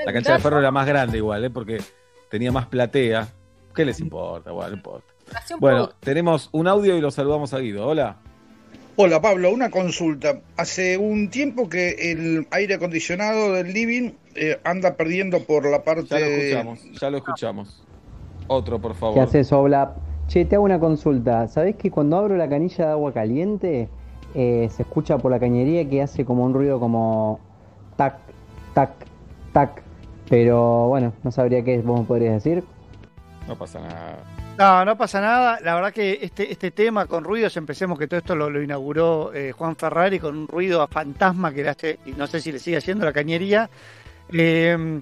La 0.05 0.13
cancha 0.13 0.35
de 0.35 0.41
ferro 0.41 0.59
era 0.59 0.71
más 0.71 0.87
grande 0.87 1.19
igual, 1.19 1.45
¿eh? 1.45 1.51
porque 1.51 1.81
tenía 2.29 2.51
más 2.53 2.67
platea. 2.67 3.29
¿Qué 3.75 3.85
les 3.85 4.01
importa? 4.01 4.51
Bueno, 4.53 4.71
no 4.71 4.77
importa. 4.77 5.95
Tenemos 6.01 6.49
un 6.53 6.67
audio 6.67 6.97
y 6.97 7.01
lo 7.01 7.11
saludamos 7.11 7.55
a 7.55 7.59
Guido. 7.59 7.87
Hola. 7.87 8.17
Hola 8.97 9.21
Pablo, 9.23 9.51
una 9.53 9.71
consulta. 9.71 10.41
Hace 10.57 10.99
un 10.99 11.31
tiempo 11.31 11.69
que 11.69 12.13
el 12.13 12.47
aire 12.51 12.75
acondicionado 12.75 13.55
del 13.55 13.73
living 13.73 14.11
eh, 14.35 14.59
anda 14.65 14.95
perdiendo 14.97 15.41
por 15.45 15.65
la 15.71 15.83
parte... 15.85 16.09
Ya 16.11 16.19
lo 16.19 16.27
escuchamos, 16.27 17.01
ya 17.01 17.11
lo 17.11 17.17
escuchamos. 17.19 17.87
Otro, 18.49 18.81
por 18.81 18.95
favor. 18.95 19.15
¿Qué 19.15 19.21
haces, 19.21 19.53
Obla? 19.53 19.95
Che, 20.27 20.45
te 20.45 20.57
hago 20.57 20.65
una 20.65 20.79
consulta. 20.81 21.49
¿Sabés 21.49 21.77
que 21.77 21.91
cuando 21.91 22.19
abro 22.19 22.37
la 22.37 22.49
canilla 22.49 22.87
de 22.87 22.91
agua 22.91 23.13
caliente 23.13 23.89
eh, 24.35 24.69
se 24.71 24.83
escucha 24.83 25.19
por 25.19 25.31
la 25.31 25.41
cañería 25.41 25.89
que 25.89 26.03
hace 26.03 26.25
como 26.25 26.45
un 26.45 26.53
ruido 26.53 26.79
como 26.79 27.41
tac, 27.97 28.19
tac, 28.75 28.91
tac? 29.53 29.83
Pero 30.29 30.89
bueno, 30.89 31.13
no 31.23 31.31
sabría 31.31 31.65
qué 31.65 31.79
vos 31.79 32.01
me 32.01 32.07
podrías 32.07 32.35
decir. 32.35 32.65
No 33.51 33.59
pasa 33.59 33.81
nada. 33.81 34.25
No, 34.57 34.85
no 34.85 34.97
pasa 34.97 35.21
nada. 35.21 35.59
La 35.61 35.75
verdad 35.75 35.93
que 35.93 36.21
este, 36.23 36.53
este 36.53 36.71
tema 36.71 37.07
con 37.07 37.25
ruidos, 37.25 37.57
empecemos 37.57 37.99
que 37.99 38.07
todo 38.07 38.19
esto 38.19 38.37
lo, 38.37 38.49
lo 38.49 38.63
inauguró 38.63 39.33
eh, 39.35 39.51
Juan 39.51 39.75
Ferrari 39.75 40.21
con 40.21 40.37
un 40.37 40.47
ruido 40.47 40.81
a 40.83 40.87
fantasma 40.87 41.53
que 41.53 41.65
le 41.65 41.69
hace, 41.69 41.99
y 42.07 42.13
no 42.13 42.29
sé 42.29 42.41
si 42.41 42.53
le 42.53 42.61
sigue 42.61 42.77
haciendo 42.77 43.05
la 43.05 43.13
cañería. 43.13 43.69
Eh, 44.33 45.01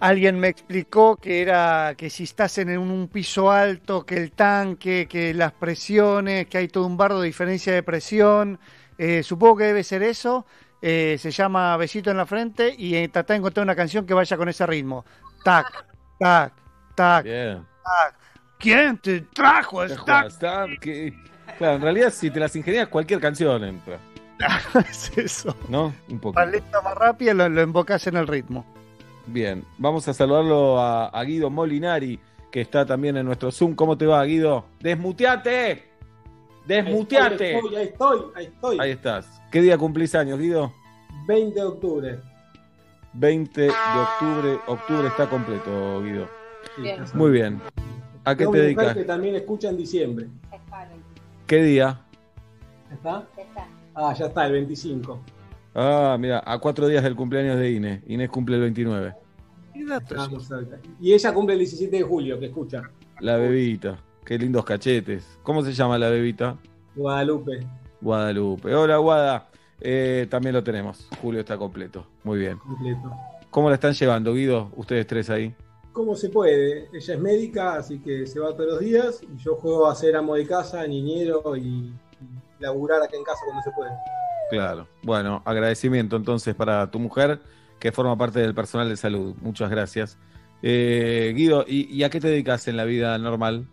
alguien 0.00 0.38
me 0.38 0.48
explicó 0.48 1.16
que 1.16 1.40
era 1.40 1.94
que 1.96 2.10
si 2.10 2.24
estás 2.24 2.58
en 2.58 2.76
un, 2.76 2.90
un 2.90 3.08
piso 3.08 3.50
alto, 3.50 4.04
que 4.04 4.16
el 4.16 4.32
tanque, 4.32 5.06
que 5.08 5.32
las 5.32 5.52
presiones, 5.52 6.48
que 6.48 6.58
hay 6.58 6.68
todo 6.68 6.84
un 6.84 6.98
bardo 6.98 7.22
de 7.22 7.28
diferencia 7.28 7.72
de 7.72 7.82
presión. 7.82 8.58
Eh, 8.98 9.22
supongo 9.22 9.56
que 9.56 9.64
debe 9.64 9.84
ser 9.84 10.02
eso. 10.02 10.44
Eh, 10.82 11.16
se 11.18 11.30
llama 11.30 11.74
Besito 11.78 12.10
en 12.10 12.18
la 12.18 12.26
frente 12.26 12.74
y 12.76 12.94
eh, 12.94 13.08
trata 13.08 13.32
de 13.32 13.38
encontrar 13.38 13.64
una 13.64 13.74
canción 13.74 14.04
que 14.04 14.12
vaya 14.12 14.36
con 14.36 14.50
ese 14.50 14.66
ritmo. 14.66 15.06
Tac, 15.42 15.86
tac, 16.18 16.52
tac, 16.94 17.24
Bien. 17.24 17.75
¿Quién 18.58 18.98
te 18.98 19.20
trajo 19.20 19.80
¿Qué 19.86 19.92
esta? 19.92 20.66
que- 20.80 21.14
Claro, 21.58 21.76
en 21.76 21.82
realidad 21.82 22.10
si 22.12 22.30
te 22.30 22.40
las 22.40 22.54
ingenias 22.56 22.88
cualquier 22.88 23.20
canción 23.20 23.62
entra. 23.64 23.98
es 24.90 25.16
eso. 25.16 25.56
¿No? 25.68 25.94
Un 26.08 26.18
poco. 26.20 26.34
Más 26.38 26.50
lento, 26.50 26.82
más 26.82 26.94
rápido, 26.94 27.32
lo, 27.34 27.48
lo 27.48 27.62
invocas 27.62 28.06
en 28.06 28.16
el 28.16 28.26
ritmo. 28.26 28.66
Bien, 29.26 29.64
vamos 29.78 30.06
a 30.08 30.12
saludarlo 30.14 30.78
a, 30.78 31.06
a 31.08 31.22
Guido 31.24 31.48
Molinari, 31.48 32.18
que 32.50 32.60
está 32.60 32.84
también 32.84 33.16
en 33.16 33.26
nuestro 33.26 33.50
Zoom. 33.50 33.74
¿Cómo 33.74 33.96
te 33.96 34.06
va, 34.06 34.22
Guido? 34.24 34.66
¡Desmuteate! 34.80 35.88
¡Desmuteate! 36.66 37.54
Ahí 37.54 37.56
estoy, 37.56 37.76
ahí 37.76 37.84
estoy, 37.86 38.20
ahí 38.34 38.44
estoy. 38.46 38.78
Ahí 38.80 38.90
estás. 38.90 39.40
¿Qué 39.50 39.60
día 39.62 39.78
cumplís 39.78 40.14
años, 40.14 40.38
Guido? 40.38 40.72
20 41.26 41.58
de 41.58 41.66
octubre. 41.66 42.18
20 43.14 43.60
de 43.62 43.70
octubre. 43.70 44.58
Octubre 44.66 45.08
está 45.08 45.28
completo, 45.28 46.02
Guido. 46.02 46.28
Bien. 46.78 47.04
Muy 47.14 47.30
bien. 47.30 47.60
¿A 48.24 48.34
qué 48.34 48.46
te 48.46 48.58
dedicas? 48.58 48.94
que 48.94 49.04
también 49.04 49.36
escucha 49.36 49.68
en 49.68 49.76
diciembre. 49.76 50.26
¿Qué 51.46 51.62
día? 51.62 52.00
¿Está? 52.92 53.26
Ah, 53.94 54.12
ya 54.12 54.26
está, 54.26 54.46
el 54.46 54.52
25. 54.52 55.20
Ah, 55.74 56.16
mira, 56.18 56.42
a 56.44 56.58
cuatro 56.58 56.88
días 56.88 57.04
del 57.04 57.14
cumpleaños 57.14 57.58
de 57.58 57.70
Inés. 57.70 58.02
Inés 58.06 58.30
cumple 58.30 58.56
el 58.56 58.62
29. 58.62 59.14
Estamos 59.74 60.46
cerca. 60.46 60.78
Y 61.00 61.12
ella 61.12 61.32
cumple 61.32 61.54
el 61.54 61.60
17 61.60 61.96
de 61.96 62.02
julio, 62.02 62.38
que 62.40 62.46
escucha. 62.46 62.82
La 63.20 63.36
bebita. 63.36 63.98
Qué 64.24 64.38
lindos 64.38 64.64
cachetes. 64.64 65.38
¿Cómo 65.42 65.62
se 65.62 65.72
llama 65.72 65.98
la 65.98 66.08
bebita? 66.08 66.56
Guadalupe. 66.94 67.60
Guadalupe. 68.00 68.74
Hola, 68.74 68.96
Guada. 68.96 69.48
Eh, 69.80 70.26
también 70.30 70.54
lo 70.54 70.64
tenemos. 70.64 71.08
Julio 71.22 71.40
está 71.40 71.56
completo. 71.56 72.06
Muy 72.24 72.38
bien. 72.38 72.58
Completo. 72.58 73.12
¿Cómo 73.50 73.68
la 73.68 73.74
están 73.74 73.92
llevando, 73.92 74.34
Guido? 74.34 74.70
Ustedes 74.74 75.06
tres 75.06 75.30
ahí. 75.30 75.54
¿Cómo 75.96 76.14
se 76.14 76.28
puede? 76.28 76.90
Ella 76.92 77.14
es 77.14 77.18
médica, 77.20 77.76
así 77.76 78.00
que 78.00 78.26
se 78.26 78.38
va 78.38 78.54
todos 78.54 78.66
los 78.72 78.80
días. 78.80 79.22
Y 79.22 79.34
yo 79.38 79.54
juego 79.56 79.86
a 79.86 79.94
ser 79.94 80.14
amo 80.14 80.34
de 80.34 80.46
casa, 80.46 80.86
niñero 80.86 81.56
y, 81.56 81.60
y 81.60 81.94
laburar 82.60 83.02
acá 83.02 83.16
en 83.16 83.24
casa 83.24 83.40
cuando 83.46 83.62
se 83.62 83.70
puede. 83.70 83.92
Claro. 84.50 84.86
Bueno, 85.02 85.40
agradecimiento 85.46 86.16
entonces 86.16 86.54
para 86.54 86.90
tu 86.90 86.98
mujer, 86.98 87.40
que 87.78 87.92
forma 87.92 88.14
parte 88.14 88.40
del 88.40 88.54
personal 88.54 88.90
de 88.90 88.96
salud. 88.98 89.34
Muchas 89.40 89.70
gracias. 89.70 90.18
Eh, 90.60 91.32
Guido, 91.34 91.64
¿y, 91.66 91.90
y 91.90 92.04
a 92.04 92.10
qué 92.10 92.20
te 92.20 92.28
dedicas 92.28 92.68
en 92.68 92.76
la 92.76 92.84
vida 92.84 93.16
normal? 93.16 93.66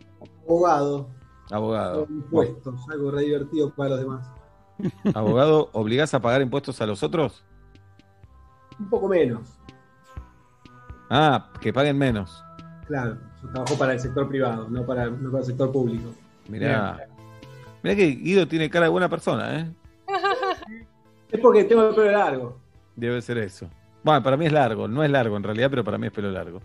Abogado, 0.47 1.09
Abogado. 1.51 2.07
impuestos, 2.09 2.79
algo 2.89 3.11
re 3.11 3.23
divertido 3.23 3.69
para 3.75 3.89
los 3.89 3.99
demás. 3.99 4.31
Abogado, 5.13 5.69
¿obligás 5.73 6.13
a 6.13 6.21
pagar 6.21 6.41
impuestos 6.41 6.79
a 6.79 6.85
los 6.85 7.03
otros? 7.03 7.43
Un 8.79 8.89
poco 8.89 9.09
menos, 9.09 9.59
Ah, 11.15 11.47
que 11.61 11.71
paguen 11.71 11.95
menos. 11.95 12.43
claro. 12.87 13.17
Yo 13.43 13.49
trabajo 13.49 13.77
para 13.77 13.93
el 13.93 13.99
sector 13.99 14.27
privado, 14.27 14.67
no 14.67 14.83
para, 14.83 15.05
no 15.09 15.29
para 15.29 15.41
el 15.41 15.45
sector 15.45 15.71
público. 15.71 16.11
Mirá. 16.47 17.05
Mirá 17.83 17.95
que 17.95 18.07
Guido 18.07 18.47
tiene 18.47 18.67
cara 18.69 18.85
de 18.85 18.89
buena 18.89 19.09
persona, 19.09 19.59
¿eh? 19.59 19.71
Es 21.29 21.39
porque 21.39 21.65
tengo 21.65 21.89
el 21.89 21.93
pelo 21.93 22.11
largo. 22.11 22.57
Debe 22.95 23.21
ser 23.21 23.37
eso. 23.37 23.69
Bueno, 24.01 24.23
para 24.23 24.37
mí 24.37 24.47
es 24.47 24.51
largo, 24.51 24.87
no 24.87 25.03
es 25.03 25.11
largo 25.11 25.37
en 25.37 25.43
realidad, 25.43 25.69
pero 25.69 25.83
para 25.83 25.99
mí 25.99 26.07
es 26.07 26.13
pelo 26.13 26.31
largo. 26.31 26.61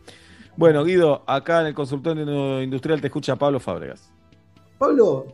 Bueno, 0.57 0.83
Guido, 0.83 1.25
acá 1.27 1.61
en 1.61 1.67
el 1.67 1.75
consultorio 1.75 2.63
industrial 2.63 3.03
te 3.03 3.09
escucha 3.09 3.37
Pablo 3.37 3.61
Fábregas. 3.61 4.11
Pablo, 4.79 5.27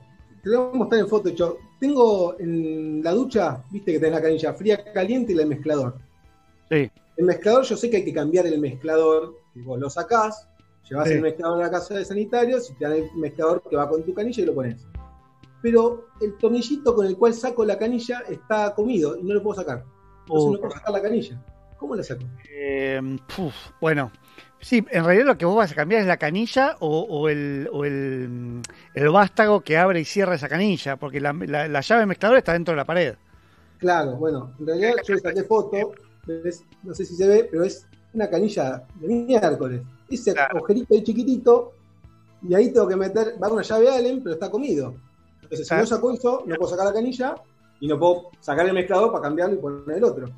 te 0.43 0.51
voy 0.51 0.71
a 0.73 0.77
mostrar 0.77 1.01
en 1.03 1.09
foto. 1.09 1.29
Yo 1.29 1.59
tengo 1.79 2.35
en 2.41 3.01
la 3.03 3.13
ducha, 3.13 3.63
viste 3.71 3.93
que 3.93 4.01
tenés 4.01 4.15
la 4.15 4.23
canilla 4.23 4.55
fría, 4.55 4.93
caliente 4.93 5.33
y 5.35 5.39
el 5.39 5.47
mezclador. 5.47 5.99
Sí. 6.69 6.91
El 7.17 7.27
mezclador, 7.27 7.65
yo 7.65 7.77
sé 7.77 7.91
que 7.91 7.99
hay 7.99 8.05
que 8.05 8.13
cambiar 8.13 8.47
el 8.47 8.59
mezclador. 8.61 9.37
que 9.53 9.61
Vos 9.63 9.79
lo 9.79 9.89
sacás, 9.89 10.49
llevas 10.89 11.09
Sí. 11.09 11.15
el 11.15 11.21
mezclador 11.23 11.61
a 11.61 11.67
la 11.67 11.71
casa 11.71 11.95
de 11.95 12.05
sanitarios 12.05 12.71
y 12.71 12.75
te 12.75 12.85
dan 12.85 12.95
el 12.95 13.11
mezclador 13.17 13.63
que 13.69 13.77
va 13.77 13.89
con 13.89 14.03
tu 14.03 14.13
canilla 14.13 14.43
y 14.43 14.47
lo 14.47 14.55
pones. 14.55 14.87
Pero 15.63 16.07
el 16.21 16.37
tornillito 16.37 16.95
con 16.95 17.07
el 17.07 17.17
cual 17.17 17.33
saco 17.35 17.65
la 17.65 17.79
canilla 17.79 18.23
está 18.29 18.75
comido 18.75 19.17
y 19.17 19.23
no 19.23 19.35
lo 19.35 19.43
puedo 19.43 19.57
sacar. 19.61 19.85
Entonces 20.27 20.49
Oh. 20.49 20.53
no 20.53 20.59
puedo 20.59 20.73
sacar 20.73 20.93
la 20.93 21.03
canilla. 21.03 21.41
¿Cómo 21.79 21.95
la 21.97 22.03
saco? 22.03 22.25
Eh, 22.51 23.01
puf, 23.35 23.55
bueno, 23.81 24.11
sí, 24.61 24.85
en 24.91 25.05
realidad 25.05 25.27
lo 25.27 25.39
que 25.39 25.45
vos 25.45 25.57
vas 25.57 25.73
a 25.73 25.75
cambiar 25.75 26.01
es 26.03 26.07
la 26.07 26.17
canilla 26.17 26.77
o, 26.81 27.01
o 27.03 27.29
el, 27.29 27.69
o 27.73 27.85
el, 27.85 28.61
el 28.95 29.09
vástago 29.11 29.61
que 29.61 29.77
abre 29.79 30.01
y 30.01 30.05
cierra 30.05 30.35
esa 30.35 30.49
canilla, 30.49 30.97
porque 30.97 31.21
la, 31.21 31.33
la- 31.33 31.69
la 31.69 31.81
llave 31.81 32.07
mezcladora 32.07 32.39
está 32.39 32.53
dentro 32.55 32.73
de 32.73 32.77
la 32.77 32.85
pared. 32.85 33.15
Claro, 33.79 34.17
bueno, 34.17 34.55
en 34.61 34.67
realidad 34.67 34.93
yo 35.07 35.15
le 35.15 35.21
saqué 35.21 35.43
foto 35.45 35.93
¿ves? 36.27 36.65
No 36.83 36.95
sé 36.95 37.05
si 37.05 37.15
se 37.17 37.27
ve, 37.27 37.49
pero 37.51 37.65
es 37.65 37.87
una 38.13 38.29
canilla 38.29 38.85
de 38.97 39.09
miércoles. 39.09 39.83
Ese 40.09 40.33
agujerito 40.39 40.95
ahí 40.95 41.03
chiquitito, 41.03 41.73
y 42.49 42.55
ahí 42.55 42.73
tengo 42.73 42.87
que 42.87 42.97
meter, 42.97 43.35
va 43.43 43.49
con 43.49 43.55
una 43.55 43.63
llave 43.63 43.91
Allen, 43.91 44.23
pero 44.23 44.35
está 44.35 44.51
comido. 44.51 44.95
Entonces, 45.43 45.67
si 45.67 45.75
no 45.75 45.87
saco 45.87 46.13
eso, 46.13 46.43
no 46.47 46.57
puedo 46.57 46.71
sacar 46.71 46.87
la 46.87 46.93
canilla 46.93 47.35
y 47.81 47.89
no 47.89 47.99
puedo 47.99 48.31
sacar 48.41 48.67
el 48.67 48.75
mezclador 48.75 49.11
para 49.11 49.23
cambiarlo 49.23 49.55
y 49.55 49.59
poner 49.59 49.99
el 49.99 50.05
otro. 50.05 50.29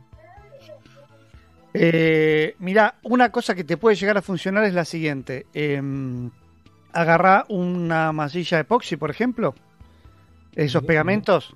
Eh, 1.74 2.55
mira, 2.58 2.94
una 3.02 3.31
cosa 3.31 3.55
que 3.55 3.65
te 3.65 3.76
puede 3.76 3.97
llegar 3.97 4.16
a 4.16 4.23
funcionar 4.23 4.65
es 4.65 4.74
la 4.74 4.84
siguiente. 4.84 5.47
Eh, 5.52 5.82
agarrá 6.92 7.44
una 7.48 8.12
masilla 8.12 8.60
epoxi, 8.60 8.97
por 8.97 9.10
ejemplo. 9.10 9.55
Esos 10.55 10.84
pegamentos, 10.84 11.55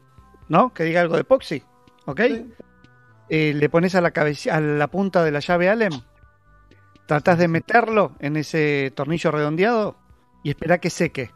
¿no? 0.49 0.75
Que 0.75 0.85
diga 0.85 1.01
algo 1.01 1.15
de 1.15 1.23
epoxi, 1.23 1.63
¿ok? 2.05 2.21
Eh, 3.33 3.55
le 3.55 3.69
pones 3.69 3.95
a 3.95 4.01
la, 4.01 4.11
cabeza, 4.11 4.57
a 4.57 4.61
la 4.61 4.89
punta 4.89 5.23
de 5.23 5.31
la 5.31 5.39
llave 5.39 5.69
Allen, 5.69 5.93
tratás 7.07 7.39
de 7.39 7.47
meterlo 7.47 8.13
en 8.19 8.37
ese 8.37 8.93
tornillo 8.97 9.31
redondeado 9.31 9.97
y 10.43 10.51
espera 10.51 10.79
que 10.79 10.91
seque. 10.91 11.31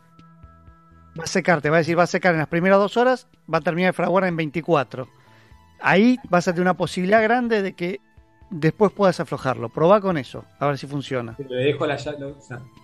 Va 1.17 1.23
a 1.23 1.29
secar, 1.29 1.63
te 1.63 1.71
va 1.71 1.77
a 1.77 1.79
decir, 1.79 1.97
va 1.97 2.03
a 2.03 2.09
secar 2.09 2.35
en 2.35 2.41
las 2.41 2.49
primeras 2.49 2.81
dos 2.81 2.97
horas, 2.97 3.29
va 3.53 3.59
a 3.59 3.61
terminar 3.61 3.91
de 3.91 3.93
fraguar 3.93 4.25
en 4.25 4.35
24. 4.35 5.09
Ahí 5.81 6.19
vas 6.29 6.49
a 6.49 6.53
tener 6.53 6.63
una 6.63 6.77
posibilidad 6.77 7.23
grande 7.23 7.63
de 7.63 7.75
que 7.75 8.01
después 8.51 8.91
puedas 8.91 9.21
aflojarlo. 9.21 9.69
Probá 9.69 10.01
con 10.01 10.19
eso, 10.19 10.45
a 10.59 10.67
ver 10.67 10.79
si 10.79 10.89
funciona. 10.89 11.37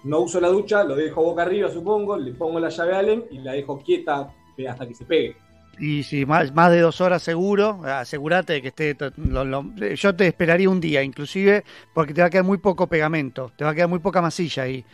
No 0.04 0.20
uso 0.20 0.40
la 0.40 0.48
ducha, 0.48 0.84
lo 0.84 0.94
dejo 0.94 1.24
boca 1.24 1.42
arriba, 1.42 1.68
supongo, 1.68 2.16
le 2.16 2.32
pongo 2.32 2.60
la 2.60 2.68
llave 2.68 2.94
Allen 2.94 3.24
y 3.32 3.38
la 3.38 3.52
dejo 3.54 3.78
quieta 3.78 4.32
hasta 4.68 4.86
que 4.86 4.94
se 4.94 5.04
pegue. 5.04 5.36
Y 5.80 6.02
si 6.02 6.26
más, 6.26 6.52
de 6.54 6.80
dos 6.80 7.00
horas 7.00 7.22
seguro, 7.22 7.80
asegúrate 7.84 8.52
de 8.52 8.62
que 8.62 8.68
esté. 8.68 8.96
lo- 9.16 9.74
yo 9.94 10.14
te 10.14 10.26
esperaría 10.26 10.68
un 10.68 10.78
día, 10.80 11.02
inclusive, 11.02 11.64
porque 11.94 12.12
te 12.12 12.20
va 12.20 12.26
a 12.26 12.30
quedar 12.30 12.44
muy 12.44 12.58
poco 12.58 12.86
pegamento, 12.86 13.50
te 13.56 13.64
va 13.64 13.70
a 13.70 13.74
quedar 13.74 13.88
muy 13.88 13.98
poca 14.00 14.20
masilla 14.20 14.64
ahí. 14.64 14.84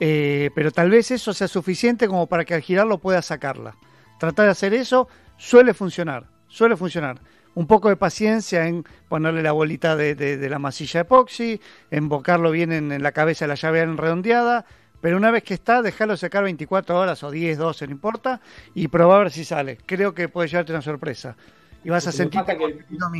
Eh, 0.00 0.50
pero 0.56 0.72
tal 0.72 0.90
vez 0.90 1.12
eso 1.12 1.32
sea 1.32 1.46
suficiente 1.46 2.08
como 2.08 2.26
para 2.26 2.44
que 2.44 2.54
al 2.54 2.62
girarlo 2.62 2.98
puedas 2.98 3.26
sacarla. 3.26 3.76
Tratar 4.18 4.46
de 4.46 4.50
hacer 4.50 4.74
eso 4.74 5.08
suele 5.36 5.72
funcionar, 5.72 6.26
suele 6.48 6.76
funcionar. 6.76 7.20
Un 7.54 7.68
poco 7.68 7.88
de 7.88 7.94
paciencia 7.96 8.66
en 8.66 8.84
ponerle 9.08 9.40
la 9.40 9.52
bolita 9.52 9.94
de, 9.94 10.16
de- 10.16 10.36
de 10.36 10.48
la 10.50 10.58
masilla 10.58 11.02
epoxi, 11.02 11.60
embocarlo 11.92 12.50
bien 12.50 12.72
en, 12.72 12.90
en 12.90 13.04
la 13.04 13.12
cabeza 13.12 13.44
de 13.44 13.50
la 13.50 13.54
llave 13.54 13.86
redondeada, 13.86 14.66
pero 15.04 15.18
una 15.18 15.30
vez 15.30 15.42
que 15.42 15.52
está, 15.52 15.82
dejarlo 15.82 16.16
secar 16.16 16.42
24 16.44 16.98
horas 16.98 17.22
o 17.24 17.30
10, 17.30 17.58
12, 17.58 17.86
no 17.86 17.92
importa, 17.92 18.40
y 18.74 18.88
probar 18.88 19.16
a 19.20 19.24
ver 19.24 19.32
si 19.32 19.44
sale. 19.44 19.76
Creo 19.84 20.14
que 20.14 20.30
puede 20.30 20.48
llevarte 20.48 20.72
una 20.72 20.80
sorpresa. 20.80 21.36
Y 21.84 21.90
vas 21.90 22.06
a 22.06 22.12
sentir 22.12 22.40
que 22.42 22.56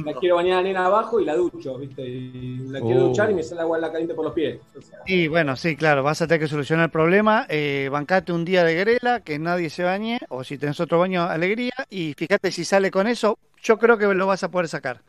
la 0.07 0.15
quiero 0.19 0.37
bañar 0.37 0.55
a 0.55 0.57
la 0.57 0.63
nena 0.63 0.87
abajo 0.87 1.21
y 1.21 1.27
la 1.27 1.37
ducho, 1.37 1.77
¿viste? 1.77 2.01
Y 2.09 2.57
la 2.71 2.81
quiero 2.81 3.05
Oh. 3.05 3.09
duchar 3.09 3.31
y 3.31 3.35
me 3.35 3.43
sale 3.43 3.61
agua 3.61 3.77
en 3.77 3.83
la 3.83 3.93
caliente 3.93 4.15
por 4.15 4.25
los 4.25 4.33
pies. 4.33 4.59
O 4.75 4.81
sea, 4.81 5.01
Y 5.05 5.29
bueno, 5.29 5.57
sí, 5.57 5.77
claro, 5.77 6.03
vas 6.03 6.23
a 6.23 6.27
tener 6.27 6.41
que 6.41 6.49
solucionar 6.49 6.87
el 6.87 6.91
problema. 6.91 7.45
Eh, 7.51 7.91
bancate 7.93 8.33
un 8.33 8.47
día 8.47 8.65
de 8.65 8.75
grela, 8.77 9.21
que 9.21 9.39
nadie 9.39 9.69
se 9.69 9.83
bañe, 9.83 10.21
o 10.31 10.43
si 10.43 10.57
tenés 10.57 10.81
otro 10.81 10.99
baño, 10.99 11.25
alegría, 11.25 11.75
y 11.91 12.15
fíjate 12.17 12.51
si 12.51 12.65
sale 12.65 12.91
con 12.91 13.07
eso, 13.07 13.39
yo 13.63 13.77
creo 13.79 13.99
que 13.99 14.07
lo 14.15 14.27
vas 14.27 14.43
a 14.43 14.51
poder 14.51 14.69
sacar. 14.69 15.03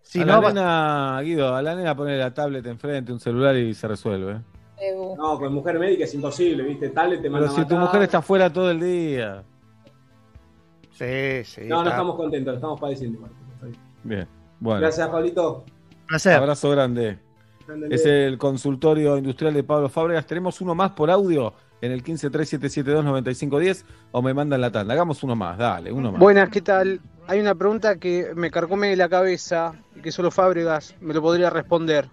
Si 0.00 0.22
a 0.22 0.24
no, 0.24 0.32
la 0.32 0.40
vas- 0.40 0.54
nena, 0.54 1.20
Guido, 1.22 1.54
a 1.54 1.60
la 1.60 1.74
nena 1.74 1.94
pone 1.94 2.16
la 2.16 2.32
tablet 2.32 2.64
enfrente, 2.64 3.12
un 3.12 3.20
celular 3.20 3.54
y 3.56 3.74
se 3.74 3.86
resuelve. 3.86 4.40
No, 5.16 5.38
con 5.38 5.54
mujer 5.54 5.78
médica 5.78 6.04
es 6.04 6.14
imposible, 6.14 6.62
¿viste? 6.64 6.88
Tablet 6.90 7.22
te 7.22 7.30
manda 7.30 7.48
Pero 7.48 7.62
si 7.62 7.68
tu 7.68 7.76
mujer 7.76 8.02
está 8.02 8.22
fuera 8.22 8.52
todo 8.52 8.70
el 8.70 8.80
día. 8.80 9.44
Sí, 10.92 11.44
sí. 11.44 11.62
No, 11.66 11.82
no 11.82 11.90
estamos 11.90 12.16
contentos, 12.16 12.54
estamos 12.54 12.80
padeciendo. 12.80 13.20
Bien. 14.02 14.26
Bueno. 14.60 14.80
Gracias, 14.80 15.08
Pablito. 15.08 15.64
Placer. 16.06 16.34
Abrazo 16.34 16.70
grande. 16.70 17.18
Grande. 17.66 17.94
Es 17.94 18.04
el 18.06 18.38
consultorio 18.38 19.16
industrial 19.16 19.54
de 19.54 19.64
Pablo 19.64 19.88
Fábregas. 19.88 20.26
Tenemos 20.26 20.60
uno 20.60 20.74
más 20.74 20.90
por 20.92 21.10
audio 21.10 21.54
en 21.80 21.92
el 21.92 22.02
1537729510 22.04 23.84
o 24.12 24.22
me 24.22 24.32
mandan 24.32 24.60
la 24.60 24.70
tanda. 24.70 24.94
Hagamos 24.94 25.22
uno 25.22 25.36
más, 25.36 25.58
dale, 25.58 25.92
uno 25.92 26.12
más. 26.12 26.20
Buenas, 26.20 26.48
¿qué 26.48 26.62
tal? 26.62 27.00
Hay 27.26 27.40
una 27.40 27.54
pregunta 27.54 27.96
que 27.96 28.32
me 28.34 28.50
carcome 28.50 28.94
la 28.96 29.08
cabeza 29.08 29.74
y 29.96 30.00
que 30.00 30.12
solo 30.12 30.30
Fábregas 30.30 30.94
me 31.00 31.12
lo 31.12 31.20
podría 31.20 31.50
responder. 31.50 32.08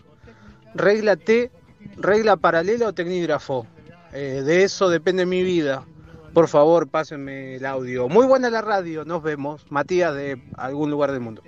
¿Regla 0.76 1.16
T, 1.16 1.52
regla 1.98 2.38
paralela 2.38 2.88
o 2.88 2.94
tecnígrafo? 2.94 3.68
Eh, 4.14 4.42
de 4.44 4.64
eso 4.64 4.90
depende 4.90 5.26
mi 5.26 5.44
vida. 5.44 5.86
Por 6.34 6.48
favor, 6.48 6.88
pásenme 6.88 7.56
el 7.56 7.66
audio. 7.66 8.08
Muy 8.08 8.26
buena 8.26 8.50
la 8.50 8.62
radio, 8.62 9.06
nos 9.06 9.24
vemos. 9.24 9.66
Matías 9.70 10.14
de 10.14 10.42
algún 10.58 10.92
lugar 10.92 11.12
del 11.12 11.22
mundo. 11.22 11.42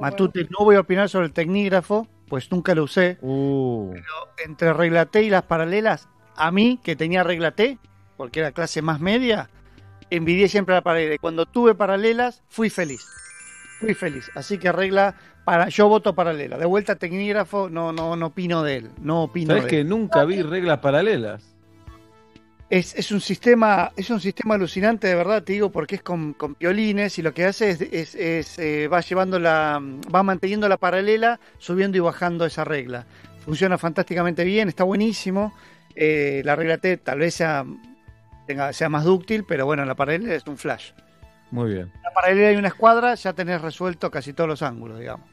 Matute, 0.00 0.48
no 0.50 0.64
voy 0.64 0.76
a 0.76 0.80
opinar 0.80 1.08
sobre 1.08 1.26
el 1.26 1.32
tecnígrafo, 1.32 2.08
pues 2.28 2.50
nunca 2.50 2.74
lo 2.74 2.84
usé. 2.84 3.18
Uh. 3.20 3.90
Pero 3.92 4.04
entre 4.44 4.72
regla 4.72 5.06
T 5.06 5.22
y 5.22 5.30
las 5.30 5.42
paralelas, 5.42 6.08
a 6.36 6.50
mí, 6.50 6.80
que 6.82 6.96
tenía 6.96 7.22
regla 7.24 7.50
T, 7.52 7.78
porque 8.16 8.40
era 8.40 8.52
clase 8.52 8.82
más 8.82 9.00
media, 9.00 9.50
envidié 10.10 10.48
siempre 10.48 10.74
la 10.74 10.82
paralela. 10.82 11.14
Y 11.14 11.18
cuando 11.18 11.46
tuve 11.46 11.74
paralelas, 11.74 12.42
fui 12.48 12.70
feliz. 12.70 13.06
Fui 13.80 13.94
feliz. 13.94 14.30
Así 14.34 14.58
que 14.58 14.72
regla 14.72 15.16
para, 15.44 15.68
yo 15.68 15.88
voto 15.88 16.14
paralela. 16.14 16.56
De 16.58 16.66
vuelta 16.66 16.96
tecnígrafo, 16.96 17.68
no, 17.68 17.92
no, 17.92 18.16
no 18.16 18.26
opino 18.26 18.62
de 18.62 18.76
él. 18.76 18.90
No 19.00 19.24
opino 19.24 19.54
¿Sabes 19.54 19.68
que 19.70 19.80
él. 19.80 19.88
nunca 19.88 20.24
vi 20.24 20.42
reglas 20.42 20.78
paralelas? 20.78 21.42
Es, 22.70 22.94
es 22.94 23.12
un 23.12 23.20
sistema, 23.20 23.92
es 23.96 24.08
un 24.08 24.18
sistema 24.20 24.54
alucinante 24.54 25.06
de 25.06 25.14
verdad, 25.14 25.42
te 25.42 25.52
digo, 25.52 25.70
porque 25.70 25.96
es 25.96 26.02
con, 26.02 26.32
con 26.32 26.54
piolines 26.54 27.18
y 27.18 27.22
lo 27.22 27.34
que 27.34 27.44
hace 27.44 27.68
es, 27.70 27.80
es- 27.82 28.14
es, 28.14 28.58
eh, 28.58 28.88
va 28.88 29.00
llevando 29.02 29.38
la, 29.38 29.78
va 30.14 30.22
manteniendo 30.22 30.66
la 30.70 30.78
paralela, 30.78 31.38
subiendo 31.58 31.98
y 31.98 32.00
bajando 32.00 32.46
esa 32.46 32.64
regla. 32.64 33.04
Funciona 33.44 33.76
fantásticamente 33.76 34.42
bien, 34.44 34.68
está 34.68 34.84
buenísimo. 34.84 35.52
Eh, 35.94 36.40
la 36.46 36.56
regla 36.56 36.78
T 36.78 36.96
tal 36.96 37.18
vez 37.18 37.34
sea, 37.34 37.66
tenga, 38.46 38.72
sea 38.72 38.88
más 38.88 39.04
dúctil, 39.04 39.44
pero 39.46 39.66
bueno, 39.66 39.84
la 39.84 39.94
paralela 39.94 40.34
es 40.34 40.46
un 40.46 40.56
flash. 40.56 40.92
Muy 41.50 41.74
bien. 41.74 41.92
La 42.02 42.10
paralela 42.14 42.52
y 42.52 42.56
una 42.56 42.68
escuadra 42.68 43.14
ya 43.16 43.34
tenés 43.34 43.60
resuelto 43.60 44.10
casi 44.10 44.32
todos 44.32 44.48
los 44.48 44.62
ángulos, 44.62 44.98
digamos. 44.98 45.28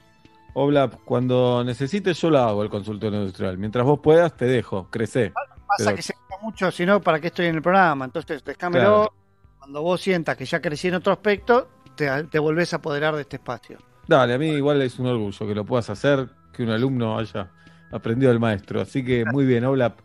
Oblap, 0.54 0.96
cuando 1.06 1.64
necesites 1.64 2.20
yo 2.22 2.30
lo 2.30 2.40
hago 2.40 2.64
el 2.64 2.70
consultorio 2.70 3.20
industrial. 3.20 3.58
Mientras 3.58 3.86
vos 3.86 4.00
puedas, 4.02 4.36
te 4.36 4.46
dejo, 4.46 4.88
crecé. 4.90 5.32
Pasa 5.32 5.84
Pero- 5.86 5.96
que 5.96 6.02
se 6.02 6.14
gasta 6.14 6.44
mucho, 6.44 6.72
si 6.72 6.86
no, 6.86 7.00
¿para 7.02 7.20
qué 7.20 7.28
estoy 7.28 7.46
en 7.48 7.56
el 7.56 7.62
programa? 7.62 8.06
Entonces, 8.06 8.44
descámelo. 8.44 8.84
Claro. 8.84 9.14
Cuando 9.60 9.82
vos 9.84 10.02
sientas 10.02 10.36
que 10.36 10.46
ya 10.46 10.60
crecí 10.62 10.88
en 10.88 10.96
otro 10.96 11.14
aspecto, 11.14 11.70
te, 11.96 12.10
te 12.26 12.40
volvés 12.40 12.74
a 12.74 12.78
apoderar 12.78 13.16
de 13.16 13.22
este 13.22 13.36
espacio. 13.36 13.78
Dale, 14.08 14.34
a 14.34 14.38
mí 14.40 14.48
igual 14.48 14.82
es 14.82 14.98
un 14.98 15.06
orgullo 15.06 15.48
que 15.48 15.54
lo 15.54 15.66
puedas 15.66 15.90
hacer, 15.92 16.28
que 16.52 16.64
un 16.64 16.70
alumno 16.70 17.20
haya 17.20 17.52
aprendido 17.92 18.32
del 18.32 18.40
maestro. 18.40 18.82
Así 18.82 19.04
que 19.06 19.24
muy 19.26 19.46
bien, 19.46 19.64
Oblap. 19.66 20.00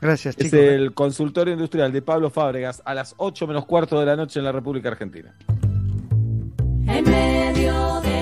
Gracias, 0.00 0.36
Es 0.38 0.44
chicos. 0.44 0.58
el 0.60 0.94
consultorio 0.94 1.52
industrial 1.52 1.90
de 1.92 2.00
Pablo 2.00 2.30
Fábregas 2.30 2.80
a 2.84 2.94
las 2.94 3.14
8 3.18 3.46
menos 3.48 3.66
cuarto 3.66 3.98
de 4.00 4.06
la 4.06 4.16
noche 4.16 4.38
en 4.38 4.44
la 4.44 4.52
República 4.52 4.88
Argentina. 4.90 5.34
En 6.86 7.04
medio 7.04 8.00
de 8.00 8.17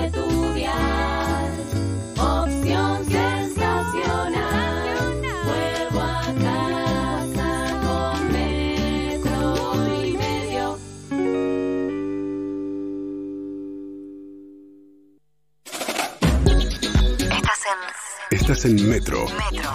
en 18.67 18.89
Metro 18.89 19.25
Metro. 19.49 19.69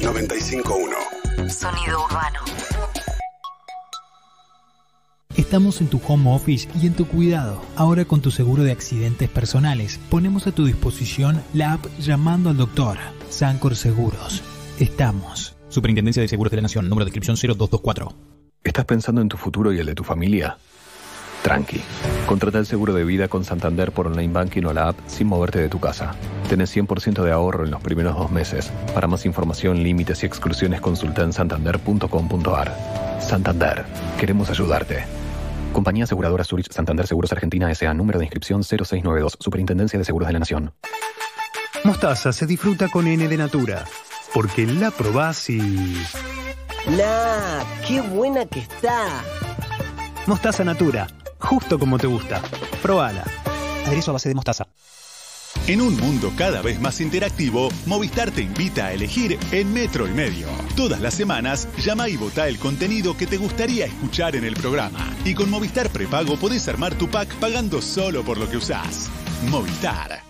95.1. 0.00 1.50
Sonido 1.50 2.04
urbano. 2.06 2.38
Estamos 5.36 5.82
en 5.82 5.88
tu 5.88 6.00
home 6.08 6.34
office 6.34 6.70
y 6.80 6.86
en 6.86 6.94
tu 6.94 7.06
cuidado. 7.06 7.60
Ahora 7.76 8.06
con 8.06 8.22
tu 8.22 8.30
seguro 8.30 8.62
de 8.62 8.72
accidentes 8.72 9.28
personales, 9.28 10.00
ponemos 10.08 10.46
a 10.46 10.52
tu 10.52 10.64
disposición 10.64 11.42
la 11.52 11.74
app 11.74 11.84
Llamando 11.98 12.48
al 12.48 12.56
Doctor. 12.56 12.96
Sancor 13.28 13.76
Seguros. 13.76 14.42
Estamos. 14.78 15.54
Superintendencia 15.68 16.22
de 16.22 16.28
Seguros 16.28 16.50
de 16.52 16.56
la 16.56 16.62
Nación, 16.62 16.88
número 16.88 17.04
de 17.04 17.10
inscripción 17.10 17.36
0224. 17.36 18.14
¿Estás 18.64 18.86
pensando 18.86 19.20
en 19.20 19.28
tu 19.28 19.36
futuro 19.36 19.70
y 19.70 19.78
el 19.78 19.86
de 19.86 19.94
tu 19.94 20.04
familia? 20.04 20.56
Tranqui. 21.42 21.80
Contrata 22.26 22.58
el 22.58 22.66
seguro 22.66 22.92
de 22.92 23.04
vida 23.04 23.28
con 23.28 23.44
Santander 23.44 23.92
por 23.92 24.06
online 24.06 24.32
banking 24.32 24.64
o 24.64 24.72
la 24.72 24.88
app 24.88 24.96
sin 25.06 25.26
moverte 25.26 25.58
de 25.58 25.68
tu 25.68 25.80
casa. 25.80 26.14
Tenés 26.48 26.74
100% 26.76 27.22
de 27.22 27.32
ahorro 27.32 27.64
en 27.64 27.70
los 27.70 27.80
primeros 27.80 28.16
dos 28.16 28.30
meses. 28.30 28.70
Para 28.94 29.06
más 29.06 29.24
información, 29.26 29.82
límites 29.82 30.22
y 30.22 30.26
exclusiones, 30.26 30.80
consulta 30.80 31.22
en 31.22 31.32
santander.com.ar. 31.32 33.20
Santander. 33.20 33.84
Queremos 34.18 34.50
ayudarte. 34.50 35.04
Compañía 35.72 36.04
Aseguradora 36.04 36.44
Zurich 36.44 36.70
Santander 36.72 37.06
Seguros 37.06 37.32
Argentina 37.32 37.70
S.A. 37.70 37.94
Número 37.94 38.18
de 38.18 38.24
inscripción 38.24 38.62
0692. 38.62 39.36
Superintendencia 39.38 39.98
de 39.98 40.04
Seguros 40.04 40.26
de 40.26 40.32
la 40.32 40.38
Nación. 40.40 40.72
Mostaza 41.84 42.32
se 42.32 42.46
disfruta 42.46 42.88
con 42.88 43.06
N 43.06 43.26
de 43.26 43.36
Natura, 43.38 43.84
porque 44.34 44.66
la 44.66 44.90
probás 44.90 45.48
y... 45.48 45.96
¡Nah! 46.88 47.64
¡Qué 47.86 48.02
buena 48.02 48.44
que 48.44 48.60
está! 48.60 49.22
Mostaza 50.26 50.62
Natura, 50.62 51.06
justo 51.40 51.78
como 51.78 51.98
te 51.98 52.06
gusta. 52.06 52.42
Probala. 52.82 53.24
Aderezo 53.86 54.10
a 54.10 54.14
base 54.14 54.28
de 54.28 54.34
mostaza. 54.34 54.66
En 55.66 55.80
un 55.80 55.96
mundo 55.96 56.32
cada 56.36 56.62
vez 56.62 56.80
más 56.80 57.00
interactivo, 57.00 57.68
Movistar 57.86 58.30
te 58.30 58.42
invita 58.42 58.86
a 58.86 58.92
elegir 58.92 59.38
en 59.52 59.72
Metro 59.72 60.06
y 60.06 60.12
Medio. 60.12 60.46
Todas 60.76 61.00
las 61.00 61.14
semanas, 61.14 61.68
llama 61.78 62.08
y 62.08 62.16
vota 62.16 62.48
el 62.48 62.58
contenido 62.58 63.16
que 63.16 63.26
te 63.26 63.36
gustaría 63.36 63.86
escuchar 63.86 64.36
en 64.36 64.44
el 64.44 64.54
programa. 64.54 65.12
Y 65.24 65.34
con 65.34 65.50
Movistar 65.50 65.90
Prepago 65.90 66.36
podés 66.36 66.68
armar 66.68 66.94
tu 66.94 67.08
pack 67.08 67.34
pagando 67.36 67.82
solo 67.82 68.24
por 68.24 68.38
lo 68.38 68.48
que 68.48 68.56
usás. 68.56 69.10
Movistar. 69.50 70.29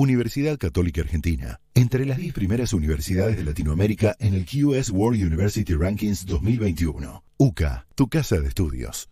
Universidad 0.00 0.56
Católica 0.56 1.02
Argentina. 1.02 1.60
Entre 1.74 2.06
las 2.06 2.16
10 2.16 2.32
primeras 2.32 2.72
universidades 2.72 3.36
de 3.36 3.44
Latinoamérica 3.44 4.16
en 4.18 4.32
el 4.32 4.46
QS 4.46 4.92
World 4.92 5.22
University 5.22 5.74
Rankings 5.74 6.24
2021. 6.24 7.22
UCA, 7.36 7.86
tu 7.94 8.08
casa 8.08 8.40
de 8.40 8.48
estudios. 8.48 9.10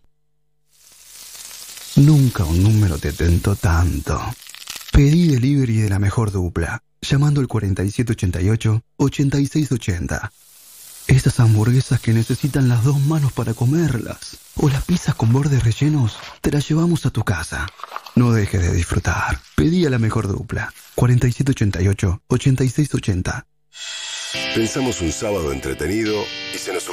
Nunca 1.95 2.43
un 2.43 2.63
número 2.63 2.97
te 2.97 3.13
tentó 3.13 3.55
tanto. 3.55 4.19
Pedí 4.91 5.27
delivery 5.27 5.77
de 5.77 5.89
la 5.89 5.99
mejor 5.99 6.31
dupla, 6.31 6.81
llamando 7.01 7.39
al 7.39 7.47
4788-8680. 7.47 10.31
Esas 11.09 11.39
hamburguesas 11.39 11.99
que 11.99 12.13
necesitan 12.13 12.69
las 12.69 12.83
dos 12.83 12.99
manos 12.99 13.33
para 13.33 13.55
comerlas. 13.55 14.37
O 14.55 14.69
las 14.69 14.85
pizzas 14.85 15.15
con 15.15 15.33
bordes 15.33 15.63
rellenos, 15.63 16.15
te 16.39 16.51
las 16.51 16.69
llevamos 16.69 17.03
a 17.07 17.09
tu 17.09 17.23
casa. 17.23 17.65
No 18.13 18.31
dejes 18.31 18.61
de 18.61 18.71
disfrutar. 18.71 19.39
Pedí 19.55 19.87
a 19.87 19.89
la 19.89 19.97
mejor 19.97 20.27
dupla. 20.27 20.71
4788-8680. 20.95 23.45
Pensamos 24.53 25.01
un 25.01 25.11
sábado 25.11 25.51
entretenido 25.51 26.23
y 26.53 26.59
se 26.59 26.73
nos. 26.73 26.88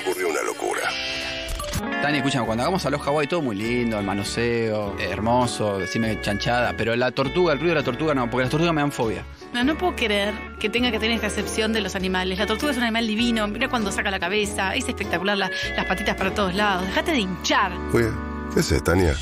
Tani, 2.07 2.19
escúchame, 2.19 2.47
cuando 2.47 2.63
hagamos 2.63 2.87
a 2.87 2.91
los 2.91 3.03
Hawái 3.03 3.27
todo 3.27 3.43
muy 3.43 3.57
lindo, 3.57 3.99
el 3.99 4.05
manoseo, 4.07 4.97
hermoso, 5.01 5.79
decime 5.79 6.21
chanchada, 6.21 6.73
pero 6.77 6.95
la 6.95 7.11
tortuga, 7.11 7.53
el 7.53 7.59
ruido 7.59 7.75
de 7.75 7.81
la 7.81 7.85
tortuga 7.85 8.15
no, 8.15 8.31
porque 8.31 8.43
las 8.45 8.51
tortugas 8.51 8.73
me 8.73 8.81
dan 8.81 8.93
fobia. 8.93 9.25
No, 9.53 9.65
no 9.65 9.77
puedo 9.77 9.97
creer 9.97 10.33
que 10.61 10.69
tenga 10.71 10.93
que 10.93 11.01
tener 11.01 11.17
esta 11.17 11.27
excepción 11.27 11.73
de 11.73 11.81
los 11.81 11.97
animales. 11.97 12.39
La 12.39 12.47
tortuga 12.47 12.71
es 12.71 12.79
un 12.79 12.85
animal 12.85 13.09
divino, 13.09 13.49
mira 13.49 13.69
cuando 13.69 13.91
saca 13.91 14.13
la 14.13 14.21
cabeza, 14.21 14.77
es 14.77 14.89
espectacular 14.89 15.37
la- 15.37 15.51
las 15.77 15.85
patitas 15.87 16.15
para 16.15 16.33
todos 16.33 16.55
lados. 16.55 16.87
Déjate 16.87 17.11
de 17.11 17.19
hinchar. 17.19 17.73
Oye, 17.93 18.07
¿qué 18.55 18.61
haces, 18.61 18.85
Tania? 18.85 19.17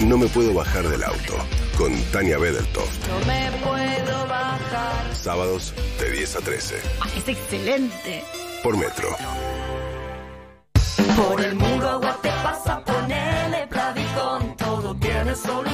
No 0.00 0.16
me 0.16 0.26
puedo 0.28 0.54
bajar 0.54 0.88
del 0.88 1.04
auto. 1.04 1.34
Con 1.76 1.94
Tania 2.12 2.38
Bedeltoft. 2.38 3.08
No 3.08 3.26
me 3.26 3.50
puedo 3.62 4.26
bajar. 4.26 5.14
Sábados 5.14 5.74
de 6.00 6.10
10 6.12 6.36
a 6.36 6.40
13. 6.40 6.76
Ah, 6.98 7.08
es 7.14 7.28
excelente. 7.28 8.24
Por 8.62 8.78
Metro. 8.78 9.08
Por 11.16 11.40
el 11.42 11.54
agua 11.92 12.16
te 12.22 12.30
pasa, 12.42 12.82
ponele 12.84 13.66
Plavicon, 13.68 14.56
todo 14.56 14.94
tiene 14.94 15.34
solución. 15.34 15.71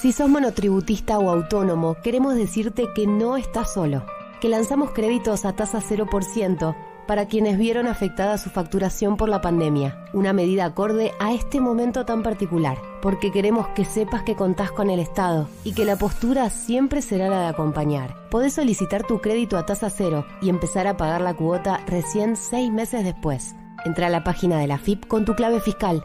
Si 0.00 0.12
sos 0.12 0.30
monotributista 0.30 1.18
o 1.18 1.30
autónomo, 1.30 1.96
queremos 2.02 2.34
decirte 2.34 2.88
que 2.94 3.06
no 3.06 3.36
estás 3.36 3.74
solo, 3.74 4.04
que 4.40 4.48
lanzamos 4.48 4.92
créditos 4.92 5.44
a 5.44 5.52
tasa 5.52 5.80
0% 5.80 6.74
para 7.10 7.26
quienes 7.26 7.58
vieron 7.58 7.88
afectada 7.88 8.38
su 8.38 8.50
facturación 8.50 9.16
por 9.16 9.28
la 9.28 9.40
pandemia, 9.40 10.04
una 10.12 10.32
medida 10.32 10.64
acorde 10.64 11.10
a 11.18 11.32
este 11.32 11.60
momento 11.60 12.06
tan 12.06 12.22
particular, 12.22 12.78
porque 13.02 13.32
queremos 13.32 13.66
que 13.70 13.84
sepas 13.84 14.22
que 14.22 14.36
contás 14.36 14.70
con 14.70 14.90
el 14.90 15.00
Estado 15.00 15.48
y 15.64 15.72
que 15.72 15.84
la 15.84 15.96
postura 15.96 16.48
siempre 16.50 17.02
será 17.02 17.28
la 17.28 17.40
de 17.40 17.46
acompañar. 17.48 18.14
Podés 18.30 18.52
solicitar 18.54 19.06
tu 19.06 19.20
crédito 19.20 19.58
a 19.58 19.66
tasa 19.66 19.90
cero 19.90 20.24
y 20.40 20.50
empezar 20.50 20.86
a 20.86 20.96
pagar 20.96 21.20
la 21.20 21.34
cuota 21.34 21.80
recién 21.86 22.36
seis 22.36 22.70
meses 22.70 23.02
después. 23.04 23.56
Entra 23.84 24.06
a 24.06 24.10
la 24.10 24.22
página 24.22 24.58
de 24.58 24.68
la 24.68 24.78
FIP 24.78 25.08
con 25.08 25.24
tu 25.24 25.34
clave 25.34 25.58
fiscal. 25.58 26.04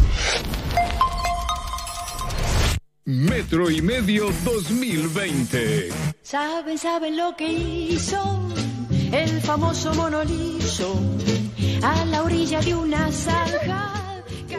Metro 3.05 3.71
y 3.71 3.81
Medio 3.81 4.25
2020. 4.45 5.89
Saben, 6.21 6.77
saben 6.77 7.17
lo 7.17 7.35
que 7.35 7.51
hizo 7.51 8.39
el 9.11 9.41
famoso 9.41 9.91
monoliso 9.95 11.01
a 11.81 12.05
la 12.05 12.21
orilla 12.21 12.61
de 12.61 12.75
una 12.75 13.11
zanja. 13.11 14.01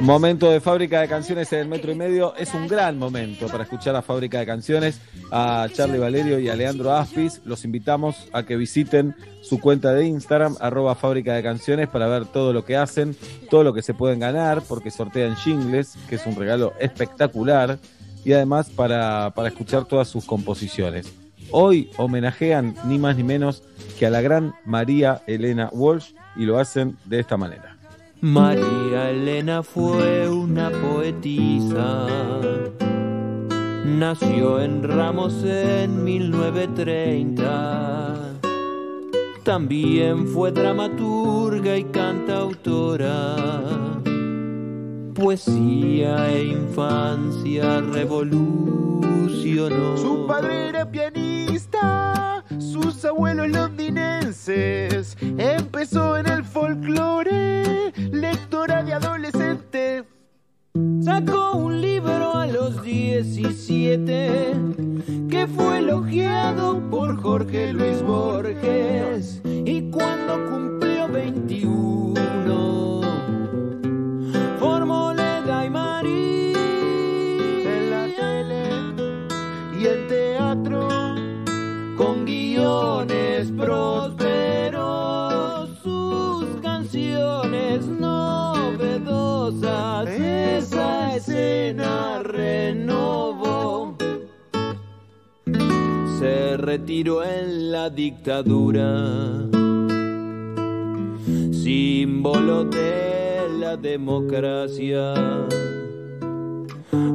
Momento 0.00 0.50
de 0.50 0.60
fábrica 0.60 1.00
de 1.00 1.06
canciones 1.06 1.52
en 1.52 1.60
el 1.60 1.68
metro 1.68 1.92
y 1.92 1.94
medio. 1.94 2.34
Es 2.34 2.52
un 2.52 2.66
gran 2.66 2.98
momento 2.98 3.46
para 3.46 3.62
escuchar 3.62 3.94
a 3.94 4.02
Fábrica 4.02 4.40
de 4.40 4.46
Canciones, 4.46 5.00
a 5.30 5.68
Charlie 5.72 6.00
Valerio 6.00 6.40
y 6.40 6.48
a 6.48 6.56
Leandro 6.56 6.92
Aspis. 6.92 7.40
Los 7.44 7.64
invitamos 7.64 8.28
a 8.32 8.42
que 8.42 8.56
visiten 8.56 9.14
su 9.42 9.60
cuenta 9.60 9.92
de 9.92 10.06
Instagram, 10.06 10.56
arroba 10.58 10.96
Fábrica 10.96 11.34
de 11.34 11.44
Canciones, 11.44 11.88
para 11.88 12.08
ver 12.08 12.26
todo 12.26 12.52
lo 12.52 12.64
que 12.64 12.76
hacen, 12.76 13.14
todo 13.50 13.62
lo 13.62 13.72
que 13.72 13.82
se 13.82 13.94
pueden 13.94 14.18
ganar, 14.18 14.62
porque 14.62 14.90
sortean 14.90 15.36
jingles, 15.36 15.96
que 16.08 16.16
es 16.16 16.26
un 16.26 16.34
regalo 16.34 16.72
espectacular, 16.80 17.78
y 18.24 18.32
además 18.32 18.70
para, 18.70 19.32
para 19.34 19.48
escuchar 19.48 19.84
todas 19.84 20.08
sus 20.08 20.24
composiciones. 20.24 21.12
Hoy 21.50 21.90
homenajean 21.96 22.74
ni 22.86 22.98
más 22.98 23.16
ni 23.16 23.24
menos 23.24 23.62
que 23.98 24.06
a 24.06 24.10
la 24.10 24.20
gran 24.20 24.54
María 24.64 25.22
Elena 25.26 25.68
Walsh 25.72 26.12
y 26.36 26.44
lo 26.44 26.58
hacen 26.58 26.96
de 27.04 27.20
esta 27.20 27.36
manera. 27.36 27.76
María 28.20 29.10
Elena 29.10 29.62
fue 29.62 30.28
una 30.28 30.70
poetisa 30.70 32.06
nació 33.84 34.60
en 34.60 34.82
Ramos 34.82 35.44
en 35.44 36.02
1930. 36.02 38.16
También 39.44 40.26
fue 40.28 40.50
dramaturga 40.50 41.76
y 41.76 41.84
cantautora. 41.84 43.36
Poesía 45.14 46.30
e 46.30 46.44
infancia 46.44 47.82
revolucionó. 47.82 49.96
Su 49.96 50.26
padre 50.26 50.70
era 50.70 50.90
pianista, 50.90 52.42
sus 52.58 53.04
abuelos 53.04 53.48
londinenses. 53.48 55.16
Empezó 55.20 56.16
en 56.16 56.28
el 56.28 56.44
folclore, 56.44 57.92
lectora 58.10 58.82
de 58.82 58.94
adolescente. 58.94 60.04
Sacó 61.02 61.56
un 61.56 61.82
libro 61.82 62.34
a 62.34 62.46
los 62.46 62.82
17 62.82 64.54
que 65.28 65.46
fue 65.46 65.78
elogiado 65.78 66.80
por 66.90 67.20
Jorge 67.20 67.74
Luis 67.74 68.02
Borges 68.02 69.42
y 69.44 69.90
cuando 69.90 70.48
cumplió 70.48 71.08
21 71.08 72.01
guiones 83.42 83.50
prósperos 83.66 84.80
sus 85.82 86.44
canciones 86.60 87.86
novedosas. 87.86 88.88
Esa 90.08 91.16
escena 91.16 92.22
renovó. 92.22 93.96
Se 96.18 96.56
retiró 96.56 97.24
en 97.24 97.72
la 97.72 97.90
dictadura 97.90 99.48
símbolo 101.50 102.64
de 102.64 103.48
la 103.58 103.76
democracia 103.76 105.14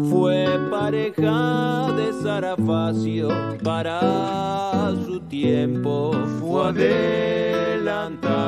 fue 0.09 0.45
pareja 0.72 1.91
de 1.95 2.14
Sarafacio 2.22 3.30
para 3.64 4.93
su 5.06 5.19
tiempo. 5.22 6.11
Fue 6.39 6.69
adelantada. 6.69 8.47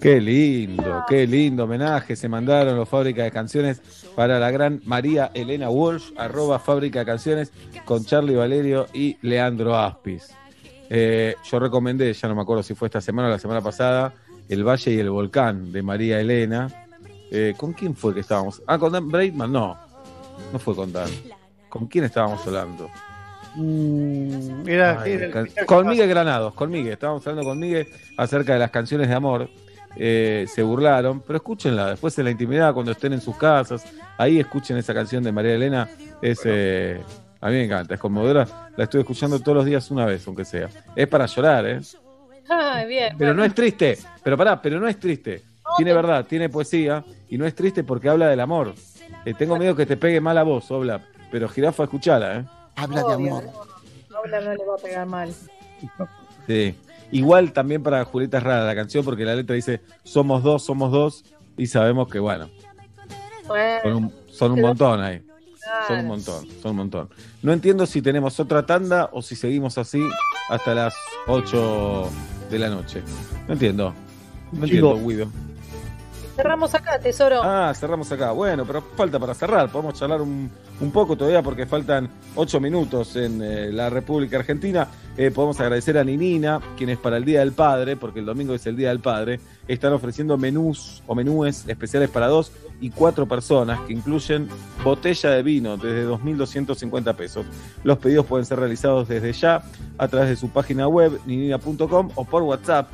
Qué 0.00 0.20
lindo, 0.20 1.04
qué 1.08 1.26
lindo 1.26 1.64
homenaje 1.64 2.14
se 2.14 2.28
mandaron 2.28 2.76
los 2.76 2.88
Fábrica 2.88 3.24
de 3.24 3.32
Canciones 3.32 3.82
para 4.14 4.38
la 4.38 4.52
gran 4.52 4.80
María 4.84 5.32
Elena 5.34 5.70
Walsh, 5.70 6.12
arroba 6.16 6.60
Fábrica 6.60 7.00
de 7.00 7.04
Canciones, 7.06 7.52
con 7.84 8.04
Charlie 8.04 8.36
Valerio 8.36 8.86
y 8.92 9.16
Leandro 9.22 9.76
Aspis. 9.76 10.32
Eh, 10.88 11.34
yo 11.50 11.58
recomendé, 11.58 12.12
ya 12.12 12.28
no 12.28 12.36
me 12.36 12.42
acuerdo 12.42 12.62
si 12.62 12.74
fue 12.74 12.86
esta 12.86 13.00
semana 13.00 13.26
o 13.28 13.30
la 13.32 13.38
semana 13.40 13.60
pasada, 13.60 14.14
El 14.48 14.64
Valle 14.66 14.92
y 14.92 14.98
el 14.98 15.10
Volcán 15.10 15.72
de 15.72 15.82
María 15.82 16.20
Elena. 16.20 16.68
Eh, 17.30 17.54
¿Con 17.56 17.72
quién 17.74 17.94
fue 17.94 18.14
que 18.14 18.20
estábamos? 18.20 18.62
Ah, 18.66 18.78
con 18.78 18.92
Dan 18.92 19.08
Braidman, 19.08 19.52
no. 19.52 19.76
No 20.52 20.58
fue 20.58 20.74
con 20.74 20.92
Dan. 20.92 21.08
¿Con 21.68 21.86
quién 21.86 22.04
estábamos 22.04 22.46
hablando? 22.46 22.88
Mm, 23.56 24.68
era, 24.68 25.02
Ay, 25.02 25.12
era 25.12 25.26
el 25.26 25.32
can- 25.32 25.44
primer 25.44 25.66
con 25.66 25.86
Miguel 25.88 26.08
Granados, 26.08 26.54
con 26.54 26.70
Miguel, 26.70 26.92
estábamos 26.92 27.26
hablando 27.26 27.48
con 27.48 27.58
Miguel 27.58 27.88
acerca 28.16 28.52
de 28.54 28.58
las 28.60 28.70
canciones 28.70 29.08
de 29.08 29.14
amor. 29.14 29.48
Eh, 29.96 30.46
se 30.48 30.62
burlaron, 30.62 31.20
pero 31.26 31.38
escúchenla 31.38 31.90
después 31.90 32.16
en 32.18 32.26
la 32.26 32.30
intimidad, 32.30 32.72
cuando 32.72 32.92
estén 32.92 33.12
en 33.14 33.20
sus 33.20 33.36
casas. 33.36 33.84
Ahí 34.16 34.38
escuchen 34.38 34.76
esa 34.76 34.94
canción 34.94 35.24
de 35.24 35.32
María 35.32 35.54
Elena. 35.54 35.88
Es, 36.22 36.40
eh, 36.44 37.00
a 37.40 37.46
mí 37.48 37.54
me 37.54 37.64
encanta, 37.64 37.94
es 37.94 38.00
conmovedora. 38.00 38.70
La 38.76 38.84
estoy 38.84 39.00
escuchando 39.00 39.40
todos 39.40 39.56
los 39.56 39.64
días 39.64 39.90
una 39.90 40.04
vez, 40.06 40.24
aunque 40.26 40.44
sea. 40.44 40.68
Es 40.94 41.08
para 41.08 41.26
llorar, 41.26 41.66
¿eh? 41.66 41.80
Ay, 42.48 42.86
bien. 42.86 43.14
Pero 43.18 43.34
no 43.34 43.44
es 43.44 43.54
triste. 43.54 43.98
Pero 44.22 44.36
pará, 44.36 44.60
pero 44.60 44.80
no 44.80 44.88
es 44.88 44.98
triste. 44.98 45.42
Tiene 45.76 45.92
verdad, 45.92 46.24
tiene 46.26 46.48
poesía 46.48 47.04
y 47.28 47.36
no 47.36 47.46
es 47.46 47.54
triste 47.54 47.84
porque 47.84 48.08
habla 48.08 48.28
del 48.28 48.40
amor. 48.40 48.74
Eh, 49.24 49.34
tengo 49.34 49.58
miedo 49.58 49.76
que 49.76 49.86
te 49.86 49.96
pegue 49.96 50.20
mal 50.20 50.38
a 50.38 50.42
vos, 50.42 50.70
Obla. 50.70 51.04
Pero 51.30 51.48
Jirafa, 51.48 51.84
escuchala, 51.84 52.38
¿eh? 52.38 52.44
Habla 52.76 53.02
de 53.02 53.12
amor. 53.14 53.44
Paula 54.10 54.40
no 54.40 54.54
le 54.54 54.64
va 54.64 54.74
a 54.74 54.82
pegar 54.82 55.06
mal. 55.06 55.32
Sí. 56.46 56.74
Igual 57.10 57.52
también 57.52 57.82
para 57.82 58.04
Julieta 58.04 58.38
es 58.38 58.42
rara 58.42 58.64
la 58.64 58.74
canción 58.74 59.04
porque 59.04 59.24
la 59.24 59.34
letra 59.34 59.54
dice 59.54 59.80
somos 60.02 60.42
dos, 60.42 60.64
somos 60.64 60.92
dos 60.92 61.24
y 61.56 61.66
sabemos 61.66 62.08
que 62.08 62.18
bueno, 62.18 62.50
son 63.82 63.94
un, 63.94 64.14
son 64.30 64.52
un 64.52 64.60
montón 64.60 65.00
ahí. 65.00 65.22
Son 65.86 66.00
un 66.00 66.06
montón, 66.06 66.48
son 66.62 66.70
un 66.72 66.76
montón. 66.76 67.10
No 67.42 67.52
entiendo 67.52 67.86
si 67.86 68.00
tenemos 68.02 68.40
otra 68.40 68.64
tanda 68.64 69.10
o 69.12 69.22
si 69.22 69.36
seguimos 69.36 69.78
así 69.78 70.02
hasta 70.48 70.74
las 70.74 70.94
8 71.26 72.10
de 72.50 72.58
la 72.58 72.68
noche. 72.68 73.02
No 73.46 73.54
entiendo. 73.54 73.94
No 74.52 74.64
entiendo, 74.64 74.96
Chico. 74.96 75.08
Guido. 75.08 75.28
Cerramos 76.38 76.72
acá, 76.72 77.00
tesoro. 77.00 77.40
Ah, 77.42 77.74
cerramos 77.74 78.12
acá. 78.12 78.30
Bueno, 78.30 78.64
pero 78.64 78.80
falta 78.80 79.18
para 79.18 79.34
cerrar. 79.34 79.68
Podemos 79.72 79.94
charlar 79.94 80.22
un, 80.22 80.48
un 80.80 80.92
poco 80.92 81.16
todavía 81.16 81.42
porque 81.42 81.66
faltan 81.66 82.08
ocho 82.36 82.60
minutos 82.60 83.16
en 83.16 83.42
eh, 83.42 83.72
la 83.72 83.90
República 83.90 84.36
Argentina. 84.36 84.86
Eh, 85.16 85.32
podemos 85.32 85.58
agradecer 85.58 85.98
a 85.98 86.04
Ninina, 86.04 86.60
quienes 86.76 86.96
para 86.98 87.16
el 87.16 87.24
Día 87.24 87.40
del 87.40 87.50
Padre, 87.50 87.96
porque 87.96 88.20
el 88.20 88.26
domingo 88.26 88.54
es 88.54 88.64
el 88.68 88.76
Día 88.76 88.90
del 88.90 89.00
Padre, 89.00 89.40
están 89.66 89.92
ofreciendo 89.92 90.38
menús 90.38 91.02
o 91.08 91.16
menúes 91.16 91.66
especiales 91.66 92.08
para 92.08 92.28
dos 92.28 92.52
y 92.80 92.90
cuatro 92.90 93.26
personas 93.26 93.80
que 93.80 93.92
incluyen 93.94 94.48
botella 94.84 95.30
de 95.30 95.42
vino 95.42 95.76
desde 95.76 96.06
2.250 96.06 97.16
pesos. 97.16 97.46
Los 97.82 97.98
pedidos 97.98 98.26
pueden 98.26 98.46
ser 98.46 98.60
realizados 98.60 99.08
desde 99.08 99.32
ya 99.32 99.64
a 99.98 100.06
través 100.06 100.28
de 100.28 100.36
su 100.36 100.50
página 100.50 100.86
web 100.86 101.18
ninina.com 101.26 102.10
o 102.14 102.24
por 102.24 102.44
WhatsApp 102.44 102.88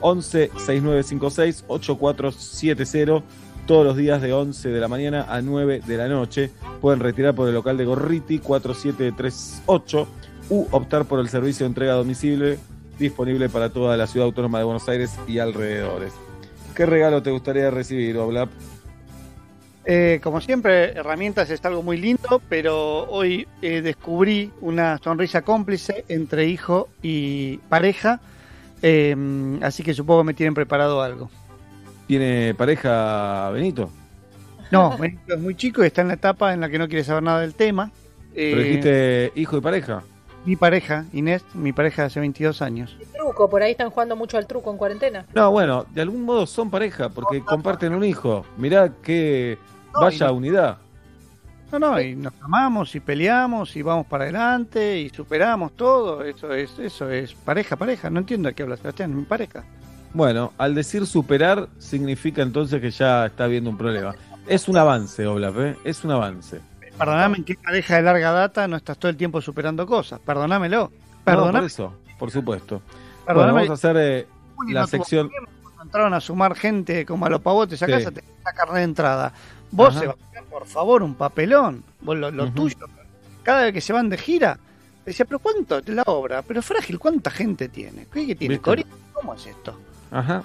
11 0.00 0.50
6956 0.56 1.64
8470 1.68 3.22
todos 3.66 3.84
los 3.84 3.96
días 3.96 4.20
de 4.20 4.32
11 4.32 4.68
de 4.68 4.80
la 4.80 4.88
mañana 4.88 5.26
a 5.28 5.40
9 5.42 5.82
de 5.86 5.96
la 5.96 6.08
noche. 6.08 6.50
Pueden 6.80 7.00
retirar 7.00 7.34
por 7.34 7.48
el 7.48 7.54
local 7.54 7.76
de 7.76 7.84
Gorriti 7.84 8.38
4738 8.38 10.08
u 10.50 10.66
optar 10.72 11.04
por 11.04 11.20
el 11.20 11.28
servicio 11.28 11.64
de 11.64 11.68
entrega 11.68 11.92
a 11.92 11.96
domicilio 11.96 12.56
disponible 12.98 13.48
para 13.48 13.70
toda 13.70 13.96
la 13.96 14.06
ciudad 14.06 14.26
autónoma 14.26 14.58
de 14.58 14.64
Buenos 14.64 14.88
Aires 14.88 15.16
y 15.26 15.38
alrededores. 15.38 16.12
¿Qué 16.74 16.86
regalo 16.86 17.22
te 17.22 17.30
gustaría 17.30 17.70
recibir, 17.70 18.16
Oblap? 18.18 18.50
Eh, 19.84 20.20
como 20.22 20.40
siempre, 20.40 20.92
herramientas 20.92 21.50
es 21.50 21.64
algo 21.64 21.82
muy 21.82 21.96
lindo, 21.96 22.40
pero 22.48 23.10
hoy 23.10 23.48
eh, 23.62 23.80
descubrí 23.80 24.52
una 24.60 24.98
sonrisa 24.98 25.42
cómplice 25.42 26.04
entre 26.08 26.46
hijo 26.46 26.88
y 27.02 27.58
pareja, 27.68 28.20
eh, 28.82 29.58
así 29.62 29.82
que 29.82 29.94
supongo 29.94 30.20
que 30.20 30.26
me 30.26 30.34
tienen 30.34 30.54
preparado 30.54 31.02
algo. 31.02 31.30
¿Tiene 32.06 32.54
pareja 32.54 33.50
Benito? 33.50 33.90
No, 34.70 34.96
Benito 34.98 35.34
es 35.34 35.40
muy 35.40 35.54
chico 35.54 35.82
y 35.82 35.86
está 35.86 36.02
en 36.02 36.08
la 36.08 36.14
etapa 36.14 36.52
en 36.52 36.60
la 36.60 36.68
que 36.68 36.78
no 36.78 36.88
quiere 36.88 37.04
saber 37.04 37.22
nada 37.22 37.40
del 37.40 37.54
tema. 37.54 37.90
Eh, 38.34 38.50
¿Pero 38.52 38.62
dijiste 38.62 39.32
hijo 39.34 39.56
y 39.56 39.60
pareja? 39.60 40.02
Mi 40.44 40.56
pareja, 40.56 41.04
Inés, 41.12 41.44
mi 41.52 41.72
pareja 41.72 42.02
de 42.02 42.06
hace 42.06 42.20
22 42.20 42.62
años. 42.62 42.96
Truco, 43.14 43.50
por 43.50 43.62
ahí 43.62 43.72
están 43.72 43.90
jugando 43.90 44.16
mucho 44.16 44.38
al 44.38 44.46
truco 44.46 44.70
en 44.70 44.78
cuarentena. 44.78 45.26
No, 45.34 45.50
bueno, 45.50 45.84
de 45.92 46.00
algún 46.00 46.24
modo 46.24 46.46
son 46.46 46.70
pareja 46.70 47.10
porque 47.10 47.42
comparten 47.42 47.92
un 47.92 48.04
hijo. 48.04 48.46
Mirá 48.56 48.90
qué 49.02 49.58
No, 49.92 50.00
vaya 50.00 50.32
unidad. 50.32 50.78
No, 51.72 51.78
no, 51.78 52.00
y 52.00 52.16
nos 52.16 52.32
amamos 52.42 52.94
y 52.96 53.00
peleamos 53.00 53.76
y 53.76 53.82
vamos 53.82 54.06
para 54.06 54.24
adelante 54.24 54.98
y 54.98 55.08
superamos 55.10 55.72
todo. 55.76 56.24
Eso 56.24 56.52
es, 56.52 56.76
eso 56.78 57.08
es 57.10 57.32
pareja, 57.34 57.76
pareja. 57.76 58.10
No 58.10 58.18
entiendo 58.20 58.48
de 58.48 58.54
qué 58.54 58.64
habla 58.64 58.76
Sebastián, 58.76 59.14
mi 59.16 59.22
pareja. 59.24 59.62
Bueno, 60.12 60.52
al 60.58 60.74
decir 60.74 61.06
superar 61.06 61.68
significa 61.78 62.42
entonces 62.42 62.80
que 62.80 62.90
ya 62.90 63.26
está 63.26 63.44
habiendo 63.44 63.70
un 63.70 63.78
problema. 63.78 64.14
Es 64.48 64.66
un 64.68 64.76
avance, 64.76 65.24
Olaf, 65.26 65.54
¿eh? 65.58 65.76
es 65.84 66.02
un 66.02 66.10
avance. 66.10 66.60
Perdóname, 66.98 67.38
en 67.38 67.44
qué 67.44 67.54
pareja 67.54 67.96
de 67.96 68.02
larga 68.02 68.32
data 68.32 68.66
no 68.66 68.76
estás 68.76 68.98
todo 68.98 69.08
el 69.10 69.16
tiempo 69.16 69.40
superando 69.40 69.86
cosas. 69.86 70.18
Perdónamelo. 70.20 70.76
No, 70.84 70.88
por 70.88 71.24
Perdóname. 71.24 71.66
eso, 71.68 71.94
por 72.18 72.30
supuesto. 72.32 72.82
Perdóname. 73.24 73.52
Bueno, 73.52 73.68
vamos 73.68 73.70
a 73.70 73.88
hacer 73.88 73.96
eh, 73.96 74.26
la 74.68 74.80
no 74.80 74.86
sección. 74.88 75.28
tiempo 75.28 75.50
entraron 75.82 76.12
a 76.12 76.20
sumar 76.20 76.56
gente 76.56 77.06
como 77.06 77.24
a 77.24 77.30
los 77.30 77.40
pavotes 77.40 77.82
a 77.82 77.86
Sí. 77.86 77.92
casa, 77.92 78.10
te 78.10 78.22
la 78.44 78.52
carne 78.52 78.78
de 78.80 78.84
entrada. 78.84 79.32
Vos, 79.72 79.90
Ajá. 79.90 80.00
Sebastián, 80.00 80.44
por 80.50 80.66
favor, 80.66 81.02
un 81.02 81.14
papelón. 81.14 81.84
Vos 82.00 82.16
lo, 82.16 82.50
tuyo. 82.52 82.76
Cada 83.42 83.64
vez 83.64 83.72
que 83.72 83.80
se 83.80 83.92
van 83.92 84.08
de 84.08 84.18
gira, 84.18 84.58
decía, 85.04 85.24
pero 85.24 85.38
¿cuánto 85.38 85.80
la 85.86 86.02
obra? 86.06 86.42
Pero 86.42 86.62
frágil, 86.62 86.98
¿cuánta 86.98 87.30
gente 87.30 87.68
tiene? 87.68 88.06
¿Qué, 88.12 88.26
qué 88.26 88.34
tiene? 88.34 88.60
¿Cómo 88.60 89.34
es 89.34 89.46
esto? 89.46 89.78
Ajá. 90.10 90.42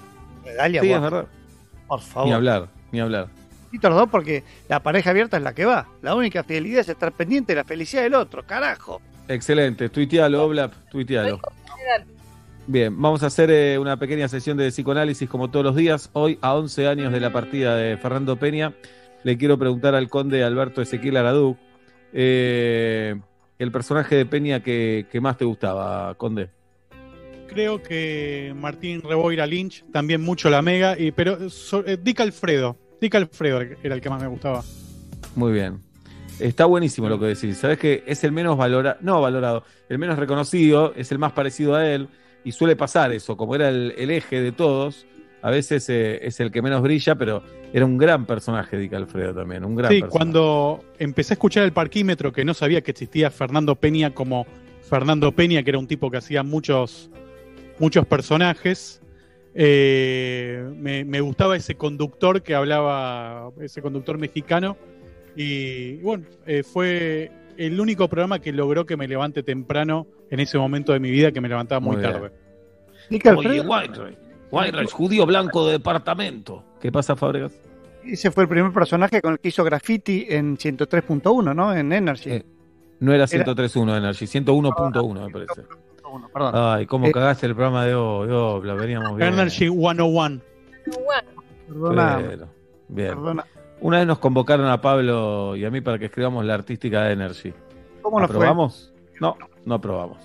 Dalia, 0.57 0.81
Sí, 0.81 0.87
vos, 0.87 0.95
es 0.95 1.01
verdad. 1.01 1.25
Por 1.87 2.01
favor. 2.01 2.27
Ni 2.27 2.33
hablar, 2.33 2.67
ni 2.91 2.99
hablar. 2.99 3.27
Los 3.81 3.93
dos 3.93 4.09
porque 4.09 4.43
la 4.69 4.81
pareja 4.81 5.09
abierta 5.09 5.37
es 5.37 5.43
la 5.43 5.53
que 5.53 5.65
va. 5.65 5.87
La 6.01 6.15
única 6.15 6.43
fidelidad 6.43 6.81
es 6.81 6.89
estar 6.89 7.11
pendiente 7.11 7.53
de 7.53 7.57
la 7.57 7.63
felicidad 7.63 8.03
del 8.03 8.15
otro, 8.15 8.43
carajo. 8.45 9.01
Excelente. 9.27 9.89
Tuitealo, 9.89 10.43
Oblap, 10.45 10.73
tuitealo. 10.89 11.39
Bien, 12.67 12.99
vamos 12.99 13.21
a 13.21 13.27
hacer 13.27 13.51
eh, 13.51 13.77
una 13.77 13.97
pequeña 13.97 14.27
sesión 14.27 14.57
de 14.57 14.69
psicoanálisis 14.69 15.29
como 15.29 15.51
todos 15.51 15.65
los 15.65 15.75
días. 15.75 16.09
Hoy, 16.13 16.39
a 16.41 16.55
11 16.55 16.87
años 16.87 17.11
de 17.11 17.19
la 17.19 17.31
partida 17.31 17.75
de 17.75 17.97
Fernando 17.97 18.37
Peña, 18.37 18.73
le 19.25 19.37
quiero 19.37 19.57
preguntar 19.57 19.95
al 19.95 20.07
conde 20.07 20.43
Alberto 20.43 20.83
Ezequiel 20.83 21.17
Aradú 21.17 21.57
eh, 22.13 23.15
el 23.57 23.71
personaje 23.71 24.15
de 24.15 24.25
Peña 24.25 24.61
que, 24.61 25.07
que 25.11 25.19
más 25.19 25.35
te 25.37 25.45
gustaba, 25.45 26.13
conde. 26.15 26.49
Creo 27.47 27.81
que 27.81 28.53
Martín 28.55 29.01
Reboira 29.01 29.47
Lynch, 29.47 29.83
también 29.91 30.21
mucho 30.21 30.49
la 30.49 30.61
Mega, 30.61 30.97
y, 30.97 31.11
pero 31.11 31.49
so- 31.49 31.83
eh, 31.85 31.97
Dick 32.01 32.19
Alfredo. 32.19 32.77
Dick 33.01 33.15
Alfredo 33.15 33.61
era 33.83 33.95
el 33.95 34.01
que 34.01 34.09
más 34.09 34.21
me 34.21 34.27
gustaba. 34.27 34.63
Muy 35.35 35.53
bien. 35.53 35.79
Está 36.39 36.65
buenísimo 36.65 37.09
lo 37.09 37.19
que 37.19 37.25
decís. 37.27 37.57
Sabes 37.57 37.79
que 37.79 38.03
es 38.05 38.23
el 38.23 38.31
menos 38.31 38.57
valorado, 38.57 38.97
no 39.01 39.21
valorado, 39.21 39.63
el 39.89 39.97
menos 39.97 40.19
reconocido, 40.19 40.93
es 40.95 41.11
el 41.11 41.17
más 41.17 41.31
parecido 41.31 41.75
a 41.75 41.87
él, 41.89 42.09
y 42.43 42.51
suele 42.51 42.75
pasar 42.75 43.11
eso, 43.11 43.35
como 43.37 43.55
era 43.55 43.69
el, 43.69 43.93
el 43.97 44.11
eje 44.11 44.41
de 44.41 44.51
todos, 44.51 45.07
a 45.41 45.49
veces 45.49 45.87
eh, 45.89 46.19
es 46.27 46.39
el 46.39 46.51
que 46.51 46.61
menos 46.61 46.81
brilla, 46.81 47.15
pero 47.15 47.41
era 47.75 47.85
un 47.85 47.97
gran 47.97 48.25
personaje 48.25 48.77
Dick 48.77 48.93
Alfredo 48.93 49.33
también, 49.33 49.65
un 49.65 49.75
gran 49.75 49.91
Sí, 49.91 49.99
personaje. 49.99 50.17
cuando 50.17 50.85
empecé 50.97 51.33
a 51.33 51.35
escuchar 51.35 51.63
el 51.65 51.73
parquímetro, 51.73 52.31
que 52.31 52.45
no 52.45 52.53
sabía 52.53 52.79
que 52.81 52.91
existía 52.91 53.29
Fernando 53.29 53.75
Peña 53.75 54.13
como 54.13 54.45
Fernando 54.81 55.33
Peña, 55.33 55.61
que 55.61 55.71
era 55.71 55.79
un 55.79 55.87
tipo 55.87 56.09
que 56.09 56.15
hacía 56.15 56.41
muchos, 56.41 57.09
muchos 57.77 58.05
personajes, 58.05 59.01
eh, 59.53 60.63
me, 60.77 61.03
me 61.03 61.19
gustaba 61.19 61.57
ese 61.57 61.75
conductor 61.75 62.41
que 62.43 62.55
hablaba, 62.55 63.51
ese 63.59 63.81
conductor 63.81 64.17
mexicano, 64.17 64.77
y 65.35 65.97
bueno, 65.97 66.23
eh, 66.45 66.63
fue 66.63 67.29
el 67.57 67.77
único 67.81 68.07
programa 68.07 68.39
que 68.39 68.53
logró 68.53 68.85
que 68.85 68.95
me 68.95 69.05
levante 69.07 69.43
temprano 69.43 70.07
en 70.31 70.39
ese 70.39 70.57
momento 70.57 70.93
de 70.93 71.01
mi 71.01 71.11
vida, 71.11 71.33
que 71.33 71.41
me 71.41 71.49
levantaba 71.49 71.81
muy, 71.81 71.97
Muy 71.97 72.05
bien. 72.05 72.13
tarde. 72.13 72.31
Oye, 73.35 73.63
Weinreich, 74.51 74.73
Weinreich, 74.75 74.91
judío 74.91 75.25
blanco 75.25 75.65
de 75.65 75.73
departamento. 75.73 76.63
¿Qué 76.79 76.91
pasa, 76.91 77.15
Fábregas? 77.15 77.53
Ese 78.03 78.29
fue 78.31 78.43
el 78.43 78.49
primer 78.49 78.71
personaje 78.71 79.21
con 79.21 79.33
el 79.33 79.39
que 79.39 79.47
hizo 79.49 79.63
graffiti 79.63 80.25
en 80.29 80.57
103.1, 80.57 81.53
¿no? 81.55 81.73
En 81.73 81.91
Energy. 81.91 82.29
Eh, 82.31 82.45
No 82.99 83.11
era 83.13 83.25
Era- 83.25 83.43
103.1 83.45 83.97
Energy, 83.97 84.25
101.1 84.27 85.25
me 85.25 85.29
parece. 85.31 85.63
perdón. 86.33 86.51
Ay, 86.55 86.85
cómo 86.85 87.07
Eh, 87.07 87.11
cagaste 87.11 87.45
el 87.47 87.53
programa 87.55 87.85
de 87.85 87.93
hoy, 87.95 88.29
Obla, 88.31 88.73
veníamos 88.75 89.17
bien. 89.17 89.33
Energy 89.33 89.67
101. 89.69 90.39
Perdona. 91.67 92.17
Pero, 92.27 92.47
bien. 92.87 93.09
Perdona. 93.09 93.45
Una 93.81 93.97
vez 93.97 94.07
nos 94.07 94.19
convocaron 94.19 94.67
a 94.67 94.79
Pablo 94.79 95.55
y 95.55 95.65
a 95.65 95.69
mí 95.71 95.81
para 95.81 95.99
que 95.99 96.05
escribamos 96.05 96.45
la 96.45 96.53
artística 96.53 97.03
de 97.03 97.13
Energy. 97.13 97.53
¿Cómo 98.01 98.19
nos 98.19 98.27
fue? 98.27 98.37
¿Aprobamos? 98.37 98.93
No, 99.19 99.35
no 99.65 99.75
aprobamos. 99.75 100.17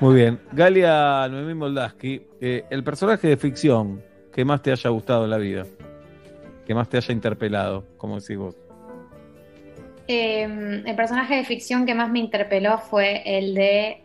Muy 0.00 0.14
bien. 0.14 0.38
Galia 0.52 1.28
Noemí 1.28 1.54
Moldaski, 1.54 2.22
eh, 2.40 2.64
el 2.70 2.84
personaje 2.84 3.28
de 3.28 3.36
ficción 3.36 4.02
que 4.32 4.44
más 4.44 4.62
te 4.62 4.70
haya 4.70 4.90
gustado 4.90 5.24
en 5.24 5.30
la 5.30 5.38
vida, 5.38 5.66
que 6.66 6.74
más 6.74 6.88
te 6.88 6.98
haya 6.98 7.12
interpelado, 7.12 7.84
como 7.96 8.20
decís 8.20 8.36
vos. 8.36 8.56
Eh, 10.06 10.82
el 10.86 10.96
personaje 10.96 11.36
de 11.36 11.44
ficción 11.44 11.84
que 11.84 11.94
más 11.94 12.10
me 12.10 12.20
interpeló 12.20 12.78
fue 12.78 13.22
el 13.26 13.54
de 13.54 14.02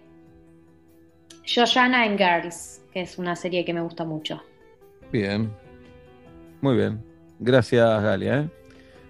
Joanna 1.45 2.03
and 2.03 2.17
Girls, 2.17 2.81
que 2.91 3.01
es 3.01 3.17
una 3.17 3.35
serie 3.35 3.63
que 3.63 3.73
me 3.73 3.81
gusta 3.81 4.03
mucho. 4.03 4.41
Bien. 5.11 5.51
Muy 6.61 6.75
bien. 6.75 7.03
Gracias, 7.39 8.01
Galia. 8.01 8.39
¿eh? 8.39 8.49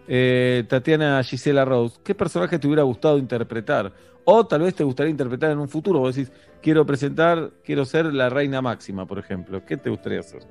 Eh, 0.08 0.64
Tatiana 0.68 1.24
Gisela 1.24 1.66
Rose, 1.66 1.98
¿qué 2.04 2.14
personaje 2.14 2.60
te 2.60 2.68
hubiera 2.68 2.84
gustado 2.84 3.18
interpretar? 3.18 3.92
O 4.26 4.46
tal 4.46 4.62
vez 4.62 4.76
te 4.76 4.84
gustaría 4.84 5.12
interpretar 5.12 5.52
en 5.52 5.60
un 5.60 5.68
futuro. 5.70 6.00
Vos 6.00 6.16
decís, 6.16 6.32
quiero 6.62 6.86
presentar, 6.86 7.52
quiero 7.64 7.86
ser 7.86 8.06
la 8.14 8.30
reina 8.30 8.62
máxima, 8.62 9.06
por 9.06 9.20
ejemplo. 9.20 9.66
¿Qué 9.66 9.78
te 9.78 9.90
gustaría 9.90 10.20
hacer? 10.20 10.44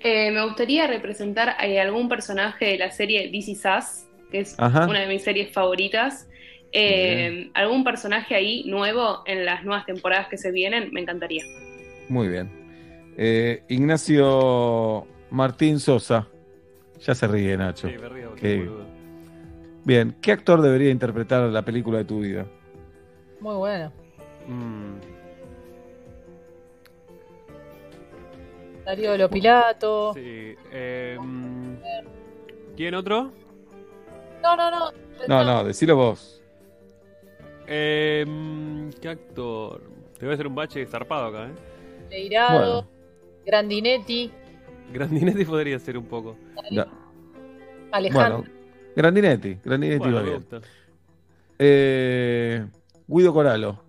Eh, 0.00 0.30
me 0.30 0.44
gustaría 0.44 0.86
representar 0.86 1.48
a 1.50 1.82
algún 1.82 2.08
personaje 2.08 2.66
de 2.66 2.78
la 2.78 2.90
serie 2.90 3.28
This 3.30 3.48
Is 3.48 3.64
Us, 3.64 4.06
que 4.30 4.40
es 4.40 4.54
Ajá. 4.58 4.86
una 4.86 5.00
de 5.00 5.08
mis 5.08 5.22
series 5.22 5.52
favoritas. 5.52 6.28
Eh, 6.70 7.50
algún 7.54 7.82
personaje 7.82 8.34
ahí 8.34 8.62
nuevo 8.66 9.22
en 9.26 9.44
las 9.44 9.64
nuevas 9.64 9.86
temporadas 9.86 10.28
que 10.28 10.36
se 10.36 10.52
vienen, 10.52 10.92
me 10.92 11.00
encantaría. 11.00 11.42
Muy 12.08 12.28
bien. 12.28 12.50
Eh, 13.16 13.62
Ignacio 13.68 15.06
Martín 15.30 15.80
Sosa. 15.80 16.28
Ya 17.00 17.14
se 17.14 17.26
ríe, 17.26 17.56
Nacho. 17.56 17.88
Sí, 17.88 17.96
me 17.98 18.08
río, 18.08 18.34
Qué-. 18.34 18.68
Bien, 19.84 20.14
¿qué 20.20 20.32
actor 20.32 20.60
debería 20.60 20.90
interpretar 20.90 21.42
la 21.50 21.62
película 21.62 21.98
de 21.98 22.04
tu 22.04 22.20
vida? 22.20 22.46
Muy 23.40 23.54
bueno. 23.56 23.92
Mm, 24.46 24.94
Darío 28.84 29.16
Lopilato. 29.18 30.14
sí. 30.14 30.54
eh, 30.72 31.18
¿Quién 32.76 32.94
otro? 32.94 33.30
No, 34.42 34.56
no, 34.56 34.70
no. 34.70 34.92
No, 35.26 35.44
no, 35.44 35.64
decilo 35.64 35.96
vos. 35.96 36.42
Eh, 37.66 38.24
¿Qué 39.00 39.08
actor? 39.08 39.82
Te 40.18 40.24
voy 40.24 40.32
a 40.32 40.34
hacer 40.34 40.46
un 40.46 40.54
bache 40.54 40.86
zarpado 40.86 41.26
acá, 41.26 41.48
¿eh? 41.48 41.54
Leirado. 42.10 42.88
Grandinetti. 43.44 44.32
Grandinetti 44.92 45.44
podría 45.44 45.78
ser 45.78 45.98
un 45.98 46.06
poco. 46.06 46.36
Alejandro. 47.92 48.38
Bueno, 48.38 48.44
Grandinetti, 48.96 49.58
Grandinetti 49.64 49.98
Bueno, 49.98 50.16
va 50.16 50.22
bien. 50.22 50.46
Eh, 51.58 52.66
Guido 53.06 53.32
Coralo, 53.32 53.84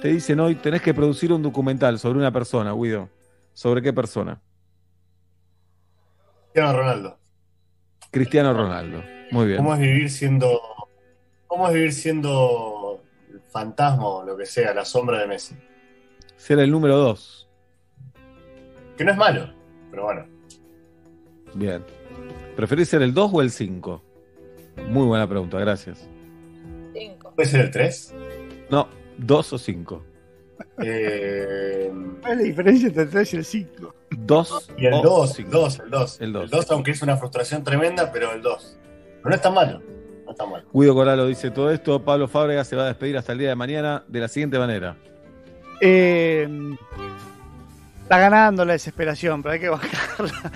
te 0.00 0.08
dicen 0.08 0.40
hoy 0.40 0.54
tenés 0.54 0.82
que 0.82 0.94
producir 0.94 1.32
un 1.32 1.42
documental 1.42 1.98
sobre 1.98 2.18
una 2.18 2.32
persona, 2.32 2.72
Guido. 2.72 3.08
¿Sobre 3.52 3.82
qué 3.82 3.92
persona? 3.92 4.40
Cristiano 6.52 6.78
Ronaldo. 6.78 7.18
Cristiano 8.10 8.52
Ronaldo. 8.54 9.02
Muy 9.30 9.46
bien. 9.46 9.58
¿Cómo 9.58 9.74
es 9.74 9.80
vivir 9.80 10.10
siendo. 10.10 10.60
¿Cómo 11.46 11.68
es 11.68 11.74
vivir 11.74 11.92
siendo 11.92 13.02
el 13.30 13.40
fantasma 13.40 14.06
o 14.06 14.24
lo 14.24 14.36
que 14.36 14.46
sea, 14.46 14.72
la 14.72 14.84
sombra 14.84 15.18
de 15.18 15.26
Messi? 15.26 15.56
Ser 16.36 16.58
el 16.60 16.70
número 16.70 16.96
dos. 16.96 17.48
Que 18.96 19.04
no 19.04 19.12
es 19.12 19.16
malo, 19.18 19.52
pero 19.90 20.04
bueno. 20.04 20.26
Bien. 21.54 21.84
¿Preferís 22.56 22.88
ser 22.88 23.02
el 23.02 23.14
2 23.14 23.30
o 23.32 23.42
el 23.42 23.50
5? 23.50 24.02
Muy 24.88 25.06
buena 25.06 25.28
pregunta, 25.28 25.58
gracias. 25.58 26.08
¿Puede 27.34 27.48
ser 27.48 27.60
el 27.62 27.70
3? 27.70 28.14
No, 28.70 28.88
2 29.18 29.52
o 29.52 29.58
5. 29.58 30.02
Eh, 30.82 31.90
¿Cuál 32.20 32.32
es 32.32 32.38
la 32.38 32.44
diferencia 32.44 32.88
entre 32.88 33.02
el 33.04 33.10
3 33.10 33.34
y 33.34 33.36
el 33.36 33.44
5? 33.44 33.94
2 34.10 34.72
y 34.76 34.86
el 34.86 34.94
o 34.94 35.02
2, 35.02 35.30
el 35.30 35.36
cinco. 35.36 35.50
2, 35.50 35.80
el 35.80 35.90
2. 35.90 36.20
El 36.20 36.32
dos. 36.32 36.42
El 36.44 36.50
2, 36.50 36.70
aunque 36.70 36.90
es 36.90 37.02
una 37.02 37.16
frustración 37.16 37.64
tremenda, 37.64 38.10
pero 38.12 38.32
el 38.32 38.42
2. 38.42 38.78
Pero 39.16 39.28
no 39.28 39.34
es 39.34 39.42
tan 39.42 39.54
malo. 39.54 39.80
No 40.24 40.30
es 40.30 40.36
tan 40.36 40.50
malo. 40.50 40.64
Guido 40.72 40.94
Coralo 40.94 41.26
dice 41.26 41.50
todo 41.50 41.70
esto. 41.70 42.02
Pablo 42.04 42.28
Fábrega 42.28 42.64
se 42.64 42.76
va 42.76 42.84
a 42.84 42.86
despedir 42.86 43.16
hasta 43.16 43.32
el 43.32 43.38
día 43.38 43.48
de 43.48 43.56
mañana 43.56 44.04
de 44.08 44.20
la 44.20 44.28
siguiente 44.28 44.58
manera. 44.58 44.96
Eh, 45.80 46.48
está 48.02 48.18
ganando 48.18 48.64
la 48.64 48.72
desesperación, 48.74 49.42
pero 49.42 49.54
hay 49.54 49.60
que 49.60 49.68
bancarla. 49.68 50.52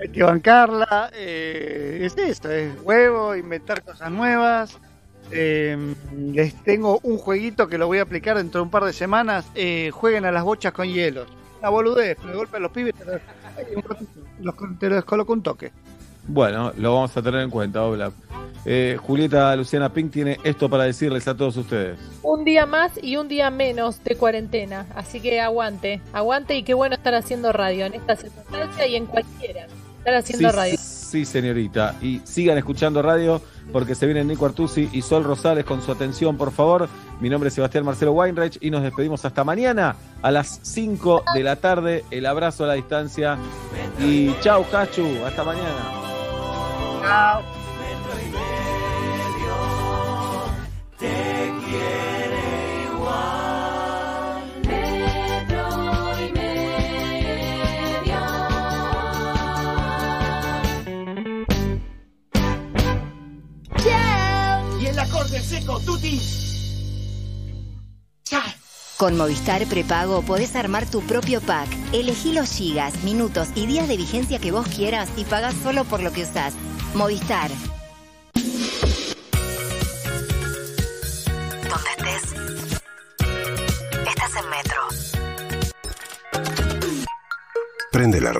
Hay 0.00 0.08
que 0.08 0.22
bancarla. 0.22 1.10
eh, 1.14 2.00
es 2.02 2.16
esto, 2.18 2.50
es 2.50 2.72
huevo, 2.82 3.34
inventar 3.36 3.82
cosas 3.82 4.10
nuevas. 4.10 4.78
Eh, 5.30 5.94
les 6.32 6.54
tengo 6.64 7.00
un 7.02 7.16
jueguito 7.18 7.66
que 7.68 7.78
lo 7.78 7.86
voy 7.86 7.98
a 7.98 8.02
aplicar 8.02 8.36
dentro 8.36 8.60
de 8.60 8.64
un 8.64 8.70
par 8.70 8.84
de 8.84 8.92
semanas. 8.92 9.46
Eh, 9.54 9.90
jueguen 9.92 10.24
a 10.24 10.32
las 10.32 10.44
bochas 10.44 10.72
con 10.72 10.86
hielos. 10.88 11.28
Una 11.60 11.70
boludez, 11.70 12.16
pero 12.18 12.30
de 12.32 12.36
golpe 12.36 12.56
a 12.58 12.60
los 12.60 12.72
pibes 12.72 12.94
te 12.94 13.04
los- 13.04 14.78
te 14.78 14.88
lo 14.88 14.94
descoloco 14.96 15.32
un 15.32 15.42
toque. 15.42 15.72
Bueno, 16.26 16.72
lo 16.76 16.94
vamos 16.94 17.16
a 17.16 17.22
tener 17.22 17.40
en 17.40 17.50
cuenta, 17.50 17.82
Oblak. 17.82 18.12
Eh, 18.66 18.98
Julieta 19.00 19.54
Luciana 19.56 19.92
Pink 19.92 20.10
tiene 20.10 20.38
esto 20.42 20.70
para 20.70 20.84
decirles 20.84 21.28
a 21.28 21.36
todos 21.36 21.56
ustedes. 21.58 21.98
Un 22.22 22.44
día 22.44 22.64
más 22.64 22.92
y 23.02 23.16
un 23.16 23.28
día 23.28 23.50
menos 23.50 24.02
de 24.04 24.16
cuarentena. 24.16 24.86
Así 24.94 25.20
que 25.20 25.40
aguante, 25.40 26.00
aguante 26.14 26.56
y 26.56 26.62
qué 26.62 26.72
bueno 26.72 26.94
estar 26.96 27.14
haciendo 27.14 27.52
radio 27.52 27.84
en 27.86 27.94
esta 27.94 28.16
circunstancia 28.16 28.86
y 28.86 28.96
en 28.96 29.06
cualquiera. 29.06 29.66
Estar 30.04 30.16
haciendo 30.16 30.50
sí, 30.50 30.56
radio. 30.56 30.78
Sí, 30.78 31.24
señorita. 31.24 31.94
Y 32.02 32.20
sigan 32.24 32.58
escuchando 32.58 33.00
radio 33.00 33.40
porque 33.72 33.94
se 33.94 34.04
vienen 34.04 34.28
Nico 34.28 34.44
Artusi 34.44 34.90
y 34.92 35.00
Sol 35.00 35.24
Rosales 35.24 35.64
con 35.64 35.80
su 35.80 35.90
atención, 35.90 36.36
por 36.36 36.52
favor. 36.52 36.90
Mi 37.20 37.30
nombre 37.30 37.48
es 37.48 37.54
Sebastián 37.54 37.86
Marcelo 37.86 38.12
Weinreich 38.12 38.58
y 38.60 38.70
nos 38.70 38.82
despedimos 38.82 39.24
hasta 39.24 39.44
mañana 39.44 39.96
a 40.20 40.30
las 40.30 40.60
5 40.62 41.24
de 41.34 41.42
la 41.42 41.56
tarde. 41.56 42.04
El 42.10 42.26
abrazo 42.26 42.64
a 42.64 42.66
la 42.66 42.74
distancia. 42.74 43.38
Y 43.98 44.34
chau, 44.40 44.68
Cachu. 44.70 45.24
Hasta 45.24 45.42
mañana. 45.42 45.70
Chao. 47.00 47.42
Seco. 65.42 65.80
Con 68.96 69.16
Movistar 69.16 69.66
Prepago 69.66 70.22
podés 70.22 70.54
armar 70.56 70.88
tu 70.88 71.02
propio 71.02 71.40
pack. 71.40 71.68
Elegí 71.92 72.32
los 72.32 72.50
gigas, 72.50 73.02
minutos 73.02 73.48
y 73.54 73.66
días 73.66 73.88
de 73.88 73.96
vigencia 73.96 74.38
que 74.38 74.52
vos 74.52 74.66
quieras 74.68 75.08
y 75.16 75.24
pagás 75.24 75.54
solo 75.62 75.84
por 75.84 76.02
lo 76.02 76.12
que 76.12 76.22
usás. 76.22 76.54
Movistar. 76.94 77.50
Donde 81.68 81.90
estés, 81.98 82.34
estás 84.08 84.36
en 84.36 84.50
Metro. 84.50 84.80
Prende 87.90 88.20
la 88.20 88.32